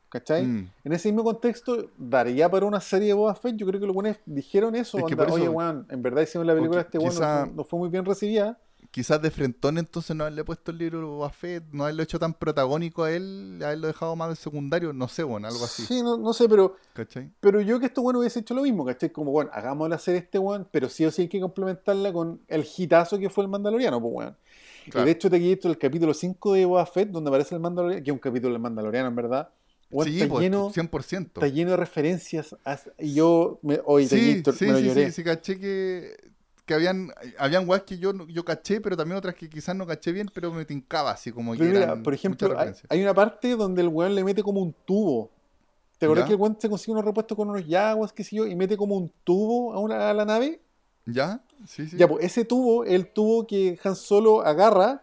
¿cachai? 0.09 0.45
Mm. 0.45 0.69
En 0.83 0.91
ese 0.93 1.07
mismo 1.09 1.23
contexto, 1.23 1.89
daría 1.97 2.49
para 2.49 2.65
una 2.65 2.81
serie 2.81 3.07
de 3.09 3.13
Boba 3.13 3.33
Fett. 3.35 3.55
Yo 3.55 3.65
creo 3.65 3.79
que 3.79 3.85
los 3.85 3.95
buenos 3.95 4.17
dijeron 4.25 4.75
eso. 4.75 4.97
Es 4.97 5.03
onda, 5.05 5.23
eso- 5.25 5.33
Oye, 5.35 5.47
weón, 5.49 5.85
en 5.89 6.01
verdad 6.01 6.21
hicimos 6.23 6.45
la 6.45 6.53
película 6.53 6.79
de 6.81 6.85
este 6.85 6.97
weón, 6.97 7.11
quizá- 7.11 7.45
no, 7.45 7.53
no 7.55 7.63
fue 7.63 7.79
muy 7.79 7.89
bien 7.89 8.03
recibida. 8.05 8.59
Quizás 8.91 9.21
de 9.21 9.29
frentón 9.31 9.77
entonces 9.77 10.15
no 10.15 10.23
haberle 10.23 10.43
puesto 10.43 10.71
el 10.71 10.77
libro 10.79 11.07
Boba 11.07 11.29
Fett, 11.29 11.63
no 11.71 11.83
haberlo 11.83 12.03
hecho 12.03 12.17
tan 12.19 12.33
protagónico 12.33 13.03
a 13.03 13.11
él, 13.11 13.59
haberlo 13.63 13.87
dejado 13.87 14.15
más 14.15 14.29
de 14.29 14.35
secundario, 14.35 14.93
no 14.93 15.07
sé, 15.07 15.23
bueno, 15.23 15.47
algo 15.47 15.63
así, 15.63 15.85
Sí, 15.85 16.01
no, 16.01 16.17
no 16.17 16.33
sé, 16.33 16.49
pero, 16.49 16.75
¿cachai? 16.93 17.29
pero 17.39 17.61
yo 17.61 17.79
que 17.79 17.85
este 17.87 17.99
weón 18.01 18.15
hubiese 18.17 18.39
hecho 18.39 18.53
lo 18.53 18.63
mismo, 18.63 18.85
¿cachai? 18.85 19.11
Como, 19.11 19.31
bueno, 19.31 19.51
hagamos 19.53 19.89
la 19.89 19.97
serie 19.99 20.19
de 20.21 20.25
este 20.25 20.39
weón, 20.39 20.67
pero 20.71 20.89
sí 20.89 21.05
o 21.05 21.11
sí 21.11 21.23
hay 21.23 21.27
que 21.29 21.39
complementarla 21.39 22.11
con 22.11 22.41
el 22.47 22.67
hitazo 22.77 23.19
que 23.19 23.29
fue 23.29 23.43
el 23.43 23.49
Mandaloriano, 23.49 24.01
pues 24.01 24.13
weón. 24.13 24.37
Claro. 24.89 25.05
Y 25.05 25.05
de 25.05 25.11
hecho, 25.11 25.29
te 25.29 25.37
he 25.37 25.59
el 25.63 25.77
capítulo 25.77 26.13
5 26.13 26.53
de 26.53 26.65
Boba 26.65 26.85
Fett, 26.85 27.09
donde 27.09 27.29
aparece 27.29 27.53
el 27.55 27.61
Mandaloriano, 27.61 28.03
que 28.03 28.09
es 28.09 28.13
un 28.13 28.19
capítulo 28.19 28.53
del 28.53 28.61
Mandaloriano, 28.61 29.07
en 29.09 29.15
verdad. 29.15 29.49
Sí, 30.03 30.21
está, 30.21 30.27
pues, 30.27 30.43
lleno, 30.43 30.71
100%. 30.71 31.41
está 31.41 31.47
lleno 31.47 31.71
de 31.71 31.77
referencias. 31.77 32.55
a- 32.65 32.79
y 32.99 33.13
yo, 33.15 33.59
me, 33.63 33.79
oye, 33.85 34.07
Sí, 34.07 34.15
Taquillator, 34.15 34.53
sí, 34.55 34.65
me 34.65 34.71
lo 34.71 34.79
sí, 34.79 34.85
lloré. 34.85 35.05
sí, 35.07 35.11
sí, 35.11 35.23
caché 35.23 35.59
que, 35.59 36.15
que 36.69 36.75
habían, 36.75 37.11
habían 37.39 37.67
weas 37.67 37.81
que 37.81 37.97
yo, 37.97 38.13
yo 38.27 38.45
caché, 38.45 38.79
pero 38.79 38.95
también 38.95 39.17
otras 39.17 39.33
que 39.33 39.49
quizás 39.49 39.75
no 39.75 39.87
caché 39.87 40.11
bien, 40.11 40.29
pero 40.31 40.53
me 40.53 40.65
tincaba 40.65 41.09
así 41.09 41.31
como 41.31 41.53
que 41.53 41.63
mira, 41.63 41.81
eran 41.81 42.03
por 42.03 42.13
ejemplo, 42.13 42.55
hay, 42.89 43.01
una 43.01 43.15
parte 43.15 43.55
donde 43.55 43.81
el 43.81 43.87
weón 43.87 44.13
le 44.13 44.23
mete 44.23 44.43
como 44.43 44.61
un 44.61 44.75
tubo. 44.85 45.31
¿Te 45.97 46.05
acuerdas 46.05 46.27
que 46.27 46.33
el 46.33 46.39
weón 46.39 46.57
se 46.59 46.69
consigue 46.69 46.91
unos 46.91 47.05
repuestos 47.05 47.35
con 47.35 47.49
unos 47.49 47.65
yaguas, 47.65 48.13
qué 48.13 48.23
sé 48.23 48.35
yo, 48.35 48.45
y 48.45 48.55
mete 48.55 48.77
como 48.77 48.95
un 48.95 49.11
tubo 49.23 49.73
a, 49.73 49.79
una, 49.79 50.11
a 50.11 50.13
la 50.13 50.25
nave? 50.25 50.61
¿Ya? 51.07 51.41
Sí, 51.65 51.87
sí. 51.87 51.97
Ya, 51.97 52.07
pues 52.07 52.23
ese 52.23 52.45
tubo 52.45 52.83
es 52.83 52.93
el 52.93 53.11
tubo 53.13 53.47
que 53.47 53.79
Han 53.83 53.95
Solo 53.95 54.41
agarra 54.41 55.01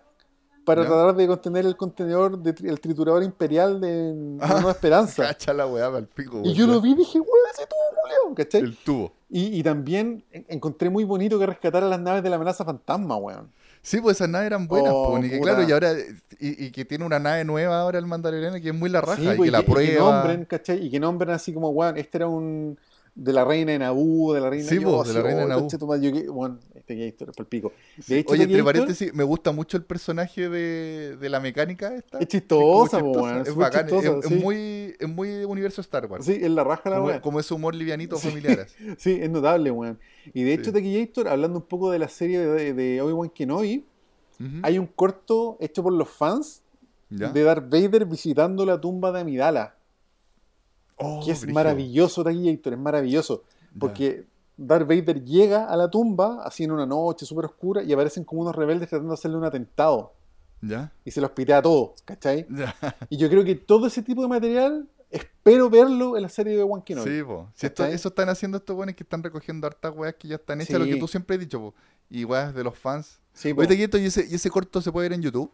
para 0.66 0.82
Ya. 0.82 0.88
tratar 0.88 1.14
de 1.16 1.26
contener 1.26 1.64
el 1.64 1.76
contenedor, 1.76 2.38
de, 2.38 2.54
el 2.68 2.78
triturador 2.80 3.22
imperial 3.22 3.80
de, 3.80 4.36
Ah, 4.40 4.54
Nueva 4.54 4.72
Esperanza. 4.72 5.22
Cacha 5.28 5.54
la 5.54 5.66
weá 5.66 5.86
para 5.86 6.00
el 6.00 6.06
pico, 6.08 6.38
y 6.38 6.42
weón, 6.42 6.54
yo 6.54 6.66
lo 6.66 6.80
vi 6.82 6.90
y 6.90 6.94
dije, 6.96 7.18
weón, 7.20 7.30
ese 7.54 7.66
tubo, 7.66 8.00
culiao. 8.02 8.34
¿cachai? 8.34 8.60
El 8.60 8.76
tubo. 8.76 9.12
Y, 9.30 9.58
y 9.58 9.62
también 9.62 10.24
en- 10.30 10.44
encontré 10.48 10.90
muy 10.90 11.04
bonito 11.04 11.38
que 11.38 11.46
rescatara 11.46 11.88
las 11.88 12.00
naves 12.00 12.22
de 12.22 12.28
la 12.30 12.36
amenaza 12.36 12.64
fantasma, 12.64 13.16
weón. 13.16 13.50
Sí, 13.80 14.00
pues 14.00 14.16
esas 14.16 14.28
naves 14.28 14.48
eran 14.48 14.66
buenas, 14.66 14.92
Oh, 14.94 15.10
po, 15.12 15.24
y 15.24 15.30
que 15.30 15.40
claro, 15.40 15.62
y 15.62 15.70
ahora, 15.70 15.92
y, 16.40 16.66
y 16.66 16.70
que 16.72 16.84
tiene 16.84 17.04
una 17.04 17.20
nave 17.20 17.44
nueva 17.44 17.80
ahora 17.80 17.98
el 18.00 18.06
Mandaloriano 18.06 18.60
que 18.60 18.68
es 18.70 18.74
muy 18.74 18.90
la 18.90 19.00
raja, 19.00 19.16
Sí, 19.22 19.22
y 19.28 19.36
pues, 19.36 19.46
que 19.46 19.50
la 19.52 19.60
y 19.60 19.64
que 19.64 19.72
prueba. 19.72 20.12
nombren, 20.16 20.44
¿cachai? 20.44 20.84
Y 20.84 20.90
que 20.90 20.98
nombren 21.00 21.30
así 21.30 21.52
como, 21.54 21.70
weón, 21.70 21.96
este 21.96 22.18
era 22.18 22.26
un. 22.28 22.78
De 23.16 23.32
la 23.32 23.46
reina 23.46 23.72
de 23.72 23.78
Naboo, 23.78 24.34
de 24.34 24.40
la 24.42 24.50
reina 24.50 24.68
Sí, 24.68 24.78
po, 24.78 25.02
de 25.02 25.14
la 25.14 25.22
reina 25.22 25.46
de 25.46 25.54
oh, 25.54 25.96
yo 25.96 26.12
que- 26.12 26.28
bueno, 26.28 26.58
este 26.74 26.94
Gator 26.96 27.30
es 27.30 27.36
por 27.36 27.44
el 27.44 27.48
pico. 27.48 27.72
Sí. 27.98 28.12
De 28.12 28.20
hecho, 28.20 28.32
Oye, 28.34 28.42
entre 28.42 28.58
Gator 28.58 28.72
paréntesis, 28.74 29.14
me 29.14 29.24
gusta 29.24 29.52
mucho 29.52 29.78
el 29.78 29.84
personaje 29.84 30.50
de, 30.50 31.16
de 31.16 31.28
la 31.30 31.40
mecánica 31.40 31.94
esta. 31.94 32.18
Es 32.18 32.28
chistosa, 32.28 32.98
Es 32.98 33.02
po, 33.02 33.10
weón, 33.12 33.40
Es 33.40 33.48
es 33.48 33.54
bacán, 33.54 33.86
es, 33.86 33.92
chistosa, 33.92 34.18
es 34.18 34.26
sí. 34.26 34.34
muy, 34.34 34.94
es 35.00 35.08
muy 35.08 35.44
universo 35.44 35.80
Star 35.80 36.04
Wars. 36.06 36.26
Sí, 36.26 36.38
es 36.38 36.50
la 36.50 36.62
raja 36.62 36.90
la 36.90 36.96
como, 36.96 37.08
weá. 37.08 37.20
como 37.22 37.40
ese 37.40 37.54
humor 37.54 37.74
livianito 37.74 38.16
Sí. 38.18 38.28
familiar. 38.28 38.60
así. 38.60 38.74
Sí, 38.98 39.18
es 39.18 39.30
notable, 39.30 39.70
weón. 39.70 39.98
Y 40.34 40.42
de 40.42 40.52
hecho, 40.52 40.64
Sí. 40.66 40.72
Tequillator, 40.72 41.28
hablando 41.28 41.58
un 41.60 41.64
poco 41.64 41.90
de 41.90 41.98
la 41.98 42.08
serie 42.08 42.38
de, 42.40 42.74
de 42.74 43.00
Obi-Wan 43.00 43.30
Kenobi, 43.30 43.86
hay 44.62 44.78
un 44.78 44.86
corto 44.86 45.56
hecho 45.60 45.82
por 45.82 45.94
los 45.94 46.10
fans 46.10 46.62
¿Ya? 47.08 47.30
de 47.32 47.42
Darth 47.44 47.70
Vader 47.70 48.04
visitando 48.04 48.66
la 48.66 48.78
tumba 48.78 49.10
de 49.10 49.20
Amidala, 49.20 49.75
Oh, 50.98 51.20
que 51.24 51.32
es 51.32 51.40
brígido. 51.40 51.54
maravilloso, 51.54 52.24
Tequillator, 52.24 52.72
es 52.72 52.78
maravilloso. 52.78 53.44
Porque 53.78 54.24
Darth 54.56 54.88
Vader 54.88 55.22
llega 55.24 55.66
a 55.66 55.76
la 55.76 55.90
tumba, 55.90 56.42
así 56.44 56.64
en 56.64 56.70
una 56.72 56.86
noche 56.86 57.26
súper 57.26 57.44
oscura, 57.44 57.82
y 57.82 57.92
aparecen 57.92 58.24
como 58.24 58.40
unos 58.42 58.56
rebeldes 58.56 58.88
tratando 58.88 59.10
de 59.12 59.14
hacerle 59.14 59.36
un 59.36 59.44
atentado. 59.44 60.12
¿Ya? 60.62 60.90
Y 61.04 61.10
se 61.10 61.20
los 61.20 61.30
pitea 61.32 61.58
a 61.58 61.62
todos, 61.62 62.00
¿cachai? 62.04 62.46
Ya. 62.50 62.74
Y 63.10 63.18
yo 63.18 63.28
creo 63.28 63.44
que 63.44 63.54
todo 63.54 63.86
ese 63.88 64.02
tipo 64.02 64.22
de 64.22 64.28
material, 64.28 64.88
espero 65.10 65.68
verlo 65.68 66.16
en 66.16 66.22
la 66.22 66.30
serie 66.30 66.54
de 66.56 66.62
Obi-Wan 66.62 66.80
Kenobi. 66.82 67.10
Sí, 67.18 67.22
po. 67.22 67.50
Si 67.54 67.66
esto- 67.66 67.84
eso 67.84 68.08
están 68.08 68.30
haciendo 68.30 68.56
estos 68.56 68.74
buenos 68.74 68.94
que 68.94 69.02
están 69.02 69.22
recogiendo 69.22 69.66
hartas 69.66 69.92
weas 69.94 70.14
que 70.14 70.28
ya 70.28 70.36
están 70.36 70.60
hechas, 70.62 70.78
lo 70.78 70.86
que 70.86 70.96
tú 70.96 71.06
siempre 71.06 71.36
has 71.36 71.40
dicho, 71.40 71.60
po. 71.60 71.74
Y 72.08 72.24
weas 72.24 72.54
de 72.54 72.64
los 72.64 72.78
fans. 72.78 73.20
Sí, 73.34 73.52
po. 73.52 73.60
Oye, 73.60 73.68
Tequito, 73.68 73.98
¿y 73.98 74.06
ese, 74.06 74.26
¿y 74.30 74.34
ese 74.36 74.48
corto 74.48 74.80
se 74.80 74.90
puede 74.90 75.10
ver 75.10 75.12
en 75.18 75.22
YouTube? 75.22 75.50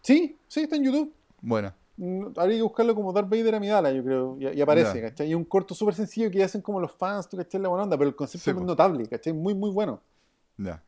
sí, 0.00 0.38
sí, 0.48 0.60
está 0.60 0.76
en 0.76 0.84
YouTube. 0.84 1.12
Bueno. 1.42 1.74
Mm, 1.96 2.26
Habría 2.36 2.58
que 2.58 2.62
buscarlo 2.62 2.94
como 2.94 3.12
Darth 3.12 3.28
Vader 3.30 3.54
Amidala, 3.54 3.90
yo 3.92 4.04
creo, 4.04 4.36
y, 4.38 4.48
y 4.58 4.60
aparece. 4.60 5.00
¿cachai? 5.00 5.28
Y 5.28 5.30
es 5.30 5.36
un 5.36 5.44
corto 5.44 5.74
súper 5.74 5.94
sencillo 5.94 6.30
que 6.30 6.42
hacen 6.44 6.60
como 6.60 6.80
los 6.80 6.92
fans, 6.92 7.28
tú 7.28 7.36
cachai 7.36 7.60
la 7.60 7.68
buena 7.68 7.84
onda, 7.84 7.96
pero 7.96 8.08
el 8.10 8.16
concepto 8.16 8.44
Sí, 8.44 8.50
es 8.50 8.56
po. 8.56 8.62
notable, 8.64 9.06
¿cachai? 9.08 9.32
Muy, 9.32 9.54
muy 9.54 9.70
bueno. 9.70 10.00
Ya. 10.58 10.82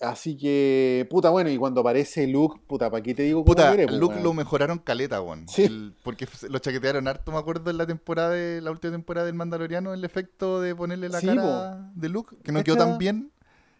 Así 0.00 0.36
que, 0.36 1.06
puta, 1.10 1.30
bueno, 1.30 1.48
y 1.50 1.56
cuando 1.56 1.80
aparece 1.80 2.26
Luke, 2.26 2.60
puta, 2.66 2.90
¿para 2.90 3.02
qué 3.02 3.14
te 3.14 3.22
digo 3.22 3.44
cómo 3.44 3.54
Puta, 3.54 3.74
Luke 3.92 4.20
lo 4.20 4.32
mejoraron 4.34 4.78
caleta, 4.78 5.20
weón. 5.22 5.46
Sí. 5.48 5.62
El- 5.64 5.94
porque 6.02 6.26
lo 6.48 6.58
chaquetearon 6.58 7.06
harto, 7.06 7.30
me 7.30 7.38
acuerdo, 7.38 7.70
en 7.70 7.78
la 7.78 7.86
temporada 7.86 8.30
de 8.30 8.60
la 8.60 8.70
última 8.72 8.92
temporada 8.92 9.26
del 9.26 9.36
Mandaloriano, 9.36 9.94
el 9.94 10.04
efecto 10.04 10.60
de 10.60 10.74
ponerle 10.74 11.08
la 11.08 11.20
Sí, 11.20 11.26
cara 11.26 11.90
de 11.94 12.08
Luke, 12.08 12.36
que 12.42 12.50
no 12.50 12.64
quedó 12.64 12.76
tan 12.78 12.98
bien. 12.98 13.30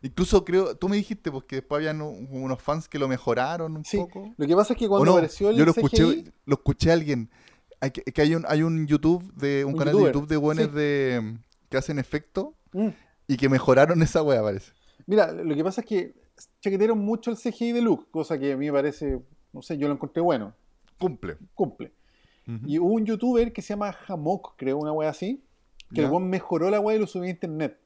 Incluso 0.03 0.45
creo, 0.45 0.77
tú 0.77 0.89
me 0.89 0.97
dijiste 0.97 1.31
pues, 1.31 1.45
que 1.45 1.57
después 1.57 1.79
habían 1.79 2.03
un- 2.03 2.27
unos 2.31 2.61
fans 2.61 2.89
que 2.89 2.99
lo 2.99 3.07
mejoraron 3.09 3.77
un 3.77 3.85
Sí, 3.85 3.99
poco. 3.99 4.35
Lo 4.37 4.47
que 4.47 4.55
pasa 4.57 4.73
es 4.73 4.79
que 4.79 4.87
¿O 4.87 4.89
cuando 4.89 5.05
no? 5.07 5.13
apareció 5.13 5.51
el 5.51 5.57
Yo 5.57 5.65
lo 5.65 5.73
CGI, 5.73 5.85
escuché, 5.85 6.33
lo 6.45 6.55
escuché 6.55 6.91
a 6.91 6.95
alguien. 6.95 7.31
Hay 7.81 7.91
que, 7.93 8.23
hay 8.23 8.35
un, 8.35 8.45
hay 8.49 8.63
un 8.63 8.87
YouTube 8.87 9.33
de 9.35 9.65
un, 9.65 9.73
Un 9.75 9.79
canal 9.79 9.95
youtuber, 9.95 10.13
de 10.13 10.19
YouTube 10.19 10.29
de 10.29 10.37
buenos 10.37 10.65
sí. 10.67 10.71
de 10.73 11.37
que 11.69 11.77
hacen 11.77 11.99
efecto 11.99 12.55
Mm. 12.73 12.89
y 13.29 13.37
que 13.37 13.49
mejoraron 13.49 14.03
esa 14.03 14.23
wea, 14.23 14.43
parece. 14.43 14.73
Mira, 15.07 15.31
lo 15.33 15.55
que 15.55 15.63
pasa 15.65 15.81
es 15.83 15.87
que 15.87 16.15
chaquetearon 16.61 16.99
mucho 16.99 17.31
el 17.31 17.37
CGI 17.37 17.73
de 17.73 17.83
Luke, 17.83 18.07
cosa 18.11 18.39
que 18.39 18.53
a 18.53 18.57
mí 18.57 18.67
me 18.67 18.73
parece, 18.73 19.21
no 19.53 19.63
sé, 19.63 19.77
yo 19.79 19.87
lo 19.89 19.95
encontré 19.95 20.23
bueno, 20.23 20.55
Cumple. 20.99 21.37
cumple. 21.55 21.93
Y 22.67 22.79
hubo 22.79 22.95
un 22.95 23.05
youtuber 23.07 23.53
que 23.53 23.63
se 23.63 23.69
llama 23.71 23.97
Hamok, 24.09 24.55
creo, 24.57 24.77
una 24.79 24.93
wea 24.93 25.11
así, 25.11 25.45
que 25.95 26.01
el 26.03 26.11
weón 26.11 26.29
mejoró 26.29 26.71
la 26.71 26.81
wea 26.81 26.97
y 26.97 26.99
lo 27.01 27.07
subió 27.07 27.29
a 27.29 27.31
internet. 27.31 27.79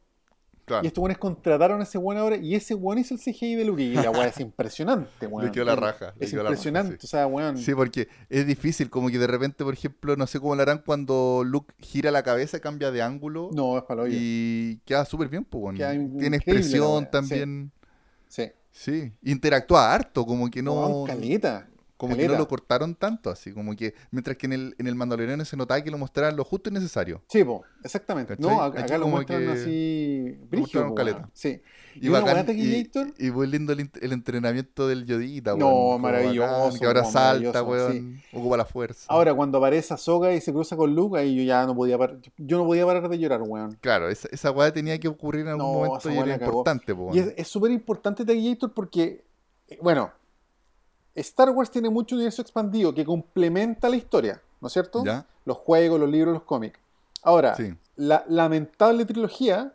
Claro. 0.67 0.85
Y 0.85 0.89
estos 0.89 1.01
weones 1.01 1.17
contrataron 1.17 1.81
a 1.81 1.85
ese 1.85 1.97
weón 1.97 2.21
ahora 2.21 2.37
y 2.37 2.55
ese 2.55 2.75
weón 2.75 2.99
hizo 2.99 3.15
el 3.15 3.21
CGI 3.21 3.55
de 3.55 3.65
Luke 3.65 3.83
y 3.83 3.95
la 3.95 4.11
weá 4.11 4.27
es 4.27 4.39
impresionante, 4.41 5.27
weón. 5.27 5.47
Le 5.47 5.53
quedó 5.53 5.65
la 5.65 5.73
Es- 5.73 5.79
raja, 5.79 6.15
le 6.19 6.25
Es 6.27 6.31
quedó 6.31 6.43
la 6.43 6.51
raja, 6.51 6.55
impresionante, 6.59 6.99
sí. 7.01 7.07
o 7.07 7.09
sea, 7.09 7.27
weón. 7.27 7.57
Sí, 7.57 7.75
porque 7.75 8.09
es 8.29 8.47
difícil, 8.47 8.91
como 8.91 9.09
que 9.09 9.19
de 9.19 9.27
repente, 9.27 9.65
por 9.65 9.73
ejemplo, 9.73 10.17
no 10.17 10.27
sé 10.27 10.39
cómo 10.41 10.55
lo 10.55 10.61
harán 10.63 10.83
cuando 10.85 11.43
Luke 11.47 11.73
gira 11.79 12.11
la 12.11 12.23
cabeza, 12.23 12.61
cambia 12.61 12.91
de 12.91 13.01
ángulo 13.01 13.49
No, 13.55 13.79
es 13.79 13.85
para 13.85 14.03
lo 14.03 14.09
y 14.11 14.81
queda 14.85 15.05
súper 15.07 15.29
bien, 15.29 15.45
pues, 15.45 15.61
bueno. 15.63 15.79
Queda 15.79 15.93
Tiene 15.93 16.37
expresión 16.37 17.09
también. 17.11 17.73
Sí. 18.29 18.51
Sí. 18.73 19.11
Interactúa 19.23 19.95
harto, 19.95 20.27
como 20.27 20.51
que 20.51 20.61
no, 20.63 20.75
Weón, 20.75 21.07
caleta. 21.07 21.67
Como 21.97 22.17
que 22.17 22.29
no 22.29 22.37
lo 22.37 22.47
cortaron 22.49 22.95
tanto, 22.95 23.31
así, 23.31 23.53
como 23.53 23.75
que 23.75 23.95
mientras 24.11 24.37
que 24.37 24.47
en 24.47 24.53
el, 24.53 24.75
en 24.79 24.87
el 24.87 24.95
Mandaloriano 24.95 25.45
se 25.45 25.57
notaba 25.57 25.83
que 25.83 25.91
lo 25.91 25.99
mostraran 25.99 26.37
lo 26.37 26.45
justo 26.45 26.69
y 26.69 26.73
necesario. 26.73 27.23
Sí, 27.29 27.43
po, 27.43 27.65
exactamente. 27.83 28.37
¿Cachai? 28.37 28.55
No, 28.55 28.63
acá, 28.63 28.99
lo 28.99 29.09
muestran 29.09 29.49
así. 29.49 30.39
Brígido, 30.51 30.95
caleta. 30.95 31.29
Sí. 31.33 31.61
Y, 31.95 32.07
Y 32.07 32.09
bacán, 32.11 32.45
de 32.45 32.53
y, 33.19 33.31
muy 33.31 33.47
lindo 33.47 33.73
el, 33.73 33.91
el 34.01 34.13
entrenamiento 34.13 34.87
del 34.87 35.07
Yodita, 35.07 35.53
No, 35.53 35.57
weón, 35.57 35.71
como 35.71 35.99
maravilloso, 35.99 36.65
bacán, 36.65 36.79
que 36.79 36.87
ahora 36.87 37.05
salta, 37.05 37.63
weón, 37.63 38.23
ocupa 38.33 38.59
la 38.59 38.67
fuerza. 38.67 39.07
Ahora, 39.09 39.33
cuando 39.33 39.57
aparece 39.59 39.95
Ahsoka 39.95 40.33
y 40.35 40.41
se 40.43 40.53
cruza 40.53 40.77
con 40.77 40.95
Luke, 40.95 41.19
ahí 41.19 41.35
yo 41.35 41.43
ya 41.45 41.65
no 41.65 41.75
podía 41.75 41.97
parar. 41.97 42.19
Yo 42.37 42.59
no 42.59 42.67
podía 42.67 42.85
parar 42.85 43.09
de 43.09 43.19
llorar, 43.19 43.41
weón. 43.43 43.79
Claro, 43.81 44.11
esa, 44.11 44.29
esa 44.31 44.51
weá 44.51 44.71
tenía 44.71 44.99
que 44.99 45.09
ocurrir 45.09 45.43
en 45.43 45.49
algún 45.49 45.65
No, 45.67 45.73
momento 45.73 46.11
y 46.11 46.19
era 46.19 46.35
importante, 46.35 46.95
po, 46.95 47.11
Y 47.15 47.21
es 47.21 47.49
súper 47.49 47.71
importante 47.71 48.25
Gator 48.25 48.75
porque, 48.75 49.25
eh, 49.69 49.79
bueno, 49.81 50.11
Star 51.17 51.51
Wars 51.51 51.71
tiene 51.71 51.91
mucho 51.91 52.15
universo 52.15 52.43
expandido 52.43 52.95
que 52.95 53.05
complementa 53.05 53.89
la 53.89 53.97
historia, 53.97 54.41
¿no 54.61 54.69
es 54.69 54.73
cierto? 54.73 55.05
¿Ya? 55.05 55.27
Los 55.45 55.57
juegos, 55.59 55.99
los 55.99 56.09
libros, 56.11 56.35
los 56.35 56.43
cómics. 56.43 56.79
Ahora, 57.23 57.55
Sí. 57.57 57.75
la 57.97 58.25
lamentable 58.29 59.05
trilogía 59.05 59.73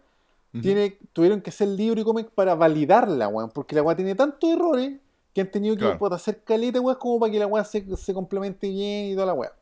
tiene, 0.61 0.97
tuvieron 1.13 1.41
que 1.41 1.49
hacer 1.49 1.69
libro 1.69 2.01
y 2.01 2.03
cómic 2.03 2.29
para 2.29 2.55
validarla, 2.55 3.27
weón, 3.29 3.49
porque 3.51 3.73
la 3.75 3.83
weá 3.83 3.95
tiene 3.95 4.15
tantos 4.15 4.49
errores 4.49 4.99
que 5.33 5.39
han 5.41 5.49
tenido 5.49 5.75
que 5.75 5.79
Claro. 5.97 6.13
hacer 6.13 6.43
caleta, 6.43 6.79
weón, 6.81 6.97
como 6.99 7.19
para 7.21 7.31
que 7.31 7.39
la 7.39 7.47
weá 7.47 7.63
se, 7.63 7.83
se 7.95 8.13
complemente 8.13 8.67
bien 8.69 9.05
y 9.11 9.13
toda 9.13 9.27
la 9.27 9.33
weá. 9.33 9.53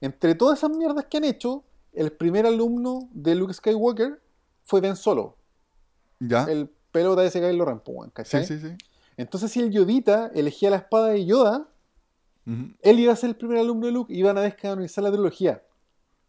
Entre 0.00 0.34
todas 0.36 0.58
esas 0.58 0.70
mierdas 0.70 1.04
que 1.06 1.16
han 1.16 1.24
hecho, 1.24 1.64
el 1.92 2.12
primer 2.12 2.46
alumno 2.46 3.08
de 3.12 3.34
Luke 3.34 3.52
Skywalker 3.52 4.20
fue 4.62 4.80
Ben 4.80 4.94
Solo, 4.96 5.36
¿Ya? 6.20 6.44
el 6.44 6.70
pelota 6.92 7.22
de 7.22 7.28
ese 7.28 7.40
Kylo 7.40 7.64
Ren, 7.64 7.80
po, 7.80 7.92
weón, 7.92 8.08
Sí, 8.10 8.12
¿cachai? 8.14 8.46
sí, 8.46 8.58
sí. 8.60 8.68
Entonces, 9.22 9.50
si 9.50 9.60
el 9.60 9.70
Yodita 9.70 10.30
elegía 10.34 10.70
la 10.70 10.76
espada 10.76 11.08
de 11.08 11.24
Yoda, 11.24 11.68
él 12.44 12.98
iba 12.98 13.12
a 13.12 13.16
ser 13.16 13.30
el 13.30 13.36
primer 13.36 13.58
alumno 13.58 13.86
de 13.86 13.92
Luke 13.92 14.12
y 14.12 14.18
iban 14.18 14.36
a 14.36 14.40
descanonizar 14.40 15.04
la 15.04 15.12
trilogía. 15.12 15.62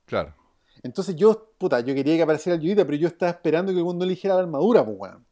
Claro. 0.06 0.36
Entonces 0.84 1.16
yo, 1.16 1.54
puta, 1.58 1.80
yo 1.80 1.96
quería 1.96 2.16
que 2.16 2.22
apareciera 2.22 2.56
el 2.56 2.62
Yodita, 2.62 2.86
pero 2.86 2.98
yo 2.98 3.08
estaba 3.08 3.32
esperando 3.32 3.72
que 3.72 3.80
el 3.80 3.84
mundo 3.84 4.06
eligiera 4.06 4.36
la 4.36 4.42
armadura, 4.42 4.86
pues, 4.86 4.98
weón. 5.00 5.26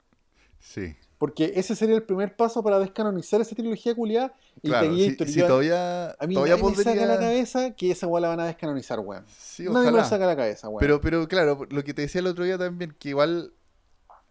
Sí. 0.59 0.95
Porque 1.17 1.53
ese 1.55 1.75
sería 1.75 1.95
el 1.95 2.03
primer 2.03 2.35
paso 2.35 2.63
para 2.63 2.79
descanonizar 2.79 3.41
esa 3.41 3.55
trilogía 3.55 3.93
culiada. 3.93 4.33
Y 4.63 4.69
Claro. 4.69 4.95
Si, 4.95 5.15
Taquillator, 5.15 5.27
si 5.27 5.39
todavía, 5.41 6.11
a 6.11 6.27
mí 6.27 6.33
todavía 6.33 6.55
nadie 6.55 6.75
me 6.75 6.83
saca 6.83 7.05
la 7.05 7.19
cabeza 7.19 7.75
que 7.75 7.91
esa 7.91 8.07
weá 8.07 8.21
la 8.21 8.29
van 8.29 8.39
a 8.39 8.45
descanonizar, 8.45 8.99
weón. 8.99 9.23
Sí, 9.27 9.65
nadie 9.69 9.91
me 9.91 9.97
la 9.97 10.05
saca 10.05 10.25
la 10.25 10.35
cabeza, 10.35 10.67
weón. 10.67 10.79
Pero, 10.79 10.99
pero 10.99 11.27
claro, 11.27 11.67
lo 11.69 11.83
que 11.83 11.93
te 11.93 12.01
decía 12.01 12.21
el 12.21 12.27
otro 12.27 12.43
día 12.43 12.57
también, 12.57 12.95
que 12.97 13.09
igual, 13.09 13.53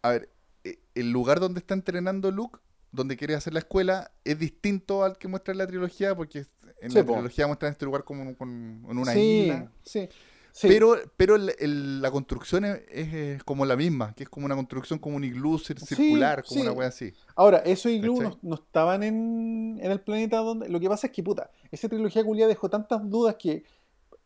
a 0.03 0.11
ver, 0.11 0.31
eh, 0.65 0.81
el 0.97 1.13
lugar 1.13 1.39
donde 1.39 1.61
está 1.61 1.75
entrenando 1.75 2.33
Luke, 2.33 2.59
donde 2.93 3.17
quiere 3.17 3.35
hacer 3.35 3.53
la 3.53 3.61
escuela, 3.61 4.11
es 4.25 4.39
distinto 4.39 5.05
al 5.05 5.17
que 5.19 5.29
muestra 5.29 5.53
en 5.53 5.59
la 5.59 5.67
trilogía, 5.67 6.15
porque 6.15 6.47
en 6.83 6.91
Sí, 6.91 6.99
la 6.99 7.05
po. 7.05 7.13
trilogía 7.15 7.47
muestran 7.47 7.73
este 7.73 7.85
lugar 7.85 8.05
como 8.05 8.23
en 8.23 8.99
una 8.99 9.15
sí, 9.15 9.43
isla. 9.43 9.71
sí, 9.85 10.09
sí. 10.53 10.69
Pero, 10.69 10.97
pero 11.17 11.37
el- 11.37 11.55
el- 11.59 12.03
la 12.03 12.11
construcción 12.11 12.65
es, 12.65 12.81
es, 12.91 13.45
como 13.45 13.65
la 13.65 13.77
misma, 13.77 14.13
que 14.15 14.25
es 14.25 14.29
como 14.29 14.47
una 14.47 14.57
construcción 14.57 14.99
como 14.99 15.17
un 15.17 15.25
iglú 15.25 15.59
circular, 15.59 16.43
como 16.45 16.63
una 16.63 16.73
wea 16.73 16.89
así. 16.89 17.13
Ahora, 17.37 17.59
esos 17.59 17.93
iglú 17.93 18.21
no, 18.21 18.39
no 18.43 18.55
estaban 18.57 19.03
en, 19.03 19.79
en 19.81 19.91
el 19.91 20.01
planeta 20.01 20.39
donde. 20.39 20.69
Lo 20.69 20.81
que 20.81 20.89
pasa 20.89 21.07
es 21.07 21.13
que, 21.13 21.23
puta, 21.23 21.51
esa 21.71 21.89
trilogía 21.89 22.25
culiada 22.25 22.49
dejó 22.49 22.69
tantas 22.69 23.09
dudas 23.09 23.37
que 23.37 23.63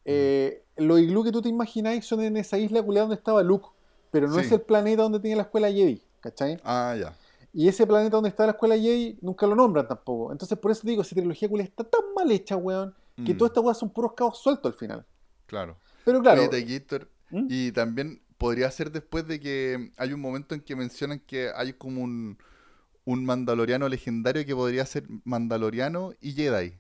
eh, 0.05 0.63
los 0.77 1.01
iglú 1.01 1.25
que 1.25 1.33
tú 1.33 1.43
te 1.43 1.49
imagináis 1.49 2.05
son 2.05 2.23
en 2.23 2.37
esa 2.37 2.59
isla 2.59 2.83
culiada 2.83 3.07
donde 3.07 3.17
estaba 3.17 3.43
Luke, 3.43 3.69
pero 4.11 4.29
no 4.29 4.39
es 4.39 4.51
el 4.53 4.61
planeta 4.61 5.03
donde 5.03 5.21
tiene 5.21 5.37
la 5.37 5.43
escuela 5.43 5.71
Jedi, 5.71 6.03
¿cachai? 6.21 6.59
Ah, 6.65 6.95
ya. 6.99 7.15
Y 7.55 7.69
ese 7.69 7.87
planeta 7.87 8.17
donde 8.17 8.31
está 8.31 8.45
la 8.47 8.53
escuela 8.53 8.77
Jedi 8.77 9.17
nunca 9.23 9.47
lo 9.47 9.55
nombran 9.55 9.87
tampoco. 9.87 10.33
Entonces, 10.33 10.59
por 10.59 10.73
eso 10.73 10.83
digo, 10.85 11.03
esa 11.03 11.15
trilogía 11.15 11.49
culiada 11.49 11.69
está 11.69 11.85
tan 11.85 12.01
mal 12.15 12.31
hecha, 12.33 12.57
weón, 12.57 12.95
que 13.25 13.33
Mm, 13.33 13.39
todas 13.39 13.51
estas 13.51 13.65
weas 13.65 13.79
son 13.79 13.91
puros 13.91 14.13
cabos 14.15 14.39
sueltos 14.39 14.73
al 14.73 14.79
final. 14.79 15.07
Claro. 15.47 15.79
Pero 16.05 16.21
claro, 16.21 16.43
¿Mm? 17.31 17.47
Y 17.49 17.71
también 17.73 18.21
podría 18.39 18.71
ser 18.73 18.91
después 18.91 19.27
de 19.29 19.39
que 19.39 19.93
hay 19.97 20.13
un 20.13 20.21
momento 20.21 20.55
en 20.55 20.61
que 20.63 20.75
mencionan 20.75 21.21
que 21.21 21.51
hay 21.55 21.75
como 21.75 22.03
un, 22.03 22.39
un 23.05 23.25
mandaloriano 23.25 23.89
legendario 23.89 24.45
que 24.45 24.55
podría 24.55 24.85
ser 24.85 25.05
mandaloriano 25.25 26.13
y 26.21 26.33
Jedi. 26.33 26.75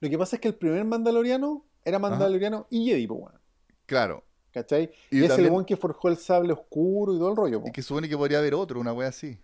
lo 0.00 0.08
que 0.08 0.18
pasa 0.18 0.36
es 0.36 0.40
que 0.40 0.48
el 0.48 0.54
primer 0.54 0.84
Mandaloriano 0.84 1.64
era 1.84 1.98
Mandaloriano 1.98 2.66
y 2.70 2.86
Jedi, 2.86 3.06
po, 3.08 3.14
weón. 3.14 3.40
Claro. 3.86 4.24
¿Cachai? 4.52 4.92
Y 5.10 5.20
Y, 5.20 5.24
es 5.24 5.36
el 5.36 5.50
weón 5.50 5.64
que 5.64 5.76
forjó 5.76 6.08
el 6.08 6.16
sable 6.16 6.52
oscuro 6.52 7.14
y 7.14 7.18
todo 7.18 7.30
el 7.30 7.36
rollo, 7.36 7.60
po. 7.62 7.68
Y 7.68 7.72
que 7.72 7.82
supone 7.82 8.08
que 8.08 8.16
podría 8.16 8.38
haber 8.38 8.54
otro, 8.54 8.78
una 8.78 8.92
wea 8.92 9.08
así. 9.08 9.38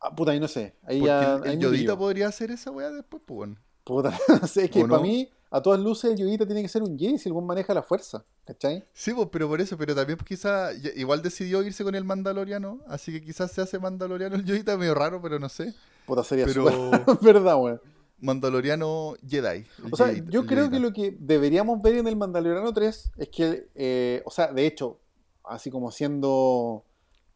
Ah, 0.00 0.14
puta, 0.14 0.32
ahí 0.32 0.40
no 0.40 0.48
sé. 0.48 0.74
Ahí 0.82 1.00
Porque 1.00 1.06
ya. 1.06 1.40
el, 1.44 1.58
Yodita 1.58 1.96
podría 1.96 2.28
hacer 2.28 2.50
esa 2.50 2.70
wea 2.70 2.90
después, 2.90 3.22
pues 3.26 3.36
bueno. 3.36 3.56
Puta, 3.84 4.16
es 4.42 4.70
que 4.70 4.82
¿O 4.84 4.88
para 4.88 5.00
mí, 5.02 5.28
a 5.50 5.62
todas 5.62 5.78
luces 5.80 6.10
el 6.10 6.16
Yoyita 6.18 6.44
tiene 6.44 6.60
que 6.60 6.68
ser 6.68 6.82
un 6.82 6.98
Jedi 6.98 7.18
si 7.18 7.28
el 7.28 7.32
buen 7.32 7.46
maneja 7.46 7.72
la 7.72 7.82
fuerza, 7.82 8.24
¿cachai? 8.44 8.84
Sí, 8.92 9.12
pues, 9.14 9.28
pero 9.30 9.48
por 9.48 9.60
eso, 9.60 9.78
pero 9.78 9.94
también 9.94 10.18
quizás 10.26 10.74
igual 10.96 11.22
decidió 11.22 11.62
irse 11.62 11.84
con 11.84 11.94
el 11.94 12.04
Mandaloriano, 12.04 12.80
así 12.88 13.12
que 13.12 13.22
quizás 13.22 13.52
se 13.52 13.60
hace 13.60 13.78
Mandaloriano 13.78 14.34
el 14.36 14.44
Yoyita, 14.44 14.76
medio 14.76 14.94
raro, 14.94 15.22
pero 15.22 15.38
no 15.38 15.48
sé. 15.48 15.72
Puta, 16.04 16.24
sería 16.24 16.46
Pero- 16.46 16.90
verdad, 17.22 17.56
weón. 17.56 17.80
Mandaloriano 18.18 19.14
Jedi. 19.26 19.66
O 19.90 19.96
sea, 19.96 20.12
yo 20.12 20.46
creo 20.46 20.70
que 20.70 20.80
lo 20.80 20.92
que 20.92 21.16
deberíamos 21.18 21.80
ver 21.82 21.96
en 21.96 22.08
el 22.08 22.16
Mandaloriano 22.16 22.72
3 22.72 23.12
es 23.18 23.28
que, 23.28 23.68
eh, 23.74 24.22
o 24.24 24.30
sea, 24.30 24.52
de 24.52 24.66
hecho, 24.66 24.98
así 25.44 25.70
como 25.70 25.90
siendo, 25.90 26.84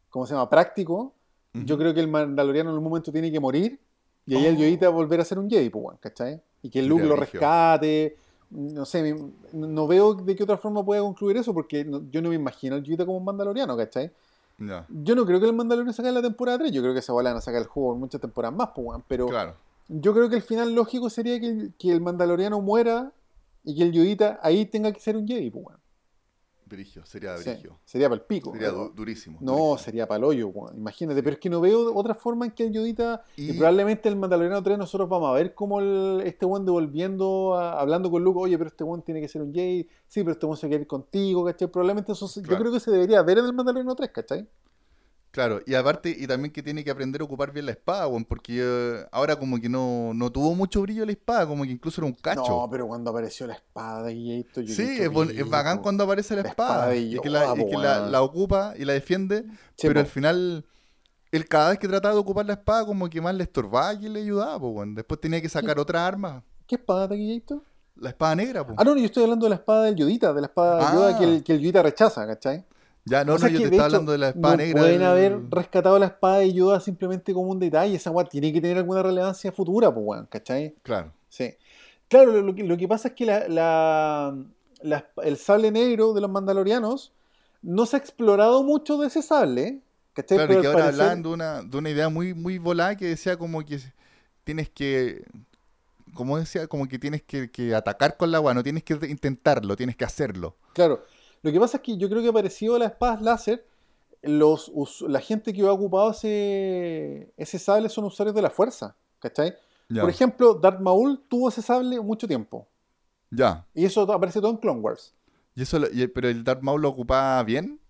¿cómo 0.09 0.27
se 0.27 0.32
llama? 0.35 0.49
Práctico, 0.49 1.15
yo 1.52 1.77
creo 1.78 1.93
que 1.94 2.01
el 2.01 2.09
Mandaloriano 2.09 2.70
en 2.70 2.77
un 2.78 2.85
momento 2.85 3.10
tiene 3.12 3.31
que 3.32 3.40
morir 3.40 3.78
y 4.27 4.35
ahí 4.36 4.47
el 4.47 4.56
Oh. 4.56 4.59
Yoyita 4.60 4.86
va 4.89 4.93
a 4.93 4.97
volver 4.97 5.20
a 5.20 5.24
ser 5.24 5.39
un 5.39 5.48
Jedi, 5.51 5.70
pues, 5.70 5.85
weón, 5.85 5.97
¿cachai? 6.01 6.40
Y 6.62 6.70
que 6.70 6.82
Luke 6.82 7.02
lo 7.05 7.16
rescate. 7.16 8.16
No 8.51 8.85
sé, 8.85 9.14
no 9.52 9.86
veo 9.86 10.14
de 10.14 10.35
qué 10.35 10.43
otra 10.43 10.56
forma 10.56 10.85
pueda 10.85 11.01
concluir 11.02 11.36
eso 11.36 11.55
porque 11.55 11.85
no- 11.85 12.02
yo 12.10 12.20
no 12.20 12.28
me 12.31 12.35
imagino 12.35 12.74
al 12.77 12.82
Yoyita 12.82 13.06
como 13.06 13.18
un 13.18 13.24
Mandaloriano, 13.24 13.77
¿cachai? 13.77 14.10
Yo 14.89 15.14
no 15.14 15.24
creo 15.24 15.40
que 15.40 15.47
el 15.47 15.52
Mandaloriano 15.55 15.93
saque 15.93 16.10
la 16.12 16.20
temporada 16.20 16.59
3, 16.59 16.72
yo 16.72 16.82
creo 16.82 16.93
que 16.94 17.01
bola 17.12 17.31
van 17.31 17.39
a 17.39 17.40
sacar 17.40 17.62
el 17.62 17.68
juego 17.68 17.94
en 17.94 18.01
muchas 18.01 18.20
temporadas 18.20 18.56
más, 18.56 18.68
pues, 18.74 19.01
pero... 19.09 19.27
claro. 19.28 19.55
Yo 19.89 20.12
creo 20.14 20.28
que 20.28 20.36
el 20.36 20.43
final 20.43 20.72
lógico 20.72 21.10
sería 21.10 21.40
que 21.40 21.47
el, 21.48 21.72
que 21.78 21.90
el 21.90 22.01
Mandaloriano 22.01 22.60
muera 22.60 23.10
y 23.64 23.74
que 23.77 23.82
el 23.85 23.93
Yoyita 23.93 24.39
ahí 24.43 24.66
tenga 24.66 24.93
que 24.93 25.01
ser 25.01 25.16
un 25.16 25.27
Jedi, 25.27 25.51
pues, 25.51 25.64
weón. 25.66 25.81
Brigio, 26.70 27.05
sería 27.05 27.36
Sí, 27.38 27.51
brigio. 27.51 27.78
sería 27.84 28.09
para 28.09 28.20
el 28.20 28.26
pico. 28.26 28.52
Sería 28.52 28.70
du- 28.70 28.90
durísimo. 28.94 29.38
no, 29.40 29.52
durísimo. 29.52 29.78
sería 29.78 30.06
para 30.06 30.18
el 30.18 30.24
hoyo. 30.24 30.52
Imagínate, 30.74 31.22
pero 31.22 31.34
es 31.34 31.40
que 31.40 31.51
no 31.51 31.60
veo 31.60 31.92
otra 31.94 32.14
forma 32.14 32.47
en 32.47 32.52
que 32.52 32.64
el 32.64 32.72
Yoyita. 32.72 33.22
Y, 33.36 33.51
Y- 33.51 33.52
probablemente 33.55 34.09
el 34.09 34.16
Mandaloriano 34.16 34.62
3 34.62 34.78
nosotros 34.78 35.09
vamos 35.09 35.28
a 35.30 35.32
ver 35.32 35.55
cómo 35.55 35.80
el- 35.80 36.22
este 36.24 36.47
weón 36.47 36.64
devolviendo, 36.64 37.55
a- 37.56 37.80
hablando 37.80 38.10
con 38.10 38.22
Luke, 38.22 38.38
oye, 38.40 38.56
pero 38.56 38.68
este 38.68 38.84
weón 38.84 39.02
tiene 39.02 39.20
que 39.20 39.28
ser 39.28 39.42
un 39.42 39.52
Jedi, 39.52 39.88
sí, 40.06 40.20
pero 40.22 40.32
este 40.32 40.47
weón 40.47 40.56
se 40.56 40.68
quiere 40.68 40.82
ir 40.82 40.88
contigo, 40.88 41.44
¿cachai? 41.44 41.68
Probablemente 41.68 42.12
eso 42.12 42.26
se- 42.28 42.40
yo 42.40 42.47
Claro. 42.47 42.60
creo 42.62 42.72
que 42.72 42.80
se 42.80 42.90
debería 42.90 43.20
ver 43.22 43.38
en 43.38 43.44
el 43.47 43.52
Mandaloriano 43.52 43.94
3, 43.94 44.10
¿cachai? 44.10 44.48
Claro, 45.32 45.61
y 45.65 45.74
aparte, 45.74 46.11
y 46.19 46.27
también 46.27 46.52
que 46.52 46.61
tiene 46.61 46.82
que 46.82 46.90
aprender 46.90 47.20
a 47.20 47.24
ocupar 47.24 47.52
bien 47.52 47.66
la 47.66 47.70
espada, 47.73 48.09
weón, 48.09 48.24
porque 48.24 48.59
eh, 48.61 49.07
ahora 49.12 49.36
como 49.36 49.61
que 49.61 49.69
no, 49.69 50.12
no 50.12 50.32
tuvo 50.32 50.57
mucho 50.57 50.82
brillo 50.82 51.07
la 51.07 51.12
espada, 51.12 51.47
como 51.47 51.62
que 51.62 51.70
incluso 51.70 52.01
era 52.01 52.07
un 52.09 52.15
cacho. 52.15 52.43
No, 52.48 52.69
pero 52.69 52.89
cuando 52.89 53.11
apareció 53.12 53.47
la 53.47 53.55
espada 53.55 54.02
de 54.02 54.15
Guilleito, 54.15 54.61
yo 54.61 54.74
Sí, 54.74 54.82
es, 55.01 55.09
bon- 55.09 55.31
es 55.31 55.48
bacán 55.48 55.78
cuando 55.78 56.02
aparece 56.02 56.35
la 56.35 56.43
La 56.43 56.48
espada, 56.48 56.70
espada 56.73 56.89
de 56.90 56.98
y 56.98 57.19
que, 57.20 57.31
la, 57.31 57.55
y 57.57 57.69
que 57.70 57.77
la, 57.77 58.23
ocupa 58.23 58.74
y 58.77 58.85
la 58.85 58.93
defiende, 58.94 59.44
Sí, 59.77 59.86
pero 59.86 59.94
po. 59.94 60.01
al 60.01 60.07
final, 60.07 60.66
él 61.31 61.47
cada 61.47 61.70
vez 61.70 61.78
que 61.78 61.86
trataba 61.86 62.12
de 62.15 62.20
ocupar 62.20 62.44
la 62.47 62.55
espada, 62.55 62.85
como 62.85 63.09
que 63.09 63.20
más 63.20 63.32
le 63.36 63.44
estorbaba 63.44 63.94
y 63.94 64.09
le 64.09 64.23
ayudaba, 64.23 64.57
weón. 64.57 64.97
Después 64.97 65.20
tenía 65.20 65.40
que 65.40 65.48
sacar 65.48 65.78
otra 65.78 66.05
arma, 66.09 66.43
¿Qué 66.66 66.74
espada 66.74 67.07
de 67.07 67.16
Guilleito? 67.16 67.62
la 67.94 68.09
espada 68.11 68.35
negra, 68.35 68.66
po. 68.66 68.74
Ah, 68.77 68.82
no, 68.82 68.94
no, 68.94 68.98
yo 68.98 69.05
estoy 69.07 69.23
hablando 69.23 69.47
de 69.47 69.51
la 69.51 69.57
espada 69.57 69.85
del 69.85 69.94
Yodita, 69.94 70.32
de 70.32 70.40
la 70.40 70.47
espada 70.48 70.77
de 70.78 70.85
Ah. 70.86 70.93
Yoda 70.93 71.19
que 71.19 71.24
el, 71.24 71.44
que 71.44 71.52
el 71.52 71.61
Yodita 71.61 71.82
rechaza, 71.85 72.27
¿cachai? 72.27 72.65
Ya, 73.11 73.24
no, 73.24 73.37
no, 73.37 73.49
yo 73.49 73.59
te 73.59 73.65
de 73.65 73.65
estaba 73.65 73.74
hecho, 73.74 73.85
hablando 73.85 74.12
de 74.12 74.19
la 74.19 74.28
espada 74.28 74.55
no 74.57 74.62
negra. 74.62 74.81
pueden 74.82 74.99
del- 75.01 75.07
haber 75.09 75.41
rescatado 75.51 75.99
la 75.99 76.07
espada 76.07 76.39
de 76.39 76.53
Yoda 76.53 76.81
simplemente 76.81 77.35
como 77.35 77.51
un 77.51 77.59
detalle. 77.59 77.97
Esa 77.97 78.11
weá 78.11 78.24
tiene 78.28 78.53
que 78.53 78.61
tener 78.61 78.78
alguna 78.78 79.03
relevancia 79.03 79.51
futura, 79.53 79.93
pues, 79.93 80.07
weón, 80.07 80.27
¿cachai? 80.27 80.74
Claro, 80.82 81.12
Sí. 81.28 81.55
Claro, 82.09 82.32
lo, 82.32 82.43
lo 82.43 82.55
que, 82.55 82.65
lo 82.65 82.77
que 82.77 82.89
pasa 82.89 83.09
es 83.09 83.15
que 83.15 83.24
la, 83.27 83.47
la- 83.49 84.37
la- 84.82 85.07
el 85.24 85.37
sable 85.37 85.70
negro 85.70 86.12
de 86.12 86.20
los 86.20 86.31
mandalorianos 86.31 87.12
no 87.62 87.85
se 87.87 87.97
ha 87.97 87.99
explorado 87.99 88.62
mucho 88.62 88.97
de 88.99 89.09
ese 89.09 89.23
sable, 89.23 89.81
¿cachai? 90.12 90.39
claro, 90.39 90.49
Pero 90.49 90.61
y 90.61 90.62
que 90.62 90.66
ahora 90.69 90.78
parecer- 90.87 91.01
hablaban 91.03 91.23
de 91.23 91.28
una, 91.28 91.62
de 91.62 91.77
una 91.78 91.91
idea 91.91 92.09
muy, 92.09 92.32
muy 92.35 92.59
volada 92.59 92.97
que 92.97 93.07
decía 93.07 93.37
como 93.37 93.65
que 93.65 93.78
tienes 94.45 94.69
que, 94.70 95.24
como 96.15 96.39
decía, 96.39 96.66
como 96.66 96.89
que 96.89 96.99
tienes 96.99 97.23
que, 97.23 97.51
que 97.51 97.74
atacar 97.74 98.16
con 98.16 98.31
la 98.32 98.39
agua, 98.39 98.55
no 98.55 98.62
tienes 98.62 98.82
que 98.82 98.95
intentarlo, 99.09 99.77
tienes 99.77 99.97
que 99.97 100.05
hacerlo. 100.05 100.57
Claro, 100.73 101.05
lo 101.43 101.53
que 101.53 101.61
pasa 101.61 101.79
es 101.79 101.83
que 101.83 101.97
yo 101.97 102.09
creo 102.09 102.23
que 102.23 102.33
parecido 102.33 102.77
a 102.77 102.79
las 102.79 102.93
espadas 102.93 103.21
láser, 103.23 103.65
los, 104.23 104.71
la 105.03 105.21
gente 105.21 105.53
que 105.53 105.62
ha 105.62 105.73
ocupado 105.73 106.11
ese, 106.11 107.33
ese 107.37 107.59
sable 107.59 107.89
son 107.89 108.05
usuarios 108.05 108.35
de 108.35 108.43
la 108.43 108.51
fuerza, 108.51 108.95
¿cachai? 109.19 109.55
Ya, 109.89 110.03
Por 110.03 110.11
ejemplo, 110.11 110.55
Darth 110.55 110.81
Maul 110.81 111.21
tuvo 111.29 111.49
ese 111.49 111.62
sable 111.62 112.01
mucho 112.01 112.29
tiempo. 112.29 112.67
ya. 113.31 113.67
Y 113.75 113.85
eso 113.85 114.03
aparece 114.12 114.41
todo 114.41 114.51
en 114.51 114.57
Clone 114.59 114.81
Wars. 114.81 115.15
Y 115.55 115.62
eso, 115.62 115.79
lo- 115.79 115.89
y- 115.91 116.07
pero 116.09 116.29
el 116.29 116.45
Darth 116.45 116.62
Maul 116.62 116.83
lo 116.83 116.89
ocupaba 116.91 117.43
bien. 117.43 117.81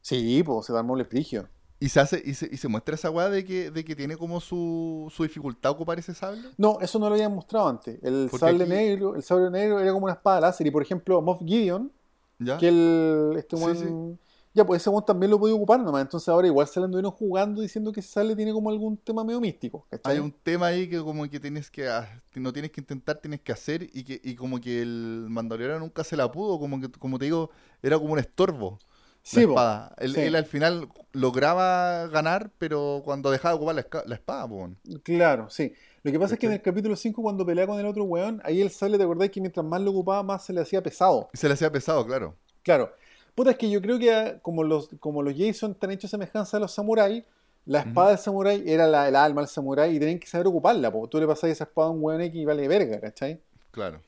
Sí, 0.00 0.42
pues 0.44 0.68
Darth 0.68 0.86
Maul 0.86 1.00
es 1.00 1.08
frigio. 1.08 1.48
Y 1.78 1.90
se 1.90 2.00
hace, 2.00 2.22
y 2.24 2.32
se, 2.32 2.48
y 2.50 2.56
se 2.56 2.68
muestra 2.68 2.94
esa 2.94 3.10
weá 3.10 3.28
de 3.28 3.44
que, 3.44 3.70
de 3.70 3.84
que 3.84 3.94
tiene 3.94 4.16
como 4.16 4.40
su, 4.40 5.12
su 5.14 5.24
dificultad 5.24 5.72
ocupar 5.72 5.98
ese 5.98 6.14
sable. 6.14 6.40
No, 6.56 6.78
eso 6.80 6.98
no 6.98 7.08
lo 7.08 7.14
habían 7.16 7.34
mostrado 7.34 7.68
antes. 7.68 8.02
El 8.02 8.28
Porque 8.30 8.46
sable 8.46 8.64
aquí- 8.64 8.72
negro, 8.72 9.14
el 9.14 9.22
sable 9.22 9.50
negro 9.50 9.78
era 9.80 9.92
como 9.92 10.04
una 10.04 10.14
espada 10.14 10.40
láser. 10.40 10.66
Y 10.66 10.70
por 10.70 10.80
ejemplo, 10.82 11.20
Moff 11.20 11.40
Gideon, 11.44 11.92
¿Ya? 12.38 12.58
que 12.58 12.68
el, 12.68 13.34
este 13.36 13.56
Sí, 13.56 13.62
weón- 13.64 14.18
Ya, 14.54 14.64
pues 14.64 14.80
ese 14.82 14.88
weón 14.88 15.04
también 15.04 15.30
lo 15.30 15.38
podía 15.38 15.54
ocupar 15.54 15.80
nomás. 15.80 16.00
Entonces 16.02 16.28
ahora 16.30 16.46
igual 16.46 16.66
se 16.66 16.80
le 16.80 16.84
anduvieron 16.86 17.10
jugando 17.12 17.60
diciendo 17.60 17.92
que 17.92 18.00
ese 18.00 18.08
sable 18.10 18.34
tiene 18.34 18.52
como 18.54 18.70
algún 18.70 18.96
tema 18.96 19.22
medio 19.22 19.38
místico. 19.40 19.86
¿cachai? 19.90 20.14
Hay 20.14 20.18
un 20.18 20.32
tema 20.32 20.66
ahí 20.68 20.88
que 20.88 20.98
como 21.00 21.28
que 21.28 21.38
tienes 21.38 21.70
que, 21.70 21.88
ah, 21.88 22.22
no 22.34 22.52
tienes 22.52 22.70
que 22.70 22.80
intentar, 22.80 23.18
tienes 23.18 23.40
que 23.42 23.52
hacer 23.52 23.82
y 23.92 24.02
que 24.04 24.18
y 24.24 24.34
como 24.34 24.58
que 24.60 24.80
el 24.80 25.26
mandaloriano 25.28 25.80
nunca 25.80 26.04
se 26.04 26.16
la 26.16 26.30
pudo, 26.32 26.58
como 26.58 26.80
que, 26.80 26.90
como 26.90 27.18
te 27.18 27.26
digo, 27.26 27.50
era 27.82 27.98
como 27.98 28.14
un 28.14 28.18
estorbo. 28.18 28.78
Sí, 29.22 29.36
la 29.36 29.42
espada. 29.42 29.94
Él, 29.98 30.14
Sí. 30.14 30.20
él 30.20 30.36
al 30.36 30.44
final 30.46 30.88
lograba 31.12 32.06
ganar, 32.06 32.50
pero 32.58 33.02
cuando 33.04 33.30
dejaba 33.30 33.52
de 33.52 33.56
ocupar 33.56 33.74
la, 33.74 33.86
la 34.06 34.14
espada, 34.14 34.48
po. 34.48 34.70
Claro, 35.02 35.50
sí. 35.50 35.72
Lo 36.06 36.12
que 36.12 36.20
pasa 36.20 36.34
es 36.34 36.38
que 36.38 36.46
en 36.46 36.52
el 36.52 36.62
capítulo 36.62 36.94
5, 36.94 37.20
cuando 37.20 37.44
pelea 37.44 37.66
con 37.66 37.80
el 37.80 37.84
otro 37.84 38.04
weón, 38.04 38.40
ahí 38.44 38.62
el 38.62 38.70
sable, 38.70 38.96
¿te 38.96 39.02
acordás 39.02 39.28
que 39.28 39.40
mientras 39.40 39.66
más 39.66 39.80
lo 39.80 39.90
ocupaba, 39.90 40.22
más 40.22 40.44
se 40.44 40.52
le 40.52 40.60
hacía 40.60 40.80
pesado? 40.80 41.28
Y 41.32 41.36
se 41.36 41.48
le 41.48 41.54
hacía 41.54 41.68
pesado, 41.72 42.06
claro. 42.06 42.36
Claro. 42.62 42.92
Puta, 43.34 43.50
es 43.50 43.56
que 43.56 43.68
yo 43.68 43.82
creo 43.82 43.98
que 43.98 44.14
ah, 44.14 44.38
como 44.40 44.62
los, 44.62 44.88
como 45.00 45.20
los 45.20 45.34
Jason 45.36 45.72
están 45.72 45.90
hechos 45.90 46.12
semejanza 46.12 46.58
a 46.58 46.60
los 46.60 46.70
samuráis, 46.70 47.24
la 47.64 47.80
espada 47.80 48.10
del 48.10 48.18
samurái 48.18 48.62
era 48.66 48.86
la, 48.86 49.08
el 49.08 49.16
alma 49.16 49.40
del 49.40 49.48
samurái 49.48 49.96
y 49.96 49.98
tenían 49.98 50.20
que 50.20 50.28
saber 50.28 50.46
ocuparla, 50.46 50.92
porque 50.92 51.10
tú 51.10 51.18
le 51.18 51.26
pasas 51.26 51.50
esa 51.50 51.64
espada 51.64 51.88
a 51.88 51.90
un 51.90 51.98
weón 52.00 52.20
X 52.20 52.40
y 52.40 52.44
vale 52.44 52.68
verga, 52.68 53.00
¿cachai? 53.00 53.42
Claro. 53.72 54.00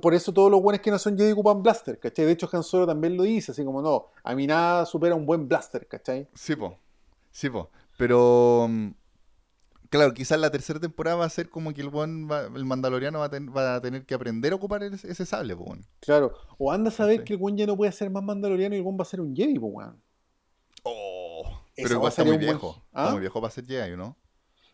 Por 0.00 0.14
eso 0.14 0.32
todos 0.32 0.50
los 0.50 0.62
buenos 0.62 0.80
que 0.80 0.90
no 0.90 0.98
son 0.98 1.18
Jedi 1.18 1.32
ocupan 1.32 1.62
blaster, 1.62 2.00
¿cachai? 2.00 2.24
De 2.24 2.32
hecho, 2.32 2.48
Han 2.50 2.62
Solo 2.62 2.86
también 2.86 3.18
lo 3.18 3.24
dice, 3.24 3.52
así 3.52 3.62
como 3.66 3.82
no, 3.82 4.06
a 4.24 4.34
mí 4.34 4.46
nada 4.46 4.86
supera 4.86 5.14
un 5.14 5.26
buen 5.26 5.46
blaster, 5.46 5.86
¿cachai? 5.86 6.26
Sí, 6.32 6.56
po. 6.56 6.78
Sí, 7.32 7.50
po. 7.50 7.68
Pero, 7.98 8.66
mm, 8.70 8.88
claro, 9.90 10.12
quizás 10.14 10.38
la 10.40 10.50
tercera 10.50 10.78
temporada 10.80 11.16
va 11.16 11.24
a 11.24 11.30
ser 11.30 11.48
como 11.50 11.72
que 11.74 11.80
el 11.80 11.88
buen 11.90 12.30
va- 12.30 12.46
el 12.46 12.64
mandaloriano 12.64 13.18
va 13.20 13.26
a, 13.26 13.30
ten- 13.30 13.52
va 13.54 13.76
a 13.76 13.80
tener 13.80 14.04
que 14.06 14.14
aprender 14.14 14.52
a 14.52 14.56
ocupar 14.56 14.82
ese, 14.82 15.10
ese 15.10 15.26
sable, 15.26 15.54
weón. 15.54 15.84
Claro. 16.00 16.32
O 16.58 16.72
anda 16.72 16.88
a 16.88 16.92
saber 16.92 17.18
Sí. 17.18 17.24
que 17.24 17.32
el 17.34 17.38
buen 17.38 17.56
ya 17.56 17.66
no 17.66 17.76
puede 17.76 17.92
ser 17.92 18.10
más 18.10 18.22
mandaloriano 18.22 18.74
y 18.74 18.78
el 18.78 18.84
buen 18.84 18.96
va 18.98 19.02
a 19.02 19.06
ser 19.06 19.20
un 19.20 19.34
Jedi, 19.34 19.58
weón. 19.58 20.00
Oh. 20.82 21.42
Pero 21.74 21.88
igual 21.88 22.02
va 22.04 22.06
a 22.06 22.08
está 22.10 22.22
ser 22.22 22.26
muy 22.26 22.34
un 22.36 22.40
buen- 22.42 22.50
viejo. 22.56 22.82
¿Ah? 22.92 23.00
Está 23.02 23.12
muy 23.12 23.20
viejo 23.20 23.40
para 23.40 23.50
ser 23.52 23.66
Jedi, 23.66 23.96
¿no? 23.96 24.16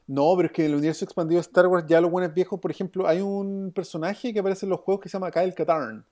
No, 0.07 0.35
pero 0.37 0.47
es 0.47 0.53
que 0.53 0.65
en 0.65 0.71
el 0.73 0.77
universo 0.79 1.05
expandido 1.05 1.37
de 1.39 1.43
Star 1.43 1.67
Wars 1.69 1.85
ya 1.89 2.01
los 2.01 2.11
buenos 2.11 2.35
viejos, 2.35 2.59
por 2.61 2.71
ejemplo, 2.71 3.07
hay 3.07 3.21
un 3.21 3.73
personaje 3.75 4.33
que 4.33 4.41
aparece 4.41 4.67
en 4.67 4.71
los 4.71 4.81
juegos 4.81 5.03
que 5.03 5.09
se 5.09 5.15
llama 5.15 5.31
Kyle 5.31 5.55
Katarn, 5.55 6.05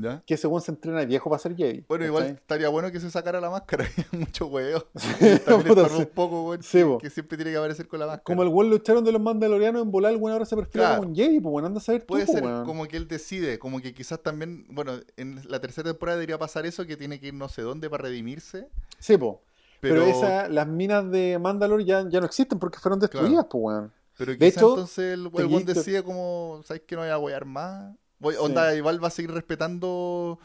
¿Ya? 0.00 0.22
que 0.26 0.36
según 0.36 0.60
se 0.60 0.70
entrena 0.72 1.04
viejo 1.04 1.28
para 1.30 1.40
ser 1.40 1.54
Jedi. 1.56 1.84
Bueno, 1.88 2.04
igual 2.04 2.26
estaría 2.26 2.68
bueno 2.68 2.90
que 2.90 3.00
se 3.00 3.10
sacara 3.10 3.40
la 3.40 3.50
máscara. 3.50 3.84
Mucho 4.12 4.46
huevo. 4.46 4.84
También 5.44 5.78
un 5.96 6.06
poco. 6.14 6.54
Sí, 6.62 6.82
que- 7.00 7.10
siempre 7.10 7.36
tiene 7.36 7.50
que 7.52 7.56
aparecer 7.56 7.86
con 7.88 8.00
la 8.00 8.06
máscara. 8.06 8.24
Como 8.24 8.42
el 8.42 8.48
weón 8.48 8.70
lo 8.70 8.76
echaron 8.76 9.04
de 9.04 9.12
los 9.12 9.20
mandalorianos 9.20 9.82
en 9.82 9.90
volar, 9.90 10.12
el 10.12 10.18
weón 10.18 10.32
ahora 10.32 10.44
se 10.44 10.56
perfila 10.56 10.84
Claro. 10.84 10.96
como 11.00 11.10
un 11.10 11.14
Jedi, 11.16 11.40
pues 11.40 11.52
weón, 11.52 11.64
anda 11.66 11.78
a 11.78 11.82
saber 11.82 12.06
Puede 12.06 12.26
ser 12.26 12.42
como 12.64 12.86
que 12.86 12.96
él 12.96 13.08
decide, 13.08 13.58
como 13.58 13.80
que 13.80 13.92
quizás 13.94 14.22
también, 14.22 14.66
bueno, 14.70 14.92
en 15.16 15.40
la 15.48 15.60
tercera 15.60 15.90
temporada 15.90 16.16
debería 16.18 16.38
pasar 16.38 16.66
eso, 16.66 16.86
que 16.86 16.96
tiene 16.96 17.20
que 17.20 17.28
ir 17.28 17.34
no 17.34 17.48
sé 17.48 17.62
dónde 17.62 17.88
para 17.90 18.04
redimirse. 18.04 18.68
Sí, 18.98 19.16
po. 19.16 19.42
Pero, 19.80 20.04
Pero, 20.04 20.06
esa, 20.06 20.48
las 20.48 20.66
minas 20.66 21.10
de 21.10 21.38
Mandalore 21.40 21.84
ya, 21.86 22.06
ya 22.08 22.20
no 22.20 22.26
existen 22.26 22.58
porque 22.58 22.78
fueron 22.78 23.00
destruidas, 23.00 23.46
pues 23.50 23.62
weón. 23.64 23.92
pero 24.18 24.32
de 24.32 24.38
quizás 24.38 24.56
hecho, 24.58 24.68
entonces 24.70 25.14
el, 25.14 25.20
el 25.34 25.46
weón 25.46 25.64
decide 25.64 26.02
como, 26.02 26.60
¿sabes 26.64 26.82
que 26.86 26.94
no 26.96 27.00
voy 27.00 27.10
a 27.10 27.18
wear 27.18 27.46
más? 27.46 27.94
Voy, 28.20 28.34
Sí. 28.34 28.40
Onda, 28.40 28.74
igual 28.76 29.02
va 29.02 29.08
a 29.08 29.10
seguir 29.10 29.32
respetando 29.32 30.38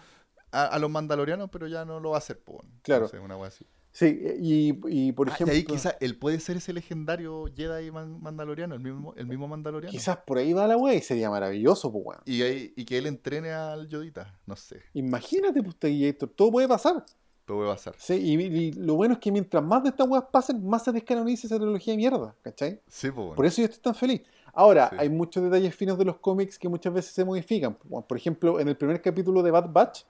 a, 0.51 0.65
a 0.65 0.79
los 0.79 0.89
mandalorianos, 0.89 1.49
pero 1.51 1.67
ya 1.67 1.85
no 1.85 1.99
lo 1.99 2.11
va 2.11 2.17
a 2.17 2.19
hacer, 2.19 2.39
po. 2.39 2.63
Claro. 2.81 3.03
No 3.03 3.07
sé, 3.09 3.19
una 3.19 3.35
así. 3.45 3.65
Sí, 3.91 4.19
y, 4.41 4.77
y 4.89 5.11
por 5.13 5.29
Ah, 5.29 5.33
ejemplo, 5.33 5.53
y 5.55 5.59
ahí 5.59 5.63
quizás 5.63 5.95
él 6.01 6.17
puede 6.17 6.41
ser 6.41 6.57
ese 6.57 6.73
legendario 6.73 7.45
Jedi 7.55 7.91
man- 7.91 8.21
mandaloriano, 8.21 8.75
el 8.75 8.81
mismo, 8.81 9.13
el 9.15 9.25
mismo 9.25 9.47
mandaloriano. 9.47 9.89
quizás 9.89 10.17
por 10.17 10.37
ahí 10.37 10.51
va 10.51 10.67
la 10.67 10.75
weá 10.75 10.95
y 10.95 11.01
sería 11.01 11.29
maravilloso, 11.29 11.89
pues 11.93 12.03
weón. 12.05 12.21
Y, 12.25 12.41
ahí- 12.41 12.73
y 12.75 12.83
que 12.83 12.97
él 12.97 13.05
entrene 13.07 13.51
al 13.53 13.87
Yodita, 13.87 14.37
no 14.47 14.57
sé, 14.57 14.81
Imagínate, 14.95 15.63
pues, 15.63 15.77
Gator, 15.79 16.27
todo 16.29 16.51
puede 16.51 16.67
pasar. 16.67 17.05
todo 17.45 17.57
puede 17.59 17.69
pasar. 17.69 17.95
Sí, 17.97 18.15
y, 18.15 18.33
y 18.41 18.71
lo 18.73 18.95
bueno 18.95 19.13
es 19.13 19.19
que 19.21 19.31
mientras 19.31 19.63
más 19.63 19.81
de 19.83 19.89
estas 19.89 20.09
weas 20.09 20.25
pasen, 20.29 20.65
más 20.67 20.83
se 20.83 20.91
descanoniza 20.91 21.47
esa 21.47 21.55
trilogía 21.57 21.93
de 21.93 21.97
mierda, 21.97 22.35
¿cachai? 22.41 22.81
Sí, 22.89 23.07
pues, 23.11 23.15
bueno. 23.15 23.35
Por 23.35 23.45
eso 23.45 23.61
yo 23.61 23.65
estoy 23.67 23.79
tan 23.81 23.95
feliz. 23.95 24.21
Ahora, 24.55 24.87
Sí. 24.89 24.95
hay 24.99 25.09
muchos 25.09 25.43
detalles 25.43 25.75
finos 25.75 25.97
de 25.97 26.05
los 26.05 26.17
cómics 26.17 26.57
que 26.57 26.69
muchas 26.69 26.93
veces 26.93 27.13
se 27.13 27.25
modifican. 27.25 27.75
Por 27.75 28.17
ejemplo, 28.17 28.59
en 28.59 28.69
el 28.69 28.77
primer 28.77 29.01
capítulo 29.01 29.43
de 29.43 29.51
Bad 29.51 29.69
Batch, 29.71 30.03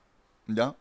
¿Ya? 0.46 0.74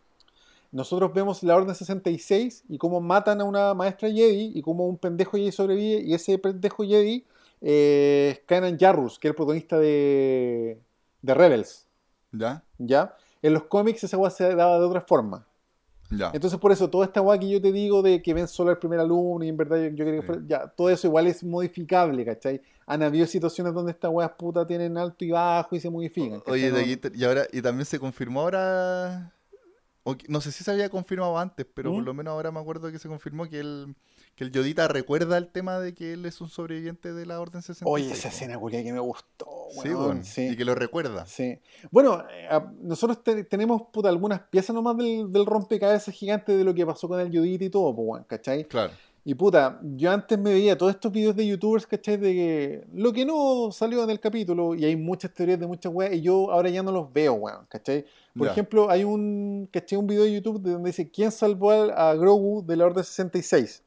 nosotros 0.72 1.12
vemos 1.14 1.42
la 1.42 1.56
Orden 1.56 1.74
66 1.74 2.64
y 2.70 2.78
cómo 2.78 3.02
matan 3.02 3.42
a 3.42 3.44
una 3.44 3.74
maestra 3.74 4.08
Jedi 4.10 4.52
y 4.54 4.62
cómo 4.62 4.88
un 4.88 4.98
pendejo 4.98 5.36
Jedi 5.38 5.52
sobrevive 5.52 6.02
y 6.02 6.14
ese 6.14 6.38
pendejo 6.38 6.84
Jedi 6.84 7.26
eh, 7.62 8.34
es 8.34 8.40
Kanan 8.46 8.78
Jarrus, 8.78 9.18
que 9.18 9.28
es 9.28 9.32
el 9.32 9.36
protagonista 9.36 9.80
de, 9.80 10.78
de 11.22 11.34
Rebels, 11.34 11.88
¿Ya? 12.32 12.64
¿ya? 12.78 13.16
En 13.42 13.54
los 13.54 13.64
cómics 13.64 14.04
esa 14.04 14.18
weá 14.18 14.30
se 14.30 14.54
daba 14.56 14.78
de 14.78 14.86
otra 14.86 15.02
forma. 15.02 15.46
Ya. 16.12 16.30
Entonces, 16.34 16.60
por 16.60 16.72
eso, 16.72 16.90
toda 16.90 17.06
esta 17.06 17.22
weá 17.22 17.40
que 17.40 17.50
yo 17.50 17.62
te 17.62 17.72
digo 17.72 18.02
de 18.02 18.22
que 18.22 18.34
ven 18.34 18.48
solo 18.48 18.72
el 18.72 18.78
primer 18.78 19.00
alumno 19.00 19.44
y 19.44 19.50
en 19.50 19.58
verdad 19.58 19.78
yo, 19.78 19.90
yo 19.90 20.06
quería 20.06 20.14
que 20.16 20.22
Sí. 20.22 20.26
fuera- 20.28 20.42
ya, 20.48 20.68
todo 20.68 20.90
eso 20.90 21.08
igual 21.08 21.28
es 21.28 21.44
modificable, 21.44 22.24
¿cachai? 22.24 22.62
Han 22.86 23.02
habido 23.02 23.26
situaciones 23.26 23.74
donde 23.74 23.92
estas 23.92 24.12
weas 24.12 24.32
putas 24.38 24.68
tienen 24.68 24.98
alto 24.98 25.26
y 25.26 25.32
bajo 25.32 25.76
y 25.76 25.80
se 25.80 25.90
modifican. 25.90 26.40
¿cachai? 26.42 26.54
Oye, 26.72 27.00
y 27.16 27.24
ahora, 27.24 27.48
y 27.52 27.62
también 27.62 27.86
se 27.86 27.98
confirmó 28.00 28.42
ahora, 28.42 29.34
o 30.04 30.16
no 30.28 30.42
sé 30.42 30.52
si 30.52 30.64
se 30.64 30.70
había 30.72 30.90
confirmado 30.90 31.38
antes, 31.40 31.66
pero 31.74 31.92
por 31.92 32.04
¿Mm? 32.04 32.06
lo 32.06 32.14
menos 32.14 32.32
ahora 32.32 32.52
me 32.52 32.60
acuerdo 32.60 32.92
que 32.92 33.00
se 33.00 33.08
confirmó 33.08 33.50
que 33.50 33.60
el, 33.60 33.96
que 34.36 34.44
el 34.44 34.52
Yodita 34.52 34.88
recuerda 34.88 35.38
el 35.38 35.48
tema 35.48 35.80
de 35.80 35.94
que 35.94 36.14
él 36.14 36.26
es 36.26 36.42
un 36.42 36.50
sobreviviente 36.50 37.14
de 37.14 37.26
la 37.26 37.40
Orden 37.40 37.62
66. 37.62 37.84
Oye, 37.86 38.12
esa 38.12 38.28
escena 38.28 38.58
culia 38.60 38.84
que 38.84 38.92
me 38.92 39.00
gustó, 39.00 39.48
Sí, 39.82 39.90
weón. 39.90 40.24
sí. 40.26 40.50
y 40.50 40.58
que 40.58 40.66
lo 40.66 40.76
recuerda. 40.76 41.26
Sí. 41.26 41.58
Bueno, 41.90 42.22
eh, 42.30 42.60
nosotros 42.82 43.24
te- 43.24 43.44
tenemos 43.46 43.84
puta, 43.94 44.10
algunas 44.10 44.42
piezas 44.42 44.74
nomás 44.74 44.98
del, 44.98 45.32
del 45.32 45.46
rompecabezas 45.46 46.14
gigante 46.14 46.56
de 46.58 46.64
lo 46.64 46.74
que 46.74 46.86
pasó 46.86 47.08
con 47.08 47.20
el 47.20 47.30
Judith 47.30 47.62
y 47.62 47.70
todo, 47.70 47.96
pues, 47.96 48.26
¿cachai? 48.28 48.66
Claro. 48.66 48.92
Y 49.28 49.34
puta, 49.34 49.80
yo 49.82 50.12
antes 50.12 50.38
me 50.38 50.54
veía 50.54 50.78
todos 50.78 50.94
estos 50.94 51.12
videos 51.12 51.36
de 51.36 51.48
youtubers, 51.48 51.88
¿cachai? 51.88 52.18
De 52.18 52.32
que 52.34 52.88
lo 52.94 53.12
que 53.12 53.26
no 53.26 53.72
salió 53.72 54.04
en 54.04 54.10
el 54.12 54.20
capítulo, 54.20 54.76
y 54.76 54.86
hay 54.86 54.96
muchas 54.96 55.34
teorías 55.34 55.60
de 55.60 55.66
muchas 55.66 55.92
weas, 55.92 56.14
y 56.14 56.22
yo 56.22 56.52
ahora 56.52 56.70
ya 56.70 56.84
no 56.84 56.92
los 56.92 57.12
veo, 57.12 57.34
weón, 57.34 57.66
¿cachai? 57.68 58.06
Por 58.38 58.48
ejemplo, 58.50 58.88
hay 58.92 59.04
un, 59.04 59.68
¿cachai? 59.72 59.98
Un 59.98 60.06
video 60.06 60.26
de 60.26 60.34
YouTube 60.34 60.62
de 60.62 60.72
donde 60.74 60.90
dice 60.90 61.10
¿Quién 61.10 61.32
salvó 61.32 61.72
al- 61.72 61.92
a 61.98 62.14
Grogu 62.14 62.64
de 62.68 62.76
la 62.76 62.86
Orden 62.86 63.04
66? 63.04 63.82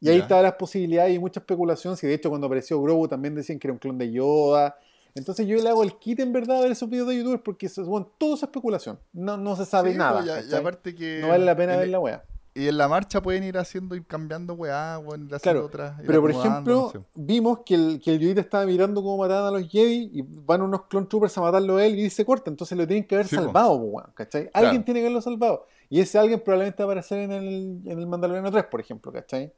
Y 0.00 0.08
ahí 0.08 0.16
Ya. 0.18 0.22
estaban 0.22 0.44
las 0.44 0.54
posibilidades 0.54 1.14
y 1.14 1.18
mucha 1.18 1.40
especulación. 1.40 1.96
Si 1.96 2.06
de 2.06 2.14
hecho 2.14 2.28
cuando 2.28 2.46
apareció 2.46 2.80
Grogu 2.82 3.08
también 3.08 3.34
decían 3.34 3.58
que 3.58 3.68
era 3.68 3.72
un 3.72 3.78
clon 3.78 3.96
de 3.98 4.10
Yoda. 4.12 4.76
Entonces 5.14 5.46
yo 5.46 5.56
le 5.62 5.68
hago 5.68 5.82
el 5.84 5.94
kit 5.96 6.18
en 6.20 6.32
verdad 6.32 6.58
a 6.58 6.60
ver 6.62 6.72
esos 6.72 6.90
videos 6.90 7.08
de 7.08 7.16
youtubers 7.18 7.42
porque 7.42 7.70
bueno, 7.86 8.10
todo 8.18 8.34
es 8.34 8.42
especulación. 8.42 8.98
No, 9.12 9.36
no 9.36 9.54
se 9.56 9.64
sabe 9.64 9.92
Sí, 9.92 9.98
nada. 9.98 10.20
pues, 10.22 10.26
y 10.26 10.28
¿cachai? 10.42 10.60
aparte 10.60 10.94
que 10.94 11.18
no 11.20 11.28
vale 11.28 11.44
la 11.44 11.56
pena 11.56 11.74
en- 11.74 11.80
ver 11.80 11.88
la 11.88 12.00
wea. 12.00 12.24
Y 12.56 12.68
en 12.68 12.78
la 12.78 12.86
marcha 12.86 13.20
pueden 13.20 13.42
ir 13.42 13.58
haciendo 13.58 13.96
y 13.96 14.04
cambiando 14.04 14.54
weá, 14.54 14.98
weón, 15.00 15.26
ir 15.26 15.34
haciendo 15.34 15.40
Claro, 15.40 15.66
otras. 15.66 15.98
ir 16.00 16.06
Pero 16.06 16.20
por 16.20 16.30
ejemplo, 16.30 16.74
no 16.82 16.90
sé. 16.90 17.00
vimos 17.14 17.60
que 17.66 17.74
el, 17.74 18.00
que 18.00 18.12
el 18.12 18.20
Yoda 18.20 18.40
estaba 18.40 18.64
mirando 18.64 19.02
cómo 19.02 19.16
mataban 19.18 19.52
a 19.54 19.58
los 19.58 19.68
Jedi 19.68 20.10
y 20.12 20.22
van 20.22 20.62
unos 20.62 20.82
clone 20.86 21.06
troopers 21.08 21.36
a 21.38 21.40
matarlo 21.40 21.78
a 21.78 21.84
él 21.86 21.98
y 21.98 22.10
se 22.10 22.24
corta. 22.24 22.50
Entonces 22.50 22.78
lo 22.78 22.86
tienen 22.86 23.06
que 23.08 23.16
haber 23.16 23.26
Sí, 23.26 23.34
salvado, 23.34 23.74
weón, 23.74 24.08
¿cachai? 24.14 24.50
Claro. 24.50 24.66
Alguien 24.68 24.84
tiene 24.84 25.00
que 25.00 25.06
haberlo 25.06 25.20
salvado. 25.20 25.66
Y 25.90 26.00
ese 26.00 26.16
alguien 26.18 26.40
probablemente 26.44 26.82
va 26.84 26.88
a 26.88 26.92
aparecer 26.92 27.18
en 27.18 27.32
el, 27.32 27.80
en 27.86 27.98
el 27.98 28.06
Mandaloriano 28.06 28.50
3, 28.52 28.64
por 28.66 28.80
ejemplo, 28.80 29.12
¿cachai? 29.12 29.52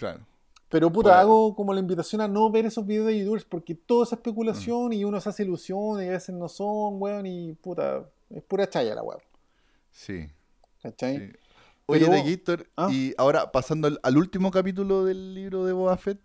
Claro. 0.00 0.20
Pero 0.70 0.90
puta, 0.90 1.08
Bueno. 1.10 1.20
hago 1.20 1.54
como 1.56 1.74
la 1.74 1.80
invitación 1.80 2.20
a 2.20 2.28
no 2.28 2.50
ver 2.50 2.64
esos 2.64 2.86
videos 2.86 3.06
de 3.08 3.18
youtubers 3.18 3.44
porque 3.44 3.74
todo 3.74 4.02
es 4.04 4.10
Mm. 4.12 4.14
especulación 4.14 4.92
y 4.92 5.04
uno 5.04 5.20
se 5.20 5.28
hace 5.28 5.42
ilusiones 5.42 6.06
y 6.06 6.08
a 6.08 6.12
veces 6.12 6.34
no 6.34 6.48
son, 6.48 6.94
weón, 7.02 7.26
y 7.26 7.52
puta, 7.54 8.04
es 8.30 8.42
pura 8.44 8.68
chaya 8.68 8.94
la 8.94 9.02
weón, 9.02 9.20
Sí. 9.92 10.28
¿cachai? 10.82 11.18
sí. 11.18 11.32
Oye, 11.86 12.06
Pero- 12.06 12.12
de 12.12 12.30
Gator, 12.36 12.66
¿Ah? 12.76 12.88
y 12.90 13.12
ahora 13.18 13.50
pasando 13.50 13.88
al, 13.88 13.98
al 14.04 14.16
último 14.16 14.50
capítulo 14.52 15.04
del 15.04 15.34
libro 15.34 15.64
de 15.64 15.72
Boba 15.72 15.96
Fett, 15.96 16.20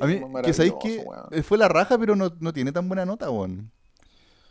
a 0.00 0.06
mí, 0.06 0.20
que 0.44 0.52
sabéis 0.52 0.74
que 0.80 0.98
weón. 1.04 1.42
fue 1.44 1.58
la 1.58 1.66
raja, 1.68 1.98
pero 1.98 2.14
no, 2.16 2.30
no 2.40 2.52
tiene 2.52 2.70
tan 2.72 2.88
buena 2.88 3.04
nota, 3.04 3.28
weón. 3.30 3.70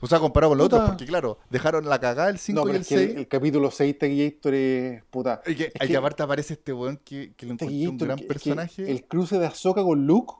O 0.01 0.07
sea, 0.07 0.19
comparado 0.19 0.51
con 0.51 0.57
los 0.57 0.65
Puta. 0.67 0.75
otros, 0.77 0.89
porque 0.91 1.05
claro, 1.05 1.39
dejaron 1.49 1.87
la 1.89 1.99
cagada 1.99 2.29
el 2.29 2.39
5 2.39 2.61
No, 2.61 2.67
y 2.71 2.75
el 2.75 2.81
es 2.81 2.87
que 2.87 2.95
el, 2.95 3.05
6. 3.07 3.17
el 3.17 3.27
capítulo 3.27 3.69
6 3.71 3.97
Taquillator 3.99 4.53
es 4.53 5.03
puta. 5.09 5.41
Y 5.45 5.55
que, 5.55 5.63
es 5.65 5.73
que 5.73 5.87
que- 5.87 5.97
aparte 5.97 6.23
aparece 6.23 6.53
este 6.53 6.71
weón 6.73 6.97
que, 7.03 7.33
que 7.35 7.45
lo 7.45 7.53
encontré 7.53 7.87
un 7.87 7.97
gran 7.97 8.19
personaje. 8.19 8.89
el 8.89 9.03
cruce 9.05 9.37
de 9.39 9.45
Ahsoka 9.47 9.83
con 9.83 10.05
Luke 10.07 10.33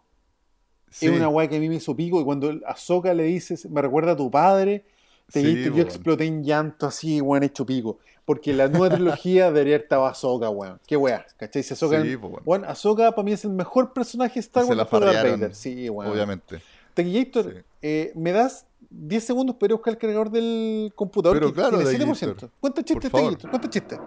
Sí. 0.92 1.06
es 1.06 1.12
una 1.12 1.30
weá 1.30 1.48
que 1.48 1.58
a 1.58 1.60
mí 1.60 1.70
me 1.70 1.76
hizo 1.76 1.96
pico 1.96 2.20
y 2.20 2.24
cuando 2.24 2.52
Ahsoka 2.66 3.14
le 3.14 3.24
dice, 3.24 3.56
me 3.70 3.82
recuerda 3.82 4.14
a 4.14 4.16
tu 4.16 4.32
padre, 4.32 4.86
Sí, 5.32 5.44
Taquillator, 5.44 5.76
yo 5.78 5.84
exploté 5.84 6.26
en 6.26 6.44
llanto 6.44 6.88
así, 6.88 7.22
weón, 7.22 7.44
hecho 7.44 7.64
pico. 7.64 8.00
Porque 8.26 8.52
la 8.54 8.68
nueva 8.68 8.90
trilogía 8.96 9.52
debería 9.52 9.76
haber 9.76 9.84
estado 9.84 10.06
Ahsoka, 10.08 10.50
weón. 10.50 10.80
Qué 10.88 10.98
weá, 10.98 11.24
¿cachai? 11.38 11.62
Si 11.62 11.74
Ahsoka, 11.76 12.02
Sí, 12.02 12.16
weón. 12.16 12.42
weón, 12.46 12.66
Ahsoka 12.66 13.12
para 13.12 13.24
mí 13.24 13.34
es 13.34 13.44
el 13.46 13.52
mejor 13.52 13.94
personaje 13.94 14.36
de 14.36 14.40
Star 14.40 14.64
Se 14.64 14.70
Wars 14.70 14.78
la 14.78 14.84
Darth 14.86 14.90
farrearon, 14.92 15.40
Vader. 15.42 15.54
Sí, 15.56 15.88
weón. 15.90 16.12
Obviamente. 16.12 16.60
Taquillator, 16.96 17.54
Sí. 17.54 17.60
Eh, 17.82 18.12
me 18.16 18.32
das 18.32 18.66
10 18.90 19.24
segundos 19.24 19.56
para 19.56 19.74
buscar 19.76 19.94
el 19.94 20.00
cargador 20.00 20.30
del 20.32 20.92
computador 20.96 21.38
Pero 21.38 21.48
que 21.50 21.54
claro, 21.54 21.78
tiene 21.78 22.06
Taquillator. 22.06 22.38
7%. 22.38 22.52
¿Cuántos 22.60 22.86
chistes? 22.86 23.12
¿Cuántos 23.12 23.70
chistes? 23.70 24.00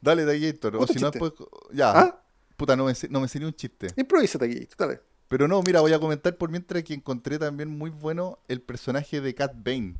Dale, 0.00 0.38
Gator. 0.38 0.76
O 0.76 0.86
si 0.86 0.98
no, 0.98 1.10
después. 1.10 1.32
Ya. 1.72 1.90
¿Ah? 1.90 2.22
Puta, 2.56 2.76
no 2.76 2.84
me, 2.84 2.92
no 3.10 3.20
me 3.20 3.46
un 3.46 3.54
chiste. 3.54 3.88
Improvisa, 3.96 4.38
Taquillator, 4.38 4.76
dale. 4.78 5.00
Pero 5.28 5.46
no, 5.46 5.62
mira, 5.62 5.80
voy 5.80 5.92
a 5.92 5.98
comentar 5.98 6.36
por 6.36 6.50
mientras 6.50 6.82
que 6.84 6.94
encontré 6.94 7.38
también 7.38 7.68
muy 7.68 7.90
bueno 7.90 8.38
el 8.48 8.62
personaje 8.62 9.20
de 9.20 9.34
Cat 9.34 9.52
Bane, 9.54 9.94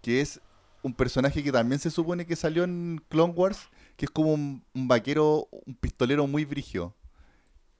que 0.00 0.22
es 0.22 0.40
un 0.82 0.94
personaje 0.94 1.42
que 1.42 1.52
también 1.52 1.78
se 1.78 1.90
supone 1.90 2.26
que 2.26 2.34
salió 2.34 2.64
en 2.64 3.02
Clone 3.08 3.34
Wars, 3.34 3.68
que 3.96 4.06
es 4.06 4.10
como 4.10 4.32
un, 4.32 4.64
un 4.74 4.88
vaquero, 4.88 5.48
un 5.50 5.74
pistolero 5.74 6.26
muy 6.26 6.44
brigio. 6.44 6.94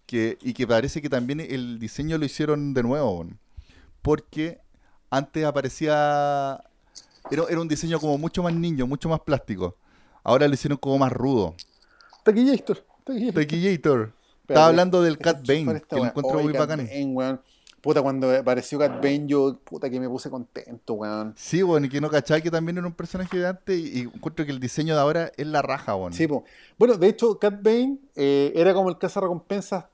Que, 0.07 0.37
y 0.43 0.53
que 0.53 0.67
parece 0.67 1.01
que 1.01 1.09
también 1.09 1.41
el 1.41 1.79
diseño 1.79 2.19
lo 2.19 2.27
hicieron 2.27 2.75
de 2.75 2.83
nuevo, 2.83 3.27
porque 4.03 4.61
antes 5.17 5.45
aparecía... 5.45 6.63
Era, 7.31 7.45
era 7.49 7.61
un 7.61 7.69
diseño 7.69 7.99
como 7.99 8.19
mucho 8.19 8.43
más 8.43 8.53
niño, 8.55 8.87
mucho 8.87 9.09
más 9.09 9.21
plástico. 9.21 9.77
Ahora 10.23 10.47
lo 10.47 10.55
hicieron 10.55 10.79
como 10.79 10.99
más 10.99 11.13
rudo. 11.13 11.55
Taquillator. 12.23 12.85
Taquillator. 13.35 14.13
Estaba 14.47 14.67
hablando 14.67 15.03
del 15.03 15.19
Cat 15.19 15.47
Bane, 15.47 15.83
que 15.89 15.97
lo 15.97 16.05
encuentro 16.07 16.41
muy 16.41 16.53
bacán. 16.53 16.89
Weón. 17.85 17.95
Puta, 17.95 18.03
cuando 18.03 18.31
apareció 18.35 18.79
Cat 18.79 18.97
Bane, 19.03 19.25
yo, 19.27 19.59
puta, 19.63 19.91
que 19.91 20.01
me 20.01 20.09
puse 20.09 20.31
contento, 20.31 20.95
weón. 20.95 21.35
Sí, 21.37 21.63
bueno, 21.63 21.87
y 21.87 21.89
que 21.91 22.01
no 22.01 22.09
cachaba 22.11 22.41
que 22.41 22.51
también 22.51 22.79
era 22.79 22.87
un 22.87 22.95
personaje 22.95 23.39
de 23.39 23.47
antes 23.47 23.79
y, 23.79 23.99
y 23.99 24.03
encuentro 24.03 24.45
que 24.47 24.53
el 24.53 24.59
diseño 24.61 24.95
de 24.95 25.01
ahora 25.01 25.33
es 25.37 25.47
la 25.47 25.63
raja, 25.63 25.95
bueno. 25.95 26.17
Sí, 26.17 26.27
po. 26.27 26.45
Bueno, 26.79 26.97
de 26.97 27.09
hecho, 27.09 27.39
Cat 27.39 27.63
Bane 27.63 27.99
eh, 28.17 28.53
era 28.57 28.73
como 28.75 28.89
el 28.89 28.99
cazarrecompensas, 28.99 29.85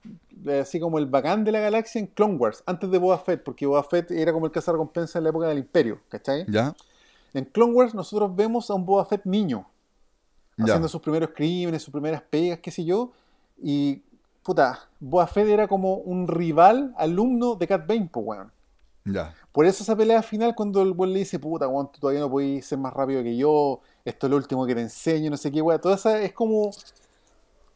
eh, 0.46 0.60
así 0.60 0.78
como 0.80 0.98
el 0.98 1.06
bacán 1.06 1.44
de 1.44 1.52
la 1.52 1.60
galaxia 1.60 1.98
en 1.98 2.06
Clone 2.06 2.36
Wars, 2.36 2.62
antes 2.66 2.90
de 2.90 2.98
Boba 2.98 3.18
Fett, 3.18 3.42
porque 3.42 3.66
Boba 3.66 3.82
Fett 3.82 4.10
era 4.12 4.32
como 4.32 4.46
el 4.46 4.52
cazarrecompensas 4.52 5.16
en 5.16 5.24
la 5.24 5.30
época 5.30 5.48
del 5.48 5.58
Imperio, 5.58 6.00
¿cachai? 6.08 6.46
¿Ya? 6.48 6.74
En 7.34 7.44
Clone 7.44 7.72
Wars 7.72 7.94
nosotros 7.94 8.34
vemos 8.34 8.70
a 8.70 8.74
un 8.74 8.86
Boba 8.86 9.04
Fett 9.04 9.24
niño, 9.24 9.66
Ya. 10.56 10.64
haciendo 10.64 10.88
sus 10.88 11.00
primeros 11.00 11.30
crímenes, 11.34 11.82
sus 11.82 11.92
primeras 11.92 12.22
pegas, 12.22 12.58
qué 12.60 12.70
sé 12.70 12.84
yo, 12.84 13.12
y 13.62 14.02
puta, 14.42 14.88
Boba 14.98 15.26
Fett 15.26 15.48
era 15.48 15.68
como 15.68 15.94
un 15.96 16.26
rival 16.28 16.94
alumno 16.96 17.54
de 17.56 17.66
Cat 17.66 17.86
Bane, 17.86 18.08
pues 18.12 18.26
weón. 18.26 18.52
Ya. 19.04 19.34
Por 19.52 19.64
eso 19.66 19.82
esa 19.82 19.96
pelea 19.96 20.22
final 20.22 20.54
cuando 20.54 20.82
el 20.82 20.92
weón 20.92 21.12
le 21.12 21.20
dice, 21.20 21.38
puta, 21.38 21.66
weón, 21.68 21.90
tú 21.92 22.00
todavía 22.00 22.20
no 22.20 22.30
podés 22.30 22.64
ser 22.66 22.78
más 22.78 22.92
rápido 22.92 23.22
que 23.22 23.36
yo, 23.36 23.80
esto 24.04 24.26
es 24.26 24.30
lo 24.30 24.36
último 24.36 24.66
que 24.66 24.74
te 24.74 24.80
enseño, 24.82 25.30
no 25.30 25.36
sé 25.36 25.50
qué, 25.50 25.60
weón. 25.62 25.80
Toda 25.80 25.94
esa 25.96 26.20
es 26.20 26.32
como, 26.32 26.70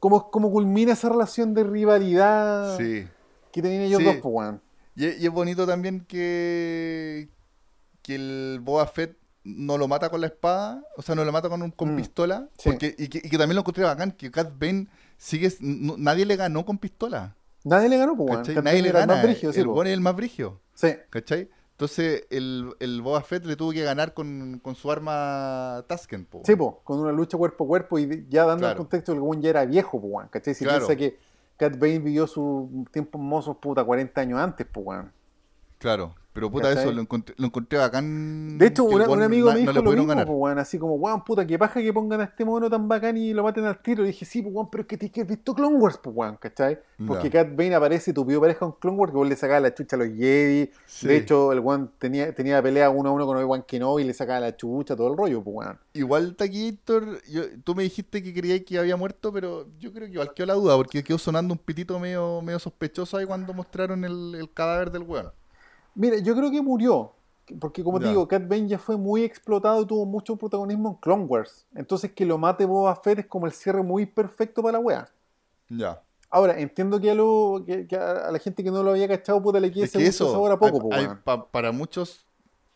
como, 0.00 0.30
como 0.30 0.50
culmina 0.50 0.92
esa 0.92 1.08
relación 1.08 1.54
de 1.54 1.64
rivalidad 1.64 2.76
Sí. 2.76 3.06
que 3.52 3.62
tenían 3.62 3.82
ellos 3.82 4.00
Sí. 4.00 4.04
dos, 4.04 4.16
pues 4.22 4.34
weón. 4.34 4.60
Y, 4.96 5.06
es- 5.06 5.20
y 5.20 5.26
es 5.26 5.32
bonito 5.32 5.66
también 5.66 6.04
que, 6.06 7.28
que 8.02 8.14
el 8.14 8.60
Boba 8.62 8.86
Fett 8.86 9.16
no 9.44 9.76
lo 9.76 9.88
mata 9.88 10.08
con 10.10 10.20
la 10.20 10.28
espada, 10.28 10.82
o 10.96 11.02
sea, 11.02 11.14
no 11.14 11.24
lo 11.24 11.32
mata 11.32 11.48
con, 11.48 11.62
un, 11.62 11.70
con 11.70 11.92
Mm. 11.94 11.96
pistola. 11.96 12.48
Sí. 12.58 12.70
Porque, 12.70 12.94
y, 12.98 13.08
que, 13.08 13.18
y 13.18 13.28
que 13.30 13.38
también 13.38 13.56
lo 13.56 13.60
encontré 13.60 13.84
bacán, 13.84 14.12
que 14.12 14.30
Cat 14.30 14.52
Bane 14.58 14.86
sigue, 15.16 15.48
n- 15.60 15.94
nadie 15.98 16.24
le 16.26 16.36
ganó 16.36 16.64
con 16.64 16.78
pistola. 16.78 17.36
Nadie 17.64 17.88
le 17.88 17.96
ganó, 17.98 18.16
pues 18.16 18.30
Nadie 18.62 18.82
le 18.82 18.88
era 18.90 19.00
el 19.00 19.06
gana. 19.06 19.14
más 19.14 19.22
brígido, 19.22 19.52
sí, 19.52 19.60
el 19.60 19.66
po. 19.66 19.82
es 19.82 19.90
el 19.90 20.00
más 20.00 20.14
brigio. 20.16 20.60
Sí. 20.74 20.88
¿Cachai? 21.10 21.48
Entonces 21.72 22.24
el, 22.30 22.72
el 22.78 23.02
Boba 23.02 23.20
Fett 23.22 23.44
le 23.46 23.56
tuvo 23.56 23.72
que 23.72 23.82
ganar 23.82 24.14
con, 24.14 24.60
con 24.62 24.74
su 24.76 24.90
arma 24.92 25.84
Tusken, 25.88 26.24
po. 26.26 26.42
Sí, 26.44 26.54
po, 26.56 26.80
con 26.84 27.00
una 27.00 27.10
lucha 27.10 27.36
cuerpo 27.36 27.64
a 27.64 27.66
cuerpo 27.66 27.98
y 27.98 28.26
ya 28.28 28.42
dando 28.44 28.66
el 28.66 28.72
Claro. 28.72 28.76
contexto 28.78 29.12
el 29.12 29.20
weón 29.20 29.40
ya 29.42 29.50
era 29.50 29.64
viejo, 29.64 30.00
pues 30.00 30.12
weón. 30.12 30.28
¿Cachai? 30.28 30.54
Si 30.54 30.64
Claro. 30.64 30.86
piensa 30.86 30.96
que 30.96 31.18
Cat 31.56 31.78
Bane 31.78 31.98
vivió 32.00 32.26
sus 32.26 32.68
tiempos 32.92 33.20
mozos, 33.20 33.56
puta, 33.56 33.82
40 33.82 34.20
años 34.20 34.38
antes, 34.38 34.66
pues 34.70 34.86
weón. 34.86 35.12
Claro, 35.78 36.14
pero 36.34 36.50
puta, 36.50 36.68
¿Cachai? 36.68 36.84
eso 36.84 36.92
lo 36.92 37.00
encontré, 37.00 37.34
lo 37.38 37.46
encontré 37.46 37.78
bacán. 37.78 38.58
De 38.58 38.66
hecho, 38.66 38.84
una- 38.84 39.08
un 39.08 39.22
amigo 39.22 39.48
na- 39.48 39.54
me 39.54 39.60
no 39.60 39.60
dijo 39.60 39.72
le 39.72 39.74
lo 39.78 39.82
pudieron 39.84 40.00
mismo, 40.04 40.08
ganar. 40.08 40.26
pues, 40.26 40.36
weón, 40.38 40.58
así 40.58 40.78
como, 40.78 40.94
weón, 40.96 41.24
puta, 41.24 41.46
que 41.46 41.58
paja 41.58 41.80
que 41.80 41.92
pongan 41.92 42.20
a 42.20 42.24
este 42.24 42.44
mono 42.44 42.68
tan 42.68 42.86
bacán 42.88 43.16
y 43.16 43.32
lo 43.32 43.42
maten 43.44 43.64
al 43.64 43.80
tiro. 43.80 44.02
Y 44.04 44.08
dije, 44.08 44.24
sí, 44.26 44.42
pues, 44.42 44.54
weón, 44.54 44.68
pero 44.70 44.82
es 44.82 44.86
que 44.88 44.98
tienes 44.98 45.12
que 45.14 45.20
haber 45.22 45.36
visto 45.36 45.54
Clone 45.54 45.76
Wars, 45.76 45.98
pues, 46.02 46.14
weón, 46.14 46.36
¿cachai? 46.36 46.78
Porque. 47.06 47.30
Cat 47.30 47.48
Bane 47.56 47.74
aparece 47.74 48.10
y 48.10 48.14
tu 48.14 48.24
vio 48.24 48.40
pareja 48.40 48.58
con 48.60 48.72
Clone 48.72 48.96
Wars, 48.98 49.12
que 49.12 49.16
vos 49.16 49.28
le 49.28 49.36
sacaba 49.36 49.60
la 49.60 49.72
chucha 49.74 49.96
a 49.96 50.00
los 50.00 50.08
Jedi. 50.08 50.70
Sí. 50.86 51.06
De 51.08 51.16
hecho, 51.16 51.52
el 51.52 51.60
weón 51.60 51.90
tenía, 51.98 52.34
tenía 52.34 52.62
pelea 52.62 52.90
uno 52.90 53.08
a 53.10 53.12
uno 53.12 53.26
con 53.26 53.36
Obi-Wan 53.36 53.62
Kenobi 53.62 54.02
y 54.02 54.06
le 54.06 54.12
sacaba 54.14 54.40
la 54.40 54.56
chucha, 54.56 54.94
todo 54.96 55.08
el 55.10 55.16
rollo, 55.16 55.42
pues, 55.42 55.56
weón. 55.56 55.78
Igual 55.92 56.34
Taquillator, 56.36 57.22
yo- 57.30 57.44
tú 57.62 57.74
me 57.74 57.84
dijiste 57.84 58.22
que 58.22 58.34
creías 58.34 58.60
que 58.66 58.78
había 58.78 58.96
muerto, 58.96 59.32
pero 59.32 59.66
yo 59.78 59.92
creo 59.92 60.08
que 60.08 60.14
igual 60.14 60.34
quedó 60.34 60.46
la 60.46 60.54
duda, 60.54 60.76
porque 60.76 61.02
quedó 61.04 61.18
sonando 61.18 61.54
un 61.54 61.58
pitito 61.58 61.98
medio, 62.00 62.42
medio 62.42 62.58
sospechoso 62.58 63.16
ahí 63.16 63.24
cuando 63.26 63.52
mostraron 63.54 64.04
el, 64.04 64.34
el 64.34 64.52
cadáver 64.52 64.90
del 64.90 65.02
weón. 65.02 65.30
Mira, 65.94 66.18
yo 66.18 66.34
creo 66.34 66.50
que 66.50 66.60
murió. 66.62 67.12
Porque 67.60 67.84
como 67.84 67.98
te 68.00 68.06
digo, 68.10 68.26
Cat 68.26 68.48
Bane 68.48 68.68
ya 68.68 68.78
fue 68.78 68.96
muy 68.96 69.22
explotado 69.22 69.82
y 69.82 69.86
tuvo 69.86 70.06
mucho 70.06 70.36
protagonismo 70.36 70.88
en 70.90 70.94
Clone 70.96 71.24
Wars. 71.24 71.66
Entonces 71.74 72.12
que 72.12 72.24
lo 72.24 72.38
mate 72.38 72.64
Boba 72.64 72.96
Fett 72.96 73.18
es 73.18 73.26
como 73.26 73.44
el 73.46 73.52
cierre 73.52 73.82
muy 73.82 74.06
perfecto 74.06 74.62
para 74.62 74.78
la 74.78 74.78
wea. 74.78 75.08
Ya. 75.68 76.00
Ahora, 76.30 76.58
entiendo 76.58 76.98
que 77.00 77.10
a, 77.10 77.14
lo, 77.14 77.62
que, 77.66 77.86
que 77.86 77.96
a 77.96 78.30
la 78.30 78.38
gente 78.38 78.64
que 78.64 78.70
no 78.70 78.82
lo 78.82 78.90
había 78.92 79.06
cachado, 79.06 79.42
puta, 79.42 79.60
le 79.60 79.70
quede 79.70 79.84
Es 79.84 79.92
que 79.92 80.06
eso, 80.06 80.32
sabor 80.32 80.52
a 80.52 80.58
poco, 80.58 80.76
hay- 80.76 80.80
po, 80.80 80.94
hay 80.94 81.04
weón. 81.06 81.20
pa- 81.22 81.48
para 81.50 81.70
muchos, 81.70 82.26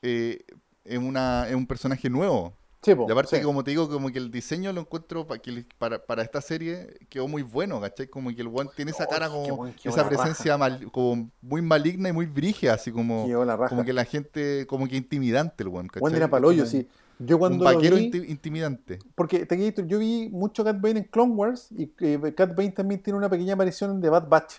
eh, 0.02 0.44
es, 0.84 0.98
una, 0.98 1.48
es 1.48 1.54
un 1.54 1.66
personaje 1.66 2.10
nuevo. 2.10 2.52
Sí, 2.80 2.94
po, 2.94 3.06
Y 3.08 3.12
aparte, 3.12 3.30
sí. 3.30 3.40
que 3.40 3.42
como 3.46 3.64
te 3.64 3.72
digo, 3.72 3.88
como 3.88 4.08
que 4.10 4.18
el 4.18 4.30
diseño 4.30 4.72
lo 4.72 4.80
encuentro 4.82 5.26
pa- 5.26 5.38
que 5.38 5.50
le- 5.50 5.66
para, 5.78 5.98
para 6.04 6.22
esta 6.22 6.40
serie 6.40 6.98
quedó 7.08 7.26
muy 7.26 7.42
bueno, 7.42 7.80
¿cachai? 7.80 8.06
Como 8.06 8.30
que 8.34 8.40
el 8.40 8.46
one 8.48 8.70
tiene 8.76 8.92
esa 8.92 9.04
Oh, 9.04 9.08
cara 9.08 9.26
qué 9.26 9.32
como 9.32 9.56
buen- 9.56 9.74
qué 9.74 9.88
esa 9.88 10.08
presencia 10.08 10.56
mal- 10.56 10.88
como 10.92 11.30
muy 11.42 11.60
maligna 11.60 12.08
y 12.08 12.12
muy 12.12 12.26
brígida, 12.26 12.74
así 12.74 12.92
como, 12.92 13.26
como 13.68 13.84
que 13.84 13.92
la 13.92 14.04
gente, 14.04 14.64
como 14.68 14.86
que 14.86 14.96
intimidante 14.96 15.64
el 15.64 15.70
one, 15.70 15.88
¿cachai? 15.88 16.00
Juan 16.00 16.14
era 16.14 16.28
Como 16.30 16.66
sí. 16.66 16.88
Yo 17.20 17.34
Un 17.34 17.40
cuando 17.40 17.64
vaquero 17.64 17.96
vi, 17.96 18.12
inti- 18.12 18.28
intimidante. 18.28 19.00
porque 19.16 19.44
te 19.44 19.56
yo 19.88 19.98
vi 19.98 20.28
mucho 20.30 20.62
Cat 20.62 20.80
Bane 20.80 21.00
en 21.00 21.04
Clone 21.06 21.32
Wars 21.34 21.72
y 21.72 21.92
eh, 21.98 22.32
Cat 22.36 22.54
Bane 22.56 22.70
también 22.70 23.02
tiene 23.02 23.18
una 23.18 23.28
pequeña 23.28 23.54
aparición 23.54 23.90
en 23.90 24.00
The 24.00 24.08
Bad 24.08 24.28
Batch. 24.28 24.54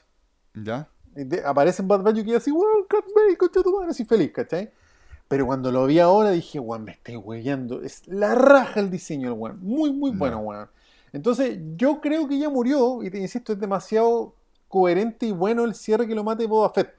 ¿Ya? 0.56 0.90
Y 1.16 1.24
de- 1.24 1.42
aparece 1.46 1.82
en 1.82 1.88
Bad 1.88 2.02
Batch 2.04 2.16
y 2.16 2.20
yo 2.20 2.26
quedé 2.26 2.36
así, 2.36 2.52
wow, 2.52 2.86
Cat 2.90 3.06
Bane, 3.16 3.38
concha 3.38 3.62
de 3.62 3.64
tu 3.64 3.74
madre, 3.78 3.92
así 3.92 4.04
feliz, 4.04 4.32
¿cachai? 4.34 4.72
Pero 5.30 5.46
cuando 5.46 5.72
lo 5.72 5.86
vi 5.86 6.00
ahora 6.00 6.32
dije, 6.32 6.60
weón, 6.60 6.84
me 6.84 6.92
estoy 6.92 7.16
huellando. 7.16 7.82
Es 7.82 8.06
la 8.08 8.36
raja 8.36 8.82
el 8.82 8.90
diseño 8.92 9.30
del 9.30 9.40
weón. 9.40 9.60
Muy, 9.62 9.94
muy 9.94 10.12
bueno, 10.12 10.38
No. 10.38 10.42
weón. 10.48 10.68
Entonces, 11.14 11.58
yo 11.78 12.02
creo 12.02 12.28
que 12.28 12.38
ya 12.38 12.50
murió, 12.50 13.02
y 13.04 13.10
te 13.10 13.20
insisto, 13.20 13.54
es 13.54 13.60
demasiado 13.60 14.34
coherente 14.68 15.26
y 15.28 15.32
bueno 15.32 15.64
el 15.64 15.74
cierre 15.76 16.06
que 16.08 16.14
lo 16.14 16.24
mate 16.24 16.46
Boba 16.46 16.70
Fett. 16.72 16.94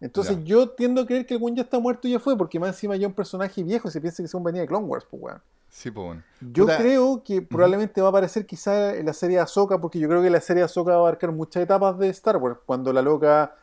Entonces, 0.00 0.36
Ya. 0.38 0.44
yo 0.44 0.68
tiendo 0.70 1.02
a 1.02 1.06
creer 1.06 1.24
que 1.24 1.34
el 1.34 1.42
weón 1.42 1.56
ya 1.56 1.62
está 1.62 1.78
muerto 1.78 2.06
y 2.08 2.12
ya 2.12 2.18
fue, 2.18 2.36
porque 2.36 2.58
más 2.60 2.70
encima 2.70 2.96
ya 2.96 3.06
es 3.06 3.10
un 3.10 3.14
personaje 3.14 3.62
viejo 3.62 3.90
se 3.90 4.00
piensa 4.00 4.22
que 4.22 4.26
es 4.26 4.34
un 4.34 4.42
venía 4.44 4.62
de 4.62 4.66
Clone 4.66 4.86
Wars, 4.86 5.06
pues, 5.10 5.22
weón. 5.22 5.42
Sí, 5.68 5.90
pues 5.90 6.06
bueno. 6.06 6.22
Yo 6.40 6.64
Puta, 6.64 6.78
creo 6.78 7.22
que 7.22 7.42
probablemente 7.42 8.00
va 8.00 8.08
a 8.08 8.10
aparecer 8.10 8.46
quizá 8.46 8.94
en 8.94 9.04
la 9.06 9.12
serie 9.12 9.36
de 9.36 9.42
Ahsoka, 9.42 9.78
porque 9.80 9.98
yo 9.98 10.08
creo 10.08 10.22
que 10.22 10.30
la 10.30 10.40
serie 10.40 10.60
de 10.60 10.64
Ahsoka 10.66 10.90
va 10.92 10.96
a 10.96 11.00
abarcar 11.00 11.32
muchas 11.32 11.62
etapas 11.62 11.98
de 11.98 12.08
Star 12.10 12.36
Wars. 12.38 12.58
Cuando 12.64 12.92
la 12.92 13.02
loca 13.02 13.54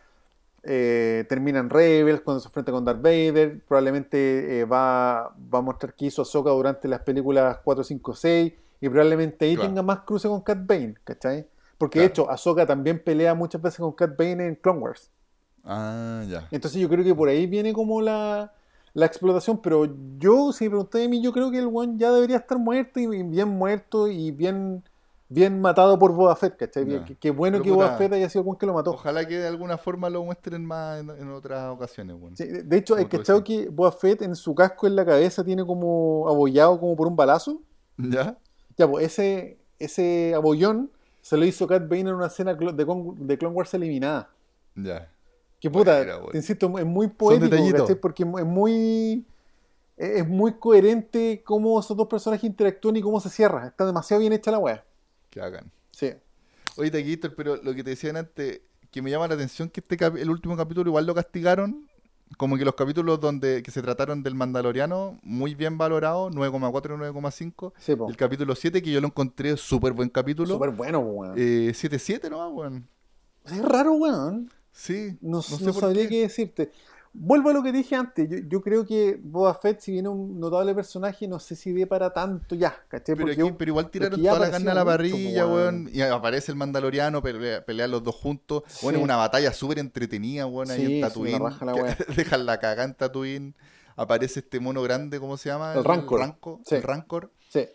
eh, 0.63 1.25
termina 1.27 1.59
en 1.59 1.69
Rebels, 1.69 2.21
cuando 2.21 2.39
se 2.39 2.47
enfrenta 2.47 2.71
con 2.71 2.85
Darth 2.85 3.01
Vader, 3.01 3.61
probablemente 3.67 4.59
eh, 4.59 4.65
va, 4.65 5.35
va 5.53 5.59
a 5.59 5.61
mostrar 5.61 5.93
qué 5.93 6.05
hizo 6.05 6.21
Ahsoka 6.21 6.51
durante 6.51 6.87
las 6.87 7.01
películas 7.01 7.59
4, 7.63 7.83
5, 7.83 8.15
6, 8.15 8.53
y 8.81 8.89
probablemente 8.89 9.45
ahí 9.45 9.55
Claro. 9.55 9.69
tenga 9.69 9.81
más 9.81 9.99
cruce 10.01 10.27
con 10.27 10.41
Cat 10.41 10.59
Bane, 10.65 10.95
¿cachai? 11.03 11.47
Porque 11.77 11.99
de 11.99 12.05
hecho, 12.05 12.29
Ahsoka 12.29 12.65
también 12.65 13.03
pelea 13.03 13.33
muchas 13.33 13.61
veces 13.61 13.79
con 13.79 13.91
Cat 13.93 14.15
Bane 14.17 14.47
en 14.47 14.55
Clone 14.55 14.79
Wars. 14.79 15.09
Ah, 15.65 16.23
ya. 16.27 16.47
Entonces 16.51 16.81
yo 16.81 16.89
creo 16.89 17.03
que 17.03 17.15
por 17.15 17.29
ahí 17.29 17.47
viene 17.47 17.73
como 17.73 18.01
la, 18.01 18.53
la 18.93 19.05
explotación, 19.05 19.61
pero 19.61 19.87
yo, 20.17 20.51
si 20.53 20.65
me 20.65 20.71
preguntáis 20.71 21.07
a 21.07 21.09
mí, 21.09 21.21
yo 21.21 21.31
creo 21.33 21.51
que 21.51 21.59
el 21.59 21.69
one 21.73 21.95
ya 21.97 22.11
debería 22.11 22.37
estar 22.37 22.57
muerto 22.57 22.99
y 22.99 23.23
bien 23.23 23.49
muerto 23.49 24.07
y 24.07 24.31
bien, 24.31 24.83
bien 25.33 25.59
matado 25.59 25.97
por 25.97 26.13
Boba 26.13 26.35
Fett, 26.35 26.55
¿cachai? 26.55 26.85
Ya. 26.85 27.03
Qué, 27.05 27.15
qué 27.15 27.31
bueno 27.31 27.55
Pero 27.57 27.63
que 27.63 27.71
Boba 27.71 27.85
puta, 27.87 27.97
Fett 27.97 28.13
haya 28.13 28.29
sido 28.29 28.45
el 28.51 28.57
que 28.57 28.65
lo 28.65 28.73
mató. 28.73 28.91
Ojalá 28.91 29.27
que 29.27 29.37
de 29.39 29.47
alguna 29.47 29.77
forma 29.77 30.09
lo 30.09 30.23
muestren 30.23 30.65
más 30.65 30.99
en, 30.99 31.09
en 31.09 31.31
otras 31.31 31.69
ocasiones, 31.69 32.19
bueno. 32.19 32.35
Sí, 32.37 32.45
de 32.45 32.77
hecho, 32.77 32.95
tú 32.95 33.09
cachado 33.09 33.43
que 33.43 33.69
Boba 33.69 33.91
Fett 33.91 34.21
en 34.21 34.35
su 34.35 34.53
casco 34.53 34.87
en 34.87 34.95
la 34.95 35.05
cabeza 35.05 35.43
tiene 35.43 35.65
como 35.65 36.27
abollado 36.27 36.79
como 36.79 36.95
por 36.95 37.07
un 37.07 37.15
balazo. 37.15 37.61
¿Ya? 37.97 38.37
Ya, 38.77 38.87
pues 38.89 39.05
ese, 39.05 39.57
ese 39.79 40.33
abollón 40.35 40.91
se 41.21 41.37
lo 41.37 41.45
hizo 41.45 41.67
Cat 41.67 41.87
Bane 41.87 42.01
en 42.01 42.15
una 42.15 42.27
escena 42.27 42.53
de, 42.53 42.85
Con- 42.85 43.27
de 43.27 43.37
Clone 43.37 43.55
Wars 43.55 43.73
eliminada. 43.73 44.29
Ya. 44.75 45.09
Que 45.59 45.69
puta, 45.69 46.03
te 46.31 46.37
insisto, 46.37 46.77
es 46.77 46.85
muy 46.85 47.07
poético. 47.07 47.77
¿cachai? 47.77 47.95
Porque 47.95 48.23
es 48.23 48.45
muy. 48.45 49.25
Es 49.95 50.27
muy 50.27 50.53
coherente 50.53 51.43
cómo 51.45 51.79
esos 51.79 51.95
dos 51.95 52.07
personajes 52.07 52.43
interactúan 52.43 52.97
y 52.97 53.01
cómo 53.01 53.19
se 53.19 53.29
cierra. 53.29 53.67
Está 53.67 53.85
demasiado 53.85 54.19
bien 54.19 54.33
hecha 54.33 54.51
la 54.51 54.57
weá. 54.57 54.83
Que 55.33 55.41
hagan. 55.41 55.71
Sí. 55.89 56.11
Oye, 56.77 56.91
Taquito, 56.91 57.35
pero 57.35 57.55
lo 57.55 57.73
que 57.73 57.83
te 57.83 57.89
decían 57.89 58.17
antes, 58.17 58.61
que 58.91 59.01
me 59.01 59.09
llama 59.09 59.27
la 59.27 59.33
atención 59.33 59.67
que 59.67 59.81
este 59.81 60.05
el 60.21 60.29
último 60.29 60.55
capítulo 60.55 60.91
igual 60.91 61.07
lo 61.07 61.15
castigaron. 61.15 61.89
Como 62.37 62.55
que 62.55 62.65
los 62.65 62.75
capítulos 62.75 63.19
donde 63.19 63.63
que 63.63 63.71
se 63.71 63.81
trataron 63.81 64.21
del 64.21 64.35
Mandaloriano, 64.35 65.19
muy 65.23 65.55
bien 65.55 65.79
valorado, 65.79 66.29
9,4 66.29 66.95
y 66.95 67.11
9,5. 67.13 67.73
Sí. 67.79 67.95
El 68.07 68.15
capítulo 68.15 68.53
7, 68.53 68.83
que 68.83 68.91
yo 68.91 69.01
lo 69.01 69.07
encontré 69.07 69.57
súper 69.57 69.93
buen 69.93 70.09
capítulo. 70.09 70.53
Súper 70.53 70.69
bueno, 70.69 70.99
weón. 70.99 71.33
Eh, 71.35 71.71
7-7 71.73 72.29
no, 72.29 72.47
weón. 72.49 72.87
Es 73.45 73.59
raro, 73.59 73.93
weón. 73.93 74.51
Sí. 74.71 75.17
No, 75.21 75.41
sé 75.41 75.63
no 75.65 75.73
por 75.73 75.81
sabría 75.81 76.03
qué. 76.03 76.09
qué. 76.09 76.21
decirte. 76.21 76.71
Vuelvo 77.15 77.51
a 77.51 77.53
lo 77.53 77.61
que 77.61 77.71
dije 77.71 77.95
antes. 77.95 78.27
Yo, 78.27 78.37
yo 78.47 78.61
creo 78.61 78.85
que 78.85 79.19
Boba 79.21 79.53
Fett, 79.53 79.79
si 79.81 79.91
bien 79.91 80.05
es 80.07 80.11
un 80.11 80.39
notable 80.39 80.73
personaje, 80.73 81.27
no 81.27 81.37
sé 81.39 81.55
si 81.55 81.71
dé 81.71 81.85
para 81.85 82.11
tanto 82.11 82.55
ya. 82.55 82.75
¿cachai? 82.87 83.15
Pero, 83.15 83.31
aquí- 83.31 83.63
igual 83.67 83.89
tiraron 83.91 84.19
toda 84.21 84.39
la 84.39 84.49
carne 84.51 84.71
a 84.71 84.73
la 84.73 84.83
parrilla, 84.85 85.45
po, 85.45 85.53
weón. 85.53 85.89
Y 85.93 86.01
aparece 86.01 86.51
el 86.51 86.57
Mandaloriano, 86.57 87.21
pelea- 87.21 87.63
pelean 87.63 87.91
los 87.91 88.03
dos 88.03 88.15
juntos. 88.15 88.63
Bueno, 88.81 88.97
Sí. 88.97 89.01
es 89.01 89.03
una 89.05 89.15
batalla 89.17 89.53
súper 89.53 89.77
entretenida, 89.79 90.47
weón, 90.47 90.71
ahí 90.71 90.77
Sí, 90.77 90.83
en 90.85 90.89
sí, 90.89 90.99
la 91.01 91.07
Tatooine. 91.09 91.39
dejan 92.17 92.45
la 92.47 92.59
cagada 92.59 92.83
en 92.85 92.93
Tatooine. 92.95 93.55
Aparece 93.95 94.39
este 94.39 94.59
mono 94.59 94.81
grande, 94.81 95.19
¿cómo 95.19 95.37
se 95.37 95.49
llama? 95.49 95.73
El 95.75 95.83
Rancor. 95.83 96.19
Ranco, 96.19 96.61
Sí. 96.65 96.75
El 96.75 96.81
Rancor. 96.83 97.31
Sí. 97.49 97.67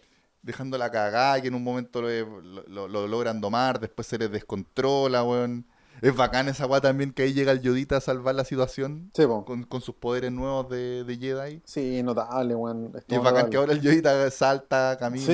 Dejando 0.43 0.77
la 0.79 0.91
cagada, 0.91 1.41
que 1.41 1.47
en 1.47 1.55
un 1.55 1.63
momento 1.63 2.03
lo, 2.03 2.09
lo- 2.43 2.65
lo- 2.67 2.89
lo 2.89 3.07
logran 3.07 3.41
domar, 3.41 3.79
después 3.79 4.09
se 4.09 4.19
les 4.19 4.31
descontrola, 4.33 5.23
weón. 5.23 5.65
Es 6.03 6.15
bacán 6.17 6.49
esa 6.49 6.67
weá 6.67 6.81
también 6.81 7.13
que 7.13 7.23
ahí 7.23 7.33
llega 7.33 7.53
el 7.53 7.61
Yodita 7.61 7.97
a 7.97 8.01
salvar 8.01 8.35
la 8.35 8.45
situación 8.45 9.11
Sí, 9.15 9.25
con, 9.45 9.65
con 9.65 9.81
sus 9.81 9.95
poderes 9.95 10.31
nuevos 10.33 10.69
de, 10.69 11.05
de 11.05 11.17
Jedi. 11.17 11.61
Sí, 11.65 12.03
notable, 12.03 12.55
weón. 12.55 12.93
Y 13.09 13.15
es 13.15 13.23
bacán 13.23 13.51
que 13.51 13.57
ahora 13.57 13.73
el 13.73 13.81
Yodita 13.81 14.31
salta, 14.31 14.97
camina, 14.99 15.25
Sí. 15.27 15.33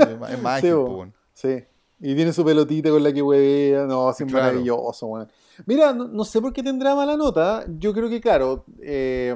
es, 0.00 0.30
es 0.32 0.42
mágico, 0.42 0.86
Sí, 0.86 0.92
weón. 0.94 1.14
Sí. 1.34 1.64
Y 2.00 2.14
tiene 2.14 2.32
su 2.32 2.44
pelotita 2.44 2.90
con 2.90 3.02
la 3.02 3.12
que 3.12 3.22
huevea. 3.22 3.86
No, 3.86 4.10
es 4.10 4.16
Claro. 4.16 4.32
maravilloso, 4.32 5.06
weón. 5.06 5.28
Mira, 5.64 5.92
no, 5.92 6.06
no 6.06 6.24
sé 6.24 6.40
por 6.40 6.52
qué 6.52 6.62
tendrá 6.62 6.94
mala 6.94 7.16
nota. 7.16 7.64
Yo 7.78 7.92
creo 7.94 8.08
que, 8.10 8.20
claro, 8.20 8.64
eh, 8.82 9.34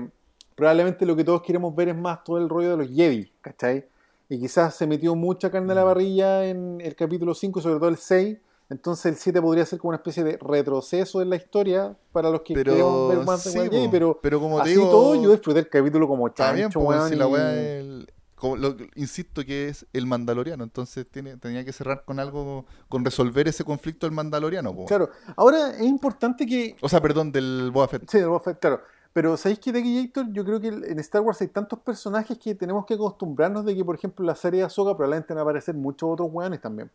probablemente 0.55 1.07
lo 1.07 1.17
que 1.17 1.25
todos 1.25 1.41
queremos 1.43 1.75
ver 1.75 1.89
es 1.89 1.97
más 1.97 2.23
todo 2.23 2.37
el 2.39 2.49
rollo 2.49 2.71
de 2.73 2.77
los 2.85 2.89
Jedi, 2.95 3.33
¿cachai? 3.41 3.87
Y 4.29 4.39
quizás 4.39 4.75
se 4.75 4.87
metió 4.87 5.15
mucha 5.15 5.51
carne 5.51 5.73
a 5.73 5.75
Mm. 5.75 5.79
la 5.79 5.85
parrilla 5.85 6.45
en 6.47 6.81
el 6.83 6.95
capítulo 6.95 7.35
5, 7.35 7.61
sobre 7.63 7.77
todo 7.77 7.89
el 7.89 7.97
6. 7.97 8.37
Entonces 8.71 9.07
el 9.07 9.17
7 9.17 9.43
podría 9.43 9.67
ser 9.67 9.79
como 9.81 9.89
una 9.91 9.97
especie 9.97 10.23
de 10.25 10.39
retroceso 10.41 11.21
en 11.21 11.29
la 11.31 11.37
historia 11.37 11.97
para 12.13 12.31
los 12.31 12.43
que 12.43 12.55
Pero, 12.55 12.73
queremos 12.73 13.09
ver 13.09 13.27
más 13.27 13.45
de 13.45 13.51
sí, 13.51 13.69
po. 13.69 13.91
pero, 13.91 14.19
pero 14.23 14.41
como 14.41 14.57
te 14.59 14.63
así 14.63 14.71
digo, 14.73 14.89
todo 14.91 15.21
yo 15.21 15.33
disfruté 15.33 15.59
el 15.61 15.69
capítulo 15.69 16.07
como 16.07 16.25
bien, 16.25 16.35
chancho, 16.35 16.81
weón, 16.81 17.09
si 17.09 17.17
la 17.17 17.27
weá 17.27 17.53
el- 17.79 18.11
como 18.37 18.57
lo- 18.57 18.75
insisto 18.95 19.45
que 19.45 19.69
es 19.69 19.85
el 19.93 20.07
Mandaloriano, 20.07 20.65
entonces 20.65 21.07
tiene, 21.11 21.37
tenía 21.37 21.63
que 21.65 21.73
cerrar 21.75 22.05
con 22.07 22.19
algo, 22.21 22.65
con 22.89 23.05
resolver 23.05 23.47
ese 23.49 23.65
conflicto 23.65 24.07
del 24.07 24.15
Mandaloriano, 24.15 24.75
po. 24.75 24.87
Claro, 24.87 25.11
ahora 25.37 25.73
es 25.73 25.83
importante 25.83 26.47
que 26.47 26.75
O 26.81 26.89
sea, 26.89 27.03
perdón, 27.03 27.33
del 27.33 27.71
Boba 27.71 27.89
Fett. 27.89 28.09
Sí, 28.09 28.19
de 28.19 28.25
Boba 28.27 28.41
Fett, 28.41 28.59
claro. 28.59 28.81
Pero 29.13 29.37
¿sabéis 29.37 29.59
que 29.59 29.73
de 29.73 29.81
aquí, 29.81 29.99
Héctor? 29.99 30.27
Yo 30.33 30.45
creo 30.45 30.61
que 30.61 30.69
en 30.69 30.99
Star 31.01 31.21
Wars 31.23 31.41
hay 31.41 31.49
tantos 31.49 31.81
personajes 31.81 32.39
que 32.39 32.55
tenemos 32.55 32.87
que 32.87 32.95
acostumbrarnos 32.95 33.65
de 33.65 33.75
que, 33.75 33.85
por 33.85 33.97
ejemplo, 33.97 34.25
la 34.25 34.37
serie 34.37 34.61
de 34.61 34.67
Ahsoka 34.67 34.97
probablemente 34.97 35.35
van 35.35 35.41
a 35.41 35.43
aparecer 35.43 35.75
muchos 35.75 36.09
otros 36.11 36.29
weones 36.33 36.61
también. 36.61 36.89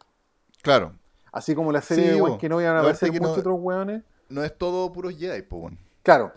Claro, 0.63 0.93
Así 1.35 1.53
como 1.53 1.71
la 1.73 1.81
serie 1.81 2.13
Sí, 2.13 2.19
de 2.21 2.37
que 2.37 2.47
no 2.47 2.61
iban 2.61 2.77
a 2.77 2.79
aparecer 2.79 3.09
muchos 3.11 3.27
no- 3.27 3.33
otros 3.33 3.57
weones. 3.59 4.03
no 4.29 4.41
es 4.41 4.57
todo 4.57 4.91
puro 4.93 5.09
Jedi, 5.09 5.41
po, 5.41 5.57
weón. 5.57 5.77
Claro, 6.01 6.31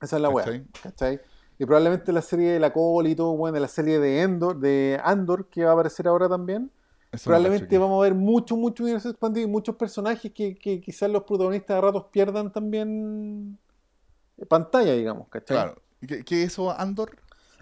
esa 0.00 0.16
es 0.16 0.22
la 0.22 0.28
weá. 0.30 0.44
¿Cachai? 0.44 0.64
¿Cachai? 0.82 1.20
Y 1.58 1.66
probablemente 1.66 2.12
la 2.12 2.22
serie 2.22 2.52
de 2.52 2.60
la 2.60 2.72
Cole 2.72 3.10
y 3.10 3.16
todo, 3.16 3.32
weón, 3.32 3.52
de 3.54 3.60
la 3.60 3.66
serie 3.66 3.98
de 3.98 4.22
Endor, 4.22 4.60
de 4.60 5.00
Andor, 5.02 5.48
que 5.48 5.64
va 5.64 5.70
a 5.70 5.74
aparecer 5.74 6.06
ahora 6.06 6.28
también. 6.28 6.70
Eso 7.10 7.24
probablemente 7.24 7.76
vamos 7.76 7.98
a 7.98 8.02
ver 8.04 8.14
mucho, 8.14 8.56
mucho 8.56 8.84
universo 8.84 9.08
expandido 9.10 9.48
y 9.48 9.50
muchos 9.50 9.74
personajes 9.74 10.30
que, 10.32 10.54
que 10.54 10.80
quizás 10.80 11.10
los 11.10 11.24
protagonistas 11.24 11.76
a 11.76 11.80
ratos 11.80 12.04
pierdan 12.12 12.52
también 12.52 13.58
pantalla, 14.48 14.92
digamos, 14.92 15.26
¿cachai? 15.28 15.56
Claro. 15.56 15.82
¿Qué, 16.06 16.24
qué 16.24 16.42
es 16.44 16.52
eso, 16.52 16.70
Andor? 16.70 17.16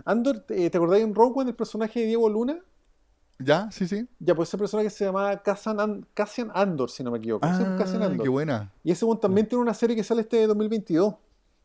Andor, 0.04 0.40
¿te, 0.40 0.68
te 0.68 0.76
acordás 0.76 1.00
en 1.00 1.14
Rogue 1.14 1.32
One 1.36 1.44
del 1.46 1.54
personaje 1.56 2.00
de 2.00 2.06
Diego 2.06 2.28
Luna? 2.28 2.58
¿Ya? 3.44 3.70
Sí, 3.70 3.86
sí. 3.88 4.06
Ya, 4.18 4.34
pues 4.34 4.48
ese 4.48 4.58
personaje 4.58 4.90
se 4.90 5.04
llamaba 5.04 5.42
Cassian, 5.42 5.80
An- 5.80 6.06
Cassian 6.14 6.50
Andor, 6.54 6.90
si 6.90 7.02
no 7.02 7.10
me 7.10 7.18
equivoco. 7.18 7.46
Sí, 7.46 7.62
Ah, 7.66 7.76
Cassian 7.78 8.02
Andor. 8.02 8.22
qué 8.22 8.28
buena. 8.28 8.72
Y 8.84 8.92
ese 8.92 9.06
también 9.20 9.46
tiene 9.48 9.62
una 9.62 9.74
serie 9.74 9.96
que 9.96 10.04
sale 10.04 10.22
este 10.22 10.46
2022. 10.46 11.14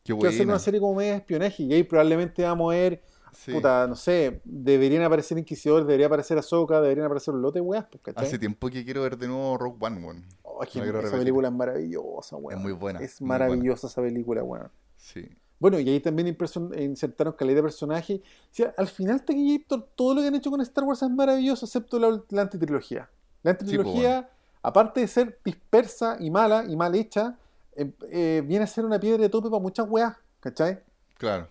Qué 0.04 0.14
Que 0.14 0.22
va 0.22 0.28
a 0.28 0.32
ser 0.32 0.38
buena. 0.40 0.52
una 0.54 0.58
serie 0.58 0.80
como 0.80 0.94
media 0.94 1.12
de 1.12 1.18
espionaje. 1.18 1.62
Y 1.64 1.72
ahí 1.74 1.82
probablemente 1.82 2.42
vamos 2.42 2.72
a 2.72 2.76
ver, 2.76 3.02
Sí. 3.32 3.52
puta, 3.52 3.86
no 3.86 3.94
sé, 3.94 4.40
deberían 4.44 5.02
aparecer 5.02 5.36
Inquisidores, 5.38 5.86
debería 5.86 6.06
aparecer 6.06 6.38
Ahsoka, 6.38 6.80
deberían 6.80 7.06
aparecer 7.06 7.34
los 7.34 7.42
lotes, 7.42 7.62
weas, 7.62 7.84
pues. 7.90 8.16
Hace 8.16 8.38
tiempo 8.38 8.68
que 8.70 8.84
quiero 8.84 9.02
ver 9.02 9.16
de 9.18 9.28
nuevo 9.28 9.56
Rogue 9.58 9.76
One, 9.80 10.04
weón. 10.04 10.24
Oh, 10.42 10.62
es 10.62 10.70
que 10.70 10.80
quiero 10.80 11.00
esa 11.00 11.16
película 11.18 11.48
es 11.48 11.54
maravillosa, 11.54 12.36
weón. 12.36 12.58
Es 12.58 12.62
muy 12.62 12.72
buena, 12.72 13.00
Es 13.00 13.20
maravillosa 13.22 13.86
esa 13.86 14.00
película, 14.02 14.42
weón. 14.42 14.70
Sí. 14.96 15.28
Bueno, 15.60 15.78
y 15.80 15.88
ahí 15.88 16.00
también 16.00 16.36
insertaron 16.78 17.34
calidad 17.34 17.56
de 17.56 17.62
personaje. 17.62 18.22
O 18.24 18.54
sea, 18.54 18.74
al 18.76 18.86
final, 18.86 19.24
Taquillator, 19.24 19.88
todo 19.96 20.14
lo 20.14 20.20
que 20.20 20.28
han 20.28 20.34
hecho 20.34 20.50
con 20.50 20.60
Star 20.60 20.84
Wars 20.84 21.02
es 21.02 21.10
maravilloso, 21.10 21.66
excepto 21.66 21.98
la, 21.98 22.22
la 22.30 22.42
antitrilogía. 22.42 23.10
La 23.42 23.52
antitrilogía, 23.52 24.30
aparte 24.62 25.00
de 25.00 25.08
ser 25.08 25.38
dispersa 25.44 26.16
y 26.20 26.30
mala 26.30 26.64
y 26.64 26.76
mal 26.76 26.94
hecha, 26.94 27.36
eh, 27.74 27.90
eh, 28.10 28.42
viene 28.46 28.64
a 28.64 28.66
ser 28.66 28.84
una 28.84 29.00
piedra 29.00 29.22
de 29.22 29.28
tope 29.28 29.48
para 29.48 29.62
muchas 29.62 29.88
weas, 29.88 30.14
¿cachai? 30.40 30.80
Claro. 31.16 31.48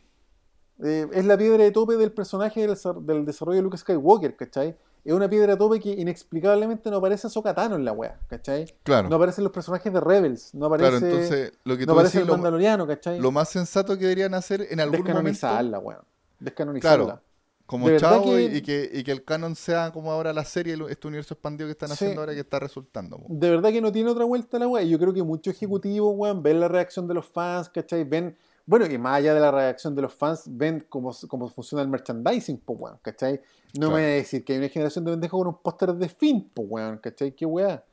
Eh, 0.83 1.07
es 1.11 1.25
la 1.25 1.37
piedra 1.37 1.63
de 1.63 1.71
tope 1.71 1.95
del 1.97 2.11
personaje 2.11 2.67
del, 2.67 2.77
del 3.01 3.25
desarrollo 3.25 3.57
de 3.57 3.63
Luke 3.63 3.77
Skywalker, 3.77 4.35
¿cachai? 4.35 4.77
Es 5.07 5.13
una 5.13 5.29
piedra 5.29 5.53
de 5.53 5.57
tope 5.57 5.79
que 5.79 5.91
inexplicablemente 5.93 6.91
no 6.91 6.97
aparece 6.97 7.29
Sokatano 7.29 7.75
en 7.77 7.85
la 7.85 7.93
wea, 7.93 8.19
¿cachai? 8.27 8.65
Claro. 8.83 9.07
No 9.07 9.15
aparecen 9.15 9.45
los 9.45 9.53
personajes 9.53 9.91
de 9.93 10.01
Rebels, 10.01 10.53
no 10.53 10.65
aparece, 10.65 10.89
claro, 10.99 11.05
entonces 11.07 11.53
lo 11.63 11.77
que 11.77 11.85
no 11.85 11.93
aparece 11.93 12.17
decís, 12.17 12.21
el 12.23 12.27
lo, 12.27 12.33
Mandaloriano, 12.33 12.85
¿cachai? 12.85 13.19
lo 13.19 13.31
más 13.31 13.47
sensato 13.49 13.93
que 13.97 14.03
deberían 14.03 14.33
hacer 14.33 14.67
en 14.69 14.79
algún 14.81 14.99
momento 14.99 15.13
Descanonizarla, 15.23 15.79
weón. 15.79 16.01
descanonizarla. 16.39 17.05
Claro. 17.05 17.21
Como 17.65 17.89
chavo 17.97 18.37
y- 18.39 18.47
que- 18.49 18.55
y, 18.57 18.61
que, 18.61 18.89
y 18.93 19.03
que 19.03 19.11
el 19.11 19.23
canon 19.25 19.55
sea 19.55 19.91
como 19.91 20.11
ahora 20.11 20.31
la 20.33 20.45
serie, 20.45 20.77
este 20.89 21.07
universo 21.07 21.33
expandido 21.33 21.67
que 21.67 21.71
están 21.71 21.89
Sí. 21.89 21.93
haciendo 21.95 22.21
ahora 22.21 22.33
que 22.33 22.39
está 22.39 22.59
resultando. 22.59 23.19
De 23.27 23.49
verdad 23.49 23.71
que 23.71 23.81
no 23.81 23.91
tiene 23.91 24.09
otra 24.09 24.23
vuelta 24.25 24.57
la 24.59 24.67
weá. 24.69 24.83
Y 24.83 24.89
Yo 24.89 24.97
creo 24.99 25.13
que 25.13 25.21
muchos 25.23 25.53
ejecutivos, 25.53 26.13
weón, 26.15 26.41
ven 26.43 26.59
la 26.61 26.67
reacción 26.69 27.07
de 27.09 27.13
los 27.13 27.25
fans, 27.25 27.67
¿cachai? 27.69 28.05
Ven, 28.05 28.37
bueno, 28.67 28.85
y 28.85 28.97
más 28.99 29.15
allá 29.17 29.33
de 29.33 29.39
la 29.39 29.49
reacción 29.49 29.95
de 29.95 30.03
los 30.03 30.13
fans, 30.13 30.43
ven 30.45 30.85
cómo, 30.87 31.11
cómo 31.27 31.49
funciona 31.49 31.81
el 31.81 31.87
merchandising, 31.87 32.57
pues, 32.59 32.79
weón, 32.79 32.99
¿cachai? 33.01 33.41
No 33.73 33.87
Claro. 33.87 33.87
me 33.95 34.01
voy 34.03 34.03
a 34.03 34.13
decir 34.15 34.45
que 34.45 34.53
hay 34.53 34.59
una 34.59 34.69
generación 34.69 35.05
de 35.05 35.11
pendejos 35.11 35.39
con 35.39 35.47
un 35.47 35.57
póster 35.61 35.93
de 35.93 36.09
Finn, 36.09 36.51
pues, 36.53 36.67
weón, 36.69 36.97
¿cachai? 36.99 37.31
¿Qué 37.35 37.45
weá? 37.45 37.83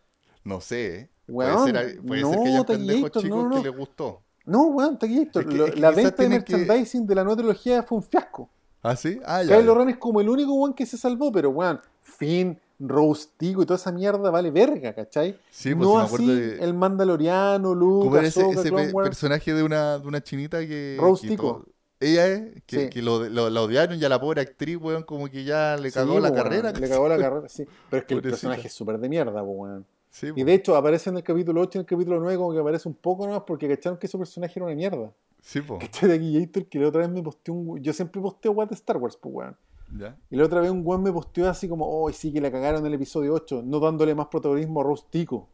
No 0.44 0.60
sé, 0.60 0.96
¿eh? 0.96 1.10
Weón, 1.26 1.70
puede 1.70 1.88
ser, 1.90 2.02
puede 2.02 2.20
ser 2.22 2.30
que 2.30 2.36
no, 2.36 2.44
haya 2.44 2.64
pendejos 2.66 3.10
chicos 3.12 3.24
no, 3.30 3.48
no. 3.48 3.62
que 3.62 3.68
les 3.70 3.78
gustó. 3.78 4.20
No, 4.44 4.64
weón, 4.64 4.98
Taquillator, 4.98 5.42
Es 5.44 5.48
que- 5.48 5.64
es 5.64 5.70
que 5.70 5.80
la 5.80 5.90
venta 5.90 6.10
de 6.10 6.16
tienen 6.16 6.42
que- 6.44 6.56
merchandising 6.56 7.06
de 7.06 7.14
la 7.14 7.24
nueva 7.24 7.36
trilogía 7.38 7.82
fue 7.82 7.96
un 7.96 8.04
fiasco. 8.04 8.50
¿Ah, 8.82 8.94
sí? 8.94 9.18
Ah, 9.24 9.42
ya. 9.42 9.56
Kylo. 9.56 9.74
Ren 9.76 9.88
es 9.88 9.96
como 9.96 10.20
el 10.20 10.28
único 10.28 10.52
weón 10.52 10.74
que 10.74 10.84
se 10.84 10.98
salvó, 10.98 11.32
pero 11.32 11.48
weón, 11.48 11.80
Finn, 12.02 12.60
Rose 12.78 13.28
Tico 13.36 13.62
y 13.62 13.66
toda 13.66 13.76
esa 13.78 13.92
mierda 13.92 14.30
vale 14.30 14.50
verga, 14.50 14.92
¿cachai? 14.94 15.38
Sí, 15.50 15.74
pues 15.74 15.88
no 15.88 15.96
me 15.96 16.02
así 16.02 16.14
acuerdo 16.14 16.34
de... 16.34 16.58
el 16.64 16.74
Mandaloriano, 16.74 17.74
Luke, 17.74 18.04
¿Cómo 18.06 18.16
era 18.18 18.26
ese, 18.26 18.40
Ahsoka, 18.42 18.60
ese 18.60 18.68
Clone 18.70 18.86
pe- 18.86 18.92
Wars. 18.92 19.08
personaje 19.08 19.54
de 19.54 19.62
una, 19.62 19.98
de 19.98 20.06
una 20.08 20.22
chinita 20.22 20.58
que... 20.60 20.96
Rose 21.00 21.22
que 21.22 21.28
Tico. 21.28 21.64
to- 21.64 21.68
Ella 22.00 22.26
es, 22.26 22.62
que, 22.66 22.80
Sí. 22.84 22.90
que 22.90 23.02
lo, 23.02 23.28
lo- 23.28 23.48
la 23.50 23.62
odiaron 23.62 23.98
y 23.98 24.04
a 24.04 24.08
la 24.08 24.20
pobre 24.20 24.40
actriz, 24.42 24.76
weón, 24.80 25.04
como 25.04 25.28
que 25.30 25.44
ya 25.44 25.76
le 25.76 25.90
Sí, 25.90 25.94
cagó 25.94 26.18
la 26.20 26.30
weón, 26.30 26.34
carrera. 26.42 26.72
Le 26.72 26.88
cagó 26.88 27.08
la 27.08 27.16
carrera, 27.18 27.48
sí. 27.48 27.64
Pero 27.90 28.00
es 28.00 28.06
que 28.06 28.14
el 28.14 28.22
personaje 28.22 28.66
es 28.66 28.72
súper 28.74 28.98
de 28.98 29.08
mierda, 29.08 29.42
weón. 29.42 29.86
Sí, 30.10 30.28
Y 30.36 30.44
de 30.44 30.54
hecho 30.54 30.76
aparece 30.76 31.10
en 31.10 31.16
el 31.16 31.24
capítulo 31.24 31.60
8 31.62 31.70
y 31.74 31.78
en 31.78 31.80
el 31.80 31.86
capítulo 31.86 32.20
9 32.20 32.36
como 32.36 32.52
que 32.52 32.60
aparece 32.60 32.88
un 32.88 32.94
poco 32.94 33.26
nomás 33.26 33.42
porque 33.46 33.68
cacharon 33.68 33.98
que 33.98 34.06
ese 34.06 34.16
personaje 34.18 34.52
era 34.56 34.66
una 34.66 34.74
mierda. 34.76 35.10
Sí, 35.42 35.60
po. 35.60 35.78
¿Cachai? 35.78 36.08
De 36.08 36.14
aquí 36.14 36.40
Gator 36.40 36.66
que 36.66 36.78
la 36.78 36.88
otra 36.88 37.00
vez 37.00 37.10
me 37.10 37.20
posteó 37.22 37.52
un... 37.54 37.82
Yo 37.82 37.92
siempre 37.92 38.20
posteo 38.22 38.52
weón 38.52 38.68
de 38.68 38.74
Star 38.76 38.96
Wars, 38.96 39.16
pues 39.20 39.34
weón. 39.34 39.56
Ya. 39.92 40.18
Y 40.30 40.36
la 40.36 40.44
otra 40.44 40.60
vez 40.60 40.70
un 40.70 40.82
weón 40.84 41.02
me 41.02 41.12
posteó 41.12 41.48
así 41.48 41.68
como, 41.68 41.86
oh, 41.86 42.10
sí 42.12 42.32
que 42.32 42.40
la 42.40 42.50
cagaron 42.50 42.80
en 42.80 42.86
el 42.86 42.94
episodio 42.94 43.34
8, 43.34 43.62
no 43.64 43.80
dándole 43.80 44.14
más 44.14 44.26
protagonismo 44.26 44.80
a 44.80 44.84
Rose 44.84 45.04
Tico. 45.10 45.48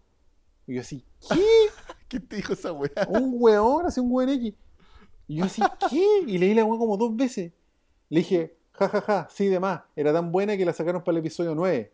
Y 0.66 0.74
yo 0.74 0.80
así, 0.80 1.04
¿qué? 1.28 1.44
¿Qué 2.08 2.20
te 2.20 2.36
dijo 2.36 2.52
esa 2.52 2.72
weá? 2.72 3.06
un 3.08 3.34
weón, 3.34 3.86
así 3.86 4.00
un 4.00 4.10
weón 4.10 4.30
X. 4.30 4.54
Y 5.28 5.36
yo 5.36 5.44
así, 5.44 5.62
¿qué? 5.88 6.06
Y 6.26 6.38
leí 6.38 6.54
la 6.54 6.64
weón 6.64 6.78
como 6.78 6.96
dos 6.96 7.14
veces. 7.14 7.52
Le 8.08 8.20
dije, 8.20 8.56
ja, 8.72 8.88
ja, 8.88 9.00
ja, 9.00 9.28
sí, 9.30 9.46
de 9.46 9.60
más. 9.60 9.82
Era 9.94 10.12
tan 10.12 10.32
buena 10.32 10.56
que 10.56 10.64
la 10.64 10.72
sacaron 10.72 11.02
para 11.02 11.12
el 11.12 11.18
episodio 11.18 11.54
9. 11.54 11.92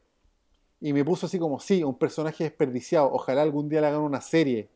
Y 0.81 0.93
me 0.93 1.05
puso 1.05 1.27
así 1.27 1.39
como, 1.39 1.59
sí, 1.59 1.83
un 1.83 1.99
personaje 1.99 2.45
desperdiciado. 2.45 3.11
Ojalá 3.13 3.43
algún 3.43 3.69
día 3.69 3.81
le 3.81 3.89
hagan 3.89 4.01
una 4.01 4.21
serie. 4.21 4.71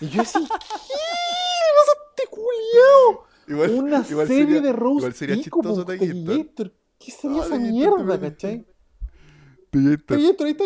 Y 0.00 0.08
yo 0.08 0.22
así, 0.22 0.38
¿qué? 0.38 0.44
¿Qué 0.48 1.70
pasa 1.76 1.92
este 2.10 2.26
culiao? 2.30 3.26
Igual, 3.46 3.70
Una 3.70 4.04
igual 4.08 4.26
serie 4.26 4.44
sería- 4.44 4.60
de 4.60 4.72
Rose 4.72 4.96
igual 4.98 5.14
sería 5.14 5.36
chistoso. 5.36 5.84
¿Qué 5.86 7.10
sería 7.10 7.42
Ah, 7.42 7.46
esa 7.46 7.58
mierda, 7.58 8.20
cachai? 8.20 8.66
Taquillator, 9.70 10.46
ahí 10.46 10.52
está. 10.52 10.64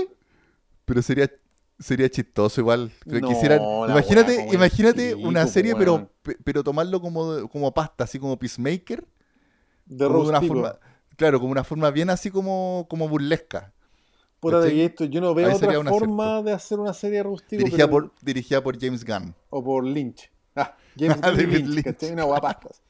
Pero 0.85 1.03
sería 1.03 1.31
sería 1.79 2.09
chistoso 2.11 2.61
igual. 2.61 2.91
No, 3.07 3.89
imagínate, 3.89 4.49
imagínate 4.53 5.15
una 5.15 5.47
serie, 5.47 5.75
pero, 5.77 6.11
pero 6.45 6.65
tomarlo 6.65 7.01
como, 7.01 7.49
como 7.49 7.73
pasta, 7.73 8.05
así 8.05 8.19
como 8.19 8.39
Peacemaker. 8.39 9.07
De 9.87 10.07
como 10.07 10.21
una 10.29 10.43
forma, 10.43 10.79
claro, 11.17 11.41
como 11.41 11.53
una 11.53 11.65
forma 11.65 11.91
bien 11.91 12.11
así 12.11 12.31
como, 12.31 12.87
como 12.91 13.09
burlesca. 13.09 13.73
Taquillator, 14.41 15.09
yo 15.09 15.21
no 15.21 15.35
veo 15.35 15.49
Ahí 15.49 15.59
sería 15.59 15.79
otra 15.81 15.91
forma 15.93 16.43
de 16.43 16.53
hacer 16.53 16.79
una 16.79 16.93
serie 16.93 17.23
Tico, 17.23 17.43
Dirigida 17.51 17.87
pero- 17.87 17.91
por, 17.91 18.13
dirigida 18.23 18.63
por 18.63 18.79
James 18.81 19.05
Gunn. 19.05 19.35
o 19.51 19.65
por 19.65 19.85
Lynch. 19.85 20.31
Ah, 20.59 20.77
James 20.99 21.21
David 21.21 21.47
Lynch, 21.49 21.69
Lynch. 21.69 21.85
¿cachai? 21.85 22.13
Una 22.13 22.25
guapa 22.25 22.49
pastas. 22.61 22.83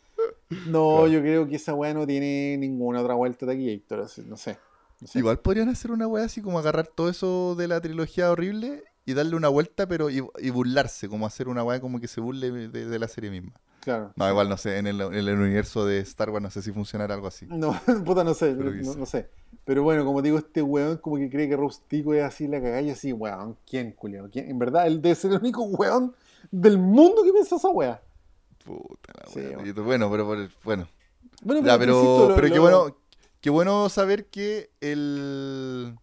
No, 0.67 0.89
Claro. 1.03 1.07
yo 1.09 1.21
creo 1.21 1.49
que 1.49 1.57
esa 1.57 1.75
weá 1.75 1.93
no 1.95 2.07
tiene 2.07 2.57
ninguna 2.59 3.01
otra 3.03 3.15
vuelta 3.15 3.47
de 3.47 3.53
aquí, 3.55 3.71
Héctor, 3.71 4.01
así, 4.01 4.23
no 4.27 4.37
sé. 4.37 4.59
no 5.01 5.07
sé. 5.07 5.19
Igual 5.19 5.39
podrían 5.41 5.69
hacer 5.69 5.91
una 5.93 6.07
wea 6.09 6.25
así 6.25 6.41
como 6.43 6.59
agarrar 6.59 6.87
todo 6.89 7.09
eso 7.09 7.55
de 7.57 7.69
la 7.69 7.81
trilogía 7.81 8.31
horrible 8.31 8.83
y 9.05 9.15
darle 9.15 9.37
una 9.37 9.49
vuelta, 9.49 9.87
pero 9.87 10.11
y, 10.11 10.23
y 10.39 10.51
burlarse, 10.51 11.09
como 11.09 11.27
hacer 11.27 11.49
una 11.49 11.63
wea 11.65 11.81
como 11.81 12.01
que 12.01 12.09
se 12.09 12.21
burle 12.21 12.51
de, 12.51 12.87
de 12.87 12.99
la 12.99 13.09
serie 13.09 13.31
misma. 13.31 13.53
Claro. 13.81 14.13
No, 14.17 14.29
igual 14.29 14.49
no 14.49 14.57
sé, 14.57 14.77
en 14.79 14.87
el, 14.87 15.01
en 15.01 15.15
el 15.15 15.39
universo 15.39 15.87
de 15.87 16.01
Star 16.01 16.31
Wars 16.31 16.43
no 16.43 16.51
sé 16.51 16.63
si 16.63 16.73
funcionará 16.73 17.15
algo 17.15 17.27
así. 17.29 17.47
No, 17.49 17.79
puta, 18.05 18.25
no 18.25 18.35
sé, 18.35 18.55
Pero 18.55 18.71
no, 18.73 18.95
no 18.97 19.07
sé. 19.07 19.29
Pero 19.65 19.83
bueno, 19.83 20.05
como 20.05 20.21
digo, 20.21 20.39
este 20.39 20.63
weón 20.63 20.97
como 20.99 21.17
que 21.17 21.31
cree 21.31 21.49
que 21.49 21.57
Rustico 21.57 22.13
es 22.15 22.23
así 22.25 22.49
la 22.49 22.61
cagalla, 22.61 22.93
así, 22.95 23.13
weón, 23.13 23.57
¿quién, 23.69 23.93
culiao? 23.93 24.29
¿Quién? 24.31 24.51
En 24.51 24.59
verdad, 24.59 24.87
él 24.87 25.01
debe 25.01 25.15
ser 25.15 25.31
el 25.33 25.39
único 25.39 25.63
weón 25.63 26.15
del 26.51 26.79
mundo 26.79 27.23
que 27.25 27.33
piensa 27.33 27.57
esa 27.57 27.69
weá. 27.69 28.03
Puta 28.65 29.13
la 29.25 29.31
Sí, 29.31 29.41
wea, 29.41 29.57
bueno. 29.59 29.85
bueno, 29.85 30.11
pero 30.11 30.27
por- 30.27 30.51
bueno. 30.65 30.89
Bueno, 31.43 31.63
Ya, 31.67 31.75
te 31.75 31.79
pero, 31.81 31.93
insisto, 31.95 32.29
lo- 32.31 32.35
pero 32.35 32.49
qué 32.53 32.59
bueno, 32.59 32.97
qué 33.41 33.51
bueno 33.51 33.89
saber 33.89 34.27
que 34.27 34.71
el 34.81 35.95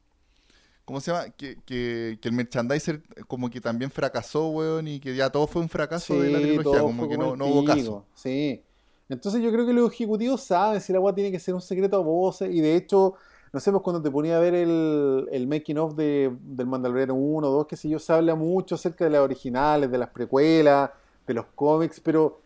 ¿cómo 0.86 1.02
se 1.02 1.12
llama? 1.12 1.30
Que, 1.32 1.58
que, 1.66 2.20
que 2.22 2.28
el 2.30 2.34
merchandiser 2.36 3.02
como 3.28 3.50
que 3.50 3.60
también 3.60 3.90
fracasó, 3.92 4.50
weón, 4.50 4.88
y 4.88 5.00
que 5.00 5.16
ya 5.16 5.30
todo 5.32 5.48
fue 5.48 5.62
un 5.62 5.70
fracaso 5.70 6.20
de 6.22 6.32
la 6.32 6.40
trilogía, 6.40 6.82
como 6.82 7.10
que 7.10 7.18
no, 7.18 7.34
el 7.34 7.40
no 7.40 7.48
hubo 7.48 7.66
caso. 7.66 8.06
Sí. 8.14 8.62
Entonces 9.10 9.42
yo 9.42 9.52
creo 9.52 9.66
que 9.66 9.74
los 9.74 9.92
ejecutivos 9.92 10.42
saben 10.44 10.80
si 10.82 10.92
la 10.94 10.98
agua 11.00 11.14
tiene 11.14 11.32
que 11.32 11.40
ser 11.40 11.54
un 11.54 11.62
secreto 11.62 11.98
a 11.98 12.00
voces. 12.00 12.54
Y 12.54 12.60
de 12.62 12.76
hecho, 12.76 13.16
no 13.56 13.62
sé, 13.62 13.72
pues 13.72 13.84
cuando 13.84 14.02
te 14.02 14.12
ponía 14.12 14.36
a 14.36 14.42
ver 14.42 14.54
el, 14.54 15.30
el 15.32 15.48
making 15.48 15.78
of 15.78 15.96
de, 15.96 16.30
del 16.42 16.68
Mandaloriano 16.68 17.14
1 17.16 17.48
o 17.48 17.52
2, 17.52 17.68
que 17.68 17.78
sé 17.78 17.88
yo, 17.88 18.00
se 18.00 18.12
habla 18.12 18.36
mucho 18.36 18.76
acerca 18.76 19.06
de 19.06 19.12
las 19.12 19.22
originales, 19.22 19.90
de 19.90 19.98
las 19.98 20.10
precuelas, 20.10 20.90
de 21.26 21.34
los 21.34 21.46
cómics, 21.56 22.02
pero 22.02 22.42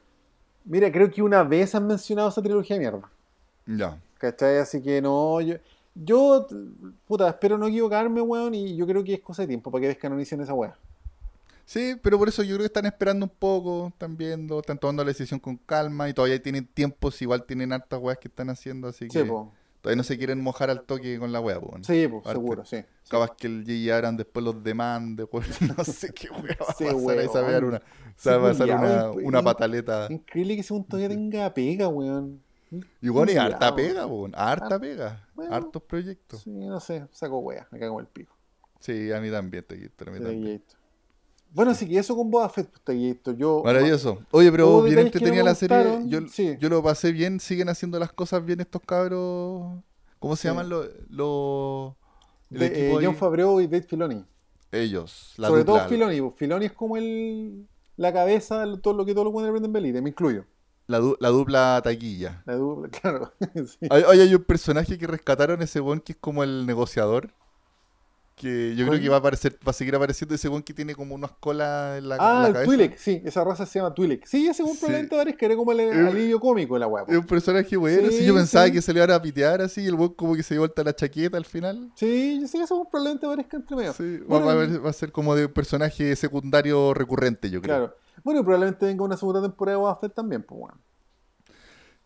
mira, 0.65 0.91
creo 0.91 1.09
que 1.09 1.23
una 1.23 1.41
vez 1.41 1.73
han 1.73 1.87
mencionado 1.87 2.29
esa 2.29 2.43
trilogía 2.43 2.75
de 2.75 2.79
mierda. 2.81 3.09
Ya. 3.65 3.97
¿Cachai? 4.19 4.57
Así 4.59 4.83
que 4.83 5.01
no, 5.01 5.41
yo, 5.41 5.55
yo, 5.95 6.45
puta, 7.07 7.27
espero 7.27 7.57
no 7.57 7.65
equivocarme, 7.65 8.21
weón, 8.21 8.53
y 8.53 8.75
yo 8.75 8.85
creo 8.85 9.03
que 9.03 9.15
es 9.15 9.21
cosa 9.21 9.41
de 9.41 9.47
tiempo 9.47 9.71
para 9.71 9.81
que 9.81 9.87
descanonicen 9.87 10.41
esa 10.41 10.53
weá. 10.53 10.77
Sí, 11.65 11.95
pero 12.03 12.19
por 12.19 12.27
eso 12.29 12.43
yo 12.43 12.49
creo 12.49 12.59
que 12.59 12.65
están 12.65 12.85
esperando 12.85 13.25
un 13.25 13.31
poco, 13.31 13.87
están 13.87 14.15
viendo, 14.15 14.59
están 14.59 14.77
tomando 14.77 15.03
la 15.03 15.09
decisión 15.09 15.39
con 15.39 15.57
calma 15.57 16.07
y 16.07 16.13
todavía 16.13 16.39
tienen 16.39 16.67
tiempos, 16.67 17.19
igual 17.23 17.45
tienen 17.45 17.73
hartas 17.73 17.99
weas 17.99 18.19
que 18.19 18.27
están 18.27 18.51
haciendo, 18.51 18.89
así 18.89 19.05
Sí, 19.09 19.19
que 19.19 19.25
po. 19.25 19.51
Todavía 19.81 19.97
no 19.97 20.03
se 20.03 20.17
quieren 20.17 20.41
mojar 20.41 20.69
al 20.69 20.83
toque 20.83 21.17
con 21.19 21.31
la 21.31 21.39
wea, 21.39 21.59
¿no? 21.59 21.83
Sí, 21.83 22.03
Arte. 22.03 22.31
seguro, 22.31 22.65
sí. 22.65 22.77
sí. 22.77 22.85
Capaz 23.09 23.35
que 23.37 23.47
el 23.47 23.63
J.J. 23.63 23.95
Abrams 23.95 24.17
después 24.17 24.43
los 24.43 24.63
demande, 24.63 25.25
por 25.25 25.43
no 25.77 25.83
sé 25.83 26.13
qué 26.13 26.29
wea 26.29 26.57
va 26.59 26.65
a 26.65 26.67
pasar, 26.67 26.87
ahí 27.19 27.27
se 27.27 27.41
va 27.41 27.47
a 27.47 27.51
weón. 27.51 27.63
una, 27.63 27.81
se 28.15 28.29
va 28.31 28.35
a 28.37 28.51
pasar 28.51 28.69
una, 28.69 29.11
una 29.11 29.43
pataleta. 29.43 30.07
Increíble 30.09 30.55
que 30.55 30.61
ese 30.61 30.73
weón 30.73 30.85
todavía 30.85 31.09
tenga 31.09 31.53
pega, 31.53 31.87
weón. 31.87 32.41
Y 33.01 33.09
bueno, 33.09 33.31
y 33.31 33.35
harta 33.35 33.73
pega, 33.73 34.07
po, 34.07 34.29
harta 34.33 34.79
pega, 34.79 35.27
bueno. 35.33 35.55
hartos 35.55 35.81
proyectos. 35.81 36.41
Sí, 36.41 36.51
no 36.51 36.79
sé, 36.79 37.07
saco 37.11 37.39
wea, 37.39 37.67
me 37.71 37.79
cago 37.79 37.99
en 37.99 38.05
el 38.05 38.11
pico. 38.11 38.35
Sí, 38.79 39.11
a 39.11 39.19
mí 39.19 39.29
también, 39.29 39.63
Taquito, 39.63 40.09
a 40.09 40.11
mí 40.11 40.19
también. 40.19 40.63
Bueno, 41.51 41.71
así 41.71 41.87
que 41.87 41.97
eso 41.97 42.15
con 42.15 42.29
Boba 42.29 42.47
Fett, 42.49 42.69
pues, 42.83 42.97
Gator. 43.15 43.35
Yo, 43.35 43.61
Maravilloso. 43.63 44.19
Oye, 44.31 44.51
pero 44.51 44.81
bien 44.83 44.99
entretenida 44.99 45.43
la 45.43 45.55
serie. 45.55 46.01
Yo, 46.05 46.19
sí. 46.27 46.55
yo 46.59 46.69
lo 46.69 46.83
pasé 46.83 47.11
bien. 47.11 47.39
Siguen 47.39 47.69
haciendo 47.69 47.97
las 47.99 48.11
cosas 48.13 48.45
bien 48.45 48.59
estos 48.59 48.81
cabros. 48.85 49.79
¿Cómo 50.19 50.35
se 50.35 50.43
Sí. 50.43 50.47
llaman 50.49 50.69
los... 50.69 50.85
equipo 52.51 52.99
eh? 52.99 53.05
John 53.05 53.15
Favreau 53.15 53.59
y 53.61 53.67
Dave 53.67 53.83
Filoni. 53.83 54.23
Ellos. 54.71 55.33
La 55.37 55.47
Sobre 55.47 55.63
dupla, 55.63 55.79
todo 55.81 55.89
Filoni. 55.89 56.21
pues, 56.21 56.33
Filoni 56.35 56.65
es 56.65 56.73
como 56.73 56.97
el, 56.97 57.67
la 57.97 58.13
cabeza 58.13 58.65
de 58.65 58.77
todo 58.77 58.93
lo 58.93 59.05
que 59.05 59.13
todos 59.13 59.25
los 59.25 59.33
buenos 59.33 59.47
de 59.47 59.51
Brendan 59.51 59.73
Belite, 59.73 60.01
me 60.01 60.09
incluyo. 60.09 60.45
La, 60.87 60.99
du- 60.99 61.17
la 61.19 61.29
dupla 61.29 61.81
taquilla. 61.83 62.43
La 62.45 62.55
dupla, 62.55 62.89
claro. 63.01 63.31
sí. 63.55 63.87
Hay, 63.89 64.03
hay, 64.07 64.19
hay 64.21 64.35
un 64.35 64.43
personaje 64.43 64.97
que 64.97 65.07
rescataron 65.07 65.61
ese 65.61 65.79
buen 65.79 65.99
que 65.99 66.11
es 66.13 66.17
como 66.19 66.43
el 66.43 66.65
negociador. 66.65 67.33
Que 68.39 68.73
yo 68.73 68.87
creo 68.87 69.01
que 69.01 69.09
va 69.09 69.17
a 69.17 69.19
aparecer, 69.19 69.59
va 69.67 69.71
a 69.71 69.73
seguir 69.73 69.93
apareciendo 69.95 70.33
ese 70.33 70.47
buen 70.47 70.63
que 70.63 70.73
tiene 70.73 70.95
como 70.95 71.13
unas 71.13 71.31
colas 71.41 71.97
en 71.97 72.07
la, 72.07 72.15
en 72.15 72.21
Ah, 72.21 72.39
la 72.43 72.47
el 72.47 72.53
cabeza. 72.53 72.71
Twi'lek, 72.71 72.97
sí, 72.97 73.21
esa 73.25 73.43
raza 73.43 73.65
se 73.65 73.79
llama 73.79 73.93
Twi'lek. 73.93 74.25
Sí, 74.25 74.47
ese 74.47 74.63
un 74.63 74.69
Sí. 74.71 74.77
probablemente 74.79 75.15
parezca, 75.17 75.45
era 75.45 75.55
como 75.57 75.73
el 75.73 75.81
alivio 76.07 76.39
cómico 76.39 76.75
de 76.75 76.79
la 76.79 76.87
weá. 76.87 77.03
Es 77.05 77.17
un 77.17 77.25
personaje 77.25 77.75
bueno. 77.75 78.09
Sí, 78.09 78.19
si 78.19 78.25
yo 78.25 78.33
pensaba 78.33 78.67
sí. 78.67 78.71
que 78.71 78.81
se 78.81 78.93
le 78.93 78.99
iban 78.99 79.11
a 79.11 79.21
pitear 79.21 79.61
así, 79.61 79.81
y 79.81 79.87
el 79.87 79.95
buen 79.95 80.13
como 80.13 80.35
que 80.35 80.43
se 80.43 80.53
dio 80.53 80.61
vuelta 80.61 80.81
la 80.85 80.95
chaqueta 80.95 81.35
al 81.35 81.43
final. 81.43 81.91
Sí, 81.95 82.39
yo 82.39 82.47
sé 82.47 82.59
que 82.59 82.63
eso 82.63 82.87
probablemente 82.89 83.27
parezca 83.27 83.57
entre 83.57 83.75
medio. 83.75 83.91
Sí, 83.91 84.19
va- 84.19 84.39
Bueno, 84.39 84.45
va, 84.45 84.79
va 84.85 84.89
a 84.89 84.93
ser 84.93 85.11
como 85.11 85.35
de 85.35 85.47
un 85.47 85.51
personaje 85.53 86.15
secundario 86.15 86.93
recurrente, 86.93 87.49
yo 87.49 87.61
creo. 87.61 87.75
Claro. 87.75 87.95
Bueno, 88.23 88.39
y 88.39 88.43
probablemente 88.43 88.85
venga 88.85 89.03
una 89.03 89.17
segunda 89.17 89.41
temporada 89.41 89.77
de 89.77 89.81
Boba 89.81 89.99
también, 90.15 90.43
pues 90.43 90.59
bueno. 90.61 90.79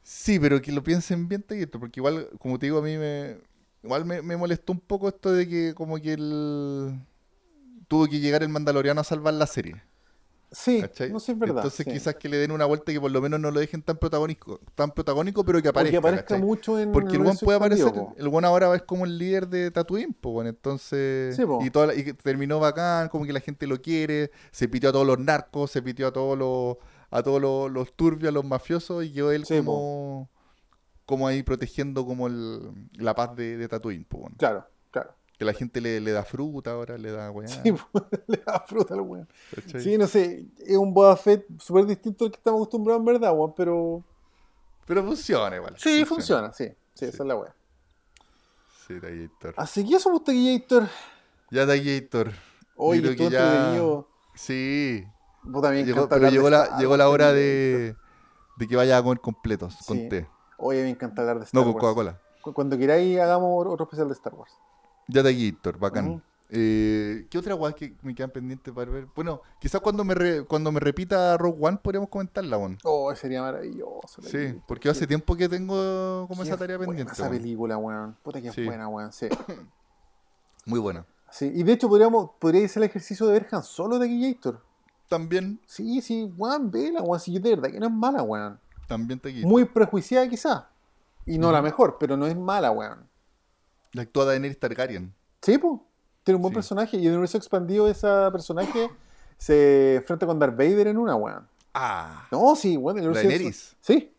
Sí, 0.02 0.40
pero 0.40 0.62
que 0.62 0.72
lo 0.72 0.84
piensen 0.84 1.28
bien, 1.30 1.44
Taquito, 1.44 1.80
porque 1.80 2.00
igual, 2.00 2.28
como 2.40 2.60
te 2.60 2.66
digo, 2.66 2.80
a 2.80 2.82
mí 2.82 2.98
me. 2.98 3.38
Igual 3.84 4.06
me, 4.06 4.22
me 4.22 4.38
molestó 4.38 4.74
un 4.74 4.80
poco 4.80 5.08
esto 5.10 5.32
de 5.32 5.48
que, 5.48 5.74
como 5.76 5.98
que 6.00 6.14
el. 6.14 7.00
Tuvo 7.88 8.08
que 8.08 8.20
llegar 8.20 8.42
el 8.44 8.50
Mandaloriano 8.50 9.02
a 9.02 9.04
salvar 9.04 9.34
la 9.34 9.46
serie. 9.46 9.84
Sí, 10.56 10.82
¿cachai? 10.82 11.12
no 11.12 11.20
sé, 11.20 11.32
es 11.32 11.40
verdad. 11.40 11.58
Entonces, 11.58 11.84
sí. 11.84 11.92
quizás 11.92 12.14
que 12.16 12.30
le 12.30 12.38
den 12.38 12.52
una 12.52 12.66
vuelta 12.66 12.92
y 12.92 12.96
que 12.96 13.02
por 13.02 13.10
lo 13.10 13.20
menos 13.22 13.40
no 13.40 13.50
lo 13.50 13.60
dejen 13.60 13.82
tan 13.82 13.98
protagónico, 13.98 14.60
tan 14.76 14.92
protagónico 14.92 15.44
pero 15.44 15.60
que 15.64 15.68
aparezca. 15.70 16.00
Porque 16.00 16.16
aparezca 16.16 16.38
mucho 16.38 16.78
en 16.80 16.92
Porque 16.92 17.16
el 17.16 17.24
buen 17.24 17.38
puede 17.38 17.58
aparecer, 17.58 17.92
po. 17.92 18.14
el 18.16 18.30
buen 18.30 18.46
ahora 18.46 18.74
es 18.76 18.84
como 18.84 19.06
el 19.06 19.18
líder 19.18 19.48
de 19.48 19.72
Tatooine, 19.72 20.14
pues 20.14 20.32
bueno, 20.32 20.52
entonces 20.52 21.36
Sí, 21.36 21.42
y 21.62 21.72
toda 21.72 21.88
la- 21.88 21.96
y 21.96 22.04
que 22.04 22.14
terminó 22.14 22.60
bacán, 22.60 23.10
como 23.10 23.26
que 23.26 23.34
la 23.34 23.40
gente 23.40 23.66
lo 23.66 23.82
quiere, 23.82 24.30
se 24.52 24.68
pitió 24.70 24.90
a 24.90 24.92
todos 24.92 25.08
los 25.08 25.18
narcos, 25.18 25.72
se 25.72 25.82
pitió 25.82 26.06
a 26.08 26.14
todos 26.14 26.38
los 26.38 26.78
a 27.10 27.24
todos 27.24 27.42
los, 27.42 27.72
los 27.72 27.92
turbios, 27.94 28.30
a 28.30 28.32
los 28.32 28.46
mafiosos 28.46 29.04
y 29.06 29.12
quedó 29.12 29.32
él 29.32 29.46
Sí, 29.48 29.58
como 29.58 30.30
como 31.06 31.28
ahí 31.28 31.44
protegiendo 31.44 32.06
como 32.06 32.28
el- 32.28 32.74
la 32.94 33.14
paz 33.16 33.36
de, 33.36 33.58
de 33.58 33.68
Tatooine, 33.68 34.06
po, 34.06 34.20
weón. 34.20 34.34
Claro, 34.38 34.66
claro. 34.92 35.14
Que 35.38 35.46
la 35.46 35.54
gente 35.54 35.82
le, 35.82 36.00
le 36.00 36.12
da 36.12 36.24
fruta 36.24 36.72
ahora, 36.72 36.98
le 36.98 37.12
da 37.12 37.30
weá. 37.32 37.48
Sí, 37.48 37.72
pues, 37.92 38.04
le 38.28 38.38
da 38.46 38.60
fruta 38.68 38.94
al 38.94 39.02
weón. 39.02 39.28
Sí, 39.80 39.98
no 39.98 40.08
sé, 40.08 40.46
es 40.60 40.78
un 40.78 40.94
Boba 40.94 41.18
Fett 41.18 41.46
súper 41.60 41.86
distinto 41.86 42.26
al 42.26 42.32
que 42.32 42.38
estamos 42.38 42.60
acostumbrados 42.60 43.00
en 43.02 43.06
verdad, 43.06 43.34
weón, 43.34 43.54
pero... 43.56 44.04
Pero 44.86 45.04
funciona 45.04 45.56
igual. 45.56 45.76
Sí, 45.78 46.04
funciona, 46.06 46.52
sí, 46.52 46.68
sí, 46.94 47.06
esa 47.06 47.24
es 47.24 47.28
la 47.28 47.36
weá. 47.36 47.56
Sí, 48.88 49.00
Taquillator. 49.00 49.54
Así 49.58 49.88
que 49.88 49.96
eso, 49.96 50.10
pues, 50.12 50.24
Taquillator. 50.26 50.88
Ya 51.52 51.66
Taquillator. 51.66 52.32
Oye, 52.76 53.02
Yo 53.02 53.16
creo 53.16 53.30
que 53.30 53.34
ya-. 53.34 54.04
Sí. 54.36 55.06
Vos 55.44 55.62
también 55.62 55.86
Llegó- 55.86 56.08
pero 56.10 56.30
llegó 56.30 56.50
la, 56.50 56.78
llegó 56.78 56.98
la 56.98 57.08
hora 57.10 57.32
de, 57.34 57.96
de 58.58 58.68
que 58.68 58.76
vaya 58.76 58.98
a 58.98 59.04
comer 59.04 59.20
completos, 59.20 59.78
con 59.88 60.10
té. 60.10 60.28
Oye, 60.58 60.84
me 60.84 60.90
encanta 60.90 61.22
hablar 61.22 61.40
de 61.40 61.46
Star 61.46 61.60
No, 61.60 61.66
con 61.66 61.74
Wars. 61.76 61.82
Coca-Cola. 61.96 62.20
Cu- 62.42 62.54
Cuando 62.54 62.78
queráis, 62.78 63.20
hagamos 63.20 63.66
otro 63.68 63.86
especial 63.86 64.08
de 64.08 64.14
Star 64.14 64.34
Wars. 64.36 64.52
Ya 65.08 65.24
Taquillator, 65.24 65.78
bacán. 65.80 66.08
Ujú. 66.10 66.22
Eh, 66.56 67.26
¿Qué 67.32 67.38
otra 67.40 67.56
weá 67.56 67.74
que 67.74 67.96
me 68.04 68.14
quedan 68.14 68.30
pendientes 68.30 68.72
para 68.74 68.92
ver? 68.92 69.08
Bueno, 69.16 69.42
quizás 69.60 69.82
cuando 69.82 70.04
me 70.04 70.14
re- 70.14 70.46
cuando 70.46 70.72
me 70.72 70.80
repita 70.80 71.36
Rogue 71.38 71.58
One 71.60 71.78
podríamos 71.82 72.10
comentarla, 72.10 72.58
weón. 72.58 72.78
Oh, 72.84 73.14
sería 73.16 73.42
maravilloso. 73.42 74.22
Sí, 74.22 74.60
porque 74.68 74.88
hace 74.90 75.08
tiempo 75.08 75.36
que 75.36 75.50
tengo 75.50 76.28
como 76.28 76.44
esa 76.44 76.56
tarea 76.56 76.78
pendiente. 76.78 77.12
Esa 77.14 77.30
película, 77.30 77.78
weón. 77.78 78.16
Puta 78.22 78.40
que 78.40 78.50
es 78.50 78.54
Sí. 78.54 78.66
buena, 78.66 78.88
weón. 78.88 79.12
Sí. 79.12 79.28
Muy 80.66 80.80
buena. 80.80 81.06
sí. 81.32 81.52
Y 81.54 81.64
de 81.64 81.74
hecho, 81.74 81.90
podríamos, 81.90 82.32
podría 82.40 82.66
hacer 82.66 82.84
el 82.84 82.90
ejercicio 82.90 83.26
de 83.28 83.34
ver 83.34 83.48
Han 83.52 83.64
Solo 83.64 83.98
de 83.98 84.06
Taquillator. 84.08 84.62
También, 85.10 85.60
Sí, 85.66 86.02
sí, 86.02 86.32
weón, 86.38 86.70
vela, 86.72 87.02
weón. 87.02 87.20
Sí, 87.20 87.38
de 87.40 87.50
verdad 87.56 87.72
que 87.72 87.80
no 87.80 87.88
es 87.88 87.92
mala, 87.92 88.22
weón. 88.22 88.60
También. 88.88 89.20
Muy 89.44 89.66
prejuiciada, 89.66 90.28
quizás. 90.30 90.64
Y 91.26 91.38
no 91.38 91.52
la 91.52 91.62
mejor, 91.62 91.98
pero 92.00 92.18
no 92.18 92.26
es 92.28 92.36
mala, 92.36 92.72
weón. 92.72 93.08
La 93.94 94.02
actúa 94.04 94.26
Daenerys 94.26 94.60
Targaryen. 94.60 95.14
Sí, 95.42 95.58
pues. 95.58 95.80
Tiene 96.24 96.38
un 96.38 96.42
buen 96.42 96.52
Sí. 96.54 96.56
personaje. 96.56 96.98
Y 96.98 97.02
en 97.02 97.06
el 97.08 97.12
universo 97.14 97.38
expandido, 97.38 97.88
ese 97.88 98.08
personaje 98.32 98.90
se 99.38 99.96
enfrenta 99.98 100.26
con 100.26 100.40
Darth 100.40 100.56
Vader 100.58 100.88
en 100.88 100.98
una, 100.98 101.16
weón. 101.16 101.48
Ah, 101.74 102.28
No, 102.32 102.56
sí, 102.56 102.78
weón. 102.78 102.98
en 102.98 103.04
el 103.04 103.10
universo 103.10 103.30
Daenerys. 103.30 103.76
Sí. 103.82 104.10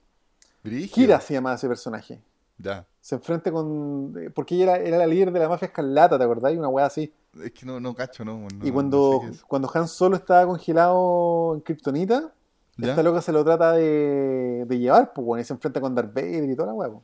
Kira 0.93 1.20
se 1.20 1.35
llama 1.35 1.55
ese 1.55 1.69
personaje. 1.69 2.20
Ya. 2.59 2.86
Se 3.01 3.16
enfrenta 3.16 3.51
con. 3.53 4.15
eh, 4.19 4.31
Porque 4.31 4.55
ella 4.55 4.77
era, 4.77 4.85
era 4.89 4.99
la 4.99 5.07
líder 5.07 5.31
de 5.32 5.41
la 5.41 5.49
mafia 5.49 5.66
escarlata, 5.66 6.16
¿te 6.16 6.24
acordás? 6.24 6.53
Y 6.55 6.57
una 6.57 6.69
weá 6.69 6.86
así. 6.86 7.12
Es 7.43 7.53
que 7.53 7.66
no, 7.66 7.81
no 7.81 7.95
cacho, 7.95 8.24
no. 8.24 8.39
no- 8.39 8.47
y 8.65 8.69
no 8.69 8.73
cuando, 8.73 9.20
sé 9.32 9.41
cuando 9.47 9.70
Han 9.74 9.89
Solo 9.89 10.16
estaba 10.16 10.47
congelado 10.47 11.55
en 11.55 11.61
Kryptonita, 11.61 12.32
¿Ya? 12.77 12.91
esta 12.91 13.03
loca 13.03 13.21
se 13.23 13.33
lo 13.33 13.45
trata 13.45 13.73
de, 13.73 14.65
de 14.67 14.79
llevar, 14.79 15.13
pues, 15.13 15.25
weón. 15.27 15.41
Y 15.41 15.45
se 15.45 15.53
enfrenta 15.53 15.81
con 15.81 15.95
Darth 15.95 16.13
Vader 16.15 16.49
y 16.51 16.57
toda 16.57 16.69
la 16.69 16.75
weá, 16.75 16.91
pues. 16.91 17.03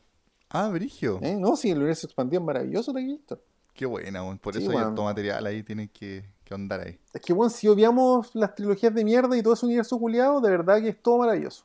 Ah, 0.50 0.68
Brigio. 0.68 1.18
¿Eh? 1.22 1.36
No, 1.36 1.56
sí, 1.56 1.70
el 1.70 1.78
universo 1.78 2.06
expandido 2.06 2.40
es 2.40 2.46
maravilloso, 2.46 2.92
te 2.92 3.00
visto. 3.04 3.40
Qué 3.72 3.86
buena, 3.86 4.22
weón. 4.22 4.38
Por 4.38 4.54
Sí, 4.54 4.62
eso 4.62 4.70
hay 4.72 4.78
harto 4.78 5.04
material 5.04 5.46
ahí, 5.46 5.62
tienen 5.62 5.88
que, 5.88 6.24
que 6.44 6.54
andar 6.54 6.80
ahí. 6.80 6.98
Es 7.14 7.20
que, 7.20 7.32
bueno, 7.32 7.50
si 7.50 7.68
obviamos 7.68 8.34
las 8.34 8.54
trilogías 8.54 8.92
de 8.94 9.04
mierda 9.04 9.36
y 9.36 9.42
todo 9.42 9.54
ese 9.54 9.64
universo 9.66 9.98
culiado, 9.98 10.40
de 10.40 10.50
verdad 10.50 10.80
que 10.80 10.88
es 10.88 11.00
todo 11.00 11.18
maravilloso. 11.18 11.64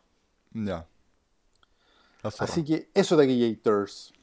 Ya. 0.54 0.86
Así 2.40 2.64
que 2.64 2.90
eso, 2.94 3.18
Taquillators. 3.18 4.14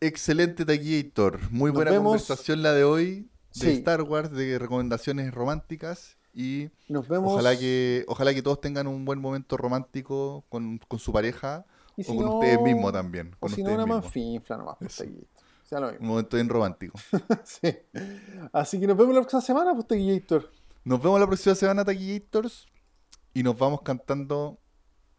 Excelente 0.00 0.64
Taquillator. 0.64 1.38
Muy 1.50 1.70
Nos 1.70 1.74
buena 1.76 1.90
vemos. 1.92 2.06
conversación 2.06 2.62
la 2.62 2.72
de 2.72 2.84
hoy 2.84 3.20
de 3.20 3.26
Sí. 3.52 3.70
Star 3.72 4.02
Wars, 4.02 4.30
de 4.30 4.58
recomendaciones 4.58 5.32
románticas. 5.34 6.16
Y 6.32 6.70
Nos 6.88 7.08
vemos. 7.08 7.32
ojalá 7.32 7.58
que, 7.58 8.04
ojalá 8.08 8.32
que 8.34 8.42
todos 8.42 8.60
tengan 8.60 8.86
un 8.86 9.04
buen 9.04 9.18
momento 9.20 9.56
romántico 9.56 10.44
con, 10.48 10.78
con 10.78 10.98
su 10.98 11.12
pareja 11.12 11.64
y 11.96 12.02
o 12.02 12.14
con 12.14 12.28
ustedes 12.28 12.60
mismos 12.60 12.92
también. 12.92 13.34
O 13.40 13.46
Con 13.46 13.50
si 13.50 13.62
no, 13.62 13.72
una 13.74 13.84
manfinfla 13.86 14.56
nomás, 14.56 14.76
pues. 14.78 14.94
Sea 15.64 15.78
lo 15.80 15.86
Un 15.88 15.92
mismo. 15.94 16.08
momento 16.08 16.36
bien 16.36 16.48
romántico. 16.48 16.98
sí. 17.44 17.76
Así 18.52 18.78
que 18.80 18.86
nos 18.86 18.96
vemos 18.96 19.14
la 19.14 19.20
próxima 19.22 19.40
semana, 19.42 19.74
pues, 19.74 19.86
Taquillator. 19.86 20.50
Nos 20.84 21.02
vemos 21.02 21.20
la 21.20 21.26
próxima 21.26 21.54
semana, 21.54 21.84
Taquillators. 21.84 22.66
Y 23.34 23.42
nos 23.42 23.56
vamos 23.58 23.82
cantando 23.82 24.58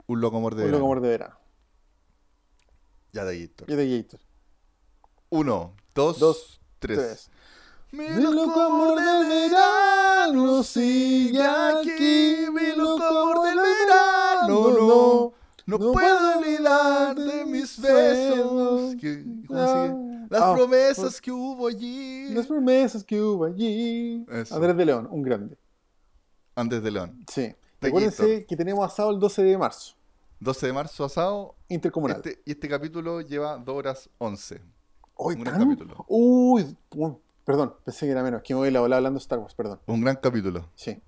Un 0.07 0.19
loco 0.21 0.37
amor 0.37 0.55
de 0.55 0.63
Un 0.63 0.67
verano. 0.67 0.79
loco 0.79 0.91
amor 0.91 1.01
de 1.03 1.09
verano. 1.09 1.35
Ya, 3.13 3.25
Taquillator. 3.25 3.69
Y 3.69 3.75
Taquillator. 3.75 4.19
Uno, 5.29 5.75
dos, 5.95 6.19
Dos, 6.19 6.61
tres. 6.79 6.97
Tres. 6.97 7.31
Mi 7.91 8.07
loco 8.21 8.61
amor 8.61 8.99
del 9.01 9.27
verano 9.27 10.63
sigue 10.63 11.41
aquí. 11.43 12.45
mi 12.51 12.75
loco 12.75 13.03
amor 13.03 13.41
del 13.47 13.57
verano, 13.57 14.47
no, 14.47 14.87
no, 14.87 15.33
no 15.65 15.91
puedo 15.91 16.37
olvidar 16.39 17.15
de 17.15 17.45
mis 17.45 17.79
besos. 17.81 18.95
¿Qué- 18.99 19.25
cómo 19.45 19.67
sigue? 19.67 20.11
Las 20.29 20.41
Ah, 20.41 20.53
promesas 20.55 21.19
que 21.19 21.29
hubo 21.31 21.67
allí. 21.67 22.29
Las 22.29 22.47
promesas 22.47 23.03
que 23.03 23.21
hubo 23.21 23.43
allí. 23.43 24.25
Eso. 24.31 24.55
Andrés 24.55 24.77
de 24.77 24.85
León, 24.85 25.07
un 25.11 25.21
grande. 25.23 25.57
Antes 26.55 26.81
de 26.81 26.91
León. 26.91 27.19
Sí. 27.29 27.53
Recuérdense 27.81 28.45
que 28.45 28.55
tenemos 28.55 28.85
asado 28.85 29.09
el 29.09 29.19
12 29.19 29.43
de 29.43 29.57
marzo, 29.57 29.95
12 30.39 30.67
de 30.67 30.73
marzo 30.73 31.03
asado. 31.03 31.55
intercomunal. 31.67 32.17
Este, 32.23 32.41
y 32.45 32.51
este 32.51 32.69
capítulo 32.69 33.19
lleva 33.21 33.57
2 33.57 33.75
horas 33.75 34.09
11. 34.19 34.61
Hoy 35.15 35.35
un 35.35 35.41
gran 35.43 35.59
tan- 35.59 35.67
capítulo. 35.69 36.05
Uy, 36.07 36.77
perdón, 37.51 37.75
pensé 37.83 38.05
que 38.05 38.11
era 38.13 38.23
menos. 38.23 38.41
Que 38.43 38.53
me 38.53 38.59
voy 38.59 38.69
a 38.69 38.71
la 38.71 38.79
bola 38.79 38.97
hablando 38.97 39.19
de 39.19 39.23
Star 39.23 39.39
Wars, 39.39 39.53
perdón. 39.55 39.79
Un 39.85 40.01
gran 40.01 40.15
capítulo. 40.17 40.69
Sí. 40.75 41.01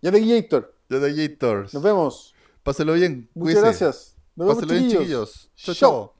Ya 0.00 0.10
te 0.10 0.18
Héctor. 0.38 0.74
Ya 0.88 1.00
Taquillators. 1.00 1.74
Nos 1.74 1.82
vemos. 1.82 2.34
Páselo 2.62 2.94
bien. 2.94 3.28
Muchas 3.34 3.56
cuídese. 3.60 3.60
gracias. 3.84 4.16
Nos 4.36 4.46
vemos, 4.48 4.62
Páselo 4.62 4.72
bien, 4.80 4.90
chiquillos. 4.90 5.32
chiquillos. 5.32 5.50
Chao, 5.56 5.74
Chao. 5.74 5.90
chao. 5.90 6.15